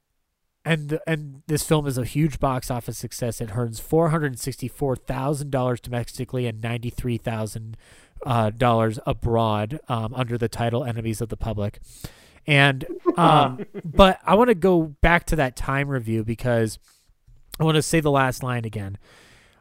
and 0.67 0.99
and 1.05 1.43
this 1.45 1.61
film 1.61 1.85
is 1.85 1.99
a 1.99 2.05
huge 2.05 2.39
box 2.39 2.71
office 2.71 2.97
success. 2.97 3.39
It 3.39 3.55
earns 3.55 3.79
four 3.79 4.09
hundred 4.09 4.39
sixty-four 4.39 4.95
thousand 4.95 5.51
dollars 5.51 5.79
domestically 5.79 6.47
and 6.47 6.59
ninety-three 6.59 7.19
thousand 7.19 7.77
uh, 8.25 8.49
dollars 8.51 8.99
abroad 9.05 9.79
um, 9.87 10.13
under 10.13 10.37
the 10.37 10.47
title 10.47 10.83
"Enemies 10.83 11.21
of 11.21 11.29
the 11.29 11.37
Public." 11.37 11.79
And 12.47 12.85
um, 13.17 13.65
but 13.85 14.19
I 14.25 14.35
want 14.35 14.49
to 14.49 14.55
go 14.55 14.95
back 15.01 15.25
to 15.27 15.35
that 15.37 15.55
time 15.55 15.87
review 15.89 16.23
because 16.23 16.79
I 17.59 17.63
want 17.63 17.75
to 17.75 17.81
say 17.81 17.99
the 17.99 18.11
last 18.11 18.43
line 18.43 18.65
again. 18.65 18.97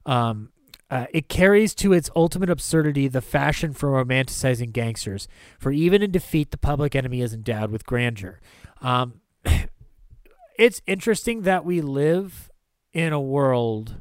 Um, 0.06 0.50
uh, 0.90 1.06
it 1.12 1.28
carries 1.28 1.74
to 1.74 1.92
its 1.92 2.10
ultimate 2.14 2.50
absurdity 2.50 3.08
the 3.08 3.22
fashion 3.22 3.72
for 3.72 3.90
romanticizing 3.90 4.72
gangsters. 4.72 5.26
For 5.58 5.72
even 5.72 6.02
in 6.02 6.10
defeat, 6.10 6.50
the 6.50 6.58
public 6.58 6.94
enemy 6.94 7.20
is 7.20 7.32
endowed 7.32 7.70
with 7.70 7.86
grandeur. 7.86 8.40
Um, 8.80 9.20
it's 10.58 10.82
interesting 10.86 11.42
that 11.42 11.64
we 11.64 11.80
live 11.80 12.50
in 12.92 13.12
a 13.12 13.20
world 13.20 13.96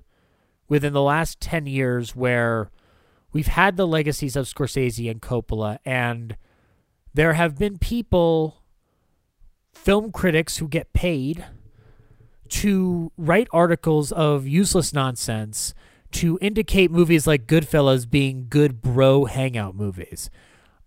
within 0.67 0.93
the 0.93 1.01
last 1.01 1.39
10 1.39 1.65
years 1.65 2.15
where 2.15 2.69
we've 3.33 3.47
had 3.47 3.75
the 3.75 3.87
legacies 3.87 4.35
of 4.35 4.45
Scorsese 4.45 5.09
and 5.09 5.21
Coppola, 5.21 5.79
and 5.83 6.37
there 7.13 7.33
have 7.33 7.57
been 7.57 7.77
people, 7.77 8.63
film 9.73 10.11
critics, 10.11 10.57
who 10.57 10.67
get 10.67 10.93
paid 10.93 11.45
to 12.49 13.11
write 13.17 13.47
articles 13.51 14.11
of 14.11 14.47
useless 14.47 14.93
nonsense 14.93 15.73
to 16.11 16.37
indicate 16.41 16.91
movies 16.91 17.25
like 17.25 17.47
Goodfellas 17.47 18.09
being 18.09 18.45
good 18.49 18.81
bro 18.81 19.25
hangout 19.25 19.75
movies. 19.75 20.29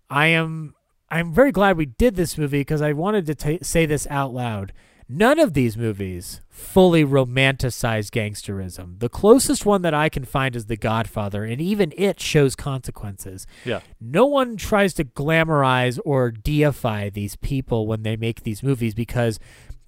I 0.09 0.27
am 0.27 0.73
I'm 1.09 1.33
very 1.33 1.51
glad 1.51 1.77
we 1.77 1.85
did 1.85 2.15
this 2.15 2.37
movie 2.37 2.61
because 2.61 2.81
I 2.81 2.93
wanted 2.93 3.25
to 3.27 3.35
ta 3.35 3.57
say 3.61 3.85
this 3.85 4.07
out 4.09 4.33
loud. 4.33 4.73
None 5.09 5.39
of 5.39 5.53
these 5.53 5.77
movies 5.77 6.41
fully 6.49 7.05
romanticize 7.05 8.09
gangsterism. 8.09 8.99
The 8.99 9.07
closest 9.07 9.65
one 9.65 9.81
that 9.83 9.93
I 9.93 10.09
can 10.09 10.25
find 10.25 10.53
is 10.53 10.65
The 10.65 10.75
Godfather, 10.75 11.45
and 11.45 11.61
even 11.61 11.93
it 11.95 12.19
shows 12.19 12.57
consequences. 12.57 13.47
Yeah. 13.63 13.79
No 14.01 14.25
one 14.25 14.57
tries 14.57 14.93
to 14.95 15.05
glamorize 15.05 15.97
or 16.03 16.29
deify 16.29 17.09
these 17.09 17.37
people 17.37 17.87
when 17.87 18.03
they 18.03 18.17
make 18.17 18.43
these 18.43 18.61
movies 18.61 18.93
because, 18.93 19.39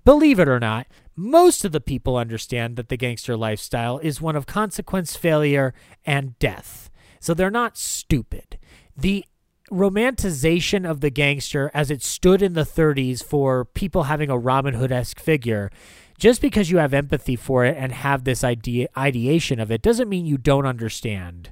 believe 0.06 0.40
it 0.40 0.48
or 0.48 0.60
not, 0.60 0.88
most 1.18 1.66
of 1.66 1.74
the 1.74 1.82
people 1.82 2.16
understand 2.16 2.78
that 2.78 2.88
the 2.88 2.96
gangster 2.96 3.36
lifestyle 3.36 3.98
is 3.98 4.22
one 4.22 4.38
of 4.38 4.46
consequence, 4.46 5.18
failure, 5.18 5.74
and 6.06 6.40
death. 6.40 6.90
So 7.20 7.34
they're 7.34 7.52
not 7.52 7.78
stupid. 7.78 8.58
The 8.96 9.26
romanticization 9.72 10.90
of 10.90 11.02
the 11.02 11.10
gangster 11.10 11.72
as 11.74 11.92
it 11.92 12.04
stood 12.04 12.42
in 12.42 12.54
the 12.54 12.64
30s 12.64 13.24
for 13.24 13.66
people 13.66 14.04
having 14.04 14.30
a 14.30 14.38
Robin 14.38 14.74
Hood 14.74 14.92
esque 14.92 15.20
figure, 15.20 15.72
just 16.18 16.42
because 16.42 16.70
you 16.70 16.78
have 16.78 16.94
empathy 16.94 17.36
for 17.36 17.66
it 17.66 17.78
and 17.78 17.92
have 17.92 18.24
this 18.24 18.44
idea 18.44 18.88
ideation 18.98 19.60
of 19.60 19.72
it 19.72 19.82
doesn't 19.82 20.10
mean 20.10 20.26
you 20.26 20.38
don't 20.38 20.66
understand 20.66 21.52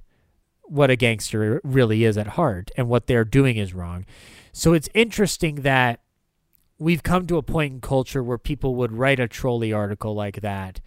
what 0.64 0.90
a 0.90 0.96
gangster 0.96 1.62
really 1.64 2.04
is 2.04 2.18
at 2.18 2.28
heart 2.28 2.72
and 2.76 2.90
what 2.90 3.08
they're 3.08 3.24
doing 3.24 3.58
is 3.58 3.74
wrong. 3.74 4.06
So 4.52 4.74
it's 4.74 4.90
interesting 4.94 5.62
that 5.62 6.02
we've 6.78 7.04
come 7.04 7.26
to 7.28 7.38
a 7.38 7.44
point 7.44 7.74
in 7.74 7.82
culture 7.82 8.24
where 8.24 8.38
people 8.38 8.76
would 8.76 8.92
write 8.92 9.20
a 9.20 9.28
trolley 9.28 9.72
article 9.72 10.14
like 10.14 10.42
that 10.42 10.82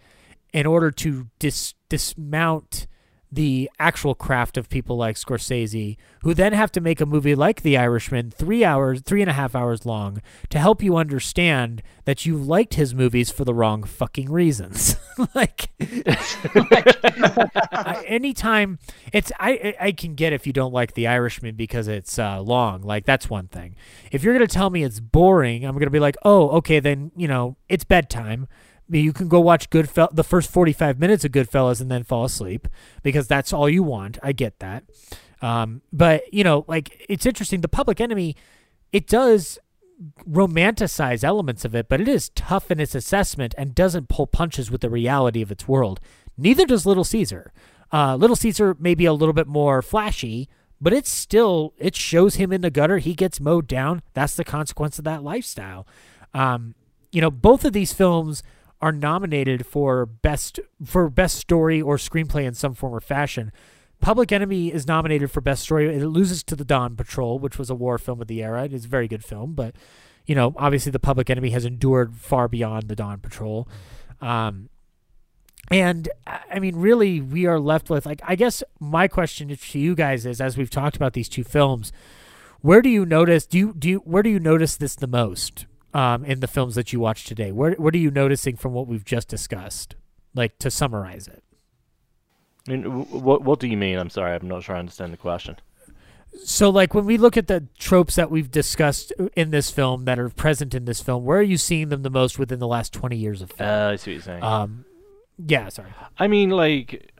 in 0.53 0.65
order 0.65 0.91
to 0.91 1.27
dis- 1.39 1.73
dismount 1.89 2.87
the 3.31 3.69
actual 3.79 4.13
craft 4.13 4.57
of 4.57 4.69
people 4.69 4.97
like 4.97 5.15
Scorsese, 5.15 5.95
who 6.23 6.33
then 6.33 6.51
have 6.51 6.71
to 6.73 6.81
make 6.81 6.99
a 6.99 7.05
movie 7.05 7.33
like 7.33 7.61
The 7.61 7.77
Irishman, 7.77 8.29
three 8.29 8.65
hours, 8.65 9.01
three 9.01 9.21
and 9.21 9.29
a 9.29 9.33
half 9.33 9.55
hours 9.55 9.85
long, 9.85 10.21
to 10.49 10.59
help 10.59 10.83
you 10.83 10.97
understand 10.97 11.81
that 12.03 12.25
you 12.25 12.35
liked 12.35 12.73
his 12.73 12.93
movies 12.93 13.31
for 13.31 13.45
the 13.45 13.53
wrong 13.53 13.83
fucking 13.83 14.29
reasons. 14.29 14.97
like, 15.35 15.69
like 16.55 18.03
anytime 18.05 18.79
it's 19.13 19.31
I 19.39 19.75
I 19.79 19.91
can 19.93 20.15
get 20.15 20.33
if 20.33 20.45
you 20.45 20.51
don't 20.51 20.73
like 20.73 20.93
The 20.93 21.07
Irishman 21.07 21.55
because 21.55 21.87
it's 21.87 22.19
uh, 22.19 22.41
long, 22.41 22.81
like 22.81 23.05
that's 23.05 23.29
one 23.29 23.47
thing. 23.47 23.75
If 24.11 24.23
you're 24.23 24.33
gonna 24.33 24.47
tell 24.47 24.69
me 24.69 24.83
it's 24.83 24.99
boring, 24.99 25.63
I'm 25.63 25.77
gonna 25.77 25.89
be 25.89 25.99
like, 25.99 26.17
oh, 26.23 26.49
okay, 26.57 26.79
then 26.79 27.11
you 27.15 27.27
know 27.29 27.55
it's 27.69 27.85
bedtime 27.85 28.47
you 28.99 29.13
can 29.13 29.27
go 29.27 29.39
watch 29.39 29.69
Goodfell 29.69 30.13
the 30.13 30.23
first 30.23 30.51
45 30.51 30.99
minutes 30.99 31.23
of 31.23 31.31
Goodfellas 31.31 31.81
and 31.81 31.89
then 31.89 32.03
fall 32.03 32.25
asleep 32.25 32.67
because 33.03 33.27
that's 33.27 33.53
all 33.53 33.69
you 33.69 33.83
want. 33.83 34.17
I 34.21 34.31
get 34.31 34.59
that. 34.59 34.83
Um, 35.41 35.81
but 35.91 36.31
you 36.33 36.43
know, 36.43 36.65
like 36.67 37.05
it's 37.09 37.25
interesting. 37.25 37.61
The 37.61 37.67
Public 37.67 37.99
Enemy, 37.99 38.35
it 38.91 39.07
does 39.07 39.57
romanticize 40.27 41.23
elements 41.23 41.63
of 41.63 41.75
it, 41.75 41.87
but 41.87 42.01
it 42.01 42.07
is 42.07 42.29
tough 42.29 42.71
in 42.71 42.79
its 42.79 42.95
assessment 42.95 43.53
and 43.57 43.75
doesn't 43.75 44.09
pull 44.09 44.27
punches 44.27 44.71
with 44.71 44.81
the 44.81 44.89
reality 44.89 45.41
of 45.41 45.51
its 45.51 45.67
world. 45.67 45.99
Neither 46.37 46.65
does 46.65 46.85
Little 46.85 47.03
Caesar. 47.03 47.53
Uh, 47.91 48.15
Little 48.15 48.35
Caesar 48.35 48.75
may 48.79 48.95
be 48.95 49.05
a 49.05 49.13
little 49.13 49.33
bit 49.33 49.47
more 49.47 49.81
flashy, 49.81 50.49
but 50.79 50.93
it's 50.93 51.11
still 51.11 51.73
it 51.77 51.95
shows 51.95 52.35
him 52.35 52.51
in 52.51 52.61
the 52.61 52.71
gutter. 52.71 52.97
He 52.97 53.13
gets 53.13 53.39
mowed 53.39 53.67
down. 53.67 54.01
That's 54.13 54.35
the 54.35 54.43
consequence 54.43 54.97
of 54.97 55.05
that 55.05 55.23
lifestyle. 55.23 55.87
Um, 56.33 56.75
you 57.11 57.21
know, 57.21 57.31
both 57.31 57.65
of 57.65 57.73
these 57.73 57.93
films 57.93 58.41
are 58.81 58.91
nominated 58.91 59.65
for 59.65 60.05
best 60.05 60.59
for 60.83 61.09
best 61.09 61.37
story 61.37 61.81
or 61.81 61.97
screenplay 61.97 62.45
in 62.45 62.53
some 62.53 62.73
form 62.73 62.93
or 62.93 63.01
fashion. 63.01 63.51
Public 63.99 64.31
Enemy 64.31 64.73
is 64.73 64.87
nominated 64.87 65.29
for 65.29 65.41
best 65.41 65.61
story. 65.61 65.95
It 65.95 66.07
loses 66.07 66.43
to 66.45 66.55
The 66.55 66.65
Dawn 66.65 66.95
Patrol, 66.95 67.37
which 67.37 67.59
was 67.59 67.69
a 67.69 67.75
war 67.75 67.99
film 67.99 68.19
of 68.19 68.27
the 68.27 68.41
era. 68.41 68.63
It 68.63 68.73
is 68.73 68.85
a 68.85 68.87
very 68.87 69.07
good 69.07 69.23
film, 69.23 69.53
but 69.53 69.75
you 70.25 70.35
know, 70.35 70.53
obviously, 70.57 70.91
The 70.91 70.99
Public 70.99 71.29
Enemy 71.29 71.51
has 71.51 71.65
endured 71.65 72.15
far 72.15 72.47
beyond 72.47 72.87
The 72.87 72.95
Dawn 72.95 73.19
Patrol. 73.19 73.67
Um, 74.19 74.69
and 75.69 76.09
I 76.27 76.59
mean, 76.59 76.75
really, 76.75 77.21
we 77.21 77.45
are 77.45 77.59
left 77.59 77.89
with 77.89 78.05
like 78.05 78.21
I 78.25 78.35
guess 78.35 78.63
my 78.79 79.07
question 79.07 79.55
to 79.55 79.79
you 79.79 79.95
guys 79.95 80.25
is, 80.25 80.41
as 80.41 80.57
we've 80.57 80.69
talked 80.69 80.95
about 80.95 81.13
these 81.13 81.29
two 81.29 81.43
films, 81.43 81.91
where 82.61 82.81
do 82.81 82.89
you 82.89 83.05
notice? 83.05 83.45
Do 83.45 83.57
you 83.57 83.73
do 83.77 83.89
you, 83.89 83.97
where 83.99 84.23
do 84.23 84.29
you 84.29 84.39
notice 84.39 84.75
this 84.75 84.95
the 84.95 85.07
most? 85.07 85.65
Um, 85.93 86.25
in 86.25 86.39
the 86.39 86.47
films 86.47 86.75
that 86.75 86.93
you 86.93 86.99
watch 86.99 87.25
today? 87.25 87.51
What 87.51 87.79
what 87.79 87.93
are 87.93 87.99
you 87.99 88.11
noticing 88.11 88.55
from 88.55 88.73
what 88.73 88.87
we've 88.87 89.05
just 89.05 89.27
discussed? 89.27 89.95
Like 90.33 90.57
to 90.59 90.71
summarize 90.71 91.27
it. 91.27 91.43
I 92.67 92.71
mean, 92.71 92.83
what 93.09 93.43
what 93.43 93.59
do 93.59 93.67
you 93.67 93.77
mean? 93.77 93.97
I'm 93.97 94.09
sorry, 94.09 94.35
I'm 94.35 94.47
not 94.47 94.63
sure 94.63 94.75
I 94.75 94.79
understand 94.79 95.13
the 95.13 95.17
question. 95.17 95.57
So, 96.43 96.69
like 96.69 96.93
when 96.93 97.05
we 97.05 97.17
look 97.17 97.35
at 97.35 97.47
the 97.47 97.67
tropes 97.77 98.15
that 98.15 98.31
we've 98.31 98.49
discussed 98.49 99.11
in 99.35 99.51
this 99.51 99.69
film 99.69 100.05
that 100.05 100.17
are 100.17 100.29
present 100.29 100.73
in 100.73 100.85
this 100.85 101.01
film, 101.01 101.25
where 101.25 101.39
are 101.39 101.43
you 101.43 101.57
seeing 101.57 101.89
them 101.89 102.03
the 102.03 102.09
most 102.09 102.39
within 102.39 102.59
the 102.59 102.67
last 102.67 102.93
twenty 102.93 103.17
years 103.17 103.41
of 103.41 103.51
film? 103.51 103.69
Uh, 103.69 103.89
I 103.89 103.95
see 103.97 104.11
what 104.11 104.13
you're 104.13 104.21
saying. 104.21 104.43
Um, 104.43 104.85
yeah, 105.45 105.67
sorry. 105.69 105.89
I 106.17 106.27
mean, 106.27 106.51
like 106.51 107.11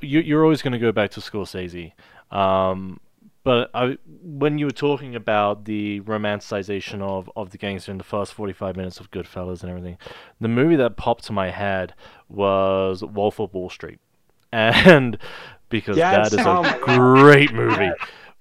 you, 0.00 0.20
you're 0.20 0.42
always 0.42 0.60
going 0.60 0.72
to 0.72 0.78
go 0.78 0.92
back 0.92 1.10
to 1.12 1.20
Scorsese. 1.20 1.92
Um, 2.30 3.00
but 3.48 3.70
I, 3.72 3.96
when 4.22 4.58
you 4.58 4.66
were 4.66 4.70
talking 4.70 5.14
about 5.14 5.64
the 5.64 6.02
romanticization 6.02 7.00
of, 7.00 7.30
of 7.34 7.48
the 7.48 7.56
gangster 7.56 7.90
in 7.90 7.96
the 7.96 8.04
first 8.04 8.34
45 8.34 8.76
minutes 8.76 9.00
of 9.00 9.10
Goodfellas 9.10 9.62
and 9.62 9.70
everything, 9.70 9.96
the 10.38 10.48
movie 10.48 10.76
that 10.76 10.98
popped 10.98 11.24
to 11.24 11.32
my 11.32 11.48
head 11.48 11.94
was 12.28 13.02
Wolf 13.02 13.40
of 13.40 13.54
Wall 13.54 13.70
Street. 13.70 14.00
And 14.52 15.16
because 15.70 15.96
Yes, 15.96 16.28
that 16.28 16.40
is 16.40 16.46
oh 16.46 16.60
a 16.60 16.62
God. 16.62 16.80
great 16.84 17.54
movie. 17.54 17.90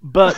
But 0.01 0.35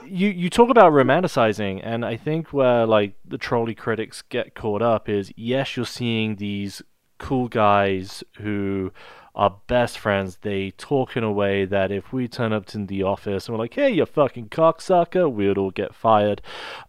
you 0.04 0.28
you 0.28 0.50
talk 0.50 0.70
about 0.70 0.92
romanticizing, 0.92 1.80
and 1.84 2.04
I 2.04 2.16
think 2.16 2.52
where 2.52 2.86
like 2.86 3.14
the 3.24 3.38
trolley 3.38 3.76
critics 3.76 4.22
get 4.22 4.56
caught 4.56 4.82
up 4.82 5.08
is 5.08 5.32
yes, 5.36 5.76
you're 5.76 5.86
seeing 5.86 6.34
these 6.36 6.82
cool 7.18 7.46
guys 7.46 8.24
who 8.38 8.92
are 9.34 9.56
best 9.66 9.98
friends. 9.98 10.38
They 10.42 10.70
talk 10.72 11.16
in 11.16 11.24
a 11.24 11.32
way 11.32 11.64
that 11.64 11.90
if 11.90 12.12
we 12.12 12.28
turn 12.28 12.52
up 12.52 12.66
to 12.66 12.84
the 12.84 13.02
office 13.02 13.48
and 13.48 13.56
we're 13.56 13.64
like, 13.64 13.74
"Hey, 13.74 13.90
you 13.90 14.06
fucking 14.06 14.48
cocksucker," 14.50 15.30
we'd 15.30 15.58
all 15.58 15.70
get 15.70 15.94
fired. 15.94 16.40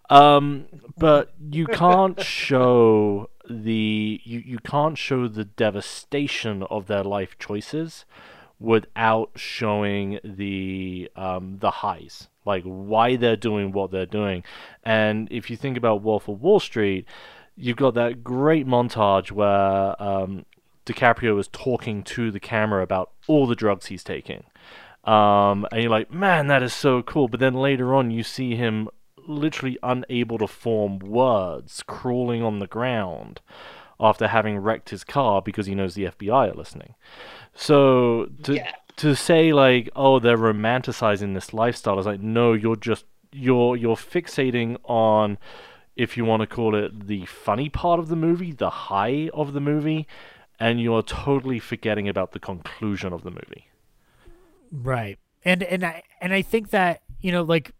Um, 0.09 0.67
but 0.97 1.33
you 1.39 1.65
can't 1.83 2.21
show 2.21 3.29
the 3.49 4.21
you, 4.23 4.39
you 4.45 4.59
can't 4.59 4.97
show 4.97 5.27
the 5.27 5.45
devastation 5.45 6.63
of 6.63 6.87
their 6.87 7.03
life 7.03 7.37
choices 7.39 8.05
without 8.59 9.31
showing 9.35 10.19
the 10.23 11.09
um, 11.15 11.57
the 11.59 11.71
highs, 11.71 12.29
like 12.45 12.63
why 12.63 13.15
they're 13.15 13.35
doing 13.35 13.71
what 13.71 13.91
they're 13.91 14.05
doing. 14.05 14.43
And 14.83 15.27
if 15.31 15.49
you 15.49 15.57
think 15.57 15.77
about 15.77 16.03
Wolf 16.03 16.27
of 16.27 16.41
Wall 16.41 16.59
Street, 16.59 17.05
you've 17.55 17.77
got 17.77 17.95
that 17.95 18.23
great 18.23 18.67
montage 18.67 19.31
where 19.31 20.01
um, 20.01 20.45
DiCaprio 20.85 21.39
is 21.39 21.47
talking 21.47 22.03
to 22.03 22.31
the 22.31 22.39
camera 22.39 22.83
about 22.83 23.11
all 23.27 23.47
the 23.47 23.55
drugs 23.55 23.87
he's 23.87 24.03
taking. 24.03 24.43
Um, 25.03 25.67
and 25.71 25.81
you're 25.81 25.91
like, 25.91 26.11
man, 26.11 26.47
that 26.47 26.63
is 26.63 26.73
so 26.73 27.01
cool. 27.03 27.27
But 27.27 27.39
then 27.39 27.53
later 27.53 27.93
on, 27.93 28.11
you 28.11 28.23
see 28.23 28.55
him 28.55 28.89
literally 29.27 29.77
unable 29.83 30.37
to 30.39 30.47
form 30.47 30.99
words, 30.99 31.83
crawling 31.85 32.43
on 32.43 32.59
the 32.59 32.67
ground 32.67 33.41
after 33.99 34.27
having 34.27 34.57
wrecked 34.57 34.89
his 34.89 35.03
car 35.03 35.41
because 35.41 35.65
he 35.67 35.75
knows 35.75 35.95
the 35.95 36.05
FBI 36.05 36.51
are 36.51 36.55
listening. 36.55 36.95
So 37.53 38.29
to 38.43 38.55
Yeah. 38.55 38.71
to 38.97 39.15
say 39.15 39.53
like, 39.53 39.89
oh, 39.95 40.19
they're 40.19 40.37
romanticizing 40.37 41.33
this 41.33 41.53
lifestyle 41.53 41.99
is 41.99 42.05
like, 42.05 42.19
no, 42.21 42.53
you're 42.53 42.75
just 42.75 43.05
you're 43.31 43.75
you're 43.75 43.95
fixating 43.95 44.77
on 44.83 45.37
if 45.95 46.17
you 46.17 46.25
want 46.25 46.41
to 46.41 46.47
call 46.47 46.75
it 46.75 47.07
the 47.07 47.25
funny 47.25 47.69
part 47.69 47.99
of 47.99 48.09
the 48.09 48.15
movie, 48.17 48.51
the 48.51 48.69
high 48.69 49.29
of 49.33 49.53
the 49.53 49.61
movie, 49.61 50.07
and 50.59 50.81
you're 50.81 51.03
totally 51.03 51.59
forgetting 51.59 52.07
about 52.07 52.31
the 52.31 52.39
conclusion 52.39 53.13
of 53.13 53.23
the 53.23 53.31
movie. 53.31 53.69
Right. 54.71 55.19
And 55.43 55.63
and 55.63 55.85
I 55.85 56.03
and 56.21 56.33
I 56.33 56.41
think 56.41 56.71
that, 56.71 57.01
you 57.19 57.31
know, 57.31 57.43
like 57.43 57.71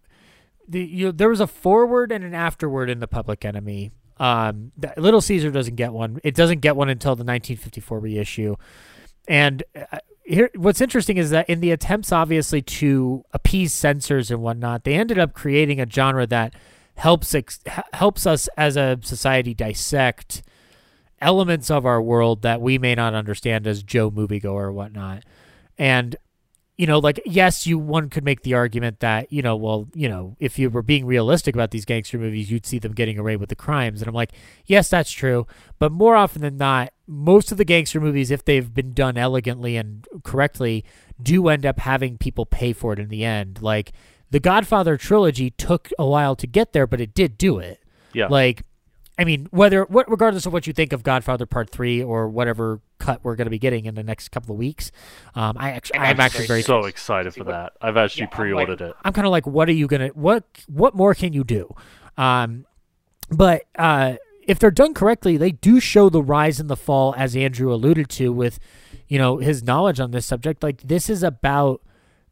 the 0.67 0.83
you 0.83 1.11
there 1.11 1.29
was 1.29 1.39
a 1.39 1.47
forward 1.47 2.11
and 2.11 2.23
an 2.23 2.33
afterward 2.33 2.89
in 2.89 2.99
the 2.99 3.07
Public 3.07 3.45
Enemy. 3.45 3.91
Um 4.17 4.71
the, 4.77 4.93
Little 4.97 5.21
Caesar 5.21 5.51
doesn't 5.51 5.75
get 5.75 5.93
one. 5.93 6.19
It 6.23 6.35
doesn't 6.35 6.59
get 6.59 6.75
one 6.75 6.89
until 6.89 7.15
the 7.15 7.23
1954 7.23 7.99
reissue. 7.99 8.55
And 9.27 9.63
uh, 9.75 9.97
here 10.23 10.49
what's 10.55 10.81
interesting 10.81 11.17
is 11.17 11.31
that 11.31 11.49
in 11.49 11.59
the 11.59 11.71
attempts 11.71 12.11
obviously 12.11 12.61
to 12.61 13.23
appease 13.33 13.73
censors 13.73 14.31
and 14.31 14.41
whatnot, 14.41 14.83
they 14.83 14.93
ended 14.93 15.17
up 15.17 15.33
creating 15.33 15.79
a 15.79 15.89
genre 15.89 16.27
that 16.27 16.53
helps 16.95 17.33
ex- 17.35 17.59
helps 17.93 18.25
us 18.25 18.47
as 18.57 18.77
a 18.77 18.97
society 19.01 19.53
dissect 19.53 20.43
elements 21.25 21.71
of 21.71 21.85
our 21.85 22.01
world 22.01 22.43
that 22.43 22.61
we 22.61 22.77
may 22.77 22.93
not 22.93 23.15
understand 23.15 23.65
as 23.65 23.81
Joe 23.81 24.11
moviegoer 24.11 24.65
or 24.65 24.71
whatnot. 24.71 25.23
And 25.77 26.15
you 26.77 26.85
know, 26.85 26.99
like 26.99 27.21
yes, 27.25 27.65
you 27.65 27.79
one 27.79 28.09
could 28.09 28.23
make 28.23 28.41
the 28.41 28.53
argument 28.53 28.99
that 28.99 29.31
you 29.31 29.41
know, 29.41 29.55
well, 29.55 29.87
you 29.93 30.07
know, 30.07 30.35
if 30.39 30.59
you 30.59 30.69
were 30.69 30.81
being 30.81 31.05
realistic 31.05 31.55
about 31.55 31.71
these 31.71 31.85
gangster 31.85 32.17
movies, 32.17 32.51
you'd 32.51 32.65
see 32.65 32.79
them 32.79 32.93
getting 32.93 33.17
away 33.17 33.37
with 33.37 33.49
the 33.49 33.55
crimes. 33.55 34.01
And 34.01 34.07
I'm 34.07 34.13
like, 34.13 34.33
yes, 34.65 34.89
that's 34.89 35.11
true, 35.11 35.47
but 35.79 35.91
more 35.91 36.15
often 36.15 36.41
than 36.41 36.57
not, 36.57 36.93
most 37.07 37.51
of 37.51 37.57
the 37.57 37.65
gangster 37.65 37.99
movies, 37.99 38.29
if 38.29 38.45
they've 38.45 38.73
been 38.73 38.93
done 38.93 39.17
elegantly 39.17 39.77
and 39.77 40.05
correctly, 40.23 40.83
do 41.21 41.47
end 41.47 41.65
up 41.65 41.79
having 41.79 42.17
people 42.17 42.45
pay 42.45 42.71
for 42.73 42.93
it 42.93 42.99
in 42.99 43.09
the 43.09 43.23
end. 43.23 43.61
Like 43.61 43.93
the 44.29 44.39
Godfather 44.39 44.97
trilogy 44.97 45.49
took 45.51 45.89
a 45.97 46.05
while 46.05 46.35
to 46.35 46.45
get 46.45 46.73
there, 46.73 46.85
but 46.85 47.01
it 47.01 47.13
did 47.13 47.37
do 47.37 47.57
it. 47.57 47.81
Yeah. 48.13 48.27
Like, 48.27 48.63
I 49.18 49.24
mean, 49.24 49.48
whether 49.52 49.85
what 49.85 50.10
regardless 50.10 50.45
of 50.45 50.53
what 50.53 50.68
you 50.68 50.74
think 50.74 50.92
of 50.92 51.03
Godfather 51.03 51.45
Part 51.45 51.69
Three 51.69 52.03
or 52.03 52.27
whatever 52.27 52.82
cut 53.00 53.22
we're 53.24 53.35
going 53.35 53.45
to 53.45 53.52
be 53.52 53.60
getting 53.60 53.85
in 53.85 53.95
the 53.95 54.03
next 54.03 54.30
couple 54.30 54.53
of 54.53 54.60
weeks, 54.60 54.92
um, 55.35 55.56
I 55.58 55.72
actually 55.72 56.00
I'm 56.00 56.19
actually 56.19 56.48
very 56.48 56.61
so 56.61 56.85
excited 56.85 57.34
for 57.34 57.45
that. 57.45 57.74
I've 57.82 57.98
actually 57.98 58.27
pre-ordered 58.27 58.82
it. 58.82 58.94
I'm 59.03 59.14
kind 59.14 59.26
of 59.26 59.32
like, 59.32 59.48
what 59.48 59.69
are 59.69 59.74
you 59.74 59.88
gonna 59.88 60.10
what 60.10 60.44
what 60.68 60.95
more 60.95 61.14
can 61.14 61.32
you 61.32 61.44
do? 61.44 61.74
Um, 62.18 62.66
but 63.30 63.64
uh, 63.77 64.16
if 64.44 64.60
they're 64.60 64.72
done 64.72 64.94
correctly, 64.94 65.38
they 65.38 65.52
do 65.52 65.80
show 65.80 66.10
the 66.10 66.22
rise 66.22 66.60
and 66.60 66.69
the 66.69 66.76
fall, 66.76 67.14
as 67.18 67.35
Andrew 67.35 67.74
alluded 67.74 68.10
to, 68.10 68.34
with 68.34 68.60
you 69.08 69.18
know 69.18 69.38
his 69.38 69.64
knowledge 69.64 70.00
on 70.00 70.11
this 70.11 70.26
subject. 70.26 70.61
Like 70.61 70.82
this 70.82 71.10
is 71.10 71.24
about 71.24 71.82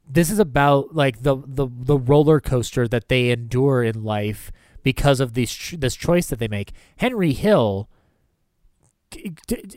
this 0.08 0.30
is 0.30 0.40
about 0.40 0.94
like 0.94 1.24
the 1.24 1.38
the 1.46 1.68
the 1.72 1.98
roller 1.98 2.42
coaster 2.42 2.90
that 2.90 3.08
they 3.08 3.30
endure 3.30 3.84
in 3.84 4.04
life 4.04 4.52
because 4.84 5.20
of 5.20 5.34
these 5.34 5.74
this 5.78 5.96
choice 5.96 6.28
that 6.28 6.40
they 6.40 6.48
make. 6.48 6.72
Henry 6.98 7.34
Hill 7.34 7.90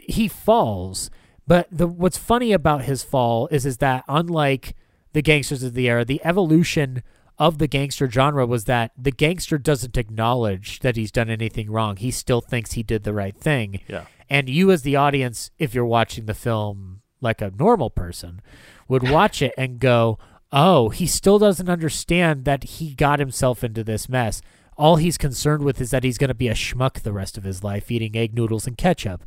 he 0.02 0.28
falls, 0.28 1.10
but 1.46 1.68
the 1.70 1.86
what's 1.86 2.18
funny 2.18 2.52
about 2.52 2.82
his 2.82 3.02
fall 3.02 3.48
is 3.48 3.66
is 3.66 3.78
that 3.78 4.04
unlike 4.08 4.74
the 5.12 5.22
gangsters 5.22 5.62
of 5.62 5.74
the 5.74 5.88
era, 5.88 6.04
the 6.04 6.20
evolution 6.24 7.02
of 7.38 7.58
the 7.58 7.66
gangster 7.66 8.10
genre 8.10 8.46
was 8.46 8.64
that 8.64 8.92
the 8.96 9.10
gangster 9.10 9.58
doesn't 9.58 9.96
acknowledge 9.96 10.80
that 10.80 10.96
he's 10.96 11.12
done 11.12 11.28
anything 11.28 11.70
wrong. 11.70 11.96
He 11.96 12.10
still 12.10 12.40
thinks 12.40 12.72
he 12.72 12.82
did 12.82 13.04
the 13.04 13.12
right 13.12 13.36
thing. 13.36 13.80
Yeah. 13.88 14.06
And 14.30 14.48
you 14.48 14.70
as 14.70 14.82
the 14.82 14.96
audience, 14.96 15.50
if 15.58 15.74
you're 15.74 15.84
watching 15.84 16.26
the 16.26 16.34
film 16.34 17.02
like 17.20 17.40
a 17.40 17.52
normal 17.58 17.90
person, 17.90 18.40
would 18.88 19.08
watch 19.10 19.42
it 19.42 19.54
and 19.56 19.78
go, 19.78 20.18
"Oh, 20.50 20.88
he 20.88 21.06
still 21.06 21.38
doesn't 21.38 21.68
understand 21.68 22.44
that 22.44 22.64
he 22.64 22.94
got 22.94 23.18
himself 23.18 23.62
into 23.62 23.84
this 23.84 24.08
mess." 24.08 24.40
All 24.76 24.96
he's 24.96 25.16
concerned 25.18 25.62
with 25.62 25.80
is 25.80 25.90
that 25.90 26.04
he's 26.04 26.18
going 26.18 26.28
to 26.28 26.34
be 26.34 26.48
a 26.48 26.54
schmuck 26.54 27.00
the 27.00 27.12
rest 27.12 27.38
of 27.38 27.44
his 27.44 27.64
life 27.64 27.90
eating 27.90 28.16
egg 28.16 28.34
noodles 28.34 28.66
and 28.66 28.76
ketchup. 28.76 29.24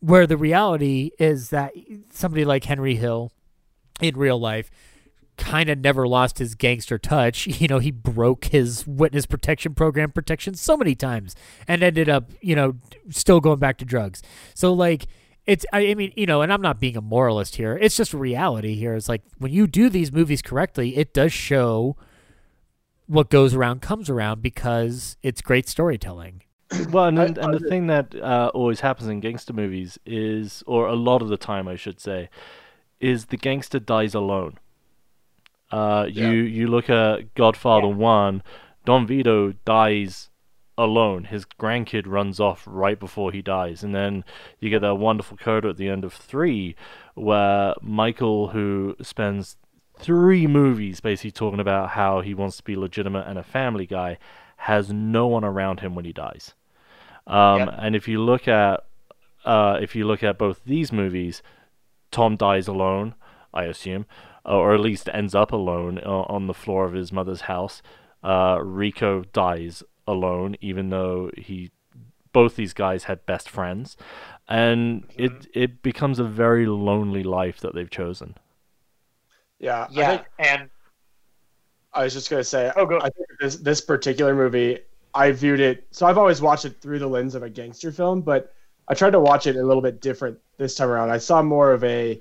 Where 0.00 0.26
the 0.26 0.36
reality 0.36 1.10
is 1.18 1.50
that 1.50 1.72
somebody 2.12 2.44
like 2.44 2.64
Henry 2.64 2.96
Hill 2.96 3.32
in 4.00 4.16
real 4.16 4.38
life 4.38 4.70
kind 5.36 5.68
of 5.68 5.78
never 5.78 6.06
lost 6.06 6.38
his 6.38 6.54
gangster 6.54 6.98
touch. 6.98 7.46
You 7.56 7.68
know, 7.68 7.78
he 7.78 7.90
broke 7.90 8.46
his 8.46 8.86
witness 8.86 9.26
protection 9.26 9.74
program 9.74 10.12
protection 10.12 10.54
so 10.54 10.76
many 10.76 10.94
times 10.94 11.34
and 11.66 11.82
ended 11.82 12.08
up, 12.08 12.30
you 12.40 12.54
know, 12.54 12.76
still 13.10 13.40
going 13.40 13.58
back 13.58 13.78
to 13.78 13.84
drugs. 13.84 14.22
So 14.54 14.72
like 14.72 15.06
it's 15.46 15.64
I 15.72 15.94
mean, 15.94 16.12
you 16.16 16.26
know, 16.26 16.42
and 16.42 16.52
I'm 16.52 16.60
not 16.60 16.80
being 16.80 16.96
a 16.96 17.00
moralist 17.00 17.56
here. 17.56 17.78
It's 17.80 17.96
just 17.96 18.12
reality 18.12 18.74
here. 18.74 18.94
It's 18.94 19.08
like 19.08 19.22
when 19.38 19.52
you 19.52 19.66
do 19.66 19.88
these 19.88 20.12
movies 20.12 20.42
correctly, 20.42 20.96
it 20.96 21.14
does 21.14 21.32
show 21.32 21.96
what 23.06 23.30
goes 23.30 23.54
around 23.54 23.82
comes 23.82 24.10
around 24.10 24.42
because 24.42 25.16
it's 25.22 25.40
great 25.40 25.68
storytelling. 25.68 26.42
well, 26.90 27.06
and, 27.06 27.18
and, 27.18 27.38
and 27.38 27.54
the 27.54 27.68
thing 27.68 27.86
that 27.86 28.14
uh, 28.14 28.50
always 28.52 28.80
happens 28.80 29.08
in 29.08 29.20
gangster 29.20 29.52
movies 29.52 29.98
is, 30.04 30.64
or 30.66 30.88
a 30.88 30.94
lot 30.94 31.22
of 31.22 31.28
the 31.28 31.36
time, 31.36 31.68
I 31.68 31.76
should 31.76 32.00
say, 32.00 32.28
is 33.00 33.26
the 33.26 33.36
gangster 33.36 33.78
dies 33.78 34.14
alone. 34.14 34.58
Uh, 35.70 36.06
you 36.08 36.28
you 36.28 36.68
look 36.68 36.88
at 36.88 37.34
Godfather 37.34 37.88
One, 37.88 38.42
Don 38.84 39.06
Vito 39.06 39.52
dies 39.64 40.30
alone. 40.78 41.24
His 41.24 41.44
grandkid 41.44 42.06
runs 42.06 42.38
off 42.38 42.62
right 42.66 42.98
before 42.98 43.32
he 43.32 43.42
dies, 43.42 43.82
and 43.82 43.94
then 43.94 44.24
you 44.60 44.70
get 44.70 44.82
that 44.82 44.96
wonderful 44.96 45.36
coda 45.36 45.70
at 45.70 45.76
the 45.76 45.88
end 45.88 46.04
of 46.04 46.12
three, 46.12 46.76
where 47.14 47.74
Michael, 47.80 48.48
who 48.48 48.96
spends 49.02 49.56
three 49.98 50.46
movies 50.46 51.00
basically 51.00 51.30
talking 51.30 51.60
about 51.60 51.90
how 51.90 52.20
he 52.20 52.34
wants 52.34 52.56
to 52.58 52.62
be 52.62 52.76
legitimate 52.76 53.26
and 53.26 53.38
a 53.38 53.42
family 53.42 53.86
guy, 53.86 54.18
has 54.58 54.92
no 54.92 55.26
one 55.26 55.44
around 55.44 55.80
him 55.80 55.94
when 55.94 56.04
he 56.04 56.12
dies. 56.12 56.54
Um, 57.26 57.60
And 57.78 57.96
if 57.96 58.08
you 58.08 58.22
look 58.22 58.48
at 58.48 58.84
uh, 59.44 59.78
if 59.80 59.94
you 59.94 60.06
look 60.06 60.22
at 60.22 60.38
both 60.38 60.60
these 60.64 60.92
movies, 60.92 61.42
Tom 62.10 62.36
dies 62.36 62.66
alone, 62.66 63.14
I 63.54 63.64
assume, 63.64 64.06
or 64.44 64.74
at 64.74 64.80
least 64.80 65.08
ends 65.12 65.34
up 65.34 65.52
alone 65.52 66.00
uh, 66.04 66.22
on 66.22 66.46
the 66.46 66.54
floor 66.54 66.84
of 66.84 66.94
his 66.94 67.12
mother's 67.12 67.42
house. 67.42 67.80
Uh, 68.24 68.58
Rico 68.60 69.22
dies 69.32 69.84
alone, 70.06 70.56
even 70.60 70.90
though 70.90 71.30
he 71.36 71.70
both 72.32 72.56
these 72.56 72.74
guys 72.74 73.04
had 73.04 73.24
best 73.24 73.48
friends, 73.48 73.96
and 74.48 75.04
it 75.14 75.46
it 75.54 75.82
becomes 75.82 76.18
a 76.18 76.24
very 76.24 76.66
lonely 76.66 77.22
life 77.22 77.60
that 77.60 77.74
they've 77.74 77.90
chosen. 77.90 78.34
Yeah. 79.58 79.82
I 79.84 79.88
Yeah, 79.90 80.08
think- 80.16 80.22
and 80.38 80.70
I 81.92 82.04
was 82.04 82.12
just 82.12 82.28
gonna 82.30 82.44
say, 82.44 82.70
oh, 82.76 82.84
go. 82.86 82.98
I 82.98 83.08
think 83.10 83.26
this 83.40 83.56
this 83.56 83.80
particular 83.80 84.34
movie, 84.34 84.80
I 85.14 85.30
viewed 85.32 85.60
it. 85.60 85.86
So 85.90 86.06
I've 86.06 86.18
always 86.18 86.42
watched 86.42 86.64
it 86.66 86.80
through 86.80 86.98
the 86.98 87.06
lens 87.06 87.34
of 87.34 87.42
a 87.42 87.48
gangster 87.50 87.90
film, 87.90 88.20
but 88.20 88.52
I 88.88 88.94
tried 88.94 89.10
to 89.10 89.20
watch 89.20 89.46
it 89.46 89.56
a 89.56 89.62
little 89.62 89.82
bit 89.82 90.00
different 90.00 90.38
this 90.58 90.74
time 90.74 90.88
around. 90.90 91.10
I 91.10 91.18
saw 91.18 91.42
more 91.42 91.72
of 91.72 91.82
a 91.84 92.20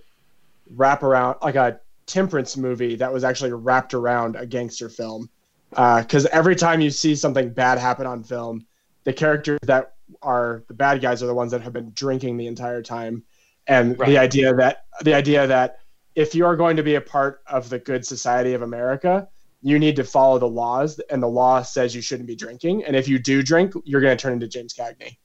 wrap 0.75 1.03
around, 1.03 1.37
like 1.41 1.55
a 1.55 1.79
temperance 2.05 2.55
movie 2.55 2.95
that 2.95 3.11
was 3.11 3.23
actually 3.23 3.51
wrapped 3.51 3.93
around 3.93 4.35
a 4.35 4.45
gangster 4.45 4.89
film. 4.89 5.29
Uh, 5.73 6.01
because 6.01 6.25
every 6.27 6.55
time 6.55 6.79
you 6.79 6.89
see 6.89 7.15
something 7.15 7.49
bad 7.49 7.77
happen 7.77 8.05
on 8.07 8.23
film, 8.23 8.65
the 9.03 9.11
characters 9.11 9.59
that 9.63 9.93
are 10.21 10.63
the 10.69 10.73
bad 10.73 11.01
guys 11.01 11.21
are 11.21 11.27
the 11.27 11.33
ones 11.33 11.51
that 11.51 11.61
have 11.61 11.73
been 11.73 11.91
drinking 11.95 12.37
the 12.37 12.47
entire 12.47 12.81
time, 12.81 13.23
and 13.67 13.99
Right. 13.99 14.07
the 14.09 14.17
idea 14.17 14.53
that 14.55 14.85
the 15.01 15.13
idea 15.13 15.45
that 15.47 15.79
if 16.15 16.33
you 16.33 16.45
are 16.45 16.55
going 16.55 16.77
to 16.77 16.83
be 16.83 16.95
a 16.95 17.01
part 17.01 17.41
of 17.47 17.69
the 17.69 17.79
good 17.79 18.05
society 18.05 18.53
of 18.53 18.61
America, 18.61 19.27
you 19.61 19.79
need 19.79 19.95
to 19.97 20.03
follow 20.03 20.39
the 20.39 20.47
laws, 20.47 20.99
and 21.09 21.21
the 21.21 21.27
law 21.27 21.61
says 21.61 21.95
you 21.95 22.01
shouldn't 22.01 22.27
be 22.27 22.35
drinking. 22.35 22.83
And 22.85 22.95
if 22.95 23.07
you 23.07 23.19
do 23.19 23.43
drink, 23.43 23.73
you're 23.83 24.01
going 24.01 24.15
to 24.15 24.21
turn 24.21 24.33
into 24.33 24.47
James 24.47 24.73
Cagney. 24.73 25.17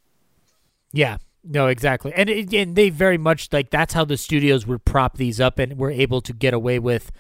Yeah, 0.93 1.19
no, 1.45 1.69
exactly, 1.69 2.13
and 2.15 2.29
and 2.29 2.75
they 2.75 2.91
very 2.91 3.19
much 3.19 3.53
like 3.53 3.71
that's 3.71 3.95
how 3.95 4.05
the 4.05 4.17
studios 4.17 4.67
would 4.67 4.85
prop 4.85 5.17
these 5.17 5.41
up 5.41 5.59
and 5.59 5.79
were 5.79 5.91
able 5.91 6.21
to 6.23 6.33
get 6.33 6.53
away 6.53 6.79
with 6.79 7.13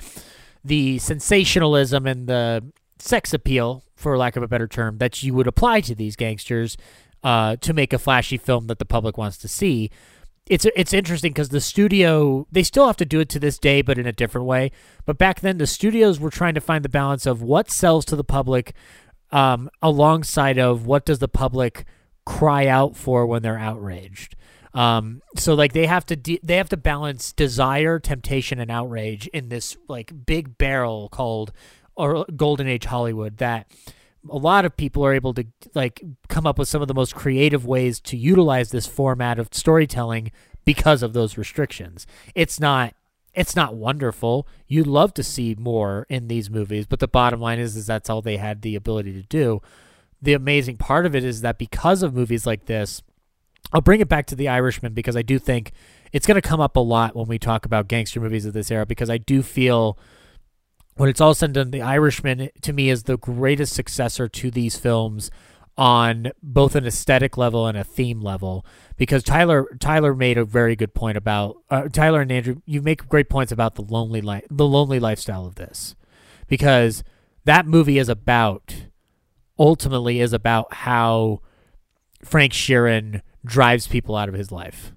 the 0.65 0.99
sensationalism 0.99 2.07
and 2.07 2.27
the 2.27 2.65
sex 2.99 3.33
appeal, 3.33 3.85
for 3.95 4.17
lack 4.19 4.37
of 4.37 4.43
a 4.43 4.49
better 4.49 4.67
term, 4.67 4.99
that 4.99 5.23
you 5.23 5.35
would 5.35 5.47
apply 5.47 5.81
to 5.83 5.95
these 5.95 6.17
gangsters 6.17 6.77
uh, 7.23 7.57
to 7.57 7.73
make 7.73 7.93
a 7.93 7.99
flashy 7.99 8.37
film 8.37 8.67
that 8.67 8.79
the 8.79 8.85
public 8.85 9.17
wants 9.17 9.39
to 9.39 9.49
see. 9.49 9.91
It's 10.51 10.67
it's 10.75 10.93
interesting 10.93 11.31
because 11.31 11.51
the 11.51 11.61
studio 11.61 12.45
they 12.51 12.65
still 12.65 12.89
have 12.89 12.97
to 12.97 13.05
do 13.05 13.21
it 13.21 13.29
to 13.29 13.39
this 13.39 13.57
day, 13.57 13.83
but 13.83 13.99
in 13.99 14.07
a 14.07 14.13
different 14.13 14.49
way. 14.49 14.73
But 15.07 15.17
back 15.17 15.41
then, 15.41 15.59
the 15.59 15.67
studios 15.67 16.19
were 16.19 16.29
trying 16.29 16.55
to 16.55 16.61
find 16.61 16.85
the 16.85 16.89
balance 16.89 17.25
of 17.25 17.41
what 17.41 17.71
sells 17.71 18.05
to 18.07 18.17
the 18.17 18.25
public, 18.25 18.75
um, 19.31 19.71
alongside 19.81 20.59
of 20.59 20.87
what 20.87 21.05
does 21.05 21.21
the 21.21 21.29
public 21.29 21.85
cry 22.27 22.67
out 22.67 22.97
for 22.97 23.27
when 23.27 23.43
they're 23.43 23.61
outraged. 23.61 24.35
Um, 24.75 25.23
so 25.37 25.55
like 25.55 25.73
they 25.73 25.87
have 25.87 26.05
to 26.07 26.17
de- 26.17 26.41
they 26.43 26.57
have 26.57 26.69
to 26.71 26.77
balance 26.77 27.33
desire, 27.33 28.01
temptation, 28.01 28.59
and 28.59 28.73
outrage 28.73 29.29
in 29.29 29.51
this 29.51 29.77
like 29.87 30.27
big 30.27 30.59
barrel 30.59 31.09
called 31.11 31.53
or 31.95 32.27
golden 32.35 32.67
age 32.67 32.87
Hollywood 32.87 33.37
that 33.37 33.71
a 34.29 34.37
lot 34.37 34.65
of 34.65 34.77
people 34.77 35.05
are 35.05 35.15
able 35.15 35.33
to 35.35 35.45
like 35.75 36.03
come 36.29 36.47
up 36.47 36.59
with 36.59 36.69
some 36.69 36.83
of 36.83 36.89
the 36.89 36.95
most 36.95 37.15
creative 37.15 37.67
ways 37.67 38.01
to 38.01 38.17
utilize 38.17 38.71
this 38.71 38.87
format 38.87 39.39
of 39.39 39.49
storytelling 39.53 40.31
because 40.65 41.03
of 41.03 41.13
those 41.13 41.39
restrictions. 41.39 42.07
It's 42.35 42.61
not 42.61 42.95
it's 43.33 43.55
not 43.55 43.77
wonderful. 43.77 44.47
You'd 44.67 44.89
love 44.89 45.15
to 45.15 45.23
see 45.23 45.55
more 45.59 46.05
in 46.09 46.27
these 46.29 46.51
movies, 46.51 46.87
but 46.87 46.99
the 46.99 47.09
bottom 47.09 47.41
line 47.41 47.59
is 47.59 47.77
is 47.77 47.87
that's 47.87 48.11
all 48.11 48.23
they 48.23 48.37
had 48.37 48.63
the 48.63 48.77
ability 48.77 49.13
to 49.13 49.23
do. 49.23 49.63
The 50.21 50.35
amazing 50.35 50.77
part 50.77 51.07
of 51.07 51.15
it 51.15 51.25
is 51.25 51.41
that 51.41 51.57
because 51.57 52.03
of 52.03 52.15
movies 52.15 52.47
like 52.47 52.67
this, 52.67 53.03
I'll 53.73 53.81
bring 53.81 54.01
it 54.01 54.09
back 54.09 54.27
to 54.27 54.35
The 54.35 54.49
Irishman 54.49 54.95
because 54.95 55.17
I 55.17 55.23
do 55.23 55.39
think 55.39 55.73
it's 56.13 56.27
going 56.27 56.41
to 56.41 56.47
come 56.47 56.61
up 56.61 56.77
a 56.77 56.81
lot 56.81 57.15
when 57.15 57.29
we 57.29 57.39
talk 57.39 57.65
about 57.65 57.89
gangster 57.89 58.21
movies 58.21 58.45
of 58.45 58.53
this 58.53 58.71
era 58.71 58.85
because 58.85 59.09
I 59.09 59.19
do 59.19 59.43
feel 59.43 59.97
when 60.97 61.09
it's 61.09 61.21
all 61.21 61.35
said 61.35 61.47
and 61.47 61.55
done, 61.55 61.71
The 61.71 61.83
Irishman 61.83 62.51
to 62.63 62.73
me 62.73 62.91
is 62.91 63.05
the 63.05 63.17
greatest 63.19 63.73
successor 63.73 64.29
to 64.29 64.51
these 64.51 64.77
films 64.77 65.31
on 65.77 66.31
both 66.43 66.75
an 66.75 66.87
aesthetic 66.87 67.39
level 67.39 67.67
and 67.67 67.79
a 67.79 67.85
theme 67.85 68.21
level. 68.21 68.67
Because 68.97 69.23
Tyler 69.23 69.67
Tyler 69.81 70.15
made 70.15 70.37
a 70.37 70.45
very 70.45 70.77
good 70.77 70.95
point 70.95 71.17
about 71.17 71.57
uh, 71.71 71.89
Tyler 71.89 72.21
and 72.21 72.31
Andrew. 72.31 72.61
You 72.67 72.83
make 72.83 73.09
great 73.09 73.31
points 73.31 73.53
about 73.53 73.77
the 73.77 73.83
lonely 73.83 74.21
life, 74.21 74.45
the 74.51 74.67
lonely 74.67 75.01
lifestyle 75.01 75.47
of 75.47 75.55
this, 75.55 75.97
because 76.49 77.03
that 77.45 77.67
movie 77.67 77.99
is 77.99 78.09
about 78.09 78.87
ultimately 79.59 80.21
is 80.21 80.33
about 80.33 80.73
how 80.73 81.41
Frank 82.25 82.53
Sheeran 82.53 83.23
drives 83.45 83.87
people 83.87 84.17
out 84.17 84.29
of 84.29 84.35
his 84.35 84.51
life 84.53 84.93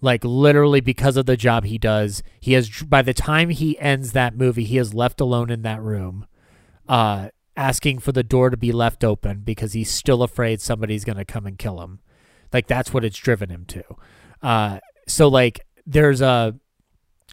like 0.00 0.24
literally 0.24 0.80
because 0.80 1.16
of 1.16 1.26
the 1.26 1.36
job 1.36 1.64
he 1.64 1.78
does 1.78 2.22
he 2.38 2.52
has 2.52 2.68
by 2.82 3.02
the 3.02 3.14
time 3.14 3.48
he 3.48 3.78
ends 3.78 4.12
that 4.12 4.36
movie 4.36 4.64
he 4.64 4.78
is 4.78 4.92
left 4.92 5.20
alone 5.20 5.50
in 5.50 5.62
that 5.62 5.80
room 5.80 6.26
uh 6.88 7.28
asking 7.56 7.98
for 7.98 8.12
the 8.12 8.22
door 8.22 8.50
to 8.50 8.56
be 8.56 8.70
left 8.70 9.02
open 9.02 9.40
because 9.40 9.72
he's 9.72 9.90
still 9.90 10.22
afraid 10.22 10.60
somebody's 10.60 11.04
going 11.04 11.16
to 11.16 11.24
come 11.24 11.46
and 11.46 11.58
kill 11.58 11.80
him. 11.80 12.00
Like 12.52 12.66
that's 12.66 12.92
what 12.92 13.04
it's 13.04 13.18
driven 13.18 13.50
him 13.50 13.64
to. 13.66 13.82
Uh 14.42 14.78
so 15.08 15.28
like 15.28 15.60
there's 15.86 16.20
a 16.20 16.54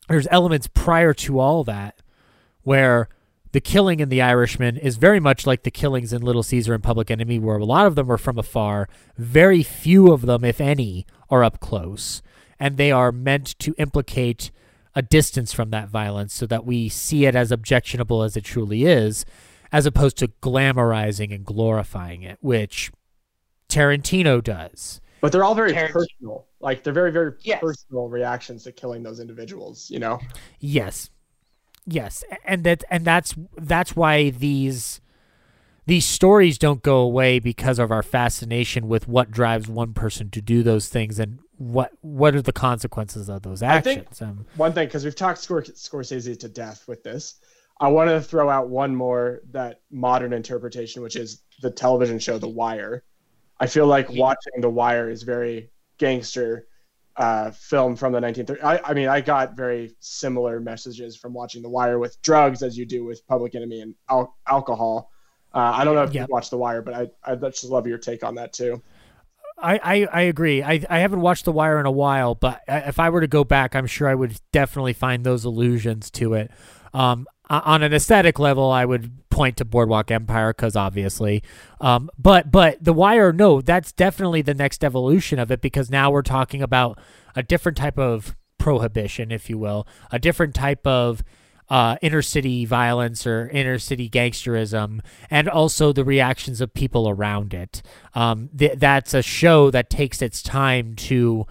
there's 0.08 0.27
elements 0.32 0.67
prior 0.67 1.14
to 1.14 1.40
all 1.40 1.64
that 1.66 2.01
where 2.61 3.09
the 3.51 3.61
killing 3.61 4.00
in 4.00 4.09
The 4.09 4.22
Irishman 4.22 4.77
is 4.77 4.98
very 4.98 5.19
much 5.19 5.45
like 5.45 5.64
the 5.64 5.72
killings 5.72 6.11
in 6.11 6.24
Little 6.24 6.42
Caesar 6.42 6.74
and 6.74 6.82
Public 6.82 7.11
Enemy, 7.11 7.38
where 7.38 7.58
a 7.58 7.66
lot 7.66 7.85
of 7.85 7.93
them 7.93 8.11
are 8.11 8.17
from 8.17 8.40
afar. 8.40 8.90
Very 9.16 9.61
few 9.61 10.11
of 10.11 10.24
them, 10.24 10.43
if 10.43 10.59
any, 10.59 11.06
are 11.30 11.43
up 11.43 11.59
close 11.59 12.24
and 12.64 12.77
they 12.77 12.93
are 12.93 13.11
meant 13.11 13.59
to 13.59 13.75
implicate 13.77 14.50
a 14.95 15.01
distance 15.01 15.51
from 15.51 15.69
that 15.72 15.90
violence 15.90 16.33
so 16.33 16.45
that 16.45 16.66
we 16.66 16.88
see 16.88 17.25
it 17.25 17.35
as 17.35 17.51
objectionable 17.51 18.24
as 18.24 18.38
it 18.38 18.45
truly 18.45 18.85
is, 18.85 19.25
as 19.74 19.85
opposed 19.85 20.16
to 20.16 20.30
glamorizing 20.42 21.35
and 21.35 21.45
glorifying 21.45 22.24
it, 22.24 22.38
which 22.40 22.90
Tarantino 23.67 24.42
does. 24.42 25.01
But 25.19 25.33
they're 25.33 25.43
all 25.43 25.56
very 25.56 25.74
personal. 25.74 26.48
Like 26.61 26.83
they're 26.83 26.93
very, 26.93 27.11
very 27.11 27.33
yes. 27.42 27.59
personal 27.59 28.08
reactions 28.08 28.64
to 28.64 28.72
killing 28.72 29.03
those 29.03 29.19
individuals, 29.19 29.92
you 29.92 30.00
know? 30.00 30.22
Yes. 30.61 31.09
Yes. 31.85 32.24
And 32.45 32.64
that 32.64 32.85
and 32.90 33.03
that's 33.03 33.35
that's 33.58 33.93
why 33.93 34.30
these 34.30 35.01
these 35.85 36.06
stories 36.06 36.58
don't 36.58 36.82
go 36.82 37.00
away 37.00 37.40
because 37.40 37.77
of 37.77 37.92
our 37.92 38.03
fascination 38.03 38.88
with 38.88 39.06
what 39.06 39.32
drives 39.32 39.67
one 39.67 39.93
person 39.93 40.30
to 40.30 40.42
do 40.42 40.64
those 40.64 40.88
things 40.88 41.19
and 41.19 41.40
what 41.64 41.92
what 42.01 42.35
are 42.35 42.42
the 42.42 42.51
consequences 42.51 43.30
of 43.30 43.42
those 43.42 43.64
actions? 43.64 44.22
Um, 44.22 44.45
one 44.58 44.74
thing, 44.74 44.88
because 44.88 45.06
we've 45.06 45.16
talked 45.16 45.40
Scorsese 45.40 46.40
to 46.40 46.50
death 46.50 46.88
with 46.88 47.03
this, 47.03 47.35
I 47.80 47.88
want 47.88 48.09
to 48.09 48.22
throw 48.22 48.50
out 48.50 48.69
one 48.69 48.95
more 48.95 49.42
that 49.51 49.82
modern 49.90 50.33
interpretation, 50.33 51.01
which 51.01 51.16
is 51.16 51.42
the 51.61 51.72
television 51.72 52.19
show 52.19 52.38
The 52.38 52.50
Wire. 52.50 53.03
I 53.59 53.67
feel 53.67 53.88
like 53.88 54.09
watching 54.09 54.59
The 54.59 54.69
Wire 54.69 55.09
is 55.09 55.24
very 55.24 55.72
gangster 55.98 56.67
uh, 57.16 57.51
film 57.51 57.95
from 57.95 58.11
the 58.11 58.19
1930s. 58.19 58.64
I, 58.64 58.80
I, 58.83 58.93
mean, 58.93 59.08
I 59.08 59.22
got 59.22 59.56
very 59.56 59.95
similar 60.00 60.59
messages 60.59 61.16
from 61.16 61.33
watching 61.33 61.61
The 61.61 61.69
Wire 61.69 62.00
with 62.00 62.22
drugs 62.24 62.61
as 62.61 62.77
you 62.77 62.85
do 62.85 63.06
with 63.06 63.25
Public 63.27 63.56
Enemy 63.56 63.82
and 63.82 63.95
al- 64.09 64.35
alcohol. 64.48 65.11
Uh, 65.53 65.72
I 65.75 65.85
don't 65.85 65.95
know 65.95 66.03
if 66.03 66.14
yep. 66.14 66.27
you 66.27 66.33
watched 66.33 66.50
The 66.50 66.58
Wire, 66.58 66.82
but 66.82 66.93
I 66.93 67.08
I 67.24 67.35
just 67.35 67.64
love 67.64 67.85
your 67.85 68.00
take 68.00 68.24
on 68.24 68.35
that 68.35 68.53
too. 68.53 68.82
I, 69.64 69.80
I, 69.83 70.08
I 70.11 70.22
agree. 70.24 70.61
I, 70.61 70.83
I 70.90 71.00
haven't 71.00 71.22
watched 71.22 71.45
The 71.45 71.51
Wire 71.51 71.80
in 71.80 71.85
a 71.85 71.92
while, 71.92 72.35
but 72.35 72.61
if 72.67 73.00
I 73.00 73.09
were 73.09 73.22
to 73.22 73.27
go 73.27 73.43
back, 73.43 73.75
I'm 73.75 73.88
sure 73.88 74.08
I 74.08 74.16
would 74.16 74.40
definitely 74.51 74.93
find 74.93 75.24
those 75.24 75.45
allusions 75.45 76.11
to 76.11 76.33
it. 76.33 76.51
Um, 76.93 77.25
on 77.50 77.83
an 77.83 77.93
aesthetic 77.93 78.40
level, 78.40 78.72
I 78.72 78.85
would 78.85 79.30
point 79.30 79.58
to 79.58 79.66
Boardwalk 79.66 80.11
Empire 80.11 80.53
because 80.53 80.75
obviously, 80.75 81.43
um, 81.82 82.09
but 82.17 82.51
but 82.51 82.83
The 82.83 82.93
Wire, 82.93 83.33
no, 83.33 83.61
that's 83.61 83.92
definitely 83.92 84.42
the 84.42 84.53
next 84.53 84.83
evolution 84.83 85.40
of 85.40 85.51
it 85.51 85.61
because 85.61 85.90
now 85.90 86.11
we're 86.11 86.22
talking 86.22 86.61
about 86.61 87.00
a 87.35 87.43
different 87.43 87.77
type 87.77 87.98
of 87.98 88.35
prohibition, 88.58 89.32
if 89.32 89.50
you 89.50 89.58
will, 89.58 89.88
a 90.11 90.19
different 90.19 90.56
type 90.56 90.85
of 90.88 91.24
uh, 91.74 91.98
inner 92.03 92.22
city 92.22 92.66
violence 92.66 93.26
or 93.26 93.50
inner 93.50 93.80
city 93.80 94.08
gangsterism, 94.08 95.00
and 95.32 95.50
also 95.50 95.92
the 95.92 96.06
reactions 96.06 96.61
of 96.61 96.72
people 96.72 97.10
around 97.10 97.52
it. 97.52 97.82
Um, 98.14 98.52
th- 98.56 98.77
that's 98.77 99.16
a 99.16 99.24
show 99.24 99.72
that 99.72 99.90
takes 99.90 100.22
its 100.22 100.43
time 100.43 100.93
to 100.95 101.48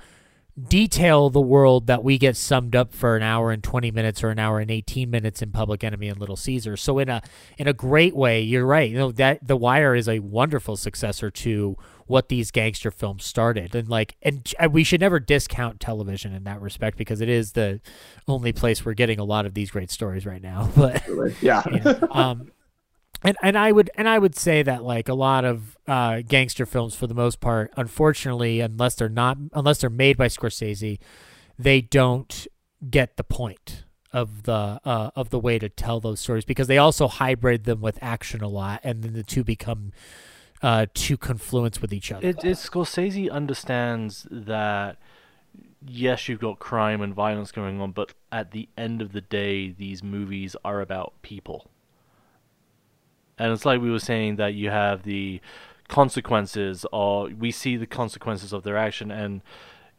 detail 0.68 1.28
the 1.28 1.40
world 1.40 1.88
that 1.88 2.04
we 2.04 2.18
get 2.18 2.36
summed 2.36 2.76
up 2.76 2.94
for 2.94 3.16
an 3.16 3.24
hour 3.24 3.50
and 3.50 3.64
20 3.64 3.90
minutes 3.90 4.22
or 4.22 4.30
an 4.30 4.38
hour 4.38 4.60
and 4.60 4.70
18 4.70 5.10
minutes 5.10 5.42
in 5.42 5.50
Public 5.50 5.82
Enemy 5.82 6.06
and 6.06 6.20
Little 6.20 6.36
Caesar. 6.36 6.76
So 6.76 7.00
in 7.00 7.08
a 7.08 7.20
in 7.58 7.66
a 7.66 7.72
great 7.72 8.14
way, 8.14 8.42
you're 8.42 8.64
right. 8.64 8.88
You 8.88 8.98
know 8.98 9.10
that 9.10 9.44
The 9.44 9.56
Wire 9.56 9.96
is 9.96 10.08
a 10.08 10.20
wonderful 10.20 10.76
successor 10.76 11.32
to 11.32 11.76
what 12.12 12.28
these 12.28 12.50
gangster 12.50 12.90
films 12.90 13.24
started 13.24 13.74
and 13.74 13.88
like 13.88 14.16
and 14.20 14.54
we 14.70 14.84
should 14.84 15.00
never 15.00 15.18
discount 15.18 15.80
television 15.80 16.34
in 16.34 16.44
that 16.44 16.60
respect 16.60 16.98
because 16.98 17.22
it 17.22 17.28
is 17.30 17.52
the 17.52 17.80
only 18.28 18.52
place 18.52 18.84
we're 18.84 18.92
getting 18.92 19.18
a 19.18 19.24
lot 19.24 19.46
of 19.46 19.54
these 19.54 19.70
great 19.70 19.90
stories 19.90 20.26
right 20.26 20.42
now 20.42 20.68
but 20.76 21.02
yeah, 21.40 21.62
yeah. 21.72 21.98
um 22.10 22.52
and 23.22 23.34
and 23.42 23.56
I 23.56 23.72
would 23.72 23.90
and 23.94 24.06
I 24.06 24.18
would 24.18 24.36
say 24.36 24.62
that 24.62 24.84
like 24.84 25.08
a 25.08 25.14
lot 25.14 25.46
of 25.46 25.78
uh, 25.88 26.20
gangster 26.20 26.66
films 26.66 26.94
for 26.94 27.06
the 27.06 27.14
most 27.14 27.40
part 27.40 27.72
unfortunately 27.78 28.60
unless 28.60 28.94
they're 28.94 29.08
not 29.08 29.38
unless 29.54 29.80
they're 29.80 29.88
made 29.88 30.18
by 30.18 30.26
Scorsese 30.26 30.98
they 31.58 31.80
don't 31.80 32.46
get 32.90 33.16
the 33.16 33.24
point 33.24 33.84
of 34.12 34.42
the 34.42 34.82
uh, 34.84 35.10
of 35.16 35.30
the 35.30 35.38
way 35.38 35.58
to 35.58 35.70
tell 35.70 35.98
those 35.98 36.20
stories 36.20 36.44
because 36.44 36.66
they 36.66 36.76
also 36.76 37.08
hybrid 37.08 37.64
them 37.64 37.80
with 37.80 37.98
action 38.02 38.42
a 38.42 38.48
lot 38.48 38.80
and 38.84 39.02
then 39.02 39.14
the 39.14 39.22
two 39.22 39.42
become 39.42 39.92
uh, 40.62 40.86
to 40.94 41.16
confluence 41.16 41.82
with 41.82 41.92
each 41.92 42.12
other. 42.12 42.26
It, 42.26 42.44
it 42.44 42.56
Scorsese 42.56 43.30
understands 43.30 44.26
that 44.30 44.96
yes, 45.86 46.28
you've 46.28 46.40
got 46.40 46.58
crime 46.58 47.00
and 47.00 47.14
violence 47.14 47.50
going 47.52 47.80
on, 47.80 47.92
but 47.92 48.14
at 48.30 48.52
the 48.52 48.68
end 48.76 49.02
of 49.02 49.12
the 49.12 49.20
day, 49.20 49.70
these 49.70 50.02
movies 50.02 50.54
are 50.64 50.80
about 50.80 51.14
people. 51.22 51.70
And 53.38 53.52
it's 53.52 53.64
like 53.64 53.80
we 53.80 53.90
were 53.90 53.98
saying 53.98 54.36
that 54.36 54.54
you 54.54 54.70
have 54.70 55.02
the 55.02 55.40
consequences, 55.88 56.86
or 56.92 57.28
we 57.28 57.50
see 57.50 57.76
the 57.76 57.86
consequences 57.86 58.52
of 58.52 58.62
their 58.62 58.76
action, 58.76 59.10
and 59.10 59.42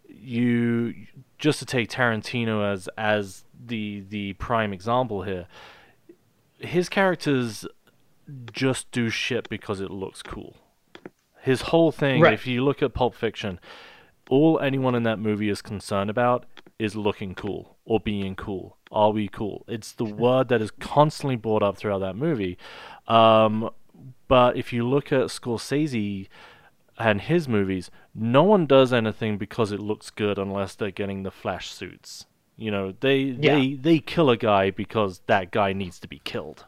you 0.08 0.94
just 1.38 1.60
to 1.60 1.66
take 1.66 1.90
Tarantino 1.90 2.72
as 2.72 2.88
as 2.98 3.44
the 3.66 4.04
the 4.08 4.34
prime 4.34 4.72
example 4.72 5.24
here, 5.24 5.48
his 6.60 6.88
characters 6.88 7.66
just 8.52 8.92
do 8.92 9.10
shit 9.10 9.50
because 9.50 9.80
it 9.80 9.92
looks 9.92 10.22
cool. 10.22 10.58
His 11.42 11.62
whole 11.64 11.92
thing, 11.92 12.22
right. 12.22 12.34
if 12.34 12.48
you 12.48 12.64
look 12.64 12.82
at 12.82 12.94
Pulp 12.94 13.16
Fiction, 13.16 13.60
all 14.30 14.60
anyone 14.60 14.96
in 14.96 15.04
that 15.04 15.20
movie 15.20 15.50
is 15.50 15.62
concerned 15.62 16.10
about 16.10 16.46
is 16.80 16.96
looking 16.96 17.36
cool 17.36 17.78
or 17.86 18.00
being 18.00 18.36
cool. 18.36 18.78
Are 18.92 19.12
we 19.12 19.28
cool? 19.28 19.66
It's 19.68 19.92
the 19.92 20.06
word 20.06 20.48
that 20.50 20.62
is 20.62 20.72
constantly 20.72 21.36
brought 21.36 21.64
up 21.64 21.78
throughout 21.78 22.00
that 22.00 22.16
movie. 22.16 22.58
Um, 23.08 23.70
but 24.28 24.56
if 24.56 24.72
you 24.72 24.88
look 24.88 25.12
at 25.12 25.26
Scorsese 25.28 26.28
and 26.98 27.22
his 27.22 27.48
movies, 27.48 27.92
no 28.16 28.44
one 28.44 28.66
does 28.66 28.94
anything 28.94 29.38
because 29.38 29.72
it 29.72 29.80
looks 29.80 30.10
good 30.10 30.38
unless 30.38 30.76
they're 30.76 30.92
getting 30.92 31.24
the 31.24 31.32
flash 31.32 31.72
suits. 31.72 32.26
You 32.56 32.72
know, 32.72 32.94
they 33.00 33.18
Yeah. 33.20 33.56
they 33.56 33.74
they 33.74 34.00
kill 34.00 34.30
a 34.30 34.38
guy 34.38 34.70
because 34.70 35.22
that 35.28 35.52
guy 35.52 35.74
needs 35.74 36.00
to 36.00 36.08
be 36.08 36.20
killed. 36.24 36.66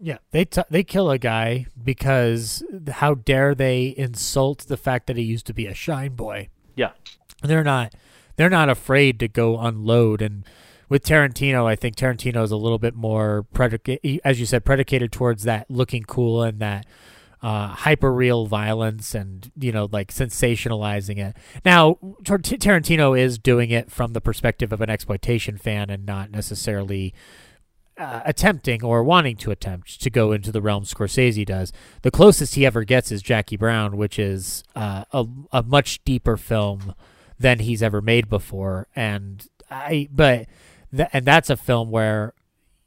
Yeah, 0.00 0.18
they 0.30 0.44
t- 0.44 0.62
they 0.70 0.84
kill 0.84 1.10
a 1.10 1.18
guy 1.18 1.66
because 1.82 2.62
how 2.88 3.14
dare 3.14 3.54
they 3.54 3.94
insult 3.96 4.66
the 4.68 4.76
fact 4.76 5.06
that 5.06 5.16
he 5.16 5.22
used 5.22 5.46
to 5.46 5.54
be 5.54 5.66
a 5.66 5.74
shine 5.74 6.14
boy? 6.14 6.48
Yeah. 6.74 6.92
they're 7.42 7.64
not 7.64 7.94
they're 8.36 8.50
not 8.50 8.68
afraid 8.68 9.18
to 9.20 9.28
go 9.28 9.58
unload. 9.58 10.20
And 10.20 10.44
with 10.88 11.04
Tarantino, 11.04 11.64
I 11.64 11.74
think 11.76 11.96
Tarantino 11.96 12.44
is 12.44 12.50
a 12.50 12.56
little 12.56 12.78
bit 12.78 12.94
more 12.94 13.46
predicate, 13.54 14.00
as 14.24 14.38
you 14.38 14.46
said, 14.46 14.64
predicated 14.64 15.10
towards 15.12 15.44
that 15.44 15.70
looking 15.70 16.02
cool 16.04 16.42
and 16.42 16.60
that 16.60 16.86
uh, 17.42 17.68
hyper 17.68 18.12
real 18.12 18.46
violence 18.46 19.14
and 19.14 19.50
you 19.58 19.70
know 19.72 19.88
like 19.92 20.12
sensationalizing 20.12 21.18
it. 21.18 21.36
Now 21.64 21.98
Tar- 22.24 22.38
Tarantino 22.38 23.18
is 23.18 23.38
doing 23.38 23.70
it 23.70 23.90
from 23.90 24.12
the 24.12 24.20
perspective 24.20 24.72
of 24.72 24.80
an 24.80 24.90
exploitation 24.90 25.56
fan 25.56 25.90
and 25.90 26.04
not 26.04 26.30
necessarily 26.30 27.14
uh, 27.98 28.20
attempting 28.24 28.84
or 28.84 29.02
wanting 29.02 29.36
to 29.36 29.50
attempt 29.50 30.00
to 30.02 30.10
go 30.10 30.32
into 30.32 30.52
the 30.52 30.60
realm 30.60 30.84
Scorsese 30.84 31.46
does. 31.46 31.72
The 32.02 32.10
closest 32.10 32.54
he 32.54 32.66
ever 32.66 32.84
gets 32.84 33.10
is 33.10 33.22
Jackie 33.22 33.56
Brown, 33.56 33.96
which 33.96 34.18
is 34.18 34.62
uh, 34.74 35.04
a 35.12 35.26
a 35.52 35.62
much 35.62 36.04
deeper 36.04 36.36
film 36.36 36.94
than 37.38 37.60
he's 37.60 37.82
ever 37.82 38.00
made 38.00 38.28
before, 38.28 38.88
and 38.94 39.46
I 39.70 40.08
but 40.10 40.46
th- 40.94 41.08
and 41.12 41.24
that's 41.24 41.50
a 41.50 41.56
film 41.56 41.90
where 41.90 42.34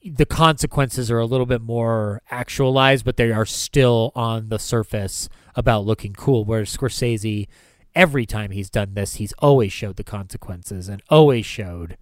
the 0.04 0.26
consequences 0.26 1.12
are 1.12 1.20
a 1.20 1.26
little 1.26 1.46
bit 1.46 1.62
more 1.62 2.22
actualized, 2.30 3.04
but 3.04 3.18
they 3.18 3.32
are 3.32 3.46
still 3.46 4.12
on 4.16 4.50
the 4.50 4.60
surface 4.60 5.28
about 5.56 5.86
looking 5.86 6.14
cool. 6.14 6.46
Whereas 6.46 6.76
Scorsese, 6.76 7.48
every 7.96 8.26
time 8.26 8.52
he's 8.52 8.70
done 8.70 8.94
this, 8.94 9.16
he's 9.16 9.34
always 9.40 9.74
showed 9.74 9.98
the 9.98 10.04
consequences 10.04 10.88
and 10.88 11.02
always 11.10 11.46
showed 11.46 11.98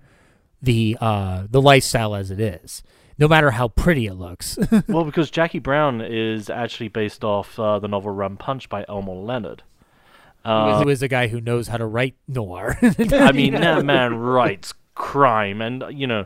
the 0.62 0.98
uh, 1.00 1.46
the 1.50 1.62
lifestyle 1.62 2.16
as 2.16 2.32
it 2.32 2.40
is, 2.40 2.84
no 3.18 3.28
matter 3.28 3.52
how 3.52 3.68
pretty 3.70 4.08
it 4.08 4.14
looks. 4.14 4.58
well, 4.88 5.04
because 5.04 5.32
Jackie 5.32 5.60
Brown 5.60 6.02
is 6.02 6.50
actually 6.50 6.90
based 6.90 7.24
off 7.24 7.58
uh, 7.60 7.80
the 7.80 7.88
novel 7.88 8.12
Rum 8.12 8.38
Punch 8.38 8.70
by 8.70 8.86
Elmore 8.88 9.24
Leonard. 9.24 9.64
Uh, 10.46 10.82
who 10.82 10.90
is 10.90 11.02
a 11.02 11.08
guy 11.08 11.28
who 11.28 11.42
knows 11.42 11.68
how 11.68 11.78
to 11.78 11.86
write 11.86 12.16
noir? 12.28 12.78
I 12.82 13.32
mean, 13.32 13.54
that 13.54 13.84
man 13.84 14.16
writes 14.16 14.74
crime, 14.96 15.62
and 15.62 15.84
you 15.90 16.08
know, 16.08 16.26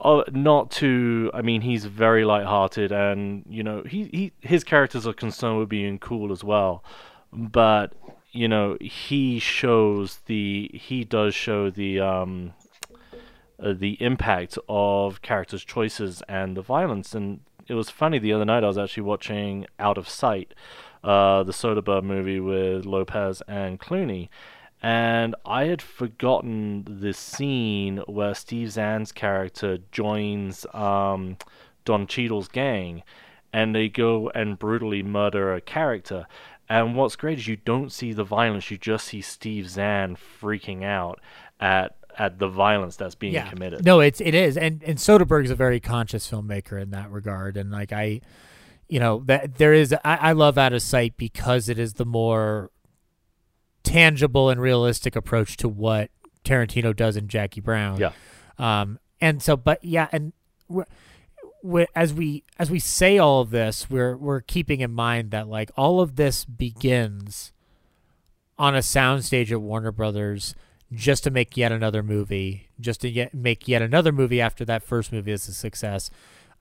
uh, 0.00 0.22
not 0.30 0.70
to. 0.72 1.30
I 1.34 1.42
mean, 1.42 1.62
he's 1.62 1.84
very 1.84 2.24
light-hearted, 2.24 2.92
and 2.92 3.44
you 3.48 3.64
know, 3.64 3.82
he, 3.82 4.04
he 4.12 4.32
his 4.40 4.62
characters 4.62 5.06
are 5.06 5.12
concerned 5.12 5.58
with 5.58 5.68
being 5.68 5.98
cool 5.98 6.30
as 6.30 6.44
well, 6.44 6.84
but 7.32 7.92
you 8.30 8.46
know, 8.46 8.76
he 8.80 9.38
shows 9.40 10.20
the 10.26 10.70
he 10.72 11.04
does 11.04 11.34
show 11.34 11.70
the 11.70 11.98
um 11.98 12.52
uh, 13.62 13.74
the 13.76 13.96
impact 14.02 14.58
of 14.68 15.22
characters' 15.22 15.64
choices 15.64 16.22
and 16.28 16.56
the 16.56 16.62
violence. 16.62 17.14
And 17.14 17.40
it 17.68 17.74
was 17.74 17.90
funny 17.90 18.18
the 18.18 18.32
other 18.32 18.44
night. 18.44 18.64
I 18.64 18.68
was 18.68 18.78
actually 18.78 19.04
watching 19.04 19.66
Out 19.78 19.98
of 19.98 20.08
Sight, 20.08 20.54
uh, 21.04 21.42
the 21.42 21.52
Soderbergh 21.52 22.04
movie 22.04 22.40
with 22.40 22.84
Lopez 22.84 23.42
and 23.46 23.78
Clooney, 23.78 24.28
and 24.82 25.34
I 25.44 25.64
had 25.64 25.82
forgotten 25.82 27.00
the 27.00 27.12
scene 27.12 27.98
where 28.06 28.34
Steve 28.34 28.72
Zahn's 28.72 29.12
character 29.12 29.78
joins 29.92 30.64
um, 30.72 31.36
Don 31.84 32.06
Cheadle's 32.06 32.48
gang, 32.48 33.02
and 33.52 33.74
they 33.74 33.88
go 33.88 34.30
and 34.30 34.58
brutally 34.58 35.02
murder 35.02 35.52
a 35.52 35.60
character. 35.60 36.26
And 36.68 36.96
what's 36.96 37.16
great 37.16 37.38
is 37.38 37.46
you 37.46 37.56
don't 37.56 37.92
see 37.92 38.12
the 38.12 38.24
violence; 38.24 38.70
you 38.70 38.78
just 38.78 39.08
see 39.08 39.20
Steve 39.20 39.68
Zahn 39.68 40.16
freaking 40.16 40.82
out 40.82 41.20
at 41.60 41.96
at 42.20 42.38
the 42.38 42.48
violence 42.48 42.96
that's 42.96 43.14
being 43.14 43.32
yeah. 43.32 43.48
committed. 43.48 43.82
No, 43.82 44.00
it's 44.00 44.20
it 44.20 44.34
is, 44.34 44.58
and 44.58 44.82
and 44.82 44.98
Soderbergh's 44.98 45.50
a 45.50 45.54
very 45.54 45.80
conscious 45.80 46.30
filmmaker 46.30 46.80
in 46.80 46.90
that 46.90 47.10
regard, 47.10 47.56
and 47.56 47.70
like 47.70 47.92
I, 47.92 48.20
you 48.88 49.00
know, 49.00 49.22
that 49.24 49.54
there 49.56 49.72
is 49.72 49.94
I, 50.04 50.16
I 50.16 50.32
love 50.32 50.58
Out 50.58 50.74
of 50.74 50.82
Sight 50.82 51.16
because 51.16 51.70
it 51.70 51.78
is 51.78 51.94
the 51.94 52.04
more 52.04 52.70
tangible 53.82 54.50
and 54.50 54.60
realistic 54.60 55.16
approach 55.16 55.56
to 55.56 55.68
what 55.68 56.10
Tarantino 56.44 56.94
does 56.94 57.16
in 57.16 57.26
Jackie 57.26 57.62
Brown. 57.62 57.98
Yeah. 57.98 58.12
Um, 58.58 58.98
and 59.22 59.42
so, 59.42 59.56
but 59.56 59.82
yeah, 59.82 60.08
and 60.12 60.34
we're, 60.68 60.84
we're, 61.62 61.86
as 61.94 62.12
we 62.12 62.44
as 62.58 62.70
we 62.70 62.80
say 62.80 63.16
all 63.16 63.40
of 63.40 63.48
this, 63.48 63.88
we're 63.88 64.14
we're 64.14 64.42
keeping 64.42 64.80
in 64.80 64.92
mind 64.92 65.30
that 65.30 65.48
like 65.48 65.70
all 65.74 66.02
of 66.02 66.16
this 66.16 66.44
begins 66.44 67.54
on 68.58 68.76
a 68.76 68.80
soundstage 68.80 69.50
at 69.50 69.62
Warner 69.62 69.90
Brothers 69.90 70.54
just 70.92 71.24
to 71.24 71.30
make 71.30 71.56
yet 71.56 71.72
another 71.72 72.02
movie, 72.02 72.68
just 72.80 73.00
to 73.02 73.08
yet 73.08 73.32
make 73.34 73.68
yet 73.68 73.82
another 73.82 74.12
movie 74.12 74.40
after 74.40 74.64
that 74.64 74.82
first 74.82 75.12
movie 75.12 75.32
is 75.32 75.46
a 75.48 75.52
success. 75.54 76.10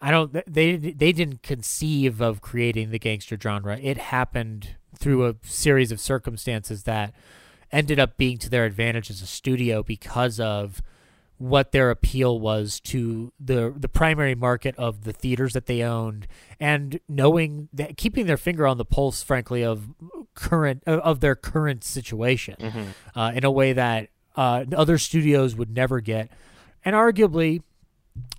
I 0.01 0.11
don't. 0.11 0.31
They 0.51 0.75
they 0.77 1.11
didn't 1.11 1.41
conceive 1.43 2.21
of 2.21 2.39
creating 2.41 2.91
the 2.91 2.99
gangster 2.99 3.37
genre. 3.41 3.77
It 3.81 3.97
happened 3.97 4.75
through 4.97 5.27
a 5.27 5.35
series 5.43 5.91
of 5.91 5.99
circumstances 5.99 6.83
that 6.83 7.13
ended 7.71 7.99
up 7.99 8.17
being 8.17 8.37
to 8.39 8.49
their 8.49 8.65
advantage 8.65 9.09
as 9.09 9.21
a 9.21 9.27
studio 9.27 9.83
because 9.83 10.39
of 10.39 10.81
what 11.37 11.71
their 11.71 11.89
appeal 11.89 12.39
was 12.39 12.79
to 12.81 13.31
the 13.39 13.73
the 13.77 13.87
primary 13.89 14.35
market 14.35 14.75
of 14.77 15.03
the 15.05 15.13
theaters 15.13 15.53
that 15.53 15.67
they 15.67 15.81
owned 15.81 16.27
and 16.59 16.99
knowing 17.07 17.69
that 17.71 17.95
keeping 17.95 18.25
their 18.25 18.35
finger 18.35 18.67
on 18.67 18.77
the 18.77 18.83
pulse 18.83 19.23
frankly 19.23 19.63
of 19.63 19.87
current 20.33 20.83
of 20.85 21.21
their 21.21 21.35
current 21.35 21.81
situation 21.83 22.55
Mhm. 22.59 22.85
uh, 23.15 23.31
in 23.33 23.45
a 23.45 23.51
way 23.51 23.71
that 23.71 24.09
uh, 24.35 24.65
other 24.75 24.97
studios 24.97 25.55
would 25.55 25.69
never 25.69 25.99
get 25.99 26.29
and 26.85 26.95
arguably 26.95 27.61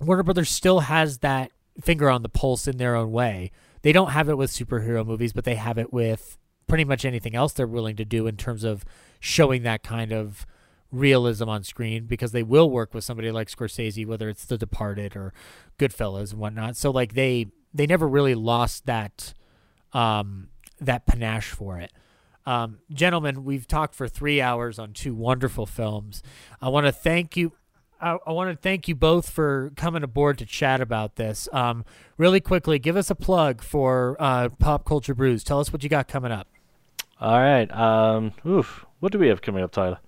Warner 0.00 0.22
Brothers 0.22 0.50
still 0.50 0.80
has 0.80 1.18
that 1.18 1.52
finger 1.80 2.10
on 2.10 2.22
the 2.22 2.28
pulse 2.28 2.66
in 2.66 2.76
their 2.76 2.96
own 2.96 3.12
way. 3.12 3.50
They 3.82 3.92
don't 3.92 4.10
have 4.10 4.28
it 4.28 4.36
with 4.36 4.50
superhero 4.50 5.06
movies, 5.06 5.32
but 5.32 5.44
they 5.44 5.54
have 5.54 5.78
it 5.78 5.92
with 5.92 6.36
pretty 6.66 6.84
much 6.84 7.04
anything 7.04 7.34
else 7.34 7.52
they're 7.52 7.66
willing 7.66 7.96
to 7.96 8.04
do 8.04 8.26
in 8.26 8.36
terms 8.36 8.64
of 8.64 8.84
showing 9.18 9.62
that 9.62 9.82
kind 9.82 10.12
of 10.12 10.46
realism 10.92 11.48
on 11.48 11.62
screen 11.62 12.06
because 12.06 12.32
they 12.32 12.42
will 12.42 12.70
work 12.70 12.92
with 12.94 13.04
somebody 13.04 13.30
like 13.30 13.48
Scorsese, 13.48 14.06
whether 14.06 14.28
it's 14.28 14.44
The 14.44 14.58
Departed 14.58 15.16
or 15.16 15.32
Goodfellas 15.78 16.32
and 16.32 16.40
whatnot. 16.40 16.76
So 16.76 16.90
like 16.90 17.14
they 17.14 17.46
they 17.72 17.86
never 17.86 18.08
really 18.08 18.34
lost 18.34 18.86
that 18.86 19.34
um, 19.92 20.48
that 20.80 21.06
panache 21.06 21.50
for 21.50 21.78
it. 21.78 21.92
Um, 22.46 22.78
gentlemen, 22.92 23.44
we've 23.44 23.66
talked 23.66 23.94
for 23.94 24.08
three 24.08 24.40
hours 24.40 24.78
on 24.78 24.92
two 24.92 25.14
wonderful 25.14 25.66
films. 25.66 26.22
I 26.60 26.68
want 26.68 26.86
to 26.86 26.92
thank 26.92 27.36
you. 27.36 27.52
I, 28.00 28.16
I 28.26 28.32
want 28.32 28.50
to 28.50 28.56
thank 28.56 28.88
you 28.88 28.94
both 28.94 29.28
for 29.28 29.72
coming 29.76 30.02
aboard 30.02 30.38
to 30.38 30.46
chat 30.46 30.80
about 30.80 31.16
this. 31.16 31.48
Um, 31.52 31.84
really 32.16 32.40
quickly, 32.40 32.78
give 32.78 32.96
us 32.96 33.10
a 33.10 33.14
plug 33.14 33.62
for 33.62 34.16
uh, 34.18 34.48
Pop 34.48 34.84
Culture 34.84 35.14
Brews. 35.14 35.44
Tell 35.44 35.60
us 35.60 35.72
what 35.72 35.82
you 35.82 35.88
got 35.90 36.08
coming 36.08 36.32
up. 36.32 36.48
All 37.20 37.38
right. 37.38 37.70
Um. 37.70 38.32
Oof. 38.46 38.86
What 39.00 39.12
do 39.12 39.18
we 39.18 39.28
have 39.28 39.42
coming 39.42 39.62
up, 39.62 39.72
Tyler? 39.72 39.98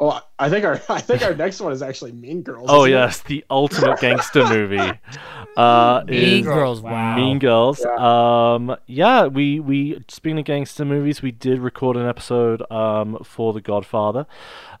Oh, 0.00 0.20
I 0.38 0.50
think 0.50 0.64
our 0.64 0.80
I 0.88 1.00
think 1.00 1.22
our 1.22 1.34
next 1.34 1.60
one 1.60 1.72
is 1.72 1.82
actually 1.82 2.12
Mean 2.12 2.42
Girls. 2.42 2.66
Oh 2.68 2.84
isn't 2.84 2.92
it? 2.92 3.00
yes, 3.00 3.20
the 3.22 3.44
ultimate 3.50 4.00
gangster 4.00 4.46
movie. 4.46 5.00
Uh, 5.56 6.02
Mean 6.08 6.40
is 6.40 6.44
Girls, 6.44 6.80
wow. 6.80 7.14
Mean 7.14 7.38
Girls. 7.38 7.84
Um, 7.84 8.74
yeah, 8.86 9.26
we 9.26 9.60
we 9.60 10.02
speaking 10.08 10.40
of 10.40 10.46
gangster 10.46 10.84
movies, 10.84 11.22
we 11.22 11.30
did 11.30 11.60
record 11.60 11.96
an 11.96 12.08
episode 12.08 12.68
um 12.72 13.18
for 13.22 13.52
The 13.52 13.60
Godfather. 13.60 14.26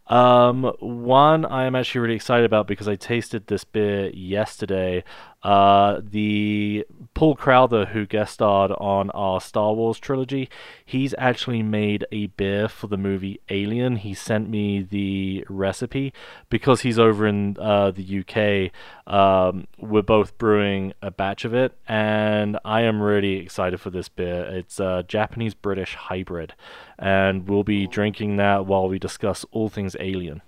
Um, 0.08 0.64
one 0.80 1.44
I 1.44 1.64
am 1.64 1.76
actually 1.76 2.00
really 2.00 2.16
excited 2.16 2.44
about 2.44 2.66
because 2.66 2.88
I 2.88 2.96
tasted 2.96 3.46
this 3.46 3.62
beer 3.62 4.10
yesterday. 4.10 5.04
Uh, 5.44 6.00
the 6.02 6.86
Paul 7.12 7.36
Crowther, 7.36 7.84
who 7.84 8.06
guest 8.06 8.34
starred 8.34 8.72
on 8.72 9.10
our 9.10 9.42
Star 9.42 9.74
Wars 9.74 9.98
trilogy, 9.98 10.48
he's 10.84 11.14
actually 11.18 11.62
made 11.62 12.06
a 12.10 12.28
beer 12.28 12.66
for 12.66 12.86
the 12.86 12.96
movie 12.96 13.40
Alien. 13.50 13.96
He 13.96 14.14
sent 14.14 14.48
me 14.48 14.82
the 14.82 15.44
recipe 15.50 16.14
because 16.48 16.80
he's 16.80 16.98
over 16.98 17.26
in 17.26 17.58
uh, 17.60 17.90
the 17.90 18.24
UK. 18.24 19.12
Um, 19.12 19.66
we're 19.78 20.02
both 20.02 20.38
brewing 20.38 20.94
a 21.02 21.10
batch 21.10 21.44
of 21.44 21.52
it, 21.52 21.76
and 21.86 22.58
I 22.64 22.80
am 22.80 23.02
really 23.02 23.34
excited 23.34 23.80
for 23.80 23.90
this 23.90 24.08
beer. 24.08 24.44
It's 24.44 24.80
a 24.80 25.04
Japanese 25.06 25.54
British 25.54 25.94
hybrid, 25.94 26.54
and 26.98 27.46
we'll 27.46 27.64
be 27.64 27.86
drinking 27.86 28.36
that 28.36 28.64
while 28.64 28.88
we 28.88 28.98
discuss 28.98 29.44
all 29.50 29.68
things 29.68 29.94
Alien. 30.00 30.40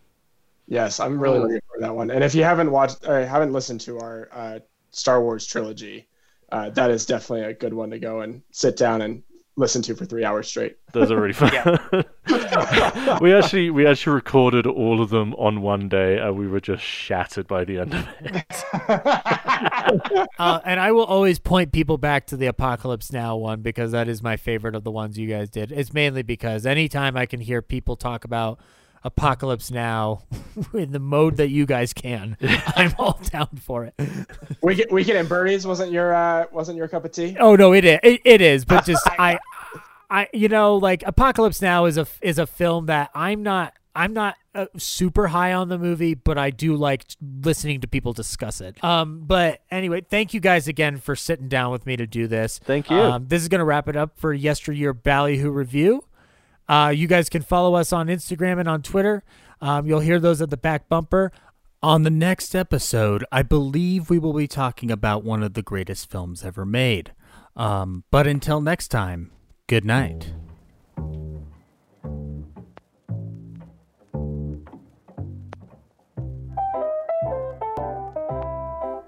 Yes, 0.68 0.98
I'm 0.98 1.20
really 1.20 1.38
looking 1.38 1.60
for 1.72 1.80
that 1.80 1.94
one. 1.94 2.10
And 2.10 2.24
if 2.24 2.34
you 2.34 2.42
haven't 2.42 2.70
watched 2.70 3.06
or 3.06 3.24
haven't 3.24 3.52
listened 3.52 3.80
to 3.82 3.98
our 4.00 4.28
uh, 4.32 4.58
Star 4.96 5.22
Wars 5.22 5.46
trilogy, 5.46 6.08
uh, 6.50 6.70
that 6.70 6.90
is 6.90 7.04
definitely 7.06 7.44
a 7.44 7.52
good 7.52 7.74
one 7.74 7.90
to 7.90 7.98
go 7.98 8.20
and 8.20 8.42
sit 8.50 8.76
down 8.76 9.02
and 9.02 9.22
listen 9.58 9.82
to 9.82 9.94
for 9.94 10.04
three 10.04 10.24
hours 10.24 10.48
straight. 10.48 10.76
Those 10.92 11.10
are 11.10 11.20
really 11.20 11.32
fun. 11.34 11.50
we 13.20 13.34
actually 13.34 13.70
we 13.70 13.86
actually 13.86 14.14
recorded 14.14 14.66
all 14.66 15.00
of 15.02 15.10
them 15.10 15.34
on 15.34 15.60
one 15.60 15.88
day, 15.88 16.18
and 16.18 16.36
we 16.36 16.48
were 16.48 16.60
just 16.60 16.82
shattered 16.82 17.46
by 17.46 17.64
the 17.64 17.80
end 17.80 17.94
of 17.94 18.08
it. 18.20 18.64
uh, 20.38 20.60
and 20.64 20.80
I 20.80 20.92
will 20.92 21.04
always 21.04 21.38
point 21.38 21.72
people 21.72 21.98
back 21.98 22.26
to 22.28 22.36
the 22.36 22.46
Apocalypse 22.46 23.12
Now 23.12 23.36
one 23.36 23.60
because 23.60 23.92
that 23.92 24.08
is 24.08 24.22
my 24.22 24.36
favorite 24.36 24.74
of 24.74 24.84
the 24.84 24.90
ones 24.90 25.18
you 25.18 25.28
guys 25.28 25.50
did. 25.50 25.72
It's 25.72 25.92
mainly 25.92 26.22
because 26.22 26.64
anytime 26.64 27.16
I 27.16 27.26
can 27.26 27.40
hear 27.40 27.60
people 27.60 27.96
talk 27.96 28.24
about 28.24 28.58
Apocalypse 29.06 29.70
Now 29.70 30.24
in 30.74 30.92
the 30.92 30.98
mode 30.98 31.36
that 31.36 31.48
you 31.48 31.64
guys 31.64 31.92
can, 31.92 32.36
I'm 32.76 32.94
all 32.98 33.20
down 33.30 33.48
for 33.62 33.84
it. 33.84 33.94
Weekend, 34.62 34.90
Weekend 34.90 35.18
at 35.18 35.28
Bernie's 35.28 35.66
wasn't 35.66 35.92
your 35.92 36.14
uh, 36.14 36.46
wasn't 36.52 36.76
your 36.76 36.88
cup 36.88 37.04
of 37.04 37.12
tea? 37.12 37.36
Oh 37.38 37.54
no, 37.56 37.72
it 37.72 37.84
is. 37.84 38.00
It, 38.02 38.20
it 38.24 38.40
is, 38.40 38.64
but 38.64 38.84
just 38.84 39.06
I, 39.18 39.38
I, 40.10 40.28
you 40.32 40.48
know, 40.48 40.76
like 40.76 41.04
Apocalypse 41.06 41.62
Now 41.62 41.84
is 41.84 41.96
a 41.96 42.06
is 42.20 42.38
a 42.38 42.46
film 42.46 42.86
that 42.86 43.10
I'm 43.14 43.42
not 43.42 43.74
I'm 43.94 44.12
not 44.12 44.36
uh, 44.54 44.66
super 44.76 45.28
high 45.28 45.54
on 45.54 45.68
the 45.68 45.78
movie, 45.78 46.14
but 46.14 46.36
I 46.36 46.50
do 46.50 46.76
like 46.76 47.04
listening 47.20 47.80
to 47.80 47.88
people 47.88 48.12
discuss 48.12 48.60
it. 48.60 48.82
Um, 48.84 49.22
but 49.24 49.62
anyway, 49.70 50.02
thank 50.02 50.34
you 50.34 50.40
guys 50.40 50.68
again 50.68 50.98
for 50.98 51.16
sitting 51.16 51.48
down 51.48 51.72
with 51.72 51.86
me 51.86 51.96
to 51.96 52.06
do 52.06 52.26
this. 52.26 52.58
Thank 52.58 52.90
you. 52.90 52.96
Um, 52.96 53.28
this 53.28 53.40
is 53.40 53.48
going 53.48 53.60
to 53.60 53.64
wrap 53.64 53.88
it 53.88 53.96
up 53.96 54.18
for 54.18 54.34
Yesteryear 54.34 54.92
Ballyhoo 54.92 55.50
Revue. 55.50 56.02
Uh, 56.68 56.92
you 56.94 57.06
guys 57.06 57.28
can 57.28 57.42
follow 57.42 57.74
us 57.74 57.92
on 57.92 58.08
Instagram 58.08 58.58
and 58.58 58.68
on 58.68 58.82
Twitter. 58.82 59.22
Um, 59.60 59.86
you'll 59.86 60.00
hear 60.00 60.18
those 60.18 60.42
at 60.42 60.50
the 60.50 60.56
back 60.56 60.88
bumper. 60.88 61.32
On 61.82 62.02
the 62.02 62.10
next 62.10 62.54
episode, 62.54 63.24
I 63.30 63.42
believe 63.42 64.10
we 64.10 64.18
will 64.18 64.32
be 64.32 64.48
talking 64.48 64.90
about 64.90 65.24
one 65.24 65.42
of 65.42 65.54
the 65.54 65.62
greatest 65.62 66.10
films 66.10 66.44
ever 66.44 66.64
made. 66.64 67.12
Um, 67.54 68.04
but 68.10 68.26
until 68.26 68.60
next 68.60 68.88
time, 68.88 69.30
good 69.66 69.84
night. 69.84 70.32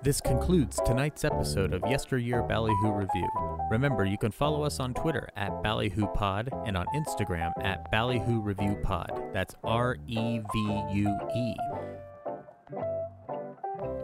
This 0.09 0.23
concludes 0.23 0.81
tonight's 0.87 1.23
episode 1.23 1.75
of 1.75 1.83
Yesteryear 1.83 2.43
Ballyhoo 2.43 2.93
Revue. 2.93 3.29
Remember, 3.71 4.07
you 4.07 4.17
can 4.17 4.33
follow 4.33 4.63
us 4.63 4.81
on 4.81 4.95
Twitter 4.95 5.29
at 5.37 5.63
Ballyhoo 5.63 6.07
Pod 6.15 6.49
and 6.65 6.79
on 6.79 6.87
Instagram 6.97 7.53
at 7.63 7.91
Ballyhoo 7.91 8.41
Revue 8.41 8.77
Pod. 8.77 9.13
That's 9.35 9.55
R 9.65 9.99
E 10.07 10.39
V 10.39 10.83
U 10.93 11.19
E. 11.37 11.55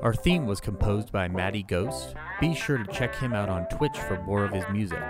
Our 0.03 0.13
theme 0.13 0.45
was 0.45 0.61
composed 0.61 1.11
by 1.11 1.27
Matty 1.27 1.63
Ghost. 1.63 2.15
Be 2.39 2.55
sure 2.55 2.77
to 2.77 2.93
check 2.93 3.15
him 3.15 3.33
out 3.33 3.49
on 3.49 3.67
Twitch 3.69 3.97
for 3.97 4.21
more 4.25 4.45
of 4.45 4.53
his 4.53 4.65
music. 4.71 5.03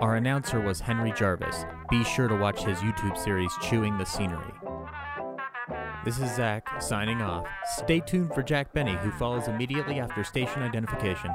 Our 0.00 0.16
announcer 0.16 0.62
was 0.62 0.80
Henry 0.80 1.12
Jarvis. 1.12 1.66
Be 1.90 2.02
sure 2.04 2.26
to 2.26 2.34
watch 2.34 2.64
his 2.64 2.78
YouTube 2.78 3.18
series 3.18 3.52
Chewing 3.60 3.98
the 3.98 4.06
Scenery. 4.06 4.57
This 6.08 6.20
is 6.20 6.36
Zach 6.36 6.80
signing 6.80 7.20
off. 7.20 7.46
Stay 7.76 8.00
tuned 8.00 8.32
for 8.32 8.42
Jack 8.42 8.72
Benny, 8.72 8.96
who 9.02 9.10
follows 9.10 9.46
immediately 9.46 10.00
after 10.00 10.24
station 10.24 10.62
identification. 10.62 11.28